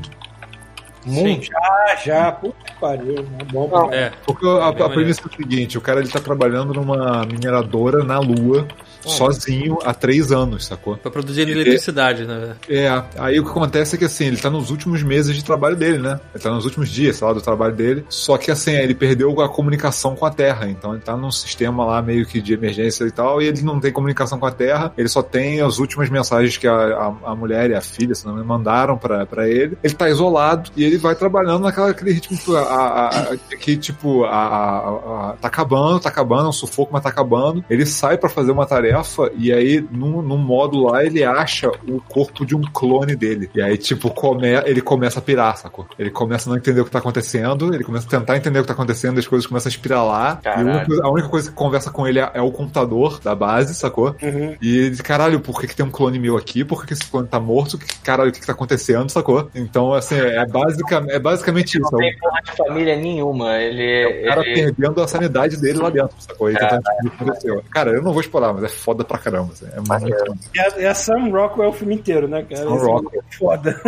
Sim. 1.06 1.42
Já, 1.42 1.96
já. 2.04 2.32
Puta 2.32 2.56
que 2.64 2.80
pariu. 2.80 3.26
É 3.38 3.44
bom 3.44 3.68
pra 3.68 3.94
É. 3.94 4.12
Porque 4.26 4.46
a, 4.46 4.68
a 4.68 4.90
premissa 4.90 5.22
é 5.22 5.26
o 5.26 5.36
seguinte: 5.36 5.78
o 5.78 5.80
cara 5.80 6.00
ele 6.00 6.08
tá 6.08 6.20
trabalhando 6.20 6.72
numa 6.72 7.24
mineradora 7.26 8.02
na 8.04 8.18
Lua, 8.18 8.66
sozinho, 9.00 9.78
há 9.84 9.92
três 9.92 10.32
anos, 10.32 10.66
sacou? 10.66 10.96
Pra 10.96 11.10
produzir 11.10 11.48
eletricidade, 11.48 12.24
né? 12.24 12.56
É, 12.68 13.02
aí 13.18 13.38
o 13.38 13.44
que 13.44 13.50
acontece 13.50 13.96
é 13.96 13.98
que 13.98 14.04
assim, 14.04 14.26
ele 14.26 14.36
tá 14.36 14.50
nos 14.50 14.70
últimos 14.70 15.02
meses 15.02 15.34
de 15.34 15.44
trabalho 15.44 15.76
dele, 15.76 15.98
né? 15.98 16.20
Ele 16.34 16.42
tá 16.42 16.50
nos 16.50 16.64
últimos 16.64 16.88
dias, 16.88 17.16
sei 17.16 17.26
lá, 17.26 17.32
do 17.32 17.40
trabalho 17.40 17.74
dele. 17.74 18.04
Só 18.08 18.36
que 18.36 18.50
assim, 18.50 18.72
ele 18.72 18.94
perdeu 18.94 19.40
a 19.40 19.48
comunicação 19.48 20.14
com 20.14 20.24
a 20.24 20.30
Terra. 20.30 20.68
Então 20.68 20.92
ele 20.92 21.02
tá 21.02 21.16
num 21.16 21.30
sistema 21.30 21.84
lá 21.84 22.02
meio 22.02 22.26
que 22.26 22.40
de 22.40 22.54
emergência 22.54 23.04
e 23.04 23.10
tal, 23.10 23.40
e 23.40 23.46
ele 23.46 23.62
não 23.62 23.80
tem 23.80 23.92
comunicação 23.92 24.38
com 24.38 24.46
a 24.46 24.50
Terra. 24.50 24.92
Ele 24.96 25.08
só 25.08 25.22
tem 25.22 25.60
as 25.60 25.78
últimas 25.78 26.08
mensagens 26.08 26.56
que 26.56 26.66
a, 26.66 26.72
a, 26.74 27.32
a 27.32 27.36
mulher 27.36 27.70
e 27.70 27.74
a 27.74 27.80
filha, 27.80 28.14
se 28.14 28.24
não 28.24 28.34
me 28.34 28.40
engano, 28.40 28.54
mandaram 28.54 28.96
pra, 28.96 29.26
pra 29.26 29.48
ele. 29.48 29.76
Ele 29.82 29.94
tá 29.94 30.08
isolado 30.08 30.70
e 30.76 30.84
ele 30.84 30.93
vai 30.96 31.14
trabalhando 31.14 31.62
naquela 31.62 31.90
aquele 31.90 32.12
ritmo 32.12 32.38
a, 32.56 32.60
a, 32.60 33.08
a- 33.32 33.36
que, 33.58 33.76
tipo, 33.76 34.24
a, 34.24 35.36
tá 35.40 35.48
acabando, 35.48 36.00
tá 36.00 36.08
acabando, 36.08 36.46
é 36.46 36.48
um 36.48 36.52
sufoco, 36.52 36.92
mas 36.92 37.02
tá 37.02 37.08
acabando. 37.08 37.64
Ele 37.68 37.86
sai 37.86 38.16
pra 38.18 38.28
fazer 38.28 38.52
uma 38.52 38.66
tarefa 38.66 39.30
e 39.36 39.52
aí, 39.52 39.84
num, 39.90 40.22
num 40.22 40.38
modo 40.38 40.82
lá, 40.84 41.04
ele 41.04 41.22
acha 41.24 41.70
o 41.88 42.00
corpo 42.00 42.44
de 42.44 42.54
um 42.56 42.62
clone 42.62 43.14
dele. 43.16 43.50
E 43.54 43.62
aí, 43.62 43.76
tipo, 43.76 44.10
come, 44.10 44.48
ele 44.64 44.80
começa 44.80 45.18
a 45.18 45.22
pirar, 45.22 45.56
sacou? 45.56 45.86
Ele 45.98 46.10
começa 46.10 46.48
a 46.48 46.52
não 46.52 46.58
entender 46.58 46.80
o 46.80 46.84
que 46.84 46.90
tá 46.90 46.98
acontecendo, 46.98 47.74
ele 47.74 47.84
começa 47.84 48.06
a 48.06 48.10
tentar 48.10 48.36
entender 48.36 48.58
o 48.58 48.62
que 48.62 48.68
tá 48.68 48.74
acontecendo, 48.74 49.18
as 49.18 49.26
coisas 49.26 49.46
começam 49.46 49.68
a 49.68 49.72
espiralar. 49.72 50.40
E 50.44 51.00
a 51.02 51.08
única, 51.10 51.28
coisa- 51.28 51.50
que 51.50 51.56
conversa 51.56 51.90
com 51.90 52.06
ele 52.06 52.18
é, 52.18 52.30
é 52.34 52.40
o 52.42 52.50
computador 52.50 53.20
da 53.22 53.34
base, 53.34 53.74
sacou? 53.74 54.14
Uhum. 54.22 54.56
E 54.60 54.76
ele 54.78 54.90
diz, 54.90 55.00
caralho, 55.00 55.40
por 55.40 55.60
que, 55.60 55.66
que 55.66 55.76
tem 55.76 55.84
um 55.84 55.90
clone 55.90 56.18
meu 56.18 56.36
aqui? 56.36 56.64
Por 56.64 56.80
que, 56.80 56.88
que 56.88 56.92
esse 56.94 57.04
clone 57.06 57.28
tá 57.28 57.38
morto? 57.40 57.78
Que, 57.78 57.86
caralho, 58.00 58.30
o 58.30 58.32
que, 58.32 58.40
que 58.40 58.46
tá 58.46 58.52
acontecendo, 58.52 59.10
sacou? 59.10 59.48
Então, 59.54 59.92
assim, 59.92 60.14
é, 60.16 60.38
basica, 60.84 61.04
é 61.14 61.18
basicamente 61.18 61.78
isso. 61.78 61.88
Não 61.92 62.00
É 62.02 62.10
tem 62.10 62.18
porra 62.18 62.40
de 62.42 62.52
família 62.52 62.96
nenhuma. 62.96 63.56
Ele. 63.58 64.22
o 64.24 64.28
cara 64.28 64.40
ele- 64.46 64.54
perdendo 64.72 65.02
a 65.02 65.08
sanidade 65.08 65.56
dele 65.60 65.78
lá 65.78 65.90
dentro, 65.90 66.14
sacou? 66.18 66.50
E 66.50 66.54
tentando 66.54 66.82
que 66.82 67.06
aconteceu. 67.08 67.62
Cara, 67.70 67.90
eu 67.90 68.02
não 68.02 68.12
vou 68.12 68.20
explorar, 68.20 68.52
mas 68.52 68.64
é 68.64 68.68
foda 68.68 69.04
pra 69.04 69.18
caramba. 69.18 69.52
assim, 69.52 69.66
É 69.72 69.80
muito... 70.00 70.36
E 70.54 70.60
a, 70.60 70.68
e 70.80 70.86
a 70.86 70.94
Sam 70.94 71.30
Rockwell 71.30 71.70
o 71.70 71.72
filme 71.72 71.94
inteiro, 71.94 72.28
né, 72.28 72.42
cara? 72.48 72.62
Sam 72.62 72.74
Rockwell. 72.74 73.22
é 73.30 73.34
Foda. 73.36 73.80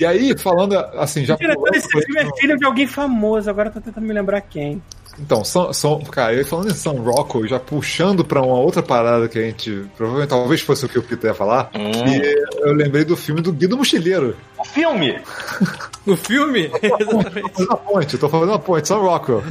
E 0.00 0.06
aí, 0.06 0.36
falando 0.38 0.76
assim, 0.76 1.24
já 1.24 1.34
O 1.34 1.38
diretor 1.38 1.58
pulando 1.60 1.72
desse 1.74 1.88
filme 1.88 2.20
é 2.20 2.36
filho 2.40 2.56
de 2.56 2.64
alguém 2.64 2.86
famoso, 2.86 3.48
agora 3.50 3.68
eu 3.68 3.72
tô 3.74 3.80
tentando 3.80 4.06
me 4.06 4.12
lembrar 4.12 4.40
quem. 4.40 4.82
Então, 5.16 5.44
são, 5.44 5.72
são, 5.72 6.00
cara, 6.00 6.32
e 6.34 6.42
falando 6.42 6.70
em 6.70 6.74
São 6.74 6.96
Rocco, 6.96 7.46
já 7.46 7.60
puxando 7.60 8.24
pra 8.24 8.42
uma 8.42 8.56
outra 8.58 8.82
parada 8.82 9.28
que 9.28 9.38
a 9.38 9.42
gente. 9.42 9.84
Provavelmente 9.96 10.30
talvez 10.30 10.60
fosse 10.60 10.84
o 10.84 10.88
que 10.88 10.98
o 10.98 11.02
Peter 11.04 11.30
ia 11.30 11.34
falar. 11.34 11.70
Hum. 11.72 11.92
E 12.04 12.44
eu 12.66 12.72
lembrei 12.74 13.04
do 13.04 13.16
filme 13.16 13.40
do 13.40 13.52
Guido 13.52 13.76
Mochileiro. 13.76 14.36
Filme! 14.72 15.18
No 16.06 16.18
filme? 16.18 16.70
Exatamente. 16.82 17.50
Fazendo 17.54 17.68
uma 17.70 17.76
ponte, 17.78 18.12
eu 18.12 18.20
tô 18.20 18.28
fazendo 18.28 18.48
uma 18.50 18.58
ponte, 18.58 18.86
São 18.86 19.00
Rockwell. 19.00 19.42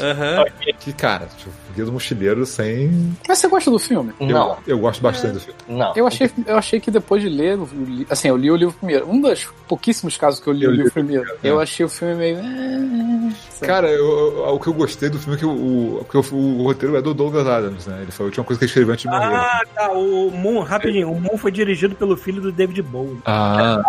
Aham. 0.00 0.44
que, 0.78 0.92
cara, 0.92 1.26
tipo, 1.38 1.50
Guido 1.74 1.90
Mochileiro 1.90 2.44
sem. 2.44 3.16
Mas 3.26 3.38
você 3.38 3.48
gosta 3.48 3.70
do 3.70 3.78
filme? 3.78 4.12
Não, 4.20 4.50
Eu, 4.66 4.74
eu 4.74 4.78
gosto 4.78 5.00
bastante 5.00 5.32
do 5.32 5.40
filme. 5.40 5.58
não. 5.66 5.94
Eu 5.96 6.06
achei, 6.06 6.30
eu 6.46 6.58
achei 6.58 6.78
que 6.80 6.90
depois 6.90 7.22
de 7.22 7.30
ler, 7.30 7.58
li- 7.72 8.06
assim, 8.10 8.28
eu 8.28 8.36
li 8.36 8.50
o 8.50 8.56
livro 8.56 8.74
primeiro. 8.74 9.08
Um 9.08 9.18
dos 9.18 9.48
pouquíssimos 9.66 10.18
casos 10.18 10.38
que 10.38 10.46
eu 10.48 10.52
li 10.52 10.64
Eu 10.64 10.68
o 10.68 10.72
li 10.72 10.76
livro 10.82 10.90
o 10.90 10.92
primeiro. 10.92 11.24
É. 11.42 11.48
Eu 11.48 11.58
achei 11.58 11.86
o 11.86 11.88
filme 11.88 12.14
meio. 12.14 12.36
eh, 12.40 13.66
Cara, 13.66 13.88
eu- 13.88 14.04
eu- 14.46 14.54
o 14.54 14.60
que 14.60 14.66
eu 14.66 14.74
gostei 14.74 15.08
do 15.08 15.18
filme 15.18 15.36
é 15.36 15.38
que 15.38 15.46
o, 15.46 15.50
o, 15.50 16.06
o, 16.32 16.36
o 16.60 16.62
roteiro 16.64 16.94
é 16.94 17.00
do 17.00 17.14
Douglas 17.14 17.46
Adams, 17.46 17.86
né? 17.86 18.02
Ele 18.02 18.12
foi 18.12 18.24
a 18.24 18.26
última 18.26 18.44
coisa 18.44 18.58
que 18.58 18.64
ele 18.66 18.68
escreveu 18.70 18.92
antes 18.92 19.04
de 19.04 19.08
morrer. 19.08 19.34
Ah, 19.34 19.62
tá. 19.74 19.92
O 19.92 20.30
Moon, 20.30 20.60
rapidinho. 20.60 21.10
O 21.10 21.18
Moon 21.18 21.38
foi 21.38 21.50
dirigido 21.50 21.94
pelo 21.94 22.18
filho 22.18 22.42
do 22.42 22.52
David 22.52 22.82
Bowie. 22.82 23.18
Ah, 23.24 23.80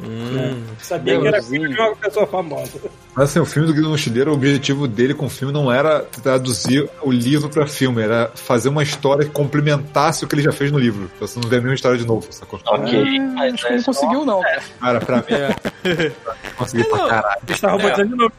Hum. 0.00 0.62
Sabia 0.80 1.20
que 1.20 1.26
era 1.26 1.42
filho 1.42 1.68
de 1.68 1.80
uma 1.80 1.96
pessoa 1.96 2.26
famosa. 2.26 2.80
Mas 3.14 3.30
assim, 3.30 3.40
o 3.40 3.44
filme 3.44 3.66
do 3.66 3.74
Guido 3.74 3.88
Mochileiro, 3.88 4.30
o 4.30 4.34
objetivo 4.34 4.86
dele 4.86 5.12
com 5.12 5.26
o 5.26 5.28
filme 5.28 5.52
não 5.52 5.72
era 5.72 6.00
traduzir 6.00 6.88
o 7.02 7.10
livro 7.10 7.48
pra 7.48 7.66
filme, 7.66 8.00
era 8.02 8.30
fazer 8.34 8.68
uma 8.68 8.82
história 8.82 9.24
que 9.24 9.30
complementasse 9.32 10.24
o 10.24 10.28
que 10.28 10.34
ele 10.36 10.42
já 10.42 10.52
fez 10.52 10.70
no 10.70 10.78
livro. 10.78 11.10
Pra 11.18 11.26
você 11.26 11.40
não 11.40 11.48
ver 11.48 11.56
a 11.56 11.60
mesma 11.60 11.74
história 11.74 11.98
de 11.98 12.06
novo, 12.06 12.26
sacou? 12.30 12.60
Ok, 12.66 13.18
mas 13.34 13.54
Acho 13.54 13.66
que 13.66 13.72
não 13.72 13.78
é 13.80 13.82
conseguiu, 13.82 14.24
não. 14.24 14.40
Cara, 14.80 15.00
pra 15.00 15.16
mim, 15.16 15.24
É. 15.30 16.12
consegui 16.56 16.84
pra 16.84 17.08
caralho. 17.08 17.40
Está 17.48 17.70
robotizando 17.70 18.08
de 18.10 18.16
novo. 18.16 18.32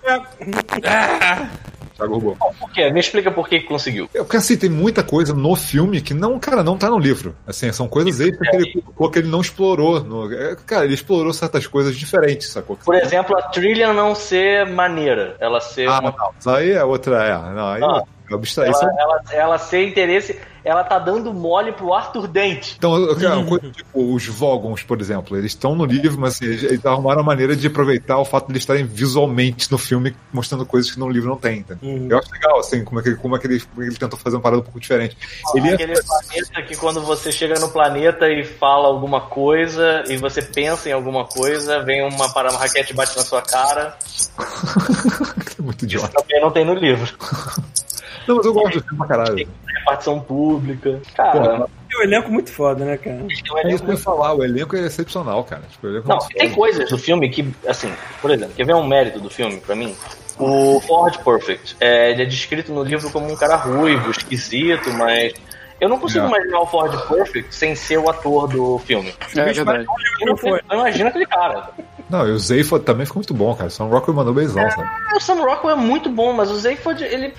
Thiago 1.99 2.13
roubou. 2.13 2.37
Por 2.59 2.71
quê? 2.71 2.89
Me 2.91 2.99
explica 2.99 3.31
por 3.31 3.47
que 3.47 3.59
conseguiu. 3.61 4.09
É 4.13 4.19
porque 4.19 4.37
assim, 4.37 4.57
tem 4.57 4.69
muita 4.69 5.03
coisa 5.03 5.33
no 5.33 5.55
filme 5.55 6.01
que 6.01 6.13
não, 6.13 6.39
cara, 6.39 6.63
não 6.63 6.77
tá 6.77 6.89
no 6.89 6.97
livro. 6.97 7.35
Assim, 7.45 7.71
são 7.71 7.87
coisas 7.87 8.19
extras 8.19 8.49
que 8.49 8.55
ele 8.55 8.81
colocou 8.81 9.09
que 9.11 9.19
ele 9.19 9.27
não 9.27 9.41
explorou. 9.41 9.99
no- 10.03 10.33
é, 10.33 10.55
Cara, 10.65 10.85
ele 10.85 10.93
explorou 10.93 11.33
certas 11.33 11.65
coisas 11.67 11.95
diferentes, 11.95 12.49
sacou? 12.49 12.77
Por 12.83 12.95
exemplo, 12.95 13.37
a 13.37 13.41
trilha 13.43 13.91
não 13.93 14.15
ser 14.15 14.65
maneira, 14.67 15.35
ela 15.39 15.59
ser 15.59 15.87
Ah, 15.87 15.99
uma. 15.99 16.15
não. 16.17 16.29
Isso 16.39 16.49
aí 16.49 16.71
é 16.71 16.83
outra. 16.83 17.23
É, 17.23 17.53
não, 17.53 17.67
aí 17.69 17.81
Ah. 17.83 18.03
eu 18.29 18.35
abstraí. 18.37 18.69
Isso 18.71 18.83
Ela, 18.83 18.91
é- 18.93 19.01
ela, 19.01 19.21
ela 19.31 19.57
ser 19.57 19.87
interesse, 19.87 20.39
ela 20.63 20.83
tá 20.83 20.99
dando 20.99 21.33
mole 21.33 21.71
pro 21.71 21.93
Arthur 21.93 22.27
Dente. 22.27 22.75
Então, 22.77 22.93
uma 22.93 23.45
coisa, 23.45 23.69
tipo, 23.71 24.13
os 24.13 24.25
Vogons, 24.25 24.83
por 24.83 24.99
exemplo, 24.99 25.37
eles 25.37 25.51
estão 25.51 25.75
no 25.75 25.85
livro, 25.85 26.19
mas 26.19 26.35
assim, 26.35 26.45
eles, 26.45 26.63
eles 26.63 26.85
arrumaram 26.85 27.21
a 27.21 27.23
maneira 27.23 27.55
de 27.55 27.67
aproveitar 27.67 28.17
o 28.17 28.25
fato 28.25 28.47
de 28.47 28.53
eles 28.53 28.63
estarem 28.63 28.85
visualmente 28.85 29.71
no 29.71 29.77
filme, 29.77 30.15
mostrando 30.31 30.65
coisas 30.65 30.91
que 30.91 30.99
no 30.99 31.09
livro 31.09 31.29
não 31.29 31.37
tem. 31.37 31.59
entendeu? 31.59 31.77
Uhum. 31.81 32.07
Eu 32.09 32.17
acho 32.19 32.31
legal, 32.31 32.59
assim, 32.59 32.83
como 32.83 32.99
é 32.99 33.03
que, 33.03 33.15
como 33.15 33.35
é 33.35 33.39
que, 33.39 33.47
ele, 33.47 33.59
como 33.59 33.81
é 33.81 33.85
que 33.85 33.91
ele 33.91 33.99
tentou 33.99 34.19
fazer 34.19 34.35
uma 34.35 34.41
parada 34.41 34.61
um 34.61 34.63
pouco 34.65 34.79
diferente. 34.79 35.17
Ele 35.55 35.69
é 35.69 35.73
Aquele 35.73 35.93
planeta 36.03 36.61
que 36.63 36.75
quando 36.75 37.01
você 37.01 37.31
chega 37.31 37.59
no 37.59 37.69
planeta 37.69 38.29
e 38.29 38.43
fala 38.43 38.87
alguma 38.87 39.21
coisa, 39.21 40.03
e 40.07 40.17
você 40.17 40.41
pensa 40.41 40.89
em 40.89 40.93
alguma 40.93 41.25
coisa, 41.25 41.81
vem 41.83 42.05
uma, 42.07 42.29
para- 42.33 42.49
uma 42.51 42.59
raquete 42.59 42.91
e 42.91 42.95
bate 42.95 43.15
na 43.15 43.23
sua 43.23 43.41
cara. 43.41 43.97
é 45.57 45.61
muito 45.61 45.85
idiota. 45.85 46.09
Também 46.21 46.41
não 46.41 46.51
tem 46.51 46.65
no 46.65 46.73
livro. 46.73 47.11
Não, 48.29 48.35
mas 48.37 48.45
eu 48.45 48.53
gosto 48.53 48.73
do 48.79 48.83
filme 48.83 48.97
pra 48.97 49.07
caralho. 49.07 49.47
Repartição 49.79 50.19
pública. 50.19 51.01
Cara, 51.15 51.67
Tem 51.89 51.99
um 51.99 52.03
elenco 52.03 52.31
muito 52.31 52.51
foda, 52.51 52.85
né, 52.85 52.95
cara? 52.97 53.17
tem 53.17 53.25
um 53.25 53.57
É 53.57 53.73
isso 53.73 53.83
que 53.83 53.89
eu 53.89 53.95
ia 53.95 53.99
falar, 53.99 54.33
o 54.33 54.43
elenco 54.43 54.75
é 54.75 54.81
excepcional, 54.85 55.43
cara. 55.43 55.63
Tipo, 55.69 55.87
o 55.87 55.89
elenco 55.89 56.05
é 56.07 56.09
Não, 56.09 56.17
muito 56.17 56.29
tem 56.35 56.49
foda. 56.49 56.55
coisas 56.55 56.89
do 56.89 56.97
filme 56.97 57.29
que, 57.29 57.53
assim, 57.67 57.91
por 58.21 58.31
exemplo, 58.31 58.53
quer 58.55 58.65
ver 58.65 58.75
um 58.75 58.85
mérito 58.87 59.19
do 59.19 59.29
filme 59.29 59.59
pra 59.59 59.75
mim? 59.75 59.95
O 60.37 60.79
Ford 60.81 61.17
Perfect, 61.23 61.75
é, 61.81 62.11
ele 62.11 62.21
é 62.23 62.25
descrito 62.25 62.71
no 62.71 62.83
livro 62.83 63.09
como 63.11 63.29
um 63.29 63.35
cara 63.35 63.55
ruivo, 63.57 64.09
esquisito, 64.11 64.89
mas 64.93 65.33
eu 65.81 65.89
não 65.89 65.99
consigo 65.99 66.25
É. 66.25 66.27
imaginar 66.29 66.59
o 66.61 66.65
Ford 66.65 66.95
Perfect 67.07 67.53
sem 67.53 67.75
ser 67.75 67.97
o 67.97 68.09
ator 68.09 68.47
do 68.47 68.77
filme. 68.79 69.13
É 69.35 69.43
verdade. 69.51 69.85
Eu 70.21 70.35
não 70.69 70.77
imagino 70.79 71.09
aquele 71.09 71.25
cara. 71.25 71.71
Não, 72.09 72.27
e 72.27 72.31
o 72.31 72.39
Zayford 72.39 72.83
também 72.83 73.05
ficou 73.05 73.19
muito 73.19 73.33
bom, 73.33 73.53
cara. 73.55 73.67
O 73.67 73.71
Sam 73.71 73.85
Rockwell 73.85 74.15
mandou 74.15 74.33
beijão, 74.33 74.69
sabe? 74.71 74.89
O 75.15 75.19
Sam 75.19 75.43
Rockwell 75.43 75.77
é 75.77 75.79
muito 75.79 76.09
bom, 76.09 76.33
mas 76.33 76.49
o 76.49 76.57
Zayford, 76.57 77.03
ele... 77.03 77.33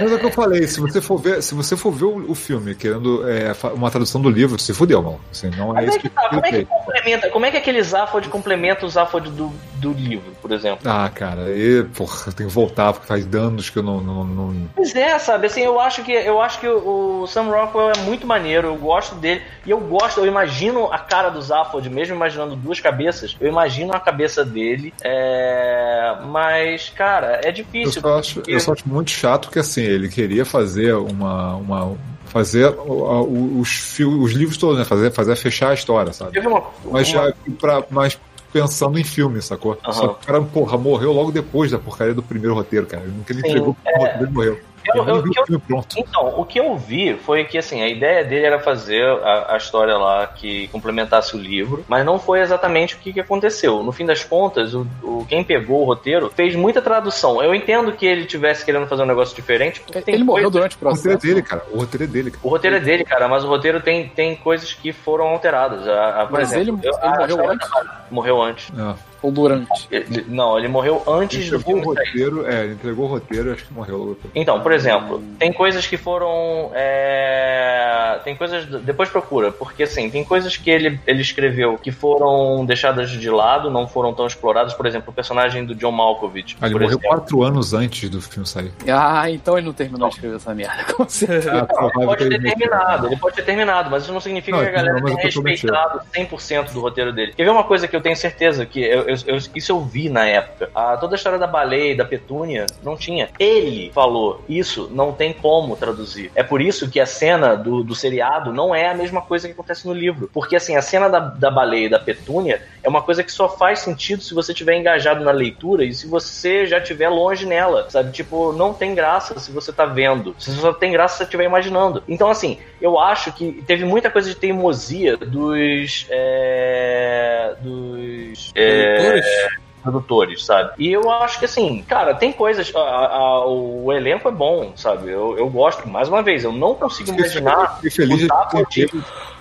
Mas 0.00 0.12
é 0.12 0.14
o 0.14 0.18
que 0.18 0.26
eu 0.26 0.30
falei, 0.30 0.66
se 0.66 0.80
você 0.80 1.00
for 1.00 1.18
ver, 1.18 1.42
se 1.42 1.54
você 1.54 1.76
for 1.76 1.90
ver 1.92 2.04
o, 2.04 2.30
o 2.30 2.34
filme 2.34 2.74
querendo 2.74 3.28
é, 3.28 3.52
uma 3.74 3.90
tradução 3.90 4.20
do 4.20 4.28
livro, 4.30 4.58
se 4.58 4.72
fudeu, 4.74 5.02
mano. 5.02 5.20
Assim, 5.30 5.50
não 5.56 5.76
é 5.78 5.84
é 5.86 5.98
que 5.98 6.08
tá, 6.08 6.28
como 6.28 6.44
é 6.46 6.50
que 6.50 6.64
complementa? 6.64 7.30
Como 7.30 7.46
é 7.46 7.50
que 7.50 7.56
aquele 7.56 7.82
Zaphod 7.82 8.28
complementa 8.28 8.86
o 8.86 8.88
Zaphod 8.88 9.30
do, 9.30 9.52
do 9.76 9.92
livro, 9.92 10.32
por 10.40 10.50
exemplo? 10.52 10.80
Ah, 10.90 11.08
cara, 11.12 11.50
e, 11.50 11.84
porra, 11.84 12.24
eu 12.28 12.32
tenho 12.32 12.48
que 12.48 12.54
voltar 12.54 12.92
porque 12.92 13.06
faz 13.06 13.24
danos 13.26 13.70
que 13.70 13.78
eu 13.78 13.82
não. 13.82 14.00
não, 14.00 14.24
não- 14.24 14.68
Pois 14.74 14.94
é, 14.94 15.18
sabe, 15.18 15.46
assim, 15.46 15.60
eu 15.62 15.78
acho 15.80 16.02
que 16.02 16.12
eu 16.12 16.40
acho 16.40 16.58
que 16.60 16.68
o, 16.68 17.26
Sam 17.26 17.44
Rockwell 17.50 17.90
é 17.90 17.98
muito 17.98 18.26
maneiro, 18.26 18.68
eu 18.68 18.76
gosto 18.76 19.14
dele, 19.16 19.42
e 19.66 19.70
eu 19.70 19.78
gosto, 19.80 20.20
eu 20.20 20.26
imagino 20.26 20.92
a 20.92 20.98
cara 20.98 21.28
do 21.30 21.40
Zaphod, 21.40 21.88
mesmo 21.90 22.14
imaginando 22.14 22.56
duas 22.56 22.80
cabeças, 22.80 23.36
eu 23.40 23.48
imagino 23.48 23.92
a 23.94 24.00
cabeça 24.00 24.44
dele, 24.44 24.92
é... 25.02 26.16
mas, 26.26 26.90
cara, 26.90 27.40
é 27.44 27.48
Eu 27.48 27.52
difícil. 27.52 28.00
só, 28.02 28.18
acho, 28.18 28.34
porque- 28.34 28.52
eu 28.54 28.60
só 28.60 28.72
acho 28.72 28.88
muito 28.88 29.10
chato 29.10 29.50
que 29.50 29.58
assim, 29.58 29.83
ele 29.84 30.08
queria 30.08 30.44
fazer 30.44 30.94
uma. 30.94 31.56
uma 31.56 31.96
fazer 32.26 32.66
o- 32.66 33.22
o- 33.22 33.60
os, 33.60 33.96
os 34.00 34.32
livros 34.32 34.56
todos, 34.56 34.76
né? 34.78 34.84
Fazer, 34.84 35.12
fazer 35.12 35.36
fechar 35.36 35.70
a 35.70 35.74
história, 35.74 36.12
sabe? 36.12 36.38
Uma, 36.40 36.64
Mas 36.90 37.06
já 37.08 37.32
pra, 37.60 37.84
mas 37.90 38.18
pensando 38.52 38.98
em 38.98 39.04
filme, 39.04 39.40
sacou? 39.40 39.78
Aham. 39.84 39.92
Só 39.92 40.08
que 40.08 40.24
o 40.24 40.26
cara, 40.26 40.42
porra, 40.42 40.76
morreu 40.76 41.12
logo 41.12 41.30
depois 41.30 41.70
da 41.70 41.78
porcaria 41.78 42.12
do 42.14 42.22
primeiro 42.22 42.54
roteiro, 42.54 42.86
cara. 42.86 43.04
No 43.04 43.22
que 43.24 43.32
ele 43.32 43.40
entregou 43.40 43.76
é. 43.84 43.90
pro 43.92 44.00
roteiro, 44.00 44.24
ele 44.24 44.32
morreu. 44.32 44.58
Eu- 44.94 45.04
Eu, 45.08 45.24
eu- 45.48 45.60
pronto. 45.60 45.96
Então, 45.96 46.34
o 46.38 46.44
que 46.44 46.58
eu 46.60 46.76
vi 46.76 47.14
foi 47.16 47.44
que 47.44 47.56
assim, 47.56 47.82
a 47.82 47.88
ideia 47.88 48.24
dele 48.24 48.44
era 48.46 48.58
fazer 48.58 49.02
a, 49.22 49.54
a 49.54 49.56
história 49.56 49.96
lá 49.96 50.26
que 50.26 50.68
complementasse 50.68 51.34
o 51.36 51.38
livro, 51.38 51.84
mas 51.88 52.04
não 52.04 52.18
foi 52.18 52.40
exatamente 52.40 52.94
o 52.94 52.98
que, 52.98 53.12
que 53.12 53.20
aconteceu. 53.20 53.82
No 53.82 53.92
fim 53.92 54.04
das 54.04 54.22
contas, 54.24 54.74
o, 54.74 54.86
o- 55.02 55.24
quem 55.28 55.42
pegou 55.44 55.82
o 55.82 55.84
roteiro 55.84 56.30
fez 56.34 56.54
muita 56.54 56.82
tradução. 56.82 57.42
Eu 57.42 57.54
entendo 57.54 57.92
que 57.92 58.04
ele 58.04 58.24
tivesse 58.26 58.64
querendo 58.64 58.86
fazer 58.86 59.02
um 59.02 59.06
negócio 59.06 59.34
diferente, 59.34 59.80
porque 59.80 60.00
tem 60.02 60.14
Ele 60.14 60.24
morreu 60.24 60.50
durante 60.50 60.76
o 60.76 60.86
O 60.86 60.90
roteiro 60.90 61.08
é 61.08 61.12
processo. 61.12 61.26
dele, 61.26 61.42
cara. 61.42 61.62
O 61.72 61.78
roteiro 61.78 62.04
é 62.04 62.06
dele, 62.06 62.30
cara. 62.30 62.40
O 62.44 62.48
roteiro 62.48 62.76
é 62.76 62.80
dele, 62.80 63.04
cara, 63.04 63.28
mas 63.28 63.44
o 63.44 63.48
roteiro 63.48 63.80
tem, 63.80 64.08
tem 64.08 64.36
coisas 64.36 64.72
que 64.74 64.92
foram 64.92 65.26
alteradas. 65.28 65.86
A, 65.88 66.22
a- 66.22 66.26
por 66.26 66.32
Mas 66.40 66.52
exemplo, 66.52 66.78
ele- 66.82 66.88
eu- 66.92 66.98
ele 67.02 67.16
morreu 67.34 67.50
antes? 67.50 67.68
Morreu 68.10 68.42
antes. 68.42 68.72
É. 68.78 69.13
Ou 69.24 69.32
durante. 69.32 69.88
Ele- 69.90 70.26
não, 70.28 70.58
ele 70.58 70.68
morreu 70.68 71.02
antes 71.08 71.40
Ele 71.40 71.50
do 71.50 71.56
entregou 71.56 71.78
o 71.80 71.82
filme 71.82 71.96
sair. 71.96 72.06
roteiro, 72.06 72.46
é, 72.46 72.64
ele 72.64 72.72
entregou 72.74 73.04
o 73.06 73.08
roteiro, 73.08 73.52
acho 73.54 73.64
que 73.64 73.72
morreu. 73.72 74.18
Então, 74.34 74.60
por 74.60 74.70
exemplo, 74.70 75.22
tem 75.38 75.50
coisas 75.50 75.86
que 75.86 75.96
foram. 75.96 76.70
é, 76.74 78.20
tem 78.22 78.36
coisas. 78.36 78.66
Depois 78.82 79.08
procura, 79.08 79.50
porque 79.50 79.84
assim, 79.84 80.10
tem 80.10 80.22
coisas 80.24 80.56
que 80.58 80.68
ele, 80.70 81.00
ele 81.06 81.22
escreveu 81.22 81.78
que 81.78 81.90
foram 81.90 82.66
deixadas 82.66 83.10
de 83.10 83.30
lado, 83.30 83.70
não 83.70 83.86
foram 83.88 84.12
tão 84.12 84.26
exploradas. 84.26 84.74
Por 84.74 84.84
exemplo, 84.86 85.10
o 85.10 85.12
personagem 85.14 85.64
do 85.64 85.74
John 85.74 85.92
Malkovich. 85.92 86.56
Ah, 86.60 86.66
ele 86.66 86.74
morreu 86.74 86.88
exemplo. 86.90 87.08
quatro 87.08 87.42
anos 87.42 87.72
antes 87.72 88.10
do 88.10 88.20
filme 88.20 88.46
sair. 88.46 88.72
Ah, 88.88 89.30
então 89.30 89.56
ele 89.56 89.66
não 89.66 89.72
terminou 89.72 90.08
de 90.10 90.16
escrever 90.16 90.36
essa 90.36 90.54
merda. 90.54 90.84
Com 90.92 91.08
certeza. 91.08 91.66
Ah, 91.74 91.90
Não, 91.94 92.02
ele 92.02 92.06
pode 92.06 92.28
ter 92.28 92.42
terminado, 92.42 93.06
ele 93.06 93.16
pode 93.16 93.36
ter 93.36 93.42
terminado, 93.42 93.90
mas 93.90 94.02
isso 94.02 94.12
não 94.12 94.20
significa 94.20 94.56
Não, 94.56 94.64
que 94.64 94.68
a 94.70 94.72
galera 94.72 95.00
não, 95.00 95.06
tenha 95.06 95.16
respeitado 95.18 96.00
100% 96.14 96.72
do 96.72 96.80
roteiro 96.80 97.10
dele. 97.12 97.32
Quer 97.34 97.44
ver 97.44 97.50
uma 97.50 97.64
coisa 97.64 97.88
que 97.88 97.96
eu 97.96 98.00
tenho 98.02 98.16
certeza 98.16 98.66
que 98.66 98.82
eu, 98.82 99.02
eu- 99.08 99.13
eu- 99.26 99.38
isso 99.54 99.72
eu 99.72 99.80
vi 99.80 100.08
na 100.08 100.26
época? 100.26 100.70
Ah, 100.74 100.96
toda 100.96 101.14
a 101.14 101.16
história 101.16 101.38
da 101.38 101.46
baleia 101.46 101.92
e 101.92 101.96
da 101.96 102.04
petúnia 102.04 102.66
não 102.82 102.96
tinha. 102.96 103.28
Ele 103.38 103.90
falou, 103.94 104.44
isso 104.48 104.88
não 104.92 105.12
tem 105.12 105.32
como 105.32 105.76
traduzir. 105.76 106.30
É 106.34 106.42
por 106.42 106.60
isso 106.60 106.90
que 106.90 106.98
a 107.00 107.06
cena 107.06 107.54
do, 107.56 107.82
do 107.82 107.94
seriado 107.94 108.52
não 108.52 108.74
é 108.74 108.88
a 108.88 108.94
mesma 108.94 109.20
coisa 109.22 109.46
que 109.46 109.52
acontece 109.54 109.86
no 109.86 109.92
livro. 109.92 110.28
Porque 110.32 110.56
assim, 110.56 110.76
a 110.76 110.82
cena 110.82 111.08
da, 111.08 111.18
da 111.20 111.50
baleia 111.50 111.86
e 111.86 111.90
da 111.90 111.98
petúnia 111.98 112.62
é 112.82 112.88
uma 112.88 113.02
coisa 113.02 113.22
que 113.22 113.32
só 113.32 113.48
faz 113.48 113.80
sentido 113.80 114.22
se 114.22 114.34
você 114.34 114.52
tiver 114.52 114.76
engajado 114.76 115.24
na 115.24 115.30
leitura 115.30 115.84
e 115.84 115.94
se 115.94 116.06
você 116.06 116.66
já 116.66 116.78
estiver 116.78 117.08
longe 117.08 117.46
nela, 117.46 117.88
sabe? 117.90 118.12
Tipo, 118.12 118.52
não 118.52 118.72
tem 118.74 118.94
graça 118.94 119.38
se 119.38 119.50
você 119.50 119.72
tá 119.72 119.84
vendo. 119.84 120.34
Só 120.38 120.72
tem 120.72 120.92
graça 120.92 121.14
se 121.14 121.18
você 121.18 121.24
estiver 121.24 121.44
imaginando. 121.44 122.02
Então, 122.08 122.28
assim, 122.30 122.58
eu 122.80 122.98
acho 122.98 123.32
que 123.32 123.62
teve 123.66 123.84
muita 123.84 124.10
coisa 124.10 124.28
de 124.28 124.36
teimosia 124.36 125.16
dos. 125.16 126.06
É, 126.10 127.54
dos. 127.60 128.52
é, 128.54 129.03
Produtores? 129.12 129.64
produtores, 129.84 130.44
sabe? 130.46 130.70
E 130.78 130.90
eu 130.90 131.10
acho 131.10 131.38
que 131.38 131.44
assim, 131.44 131.82
cara, 131.86 132.14
tem 132.14 132.32
coisas. 132.32 132.72
a- 132.74 132.78
a- 132.80 133.46
o 133.46 133.92
elenco 133.92 134.26
é 134.28 134.32
bom, 134.32 134.72
sabe? 134.74 135.10
Eu, 135.10 135.36
eu 135.36 135.46
gosto, 135.50 135.86
mais 135.86 136.08
uma 136.08 136.22
vez, 136.22 136.42
eu 136.42 136.52
não 136.52 136.74
consigo 136.74 137.10
imaginar 137.12 137.76
Fiquei 137.76 137.90
feliz 137.90 138.18
de 138.20 138.28
ter 138.50 138.90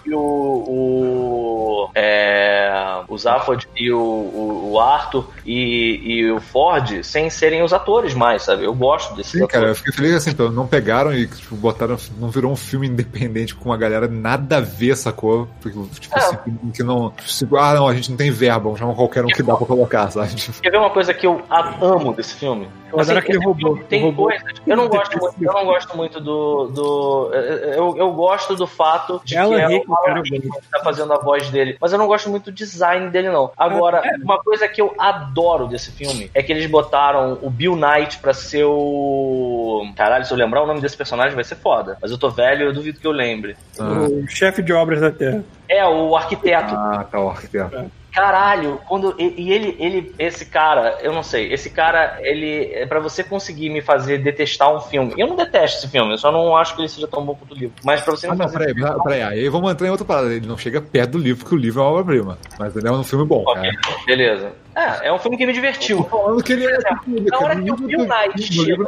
e 0.06 0.14
o. 0.14 0.20
o 0.20 1.90
é, 1.96 2.72
o 3.08 3.16
e 3.78 3.92
o, 3.92 3.98
o, 4.00 4.72
o 4.74 4.80
Arthur 4.80 5.28
e, 5.46 6.02
e 6.04 6.32
o 6.32 6.40
Ford 6.40 7.04
sem 7.04 7.30
serem 7.30 7.62
os 7.64 7.74
atores 7.74 8.14
mais, 8.14 8.44
sabe? 8.44 8.64
Eu 8.64 8.74
gosto 8.74 9.16
desses 9.16 9.32
Sim, 9.34 9.46
cara, 9.48 9.66
eu 9.68 9.72
atores. 9.72 9.78
fiquei 9.80 9.94
feliz 9.94 10.14
assim, 10.16 10.34
pelo- 10.34 10.52
não 10.52 10.66
pegaram 10.68 11.14
e 11.14 11.28
tipo, 11.28 11.56
botaram, 11.56 11.98
não 12.20 12.30
virou 12.30 12.52
um 12.52 12.56
filme 12.56 12.88
independente 12.88 13.54
com 13.56 13.66
uma 13.70 13.78
galera 13.78 14.08
nada 14.08 14.58
a 14.58 14.62
ver, 14.62 14.96
sacou? 14.96 15.48
Porque, 15.62 15.78
tipo 16.00 16.18
É. 16.18 16.20
assim, 16.20 16.38
que 16.74 16.84
não. 16.84 17.12
Tipo, 17.12 17.58
ah, 17.58 17.74
não, 17.74 17.88
a 17.88 17.94
gente 17.94 18.10
não 18.10 18.18
tem 18.18 18.32
verba, 18.32 18.64
vamos 18.64 18.80
chamar 18.80 18.96
qualquer 18.96 19.24
um 19.24 19.28
que 19.28 19.44
dá 19.44 19.56
pra 19.56 19.66
colocar, 19.68 20.10
sabe? 20.12 20.34
Quer 20.62 20.72
ver 20.72 20.78
uma 20.78 20.90
coisa 20.90 21.14
que 21.14 21.26
eu 21.28 21.42
amo 21.82 22.14
desse 22.14 22.36
filme? 22.36 22.68
Eu 22.92 23.00
adoro 23.00 23.18
aquele 23.20 23.44
robô, 23.44 23.80
Tem 23.90 24.04
robô. 24.04 24.26
coisas. 24.26 24.44
Eu 24.68 24.78
não 24.78 24.88
gosto 24.88 25.18
muito, 25.20 25.44
eu 25.44 25.54
não 25.54 25.66
gosto 25.66 25.98
muito 25.98 26.22
do. 26.22 26.68
do 26.68 27.32
eu, 27.34 27.98
eu 27.98 28.12
gosto 28.12 28.56
do 28.56 28.68
fato 28.68 29.20
de 29.26 29.36
Alan 29.36 29.56
que 29.56 29.62
é 29.62 29.68
o 29.68 29.70
Alan 29.72 29.93
cara, 29.98 30.22
que 30.22 30.40
tá 30.72 30.80
fazendo 30.84 31.14
a 31.14 31.18
voz 31.18 31.50
dele. 31.50 31.78
Mas 31.80 31.92
eu 31.92 31.98
não 32.00 32.08
gosto 32.08 32.30
muito 32.30 32.46
do 32.46 32.52
design 32.52 33.10
dele, 33.10 33.30
não. 33.30 33.52
Agora, 33.58 34.02
Ah, 34.04 34.08
é? 34.08 34.24
uma 34.24 34.38
coisa 34.42 34.68
que 34.68 34.82
eu 34.82 34.94
adoro 34.98 35.68
desse 35.68 35.92
filme 35.92 36.30
é 36.34 36.42
que 36.44 36.52
eles 36.52 36.66
botaram 36.66 37.38
o 37.42 37.50
Bill 37.50 37.76
Knight 37.76 38.20
pra 38.20 38.34
ser 38.34 38.64
o. 38.66 39.86
Caralho, 39.96 40.26
se 40.26 40.32
eu 40.34 40.38
lembrar 40.38 40.64
o 40.64 40.68
nome 40.68 40.82
desse 40.82 40.98
personagem 40.98 41.36
vai 41.36 41.44
ser 41.44 41.56
foda. 41.56 41.98
Mas 42.02 42.12
eu 42.12 42.18
tô 42.18 42.30
velho, 42.30 42.66
eu 42.68 42.74
duvido 42.74 43.00
que 43.00 43.08
eu 43.08 43.12
lembre. 43.12 43.56
O 43.80 44.28
chefe 44.28 44.62
de 44.62 44.74
obras 44.74 45.02
da 45.02 45.12
Terra. 45.12 45.44
É, 45.70 45.86
o 45.86 46.16
arquiteto. 46.16 46.74
ah, 46.76 47.06
tá, 47.10 47.20
ó, 47.20 47.30
arquiteto. 47.32 47.92
Caralho, 48.14 48.80
quando 48.88 49.16
e, 49.20 49.52
ele, 49.52 49.76
ele, 49.80 50.16
esse 50.20 50.46
cara, 50.46 51.00
eu 51.02 51.12
não 51.12 51.24
sei, 51.24 51.52
esse 51.52 51.70
cara, 51.70 52.18
ele 52.22 52.72
é 52.74 52.86
para 52.86 53.00
você 53.00 53.24
conseguir 53.24 53.70
me 53.70 53.82
fazer 53.82 54.20
detestar 54.20 54.74
um 54.74 54.80
filme. 54.80 55.14
Eu 55.18 55.28
não 55.28 55.36
detesto 55.36 55.80
esse 55.80 55.88
filme, 55.90 56.14
eu 56.14 56.18
só 56.18 56.32
não 56.32 56.56
acho 56.56 56.76
que 56.76 56.82
ele 56.82 56.90
seja 56.90 57.08
tão 57.08 57.26
bom 57.26 57.34
quanto 57.34 57.54
o 57.54 57.58
livro. 57.58 57.76
Mas 57.84 58.02
pra 58.02 58.12
você 58.12 58.28
Ah, 58.28 58.36
não, 58.36 58.48
fazer 58.48 58.74
peraí, 58.74 58.94
peraí, 59.04 59.22
aí 59.24 59.50
vamos 59.50 59.72
entrar 59.72 59.88
em 59.88 59.92
outra 59.92 60.06
parada. 60.06 60.32
Ele 60.34 60.46
não 60.48 60.58
chega 60.58 60.80
perto 60.80 61.12
do 61.12 61.18
livro, 61.18 61.44
porque 61.44 61.56
o 61.56 61.58
livro 61.58 61.82
é 61.82 61.84
uma 61.84 61.92
obra-prima. 61.92 62.38
Mas 62.60 62.76
ele 62.76 62.88
é 62.88 62.92
um 62.92 63.04
filme 63.04 63.26
bom, 63.26 63.44
Ok, 63.48 63.56
cara. 63.56 63.98
beleza. 64.06 64.52
É, 64.76 65.08
é 65.08 65.14
um 65.14 65.20
filme 65.20 65.38
que 65.38 65.46
me 65.46 65.54
divertiu. 65.54 66.04
Falando 66.04 66.44
que 66.44 66.54
ele 66.54 66.66
é. 66.66 66.78
Na 67.30 67.40
hora 67.40 67.62
que 67.62 67.72
o 67.72 67.76
Bill 67.76 68.08
Knight 68.08 68.42
chega, 68.42 68.84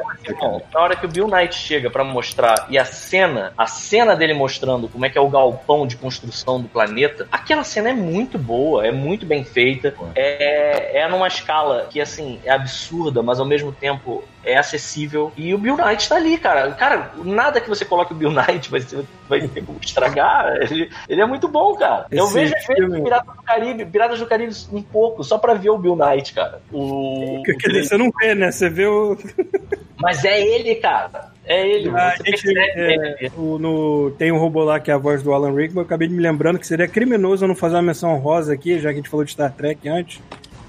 na 0.74 0.80
hora 0.80 0.96
que 0.96 1.06
o 1.06 1.10
Bill 1.10 1.28
Knight 1.28 1.56
chega 1.56 1.90
pra 1.90 2.04
mostrar 2.04 2.68
e 2.70 2.78
a 2.78 2.86
cena, 2.86 3.54
a 3.58 3.68
cena 3.68 4.16
dele 4.16 4.34
mostrando 4.34 4.88
como 4.88 5.06
é 5.06 5.10
que 5.10 5.18
é 5.18 5.22
o 5.22 5.30
galpão 5.30 5.86
de 5.86 5.96
construção 5.96 6.62
do 6.62 6.68
planeta, 6.68 7.28
aquela 7.32 7.64
cena 7.64 7.90
é 7.90 7.94
muito 7.94 8.38
boa, 8.38 8.86
é 8.86 8.92
muito 8.92 9.26
bem 9.26 9.44
feita, 9.44 9.94
é, 10.16 11.00
é 11.00 11.08
numa 11.08 11.28
escala 11.28 11.88
que 11.90 12.02
assim 12.02 12.40
é 12.44 12.52
absurda, 12.52 13.22
mas 13.22 13.40
ao 13.40 13.46
mesmo 13.46 13.72
tempo 13.72 14.24
é 14.46 14.58
acessível. 14.58 15.32
E 15.36 15.54
o 15.54 15.58
Bill 15.58 15.76
Knight 15.76 16.08
tá 16.08 16.16
ali, 16.16 16.38
cara. 16.38 16.72
Cara, 16.74 17.12
nada 17.24 17.60
que 17.60 17.68
você 17.68 17.84
coloque 17.84 18.14
o 18.14 18.16
Bill 18.16 18.32
Knight 18.32 18.70
vai, 18.70 18.80
ser, 18.82 19.04
vai 19.28 19.48
ter 19.48 19.64
como 19.66 19.80
estragar. 19.82 20.56
Ele, 20.70 20.90
ele 21.10 21.22
é 21.22 21.26
muito 21.26 21.48
bom, 21.48 21.74
cara. 21.76 22.06
Eu 22.12 22.26
Esse 22.26 22.34
vejo 22.34 22.54
às 22.56 22.66
vezes 22.68 23.04
Piratas 23.04 23.36
do 23.36 23.42
Caribe, 23.44 23.86
Piratas 23.86 24.20
do 24.20 24.26
Caribe 24.26 24.54
um 24.72 24.82
pouco, 24.82 25.24
só 25.24 25.38
pra 25.38 25.54
ver 25.54 25.70
o 25.70 25.78
Bill 25.78 25.96
Knight, 25.96 26.34
cara. 26.34 26.62
O, 26.72 27.42
Quer 27.44 27.68
dizer, 27.70 27.84
você 27.86 27.98
não 27.98 28.12
vê, 28.20 28.36
né? 28.36 28.52
Você 28.52 28.70
vê 28.70 28.86
o. 28.86 29.18
mas 30.00 30.24
é 30.24 30.40
ele, 30.42 30.76
cara. 30.76 31.34
É 31.46 31.68
ele. 31.68 31.90
A 31.90 32.16
Você 32.18 32.24
gente, 32.32 32.58
é, 32.58 32.94
ele. 33.22 33.32
o- 33.38 33.58
no, 33.60 34.12
tem 34.18 34.32
um 34.32 34.38
robô 34.38 34.64
lá 34.64 34.80
que 34.80 34.90
é 34.90 34.94
a 34.94 34.98
voz 34.98 35.22
do 35.22 35.32
Alan 35.34 35.54
Rickman. 35.54 35.82
Eu 35.82 35.86
acabei 35.86 36.08
de 36.08 36.14
me 36.14 36.22
lembrando 36.22 36.58
que 36.60 36.66
seria 36.68 36.88
criminoso 36.88 37.44
eu 37.44 37.48
não 37.48 37.56
fazer 37.56 37.76
uma 37.76 37.82
menção 37.84 38.16
rosa 38.18 38.54
aqui, 38.54 38.76
já 38.80 38.90
que 38.90 38.96
a 38.96 38.98
gente 38.98 39.10
falou 39.10 39.24
de 39.26 39.32
Star 39.32 39.52
Trek 39.52 39.88
antes. 39.88 40.20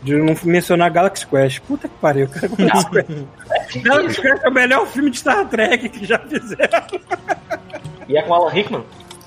De 0.03 0.15
não 0.17 0.37
mencionar 0.45 0.91
Galaxy 0.91 1.27
Quest. 1.27 1.61
Puta 1.61 1.89
que 1.89 1.95
pariu, 1.97 2.29
cara. 2.29 2.49
Galaxy 2.49 2.91
Quest. 2.91 3.83
Galaxy 3.83 4.23
Quest 4.23 4.45
é 4.45 4.49
o 4.49 4.53
melhor 4.53 4.87
filme 4.87 5.11
de 5.11 5.19
Star 5.19 5.49
Trek 5.49 5.89
que 5.89 6.05
já 6.05 6.19
fizeram. 6.19 6.87
E 8.09 8.17
é 8.17 8.23
com 8.23 8.35
Alan 8.35 8.51
Rickman? 8.51 8.85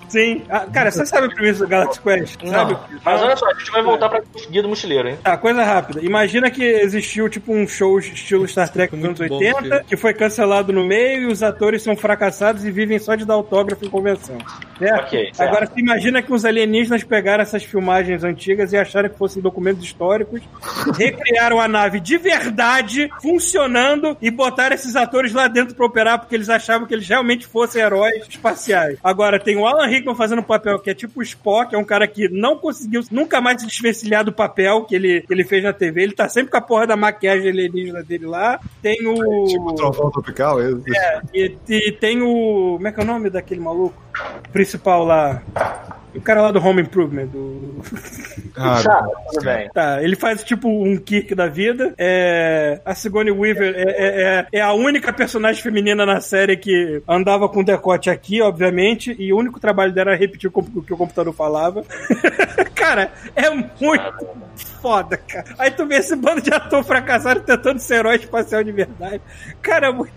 Sim. 0.10 0.44
Ah, 0.50 0.66
cara, 0.72 0.92
você 0.92 1.06
sabe 1.06 1.28
o 1.28 1.34
primeiro 1.34 1.58
do 1.58 1.68
Galaxy 1.68 2.02
Quest? 2.02 2.40
Sabe? 2.46 2.74
Não. 2.74 2.80
Mas 3.04 3.22
olha 3.22 3.36
só, 3.36 3.50
a 3.50 3.54
gente 3.54 3.72
vai 3.72 3.84
voltar 3.84 4.10
pra 4.10 4.22
Guia 4.50 4.62
do 4.62 4.70
Mochileiro, 4.70 5.10
hein? 5.10 5.18
Tá, 5.24 5.38
coisa 5.38 5.64
rápida. 5.64 6.02
Imagina 6.04 6.50
que 6.52 6.64
existiu 6.64 7.30
tipo 7.30 7.54
um 7.54 7.68
show 7.68 7.98
estilo 8.00 8.48
Star 8.48 8.70
Trek 8.72 8.96
nos 8.96 9.06
anos 9.06 9.20
Muito 9.20 9.30
bom 9.32 9.38
80, 9.38 9.62
filme. 9.62 9.84
que 9.86 9.96
foi 9.98 10.14
cancelado 10.14 10.74
no 10.74 10.84
meio 10.84 11.24
e 11.24 11.26
os 11.32 11.44
atores 11.44 11.82
são 11.82 11.96
fracassados 11.96 12.66
e 12.66 12.72
vivem 12.72 13.00
só 13.00 13.16
de 13.16 13.26
dar 13.26 13.36
autógrafo 13.36 13.86
em 13.86 13.90
convenção. 13.90 14.38
Certo? 14.78 15.06
Ok, 15.06 15.30
certo. 15.34 15.50
Agora, 15.50 15.66
se 15.68 15.80
imagina 15.80 16.22
que 16.22 16.34
os 16.34 16.46
alienígenas 16.46 17.04
pegaram 17.04 17.42
essas 17.44 17.64
filmagens 17.64 18.24
antigas 18.24 18.74
e 18.74 18.78
acharam 18.78 19.10
que 19.10 19.18
fossem 19.18 19.42
documentos 19.42 19.84
históricos, 19.84 20.42
recriaram 20.98 21.60
a 21.60 21.68
nave 21.68 22.00
de 22.00 22.18
verdade, 22.18 23.10
funcionando, 23.22 24.18
e 24.22 24.32
botaram 24.32 24.76
esses 24.76 24.96
atores 24.96 25.34
lá 25.34 25.48
dentro 25.48 25.76
pra 25.76 25.86
operar 25.86 26.20
porque 26.20 26.36
eles 26.36 26.50
achavam 26.50 26.88
que 26.88 26.94
eles 26.94 27.08
realmente 27.08 27.46
fossem 27.46 27.82
heróis 27.82 28.26
espaciais. 28.28 28.98
Agora, 29.04 29.40
tem 29.40 29.58
o 29.58 29.66
Alan 29.66 29.88
Rickman 30.00 30.16
fazendo 30.16 30.40
um 30.40 30.44
papel 30.44 30.80
que 30.80 30.90
é 30.90 30.94
tipo 30.94 31.20
o 31.20 31.24
Spock, 31.24 31.74
é 31.74 31.78
um 31.78 31.84
cara 31.84 32.08
que 32.08 32.28
não 32.30 32.58
conseguiu 32.58 33.02
nunca 33.12 33.40
mais 33.42 33.62
se 33.62 33.68
desvencilhar 33.68 34.24
do 34.24 34.34
papel 34.34 34.86
que 34.86 34.96
ele, 34.96 35.22
que 35.22 35.34
ele 35.34 35.44
fez 35.44 35.64
na 35.64 35.74
TV. 35.74 36.04
Ele 36.04 36.14
tá 36.14 36.28
sempre 36.28 36.52
com 36.52 36.58
a 36.58 36.62
porra 36.62 36.88
da 36.88 36.96
maquiagem 36.96 37.50
alienígena 37.50 38.04
dele 38.04 38.26
lá. 38.26 38.60
Tem 38.82 39.06
o. 39.06 39.46
Tipo, 39.46 39.76
trovão 39.76 40.12
tropical, 40.12 40.62
é, 40.62 40.72
É, 40.96 41.22
e, 41.34 41.58
e 41.70 41.92
tem 41.92 42.22
o. 42.22 42.74
Como 42.76 42.88
é 42.88 42.92
que 42.92 43.00
é 43.00 43.04
o 43.04 43.08
nome 43.08 43.30
daquele 43.30 43.62
maluco? 43.62 44.02
O 44.48 44.50
principal 44.50 45.04
lá. 45.04 45.42
O 46.16 46.22
cara 46.22 46.42
lá 46.42 46.52
do 46.52 46.60
Home 46.60 46.82
Improvement. 46.82 47.28
Do... 47.28 47.82
Ah, 48.58 48.82
Tá, 48.84 49.08
tudo 49.32 49.46
bem. 49.46 49.70
Tá, 49.74 50.02
ele 50.04 50.16
faz 50.16 50.44
tipo 50.44 50.68
um 50.68 50.98
Kirk 50.98 51.36
da 51.36 51.48
vida. 51.48 51.94
É, 51.98 52.82
a 52.84 52.96
Sigourney 52.96 53.32
Weaver 53.32 53.74
é, 53.76 53.82
é, 53.82 54.22
é- 54.24 54.48
é 54.60 54.62
a 54.62 54.74
única 54.74 55.14
personagem 55.14 55.62
feminina 55.62 56.06
na 56.06 56.20
série 56.20 56.58
que 56.58 57.02
andava 57.08 57.48
com 57.48 57.64
decote 57.64 58.10
aqui, 58.10 58.42
obviamente, 58.42 59.16
e 59.20 59.32
o 59.32 59.38
único 59.38 59.60
trabalho 59.60 59.94
dela 59.94 60.12
era 60.12 60.20
repetir 60.20 60.50
o 60.54 60.82
que 60.82 60.94
o 60.94 60.98
computador 60.98 61.34
falava. 61.34 61.84
cara, 62.74 63.12
é 63.36 63.50
muito 63.50 64.28
foda, 64.82 65.18
cara. 65.18 65.46
Aí 65.58 65.72
tu 65.72 65.86
vê 65.86 65.98
esse 65.98 66.16
bando 66.16 66.42
de 66.42 66.54
ator 66.54 66.84
fracassado 66.84 67.42
tentando 67.42 67.80
ser 67.80 67.96
herói 67.96 68.16
espacial 68.16 68.64
de 68.64 68.72
verdade. 68.72 69.22
Cara, 69.62 69.88
é 69.88 69.92
muito. 69.92 70.14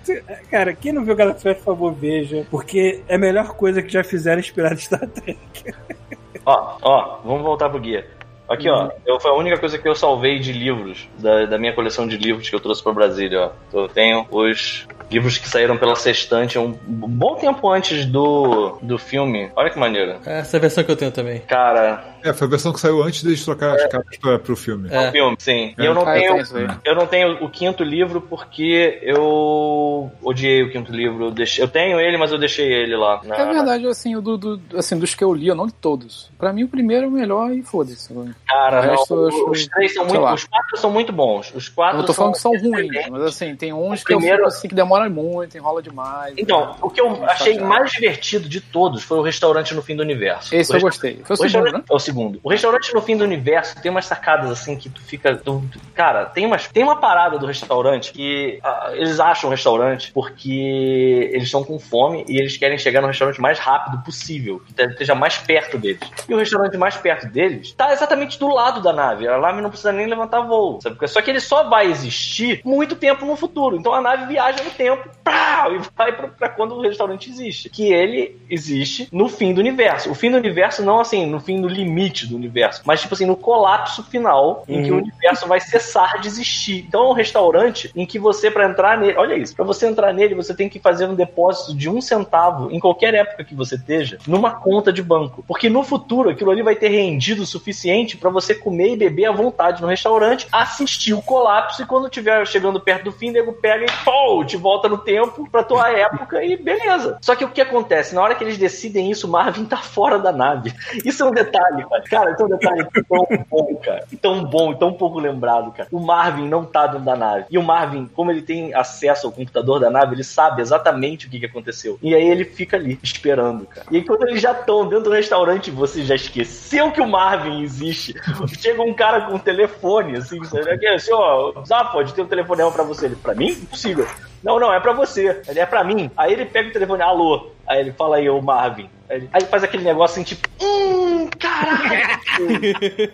Cara, 0.50 0.74
quem 0.74 0.92
não 0.92 1.04
viu 1.04 1.16
Galaxy 1.16 1.42
por 1.54 1.64
favor, 1.64 1.92
veja. 1.92 2.46
Porque 2.50 3.02
é 3.08 3.14
a 3.14 3.18
melhor 3.18 3.54
coisa 3.54 3.82
que 3.82 3.88
já 3.88 4.02
fizeram 4.02 4.40
inspirado 4.40 4.74
em 4.74 4.78
Star 4.78 5.06
Trek. 5.08 5.38
Ó, 6.44 6.76
ó, 6.82 7.20
vamos 7.24 7.42
voltar 7.42 7.70
pro 7.70 7.78
guia. 7.78 8.04
Aqui, 8.48 8.68
ó, 8.68 8.90
eu, 9.06 9.18
foi 9.20 9.30
a 9.30 9.34
única 9.34 9.56
coisa 9.58 9.78
que 9.78 9.88
eu 9.88 9.94
salvei 9.94 10.38
de 10.38 10.52
livros, 10.52 11.08
da, 11.18 11.46
da 11.46 11.56
minha 11.56 11.72
coleção 11.72 12.06
de 12.06 12.16
livros 12.16 12.50
que 12.50 12.54
eu 12.56 12.60
trouxe 12.60 12.82
pra 12.82 12.92
Brasília, 12.92 13.46
ó. 13.46 13.50
Eu 13.72 13.88
tenho 13.88 14.26
os 14.30 14.86
livros 15.12 15.38
que 15.38 15.48
saíram 15.48 15.76
pela 15.76 15.94
Sextante 15.94 16.58
um 16.58 16.72
bom 16.86 17.34
tempo 17.36 17.68
antes 17.70 18.04
do, 18.06 18.78
do 18.82 18.98
filme. 18.98 19.50
Olha 19.54 19.70
que 19.70 19.78
maneiro. 19.78 20.16
Essa 20.24 20.56
é 20.56 20.58
a 20.58 20.60
versão 20.60 20.82
que 20.84 20.90
eu 20.90 20.96
tenho 20.96 21.10
também. 21.12 21.40
Cara, 21.40 22.04
É, 22.24 22.32
foi 22.32 22.46
a 22.46 22.50
versão 22.50 22.72
que 22.72 22.80
saiu 22.80 23.02
antes 23.02 23.22
deles 23.22 23.44
trocar 23.44 23.74
as 23.74 23.86
capas 23.86 24.16
pra, 24.18 24.38
pro 24.38 24.56
filme. 24.56 24.88
é 24.90 25.08
um 25.08 25.12
filme, 25.12 25.36
sim. 25.38 25.74
E 25.78 25.84
eu 25.84 25.92
não 25.94 26.06
Ah, 26.06 26.18
eu 26.18 26.44
tenho. 26.44 26.68
aí. 26.70 26.76
Eu 26.84 26.94
não 26.94 27.06
tenho 27.06 27.44
o 27.44 27.50
quinto 27.50 27.82
livro 27.84 28.20
porque 28.20 28.98
eu 29.02 30.10
odiei 30.22 30.62
o 30.62 30.70
quinto 30.70 30.92
livro. 30.92 31.26
Eu, 31.26 31.30
deixei, 31.30 31.62
eu 31.64 31.68
tenho 31.68 31.98
ele, 32.00 32.16
mas 32.16 32.32
eu 32.32 32.38
deixei 32.38 32.66
ele 32.72 32.96
lá. 32.96 33.20
na- 33.24 33.36
É 33.36 33.44
verdade, 33.52 33.86
assim, 33.86 34.14
o 34.16 34.20
do, 34.20 34.36
do- 34.36 34.60
assim, 34.76 34.98
dos 34.98 35.14
que 35.14 35.22
eu 35.24 35.34
li, 35.34 35.48
eu 35.48 35.54
não 35.54 35.66
li 35.66 35.72
todos. 35.72 36.30
Pra 36.38 36.52
mim, 36.52 36.64
o 36.64 36.68
primeiro 36.68 37.04
é 37.04 37.08
o 37.08 37.10
melhor 37.10 37.52
e 37.52 37.62
foda-se. 37.62 38.12
Cara, 38.48 38.80
O 38.80 38.82
não, 38.84 38.90
resto 38.90 39.14
eu 39.14 39.28
acho- 39.28 39.50
os 39.50 39.66
três 39.66 39.94
são 39.94 40.04
muito. 40.04 40.20
lá. 40.20 40.34
Os 40.34 40.44
quatro 40.44 40.76
são 40.78 40.90
muito 40.90 41.12
bons. 41.12 41.52
Os 41.54 41.68
quatro 41.68 41.96
Eu 41.96 41.98
não 42.00 42.06
tô 42.06 42.12
falando 42.14 42.34
que 42.34 42.40
são 42.40 42.52
ruins, 42.56 43.08
mas 43.10 43.22
assim, 43.22 43.54
tem 43.56 43.72
uns 43.72 44.02
O 44.02 44.04
que 44.04 44.14
eu 44.14 44.20
fico 44.20 44.46
assim, 44.46 44.68
que 44.68 44.74
demora 44.74 45.01
enrola 45.06 45.32
muito, 45.32 45.56
enrola 45.56 45.82
demais. 45.82 46.34
Então, 46.36 46.76
o 46.80 46.90
que 46.90 47.00
eu 47.00 47.24
achei 47.24 47.58
mais 47.58 47.90
divertido 47.92 48.48
de 48.48 48.60
todos 48.60 49.02
foi 49.02 49.18
o 49.18 49.22
restaurante 49.22 49.74
no 49.74 49.82
fim 49.82 49.96
do 49.96 50.02
universo. 50.02 50.54
Esse 50.54 50.72
O 50.72 50.76
eu 50.76 50.80
gostei. 50.80 51.20
Foi 51.24 51.34
o 51.34 51.36
segundo, 51.36 51.42
restaurante- 51.64 51.74
né? 51.74 51.84
É 51.90 51.94
o 51.94 51.98
segundo. 51.98 52.40
O 52.42 52.48
restaurante 52.50 52.94
no 52.94 53.00
fim 53.02 53.16
do 53.16 53.24
universo 53.24 53.80
tem 53.80 53.90
umas 53.90 54.06
sacadas 54.06 54.50
assim 54.50 54.76
que 54.76 54.88
tu 54.88 55.00
fica. 55.02 55.36
tu- 55.36 55.62
cara, 55.94 56.26
tem, 56.26 56.46
umas, 56.46 56.68
tem 56.68 56.82
uma 56.82 56.96
parada 56.96 57.38
do 57.38 57.46
restaurante 57.46 58.12
que 58.12 58.58
ah, 58.62 58.90
eles 58.94 59.18
acham 59.20 59.48
um 59.48 59.50
restaurante 59.50 60.10
porque 60.12 61.30
eles 61.32 61.44
estão 61.44 61.64
com 61.64 61.78
fome 61.78 62.24
e 62.28 62.38
eles 62.38 62.56
querem 62.56 62.78
chegar 62.78 63.00
no 63.00 63.06
restaurante 63.06 63.40
mais 63.40 63.58
rápido 63.58 64.02
possível, 64.04 64.60
que 64.60 64.82
esteja 64.82 65.14
mais 65.14 65.38
perto 65.38 65.78
deles. 65.78 66.00
E 66.28 66.34
o 66.34 66.38
restaurante 66.38 66.76
mais 66.76 66.96
perto 66.96 67.26
deles 67.28 67.72
tá 67.72 67.92
exatamente 67.92 68.38
do 68.38 68.48
lado 68.52 68.80
da 68.82 68.92
nave. 68.92 69.26
A 69.28 69.38
nave 69.38 69.60
não 69.60 69.70
precisa 69.70 69.92
nem 69.92 70.06
levantar 70.06 70.40
voo. 70.42 70.80
Sabe? 70.80 70.96
Só 71.08 71.20
que 71.22 71.30
ele 71.30 71.40
só 71.40 71.68
vai 71.68 71.86
existir 71.90 72.60
muito 72.64 72.94
tempo 72.96 73.24
no 73.24 73.36
futuro. 73.36 73.76
Então 73.76 73.92
a 73.92 74.00
nave 74.00 74.26
viaja 74.26 74.62
no 74.62 74.70
tempo 74.70 74.91
pá, 74.96 75.68
e 75.70 75.78
vai 75.96 76.12
pra, 76.12 76.28
pra 76.28 76.48
quando 76.48 76.74
o 76.74 76.80
restaurante 76.80 77.30
existe. 77.30 77.68
Que 77.68 77.92
ele 77.92 78.36
existe 78.48 79.08
no 79.12 79.28
fim 79.28 79.52
do 79.52 79.60
universo. 79.60 80.10
O 80.10 80.14
fim 80.14 80.30
do 80.30 80.36
universo 80.36 80.82
não 80.82 81.00
assim, 81.00 81.26
no 81.26 81.40
fim 81.40 81.60
do 81.60 81.68
limite 81.68 82.26
do 82.26 82.36
universo, 82.36 82.82
mas 82.84 83.00
tipo 83.00 83.14
assim, 83.14 83.26
no 83.26 83.36
colapso 83.36 84.02
final 84.04 84.64
em 84.68 84.82
que 84.82 84.90
o 84.90 84.98
universo 84.98 85.46
vai 85.46 85.60
cessar 85.60 86.20
de 86.20 86.28
existir. 86.28 86.84
Então 86.86 87.04
é 87.04 87.08
um 87.10 87.12
restaurante 87.12 87.90
em 87.94 88.06
que 88.06 88.18
você, 88.18 88.50
pra 88.50 88.68
entrar 88.68 88.98
nele, 88.98 89.16
olha 89.16 89.34
isso, 89.34 89.54
pra 89.54 89.64
você 89.64 89.86
entrar 89.86 90.12
nele, 90.12 90.34
você 90.34 90.54
tem 90.54 90.68
que 90.68 90.78
fazer 90.78 91.06
um 91.06 91.14
depósito 91.14 91.74
de 91.74 91.88
um 91.88 92.00
centavo 92.00 92.70
em 92.70 92.80
qualquer 92.80 93.14
época 93.14 93.44
que 93.44 93.54
você 93.54 93.76
esteja, 93.76 94.18
numa 94.26 94.50
conta 94.50 94.92
de 94.92 95.02
banco. 95.02 95.44
Porque 95.46 95.68
no 95.68 95.82
futuro 95.82 96.30
aquilo 96.30 96.50
ali 96.50 96.62
vai 96.62 96.76
ter 96.76 96.88
rendido 96.88 97.42
o 97.42 97.46
suficiente 97.46 98.16
pra 98.16 98.30
você 98.30 98.54
comer 98.54 98.92
e 98.92 98.96
beber 98.96 99.26
à 99.26 99.32
vontade 99.32 99.80
no 99.80 99.88
restaurante, 99.88 100.46
assistir 100.50 101.14
o 101.14 101.22
colapso 101.22 101.82
e 101.82 101.86
quando 101.86 102.08
tiver 102.08 102.46
chegando 102.46 102.80
perto 102.80 103.04
do 103.04 103.12
fim, 103.12 103.30
nego 103.30 103.52
pega 103.52 103.84
e 103.84 104.04
pô, 104.04 104.44
te 104.44 104.56
volta 104.56 104.81
no 104.88 104.98
tempo 104.98 105.48
pra 105.50 105.62
tua 105.62 105.90
época 105.90 106.42
e 106.44 106.56
beleza. 106.56 107.18
Só 107.20 107.34
que 107.34 107.44
o 107.44 107.50
que 107.50 107.60
acontece? 107.60 108.14
Na 108.14 108.22
hora 108.22 108.34
que 108.34 108.44
eles 108.44 108.58
decidem 108.58 109.10
isso, 109.10 109.28
Marvin 109.28 109.64
tá 109.64 109.76
fora 109.76 110.18
da 110.18 110.32
nave. 110.32 110.72
Isso 111.04 111.22
é 111.22 111.26
um 111.26 111.30
detalhe, 111.30 111.86
cara. 111.88 112.02
Cara, 112.08 112.32
isso 112.32 112.42
é 112.42 112.44
um 112.44 112.48
detalhe 112.48 112.86
tão 113.08 113.26
bom, 113.50 113.74
cara. 113.76 114.04
Tão 114.20 114.44
bom 114.44 114.72
e 114.72 114.78
tão 114.78 114.92
pouco 114.92 115.18
lembrado, 115.18 115.72
cara. 115.72 115.88
O 115.92 116.00
Marvin 116.00 116.48
não 116.48 116.64
tá 116.64 116.86
dentro 116.86 117.04
da 117.04 117.16
nave. 117.16 117.46
E 117.50 117.58
o 117.58 117.62
Marvin, 117.62 118.08
como 118.14 118.30
ele 118.30 118.42
tem 118.42 118.74
acesso 118.74 119.26
ao 119.26 119.32
computador 119.32 119.80
da 119.80 119.90
nave, 119.90 120.14
ele 120.14 120.24
sabe 120.24 120.62
exatamente 120.62 121.26
o 121.26 121.30
que, 121.30 121.40
que 121.40 121.46
aconteceu. 121.46 121.98
E 122.02 122.14
aí 122.14 122.28
ele 122.28 122.44
fica 122.44 122.76
ali, 122.76 122.98
esperando, 123.02 123.66
cara. 123.66 123.86
E 123.90 123.96
aí 123.96 124.04
quando 124.04 124.28
eles 124.28 124.40
já 124.40 124.52
estão 124.52 124.86
dentro 124.88 125.04
do 125.04 125.10
restaurante, 125.10 125.70
você 125.70 126.02
já 126.02 126.14
esqueceu 126.14 126.90
que 126.92 127.00
o 127.00 127.06
Marvin 127.06 127.62
existe. 127.62 128.14
Chega 128.58 128.82
um 128.82 128.94
cara 128.94 129.22
com 129.22 129.34
um 129.34 129.38
telefone, 129.38 130.16
assim, 130.16 130.42
sabe? 130.44 130.70
Aqui, 130.70 130.98
senhor, 130.98 131.62
Zapod, 131.66 132.12
tem 132.12 132.24
um 132.24 132.28
telefonema 132.28 132.70
pra 132.70 132.84
você. 132.84 133.06
Ele, 133.06 133.16
pra 133.16 133.34
mim? 133.34 133.50
Impossível. 133.50 134.06
Não, 134.42 134.58
não, 134.58 134.72
é 134.72 134.80
pra 134.80 134.92
você. 134.92 135.40
Ele 135.46 135.60
é 135.60 135.66
pra 135.66 135.84
mim. 135.84 136.10
Aí 136.16 136.32
ele 136.32 136.44
pega 136.44 136.68
o 136.68 136.72
telefone, 136.72 137.02
alô. 137.02 137.50
Aí 137.66 137.80
ele 137.80 137.92
fala 137.92 138.16
aí, 138.16 138.28
ô 138.28 138.40
Marvin. 138.42 138.88
Aí 139.08 139.16
ele, 139.18 139.30
aí 139.32 139.42
faz 139.42 139.62
aquele 139.64 139.84
negócio 139.84 140.14
assim, 140.14 140.22
tipo, 140.24 140.48
hum, 140.62 141.28
caralho. 141.38 142.18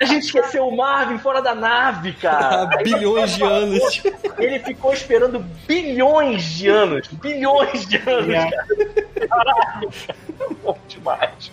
A 0.00 0.04
gente 0.04 0.24
esqueceu 0.26 0.66
o 0.68 0.76
Marvin 0.76 1.18
fora 1.18 1.40
da 1.40 1.54
nave, 1.54 2.12
cara. 2.12 2.64
Há 2.64 2.78
Aí 2.78 2.84
bilhões 2.84 3.30
de 3.36 3.42
anos. 3.42 4.02
Ele 4.38 4.58
ficou 4.60 4.92
esperando 4.92 5.38
bilhões 5.66 6.42
de 6.44 6.68
anos. 6.68 7.08
Bilhões 7.08 7.86
de 7.86 7.96
anos, 7.98 8.34
cara. 8.34 9.28
Caralho, 9.28 9.90
cara. 10.06 10.18
Bom 10.62 10.76
demais. 10.88 11.50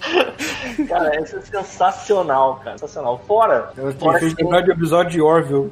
Cara, 0.87 1.21
isso 1.21 1.37
é 1.37 1.41
sensacional, 1.41 2.55
cara. 2.63 2.77
Sensacional. 2.77 3.21
Fora, 3.27 3.71
Eu 3.77 3.93
fora 3.93 4.19
que 4.19 4.25
lembrar 4.43 4.61
de 4.61 4.71
episódio 4.71 5.11
de 5.11 5.21
Orville. 5.21 5.71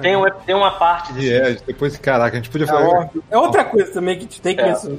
tem, 0.00 0.16
uma, 0.16 0.30
tem 0.30 0.54
uma 0.54 0.70
parte 0.70 1.12
desse 1.12 1.26
E 1.28 1.32
é, 1.32 1.56
depois, 1.66 1.96
caraca, 1.98 2.36
a 2.36 2.40
gente 2.40 2.50
podia 2.50 2.64
É, 2.66 2.68
falar. 2.68 2.88
Orville. 2.88 3.24
É 3.30 3.38
outra 3.38 3.64
coisa 3.64 3.92
também 3.92 4.14
que 4.16 4.20
a 4.20 4.24
gente 4.28 4.40
tem 4.40 4.54
que 4.56 4.62
É. 4.62 4.66
mencionar. 4.68 4.98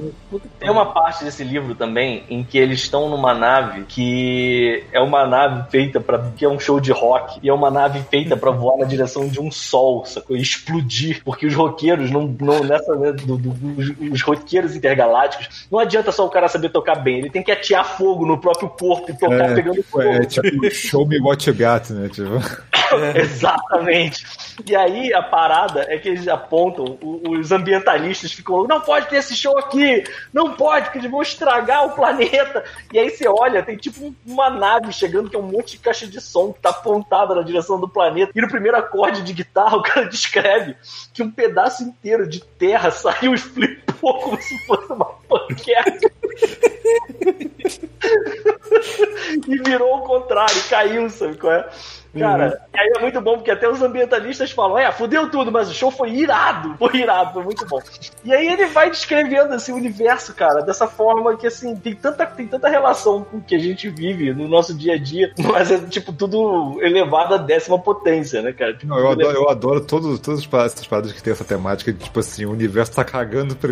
Tem 0.59 0.69
uma 0.69 0.85
parte 0.87 1.23
desse 1.23 1.43
livro 1.43 1.75
também 1.75 2.23
em 2.29 2.43
que 2.43 2.57
eles 2.57 2.79
estão 2.81 3.09
numa 3.09 3.33
nave 3.33 3.83
que 3.87 4.83
é 4.91 4.99
uma 4.99 5.25
nave 5.25 5.69
feita 5.69 5.99
para 5.99 6.31
que 6.35 6.43
é 6.45 6.49
um 6.49 6.59
show 6.59 6.79
de 6.79 6.91
rock 6.91 7.39
e 7.43 7.49
é 7.49 7.53
uma 7.53 7.69
nave 7.71 8.01
feita 8.09 8.35
para 8.37 8.51
voar 8.51 8.77
na 8.77 8.85
direção 8.85 9.27
de 9.27 9.39
um 9.39 9.51
sol, 9.51 10.05
sacou? 10.05 10.35
E 10.35 10.41
explodir, 10.41 11.21
porque 11.23 11.45
os 11.45 11.53
roqueiros 11.53 12.11
não, 12.11 12.23
não 12.39 12.63
nessa 12.63 12.95
né, 12.95 13.11
do- 13.11 13.37
do- 13.37 13.79
os, 13.79 14.11
os 14.13 14.21
roqueiros 14.21 14.75
intergalácticos 14.75 15.67
não 15.71 15.79
adianta 15.79 16.11
só 16.11 16.25
o 16.25 16.29
cara 16.29 16.47
saber 16.47 16.69
tocar 16.69 16.95
bem, 16.95 17.19
ele 17.19 17.29
tem 17.29 17.43
que 17.43 17.51
atear 17.51 17.97
fogo 17.97 18.25
no 18.25 18.37
próprio 18.37 18.69
corpo 18.69 19.11
e 19.11 19.17
tocar 19.17 19.51
É, 19.51 19.55
pegando 19.55 19.83
fogo. 19.83 20.03
É 20.03 20.25
tipo, 20.25 20.69
show 20.71 21.05
me 21.07 21.19
what 21.19 21.47
you 21.49 21.55
got, 21.55 21.89
né? 21.91 22.09
Tipo, 22.09 22.35
Exatamente. 23.15 24.25
E 24.67 24.75
aí 24.75 25.13
a 25.13 25.21
parada 25.21 25.85
é 25.89 25.97
que 25.97 26.07
eles 26.09 26.27
apontam, 26.27 26.97
os 27.01 27.51
ambientalistas 27.51 28.31
ficam, 28.31 28.65
não 28.67 28.79
pode 28.81 29.07
ter 29.07 29.17
esse 29.17 29.35
show 29.35 29.57
aqui, 29.57 30.03
não 30.35 30.53
pode, 30.53 30.87
porque 30.87 30.97
eles 30.97 31.09
vão 31.09 31.21
estragar 31.21 31.85
o 31.85 31.91
planeta. 31.91 32.65
E 32.91 32.99
aí 32.99 33.09
você 33.09 33.25
olha, 33.25 33.63
tem 33.63 33.77
tipo 33.77 34.03
um- 34.03 34.13
uma 34.25 34.49
nave 34.49 34.91
chegando 34.91 35.29
que 35.29 35.35
é 35.37 35.39
um 35.39 35.43
monte 35.43 35.71
de 35.71 35.77
caixa 35.77 36.05
de 36.05 36.19
som 36.19 36.51
que 36.51 36.59
tá 36.59 36.71
apontada 36.71 37.33
na 37.33 37.41
direção 37.41 37.79
do 37.79 37.87
planeta. 37.87 38.33
E 38.35 38.41
no 38.41 38.49
primeiro 38.49 38.75
acorde 38.75 39.23
de 39.23 39.31
guitarra, 39.31 39.77
o 39.79 39.81
cara 39.81 40.09
descreve 40.09 40.75
que 41.13 41.23
um 41.23 41.31
pedaço 41.31 41.83
inteiro 41.83 42.27
de 42.27 42.43
terra 42.43 42.91
saiu 42.91 43.33
e 43.33 43.37
flipou 43.37 44.19
como 44.19 44.41
se 44.41 44.57
fosse 44.67 44.91
uma 44.91 45.05
panqueca. 45.05 46.11
e 49.47 49.57
virou 49.63 49.93
ao 49.93 50.01
contrário, 50.01 50.61
caiu, 50.69 51.09
sabe 51.09 51.37
qual 51.37 51.53
é? 51.53 51.69
Cara, 52.17 52.61
e 52.73 52.79
aí 52.79 52.93
é 52.95 52.99
muito 53.01 53.19
bom, 53.21 53.35
porque 53.35 53.51
até 53.51 53.67
os 53.69 53.81
ambientalistas 53.81 54.51
falam, 54.51 54.77
é, 54.77 54.91
fudeu 54.91 55.29
tudo, 55.29 55.51
mas 55.51 55.69
o 55.69 55.73
show 55.73 55.91
foi 55.91 56.11
irado, 56.11 56.75
foi 56.77 56.97
irado, 56.97 57.33
foi 57.33 57.43
muito 57.43 57.65
bom. 57.67 57.79
E 58.23 58.33
aí 58.33 58.47
ele 58.47 58.65
vai 58.67 58.89
descrevendo 58.89 59.53
assim, 59.53 59.71
o 59.71 59.75
universo, 59.75 60.33
cara, 60.33 60.61
dessa 60.61 60.87
forma 60.87 61.35
que 61.37 61.47
assim, 61.47 61.75
tem 61.75 61.93
tanta, 61.95 62.25
tem 62.25 62.47
tanta 62.47 62.69
relação 62.69 63.23
com 63.23 63.37
o 63.37 63.41
que 63.41 63.55
a 63.55 63.59
gente 63.59 63.89
vive 63.89 64.33
no 64.33 64.47
nosso 64.47 64.73
dia 64.73 64.93
a 64.93 64.97
dia, 64.97 65.31
mas 65.51 65.71
é 65.71 65.77
tipo 65.79 66.13
tudo 66.13 66.77
elevado 66.81 67.35
à 67.35 67.37
décima 67.37 67.77
potência, 67.79 68.41
né, 68.41 68.53
cara? 68.53 68.73
Tipo, 68.73 68.87
não, 68.87 68.97
eu 68.99 69.09
adoro, 69.11 69.37
eu 69.37 69.49
adoro 69.49 69.81
todos, 69.81 70.19
todas 70.19 70.39
as 70.39 70.47
paradas, 70.47 70.73
essas 70.73 70.87
paradas 70.87 71.11
que 71.11 71.21
tem 71.21 71.33
essa 71.33 71.43
temática 71.45 71.91
de, 71.91 71.99
tipo 71.99 72.19
assim, 72.19 72.45
o 72.45 72.51
universo 72.51 72.93
tá 72.93 73.03
cagando 73.03 73.55
pra, 73.55 73.71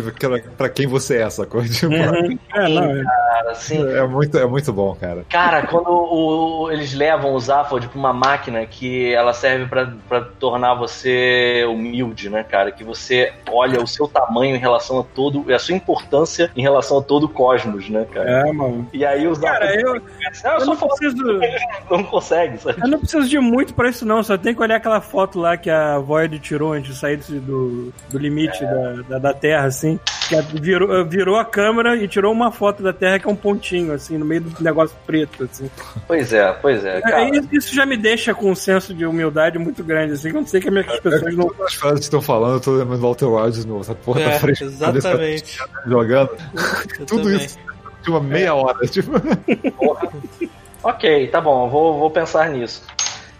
pra- 0.56 0.68
quem 0.68 0.86
você 0.86 1.16
é, 1.18 1.22
essa 1.22 1.46
coisa. 1.46 1.72
Tipo, 1.74 1.94
Uhum. 1.94 2.38
É, 2.54 2.68
não, 2.68 2.84
é. 2.84 3.02
Cara, 3.44 3.52
assim, 3.52 3.88
é, 3.96 4.06
muito, 4.06 4.38
é 4.38 4.46
muito 4.46 4.72
bom, 4.72 4.94
cara. 4.94 5.24
Cara, 5.28 5.66
quando 5.66 5.88
o- 5.90 6.70
eles 6.70 6.94
levam 6.94 7.34
o 7.34 7.40
Zaphod 7.40 7.88
pra 7.88 7.98
uma 7.98 8.12
máquina 8.12 8.64
que 8.66 9.12
ela 9.14 9.32
serve 9.32 9.66
pra 9.66 9.84
pra 10.08 10.20
tornar 10.38 10.74
você 10.74 11.64
humilde, 11.68 12.28
né, 12.30 12.42
cara? 12.44 12.70
Que 12.72 12.82
você 12.84 13.32
olha 13.50 13.80
o 13.82 13.86
seu 13.86 14.06
tamanho 14.08 14.56
em 14.56 14.58
relação 14.58 15.00
a 15.00 15.02
todo, 15.04 15.44
a 15.52 15.58
sua 15.58 15.74
importância 15.74 16.50
em 16.56 16.62
relação 16.62 16.98
a 16.98 17.02
todo 17.02 17.24
o 17.24 17.28
cosmos, 17.28 17.88
né, 17.88 18.06
cara? 18.12 18.48
É, 18.48 18.52
mano. 18.52 18.88
E 18.92 19.04
aí 19.04 19.26
o 19.26 19.34
Zaphod 19.34 19.58
Cara, 19.58 19.80
eu, 19.80 19.94
não, 19.94 19.96
eu 19.96 20.02
eu 20.52 20.60
só 20.60 20.66
não 20.66 20.76
preciso. 20.76 21.40
não 21.90 22.04
consegue, 22.04 22.58
sabe? 22.58 22.80
Eu 22.82 22.88
não 22.88 22.98
preciso 22.98 23.28
de 23.28 23.38
muito 23.38 23.74
pra 23.74 23.88
isso, 23.88 24.04
não. 24.06 24.22
Só 24.22 24.36
tem 24.38 24.54
que 24.54 24.62
olhar 24.62 24.76
aquela 24.76 25.00
foto 25.00 25.38
lá 25.38 25.56
que 25.56 25.70
a 25.70 25.98
Void 25.98 26.38
tirou 26.38 26.72
antes 26.72 26.94
de 26.94 26.98
sair 27.00 27.16
do, 27.16 27.92
do 28.10 28.18
limite 28.18 28.64
da, 28.64 28.92
da, 29.08 29.18
da 29.18 29.34
Terra, 29.34 29.66
assim. 29.66 29.98
Que 30.28 30.36
virou, 30.58 31.04
virou 31.04 31.36
a 31.36 31.44
câmera 31.44 31.96
e 31.96 32.08
tirou 32.08 32.32
uma 32.32 32.50
foto 32.50 32.82
da 32.82 32.92
Terra 32.92 33.18
que 33.18 33.26
é 33.26 33.30
um 33.30 33.33
pontinho, 33.36 33.92
assim, 33.92 34.16
no 34.18 34.24
meio 34.24 34.42
do 34.42 34.62
negócio 34.62 34.96
preto, 35.06 35.44
assim. 35.44 35.70
Pois 36.06 36.32
é, 36.32 36.52
pois 36.52 36.84
é, 36.84 37.00
cara. 37.00 37.22
É, 37.24 37.30
isso- 37.30 37.48
isso 37.52 37.74
já 37.74 37.84
me 37.86 37.96
deixa 37.96 38.34
com 38.34 38.50
um 38.50 38.54
senso 38.54 38.92
de 38.94 39.04
humildade 39.06 39.58
muito 39.58 39.82
grande, 39.84 40.12
assim, 40.14 40.32
quando 40.32 40.46
sei 40.48 40.60
que 40.60 40.68
as 40.68 41.00
pessoas 41.00 41.34
não. 41.36 41.50
As 41.64 41.74
frases 41.74 41.98
que 42.00 42.04
estão 42.04 42.22
falando, 42.22 42.54
eu 42.54 42.60
tô 42.60 42.72
lembrando 42.72 43.00
do 43.00 43.06
Walter 43.06 43.26
White 43.26 43.60
de 43.60 43.66
novo, 43.66 43.80
essa 43.80 43.94
porra 43.94 44.20
É, 44.22 44.30
da 44.30 44.40
frente. 44.40 44.64
exatamente. 44.64 45.58
Jogando. 45.86 46.30
Eu 47.00 47.06
Tudo 47.06 47.22
também. 47.24 47.36
isso 47.44 47.58
de 48.02 48.10
uma 48.10 48.20
meia 48.20 48.54
hora, 48.54 48.86
tipo. 48.86 49.10
Ok, 50.82 51.28
tá 51.28 51.40
bom, 51.40 51.68
vou, 51.70 51.98
vou 51.98 52.10
pensar 52.10 52.50
nisso. 52.50 52.82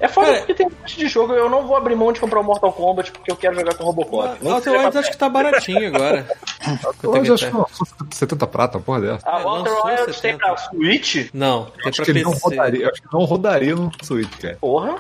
É 0.01 0.09
foda 0.09 0.27
Cara, 0.27 0.39
porque 0.39 0.55
tem 0.55 0.67
um 0.67 0.71
monte 0.71 0.99
de 0.99 1.07
jogo, 1.09 1.33
eu 1.35 1.49
não 1.49 1.67
vou 1.67 1.77
abrir 1.77 1.95
mão 1.95 2.13
de 2.13 2.21
comprar 2.21 2.41
o 2.41 2.45
Mortal 2.45 2.73
Kombat 2.73 3.13
porque 3.13 3.31
eu 3.31 3.37
quero 3.37 3.55
jogar 3.55 3.75
com 3.75 3.85
o 3.85 3.87
Robocop. 3.87 4.39
Que 4.39 4.49
Outer 4.49 4.73
Wilds 4.73 4.97
acho 4.97 5.11
que 5.11 5.17
tá 5.17 5.29
baratinho 5.29 5.89
agora. 5.95 6.27
Tenho 7.01 7.35
acho 7.35 7.45
que 7.47 7.51
que 7.51 7.57
não, 7.57 7.67
70 8.11 8.47
prata, 8.47 8.79
uma 8.79 8.85
porra 8.85 9.01
dessa. 9.01 9.29
A 9.29 9.41
É, 9.41 9.45
Outer 9.45 9.73
lançou 9.73 9.87
Wilds 9.87 10.17
70. 10.17 10.21
tem 10.21 10.37
pra 10.39 10.57
Switch? 10.57 11.31
Não, 11.33 11.65
tem 11.67 11.89
Acho 11.89 11.97
pra 11.97 12.05
que 12.05 12.11
ele 12.11 12.23
não 12.25 12.33
PC. 12.33 12.45
rodaria, 12.49 12.89
acho 12.91 13.03
que 13.03 13.09
não 13.13 13.25
rodaria 13.25 13.75
no 13.77 13.91
Switch, 14.03 14.39
cara. 14.41 14.57
Porra. 14.61 14.97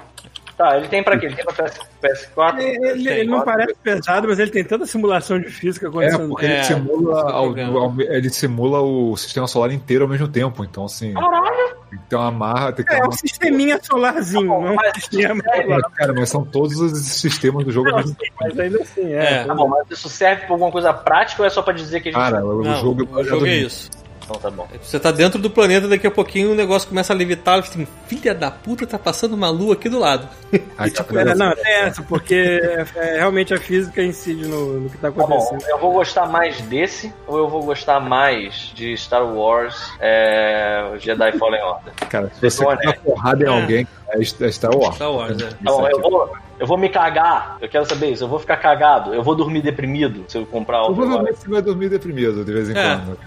Tá, 0.56 0.76
ele 0.76 0.86
tem 0.86 1.02
pra 1.02 1.18
quê? 1.18 1.26
Ele 1.26 1.34
tem 1.34 1.44
pra 1.44 1.52
PS, 1.64 1.80
PS4? 2.00 2.58
Ele, 2.60 3.08
ele 3.08 3.24
não 3.28 3.42
parece 3.42 3.74
pesado, 3.82 4.28
mas 4.28 4.38
ele 4.38 4.52
tem 4.52 4.62
tanta 4.62 4.86
simulação 4.86 5.40
de 5.40 5.48
física 5.48 5.86
É, 5.86 5.88
acontecendo. 5.88 6.28
porque 6.28 6.46
É, 6.46 6.54
ele, 6.54 6.64
simula 6.64 7.12
esse 7.18 7.20
é 7.20 7.24
o 7.24 7.28
ao- 7.36 7.42
problema. 7.44 7.80
ao- 7.80 8.00
ele 8.00 8.30
simula 8.30 8.80
o 8.80 9.16
sistema 9.16 9.48
solar 9.48 9.72
inteiro 9.72 10.04
ao 10.04 10.08
mesmo 10.08 10.28
tempo. 10.28 10.62
Então, 10.62 10.84
assim, 10.84 11.12
Caralho! 11.12 11.63
Tem 11.94 12.02
que 12.02 12.08
ter 12.08 12.16
uma 12.16 12.30
marra, 12.30 12.72
tem 12.72 12.84
que 12.84 12.90
ter 12.90 12.96
É, 12.96 13.00
é 13.00 13.02
um 13.02 13.06
uma. 13.06 13.12
sisteminha 13.12 13.80
solarzinho, 13.82 14.44
não 14.46 14.66
é 14.66 14.70
um 14.70 14.74
mas- 14.74 14.92
sistema. 14.96 15.42
Mas, 15.68 15.82
cara, 15.94 16.12
mas 16.12 16.28
são 16.28 16.44
todos 16.44 16.78
os 16.80 16.98
sistemas 17.06 17.64
do 17.64 17.70
jogo 17.72 17.94
mesmo 17.94 18.14
tempo. 18.14 18.34
Mas 18.40 18.58
ainda 18.58 18.82
assim, 18.82 19.12
é. 19.12 19.34
É. 19.34 19.44
Tá 19.44 19.54
bom, 19.54 19.68
mas 19.68 19.90
isso 19.90 20.08
serve 20.08 20.42
pra 20.46 20.54
alguma 20.54 20.70
coisa 20.70 20.92
prática 20.92 21.42
ou 21.42 21.46
é 21.46 21.50
só 21.50 21.62
pra 21.62 21.72
dizer 21.72 22.00
que 22.00 22.08
a 22.08 22.12
gente. 22.12 22.20
Cara, 22.20 22.44
o 22.44 22.62
Não, 22.62 22.76
jogo 22.80 23.08
o 23.18 23.24
jogo 23.24 23.46
é 23.46 23.56
isso. 23.56 23.90
Então 24.24 24.40
tá 24.40 24.51
bom. 24.51 24.66
Você 24.82 24.98
tá 24.98 25.10
dentro 25.10 25.38
do 25.40 25.51
planeta, 25.51 25.86
daqui 25.86 26.06
a 26.06 26.10
pouquinho 26.10 26.52
o 26.52 26.55
negócio 26.55 26.88
começa 26.88 27.12
a 27.12 27.16
levitar. 27.16 27.62
Você 27.62 27.76
tem, 27.76 27.88
filha 28.06 28.34
da 28.34 28.51
puta, 28.51 28.86
tá 28.86 28.98
passando 28.98 29.34
uma 29.34 29.51
lua 29.51 29.74
aqui 29.74 29.88
do 29.88 29.98
lado. 29.98 30.28
Aí, 30.78 30.90
tipo, 30.90 31.18
É, 31.18 31.34
não, 31.34 31.55
tem 31.55 31.72
essa, 31.72 32.02
porque 32.02 32.34
é, 32.34 32.86
é, 32.96 33.16
realmente 33.18 33.52
a 33.52 33.59
física 33.59 34.02
incide 34.02 34.46
no, 34.46 34.80
no 34.80 34.90
que 34.90 34.98
tá 34.98 35.10
Tá 35.10 35.10
bom, 35.10 35.24
acontecendo. 35.24 35.70
eu 35.70 35.78
vou 35.78 35.92
gostar 35.92 36.26
mais 36.26 36.60
desse 36.62 37.12
ou 37.26 37.38
eu 37.38 37.48
vou 37.48 37.62
gostar 37.62 38.01
mais 38.01 38.72
de 38.74 38.96
Star 38.96 39.24
Wars 39.24 39.92
é, 40.01 40.92
Jedi 40.98 41.38
Fallen 41.38 41.62
Order? 41.62 41.92
cara, 42.09 42.30
se 42.34 42.40
você 42.51 42.64
dar 42.64 42.98
porrada 43.01 43.44
em 43.44 43.46
é. 43.46 43.51
alguém, 43.51 43.86
é 44.09 44.20
é 44.20 44.51
Star 44.51 44.74
Wars. 44.76 44.94
Star 44.96 45.12
Wars, 45.12 45.42
é. 45.42 45.48
Então, 45.60 45.88
eu 45.88 46.01
vou, 46.01 46.32
eu 46.64 46.66
vou 46.66 46.78
me 46.78 46.88
cagar, 46.88 47.58
eu 47.60 47.68
quero 47.68 47.84
saber 47.84 48.10
isso, 48.12 48.24
eu 48.24 48.28
vou 48.28 48.38
ficar 48.38 48.56
cagado, 48.56 49.12
eu 49.14 49.22
vou 49.22 49.34
dormir 49.36 49.60
deprimido 49.60 50.24
se 50.26 50.38
eu 50.38 50.46
comprar 50.46 50.82
o 50.84 50.94
Provavelmente 50.94 51.36
você 51.38 51.48
vai 51.50 51.60
dormir 51.60 51.90
deprimido 51.90 52.42
de 52.42 52.52
vez 52.52 52.70
em 52.70 52.72
É. 52.76 52.96
quando. 52.96 53.18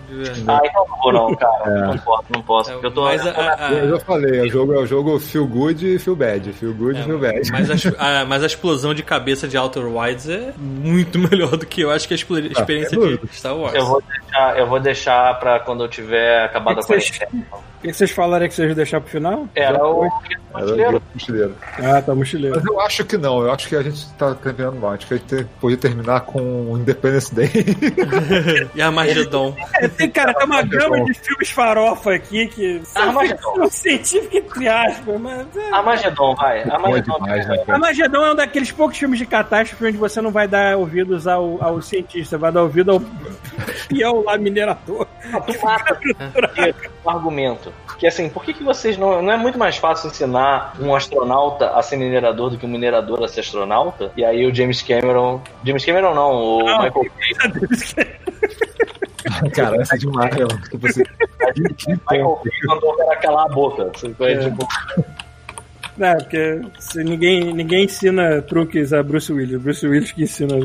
Ah, 0.47 0.61
então 0.65 0.85
não 0.89 0.97
vou 1.03 1.14
não, 1.14 1.35
cara. 1.35 1.88
Não 1.88 1.97
posso, 1.99 2.23
não 2.31 2.41
posso. 2.41 2.72
porque 2.72 2.88
eu 2.88 2.91
tô. 2.91 3.03
Mas 3.03 3.26
a- 3.27 3.30
a- 3.30 3.68
a- 3.68 3.72
Eu 3.73 3.89
já 3.91 3.99
falei, 3.99 4.41
o 4.41 4.49
jogo 4.49 4.73
é 4.73 4.80
o 4.80 4.85
jogo 4.88 5.19
feel 5.19 5.45
good 5.45 5.85
e 5.95 5.99
feel 5.99 6.15
bad. 6.15 6.51
Feel 6.53 6.73
good 6.73 6.99
e 6.99 7.03
feel 7.03 7.19
bad. 7.19 7.51
Mas 7.51 7.69
a, 7.69 7.73
a- 8.22 8.26
mas 8.26 8.41
a 8.43 8.47
explosão 8.47 8.93
de 8.93 9.03
cabeça 9.03 9.47
de 9.47 9.55
Outer 9.55 9.85
Wilds 9.85 10.27
é 10.30 10.53
muito 10.57 11.19
melhor 11.19 11.55
do 11.57 11.65
que 11.68 11.81
eu 11.81 11.91
acho 11.91 12.07
que 12.07 12.14
a 12.14 12.18
explo- 12.18 12.39
experiência 12.39 12.97
de 12.97 13.19
Star 13.34 13.55
Wars. 13.55 13.76
eu 13.76 13.85
vou 13.85 14.01
deixar, 14.38 14.59
eu 14.59 14.68
vou 14.68 14.80
deixar 14.80 15.39
pra 15.39 15.59
quando 15.59 15.84
eu 15.84 15.88
tiver 15.88 16.43
acabado 16.45 16.77
a 16.77 16.81
O 16.81 16.84
que 16.85 16.93
que 16.93 16.99
vocês- 17.01 17.18
quarentena. 17.18 17.45
O 17.77 17.80
que 17.80 17.93
vocês 17.93 18.09
falaram 18.09 18.47
que 18.47 18.55
vocês 18.55 18.68
iam 18.68 18.76
deixar 18.76 18.99
pro 18.99 19.09
final? 19.09 19.47
Era 19.53 19.85
o 19.85 20.03
Era 20.03 20.09
o 20.09 20.59
mochileiro. 20.59 20.89
Guia 20.91 21.01
Mochileiro. 21.14 21.55
Ah, 21.77 22.01
tá, 22.01 22.15
mochileiro. 22.15 22.55
Mas 22.55 22.65
eu 22.65 22.81
acho 22.81 23.05
que 23.05 23.18
não, 23.18 23.41
eu 23.43 23.51
acho 23.51 23.68
que 23.69 23.76
a 23.76 23.84
gente 23.84 24.11
tá 24.14 24.34
terminando 24.34 24.80
mal. 24.80 24.93
Acho 24.93 25.05
que 25.07 25.14
a 25.14 25.18
gente 25.18 25.27
te- 25.27 25.45
podia 25.61 25.77
terminar 25.77 26.22
com 26.22 26.41
o 26.72 26.77
Independence 26.77 27.34
Day. 27.34 27.47
E 28.73 28.81
Armageddon. 28.81 29.55
É, 29.76 29.88
tem, 29.88 30.09
cara, 30.09 30.34
tem 30.34 30.45
uma 30.45 30.61
gama 30.64 31.03
de 31.05 31.14
filmes 31.14 31.49
farofa 31.51 32.14
aqui 32.15 32.47
que 32.47 32.81
são 32.84 33.01
Armagedon. 33.03 33.38
ficção 33.38 33.69
científica, 33.69 34.38
entre 34.38 34.68
aspas, 34.68 35.22
mas... 35.22 35.45
É. 35.55 35.72
Armagedon, 35.72 36.35
vai. 36.35 36.64
Armagedon. 36.64 37.14
demais, 37.19 37.47
né? 37.47 37.64
Armagedon 37.68 38.26
é 38.26 38.31
um 38.31 38.35
daqueles 38.35 38.72
poucos 38.72 38.97
filmes 38.97 39.19
de 39.19 39.26
catástrofe 39.27 39.85
onde 39.85 39.97
você 39.97 40.19
não 40.19 40.31
vai 40.31 40.47
dar 40.47 40.77
ouvidos 40.77 41.27
ao, 41.27 41.64
ao 41.64 41.80
cientista, 41.81 42.38
vai 42.39 42.51
dar 42.51 42.64
ouvido 42.64 42.91
ao 42.91 42.99
peão 43.88 44.23
lá 44.28 44.38
minerador. 44.38 45.08
um 47.06 47.10
argumento. 47.10 47.74
Que 47.98 48.06
assim, 48.06 48.30
por 48.30 48.44
que, 48.44 48.54
que 48.54 48.64
vocês 48.64 48.98
não. 48.98 49.22
Não 49.22 49.32
é 49.34 49.38
muito 49.38 49.58
mais 49.58 49.78
fácil 49.78 50.10
ensinar 50.10 50.74
um 50.80 50.94
astronauta 50.94 51.72
a 51.72 51.82
ser 51.82 51.98
minerador 51.98 52.52
do 52.52 52.58
que 52.58 52.66
um 52.66 52.70
minerador 52.70 53.24
a 53.24 53.28
ser 53.28 53.40
astronauta? 53.40 54.12
E 54.16 54.24
aí 54.24 54.45
o 54.45 54.54
James 54.54 54.82
Cameron. 54.84 55.41
James 55.64 55.84
Cameron 55.84 56.14
não, 56.14 56.32
o 56.36 56.64
Não. 56.64 56.84
Michael 56.84 57.06
Bay. 57.16 58.18
Cara, 59.54 59.82
essa 59.82 59.95
é 59.95 59.98
demais. 59.98 60.36
Tipo 60.70 60.88
assim, 60.88 61.04
Michael 62.12 62.40
Bay 62.44 62.54
mandou 62.68 62.91
o 62.94 62.98
cara 62.98 63.16
calar 63.18 63.45
a 63.45 63.49
boca. 63.49 63.91
Foi, 64.18 64.34
É. 64.34 64.38
tipo, 64.38 64.68
Não, 65.98 66.15
porque 66.18 66.61
se 66.80 67.03
ninguém, 67.03 67.53
ninguém 67.53 67.86
ensina 67.86 68.41
truques 68.41 68.94
a 68.94 69.02
Bruce 69.02 69.32
Willis. 69.34 69.60
Bruce 69.60 69.88
Willis 69.88 70.11
que 70.11 70.24
ensina. 70.24 70.56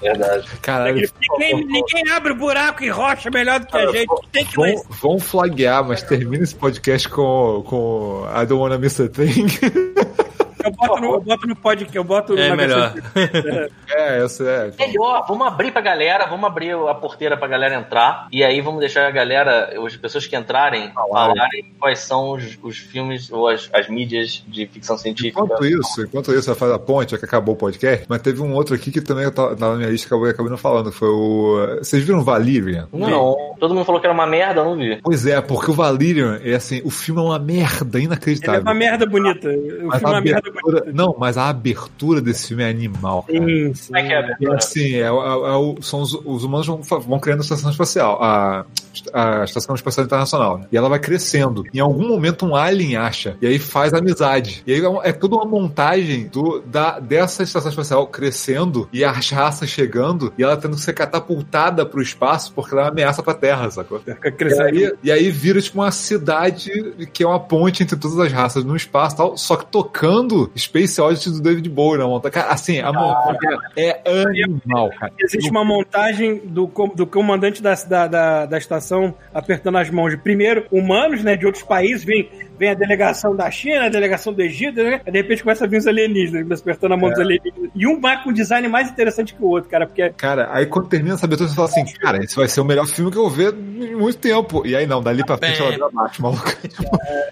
verdade. 0.00 0.48
Caralho, 0.62 1.10
Ninguém, 1.38 1.66
ninguém 1.66 2.10
abre 2.10 2.32
buraco 2.34 2.82
e 2.82 2.88
rocha 2.88 3.30
melhor 3.30 3.60
do 3.60 3.66
que 3.66 3.76
a 3.76 3.92
gente. 3.92 4.08
Tem 4.32 4.44
que 4.44 4.56
vão, 4.56 4.82
vão 4.88 5.18
flaguear, 5.18 5.84
mas 5.86 6.02
termina 6.02 6.44
esse 6.44 6.54
podcast 6.54 7.08
com, 7.08 7.62
com 7.66 8.26
I 8.34 8.46
don't 8.46 8.60
wanna 8.60 8.78
miss 8.78 8.98
a 9.00 9.08
thing. 9.08 9.46
Eu 10.64 10.70
boto 10.72 11.00
no, 11.00 11.14
eu 11.14 11.20
boto 11.20 11.46
no 11.46 11.56
podcast, 11.56 11.96
eu 11.96 12.04
boto 12.04 12.38
É 12.38 12.48
na 12.48 12.56
melhor. 12.56 12.94
É, 13.90 14.22
essa 14.22 14.44
é. 14.44 14.70
Melhor, 14.86 15.24
vamos 15.26 15.46
abrir 15.46 15.72
pra 15.72 15.80
galera, 15.80 16.26
vamos 16.26 16.44
abrir 16.46 16.72
a 16.72 16.94
porteira 16.94 17.36
pra 17.36 17.48
galera 17.48 17.74
entrar. 17.74 18.28
E 18.30 18.44
aí 18.44 18.60
vamos 18.60 18.80
deixar 18.80 19.06
a 19.06 19.10
galera, 19.10 19.74
as 19.84 19.96
pessoas 19.96 20.26
que 20.26 20.36
entrarem, 20.36 20.90
Falarem. 20.92 21.36
falarem 21.36 21.64
quais 21.80 21.98
são 22.00 22.30
os, 22.32 22.58
os 22.62 22.76
filmes 22.76 23.30
ou 23.32 23.48
as, 23.48 23.68
as 23.72 23.88
mídias 23.88 24.44
de 24.46 24.66
ficção 24.66 24.96
científica. 24.98 25.40
Enquanto 25.40 25.64
isso, 25.64 26.02
enquanto 26.02 26.32
isso, 26.34 26.46
vai 26.46 26.54
fazer 26.54 26.74
a 26.74 26.78
ponte, 26.78 27.14
é 27.14 27.18
que 27.18 27.24
acabou 27.24 27.54
o 27.54 27.58
podcast, 27.58 28.04
mas 28.08 28.20
teve 28.22 28.42
um 28.42 28.52
outro 28.54 28.74
aqui 28.74 28.90
que 28.90 29.00
também 29.00 29.24
eu 29.24 29.32
tava- 29.32 29.56
na 29.56 29.74
minha 29.74 29.88
lista 29.88 30.06
acabou, 30.06 30.28
acabou 30.28 30.50
não 30.50 30.58
falando, 30.58 30.92
foi 30.92 31.08
o... 31.08 31.78
Vocês 31.78 32.04
viram 32.04 32.22
Valirian? 32.22 32.88
Não, 32.92 33.54
todo 33.58 33.74
mundo 33.74 33.84
falou 33.86 34.00
que 34.00 34.06
era 34.06 34.14
uma 34.14 34.26
merda, 34.26 34.60
eu 34.60 34.64
não 34.66 34.76
vi. 34.76 35.00
Pois 35.02 35.26
é, 35.26 35.40
porque 35.40 35.70
o 35.70 35.74
Valirian, 35.74 36.40
é 36.44 36.54
assim, 36.54 36.80
o 36.84 36.90
filme 36.90 37.20
é 37.20 37.24
uma 37.24 37.38
merda 37.38 37.96
Ele 37.98 38.04
é 38.04 38.06
inacreditável. 38.06 38.60
uma 38.62 38.74
merda 38.74 39.06
bonita. 39.06 39.48
O 39.48 39.86
Mas 39.86 39.98
filme 40.00 40.14
é 40.14 40.16
uma 40.16 40.20
merda 40.20 40.50
abertura, 40.60 40.92
não, 40.92 41.14
mas 41.18 41.36
a 41.38 41.48
abertura 41.48 42.20
desse 42.20 42.48
filme 42.48 42.62
é 42.62 42.68
animal, 42.70 43.22
cara. 43.24 43.38
Sim, 43.38 43.74
sim. 43.74 43.86
Como 43.86 43.98
é 43.98 44.02
que 44.06 44.12
é 44.12 44.16
a 44.16 44.20
abertura? 44.20 44.56
assim, 44.56 44.94
é, 44.94 45.00
é- 45.00 45.06
é 45.06 45.10
o- 45.10 45.76
são 45.80 46.00
os, 46.02 46.14
os 46.14 46.44
humanos 46.44 46.66
vão, 46.66 46.80
vão 46.82 47.18
criando 47.18 47.40
a 47.40 47.42
estação 47.42 47.70
espacial, 47.70 48.22
a, 48.22 48.64
a 49.12 49.44
estação 49.44 49.74
espacial 49.74 50.04
internacional, 50.06 50.58
né? 50.58 50.66
E 50.72 50.76
ela 50.76 50.88
vai 50.88 50.98
crescendo. 50.98 51.64
Em 51.72 51.80
algum 51.80 52.06
momento 52.08 52.44
um 52.46 52.54
alien 52.56 52.96
acha, 52.96 53.36
e 53.40 53.46
aí 53.46 53.58
faz 53.58 53.94
amizade. 53.94 54.62
E 54.66 54.72
aí 54.72 54.80
é, 54.80 55.08
é 55.10 55.12
toda 55.12 55.36
uma 55.36 55.44
montagem 55.44 56.26
do, 56.28 56.60
da, 56.66 56.98
dessa 56.98 57.42
estação 57.42 57.70
espacial 57.70 58.06
crescendo 58.06 58.88
e 58.92 59.04
as 59.04 59.30
raças 59.30 59.68
chegando 59.68 60.32
e 60.38 60.42
ela 60.42 60.56
tendo 60.56 60.74
que 60.76 60.82
ser 60.82 60.92
catapultada 60.92 61.84
pro 61.86 62.02
espaço 62.02 62.52
porque 62.54 62.72
ela 62.74 62.82
é 62.82 62.84
uma 62.86 62.90
ameaça 62.90 63.22
pra 63.22 63.34
Terra, 63.34 63.70
sacou? 63.70 64.00
E 64.06 64.62
aí, 64.62 64.92
e 65.04 65.12
aí 65.12 65.30
vira 65.30 65.60
tipo 65.60 65.78
uma 65.78 65.90
cidade 65.90 66.70
que 67.12 67.22
é 67.22 67.26
uma 67.26 67.40
ponte 67.40 67.82
entre 67.82 67.96
todas 67.96 68.18
as 68.18 68.32
raças 68.32 68.64
no 68.64 68.74
espaço 68.76 69.14
e 69.14 69.18
tal, 69.18 69.36
só 69.36 69.56
que 69.56 69.66
tocando 69.66 70.37
Space 70.56 71.00
Oddity 71.00 71.30
do 71.30 71.40
David 71.40 71.68
Bowie 71.68 71.98
na 71.98 72.06
montagem. 72.06 72.34
Cara, 72.34 72.52
assim, 72.52 72.80
a 72.80 72.92
montagem 72.92 73.58
é 73.76 74.00
animal, 74.06 74.90
cara. 74.98 75.12
Existe 75.18 75.50
uma 75.50 75.64
montagem 75.64 76.38
do, 76.44 76.70
do 76.94 77.06
comandante 77.06 77.62
da, 77.62 77.74
da, 77.74 78.06
da, 78.06 78.46
da 78.46 78.58
estação 78.58 79.14
apertando 79.32 79.78
as 79.78 79.90
mãos 79.90 80.10
de 80.10 80.16
primeiro 80.16 80.66
humanos, 80.70 81.22
né, 81.22 81.36
de 81.36 81.46
outros 81.46 81.64
países, 81.64 82.04
vem, 82.04 82.28
vem 82.58 82.70
a 82.70 82.74
delegação 82.74 83.34
da 83.34 83.50
China, 83.50 83.86
a 83.86 83.88
delegação 83.88 84.32
do 84.32 84.42
Egito, 84.42 84.82
né, 84.82 85.00
aí 85.06 85.12
de 85.12 85.18
repente 85.18 85.42
começa 85.42 85.64
a 85.64 85.68
vir 85.68 85.78
os 85.78 85.86
alienígenas, 85.86 86.60
apertando 86.60 86.92
a 86.92 86.96
mão 86.96 87.10
dos 87.10 87.18
alienígenas. 87.18 87.70
E 87.74 87.86
um 87.86 88.00
vai 88.00 88.22
com 88.22 88.30
um 88.30 88.32
design 88.32 88.66
mais 88.68 88.90
interessante 88.90 89.34
que 89.34 89.42
o 89.42 89.46
outro, 89.46 89.70
cara, 89.70 89.86
porque 89.86 90.08
Cara, 90.16 90.48
aí 90.52 90.66
quando 90.66 90.88
termina 90.88 91.14
essa 91.14 91.26
abertura, 91.26 91.48
você 91.48 91.54
fala 91.54 91.68
assim, 91.68 91.84
cara, 91.98 92.22
esse 92.22 92.34
vai 92.34 92.48
ser 92.48 92.60
o 92.60 92.64
melhor 92.64 92.86
filme 92.86 93.10
que 93.10 93.16
eu 93.16 93.22
vou 93.22 93.30
ver 93.30 93.54
em 93.54 93.94
muito 93.94 94.18
tempo. 94.18 94.66
E 94.66 94.74
aí 94.74 94.86
não, 94.86 95.02
dali 95.02 95.24
pra 95.24 95.38
frente 95.38 95.60
ela 95.60 95.70
vira 95.70 95.86
abaixo, 95.86 96.22
maluco. 96.22 96.44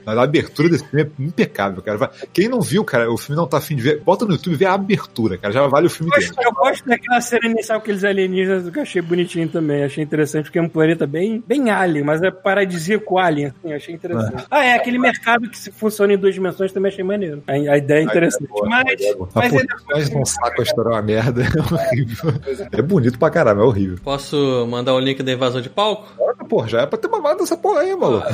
Mas 0.04 0.16
a 0.18 0.22
abertura 0.22 0.68
desse 0.68 0.86
filme 0.86 1.02
é 1.02 1.22
impecável, 1.22 1.82
cara. 1.82 2.10
Quem 2.32 2.48
não 2.48 2.60
viu, 2.60 2.84
cara, 2.84 3.10
o 3.10 3.16
filme 3.16 3.36
não 3.36 3.46
tá 3.46 3.58
afim 3.58 3.76
de 3.76 3.82
ver, 3.82 4.00
bota 4.00 4.24
no 4.24 4.32
YouTube 4.32 4.54
e 4.54 4.56
vê 4.56 4.66
a 4.66 4.74
abertura, 4.74 5.38
cara. 5.38 5.52
Já 5.52 5.66
vale 5.66 5.86
o 5.86 5.90
filme 5.90 6.12
eu 6.14 6.18
inteiro. 6.18 6.34
gosto, 6.36 6.48
eu 6.48 6.52
gosto 6.52 6.86
daquela 6.86 7.20
cena 7.20 7.46
inicial 7.46 7.78
com 7.78 7.84
aqueles 7.84 8.04
alienígenas 8.04 8.70
que 8.70 8.78
eu 8.78 8.82
achei 8.82 9.02
bonitinho 9.02 9.48
também, 9.48 9.84
achei 9.84 10.02
interessante, 10.02 10.44
porque 10.44 10.58
é 10.58 10.62
um 10.62 10.68
planeta 10.68 11.06
bem, 11.06 11.42
bem 11.46 11.70
alien, 11.70 12.04
mas 12.04 12.22
é 12.22 12.30
paradisíaco 12.30 13.18
alien, 13.18 13.48
assim, 13.48 13.72
achei 13.72 13.94
interessante. 13.94 14.44
Ah, 14.50 14.64
é, 14.64 14.74
aquele 14.74 14.98
mercado 14.98 15.15
que 15.48 15.59
se 15.59 15.70
funciona 15.70 16.12
em 16.12 16.18
duas 16.18 16.34
dimensões 16.34 16.72
também 16.72 16.90
achei 16.93 17.05
maneiro. 17.05 17.43
A, 17.47 17.52
a 17.52 17.78
ideia 17.78 18.01
é 18.01 18.02
interessante. 18.02 18.47
boa, 18.48 18.68
mas, 18.68 18.86
a 18.86 19.16
mas, 19.18 19.34
Mas 19.34 19.52
ainda- 19.52 19.76
mas 19.88 20.10
não 20.10 20.24
saco 20.24 20.62
é 20.62 20.82
uma 20.82 21.02
merda, 21.02 21.43
é 21.43 21.74
horrível. 21.74 22.32
É 22.72 22.82
bonito 22.82 23.18
pra 23.18 23.30
caramba, 23.30 23.62
é 23.62 23.64
horrível. 23.64 23.98
Posso 24.02 24.66
mandar 24.68 24.94
o 24.94 25.01
link 25.01 25.22
da 25.22 25.32
invasão 25.32 25.60
de 25.60 25.68
palco? 25.68 26.06
Olha, 26.18 26.36
Pô, 26.48 26.66
já 26.66 26.82
é 26.82 26.86
pra 26.86 26.98
ter 26.98 27.09
mamado 27.09 27.43
essa 27.43 27.56
porra 27.56 27.80
aí, 27.80 27.97
maluco. 27.97 28.26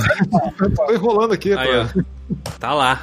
Tô 0.76 0.92
enrolando 0.92 1.32
aqui. 1.32 1.52
Aí. 1.54 1.68
Tá 2.60 2.74
lá. 2.74 3.02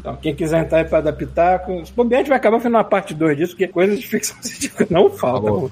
Então, 0.00 0.16
quem 0.16 0.34
quiser 0.34 0.62
entrar 0.62 0.78
aí 0.78 0.84
pra 0.84 1.00
dar 1.02 1.12
pitaco, 1.12 1.84
se 1.84 1.92
bobear, 1.92 2.20
a 2.20 2.22
gente 2.22 2.28
vai 2.30 2.38
acabar 2.38 2.56
fazendo 2.58 2.74
uma 2.76 2.84
parte 2.84 3.12
2 3.14 3.36
disso, 3.36 3.52
porque 3.52 3.68
coisas 3.68 4.00
de 4.00 4.06
ficção 4.06 4.34
científica 4.42 4.86
não 4.90 5.10
faltam. 5.10 5.70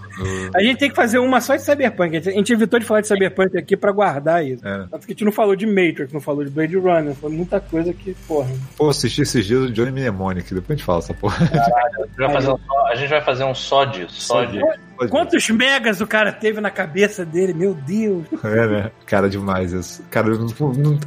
A 0.54 0.62
gente 0.62 0.78
tem 0.78 0.90
que 0.90 0.94
fazer 0.96 1.18
uma 1.18 1.40
só 1.40 1.56
de 1.56 1.62
Cyberpunk. 1.62 2.16
A 2.16 2.20
gente- 2.20 2.52
evitou 2.52 2.78
de 2.78 2.84
falar 2.86 3.00
de 3.00 3.08
Cyberpunk 3.08 3.56
aqui 3.56 3.76
pra 3.76 3.90
guardar 3.90 4.44
isso. 4.44 4.66
É. 4.66 4.86
Tanto 4.90 5.06
que 5.06 5.12
a 5.12 5.14
gente 5.14 5.24
não 5.24 5.32
falou 5.32 5.56
de 5.56 5.66
Matrix, 5.66 6.12
não 6.12 6.20
falou 6.20 6.44
de 6.44 6.50
Blade 6.50 6.76
Runner, 6.76 7.14
foi 7.14 7.30
muita 7.30 7.58
coisa 7.60 7.92
que, 7.92 8.14
porra. 8.26 8.50
Pô, 8.76 8.88
assisti 8.90 9.22
esses 9.22 9.46
dias 9.46 9.62
o 9.62 9.70
Johnny 9.72 9.90
Mnemonic, 9.92 10.52
depois 10.54 10.70
a 10.70 10.72
gente 10.76 10.84
fala 10.84 10.98
essa 10.98 11.14
porra. 11.14 11.36
A 11.38 12.04
gente 12.06 12.16
vai 12.18 12.32
fazer 12.32 12.50
um, 12.50 12.58
só- 12.58 12.86
a 12.86 12.94
gente 12.94 13.08
vai 13.10 13.20
fazer 13.22 13.44
um 13.44 13.54
sódio. 13.54 14.10
Sódio. 14.10 14.62
Quantos 15.10 15.48
megas 15.50 16.00
o 16.00 16.06
cara 16.06 16.32
teve 16.32 16.60
na 16.60 16.70
cabeça 16.70 17.24
dele, 17.24 17.54
meu 17.54 17.72
Deus. 17.74 18.24
É, 18.44 18.66
né? 18.66 18.90
Cara, 19.06 19.28
demais 19.30 19.72
isso. 19.72 20.02
Cara, 20.10 20.28
não- 20.28 20.72
não- 20.72 20.98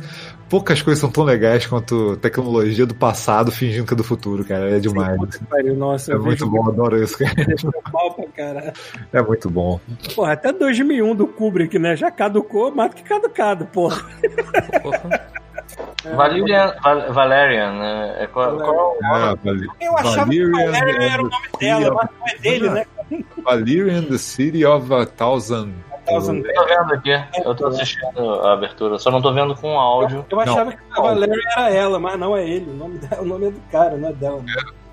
poucas 0.52 0.82
coisas 0.82 1.00
são 1.00 1.10
tão 1.10 1.24
legais 1.24 1.66
quanto 1.66 2.18
tecnologia 2.18 2.86
do 2.86 2.94
passado 2.94 3.52
fingindo 3.52 3.88
que 3.88 3.94
é 3.94 3.98
do 3.98 4.04
futuro, 4.04 4.44
cara. 4.44 4.70
É 4.76 4.80
demais. 4.80 5.18
Pariu, 5.50 5.76
Nossa, 5.76 6.12
É 6.14 6.18
muito 6.18 6.48
bom, 6.48 6.68
adoro 6.68 7.02
isso, 7.02 7.18
cara. 7.18 7.34
deixou 7.46 7.72
mal 7.92 8.14
pra 8.14 8.26
caralho. 8.28 8.74
É 9.14 9.22
muito 9.22 9.50
bom. 9.50 9.80
Porra, 10.14 10.34
até 10.34 10.52
2001 10.52 11.16
do 11.16 11.26
Kubrick, 11.26 11.80
né? 11.80 11.96
Já 11.96 12.12
caducou, 12.12 12.70
mais 12.76 12.90
do 12.92 12.98
que 12.98 13.04
caducado, 13.04 13.66
porra. 13.68 14.02
Porra. 14.84 15.32
Valerian, 16.16 16.74
Val- 16.84 17.14
Valerian, 17.14 17.72
né? 17.80 18.24
É 18.24 18.28
qual, 18.28 18.58
qual 18.58 18.96
é 18.96 19.06
Ah, 19.06 19.36
Eu 19.80 19.98
achava 19.98 20.26
Valerian 20.26 20.52
que 20.52 20.66
Valéria 20.72 20.96
and 21.00 21.04
era 21.14 21.22
o 21.22 21.30
nome 21.30 21.48
dela, 21.60 21.88
of- 21.88 21.96
mas 21.96 22.10
não 22.20 22.28
é 22.28 22.38
dele, 22.42 22.70
né? 22.70 22.86
Valerian, 23.44 24.04
the 24.04 24.18
City 24.18 24.66
of 24.66 24.94
a 24.94 25.06
Thousand. 25.06 25.72
Thousand 26.12 26.38
Eu 26.46 26.54
tô 26.54 26.66
vendo 26.66 26.94
aqui. 26.94 27.24
Eu 27.46 27.56
tô 27.56 27.68
assistindo 27.68 28.32
a 28.42 28.54
abertura, 28.54 28.98
só 29.00 29.10
não 29.12 29.22
tô 29.22 29.34
vendo 29.34 29.56
com 29.56 29.80
áudio. 29.80 30.26
Eu 30.30 30.40
achava 30.40 30.72
que 30.72 30.78
a 30.92 31.02
Valéria 31.02 31.42
era 31.58 31.70
ela, 31.70 32.00
mas 32.00 32.20
não 32.20 32.36
é 32.36 32.48
ele. 32.48 32.70
O 32.70 32.74
nome, 32.74 32.98
dela, 33.00 33.22
o 33.22 33.26
nome 33.26 33.48
é 33.48 33.52
do 33.52 33.60
cara, 33.72 33.98
não 33.98 34.10
é 34.10 34.14
dela. 34.14 34.44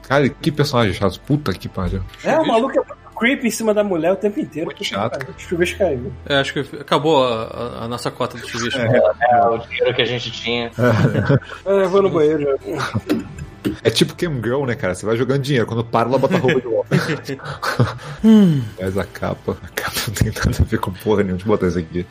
Cara, 0.02 0.28
que 0.28 0.50
personagem 0.50 0.94
chato. 0.94 1.20
Puta 1.20 1.52
que 1.52 1.68
pariu. 1.68 2.02
É, 2.24 2.38
o 2.38 2.46
maluco 2.46 2.72
é 2.72 2.82
muito 2.82 2.98
creep 3.18 3.44
em 3.44 3.50
cima 3.50 3.74
da 3.74 3.82
mulher 3.84 4.12
o 4.12 4.16
tempo 4.16 4.38
inteiro. 4.40 4.66
Muito 4.66 4.82
chato. 4.84 5.18
Chuveiro 5.36 5.76
caiu. 5.76 6.12
É, 6.26 6.36
acho 6.36 6.52
que 6.54 6.60
acabou 6.80 7.24
a, 7.26 7.42
a- 7.44 7.84
a 7.84 7.88
nossa 7.88 8.10
cota 8.10 8.38
de 8.38 8.46
chuvisco. 8.48 8.78
É, 8.80 9.46
o 9.46 9.58
dinheiro 9.58 9.92
que 9.94 10.02
a 10.02 10.06
gente 10.06 10.30
tinha. 10.30 10.70
Ah, 10.78 11.68
eu 11.70 11.88
vou 11.90 12.00
no 12.02 12.08
banheiro 12.10 12.42
já. 12.42 12.56
É 13.82 13.90
tipo 13.90 14.14
Cam 14.14 14.34
Girl, 14.42 14.64
né, 14.64 14.74
cara? 14.74 14.94
Você 14.94 15.04
vai 15.06 15.16
jogando 15.16 15.42
dinheiro. 15.42 15.66
Quando 15.66 15.84
para, 15.84 16.08
ela 16.08 16.18
bota 16.18 16.36
a 16.36 16.38
roupa 16.38 16.60
de 16.60 16.66
volta. 16.66 16.96
Mas 18.80 18.98
a 18.98 19.04
capa. 19.04 19.56
A 19.62 19.68
capa 19.68 20.00
não 20.06 20.14
tem 20.14 20.32
nada 20.32 20.56
a 20.60 20.64
ver 20.64 20.78
com 20.78 20.92
porra 20.92 21.22
nenhuma. 21.22 21.36
Deixa 21.38 21.44
eu 21.44 21.48
botar 21.48 21.66
isso 21.68 21.78
aqui. 21.78 22.06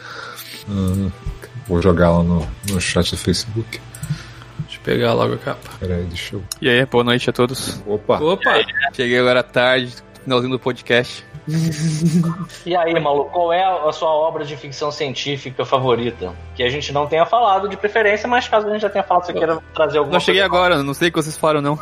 Hum, 0.69 1.11
vou 1.67 1.81
jogar 1.81 2.11
lá 2.11 2.23
no, 2.23 2.47
no 2.69 2.81
chat 2.81 3.11
do 3.11 3.17
Facebook. 3.17 3.79
Deixa 4.59 4.77
eu 4.77 4.83
pegar 4.83 5.13
logo 5.13 5.35
a 5.35 5.37
capa. 5.37 5.69
Peraí, 5.79 6.03
deixa 6.05 6.35
eu. 6.35 6.43
E 6.61 6.69
aí, 6.69 6.85
boa 6.85 7.03
noite 7.03 7.29
a 7.29 7.33
todos. 7.33 7.81
Opa! 7.85 8.19
Opa! 8.19 8.55
Cheguei 8.93 9.19
agora 9.19 9.39
à 9.39 9.43
tarde, 9.43 9.93
finalzinho 10.23 10.51
do 10.51 10.59
podcast. 10.59 11.25
E 12.65 12.75
aí, 12.75 12.99
maluco, 12.99 13.31
qual 13.31 13.53
é 13.53 13.63
a 13.63 13.91
sua 13.91 14.09
obra 14.09 14.43
de 14.45 14.55
ficção 14.57 14.91
científica 14.91 15.63
favorita? 15.65 16.33
Que 16.55 16.63
a 16.63 16.69
gente 16.69 16.91
não 16.91 17.07
tenha 17.07 17.25
falado 17.25 17.69
de 17.69 17.77
preferência, 17.77 18.27
mas 18.27 18.47
caso 18.47 18.67
a 18.67 18.71
gente 18.71 18.81
já 18.81 18.89
tenha 18.89 19.03
falado, 19.03 19.25
você 19.25 19.33
queira 19.33 19.59
trazer 19.73 19.99
alguma 19.99 20.13
Não 20.15 20.19
cheguei 20.19 20.41
coisa. 20.41 20.55
agora, 20.55 20.83
não 20.83 20.93
sei 20.93 21.07
o 21.09 21.11
que 21.11 21.21
vocês 21.21 21.37
falaram, 21.37 21.61
não. 21.61 21.79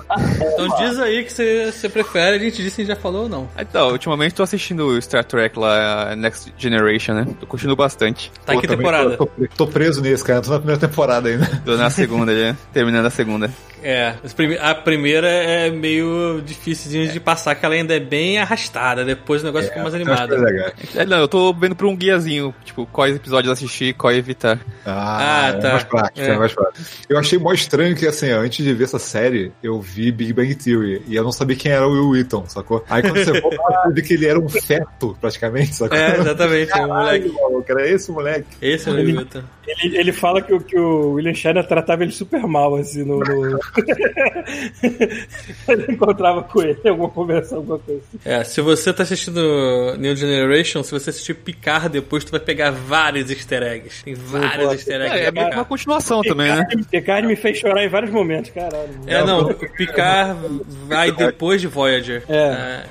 Então 0.54 0.68
diz 0.78 1.00
aí 1.00 1.24
que 1.24 1.32
você, 1.32 1.72
você 1.72 1.90
prefere, 1.90 2.36
a 2.36 2.40
gente 2.40 2.58
disse 2.62 2.76
se 2.76 2.86
já 2.86 2.96
falou 2.96 3.24
ou 3.24 3.30
não. 3.30 3.50
Ah, 3.56 3.62
Então, 3.62 3.90
ultimamente 3.92 4.36
tô 4.36 4.44
assistindo 4.44 5.02
Star 5.02 5.24
Trek 5.24 5.58
lá, 5.58 6.16
Next 6.16 6.54
Generation, 6.58 7.14
né? 7.14 7.28
Tô 7.40 7.48
curtindo 7.48 7.76
bastante. 7.76 8.32
Tá 8.46 8.54
em 8.54 8.60
que 8.60 8.68
temporada? 8.68 9.16
Tô, 9.18 9.26
tô- 9.26 9.48
tô 9.56 9.68
preso 9.68 10.02
nesse, 10.02 10.24
cara. 10.24 10.42
Tô 10.42 10.52
na 10.52 10.58
primeira 10.58 10.80
temporada 10.80 11.30
ainda. 11.30 11.46
Tô 11.66 11.76
na 11.78 11.90
segunda 11.90 12.36
já, 12.38 12.56
terminando 12.74 13.06
a 13.06 13.10
segunda. 13.10 13.50
É, 13.84 14.16
a 14.62 14.74
primeira 14.76 15.28
é 15.28 15.70
meio 15.70 16.42
difícil 16.44 17.08
de 17.12 17.20
passar, 17.20 17.54
que 17.56 17.66
ela 17.66 17.76
ainda 17.76 17.96
é 17.96 18.00
bem 18.00 18.40
arrastada, 18.40 19.06
depois 19.06 19.42
o 19.44 19.46
negócio 19.46 19.68
fica 19.70 19.82
mais 19.82 19.94
animado. 19.94 20.36
legais. 20.36 20.74
É, 20.96 21.06
não, 21.06 21.18
eu 21.20 21.28
tô 21.28 21.54
vendo 21.54 21.76
por 21.76 21.86
um 21.86 21.96
guiazinho, 21.96 22.54
tipo, 22.64 22.86
quais 22.88 23.16
episódios 23.16 23.52
assistir, 23.52 23.94
qual 23.94 24.12
evitar. 24.14 24.60
Ah, 24.86 25.46
Ah, 25.46 25.48
é 25.50 25.54
tá. 25.54 25.72
mais 25.74 25.84
prático, 25.84 26.22
É. 26.22 26.30
é. 26.30 26.38
mais 26.38 26.54
prático. 26.54 26.86
Eu 27.08 27.20
achei 27.20 27.38
mó 27.38 27.54
estranho 27.54 27.96
que, 27.96 28.08
assim, 28.08 28.30
antes 28.30 28.66
de 28.66 28.74
ver 28.74 28.86
essa 28.86 29.00
série, 29.00 29.52
eu 29.62 29.80
vi 29.80 30.12
Big 30.12 30.34
Bang 30.34 30.54
Theory 30.56 31.04
e 31.08 31.16
eu 31.16 31.24
não 31.24 31.32
sabia 31.32 31.56
quem 31.56 31.72
era 31.72 31.88
o 31.88 31.92
Will 31.92 32.10
Wheaton, 32.10 32.46
sacou? 32.48 32.84
Aí 32.90 33.02
quando 33.02 33.18
você 33.24 33.40
volta, 33.40 33.58
você 33.86 33.94
vê 33.94 34.02
que 34.02 34.14
ele 34.14 34.26
era 34.26 34.40
um 34.40 34.50
feto, 34.50 35.16
praticamente, 35.22 35.76
sacou? 35.76 35.98
É, 35.98 36.18
exatamente, 36.18 36.72
é 36.72 36.84
um 36.84 36.88
moleque. 36.88 37.30
Caralho, 37.30 37.34
maluco, 37.52 37.72
era 37.72 37.90
esse 37.90 38.12
moleque. 38.12 38.48
Esse 38.62 38.90
é 38.90 38.92
o 38.92 38.96
Newton. 38.96 39.44
Ele, 39.68 39.98
ele 39.98 40.12
fala 40.12 40.42
que, 40.42 40.54
o- 40.54 40.60
que 40.62 40.78
o 40.78 41.14
William 41.14 41.34
Shatner 41.34 41.68
tratava 41.68 42.04
ele 42.04 42.12
super 42.12 42.42
mal, 42.48 42.76
assim, 42.76 43.04
no. 43.04 43.20
no... 43.20 43.60
ele 45.68 45.86
encontrava 45.94 46.44
com 46.44 46.62
ele 46.62 46.80
alguma 46.88 47.10
conversa, 47.10 47.56
alguma 47.56 47.80
coisa 47.80 48.02
assim. 48.02 48.20
É, 48.26 48.44
se 48.44 48.62
você 48.62 48.94
tá 48.94 49.04
assistindo 49.04 49.96
New 49.98 50.16
Generation, 50.16 50.84
se 50.84 50.92
você 50.92 51.10
assistir 51.10 51.34
Picard 51.36 51.90
depois, 51.90 52.24
tu 52.24 52.32
vai 52.32 52.40
pegar 52.40 52.72
vários 52.72 53.30
easter 53.30 53.64
eggs. 53.64 54.04
Tem 54.04 54.14
vários 54.14 54.72
easter 54.74 55.02
É, 55.02 55.06
eggs. 55.06 55.18
é 55.20 55.26
de 55.26 55.32
meio 55.32 55.34
que 55.34 55.40
uma 55.40 55.50
Picard. 55.50 55.70
continuação 55.70 56.22
também, 56.22 56.56
né? 56.56 56.66
Picard 56.92 57.28
me 57.28 57.36
fez 57.36 57.58
chorar 57.58 57.84
em 57.84 57.90
vários 57.90 58.12
momentos, 58.12 58.52
caralho. 58.52 58.90
É, 59.08 59.24
não, 59.24 59.54
Picard 59.54 60.40
vai 60.88 61.12
depois 61.12 61.62
de 61.62 61.68
Voyager. 61.68 62.24
É. 62.30 62.84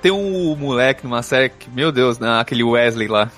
Tem 0.00 0.10
um 0.12 0.54
moleque 0.56 1.04
numa 1.04 1.22
série 1.22 1.48
que, 1.50 1.70
meu 1.70 1.90
Deus, 1.92 2.18
né, 2.18 2.38
aquele 2.40 2.62
Wesley 2.64 3.08
lá. 3.08 3.30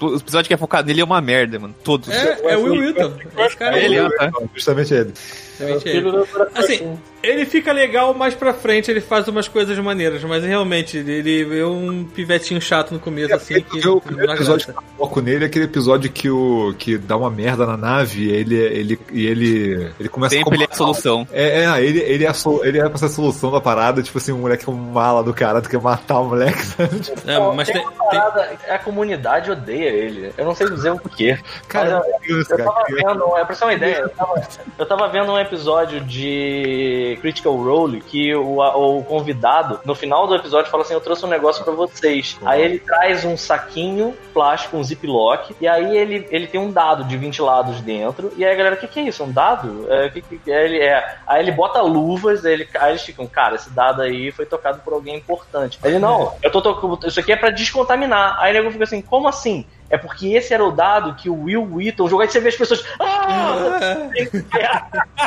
O, 0.00 0.06
o 0.06 0.16
episódio 0.16 0.48
que 0.48 0.54
é 0.54 0.56
focado 0.56 0.86
nele 0.88 1.00
é 1.00 1.04
uma 1.04 1.20
merda, 1.20 1.58
mano. 1.58 1.74
Todos. 1.84 2.08
É, 2.08 2.38
é 2.52 2.56
o 2.56 2.64
Will 2.64 2.80
Wheaton. 2.80 3.12
Esse 3.38 3.56
cara 3.56 3.78
é 3.78 3.84
Ele, 3.84 3.96
ele. 3.96 4.10
tá. 4.10 4.30
Justamente 4.54 4.94
ele. 4.94 5.12
É 5.60 5.70
ele. 5.88 6.08
Assim, 6.54 6.98
ele 7.22 7.44
fica 7.44 7.72
legal 7.72 8.14
mais 8.14 8.34
pra 8.34 8.52
frente, 8.54 8.90
ele 8.90 9.00
faz 9.00 9.26
umas 9.28 9.48
coisas 9.48 9.78
maneiras, 9.78 10.22
mas 10.24 10.44
realmente, 10.44 10.96
ele 10.98 11.58
é 11.60 11.66
um 11.66 12.04
pivetinho 12.04 12.60
chato 12.60 12.92
no 12.92 13.00
começo, 13.00 13.34
assim, 13.34 13.60
que 13.60 13.86
o 13.88 14.00
primeiro 14.00 14.32
episódio 14.32 14.66
que 14.66 14.72
eu 14.72 14.82
foco 14.96 15.20
nele 15.20 15.44
é 15.44 15.46
aquele 15.46 15.64
episódio 15.64 16.10
que, 16.10 16.30
o, 16.30 16.74
que 16.78 16.96
dá 16.98 17.16
uma 17.16 17.30
merda 17.30 17.66
na 17.66 17.76
nave 17.76 18.24
e 18.24 18.30
ele, 18.30 18.56
ele, 18.56 19.00
e 19.12 19.26
ele, 19.26 19.90
ele 19.98 20.08
começa 20.08 20.34
Sempre 20.36 20.56
ele 20.56 20.64
é 20.64 20.68
a 20.70 20.74
solução. 20.76 21.26
É, 21.32 21.64
é, 21.64 21.84
ele, 21.84 21.98
ele, 22.00 22.24
é 22.24 22.28
a 22.28 22.34
sol- 22.34 22.64
ele 22.64 22.78
é 22.78 22.88
pra 22.88 22.98
ser 22.98 23.06
a 23.06 23.08
solução 23.08 23.50
da 23.50 23.60
parada, 23.60 24.02
tipo 24.02 24.18
assim, 24.18 24.32
o 24.32 24.38
moleque 24.38 24.68
é 24.68 24.72
um 24.72 24.76
mala 24.76 25.22
do 25.22 25.34
cara, 25.34 25.60
tu 25.60 25.68
quer 25.68 25.80
matar 25.80 26.20
o 26.20 26.24
moleque, 26.28 26.62
sabe? 26.66 27.00
É, 27.26 27.38
mas 27.54 27.68
tem, 27.68 27.80
uma 27.80 27.90
tem- 27.90 27.98
parada, 28.20 28.50
a 28.68 28.78
comunidade 28.78 29.50
odeia 29.50 29.88
ele. 29.88 30.32
Eu 30.36 30.44
não 30.44 30.54
sei 30.54 30.68
dizer 30.68 30.90
o 30.92 30.98
porquê. 30.98 31.38
Cara, 31.68 31.98
Mas, 32.04 32.14
é 32.14 32.18
criança, 32.20 32.54
Eu 32.54 32.58
cara. 32.58 32.70
tava 32.70 32.84
vendo, 32.88 33.36
é 33.36 33.44
pra 33.44 33.54
você 33.54 33.58
ter 33.60 33.64
uma 33.66 33.74
ideia, 33.74 33.96
eu 34.00 34.08
tava, 34.10 34.48
eu 34.78 34.86
tava 34.86 35.08
vendo 35.08 35.32
um 35.32 35.38
episódio 35.38 36.00
de 36.00 37.07
Critical 37.16 37.56
Role 37.56 38.00
que 38.00 38.34
o, 38.34 38.60
o 38.60 39.04
convidado, 39.04 39.80
no 39.84 39.94
final 39.94 40.26
do 40.26 40.34
episódio, 40.34 40.70
fala 40.70 40.82
assim: 40.82 40.94
Eu 40.94 41.00
trouxe 41.00 41.24
um 41.24 41.28
negócio 41.28 41.64
pra 41.64 41.72
vocês. 41.72 42.38
Aí 42.44 42.62
ele 42.62 42.78
traz 42.78 43.24
um 43.24 43.36
saquinho 43.36 44.16
plástico, 44.32 44.76
um 44.76 44.84
ziplock, 44.84 45.54
e 45.60 45.66
aí 45.66 45.96
ele, 45.96 46.26
ele 46.30 46.46
tem 46.46 46.60
um 46.60 46.70
dado 46.70 47.04
de 47.04 47.16
20 47.16 47.42
lados 47.42 47.80
dentro. 47.80 48.32
E 48.36 48.44
aí 48.44 48.52
a 48.52 48.56
galera, 48.56 48.76
o 48.76 48.78
que, 48.78 48.86
que 48.86 49.00
é 49.00 49.02
isso? 49.04 49.24
Um 49.24 49.32
dado? 49.32 49.86
É, 49.90 50.08
que, 50.10 50.22
que, 50.22 50.52
aí 50.52 50.64
ele, 50.64 50.78
é. 50.78 51.16
Aí 51.26 51.42
ele 51.42 51.52
bota 51.52 51.80
luvas, 51.80 52.44
aí, 52.44 52.52
ele, 52.52 52.68
aí 52.78 52.92
eles 52.92 53.02
ficam, 53.02 53.26
cara, 53.26 53.54
esse 53.54 53.70
dado 53.70 54.02
aí 54.02 54.30
foi 54.30 54.46
tocado 54.46 54.80
por 54.80 54.92
alguém 54.92 55.16
importante. 55.16 55.78
Aí 55.82 55.90
ele, 55.90 55.98
não, 55.98 56.34
eu 56.42 56.50
tô 56.50 56.60
tocando. 56.60 57.06
Isso 57.06 57.20
aqui 57.20 57.32
é 57.32 57.36
pra 57.36 57.50
descontaminar. 57.50 58.36
Aí 58.38 58.50
o 58.50 58.54
nego 58.54 58.70
fica 58.70 58.84
assim, 58.84 59.00
como 59.00 59.28
assim? 59.28 59.66
É 59.90 59.96
porque 59.96 60.28
esse 60.28 60.52
era 60.52 60.64
o 60.64 60.70
dado 60.70 61.14
que 61.14 61.30
o 61.30 61.44
Will 61.44 61.66
Wheaton 61.74 62.08
jogou. 62.08 62.22
Aí 62.22 62.28
você 62.28 62.40
vê 62.40 62.48
as 62.48 62.56
pessoas. 62.56 62.84
Ah! 63.00 64.10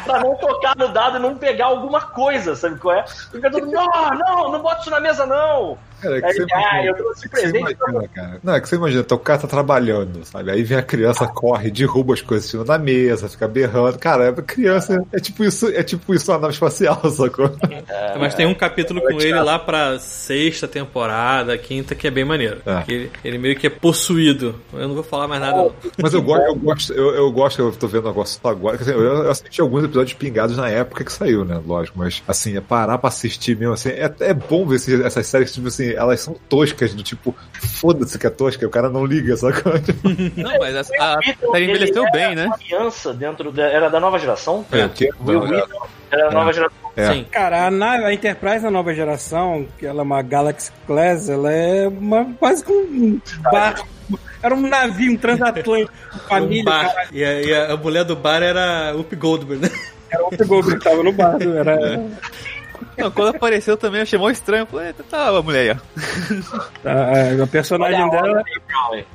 Pra 0.04 0.20
não 0.20 0.36
tocar 0.36 0.76
no 0.76 0.88
dado 0.90 1.18
e 1.18 1.20
não 1.20 1.36
pegar 1.36 1.66
alguma 1.66 2.02
coisa, 2.02 2.56
sabe 2.56 2.80
qual 2.80 2.96
é? 2.96 3.06
Fica 3.08 3.50
todo 3.50 3.66
mundo, 3.66 3.74
não, 3.74 4.10
não, 4.12 4.52
não 4.52 4.62
bota 4.62 4.82
isso 4.82 4.90
na 4.92 5.00
mesa, 5.00 5.26
não. 5.26 5.78
Cara, 6.02 6.18
é 6.18 6.22
que 6.22 6.26
Aí, 6.28 6.34
você 6.34 6.42
ah, 6.42 6.46
imagina- 6.60 6.86
eu 6.86 6.96
trouxe 6.96 7.26
é 7.26 7.30
que 7.30 7.36
você 7.36 7.42
presente 7.52 7.76
pra 7.76 7.90
imagina, 7.92 8.08
cara. 8.14 8.40
Não, 8.44 8.54
é 8.56 8.62
que 8.62 8.70
você 8.70 8.76
imagina, 8.76 9.04
teu 9.04 9.20
cara 9.20 9.40
tá 9.40 9.48
trabalhando, 9.48 10.26
sabe? 10.26 10.52
Aí 10.52 10.64
vem 10.64 10.78
a 10.78 10.84
criança, 10.84 11.28
corre, 11.28 11.70
derruba 11.72 12.14
as 12.14 12.22
coisas, 12.22 12.50
tira 12.50 12.64
da 12.64 12.78
mesa, 12.78 13.30
fica 13.30 13.48
berrando. 13.48 13.98
Cara, 14.00 14.26
é 14.30 14.34
criança, 14.42 15.04
é 15.14 15.20
tipo 15.20 15.44
isso, 15.44 15.68
é 15.70 15.84
tipo 15.84 16.14
isso 16.14 16.32
na 16.32 16.40
nave 16.40 16.54
espacial, 16.54 17.00
sacou? 17.12 17.52
mas 18.20 18.34
tem 18.36 18.46
um 18.46 18.54
capítulo 18.56 19.02
com 19.02 19.20
ele 19.22 19.40
lá 19.40 19.58
pra 19.60 20.00
sexta 20.00 20.68
temporada, 20.68 21.58
quinta, 21.58 21.96
que 21.96 22.08
é 22.08 22.12
bem 22.12 22.26
maneiro. 22.26 22.62
É. 22.66 22.82
Que 22.84 22.92
ele, 22.94 23.12
ele 23.24 23.38
meio 23.38 23.56
que 23.56 23.68
é 23.68 23.70
possuído. 23.70 24.56
Eu 24.74 24.88
não 24.88 24.96
vou 24.96 25.04
falar 25.04 25.28
mais 25.28 25.42
nada. 25.42 25.58
não. 25.58 25.74
Mas 26.02 26.14
eu 26.14 26.22
gosto, 26.22 26.44
eu 26.46 26.56
gosto, 26.56 26.94
eu, 26.94 27.16
eu 27.16 27.32
gosto, 27.32 27.62
eu 27.62 27.72
tô 27.72 27.88
vendo 27.88 28.06
o 28.06 28.08
negócio 28.10 28.40
só 28.42 28.50
agora. 28.50 28.78
Eu, 28.86 29.02
eu 29.02 29.32
assisti 29.32 29.62
alguns 29.62 29.84
episódios 29.84 30.14
pingados 30.14 30.58
na 30.58 30.70
época 30.70 31.04
que 31.04 31.12
saiu, 31.14 31.46
né? 31.46 31.60
Lógico, 31.66 31.98
mas 32.00 32.22
assim, 32.28 32.58
é 32.58 32.62
parar 32.62 32.98
pra 32.98 33.10
assistir 33.10 33.56
mesmo, 33.58 33.74
assim, 33.74 33.90
é, 33.90 34.12
é 34.20 34.34
bom 34.34 34.66
ver 34.66 34.76
esse- 34.76 35.02
essas 35.04 35.28
séries, 35.28 35.52
tipo 35.54 35.68
assim, 35.68 35.91
elas 35.96 36.22
são 36.22 36.36
toscas, 36.50 36.94
do 36.94 37.04
tipo, 37.04 37.36
foda-se 37.54 38.18
que 38.18 38.28
é 38.28 38.30
tosca, 38.30 38.66
o 38.66 38.70
cara 38.70 38.90
não 38.90 39.06
liga, 39.06 39.36
sacou? 39.38 39.74
Não, 40.36 40.60
mas 40.60 40.76
a, 40.76 40.80
a 40.82 41.18
série 41.52 41.66
envelheceu 41.66 42.04
ele 42.04 42.12
bem, 42.12 42.24
era 42.24 42.36
né? 42.36 42.46
uma 42.46 42.58
criança 42.58 43.14
dentro 43.14 43.52
da, 43.52 43.64
era 43.64 43.90
da 43.90 44.00
nova 44.00 44.18
geração? 44.20 44.66
É, 44.72 44.88
que- 44.90 45.10
não, 45.20 45.46
é. 45.48 45.50
Wheaton 45.52 45.88
era 46.12 46.24
da 46.26 46.32
nova 46.32 46.54
geração. 46.54 46.78
É. 46.96 47.14
Sim. 47.14 47.26
Cara, 47.32 47.68
a, 47.68 47.92
a 48.08 48.14
Enterprise 48.14 48.60
da 48.64 48.72
nova 48.72 48.94
geração, 48.94 49.66
que 49.80 49.86
ela 49.86 50.02
é 50.02 50.04
uma 50.04 50.22
Galaxy 50.22 50.72
Class, 50.86 51.30
ela 51.30 51.52
é 51.52 51.88
uma, 51.88 52.26
quase 52.40 52.64
que 52.66 52.72
um 52.72 53.20
barco. 53.52 53.88
Era 54.44 54.54
um 54.56 54.62
navio, 54.68 55.14
um 55.14 55.18
transatlântico, 55.18 55.94
Um 56.16 56.20
família, 56.28 56.64
bar. 56.66 56.94
cara. 56.94 57.08
E, 57.14 57.24
a, 57.24 57.42
e 57.42 57.56
a 57.72 57.78
mulher 57.78 58.04
do 58.04 58.16
bar 58.16 58.42
era 58.44 58.94
Up 58.98 59.16
Goldberg, 59.16 59.62
né? 59.62 59.70
Era 60.10 60.24
outro 60.24 60.46
gol 60.46 60.62
que 60.64 60.78
tava 60.80 61.02
no 61.02 61.14
bar. 61.14 61.38
Era, 61.42 62.04
Não, 62.98 63.12
quando 63.12 63.36
apareceu 63.36 63.78
também, 63.78 64.00
eu 64.00 64.04
achei 64.04 64.18
mó 64.20 64.30
estranho. 64.30 64.66
Falei, 64.66 64.88
"Eita, 64.88 65.04
tá, 65.10 65.30
a 65.30 65.42
mulher 65.42 65.72
aí, 65.72 65.78
ó. 66.86 67.40
a, 67.40 67.44
a 67.44 67.48
personagem 67.48 68.02
Olha 68.02 68.12
dela. 68.12 68.44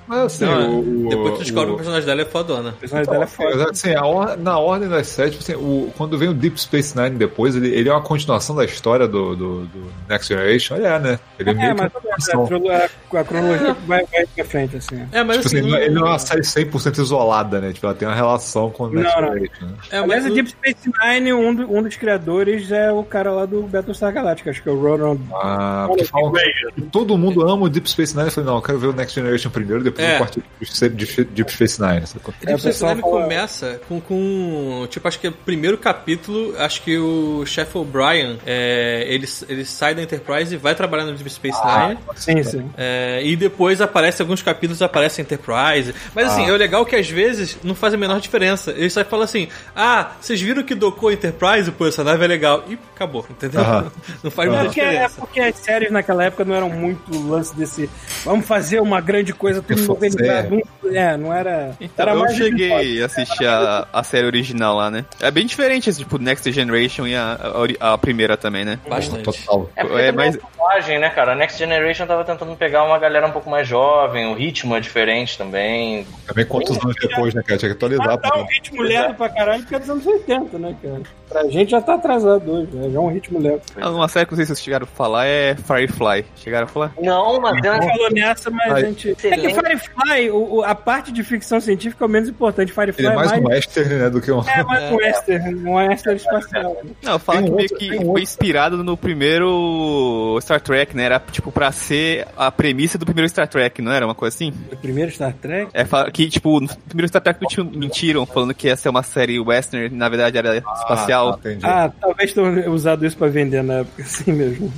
Mas 0.07 0.19
assim, 0.20 0.44
Não, 0.44 0.81
o, 0.81 1.09
depois 1.09 1.35
tu 1.35 1.39
descobre 1.40 1.66
que 1.66 1.70
o 1.70 1.74
o, 1.74 1.77
personagem 1.77 2.07
dela 2.07 2.23
é 2.23 2.24
fodona. 2.24 2.69
a 2.70 2.73
personagem 2.73 3.11
dela 3.12 3.24
é 3.24 3.27
foda. 3.27 3.51
Mas, 3.57 3.61
assim, 3.70 3.97
or- 3.97 4.36
na 4.39 4.59
ordem 4.59 4.89
das 4.89 5.07
séries, 5.09 5.32
tipo 5.36 5.43
assim, 5.44 5.55
o, 5.55 5.93
quando 5.97 6.16
vem 6.19 6.28
o 6.28 6.35
Deep 6.35 6.61
Space 6.61 6.97
Nine 6.97 7.16
depois, 7.16 7.57
ele, 7.57 7.69
ele 7.69 7.89
é 7.89 7.93
uma 7.93 8.03
continuação 8.03 8.55
da 8.57 8.65
história 8.65 9.07
do, 9.07 9.35
do, 9.36 9.61
do 9.66 9.93
Next 10.09 10.28
Generation. 10.28 10.77
Ele 10.77 10.86
é, 10.86 10.98
né? 10.98 11.19
Ele 11.39 11.51
é, 11.51 11.53
É, 11.53 11.74
mas 11.74 11.93
a, 11.93 13.16
a, 13.16 13.20
a 13.20 13.24
cronologia 13.24 13.74
vai, 13.86 14.05
vai 14.07 14.27
pra 14.35 14.44
frente, 14.44 14.77
assim. 14.77 15.07
É, 15.12 15.23
mas 15.23 15.36
Tipo 15.39 15.48
assim, 15.48 15.59
assim. 15.59 15.77
ele 15.85 15.94
não 15.94 16.07
é 16.07 16.11
uma 16.11 16.19
série 16.19 16.43
100% 16.43 16.98
isolada, 16.98 17.61
né? 17.61 17.73
Tipo, 17.73 17.86
ela 17.86 17.94
tem 17.94 18.07
uma 18.09 18.15
relação 18.15 18.70
com 18.70 18.85
o 18.85 18.89
Next 18.90 19.15
Não, 19.15 19.23
não. 19.23 19.32
Generation. 19.35 19.66
Né? 19.66 19.73
é, 19.90 19.98
Aliás, 19.98 20.23
mas 20.24 20.27
o 20.27 20.32
o- 20.32 20.35
Deep 20.35 20.51
Space 20.51 20.90
Nine, 21.05 21.32
um, 21.32 21.55
do- 21.55 21.73
um 21.77 21.82
dos 21.82 21.97
criadores 21.97 22.70
é 22.70 22.90
o 22.93 23.03
cara 23.03 23.31
lá 23.32 23.44
do 23.47 23.65
Battlestar 23.66 24.12
Galactica, 24.12 24.51
acho 24.51 24.62
que 24.62 24.68
é 24.68 24.72
o 24.72 24.80
Ronald. 24.80 25.20
Ah, 25.34 25.84
porque 25.88 26.05
falam 26.05 26.32
que 26.32 26.82
todo 26.93 27.16
mundo 27.18 27.43
ama 27.48 27.64
o 27.64 27.68
Deep 27.68 27.88
Space 27.90 28.14
Nine. 28.14 28.28
Eu 28.28 28.32
falei, 28.32 28.48
não, 28.51 28.56
eu 28.56 28.62
quero 28.62 28.78
ver 28.78 28.86
o 28.88 28.93
Next 28.93 29.14
Generation 29.14 29.51
primeiro, 29.51 29.82
depois 29.84 30.06
É. 30.06 30.14
eu 30.14 30.18
corto 30.18 30.38
o 30.40 30.88
Deep 30.88 31.24
Deep 31.24 31.52
Space 31.52 31.80
Nine. 31.80 32.01
Deep 32.01 32.16
É, 32.47 32.55
o 32.55 32.59
Space 32.59 32.62
pessoal 32.62 32.94
Nine 32.94 33.02
fala- 33.02 33.22
começa 33.22 33.80
com, 33.88 34.01
com. 34.01 34.86
Tipo, 34.90 35.09
acho 35.09 35.18
que 35.20 35.26
é 35.26 35.30
o 35.30 35.32
primeiro 35.32 35.78
capítulo. 35.78 36.55
Acho 36.59 36.82
que 36.82 36.97
o 36.98 37.44
chefe 37.47 37.76
O'Brien 37.78 38.38
é, 38.47 39.05
ele, 39.09 39.26
ele 39.48 39.64
sai 39.64 39.94
da 39.94 40.02
Enterprise 40.02 40.55
e 40.55 40.56
vai 40.59 40.74
trabalhar 40.74 41.05
no 41.05 41.12
Deep 41.14 41.28
Space 41.30 41.59
Nine. 41.64 41.98
Sim, 42.16 42.43
sim. 42.43 42.70
É, 42.76 43.20
e 43.24 43.36
depois 43.36 43.80
aparece 43.80 44.22
alguns 44.22 44.43
capítulos 44.43 44.80
aparece 44.82 45.20
a 45.20 45.24
Enterprise. 45.24 45.94
Mas 46.14 46.28
assim, 46.32 46.47
é 46.48 46.52
o 46.52 46.56
legal 46.56 46.84
que 46.86 46.97
às 46.97 47.09
vezes 47.09 47.59
não 47.62 47.74
faz 47.74 47.94
a 47.94 47.97
menor 47.97 48.20
diferença. 48.20 48.70
Eles 48.72 48.93
só 48.93 49.05
falam 49.05 49.24
assim: 49.24 49.48
Ah, 49.74 50.12
vocês 50.20 50.40
viram 50.40 50.62
que 50.62 50.74
docou 50.74 51.09
a 51.09 51.12
Enterprise? 51.12 51.70
Pô, 51.72 51.86
essa 51.86 52.02
nave 52.05 52.24
é 52.24 52.28
legal. 52.28 52.64
E 52.68 52.78
acabou, 52.94 53.24
entendeu? 53.30 53.56
Aham. 53.61 53.93
Não 54.23 54.31
faz 54.31 54.49
É 54.49 54.51
muita 54.53 54.65
porque, 54.66 54.81
é 54.81 54.85
diferença. 54.91 55.15
porque 55.20 55.41
as 55.41 55.57
séries 55.57 55.91
naquela 55.91 56.24
época 56.24 56.45
não 56.45 56.55
eram 56.55 56.69
muito 56.70 57.28
lance 57.28 57.55
desse. 57.57 57.89
Vamos 58.24 58.47
fazer 58.47 58.81
uma 58.81 59.01
grande 59.01 59.33
coisa, 59.33 59.62
tudo 59.62 59.93
organizado. 59.93 60.51
Não- 60.51 60.95
É, 60.95 61.16
não 61.16 61.33
era. 61.33 61.73
Então, 61.81 62.03
era 62.05 62.12
eu 62.15 62.20
mais 62.20 62.37
cheguei 62.37 63.03
a 63.03 63.07
assistir 63.07 63.47
a, 63.47 63.87
a 63.93 64.03
série 64.05 64.27
original 64.27 64.77
lá, 64.77 64.91
né? 64.91 65.05
É 65.20 65.31
bem 65.31 65.45
diferente, 65.47 65.91
esse, 65.91 65.99
tipo, 66.01 66.16
Next 66.19 66.51
Generation 66.53 67.07
e 67.07 67.15
a, 67.16 67.39
a 67.81 67.95
a 67.95 67.99
primeira 67.99 68.37
também, 68.37 68.65
né? 68.65 68.78
Bastante. 68.89 69.23
Total. 69.24 69.69
É 69.77 69.83
porque 69.85 70.01
É, 70.03 70.07
é 70.09 70.12
mas- 70.12 70.39
mais... 70.59 70.87
né, 70.89 71.11
cara? 71.11 71.33
A 71.33 71.35
Next 71.35 71.59
Generation 71.59 72.07
tava 72.07 72.24
tentando 72.24 72.55
pegar 72.57 72.85
uma 72.85 72.99
galera 72.99 73.27
um 73.27 73.33
pouco 73.33 73.51
mais 73.51 73.66
jovem, 73.66 74.27
o 74.27 74.35
ritmo 74.35 74.77
é 74.77 74.81
diferente 74.81 75.37
também. 75.37 76.07
Também 76.27 76.45
quantos 76.47 76.77
anos 76.78 76.95
depois, 77.01 77.35
né, 77.35 77.43
cara? 77.43 77.59
Tinha 77.59 77.70
que 77.70 77.77
atualizar. 77.77 78.07
Mas 78.07 78.20
tá 78.31 78.39
um 78.39 78.45
ritmo 78.47 78.83
leve 78.83 79.15
pra 79.15 79.28
caralho, 79.28 79.61
porque 79.62 79.74
é 79.74 79.78
dos 79.78 79.91
anos 79.91 80.07
80, 80.07 80.59
né, 80.59 80.77
cara? 80.83 81.01
Pra 81.28 81.45
gente 81.49 81.70
já 81.73 81.81
tá 81.81 81.95
atrasado 81.95 82.49
hoje, 82.51 82.69
né? 82.73 82.91
Já 82.91 82.97
é 82.99 83.01
um 83.01 83.09
ritmo 83.12 83.39
leve. 83.41 83.45
Ah, 83.81 83.90
Uma 83.90 84.09
série 84.09 84.27
que 84.27 84.32
não 84.32 84.36
sei 84.36 84.44
se 84.47 84.48
vocês 84.55 84.62
chegaram 84.64 84.85
a 84.85 84.86
falar 84.86 85.27
é 85.27 85.55
Firefly. 85.56 86.24
Chegaram 86.36 86.64
a 86.64 86.68
falar? 86.68 86.93
Não, 87.01 87.40
mas 87.40 87.52
A 87.64 87.74
gente 87.81 87.86
falou 87.93 88.10
nessa, 88.10 88.51
mas 88.51 88.73
Ai, 88.73 88.82
a 88.82 88.85
gente. 88.86 89.10
É 89.10 89.14
que 89.36 89.55
Firefly, 89.55 90.31
o, 90.31 90.56
o- 90.56 90.62
a 90.64 90.74
parte 90.74 91.12
de 91.12 91.23
ficção 91.23 91.60
científica 91.60 92.05
é 92.05 92.06
o 92.06 92.10
menos 92.10 92.28
importante. 92.28 92.73
Firefly 92.73 93.05
Ele 93.06 93.09
é 93.09 93.12
é 93.12 93.16
mais 93.16 93.31
mais. 93.31 93.43
um 93.43 93.48
western, 93.48 93.94
né, 93.94 94.10
do 94.10 94.20
que 94.20 94.31
um... 94.32 94.40
É 94.43 94.62
mais 94.62 94.93
um 94.93 94.97
western, 94.97 95.55
um 95.68 95.74
western 95.74 96.16
espacial. 96.16 96.77
Não, 97.02 97.18
fala 97.18 97.43
que 97.43 97.51
meio 97.51 97.68
que 97.68 97.89
foi 97.97 97.98
outro. 98.05 98.23
inspirado 98.23 98.85
no 98.85 98.97
primeiro 98.97 100.39
Star 100.40 100.60
Trek, 100.60 100.97
né? 100.97 101.05
Era 101.05 101.20
tipo 101.20 101.51
pra 101.52 101.70
ser 101.73 102.27
a 102.36 102.51
premissa 102.51 102.98
do 102.98 103.05
primeiro 103.05 103.28
Star 103.28 103.48
Trek, 103.48 103.81
não 103.82 103.93
era 103.93 104.05
uma 104.06 104.14
coisa 104.14 104.35
assim? 104.35 104.52
O 104.73 104.77
primeiro 104.77 105.10
Star 105.10 105.32
Trek? 105.32 105.70
É 105.73 105.85
fala 105.85 106.10
que, 106.10 106.28
tipo, 106.28 106.60
no 106.60 106.68
primeiro 106.89 107.09
Star 107.09 107.23
Trek 107.23 107.39
mentiram- 107.40 107.70
mentiram, 107.74 108.27
falando 108.27 108.55
que 108.55 108.66
ia 108.66 108.77
ser 108.77 108.89
uma 108.89 109.02
série 109.02 109.39
western, 109.39 109.94
na 109.97 110.09
verdade 110.09 110.39
era 110.39 110.56
espacial. 110.59 111.35
Ah, 111.35 111.39
entendi. 111.39 111.66
Ah, 111.66 111.93
talvez 112.01 112.32
tenham 112.32 112.70
usado 112.73 113.05
isso 113.06 113.16
pra 113.16 113.28
vender 113.36 113.62
na 113.62 113.74
época, 113.80 114.02
assim 114.02 114.32
mesmo. 114.32 114.72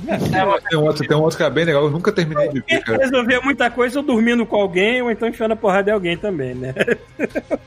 Tem 0.69 0.77
um 0.77 0.83
outro, 0.83 1.07
tem 1.07 1.17
um 1.17 1.21
outro 1.21 1.37
que 1.37 1.43
é 1.43 1.49
bem 1.49 1.65
legal, 1.65 1.83
eu 1.85 1.89
nunca 1.91 2.11
terminei 2.11 2.49
de 2.49 2.59
ver, 2.61 2.83
cara. 2.83 2.97
Resolver 3.03 3.39
muita 3.43 3.69
coisa 3.71 3.99
ou 3.99 4.05
dormindo 4.05 4.45
com 4.45 4.55
alguém, 4.57 5.01
ou 5.01 5.09
então 5.09 5.27
enfiando 5.29 5.53
a 5.53 5.55
porrada 5.55 5.89
em 5.89 5.93
alguém 5.93 6.17
também, 6.17 6.53
né? 6.53 6.73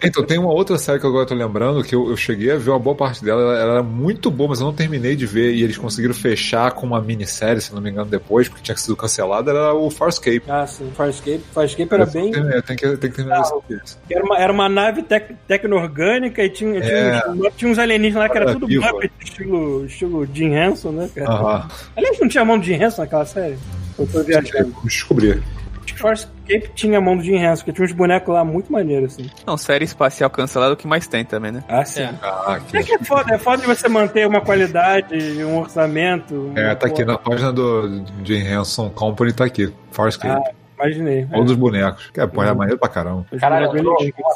Então, 0.04 0.24
tem 0.24 0.36
uma 0.36 0.52
outra 0.52 0.76
série 0.78 0.98
que 0.98 1.06
eu 1.06 1.10
agora 1.10 1.24
tô 1.26 1.34
lembrando, 1.34 1.82
que 1.84 1.94
eu, 1.94 2.10
eu 2.10 2.16
cheguei 2.16 2.50
a 2.50 2.56
ver 2.56 2.70
uma 2.70 2.78
boa 2.78 2.96
parte 2.96 3.24
dela, 3.24 3.40
ela, 3.40 3.58
ela 3.58 3.72
era 3.74 3.82
muito 3.82 4.30
boa, 4.32 4.48
mas 4.50 4.60
eu 4.60 4.66
não 4.66 4.72
terminei 4.74 5.14
de 5.14 5.26
ver, 5.26 5.52
e 5.54 5.62
eles 5.62 5.78
conseguiram 5.78 6.12
fechar 6.12 6.72
com 6.72 6.84
uma 6.86 7.00
minissérie, 7.00 7.60
se 7.60 7.72
não 7.72 7.80
me 7.80 7.88
engano, 7.90 8.10
depois, 8.10 8.48
porque 8.48 8.62
tinha 8.64 8.76
sido 8.76 8.96
cancelada, 8.96 9.52
era 9.52 9.72
o 9.74 9.88
Farscape. 9.90 10.42
Ah, 10.48 10.66
sim. 10.66 10.90
Farscape. 10.96 11.40
Farscape 11.54 11.94
era 11.94 12.04
bem. 12.06 12.32
Eu 12.34 12.62
tenho 12.62 12.78
que, 12.78 12.96
tenho 12.96 12.98
que 12.98 13.08
terminar 13.10 13.42
Ah, 13.42 13.60
isso. 13.70 13.98
Era 14.10 14.24
uma, 14.24 14.38
era 14.38 14.52
uma 14.52 14.68
nave 14.68 15.02
tec, 15.04 15.30
tecno-orgânica 15.46 16.42
e 16.42 16.50
tinha, 16.50 16.80
tinha, 16.80 16.92
É. 16.92 17.30
uns, 17.30 17.54
tinha 17.56 17.70
uns 17.70 17.78
alienígenas 17.78 18.24
lá 18.24 18.28
que 18.28 18.38
era 18.38 18.52
tudo. 18.52 18.68
Muppet, 18.68 19.12
estilo, 19.22 19.86
estilo 19.86 20.28
Jim 20.34 20.52
Henson, 20.54 20.81
né, 20.90 21.08
cara? 21.14 21.66
Aliás, 21.94 22.18
não 22.18 22.28
tinha 22.28 22.44
mão 22.44 22.58
do 22.58 22.64
Jim 22.64 22.74
Henson 22.74 23.02
naquela 23.02 23.26
série? 23.26 23.58
Eu 23.98 24.06
tô 24.06 24.22
viajando. 24.22 24.74
Descobrir. 24.84 25.42
Acho 25.84 25.94
que 25.94 25.98
Farscape 25.98 26.70
tinha 26.74 26.98
a 26.98 27.00
mão 27.00 27.16
do 27.16 27.22
Jim 27.22 27.36
Henson, 27.36 27.64
porque 27.64 27.72
tinha 27.72 27.84
uns 27.84 27.92
bonecos 27.92 28.32
lá 28.32 28.44
muito 28.44 28.72
maneiros, 28.72 29.14
assim. 29.14 29.28
Não, 29.46 29.56
série 29.56 29.84
espacial 29.84 30.30
cancelada 30.30 30.72
é 30.72 30.74
o 30.74 30.76
que 30.76 30.86
mais 30.86 31.06
tem 31.06 31.24
também, 31.24 31.52
né? 31.52 31.64
Ah, 31.68 31.84
sim. 31.84 32.02
É. 32.02 32.14
Ah, 32.22 32.54
aqui. 32.54 32.76
É 32.76 32.82
que 32.82 32.94
é 32.94 32.98
foda, 32.98 33.34
é 33.34 33.38
foda 33.38 33.62
de 33.62 33.66
você 33.66 33.88
manter 33.88 34.26
uma 34.26 34.40
qualidade, 34.40 35.14
um 35.44 35.58
orçamento. 35.58 36.52
É, 36.54 36.74
tá 36.74 36.86
aqui 36.86 37.04
porra. 37.04 37.12
na 37.12 37.18
página 37.18 37.52
do 37.52 38.04
Jim 38.24 38.46
Henson 38.46 38.90
Company, 38.90 39.32
tá 39.32 39.44
aqui. 39.44 39.72
Farscape. 39.90 40.34
Ah, 40.34 40.61
imaginei. 40.84 41.26
Um 41.32 41.44
dos 41.44 41.56
bonecos. 41.56 42.10
Que 42.10 42.20
é, 42.20 42.26
pô, 42.26 42.42
é 42.42 42.52
maneiro 42.54 42.78
pra 42.78 42.88
caramba. 42.88 43.24
Caralho, 43.38 43.70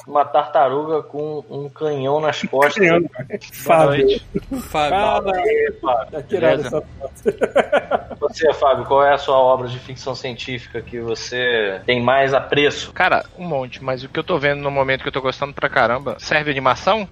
uma, 0.06 0.24
tartaruga 0.24 1.02
com 1.02 1.44
um 1.50 1.68
canhão 1.68 2.20
nas 2.20 2.42
costas. 2.42 2.74
Criando, 2.74 3.08
cara. 3.08 3.26
Fábio. 3.52 4.20
Fábio. 4.62 4.90
Fala, 4.90 5.36
Aí, 5.36 5.72
Fábio. 5.80 6.12
tá 6.12 6.22
tirado 6.22 6.56
Beleza? 6.56 6.66
essa 6.68 6.80
foto. 6.80 8.16
Você, 8.20 8.52
Fábio, 8.54 8.84
qual 8.86 9.04
é 9.04 9.12
a 9.12 9.18
sua 9.18 9.36
obra 9.38 9.68
de 9.68 9.78
ficção 9.78 10.14
científica 10.14 10.80
que 10.80 10.98
você 11.00 11.80
tem 11.86 12.02
mais 12.02 12.32
apreço? 12.34 12.92
Cara, 12.92 13.24
um 13.38 13.44
monte, 13.46 13.82
mas 13.82 14.02
o 14.02 14.08
que 14.08 14.18
eu 14.18 14.24
tô 14.24 14.38
vendo 14.38 14.60
no 14.62 14.70
momento 14.70 15.02
que 15.02 15.08
eu 15.08 15.12
tô 15.12 15.20
gostando 15.20 15.52
pra 15.52 15.68
caramba 15.68 16.16
serve 16.18 16.50
animação? 16.50 17.06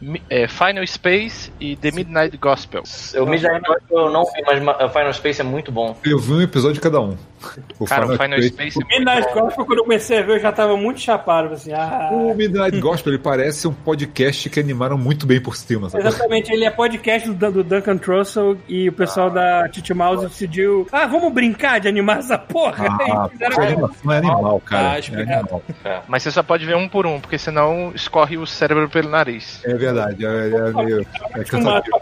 Mi- 0.00 0.22
é, 0.28 0.46
Final 0.46 0.86
Space 0.86 1.52
e 1.58 1.76
The 1.76 1.90
Midnight 1.92 2.36
Gospel. 2.36 2.82
Eu 3.12 3.26
me 3.26 3.40
eu 3.90 4.10
não 4.10 4.24
vi, 4.24 4.42
mas 4.46 4.62
ma- 4.62 4.88
Final 4.88 5.12
Space 5.12 5.40
é 5.40 5.44
muito 5.44 5.70
bom. 5.72 5.96
Eu 6.04 6.18
vi 6.18 6.32
um 6.32 6.42
episódio 6.42 6.74
de 6.74 6.80
cada 6.80 7.00
um. 7.00 7.16
O 7.78 7.84
Cara, 7.84 8.06
o 8.06 8.12
Final 8.16 8.42
Space- 8.42 8.48
Space 8.48 8.78
é 8.78 8.84
muito 8.84 8.98
Midnight 8.98 9.34
bom. 9.34 9.40
Gospel, 9.40 9.64
quando 9.66 9.78
eu 9.78 9.84
comecei 9.84 10.18
a 10.18 10.22
ver, 10.22 10.36
eu 10.36 10.40
já 10.40 10.52
tava 10.52 10.76
muito 10.76 11.00
chapado, 11.00 11.54
assim, 11.54 11.72
ah... 11.72 12.08
O 12.12 12.34
Midnight 12.34 12.80
Gospel, 12.80 13.12
ele 13.14 13.22
parece 13.22 13.66
um 13.68 13.72
podcast 13.72 14.48
que 14.50 14.60
animaram 14.60 14.96
muito 14.98 15.26
bem 15.26 15.40
por 15.40 15.56
cima, 15.56 15.88
sabe? 15.90 16.06
Exatamente, 16.06 16.52
ele 16.52 16.64
é 16.64 16.70
podcast 16.70 17.30
do, 17.30 17.50
do 17.52 17.64
Duncan 17.64 17.96
Trussell 17.98 18.56
e 18.68 18.88
o 18.88 18.92
pessoal 18.92 19.30
da 19.30 19.68
Titi 19.68 19.92
Mouse 19.94 20.24
decidiu, 20.26 20.86
ah, 20.92 21.06
vamos 21.06 21.32
brincar 21.32 21.80
de 21.80 21.88
animar 21.88 22.18
essa 22.18 22.38
porra? 22.38 22.86
Ah, 22.88 23.28
fizeram- 23.32 23.58
a 23.62 23.66
animação 23.66 24.12
é 24.12 24.18
animal, 24.18 24.60
cara. 24.60 24.90
Ah, 24.92 24.96
é 24.96 25.00
explicado. 25.00 25.40
animal. 25.40 25.62
Mas 26.08 26.22
você 26.22 26.30
só 26.30 26.42
pode 26.42 26.64
ver 26.66 26.76
um 26.76 26.88
por 26.88 27.06
um, 27.06 27.20
porque 27.20 27.38
senão 27.38 27.92
escorre 27.94 28.36
o 28.36 28.46
cérebro 28.46 28.88
pelo 28.88 29.08
nariz. 29.10 29.60
É 29.64 29.74
verdade, 29.74 30.24
é, 30.24 30.28
é 30.28 30.72
meio. 30.84 31.06
É 31.34 31.44
cansativo. 31.44 32.00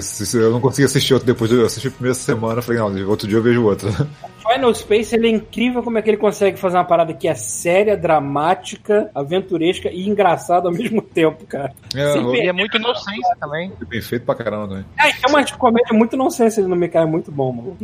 Se 0.00 0.36
eu 0.38 0.50
não 0.50 0.60
consegui 0.60 0.86
assistir 0.86 1.12
outro 1.12 1.26
depois, 1.26 1.50
eu 1.50 1.66
assisti 1.66 1.88
a 1.88 1.90
primeira 1.90 2.14
semana, 2.14 2.62
falei, 2.62 2.80
não, 2.80 3.08
outro 3.08 3.26
dia 3.26 3.36
eu 3.36 3.42
vejo 3.42 3.64
outro. 3.64 3.88
Final 4.52 4.74
Space, 4.74 5.14
ele 5.14 5.26
é 5.28 5.30
incrível 5.30 5.82
como 5.82 5.98
é 5.98 6.02
que 6.02 6.10
ele 6.10 6.16
consegue 6.16 6.58
fazer 6.58 6.76
uma 6.76 6.84
parada 6.84 7.12
que 7.14 7.26
é 7.28 7.34
séria, 7.34 7.96
dramática, 7.96 9.10
aventuresca 9.14 9.88
e 9.90 10.08
engraçada 10.08 10.68
ao 10.68 10.74
mesmo 10.74 11.00
tempo, 11.02 11.44
cara. 11.46 11.72
É, 11.94 12.18
E 12.18 12.48
é 12.48 12.52
muito 12.52 12.76
inocência 12.76 13.36
também. 13.38 13.72
bem 13.88 14.00
feito 14.00 14.24
pra 14.24 14.34
caramba 14.34 14.68
também. 14.68 14.84
E 14.98 15.12
tem 15.20 15.30
uma 15.34 15.44
comédia 15.58 15.92
muito 15.96 16.16
nonsense 16.16 16.60
ali 16.60 16.68
no 16.68 16.76
meio, 16.76 16.90
cara, 16.92 17.06
é 17.06 17.08
muito 17.10 17.30
bom, 17.30 17.52
mano. 17.52 17.76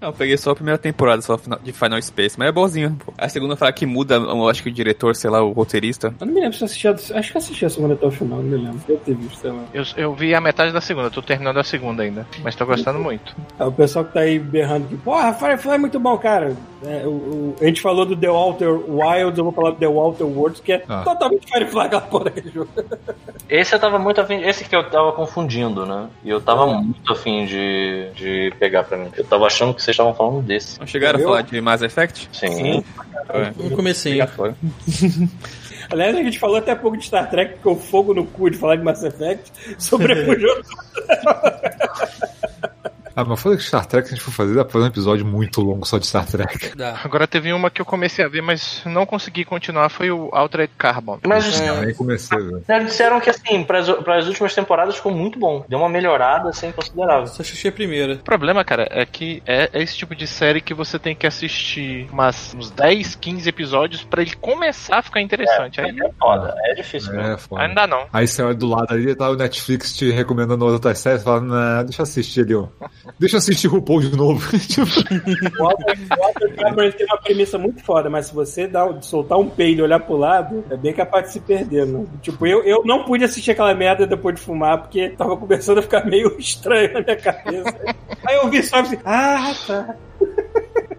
Não, 0.00 0.08
eu 0.08 0.12
peguei 0.12 0.36
só 0.36 0.50
a 0.50 0.54
primeira 0.54 0.78
temporada 0.78 1.20
só 1.22 1.36
final- 1.38 1.58
de 1.62 1.72
Final 1.72 2.00
Space, 2.02 2.38
mas 2.38 2.48
é 2.48 2.52
bonzinho. 2.52 2.96
Pô. 3.04 3.12
A 3.18 3.28
segunda 3.28 3.56
fala 3.56 3.72
que 3.72 3.86
muda, 3.86 4.14
eu 4.16 4.48
acho 4.48 4.62
que 4.62 4.68
o 4.68 4.72
diretor, 4.72 5.14
sei 5.14 5.30
lá, 5.30 5.42
o 5.42 5.52
roteirista. 5.52 6.14
Eu 6.20 6.26
não 6.26 6.34
me 6.34 6.40
lembro 6.40 6.56
se 6.56 6.62
eu 6.62 6.66
assisti, 6.66 6.88
a- 6.88 7.18
acho 7.18 7.32
que 7.32 7.38
assisti 7.38 7.64
a 7.66 7.70
segunda 7.70 7.94
até 7.94 8.06
o 8.06 8.10
final, 8.10 8.38
não 8.38 8.44
me 8.44 8.56
lembro. 8.64 8.80
Eu 8.88 8.96
ter 8.98 9.14
visto, 9.14 9.40
sei 9.40 9.50
lá. 9.50 9.64
Eu, 9.74 9.84
eu 9.96 10.14
vi 10.14 10.34
a 10.34 10.40
metade 10.40 10.72
da 10.72 10.80
segunda, 10.80 11.10
tô 11.10 11.22
terminando 11.22 11.58
a 11.58 11.64
segunda 11.64 12.02
ainda. 12.02 12.26
Mas 12.42 12.54
tô 12.54 12.64
gostando 12.66 12.98
muito. 12.98 13.34
Ah, 13.58 13.66
o 13.66 13.72
pessoal 13.72 14.04
que 14.04 14.12
tá 14.14 14.20
aí 14.20 14.38
berrando 14.38 14.88
que, 14.88 14.96
porra, 14.96 15.32
Firefly 15.34 15.74
é 15.74 15.78
muito 15.78 15.98
bom, 15.98 16.15
cara. 16.18 16.56
É, 16.84 17.06
o, 17.06 17.10
o- 17.10 17.56
a 17.60 17.64
gente 17.64 17.80
falou 17.80 18.04
do 18.06 18.16
The 18.16 18.28
Walter 18.28 18.68
Wilds, 18.68 19.38
eu 19.38 19.44
vou 19.44 19.52
falar 19.52 19.70
do 19.70 19.76
The 19.76 19.86
Walter 19.88 20.24
Worlds, 20.24 20.60
que 20.60 20.72
é 20.72 20.84
Ah. 20.88 21.02
totalmente 21.04 21.46
Firefly 21.50 21.80
aquela 21.86 22.00
porra 22.02 22.24
daquele 22.24 22.50
jogo. 22.52 22.68
Esse 23.48 23.74
eu 23.74 23.78
tava 23.78 23.98
muito 23.98 24.20
afim. 24.20 24.42
Esse 24.42 24.64
que 24.64 24.74
eu 24.74 24.88
tava 24.90 25.12
confundindo, 25.12 25.86
né? 25.86 26.08
E 26.24 26.30
eu 26.30 26.40
tava 26.40 26.66
muito 26.66 27.12
afim 27.12 27.46
de, 27.46 28.10
de 28.14 28.52
pegar 28.58 28.84
pra 28.84 28.96
mim. 28.98 29.08
Eu 29.16 29.24
tava 29.24 29.46
achando 29.46 29.72
que 29.74 29.82
vocês 29.82 29.94
estavam 29.94 30.14
falando 30.14 30.42
desse. 30.42 30.78
Não 30.80 30.86
chegaram 30.86 31.18
Eu? 31.20 31.26
a 31.26 31.28
falar 31.30 31.42
de 31.42 31.60
Mass 31.60 31.82
Effect? 31.82 32.28
Sim. 32.32 32.84
É. 33.30 33.74
Comecinho. 33.74 34.14
Pegar 34.16 34.26
fora. 34.28 34.56
Aliás, 35.88 36.16
a 36.16 36.22
gente 36.22 36.38
falou 36.40 36.56
até 36.56 36.74
pouco 36.74 36.96
de 36.96 37.04
Star 37.04 37.30
Trek, 37.30 37.54
porque 37.54 37.68
o 37.68 37.76
fogo 37.76 38.12
no 38.12 38.26
cu 38.26 38.50
de 38.50 38.56
falar 38.58 38.74
de 38.74 38.82
Mass 38.82 39.04
Effect 39.04 39.52
sobrepujou 39.78 40.56
Ah, 43.16 43.24
mas 43.24 43.40
foi 43.40 43.56
que 43.56 43.62
Star 43.62 43.86
Trek 43.86 44.06
que 44.06 44.14
a 44.14 44.16
gente 44.16 44.22
for 44.22 44.30
fazer, 44.30 44.54
dá 44.54 44.62
pra 44.62 44.74
fazer 44.74 44.84
um 44.84 44.88
episódio 44.88 45.24
muito 45.24 45.62
longo 45.62 45.86
só 45.86 45.96
de 45.96 46.06
Star 46.06 46.26
Trek. 46.26 46.72
Dá. 46.76 47.00
Agora 47.02 47.26
teve 47.26 47.50
uma 47.50 47.70
que 47.70 47.80
eu 47.80 47.86
comecei 47.86 48.22
a 48.22 48.28
ver, 48.28 48.42
mas 48.42 48.82
não 48.84 49.06
consegui 49.06 49.44
continuar, 49.44 49.88
foi 49.88 50.10
o 50.10 50.28
Altered 50.32 50.70
Carbon. 50.76 51.18
Mas 51.26 51.58
nem 51.60 51.94
comecei, 51.94 52.36
velho. 52.36 52.62
eles 52.68 52.86
disseram 52.88 53.18
que 53.18 53.30
assim, 53.30 53.64
pras, 53.64 53.88
pras 53.88 54.26
últimas 54.26 54.54
temporadas 54.54 54.96
ficou 54.96 55.12
muito 55.12 55.38
bom. 55.38 55.64
Deu 55.66 55.78
uma 55.78 55.88
melhorada 55.88 56.50
assim 56.50 56.70
considerável. 56.72 57.26
Só 57.26 57.40
assisti 57.40 57.68
a 57.68 57.72
primeira. 57.72 58.14
O 58.14 58.18
problema, 58.18 58.62
cara, 58.64 58.86
é 58.90 59.06
que 59.06 59.42
é, 59.46 59.70
é 59.72 59.82
esse 59.82 59.96
tipo 59.96 60.14
de 60.14 60.26
série 60.26 60.60
que 60.60 60.74
você 60.74 60.98
tem 60.98 61.16
que 61.16 61.26
assistir 61.26 62.06
umas, 62.12 62.54
uns 62.54 62.70
10, 62.70 63.14
15 63.14 63.48
episódios 63.48 64.04
pra 64.04 64.20
ele 64.20 64.34
começar 64.36 64.98
a 64.98 65.02
ficar 65.02 65.22
interessante. 65.22 65.80
Aí 65.80 65.96
É 65.98 66.10
foda, 66.18 66.54
é 66.66 66.74
difícil 66.74 67.14
mesmo. 67.14 67.32
É, 67.32 67.38
foda. 67.38 67.62
ainda 67.62 67.86
não. 67.86 68.06
Aí 68.12 68.26
você 68.26 68.42
olha 68.42 68.54
do 68.54 68.66
lado 68.66 68.92
ali, 68.92 69.14
tá 69.14 69.30
o 69.30 69.36
Netflix 69.36 69.96
te 69.96 70.10
recomendando 70.10 70.66
outras 70.66 70.98
séries, 70.98 71.22
fala, 71.22 71.40
nah, 71.40 71.82
deixa 71.82 72.02
eu 72.02 72.04
assistir 72.04 72.42
ali, 72.42 72.54
ó. 72.54 72.68
Deixa 73.18 73.36
eu 73.36 73.38
assistir 73.38 73.68
RuPaul 73.68 74.00
de 74.00 74.16
novo. 74.16 74.46
Tipo, 74.66 74.86
O 75.58 75.64
Walter, 75.64 76.92
tem 76.92 77.06
uma 77.06 77.18
premissa 77.18 77.58
muito 77.58 77.82
foda, 77.82 78.10
mas 78.10 78.26
se 78.26 78.34
você 78.34 78.66
dar, 78.66 79.02
soltar 79.02 79.38
um 79.38 79.48
peido 79.48 79.80
e 79.80 79.82
olhar 79.82 80.00
pro 80.00 80.16
lado, 80.16 80.64
é 80.70 80.76
bem 80.76 80.92
capaz 80.92 81.26
de 81.26 81.32
se 81.32 81.40
perder, 81.40 81.86
né? 81.86 82.04
Tipo, 82.22 82.46
eu, 82.46 82.62
eu 82.64 82.82
não 82.84 83.04
pude 83.04 83.24
assistir 83.24 83.52
aquela 83.52 83.74
merda 83.74 84.06
depois 84.06 84.34
de 84.34 84.40
fumar, 84.40 84.82
porque 84.82 85.10
tava 85.10 85.36
começando 85.36 85.78
a 85.78 85.82
ficar 85.82 86.04
meio 86.04 86.36
estranho 86.38 86.92
na 86.92 87.00
minha 87.00 87.16
cabeça. 87.16 87.76
Aí 88.26 88.36
eu 88.36 88.48
vi 88.48 88.62
só 88.62 88.80
assim, 88.80 88.98
ah, 89.04 89.54
tá. 89.66 89.96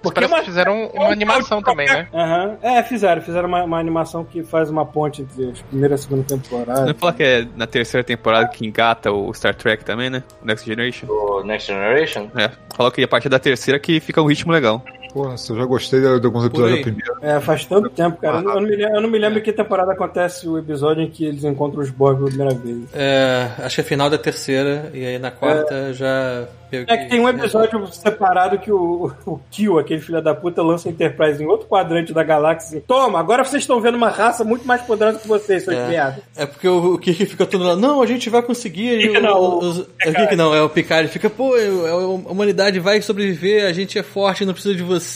Porque 0.08 0.22
Parece 0.22 0.34
uma- 0.34 0.40
que 0.42 0.45
fizeram 0.45 0.88
uma 0.94 1.08
animação 1.11 1.61
também, 1.61 1.88
né? 1.88 2.08
Aham. 2.14 2.58
É, 2.61 2.84
fizeram. 2.84 3.22
Fizeram 3.22 3.48
uma, 3.48 3.64
uma 3.64 3.80
animação 3.80 4.24
que 4.24 4.44
faz 4.44 4.69
uma 4.69 4.86
ponte 4.86 5.22
entre 5.22 5.50
a 5.50 5.64
primeira 5.69 5.94
e 5.94 5.95
a 5.95 5.98
segunda 5.98 6.24
temporada. 6.24 6.86
Não 6.86 6.94
fala 6.94 7.14
que 7.14 7.24
é 7.24 7.48
na 7.56 7.68
terceira 7.68 8.03
temporada 8.03 8.48
que 8.48 8.66
engata 8.66 9.11
o 9.11 9.34
Star 9.34 9.56
Trek 9.56 9.84
também, 9.84 10.10
né? 10.10 10.24
O 10.42 10.45
Next 10.45 10.66
Generation. 10.66 11.08
O 11.10 11.44
Next 11.44 11.68
Generation? 11.72 12.30
É. 12.36 12.52
Falou 12.76 12.92
que 12.92 13.03
a 13.03 13.08
partir 13.08 13.30
da 13.30 13.40
terceira 13.40 13.80
que 13.80 14.00
fica 14.00 14.22
um 14.22 14.26
ritmo 14.27 14.52
legal. 14.52 14.84
Porra, 15.18 15.36
eu 15.50 15.56
já 15.56 15.66
gostei 15.66 16.00
de 16.00 16.26
alguns 16.26 16.46
episódios 16.46 16.78
da 16.78 16.84
primeira. 16.84 17.14
É, 17.22 17.40
faz 17.40 17.66
tanto 17.66 17.90
tempo, 17.90 18.18
cara. 18.22 18.38
Eu 18.38 18.42
não, 18.44 18.54
eu 18.54 18.62
não 18.62 18.68
me 18.68 18.76
lembro, 18.76 18.96
eu 18.96 19.02
não 19.02 19.10
me 19.10 19.18
lembro 19.18 19.42
que 19.42 19.52
temporada 19.52 19.92
acontece 19.94 20.48
o 20.48 20.58
episódio 20.60 21.02
em 21.02 21.10
que 21.10 21.26
eles 21.26 21.44
encontram 21.44 21.82
os 21.82 21.90
Borg 21.90 22.18
pela 22.18 22.28
primeira 22.30 22.54
vez. 22.54 22.84
É, 22.94 23.50
acho 23.60 23.76
que 23.76 23.82
é 23.82 23.84
final 23.84 24.10
da 24.12 24.18
terceira, 24.20 24.92
e 24.94 25.04
aí 25.06 25.18
na 25.18 25.32
quarta 25.32 25.92
já. 25.94 26.46
É 26.70 26.98
que 26.98 27.06
tem 27.10 27.22
um 27.22 27.30
episódio 27.30 27.88
separado 27.94 28.60
que 28.60 28.70
o, 28.70 29.10
o 29.26 29.40
Kill, 29.50 29.80
aquele 29.80 30.02
filho 30.02 30.22
da 30.22 30.36
puta, 30.36 30.62
lança 30.62 30.90
a 30.90 30.92
Enterprise 30.92 31.42
em 31.42 31.48
outro 31.48 31.66
quadrante 31.66 32.12
da 32.14 32.24
galáxia. 32.24 32.84
Toma, 32.86 33.18
agora 33.22 33.46
vocês 33.46 33.64
estão 33.64 33.80
vendo 33.80 33.96
uma 33.96 34.10
raça 34.10 34.44
muito 34.44 34.68
mais 34.68 34.82
poderosa 34.82 35.18
que 35.18 35.28
vocês, 35.30 35.64
seus 35.64 35.78
É. 35.78 35.88
criados. 35.88 36.20
É 36.36 36.46
porque 36.46 36.68
o, 36.68 36.96
o 36.96 37.00
Kirk 37.00 37.26
fica 37.26 37.46
todo 37.46 37.64
lá, 37.64 37.74
não, 37.78 38.02
a 38.02 38.06
gente 38.06 38.30
vai 38.30 38.42
conseguir. 38.42 39.00
Kirk 39.00 39.18
o- 39.18 39.22
não, 39.22 39.60
os- 39.60 39.78
o 39.80 39.88
é 40.04 40.10
o 40.10 40.14
Kirk 40.14 40.36
não, 40.36 40.54
é 40.54 40.62
o 40.62 40.68
Picard. 40.70 41.04
Ele 41.04 41.08
fica, 41.14 41.30
pô, 41.30 41.56
eu- 41.56 41.88
a 42.28 42.32
humanidade 42.32 42.82
vai 42.82 43.02
sobreviver, 43.02 43.66
a 43.66 43.72
gente 43.72 43.98
é 43.98 44.04
forte, 44.04 44.44
não 44.44 44.52
precisa 44.52 44.76
de 44.76 44.84
você. 44.84 45.07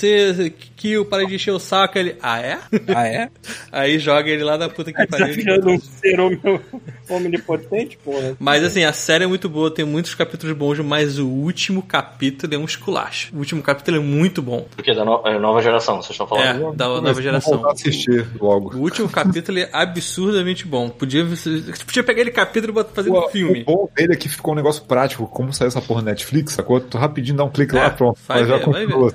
Kill, 0.75 1.05
para 1.05 1.25
de 1.25 1.35
encher 1.35 1.51
o 1.51 1.59
saco. 1.59 1.97
Ele, 1.97 2.15
ah, 2.21 2.39
é? 2.39 2.57
Ah, 2.95 3.07
é? 3.07 3.29
Aí 3.71 3.99
joga 3.99 4.29
ele 4.29 4.43
lá 4.43 4.57
da 4.57 4.67
puta 4.69 4.91
que 4.91 5.05
pariu. 5.07 5.27
ele- 5.27 5.35
Desafiando 5.35 5.69
um 5.71 5.79
ser 5.79 6.19
omni- 6.19 6.61
omnipotente, 7.09 7.97
porra. 8.03 8.35
Mas 8.39 8.63
assim, 8.63 8.83
a 8.83 8.93
série 8.93 9.23
é 9.23 9.27
muito 9.27 9.47
boa, 9.49 9.69
tem 9.73 9.85
muitos 9.85 10.15
capítulos 10.15 10.55
bons, 10.55 10.79
mas 10.79 11.19
o 11.19 11.27
último 11.27 11.81
capítulo 11.83 12.53
é 12.53 12.57
um 12.57 12.65
esculacho. 12.65 13.33
O 13.35 13.39
último 13.39 13.61
capítulo 13.61 13.97
é 13.97 13.99
muito 13.99 14.41
bom. 14.41 14.65
Porque 14.75 14.93
da 14.93 15.05
no- 15.05 15.21
é 15.25 15.37
nova 15.37 15.61
geração, 15.61 15.97
vocês 15.97 16.11
estão 16.11 16.27
falando. 16.27 16.73
É, 16.73 16.75
da 16.75 16.85
Mas 16.87 16.95
nova 17.01 17.13
vou 17.13 17.21
geração. 17.21 17.65
a 17.67 17.71
assistir 17.71 18.25
logo. 18.39 18.75
O 18.75 18.79
último 18.81 19.09
capítulo 19.09 19.59
é 19.59 19.69
absurdamente 19.71 20.65
bom. 20.65 20.89
Podia, 20.89 21.23
você 21.25 21.61
podia 21.85 22.03
pegar 22.03 22.21
ele 22.21 22.31
capítulo 22.31 22.73
e 22.79 22.95
fazer 22.95 23.09
um 23.09 23.17
O, 23.17 23.29
filme. 23.29 23.61
o 23.61 23.65
bom 23.65 23.89
dele 23.95 24.13
é 24.13 24.15
que 24.15 24.27
ficou 24.29 24.53
um 24.53 24.55
negócio 24.55 24.83
prático. 24.83 25.27
Como 25.27 25.53
saiu 25.53 25.67
essa 25.67 25.81
porra 25.81 26.01
na 26.01 26.11
Netflix, 26.11 26.53
sacou? 26.53 26.79
Tu 26.79 26.97
rapidinho 26.97 27.37
dá 27.37 27.43
um 27.43 27.49
clique 27.49 27.75
É, 27.75 27.79
lá, 27.83 27.89
pronto. 27.89 28.19
vai 28.27 28.39
Mas 28.39 28.47
já 28.47 28.57
ver, 28.57 28.65
vai 28.69 28.85
continua. 28.87 29.13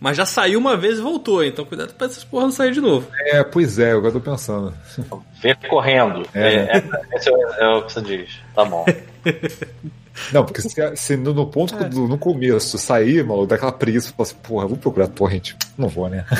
Mas, 0.00 0.16
já 0.16 0.24
saiu 0.26 0.58
uma 0.58 0.76
vez 0.76 0.98
e 0.98 1.02
voltou, 1.02 1.44
então 1.44 1.64
cuidado 1.64 1.92
pra 1.94 2.06
essas 2.06 2.24
porra 2.24 2.44
não 2.44 2.52
sair 2.52 2.72
de 2.72 2.80
novo. 2.80 3.06
É, 3.26 3.42
pois 3.42 3.78
é, 3.78 3.92
agora 3.92 4.08
eu 4.08 4.20
tô 4.20 4.30
pensando. 4.30 4.72
Vê 5.42 5.54
correndo. 5.68 6.26
É. 6.34 6.54
É, 6.54 6.76
é- 6.78 7.16
esse 7.16 7.28
é, 7.28 7.32
é 7.64 7.68
o 7.68 7.82
que 7.82 7.92
você 7.92 8.00
diz. 8.02 8.38
Tá 8.54 8.64
bom. 8.64 8.84
Não, 10.30 10.44
porque 10.44 10.60
se, 10.60 10.68
se 10.96 11.16
no, 11.16 11.32
no 11.32 11.46
ponto 11.46 11.74
É. 11.74 11.88
do, 11.88 12.06
no 12.06 12.18
começo 12.18 12.76
sair, 12.76 13.24
maluco, 13.24 13.46
dá 13.46 13.54
aquela 13.56 13.72
preguiça, 13.72 14.12
fala 14.14 14.28
assim, 14.28 14.36
porra, 14.42 14.66
vou 14.66 14.76
procurar 14.76 15.06
torrent. 15.08 15.54
Não 15.76 15.88
vou, 15.88 16.06
né? 16.08 16.26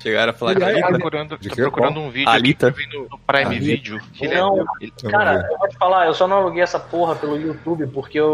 Chegaram 0.00 0.30
a 0.30 0.32
falar 0.32 0.54
de 0.54 0.60
Tô 0.60 0.66
Alita. 0.66 0.88
procurando, 0.88 1.38
de 1.38 1.48
tô 1.48 1.54
que? 1.54 1.60
procurando 1.62 2.00
um 2.00 2.10
vídeo 2.10 2.28
Alita? 2.30 2.68
aqui 2.68 2.76
que 2.76 2.82
eu 2.84 2.88
vi 2.90 2.96
no, 2.98 3.08
no 3.10 3.18
Prime 3.18 3.44
Alita. 3.46 3.60
Video. 3.64 4.00
É- 4.22 4.34
Não, 4.34 4.58
Eu 5.02 5.10
Cara, 5.10 5.48
eu 5.50 5.58
vou 5.58 5.68
te 5.68 5.76
falar, 5.76 6.06
eu 6.06 6.14
só 6.14 6.26
não 6.28 6.36
aluguei 6.38 6.62
essa 6.62 6.78
porra 6.78 7.14
pelo 7.16 7.36
YouTube 7.36 7.86
porque 7.88 8.20
o. 8.20 8.28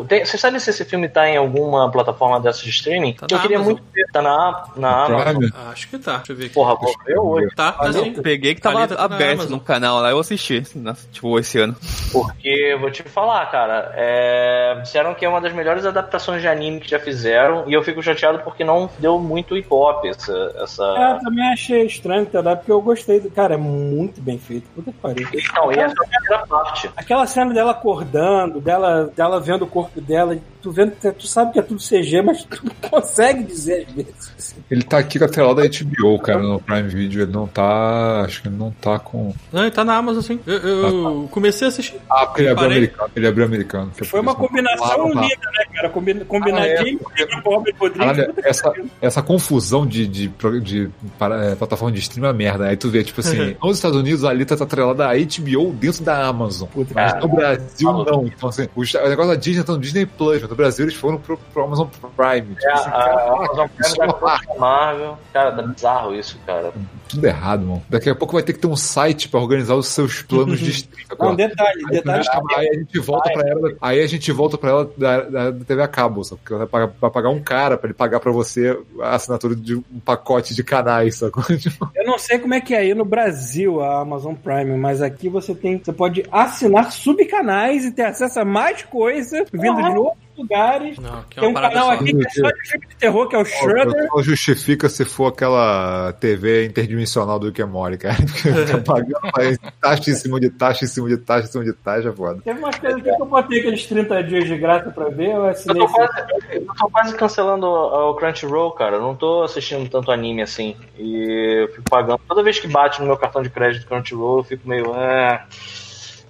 o... 0.00 0.06
Tem, 0.08 0.24
você 0.24 0.36
sabe 0.38 0.58
se 0.60 0.70
esse 0.70 0.84
filme 0.84 1.08
tá 1.08 1.28
em 1.28 1.36
alguma 1.36 1.90
plataforma 1.90 2.40
dessas 2.40 2.62
de 2.62 2.70
streaming? 2.70 3.14
Tá 3.14 3.26
eu 3.30 3.38
queria 3.40 3.56
Amazon. 3.56 3.74
muito 3.74 3.84
ver. 3.92 4.06
Tá 4.12 4.22
na, 4.22 4.64
na 4.76 5.04
Amazon. 5.04 5.38
Prime? 5.40 5.52
Acho 5.72 5.88
que 5.88 5.98
tá, 5.98 6.16
deixa 6.18 6.32
eu 6.32 6.36
ver 6.36 6.44
aqui. 6.46 6.54
Porra, 6.54 6.74
vou 6.76 6.94
ver 7.06 7.18
hoje. 7.18 7.48
Tá, 7.54 7.72
tá 7.72 7.84
Mas 7.84 7.96
eu 7.96 8.12
peguei 8.22 8.54
que 8.54 8.60
tava 8.60 8.78
Alita 8.78 8.96
tá 8.96 9.04
aberto 9.04 9.48
no 9.50 9.60
canal 9.60 10.00
lá, 10.00 10.10
eu 10.10 10.18
assisti, 10.18 10.62
na- 10.74 10.94
tipo, 11.12 11.38
esse 11.38 11.58
ano. 11.58 11.74
Porque 12.12 12.76
vou 12.80 12.90
te 12.90 13.02
falar, 13.02 13.44
cara. 13.50 13.92
É... 13.96 14.78
Disseram 14.82 15.14
que 15.14 15.24
é 15.24 15.28
uma 15.28 15.40
das 15.40 15.52
melhores 15.52 15.84
adaptações 15.86 16.40
de 16.42 16.48
anime 16.48 16.80
que 16.80 16.88
já 16.90 16.98
fizeram. 16.98 17.64
E 17.68 17.72
eu 17.72 17.82
fico 17.82 18.02
chateado 18.02 18.38
porque 18.40 18.64
não 18.64 18.88
deu 18.98 19.18
muito 19.18 19.56
hip 19.56 19.66
hop 19.70 20.04
essa. 20.06 20.32
Essa... 20.54 20.84
É, 20.84 21.12
eu 21.12 21.20
também 21.20 21.52
achei 21.52 21.86
estranho, 21.86 22.26
tá? 22.26 22.56
Porque 22.56 22.70
eu 22.70 22.80
gostei 22.80 23.20
do. 23.20 23.30
Cara, 23.30 23.54
é 23.54 23.58
muito 23.58 24.20
bem 24.20 24.38
feito. 24.38 24.68
Puta 24.74 24.92
que 24.92 24.98
pariu. 24.98 25.28
Não, 25.54 25.72
e 25.72 25.78
essa 25.78 25.94
é 25.94 26.06
a 26.06 26.20
primeira 26.20 26.46
parte. 26.46 26.90
Aquela 26.96 27.26
cena 27.26 27.52
dela 27.52 27.72
acordando, 27.72 28.60
dela, 28.60 29.12
dela 29.14 29.40
vendo 29.40 29.62
o 29.62 29.68
corpo 29.68 30.00
dela, 30.00 30.38
tu 30.64 30.72
vendo 30.72 30.92
tu 31.18 31.26
sabe 31.26 31.52
que 31.52 31.58
é 31.58 31.62
tudo 31.62 31.78
CG, 31.78 32.22
mas 32.22 32.42
tu 32.44 32.58
não 32.64 32.74
consegue 32.90 33.42
dizer 33.44 33.86
às 33.86 33.94
vezes. 33.94 34.56
Ele 34.70 34.82
tá 34.82 34.96
aqui 34.98 35.18
com 35.18 35.26
a 35.26 35.28
tela 35.28 35.54
da 35.54 35.62
HBO, 35.64 36.18
cara, 36.18 36.40
no 36.42 36.58
Prime 36.58 36.88
Video. 36.88 37.20
Ele 37.22 37.30
não 37.32 37.46
tá. 37.46 38.22
Acho 38.24 38.40
que 38.40 38.48
ele 38.48 38.56
não 38.56 38.70
tá 38.70 38.98
com. 38.98 39.34
Não, 39.52 39.60
ele 39.62 39.70
tá 39.70 39.84
na 39.84 39.94
Amazon 39.96 40.22
sim. 40.22 40.40
Eu, 40.46 40.56
eu 40.56 41.28
comecei 41.30 41.66
a 41.66 41.68
assistir. 41.68 42.00
Ah, 42.08 42.24
porque 42.26 42.40
ele 42.42 42.48
abriu 42.48 42.66
americano. 42.66 43.10
Ele 43.14 43.26
abriu 43.26 43.44
americano. 43.44 43.90
Foi 44.04 44.20
uma 44.20 44.34
combinação 44.34 44.86
Ah, 44.86 44.96
tá. 45.14 45.20
linda, 45.20 45.50
né, 45.52 45.64
cara? 45.74 45.88
Combina, 45.90 46.24
combinar 46.24 46.62
Ah, 46.62 46.66
é, 46.66 46.76
James 46.78 47.02
porque- 47.02 47.26
com 47.26 47.50
o 47.50 47.54
Robert 47.56 47.74
Rodrigues. 47.78 48.34
Essa, 48.42 48.72
essa 49.02 49.22
confusão 49.22 49.86
de, 49.86 50.06
de, 50.06 50.28
de 50.62 50.90
para- 51.18 51.44
é, 51.44 51.54
plataforma 51.54 51.92
de 51.92 52.00
stream 52.00 52.26
é 52.26 52.32
merda. 52.32 52.66
Aí 52.68 52.76
tu 52.76 52.88
vê, 52.88 53.04
tipo 53.04 53.20
assim, 53.20 53.54
nos 53.62 53.76
Estados 53.76 53.98
Unidos 53.98 54.24
a 54.24 54.30
Alita 54.30 54.56
tá 54.56 54.64
atrelada 54.64 55.06
à 55.06 55.12
HBO 55.14 55.72
dentro 55.74 56.02
da 56.02 56.24
Amazon. 56.26 56.68
mas 56.74 57.12
cara. 57.12 57.20
no 57.20 57.28
Brasil 57.28 57.92
não. 57.92 58.26
Então, 58.26 58.48
assim, 58.48 58.68
o, 58.74 58.80
o 58.80 59.08
negócio 59.08 59.30
da 59.32 59.36
Disney 59.36 59.62
tá 59.64 59.72
no 59.72 59.78
Disney 59.78 60.06
Plus, 60.06 60.42
no 60.54 60.56
Brasil 60.56 60.84
eles 60.86 60.94
foram 60.94 61.18
pro, 61.18 61.36
pro 61.36 61.64
Amazon 61.64 61.88
Prime. 62.16 62.54
Tipo 62.54 62.68
É, 62.68 62.72
assim, 62.72 62.88
a 62.88 62.92
cara, 62.92 63.32
Amazon 63.32 63.68
Prime 63.68 63.96
vai 63.98 64.08
é 64.08 64.12
pra 64.46 64.54
Marvel. 64.58 65.18
Cara, 65.32 65.52
tá 65.56 65.62
bizarro 65.62 66.14
isso, 66.14 66.38
cara. 66.46 66.72
Tudo 67.08 67.26
errado, 67.26 67.60
mano. 67.66 67.82
Daqui 67.88 68.08
a 68.10 68.14
pouco 68.14 68.34
vai 68.34 68.42
ter 68.42 68.52
que 68.52 68.58
ter 68.58 68.66
um 68.66 68.76
site 68.76 69.28
pra 69.28 69.40
organizar 69.40 69.74
os 69.74 69.88
seus 69.88 70.22
planos 70.22 70.58
de 70.60 70.70
stream. 70.70 71.06
Não, 71.18 71.34
detalhe, 71.36 71.82
Aí, 71.86 71.90
detalhe. 71.96 72.24
aí 72.56 72.68
a 72.68 72.74
gente 72.74 72.98
volta 72.98 73.32
pra 73.32 73.48
ela, 73.48 73.72
aí 73.80 74.00
a 74.02 74.06
gente 74.06 74.32
volta 74.32 74.58
para 74.58 74.70
ela 74.70 74.90
da, 74.96 75.20
da, 75.22 75.50
da 75.50 75.64
TV 75.64 75.82
a 75.82 75.88
cabo, 75.88 76.24
sabe? 76.24 76.40
Porque 76.42 76.54
vai 76.54 76.66
pagar, 76.66 76.92
vai 77.00 77.10
pagar 77.10 77.28
um 77.30 77.40
cara 77.42 77.76
pra 77.76 77.86
ele 77.88 77.94
pagar 77.94 78.20
pra 78.20 78.32
você 78.32 78.78
a 79.00 79.14
assinatura 79.14 79.54
de 79.54 79.76
um 79.76 79.82
pacote 80.04 80.54
de 80.54 80.64
canais, 80.64 81.16
sacou? 81.16 81.42
Tipo, 81.56 81.90
Eu 81.94 82.04
não 82.04 82.18
sei 82.18 82.38
como 82.38 82.54
é 82.54 82.60
que 82.60 82.74
é 82.74 82.78
aí 82.78 82.94
no 82.94 83.04
Brasil 83.04 83.80
a 83.80 84.00
Amazon 84.00 84.34
Prime, 84.34 84.76
mas 84.76 85.00
aqui 85.00 85.28
você 85.28 85.54
tem, 85.54 85.78
você 85.78 85.92
pode 85.92 86.24
assinar 86.30 86.90
subcanais 86.92 87.84
e 87.84 87.90
ter 87.92 88.02
acesso 88.06 88.40
a 88.40 88.44
mais 88.44 88.82
coisa 88.82 89.44
vindo 89.52 89.82
de 89.82 89.98
outros 89.98 90.24
lugares. 90.36 90.98
Não, 90.98 91.18
é 91.18 91.22
Tem 91.40 91.48
um 91.48 91.54
canal 91.54 91.86
só. 91.86 91.92
aqui 91.92 92.12
que 92.12 92.26
é 92.26 92.30
só 92.30 92.48
de 92.50 92.68
filme 92.68 92.86
de 92.88 92.96
terror, 92.96 93.28
que 93.28 93.36
é 93.36 93.38
o 93.38 93.44
Shudder. 93.44 94.08
Só 94.08 94.22
justifica 94.22 94.88
se 94.88 95.04
for 95.04 95.26
aquela 95.28 96.12
TV 96.14 96.64
interdimensional 96.94 97.38
do 97.38 97.52
and 97.62 97.66
Morty, 97.66 97.98
cara. 97.98 98.16
Tá 98.70 98.78
pagando 98.78 99.18
aí 99.38 99.58
taxa 99.80 100.10
em 100.10 100.14
cima 100.14 100.40
de 100.40 100.50
taxa, 100.50 100.84
em 100.84 100.88
cima 100.88 101.08
de 101.08 101.16
taxa, 101.18 101.48
em 101.48 101.50
cima 101.50 101.64
de 101.64 101.72
taxa, 101.72 102.08
é 102.08 102.12
foda. 102.12 102.40
Teve 102.42 102.58
umas 102.58 102.78
coisas 102.78 103.02
que 103.02 103.08
eu 103.08 103.26
botei 103.26 103.60
aqueles 103.60 103.86
30 103.86 104.22
dias 104.24 104.44
de 104.46 104.56
graça 104.56 104.90
pra 104.90 105.08
ver, 105.08 105.30
eu 105.30 105.36
Eu 105.36 105.46
assinei. 105.46 105.86
tô, 105.86 105.92
quase, 105.92 106.12
eu 106.52 106.66
tô 106.78 106.90
quase 106.90 107.14
cancelando 107.16 107.66
o 107.66 108.04
o 108.04 108.14
Crunchyroll, 108.16 108.72
cara. 108.72 108.96
Eu 108.96 109.02
não 109.02 109.14
tô 109.14 109.42
assistindo 109.42 109.88
tanto 109.88 110.10
anime 110.10 110.42
assim. 110.42 110.76
E 110.98 111.62
eu 111.62 111.68
fico 111.68 111.82
pagando. 111.90 112.20
Toda 112.28 112.42
vez 112.42 112.58
que 112.58 112.68
bate 112.68 113.00
no 113.00 113.06
meu 113.06 113.16
cartão 113.16 113.42
de 113.42 113.50
crédito 113.50 113.86
Crunchyroll, 113.86 114.38
eu 114.38 114.44
fico 114.44 114.68
meio. 114.68 114.92
Ah, 114.94 115.44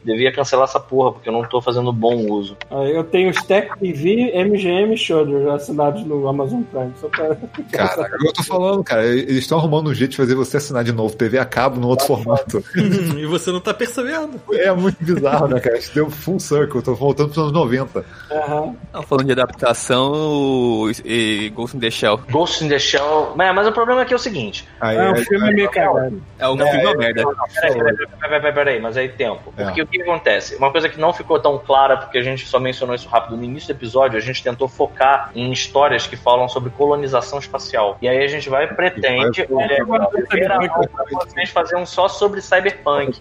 devia 0.05 0.33
cancelar 0.33 0.65
essa 0.65 0.79
porra, 0.81 1.13
porque 1.13 1.29
eu 1.29 1.33
não 1.33 1.43
tô 1.45 1.61
fazendo 1.61 1.93
bom 1.93 2.15
uso. 2.31 2.57
Ah, 2.71 2.85
Eu 2.85 3.05
tenho 3.05 3.31
Stack 3.31 3.79
TV, 3.79 4.33
MGM 4.45 4.95
e 4.95 4.97
Shudder 4.97 5.49
assinados 5.49 6.05
no 6.05 6.27
Amazon 6.29 6.63
Prime. 6.63 6.93
Só 7.01 7.09
pra... 7.09 7.35
Cara, 7.73 8.11
eu 8.25 8.33
tô 8.33 8.43
falando, 8.43 8.85
cara, 8.85 9.05
eles 9.07 9.39
estão 9.39 9.59
arrumando 9.59 9.89
um 9.91 9.95
jeito 9.95 10.13
de 10.13 10.17
fazer 10.17 10.35
você 10.35 10.57
assinar 10.59 10.85
de 10.85 10.93
novo 10.93 11.17
TV 11.17 11.39
a 11.39 11.45
cabo 11.45 11.81
no 11.81 11.89
outro 11.89 12.07
formato. 12.07 12.63
e 12.77 13.27
você 13.27 13.51
não 13.51 13.61
tá 13.61 13.73
percebendo. 13.73 14.41
É 14.53 14.73
muito 14.73 14.97
bizarro, 15.03 15.49
né, 15.49 15.61
cara? 15.61 15.77
A 15.77 15.81
gente 15.81 15.95
deu 15.95 16.11
full 16.11 16.39
circle, 16.39 16.83
tô 16.83 16.95
voltando 16.95 17.29
pros 17.29 17.39
anos 17.39 17.53
90. 17.53 18.05
Aham. 18.31 18.75
Não, 18.93 19.03
falando 19.03 19.27
de 19.27 19.33
adaptação, 19.33 20.91
e 21.05 21.51
Ghost 21.55 21.77
in 21.77 21.81
the 21.81 21.91
Shell. 21.91 22.21
Ghost 22.31 22.65
in 22.65 22.69
the 22.69 22.79
Shell. 22.79 23.35
É, 23.39 23.53
mas 23.53 23.67
o 23.67 23.73
problema 23.73 24.03
aqui 24.03 24.13
é 24.13 24.17
o 24.17 24.19
seguinte. 24.19 24.67
Aí, 24.81 24.97
É 24.97 25.11
um 25.11 25.17
filme 25.17 25.53
meio 25.55 25.71
cagado. 25.71 26.23
É 26.39 26.49
um 26.49 26.57
filme 26.57 26.85
uma 26.85 26.95
merda. 26.97 27.23
Peraí, 27.55 27.75
peraí, 27.75 27.97
peraí, 27.97 28.31
peraí, 28.41 28.53
peraí, 28.53 28.81
mas 28.81 28.97
aí 28.97 29.09
tempo. 29.09 29.53
É. 29.57 29.65
Porque 29.65 29.83
o 29.83 29.87
que 29.97 30.03
acontece? 30.03 30.57
Uma 30.57 30.71
coisa 30.71 30.89
que 30.89 30.99
não 30.99 31.13
ficou 31.13 31.39
tão 31.39 31.59
clara, 31.59 31.97
porque 31.97 32.19
a 32.19 32.23
gente 32.23 32.47
só 32.47 32.59
mencionou 32.59 32.95
isso 32.95 33.09
rápido 33.09 33.37
no 33.37 33.45
início 33.45 33.69
do 33.73 33.77
episódio, 33.79 34.19
a 34.19 34.21
gente 34.21 34.43
tentou 34.43 34.69
focar 34.69 35.31
em 35.35 35.53
histórias 35.53 36.07
que 36.07 36.17
falam 36.17 36.49
sobre 36.49 36.71
colonização 36.71 37.39
espacial. 37.39 37.97
E 38.01 38.09
aí 38.09 38.23
a 38.23 38.27
gente 38.29 38.49
vai 38.49 38.67
pretende 38.67 39.43
E 39.43 39.47
vai- 39.47 39.65
é, 39.73 39.79
vocês 41.27 41.51
fazer 41.51 41.77
um 41.77 41.87
só 41.87 42.09
sobre 42.09 42.41
cyberpunk. 42.41 43.19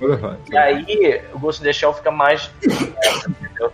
E 0.52 0.58
aí, 0.58 1.22
o 1.34 1.40
Ghost 1.40 1.62
in 1.62 1.66
the 1.66 1.74
Shell 1.74 1.94
fica 1.94 2.12
mais. 2.12 2.50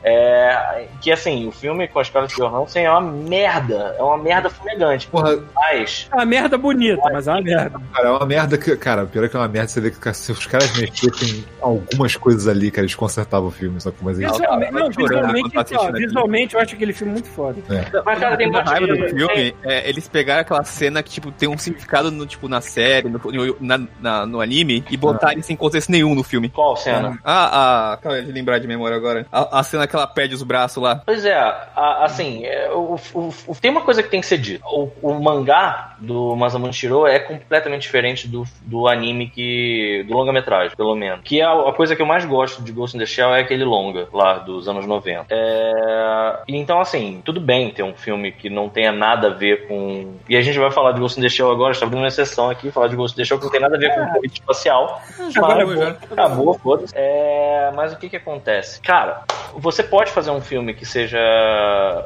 É, 0.04 0.86
que 1.02 1.12
assim, 1.12 1.48
o 1.48 1.52
filme 1.52 1.88
com 1.88 2.00
a 2.00 2.04
Scarlett 2.04 2.36
Johansson 2.36 2.80
é 2.80 2.90
uma 2.92 3.02
merda. 3.02 3.96
É 3.98 4.04
uma 4.04 4.18
merda 4.18 4.50
fumegante. 4.50 5.08
Porra, 5.08 5.38
Mas. 5.56 6.08
É 6.12 6.16
uma 6.16 6.26
merda 6.26 6.58
bonita, 6.58 7.02
mas 7.12 7.28
é 7.28 7.32
uma 7.32 7.42
merda. 7.42 7.82
cara, 7.94 8.08
é 8.08 8.12
uma 8.12 8.26
merda 8.26 8.58
que. 8.58 8.76
Cara, 8.78 9.06
pior 9.06 9.26
é 9.26 9.30
que 9.30 9.36
é 9.36 9.40
uma 9.40 9.48
merda 9.48 9.68
você 9.70 9.82
vê 9.82 9.90
que 9.92 9.98
os 10.10 10.46
caras 10.46 10.78
mexessem 10.78 11.44
algumas 11.62 12.16
coisas 12.16 12.48
ali, 12.48 12.70
cara, 12.72 12.86
eles 12.90 12.96
consertavam 12.96 13.48
o 13.48 13.52
filme, 13.52 13.80
só 13.80 13.92
que 13.92 13.98
mas 14.04 14.20
eles. 14.20 14.32
Visualmente, 14.32 14.72
não, 14.72 14.90
visualmente, 14.90 15.50
tá 15.52 15.66
ó, 15.76 15.92
visualmente 15.92 16.56
eu 16.56 16.62
acho 16.62 16.76
aquele 16.76 16.94
filme 16.94 17.14
muito 17.14 17.28
foda. 17.30 17.58
Mas, 18.06 18.20
cara, 18.20 18.36
tem 18.38 18.48
A 18.48 18.52
muita 18.52 18.70
raiva 18.70 18.88
do 18.88 19.10
filme 19.10 19.56
é 19.64 19.90
eles 19.90 20.08
pegaram 20.08 20.42
aquela 20.42 20.64
cena 20.64 21.02
que, 21.04 21.12
tipo, 21.12 21.32
tem 21.32 21.48
um 21.48 21.58
significado 21.58 22.12
no, 22.12 22.26
tipo, 22.26 22.48
na 22.48 22.62
série, 22.62 23.10
no, 23.10 23.20
na- 23.60 23.88
na- 24.00 24.26
no 24.26 24.42
anime, 24.42 24.84
e 24.90 24.98
botarem 24.98 25.42
sem 25.42 25.56
contexto 25.56 25.90
nenhum 25.92 26.16
no 26.16 26.24
filme. 26.24 26.50
Qual 26.50 26.76
cena? 26.76 27.20
Ah, 27.24 27.92
ah, 27.94 27.98
calma 27.98 28.16
aí, 28.18 28.22
deixa 28.24 28.32
eu 28.32 28.36
lembrar 28.36 28.60
de 28.60 28.68
memória 28.68 28.96
agora. 28.98 29.26
A, 29.32 29.60
a, 29.60 29.64
cena 29.64 29.88
que 29.88 29.96
ela 29.96 30.08
perde 30.08 30.34
os 30.36 30.44
braços 30.44 30.82
lá. 30.82 31.02
Pois 31.06 31.26
é, 31.26 31.34
a- 31.36 32.00
assim, 32.04 32.44
é, 32.46 32.72
o, 32.72 32.96
o- 33.14 33.34
o- 33.48 33.56
tem 33.56 33.70
uma 33.72 33.82
coisa 33.82 34.02
que 34.02 34.10
tem 34.10 34.22
que 34.22 34.28
ser 34.28 34.38
dita. 34.38 34.66
O, 34.66 34.90
o 35.02 35.14
mangá 35.22 35.96
do 36.00 36.36
Masamune 36.36 36.74
Shiro 36.74 37.06
é 37.06 37.20
completamente 37.20 37.82
diferente 37.84 38.28
do, 38.28 38.44
do 38.62 38.88
anime 38.88 39.30
que. 39.30 40.04
do 40.08 40.14
longa-metragem, 40.16 40.76
pelo 40.76 40.96
menos. 40.96 41.22
Que 41.24 41.42
é 41.42 41.44
a, 41.46 41.52
a 41.70 41.74
coisa 41.74 41.96
que 41.96 42.02
eu 42.02 42.06
mais 42.06 42.26
gosto 42.26 42.62
de 42.64 42.72
Ghost 42.80 42.96
in 42.96 43.00
the 43.00 43.06
Shell 43.06 43.34
é 43.36 43.42
aquele 43.42 43.64
longa 43.64 44.08
lá 44.14 44.36
dos 44.40 44.68
anos 44.68 44.86
90. 44.86 45.26
É, 45.30 46.40
então, 46.48 46.80
assim, 46.80 47.22
tudo 47.24 47.40
bem 47.40 47.70
ter 47.72 47.84
um 47.84 47.94
filme 47.94 48.32
que 48.32 48.50
não 48.50 48.70
tenha 48.70 48.92
nada 48.92 49.28
a 49.28 49.32
ver 49.32 49.68
com. 49.68 50.16
E 50.28 50.36
a 50.36 50.42
gente 50.42 50.58
vai 50.58 50.72
falar 50.72 50.94
de 50.94 51.00
Ghost 51.00 51.20
in 51.20 51.24
the 51.24 51.30
Shell 51.30 51.52
agora, 51.52 51.72
está 51.72 51.86
abrindo 51.86 52.02
uma 52.02 52.08
exceção 52.08 52.50
aqui, 52.50 52.72
falar 52.72 52.88
de 52.88 52.96
Ghost 52.96 53.16
in 53.16 53.22
the 53.22 53.26
Shell 53.26 53.38
que 53.38 53.46
não 53.46 53.52
tem 53.52 53.62
nada 53.62 53.76
a 53.76 53.80
ver 53.80 53.94
com 53.94 54.14
corrida 54.14 54.34
espacial. 54.34 55.02
Agora 55.36 55.66
Mas- 55.66 55.80
é 55.80 55.86
bom. 55.92 55.98
Acabou, 56.12 56.54
foda-se. 56.56 56.94
É, 56.96 57.72
mas 57.76 57.94
o 57.94 57.98
que 57.98 58.10
que 58.10 58.16
acontece? 58.18 58.82
Cara, 58.82 59.24
você 59.54 59.84
pode 59.84 60.12
fazer 60.12 60.32
um 60.32 60.42
filme 60.42 60.74
que 60.74 60.86
seja 60.86 61.20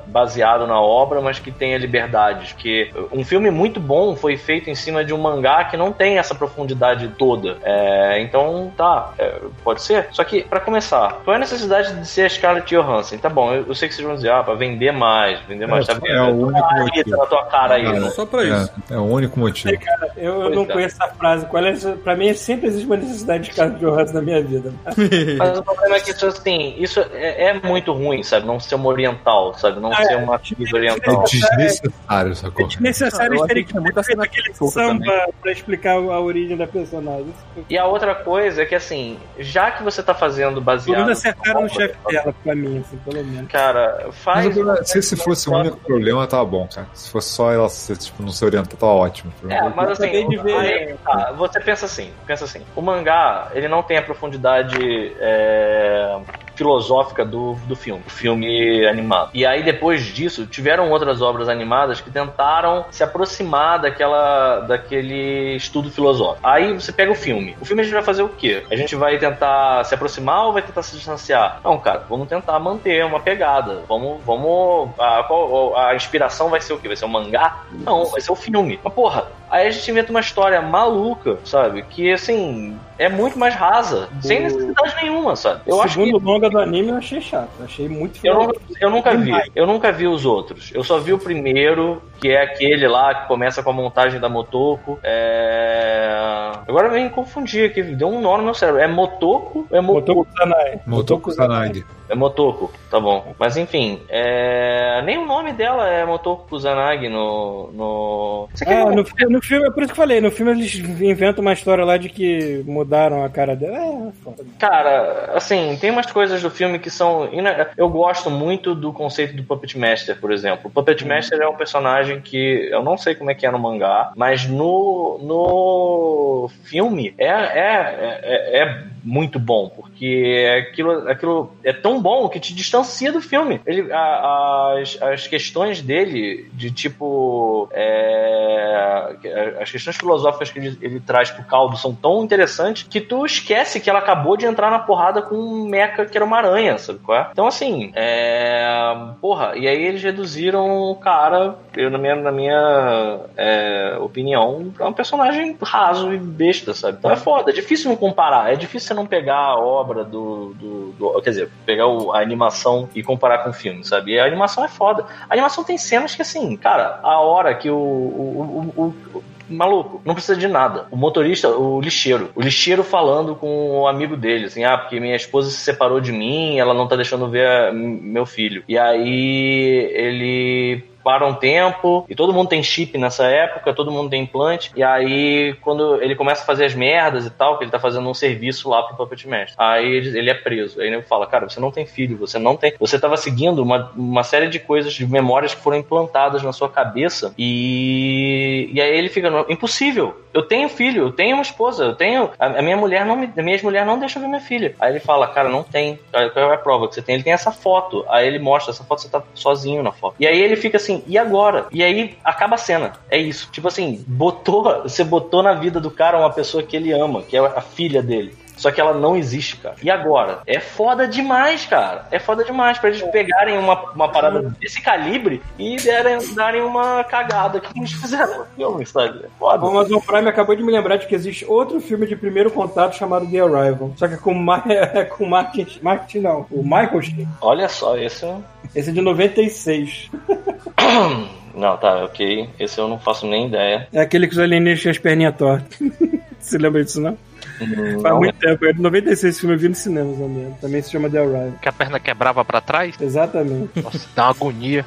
baseado 0.07 0.65
na 0.67 0.79
obra, 0.79 1.21
mas 1.21 1.39
que 1.39 1.51
tenha 1.51 1.77
liberdades. 1.77 2.53
Que 2.53 2.91
um 3.11 3.23
filme 3.23 3.49
muito 3.49 3.79
bom 3.79 4.15
foi 4.15 4.37
feito 4.37 4.69
em 4.69 4.75
cima 4.75 5.03
de 5.03 5.13
um 5.13 5.17
mangá 5.17 5.63
que 5.65 5.77
não 5.77 5.91
tem 5.91 6.17
essa 6.17 6.35
profundidade 6.35 7.07
toda. 7.17 7.57
É, 7.63 8.21
então, 8.21 8.71
tá, 8.75 9.13
é, 9.17 9.39
pode 9.63 9.81
ser. 9.81 10.07
Só 10.11 10.23
que, 10.23 10.43
pra 10.43 10.59
começar, 10.63 11.21
qual 11.23 11.33
é 11.33 11.37
a 11.37 11.39
necessidade 11.39 11.93
de 11.93 12.07
ser 12.07 12.23
a 12.25 12.29
Scarlett 12.29 12.73
Johansson? 12.75 13.17
Tá 13.17 13.29
bom, 13.29 13.53
eu, 13.53 13.65
eu 13.67 13.75
sei 13.75 13.87
que 13.87 13.95
vocês 13.95 14.05
vão 14.05 14.15
dizer, 14.15 14.31
ah, 14.31 14.43
pra 14.43 14.53
vender 14.55 14.91
mais, 14.91 15.39
vender 15.41 15.67
mais. 15.67 15.87
É, 15.87 15.93
tá 15.95 16.07
é 16.07 16.21
o 16.23 16.47
único 16.47 16.65
Ah, 16.65 16.79
motivo. 16.79 17.09
na 17.17 17.25
tua 17.25 17.45
cara 17.45 17.75
aí, 17.75 17.85
É, 17.85 17.99
né? 17.99 18.09
Só 18.11 18.25
pra 18.25 18.43
isso. 18.43 18.71
É, 18.89 18.93
é 18.95 18.97
o 18.97 19.03
único 19.03 19.39
motivo. 19.39 19.73
Eu, 20.17 20.33
eu 20.33 20.41
Pois 20.41 20.55
não 20.55 20.63
é. 20.63 20.67
conheço 20.67 20.95
essa 21.01 21.13
frase. 21.13 21.45
Qual 21.45 21.63
é, 21.65 21.73
pra 22.03 22.15
mim, 22.15 22.33
sempre 22.33 22.67
existe 22.67 22.85
uma 22.85 22.97
necessidade 22.97 23.43
de 23.43 23.51
Scarlett 23.53 23.79
Johansson 23.79 24.13
na 24.13 24.21
minha 24.21 24.41
vida. 24.43 24.73
Mas 25.37 25.59
o 25.59 25.63
problema 25.63 25.95
é 25.95 25.99
que 25.99 26.11
isso, 26.11 26.25
assim, 26.25 26.75
isso 26.77 26.99
é, 27.13 27.45
é 27.49 27.53
muito 27.61 27.91
ruim, 27.93 28.23
sabe? 28.23 28.45
Não 28.45 28.59
ser 28.59 28.75
uma 28.75 28.87
oriental, 28.89 29.53
sabe? 29.57 29.79
Não 29.79 29.91
Ah, 29.91 29.95
ser 30.03 30.13
é. 30.13 30.17
uma 30.17 30.35
atriz 30.35 30.71
É 30.71 30.75
oriental. 30.75 31.23
desnecessário, 31.23 32.35
sacou? 32.35 32.65
É 32.65 32.69
desnecessário 32.69 33.37
Eu 33.37 33.45
que 33.47 33.63
tinha 33.65 33.81
muita 33.81 34.03
cena 34.03 34.23
aquele 34.23 34.53
samba 34.53 35.27
pra 35.41 35.51
explicar 35.51 35.93
a 35.95 36.19
origem 36.19 36.55
da 36.57 36.67
personagem. 36.67 37.33
E 37.69 37.77
a 37.77 37.85
outra 37.85 38.13
coisa 38.15 38.61
é 38.63 38.65
que, 38.65 38.75
assim, 38.75 39.17
já 39.39 39.71
que 39.71 39.83
você 39.83 40.01
tá 40.03 40.13
fazendo 40.13 40.42
Pelo 40.49 40.61
baseado. 40.61 41.01
menos 41.01 41.17
acertaram 41.19 41.61
no 41.63 41.69
chefe 41.69 41.95
dela, 42.09 42.33
pra 42.43 42.55
mim, 42.55 42.79
assim, 42.79 42.97
pelo 42.97 43.23
menos. 43.23 43.51
Cara, 43.51 44.03
Mas 44.05 44.15
faz. 44.15 44.53
problema- 44.53 44.83
se 44.83 44.99
esse 44.99 45.15
fosse 45.15 45.49
o 45.49 45.53
único 45.53 45.77
problema, 45.77 46.25
tava 46.27 46.45
bom, 46.45 46.67
cara. 46.73 46.87
Se 46.93 47.09
fosse 47.09 47.29
só 47.29 47.51
ela 47.51 47.69
ser, 47.69 47.97
tipo, 47.97 48.21
não 48.21 48.29
ser 48.31 48.45
orientada, 48.45 48.75
tava 48.77 48.93
ótimo. 48.93 49.31
É, 49.49 49.61
mas 49.69 49.91
assim, 49.91 50.27
de 50.27 50.37
ver, 50.37 50.55
aí, 50.55 50.95
tá, 51.03 51.31
você 51.37 51.59
pensa 51.59 51.85
assim, 51.85 52.11
pensa 52.25 52.45
assim, 52.45 52.61
o 52.75 52.81
mangá, 52.81 53.49
ele 53.53 53.67
não 53.67 53.81
tem 53.83 53.97
a 53.97 54.01
profundidade 54.01 55.13
é, 55.19 56.19
filosófica 56.55 57.25
do, 57.25 57.53
do 57.67 57.75
filme, 57.75 58.01
do 58.03 58.09
filme 58.09 58.85
animado. 58.87 59.31
E 59.33 59.45
aí, 59.45 59.63
depois 59.63 60.03
disso, 60.03 60.45
tiveram 60.45 60.89
outras 60.91 61.21
obras 61.21 61.49
animadas 61.49 61.99
que 62.01 62.11
tentaram 62.11 62.85
se 62.91 63.03
aproximar 63.03 63.79
daquela, 63.79 64.61
daquele 64.61 65.55
estudo 65.55 65.89
filosófico. 65.89 66.47
Aí 66.47 66.73
você 66.73 66.91
pega 66.91 67.11
o 67.11 67.15
filme. 67.15 67.55
O 67.59 67.65
filme 67.65 67.81
a 67.81 67.85
gente 67.85 67.93
vai 67.93 68.03
fazer 68.03 68.23
o 68.23 68.29
quê? 68.29 68.63
A 68.71 68.75
gente 68.75 68.95
vai 68.95 69.17
tentar 69.17 69.83
se 69.83 69.93
aproximar 69.95 70.32
ou 70.43 70.53
vai 70.53 70.61
tentar 70.61 70.81
se 70.83 70.95
distanciar? 70.95 71.59
Não, 71.63 71.77
cara, 71.79 72.05
vamos 72.09 72.27
tentar 72.27 72.57
manter 72.59 73.05
uma 73.05 73.19
pegada. 73.19 73.83
Vamos, 73.87 74.21
vamos. 74.25 74.89
A, 74.99 75.23
qual- 75.23 75.77
a 75.77 75.95
inspiração 75.95 76.49
vai 76.49 76.59
ser 76.61 76.73
o 76.73 76.79
quê? 76.79 76.87
Vai 76.87 76.97
ser 76.97 77.05
o 77.05 77.09
mangá? 77.09 77.63
Não, 77.71 78.05
vai 78.05 78.19
ser 78.21 78.31
o 78.31 78.35
filme. 78.35 78.79
Mas 78.83 78.93
porra, 78.93 79.27
aí 79.53 79.67
a 79.67 79.69
gente 79.71 79.89
inventa 79.91 80.09
uma 80.11 80.19
história 80.19 80.61
maluca, 80.61 81.37
sabe? 81.45 81.83
Que 81.83 82.11
assim, 82.11 82.77
é 82.97 83.07
muito 83.07 83.37
mais 83.37 83.53
rasa, 83.55 84.09
sem 84.21 84.41
necessidade 84.41 84.95
nenhuma, 85.01 85.35
sabe? 85.35 85.61
Eu 85.67 85.77
o 85.77 85.81
acho 85.81 85.97
que 85.97 86.05
segundo 86.05 86.23
longa 86.25 86.49
do 86.49 86.59
anime 86.59 86.89
eu 86.89 86.95
achei 86.97 87.21
chato. 87.21 87.49
Achei 87.63 87.87
muito 87.87 88.19
eu, 88.23 88.33
não- 88.33 88.53
eu 88.81 88.89
nunca 88.89 89.15
vi, 89.15 89.31
eu 89.55 89.65
nunca 89.67 89.91
vi 89.91 90.07
os 90.07 90.25
outros. 90.25 90.71
Eu 90.73 90.83
só 90.83 90.97
vi 90.99 91.13
o 91.13 91.17
primeiro, 91.19 92.01
que 92.19 92.29
é 92.29 92.41
aquele 92.41 92.87
lá 92.87 93.13
que 93.13 93.27
começa 93.27 93.61
com 93.63 93.69
a 93.69 93.73
montagem 93.73 94.19
da 94.19 94.27
Motoko. 94.29 94.99
É... 95.03 96.51
Agora 96.67 96.87
eu 96.87 97.03
me 97.03 97.09
confundi 97.09 97.63
aqui, 97.63 97.81
deu 97.83 98.07
um 98.09 98.21
nó 98.21 98.37
no 98.37 98.43
meu 98.43 98.53
cérebro. 98.53 98.81
É 98.81 98.87
Motoko 98.87 99.67
ou 99.69 99.77
é 99.77 99.81
Motoko? 99.81 100.19
Motoko 100.19 100.37
Sanai. 100.37 100.79
Motoko 100.87 101.31
Sanagi. 101.31 101.85
É 102.09 102.15
Motoko, 102.15 102.71
tá 102.91 102.99
bom. 102.99 103.33
Mas 103.39 103.57
enfim, 103.57 104.01
é... 104.09 105.01
nem 105.03 105.17
o 105.17 105.25
nome 105.25 105.51
dela 105.53 105.87
é 105.87 106.05
Motoko 106.05 106.47
Kusanagi 106.47 107.07
no. 107.09 107.69
no... 107.73 108.49
Isso 108.53 108.63
aqui 108.63 108.73
Ah, 108.73 108.81
é 108.81 108.85
no, 108.85 109.03
no 109.29 109.41
filme, 109.43 109.67
é 109.67 109.71
por 109.71 109.83
isso 109.83 109.93
que 109.93 109.99
eu 109.99 110.03
falei, 110.03 110.21
no 110.21 110.31
filme 110.31 110.51
eles 110.51 110.75
inventam 110.75 111.41
uma 111.41 111.53
história 111.53 111.83
lá 111.83 111.97
de 111.97 112.09
que 112.09 112.63
mudaram 112.65 113.23
a 113.23 113.29
cara 113.29 113.55
dela. 113.55 114.09
É, 114.09 114.11
foda. 114.23 114.45
Cara, 114.57 115.31
assim, 115.35 115.77
tem 115.79 115.91
umas 115.91 116.11
coisas 116.11 116.41
do 116.41 116.49
filme 116.49 116.79
que 116.79 116.89
são. 116.89 117.29
Eu 117.77 117.89
gosto 117.89 118.29
muito 118.29 118.73
do 118.73 118.93
conceito 118.93 119.35
do 119.35 119.43
Puppet 119.43 119.77
Master, 119.77 120.19
por 120.19 120.31
exemplo. 120.31 120.67
O 120.67 120.71
Puppet 120.71 121.05
Master 121.05 121.39
é 121.41 121.47
um 121.47 121.55
personagem 121.55 122.21
que 122.21 122.69
eu 122.71 122.81
não 122.83 122.97
sei 122.97 123.15
como 123.15 123.31
é 123.31 123.35
que 123.35 123.45
é 123.45 123.51
no 123.51 123.59
mangá, 123.59 124.11
mas 124.15 124.45
no, 124.45 125.19
no 125.21 126.49
filme 126.63 127.13
é, 127.17 127.27
é, 127.27 128.21
é, 128.23 128.61
é 128.61 128.92
muito 129.03 129.37
bom, 129.39 129.69
porque 129.69 130.47
aquilo, 130.69 131.09
aquilo 131.09 131.53
é 131.63 131.73
tão 131.73 132.01
bom 132.01 132.29
que 132.29 132.39
te 132.39 132.53
distancia 132.55 133.11
do 133.11 133.21
filme. 133.21 133.59
Ele, 133.65 133.91
a- 133.91 134.75
as, 134.79 135.01
as 135.01 135.27
questões 135.27 135.81
dele, 135.81 136.49
de 136.53 136.71
tipo. 136.71 137.67
é, 137.71 139.15
as 139.61 139.71
questões 139.71 139.95
filosóficas 139.97 140.49
que 140.51 140.59
ele, 140.59 140.77
ele 140.81 140.99
traz 140.99 141.31
pro 141.31 141.43
caldo 141.43 141.77
são 141.77 141.93
tão 141.93 142.23
interessantes 142.23 142.83
que 142.89 143.01
tu 143.01 143.25
esquece 143.25 143.79
que 143.79 143.89
ela 143.89 143.99
acabou 143.99 144.37
de 144.37 144.45
entrar 144.45 144.69
na 144.71 144.79
porrada 144.79 145.21
com 145.21 145.35
um 145.35 145.65
mecha 145.67 146.05
que 146.05 146.17
era 146.17 146.25
uma 146.25 146.37
aranha, 146.37 146.77
sabe 146.77 146.99
qual 146.99 147.17
é? 147.17 147.27
Então, 147.31 147.47
assim, 147.47 147.91
é. 147.95 148.93
Porra, 149.21 149.53
e 149.55 149.67
aí 149.67 149.83
eles 149.83 150.03
reduziram 150.03 150.91
o 150.91 150.95
cara, 150.95 151.55
eu, 151.75 151.89
na 151.89 151.97
minha, 151.97 152.15
na 152.15 152.31
minha 152.31 153.19
é, 153.37 153.97
opinião, 153.99 154.71
pra 154.75 154.87
um 154.87 154.93
personagem 154.93 155.57
raso 155.61 156.13
e 156.13 156.17
besta, 156.17 156.73
sabe? 156.73 156.97
Então 156.99 157.11
é 157.11 157.15
foda, 157.15 157.51
é 157.51 157.53
difícil 157.53 157.89
não 157.89 157.95
comparar, 157.97 158.51
é 158.51 158.55
difícil 158.55 158.92
você 158.93 158.95
não 158.95 159.05
pegar 159.05 159.37
a 159.37 159.57
obra 159.59 160.03
do. 160.03 160.53
do, 160.53 160.91
do- 160.97 161.21
quer 161.21 161.31
dizer, 161.31 161.49
pegar 161.65 161.87
o- 161.87 162.13
a 162.13 162.19
animação 162.21 162.87
e 162.95 163.01
comparar 163.03 163.39
com 163.39 163.49
o 163.49 163.53
filme, 163.53 163.83
sabe? 163.83 164.13
E 164.13 164.19
a 164.19 164.25
animação 164.25 164.63
é 164.63 164.67
foda. 164.67 165.05
A 165.29 165.33
animação 165.33 165.63
tem 165.63 165.77
cenas 165.77 166.15
que, 166.15 166.21
assim, 166.21 166.55
cara, 166.55 166.99
a 167.03 167.19
hora 167.19 167.53
que 167.55 167.69
o- 167.69 167.75
o- 167.75 168.73
o- 168.77 168.83
o, 169.17 169.23
Maluco, 169.49 170.01
não 170.05 170.13
precisa 170.15 170.37
de 170.39 170.47
nada. 170.47 170.87
O 170.89 170.95
motorista, 170.95 171.49
o 171.49 171.81
lixeiro. 171.81 172.31
O 172.33 172.41
lixeiro 172.41 172.81
falando 172.81 173.35
com 173.35 173.81
o 173.81 173.87
amigo 173.87 174.15
dele, 174.15 174.45
assim, 174.45 174.63
ah, 174.63 174.77
porque 174.77 175.01
minha 175.01 175.17
esposa 175.17 175.51
se 175.51 175.57
separou 175.57 175.99
de 175.99 176.13
mim, 176.13 176.57
ela 176.57 176.73
não 176.73 176.87
tá 176.87 176.95
deixando 176.95 177.27
ver 177.29 177.45
a- 177.45 177.69
m- 177.73 177.99
meu 178.01 178.25
filho. 178.25 178.63
E 178.69 178.77
aí 178.77 179.89
ele 179.93 180.83
para 181.03 181.25
um 181.27 181.33
tempo, 181.33 182.05
e 182.09 182.15
todo 182.15 182.33
mundo 182.33 182.49
tem 182.49 182.63
chip 182.63 182.97
nessa 182.97 183.25
época, 183.25 183.73
todo 183.73 183.91
mundo 183.91 184.09
tem 184.09 184.23
implante, 184.23 184.71
e 184.75 184.83
aí 184.83 185.53
quando 185.61 186.01
ele 186.01 186.15
começa 186.15 186.43
a 186.43 186.45
fazer 186.45 186.65
as 186.65 186.73
merdas 186.73 187.25
e 187.25 187.29
tal, 187.29 187.57
que 187.57 187.63
ele 187.63 187.71
tá 187.71 187.79
fazendo 187.79 188.07
um 188.09 188.13
serviço 188.13 188.69
lá 188.69 188.83
pro 188.83 188.95
Puppet 188.95 189.27
Master, 189.27 189.55
aí 189.57 189.85
ele, 189.85 190.17
ele 190.17 190.29
é 190.29 190.33
preso. 190.33 190.81
Aí 190.81 190.87
ele 190.87 191.01
fala, 191.01 191.27
cara, 191.27 191.49
você 191.49 191.59
não 191.59 191.71
tem 191.71 191.85
filho, 191.85 192.17
você 192.17 192.39
não 192.39 192.55
tem... 192.55 192.73
Você 192.79 192.99
tava 192.99 193.17
seguindo 193.17 193.61
uma, 193.61 193.91
uma 193.95 194.23
série 194.23 194.47
de 194.47 194.59
coisas, 194.59 194.93
de 194.93 195.05
memórias 195.05 195.53
que 195.53 195.61
foram 195.61 195.77
implantadas 195.77 196.41
na 196.43 196.53
sua 196.53 196.69
cabeça, 196.69 197.33
e, 197.37 198.69
e 198.73 198.81
aí 198.81 198.97
ele 198.97 199.09
fica, 199.09 199.29
"Não, 199.29 199.45
impossível, 199.49 200.22
eu 200.33 200.43
tenho 200.43 200.67
filho, 200.69 201.03
eu 201.03 201.11
tenho 201.11 201.35
uma 201.35 201.41
esposa, 201.41 201.85
eu 201.85 201.95
tenho... 201.95 202.31
A, 202.39 202.61
minha 202.61 202.77
mulher 202.77 203.05
não 203.05 203.15
me... 203.15 203.31
A 203.37 203.41
minha 203.41 203.59
mulher 203.61 203.85
não 203.85 203.99
deixa 203.99 204.19
ver 204.19 204.27
minha 204.27 204.41
filha. 204.41 204.75
Aí 204.79 204.91
ele 204.91 204.99
fala, 204.99 205.27
cara, 205.27 205.49
não 205.49 205.63
tem. 205.63 205.99
Aí, 206.11 206.29
Qual 206.29 206.51
é 206.51 206.55
a 206.55 206.57
prova 206.57 206.87
que 206.87 206.95
você 206.95 207.01
tem? 207.01 207.15
Ele 207.15 207.23
tem 207.23 207.33
essa 207.33 207.51
foto. 207.51 208.05
Aí 208.09 208.27
ele 208.27 208.39
mostra, 208.39 208.71
essa 208.71 208.83
foto 208.83 209.01
você 209.01 209.09
tá 209.09 209.21
sozinho 209.33 209.83
na 209.83 209.91
foto. 209.91 210.15
E 210.19 210.27
aí 210.27 210.41
ele 210.41 210.55
fica 210.55 210.77
assim, 210.77 211.03
e 211.07 211.17
agora? 211.17 211.67
E 211.71 211.83
aí 211.83 212.17
acaba 212.23 212.55
a 212.55 212.57
cena. 212.57 212.93
É 213.09 213.17
isso. 213.17 213.49
Tipo 213.51 213.67
assim, 213.67 214.03
botou, 214.07 214.83
você 214.83 215.03
botou 215.03 215.43
na 215.43 215.53
vida 215.53 215.79
do 215.79 215.91
cara 215.91 216.17
uma 216.17 216.31
pessoa 216.31 216.63
que 216.63 216.75
ele 216.75 216.91
ama, 216.91 217.21
que 217.21 217.37
é 217.37 217.39
a 217.39 217.61
filha 217.61 218.01
dele. 218.01 218.42
Só 218.55 218.71
que 218.71 218.79
ela 218.79 218.93
não 218.93 219.15
existe, 219.15 219.57
cara. 219.57 219.75
E 219.81 219.89
agora? 219.89 220.39
É 220.45 220.59
foda 220.59 221.07
demais, 221.07 221.65
cara. 221.65 222.07
É 222.11 222.19
foda 222.19 222.43
demais 222.43 222.77
pra 222.77 222.89
eles 222.89 223.01
pegarem 223.03 223.57
uma, 223.57 223.91
uma 223.91 224.09
parada 224.09 224.41
desse 224.59 224.81
calibre 224.81 225.41
e 225.57 225.75
derem, 225.77 226.33
darem 226.33 226.61
uma 226.61 227.03
cagada 227.03 227.59
que 227.59 227.77
eles 227.77 227.91
fizeram 227.91 228.39
no 228.39 228.45
filme, 228.55 228.85
sabe? 228.85 229.19
É 229.23 229.27
O 229.27 229.29
foda. 229.39 229.67
Amazon 229.67 229.99
Prime 229.99 230.29
acabou 230.29 230.55
de 230.55 230.63
me 230.63 230.71
lembrar 230.71 230.97
de 230.97 231.07
que 231.07 231.15
existe 231.15 231.45
outro 231.45 231.79
filme 231.81 232.05
de 232.05 232.15
primeiro 232.15 232.51
contato 232.51 232.95
chamado 232.95 233.25
The 233.29 233.39
Arrival. 233.39 233.93
Só 233.97 234.07
que 234.07 234.13
é 234.15 234.17
com, 234.17 234.33
Ma 234.33 234.63
é 234.69 235.03
com 235.03 235.25
Martin, 235.25 235.67
Martin 235.81 236.19
não, 236.19 236.45
o 236.51 236.63
Michael 236.63 237.01
Sheen. 237.01 237.27
Olha 237.41 237.67
só, 237.67 237.97
esse 237.97 238.25
é... 238.25 238.35
Esse 238.75 238.89
é 238.89 238.93
de 238.93 239.01
96. 239.01 240.09
Não, 241.53 241.77
tá, 241.77 242.03
ok. 242.03 242.49
Esse 242.59 242.79
eu 242.79 242.87
não 242.87 242.97
faço 242.97 243.27
nem 243.27 243.45
ideia. 243.47 243.87
É 243.93 244.01
aquele 244.01 244.25
que 244.25 244.33
os 244.33 244.39
alienígenas 244.39 244.81
tinham 244.81 244.91
as 244.91 244.97
perninhas 244.97 245.35
tortas. 245.35 245.77
Você 246.39 246.57
lembra 246.57 246.83
disso, 246.83 246.99
não? 246.99 247.15
Hum, 247.61 247.99
Faz 248.01 248.13
não, 248.13 248.19
muito 248.19 248.39
tempo. 248.39 248.65
É 248.65 248.73
de 248.73 248.81
96 248.81 249.23
esse 249.23 249.39
filme 249.39 249.55
eu 249.55 249.59
vi 249.59 249.69
no 249.69 249.75
cinema 249.75 250.13
também. 250.13 250.53
Também 250.61 250.81
se 250.81 250.91
chama 250.91 251.09
The 251.09 251.19
Arrival. 251.19 251.53
Que 251.61 251.69
a 251.69 251.71
perna 251.71 251.99
quebrava 251.99 252.43
pra 252.43 252.61
trás. 252.61 252.95
Exatamente. 252.99 253.81
Nossa, 253.81 254.07
dá 254.15 254.23
uma 254.25 254.31
agonia. 254.31 254.85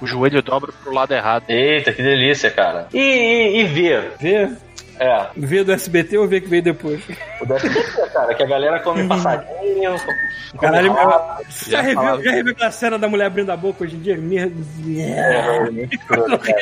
O 0.00 0.06
joelho 0.06 0.42
dobra 0.42 0.72
pro 0.82 0.92
lado 0.92 1.12
errado. 1.14 1.44
Eita, 1.48 1.92
que 1.92 2.02
delícia, 2.02 2.50
cara. 2.50 2.88
E, 2.92 2.98
e, 2.98 3.60
e 3.60 3.64
ver? 3.64 4.12
Vê? 4.20 4.50
É, 4.98 5.26
Vê 5.36 5.62
do 5.62 5.72
SBT 5.72 6.16
ou 6.18 6.26
vê 6.26 6.40
que 6.40 6.48
veio 6.48 6.62
depois? 6.62 7.02
o 7.40 7.44
do 7.46 7.54
SBT, 7.54 8.10
cara, 8.12 8.34
que 8.34 8.42
a 8.42 8.46
galera 8.46 8.80
come 8.80 9.06
passarinho, 9.06 9.94
come 10.00 10.58
Caralho, 10.60 10.92
rato. 10.92 11.44
Já 11.68 11.82
reviu, 11.82 12.22
já 12.22 12.30
reviu 12.30 12.52
aquela 12.52 12.70
cena 12.70 12.98
da 12.98 13.08
mulher 13.08 13.26
abrindo 13.26 13.50
a 13.50 13.56
boca 13.56 13.84
hoje 13.84 13.96
em 13.96 14.00
dia? 14.00 14.16
Merda. 14.16 14.54
É, 14.96 15.66
é 15.66 15.70
muito 15.70 15.98
cara. 16.38 16.60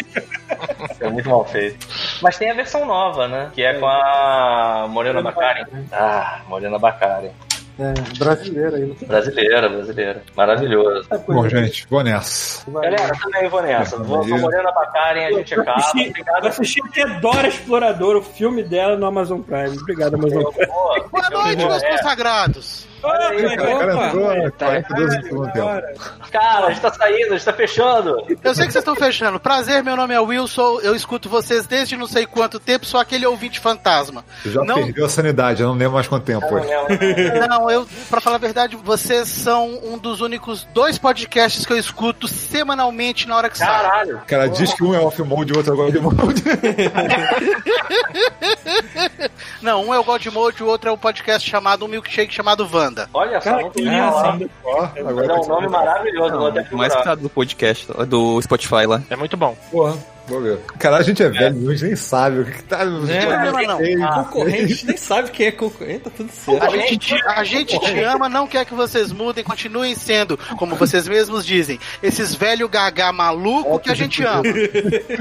É 1.00 1.08
muito 1.08 1.28
mal 1.28 1.44
feito. 1.44 1.86
Mas 2.22 2.36
tem 2.36 2.50
a 2.50 2.54
versão 2.54 2.84
nova, 2.84 3.28
né? 3.28 3.50
Que 3.54 3.62
é 3.62 3.74
com 3.74 3.86
a 3.86 4.86
Morena 4.88 5.22
Bacari. 5.22 5.64
Ah, 5.92 6.40
Morena 6.48 6.78
Bacari. 6.78 7.30
É, 7.78 7.92
brasileira 8.18 8.76
aí. 8.76 8.96
Brasileira, 9.06 9.68
brasileira. 9.68 10.22
Maravilhoso. 10.36 11.08
Bom, 11.26 11.48
gente, 11.48 11.86
vou 11.90 12.04
nessa. 12.04 12.70
Galera, 12.70 13.12
também 13.20 13.48
vou 13.48 13.62
nessa. 13.62 13.96
Vou 13.96 14.24
com 14.26 14.34
a 14.34 14.38
Morena 14.38 14.70
Bacari, 14.70 15.24
a 15.24 15.32
gente 15.32 15.54
acaba. 15.54 15.80
Eu 15.96 16.08
Obrigado. 16.10 16.46
assisti 16.46 16.80
até 16.86 17.04
Dora 17.20 17.48
Explorador, 17.48 18.16
o 18.16 18.22
filme 18.22 18.62
dela 18.62 18.96
no 18.96 19.06
Amazon 19.06 19.40
Prime. 19.40 19.76
Obrigado, 19.76 20.14
Amazon 20.14 20.44
Prime. 20.52 20.66
Boa. 20.68 21.30
Noite, 21.32 21.56
meus 21.56 21.82
É. 21.82 21.90
consagrados. 21.96 22.86
Cara 23.04 23.52
entrou 23.52 23.76
opa. 23.76 24.10
42 24.58 25.16
no 25.16 25.22
segundo 25.22 25.52
tempo. 25.52 25.68
Agora. 25.68 25.94
Cara, 26.32 26.66
a 26.66 26.70
gente 26.70 26.80
tá 26.82 26.92
saindo, 26.92 27.34
a 27.34 27.36
gente 27.36 27.44
tá 27.44 27.52
fechando. 27.52 28.16
Eu 28.42 28.54
sei 28.54 28.66
que 28.66 28.72
vocês 28.72 28.76
estão 28.76 28.94
fechando. 28.96 29.38
Prazer, 29.38 29.82
meu 29.82 29.96
nome 29.96 30.14
é 30.14 30.20
Wilson. 30.20 30.80
Eu 30.82 30.94
escuto 30.94 31.28
vocês 31.28 31.66
desde 31.66 31.96
não 31.96 32.06
sei 32.06 32.26
quanto 32.26 32.58
tempo, 32.58 32.86
sou 32.86 32.98
aquele 33.00 33.26
ouvinte 33.26 33.60
fantasma. 33.60 34.24
Você 34.42 34.50
já 34.50 34.62
Não- 34.62 34.76
perdeu 34.76 35.04
a 35.04 35.08
sanidade, 35.08 35.62
eu 35.62 35.68
não 35.68 35.74
lembro 35.76 35.94
mais 35.94 36.08
quanto 36.08 36.24
tempo. 36.24 36.44
Não, 37.48 37.70
eu, 37.70 37.86
pra 38.08 38.20
falar 38.20 38.36
a 38.36 38.38
verdade, 38.38 38.76
vocês 38.76 39.28
são 39.28 39.78
um 39.84 39.98
dos 39.98 40.20
únicos 40.20 40.66
dois 40.72 40.98
podcasts 40.98 41.64
que 41.66 41.72
eu 41.72 41.78
escuto 41.78 42.26
semanalmente 42.26 43.28
na 43.28 43.36
hora 43.36 43.50
que 43.50 43.58
sai. 43.58 43.68
Caralho. 43.68 44.16
O 44.18 44.26
cara 44.26 44.48
diz 44.48 44.72
que 44.74 44.82
um 44.82 44.94
é 44.94 44.98
off-mode 44.98 45.52
e 45.52 45.54
o 45.54 45.58
outro 45.58 45.72
é 45.72 45.76
God-mode. 45.76 46.42
Não, 49.60 49.84
um 49.86 49.94
é 49.94 49.98
o 49.98 50.04
God 50.04 50.24
Mode, 50.26 50.62
o 50.62 50.66
outro 50.66 50.88
é 50.88 50.92
o 50.92 50.98
podcast 50.98 51.48
chamado 51.48 51.84
Um 51.84 51.88
Milkshake 51.88 52.32
chamado 52.32 52.66
Wanda. 52.94 53.08
Olha 53.12 53.40
só, 53.40 53.50
Cara, 53.50 53.62
não 53.62 54.08
assim. 54.08 54.50
Ó, 54.64 54.84
agora 54.84 55.32
é 55.32 55.34
um 55.34 55.46
nome 55.46 55.68
maravilhoso, 55.68 56.36
vou 56.36 56.46
até 56.46 56.76
Mais 56.76 56.94
tá 56.94 57.14
do 57.14 57.28
podcast, 57.28 57.86
do 58.06 58.40
Spotify 58.40 58.86
lá. 58.86 59.02
É 59.10 59.16
muito 59.16 59.36
bom. 59.36 59.56
Porra, 59.70 59.96
vou 60.28 60.40
ver. 60.40 60.58
Cara, 60.78 60.96
a 60.96 61.02
gente 61.02 61.22
é 61.22 61.28
velho, 61.28 61.68
a 61.68 61.72
gente 61.72 61.84
nem 61.84 61.96
sabe 61.96 62.40
o 62.40 62.44
que 62.44 62.52
que 62.52 62.62
tá. 62.64 62.80
É, 62.80 62.84
Não, 62.84 63.52
não, 63.52 63.78
não. 63.98 64.24
Concorrente, 64.24 64.86
nem 64.86 64.96
sabe 64.96 65.30
quem 65.30 65.46
é 65.46 65.52
concorrente, 65.52 66.00
tá 66.00 66.10
tudo 66.16 66.30
certo. 66.32 66.62
A 66.64 66.68
gente, 66.70 66.98
te, 66.98 67.14
a 67.26 67.44
gente 67.44 67.78
te 67.78 68.00
ama, 68.00 68.28
não 68.28 68.46
quer 68.46 68.64
que 68.64 68.74
vocês 68.74 69.12
mudem, 69.12 69.44
continuem 69.44 69.94
sendo, 69.94 70.38
como 70.56 70.74
vocês 70.76 71.06
mesmos 71.06 71.44
dizem, 71.44 71.78
esses 72.02 72.34
velho 72.34 72.68
gaga 72.68 73.12
maluco 73.12 73.78
que 73.80 73.90
a 73.90 73.94
gente 73.94 74.22
ama. 74.24 74.42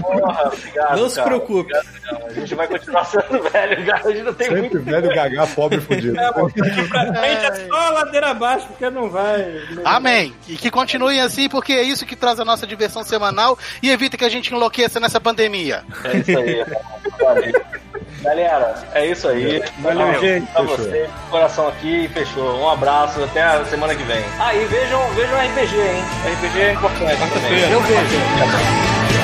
Porra, 0.01 0.47
obrigado, 0.53 0.97
Não 0.99 1.09
se 1.09 1.15
cara. 1.15 1.27
preocupe. 1.27 1.71
Obrigado, 1.75 2.25
A 2.29 2.33
gente 2.33 2.55
vai 2.55 2.67
continuar 2.67 3.05
sendo 3.05 3.43
velho, 3.51 3.85
cara. 3.85 4.01
A 4.07 4.11
gente 4.11 4.23
não 4.23 4.33
tem 4.33 4.47
Sempre 4.47 4.61
muito. 4.61 4.79
velho, 4.81 5.09
gagá, 5.15 5.47
pobre, 5.47 5.81
fudido. 5.81 6.13
Pra 6.15 6.33
frente 7.13 7.45
é 7.45 7.67
só 7.67 7.89
ladeira 7.91 8.29
abaixo, 8.31 8.67
porque 8.67 8.89
não 8.89 9.09
vai. 9.09 9.61
Amém. 9.83 10.33
E 10.47 10.55
que 10.55 10.69
continuem 10.71 11.19
assim, 11.21 11.49
porque 11.49 11.73
é 11.73 11.83
isso 11.83 12.05
que 12.05 12.15
traz 12.15 12.39
a 12.39 12.45
nossa 12.45 12.65
diversão 12.67 13.03
semanal 13.03 13.57
e 13.81 13.89
evita 13.89 14.17
que 14.17 14.25
a 14.25 14.29
gente 14.29 14.53
enlouqueça 14.53 14.92
nessa 14.99 15.19
pandemia. 15.19 15.83
É 16.03 16.17
isso 16.17 16.37
aí. 16.37 16.65
Valeu. 17.19 17.61
Galera, 18.23 18.75
é 18.93 19.05
isso 19.07 19.27
aí. 19.27 19.61
Valeu, 19.79 20.19
gente. 20.21 20.45
Pra 20.47 20.61
Fechou. 20.61 20.77
você, 20.77 21.09
coração 21.29 21.67
aqui, 21.67 22.09
fechou. 22.13 22.57
Um 22.57 22.69
abraço, 22.69 23.21
até 23.21 23.43
a 23.43 23.65
semana 23.65 23.93
que 23.93 24.03
vem. 24.03 24.23
Ah, 24.39 24.55
e 24.55 24.63
vejam, 24.65 25.01
vejam 25.09 25.37
RPG, 25.37 25.75
hein? 25.75 26.03
RPG 26.33 26.61
é 26.61 26.71
importante 26.73 27.17
também. 27.33 27.71
Eu 27.71 27.81
vejo. 27.81 29.23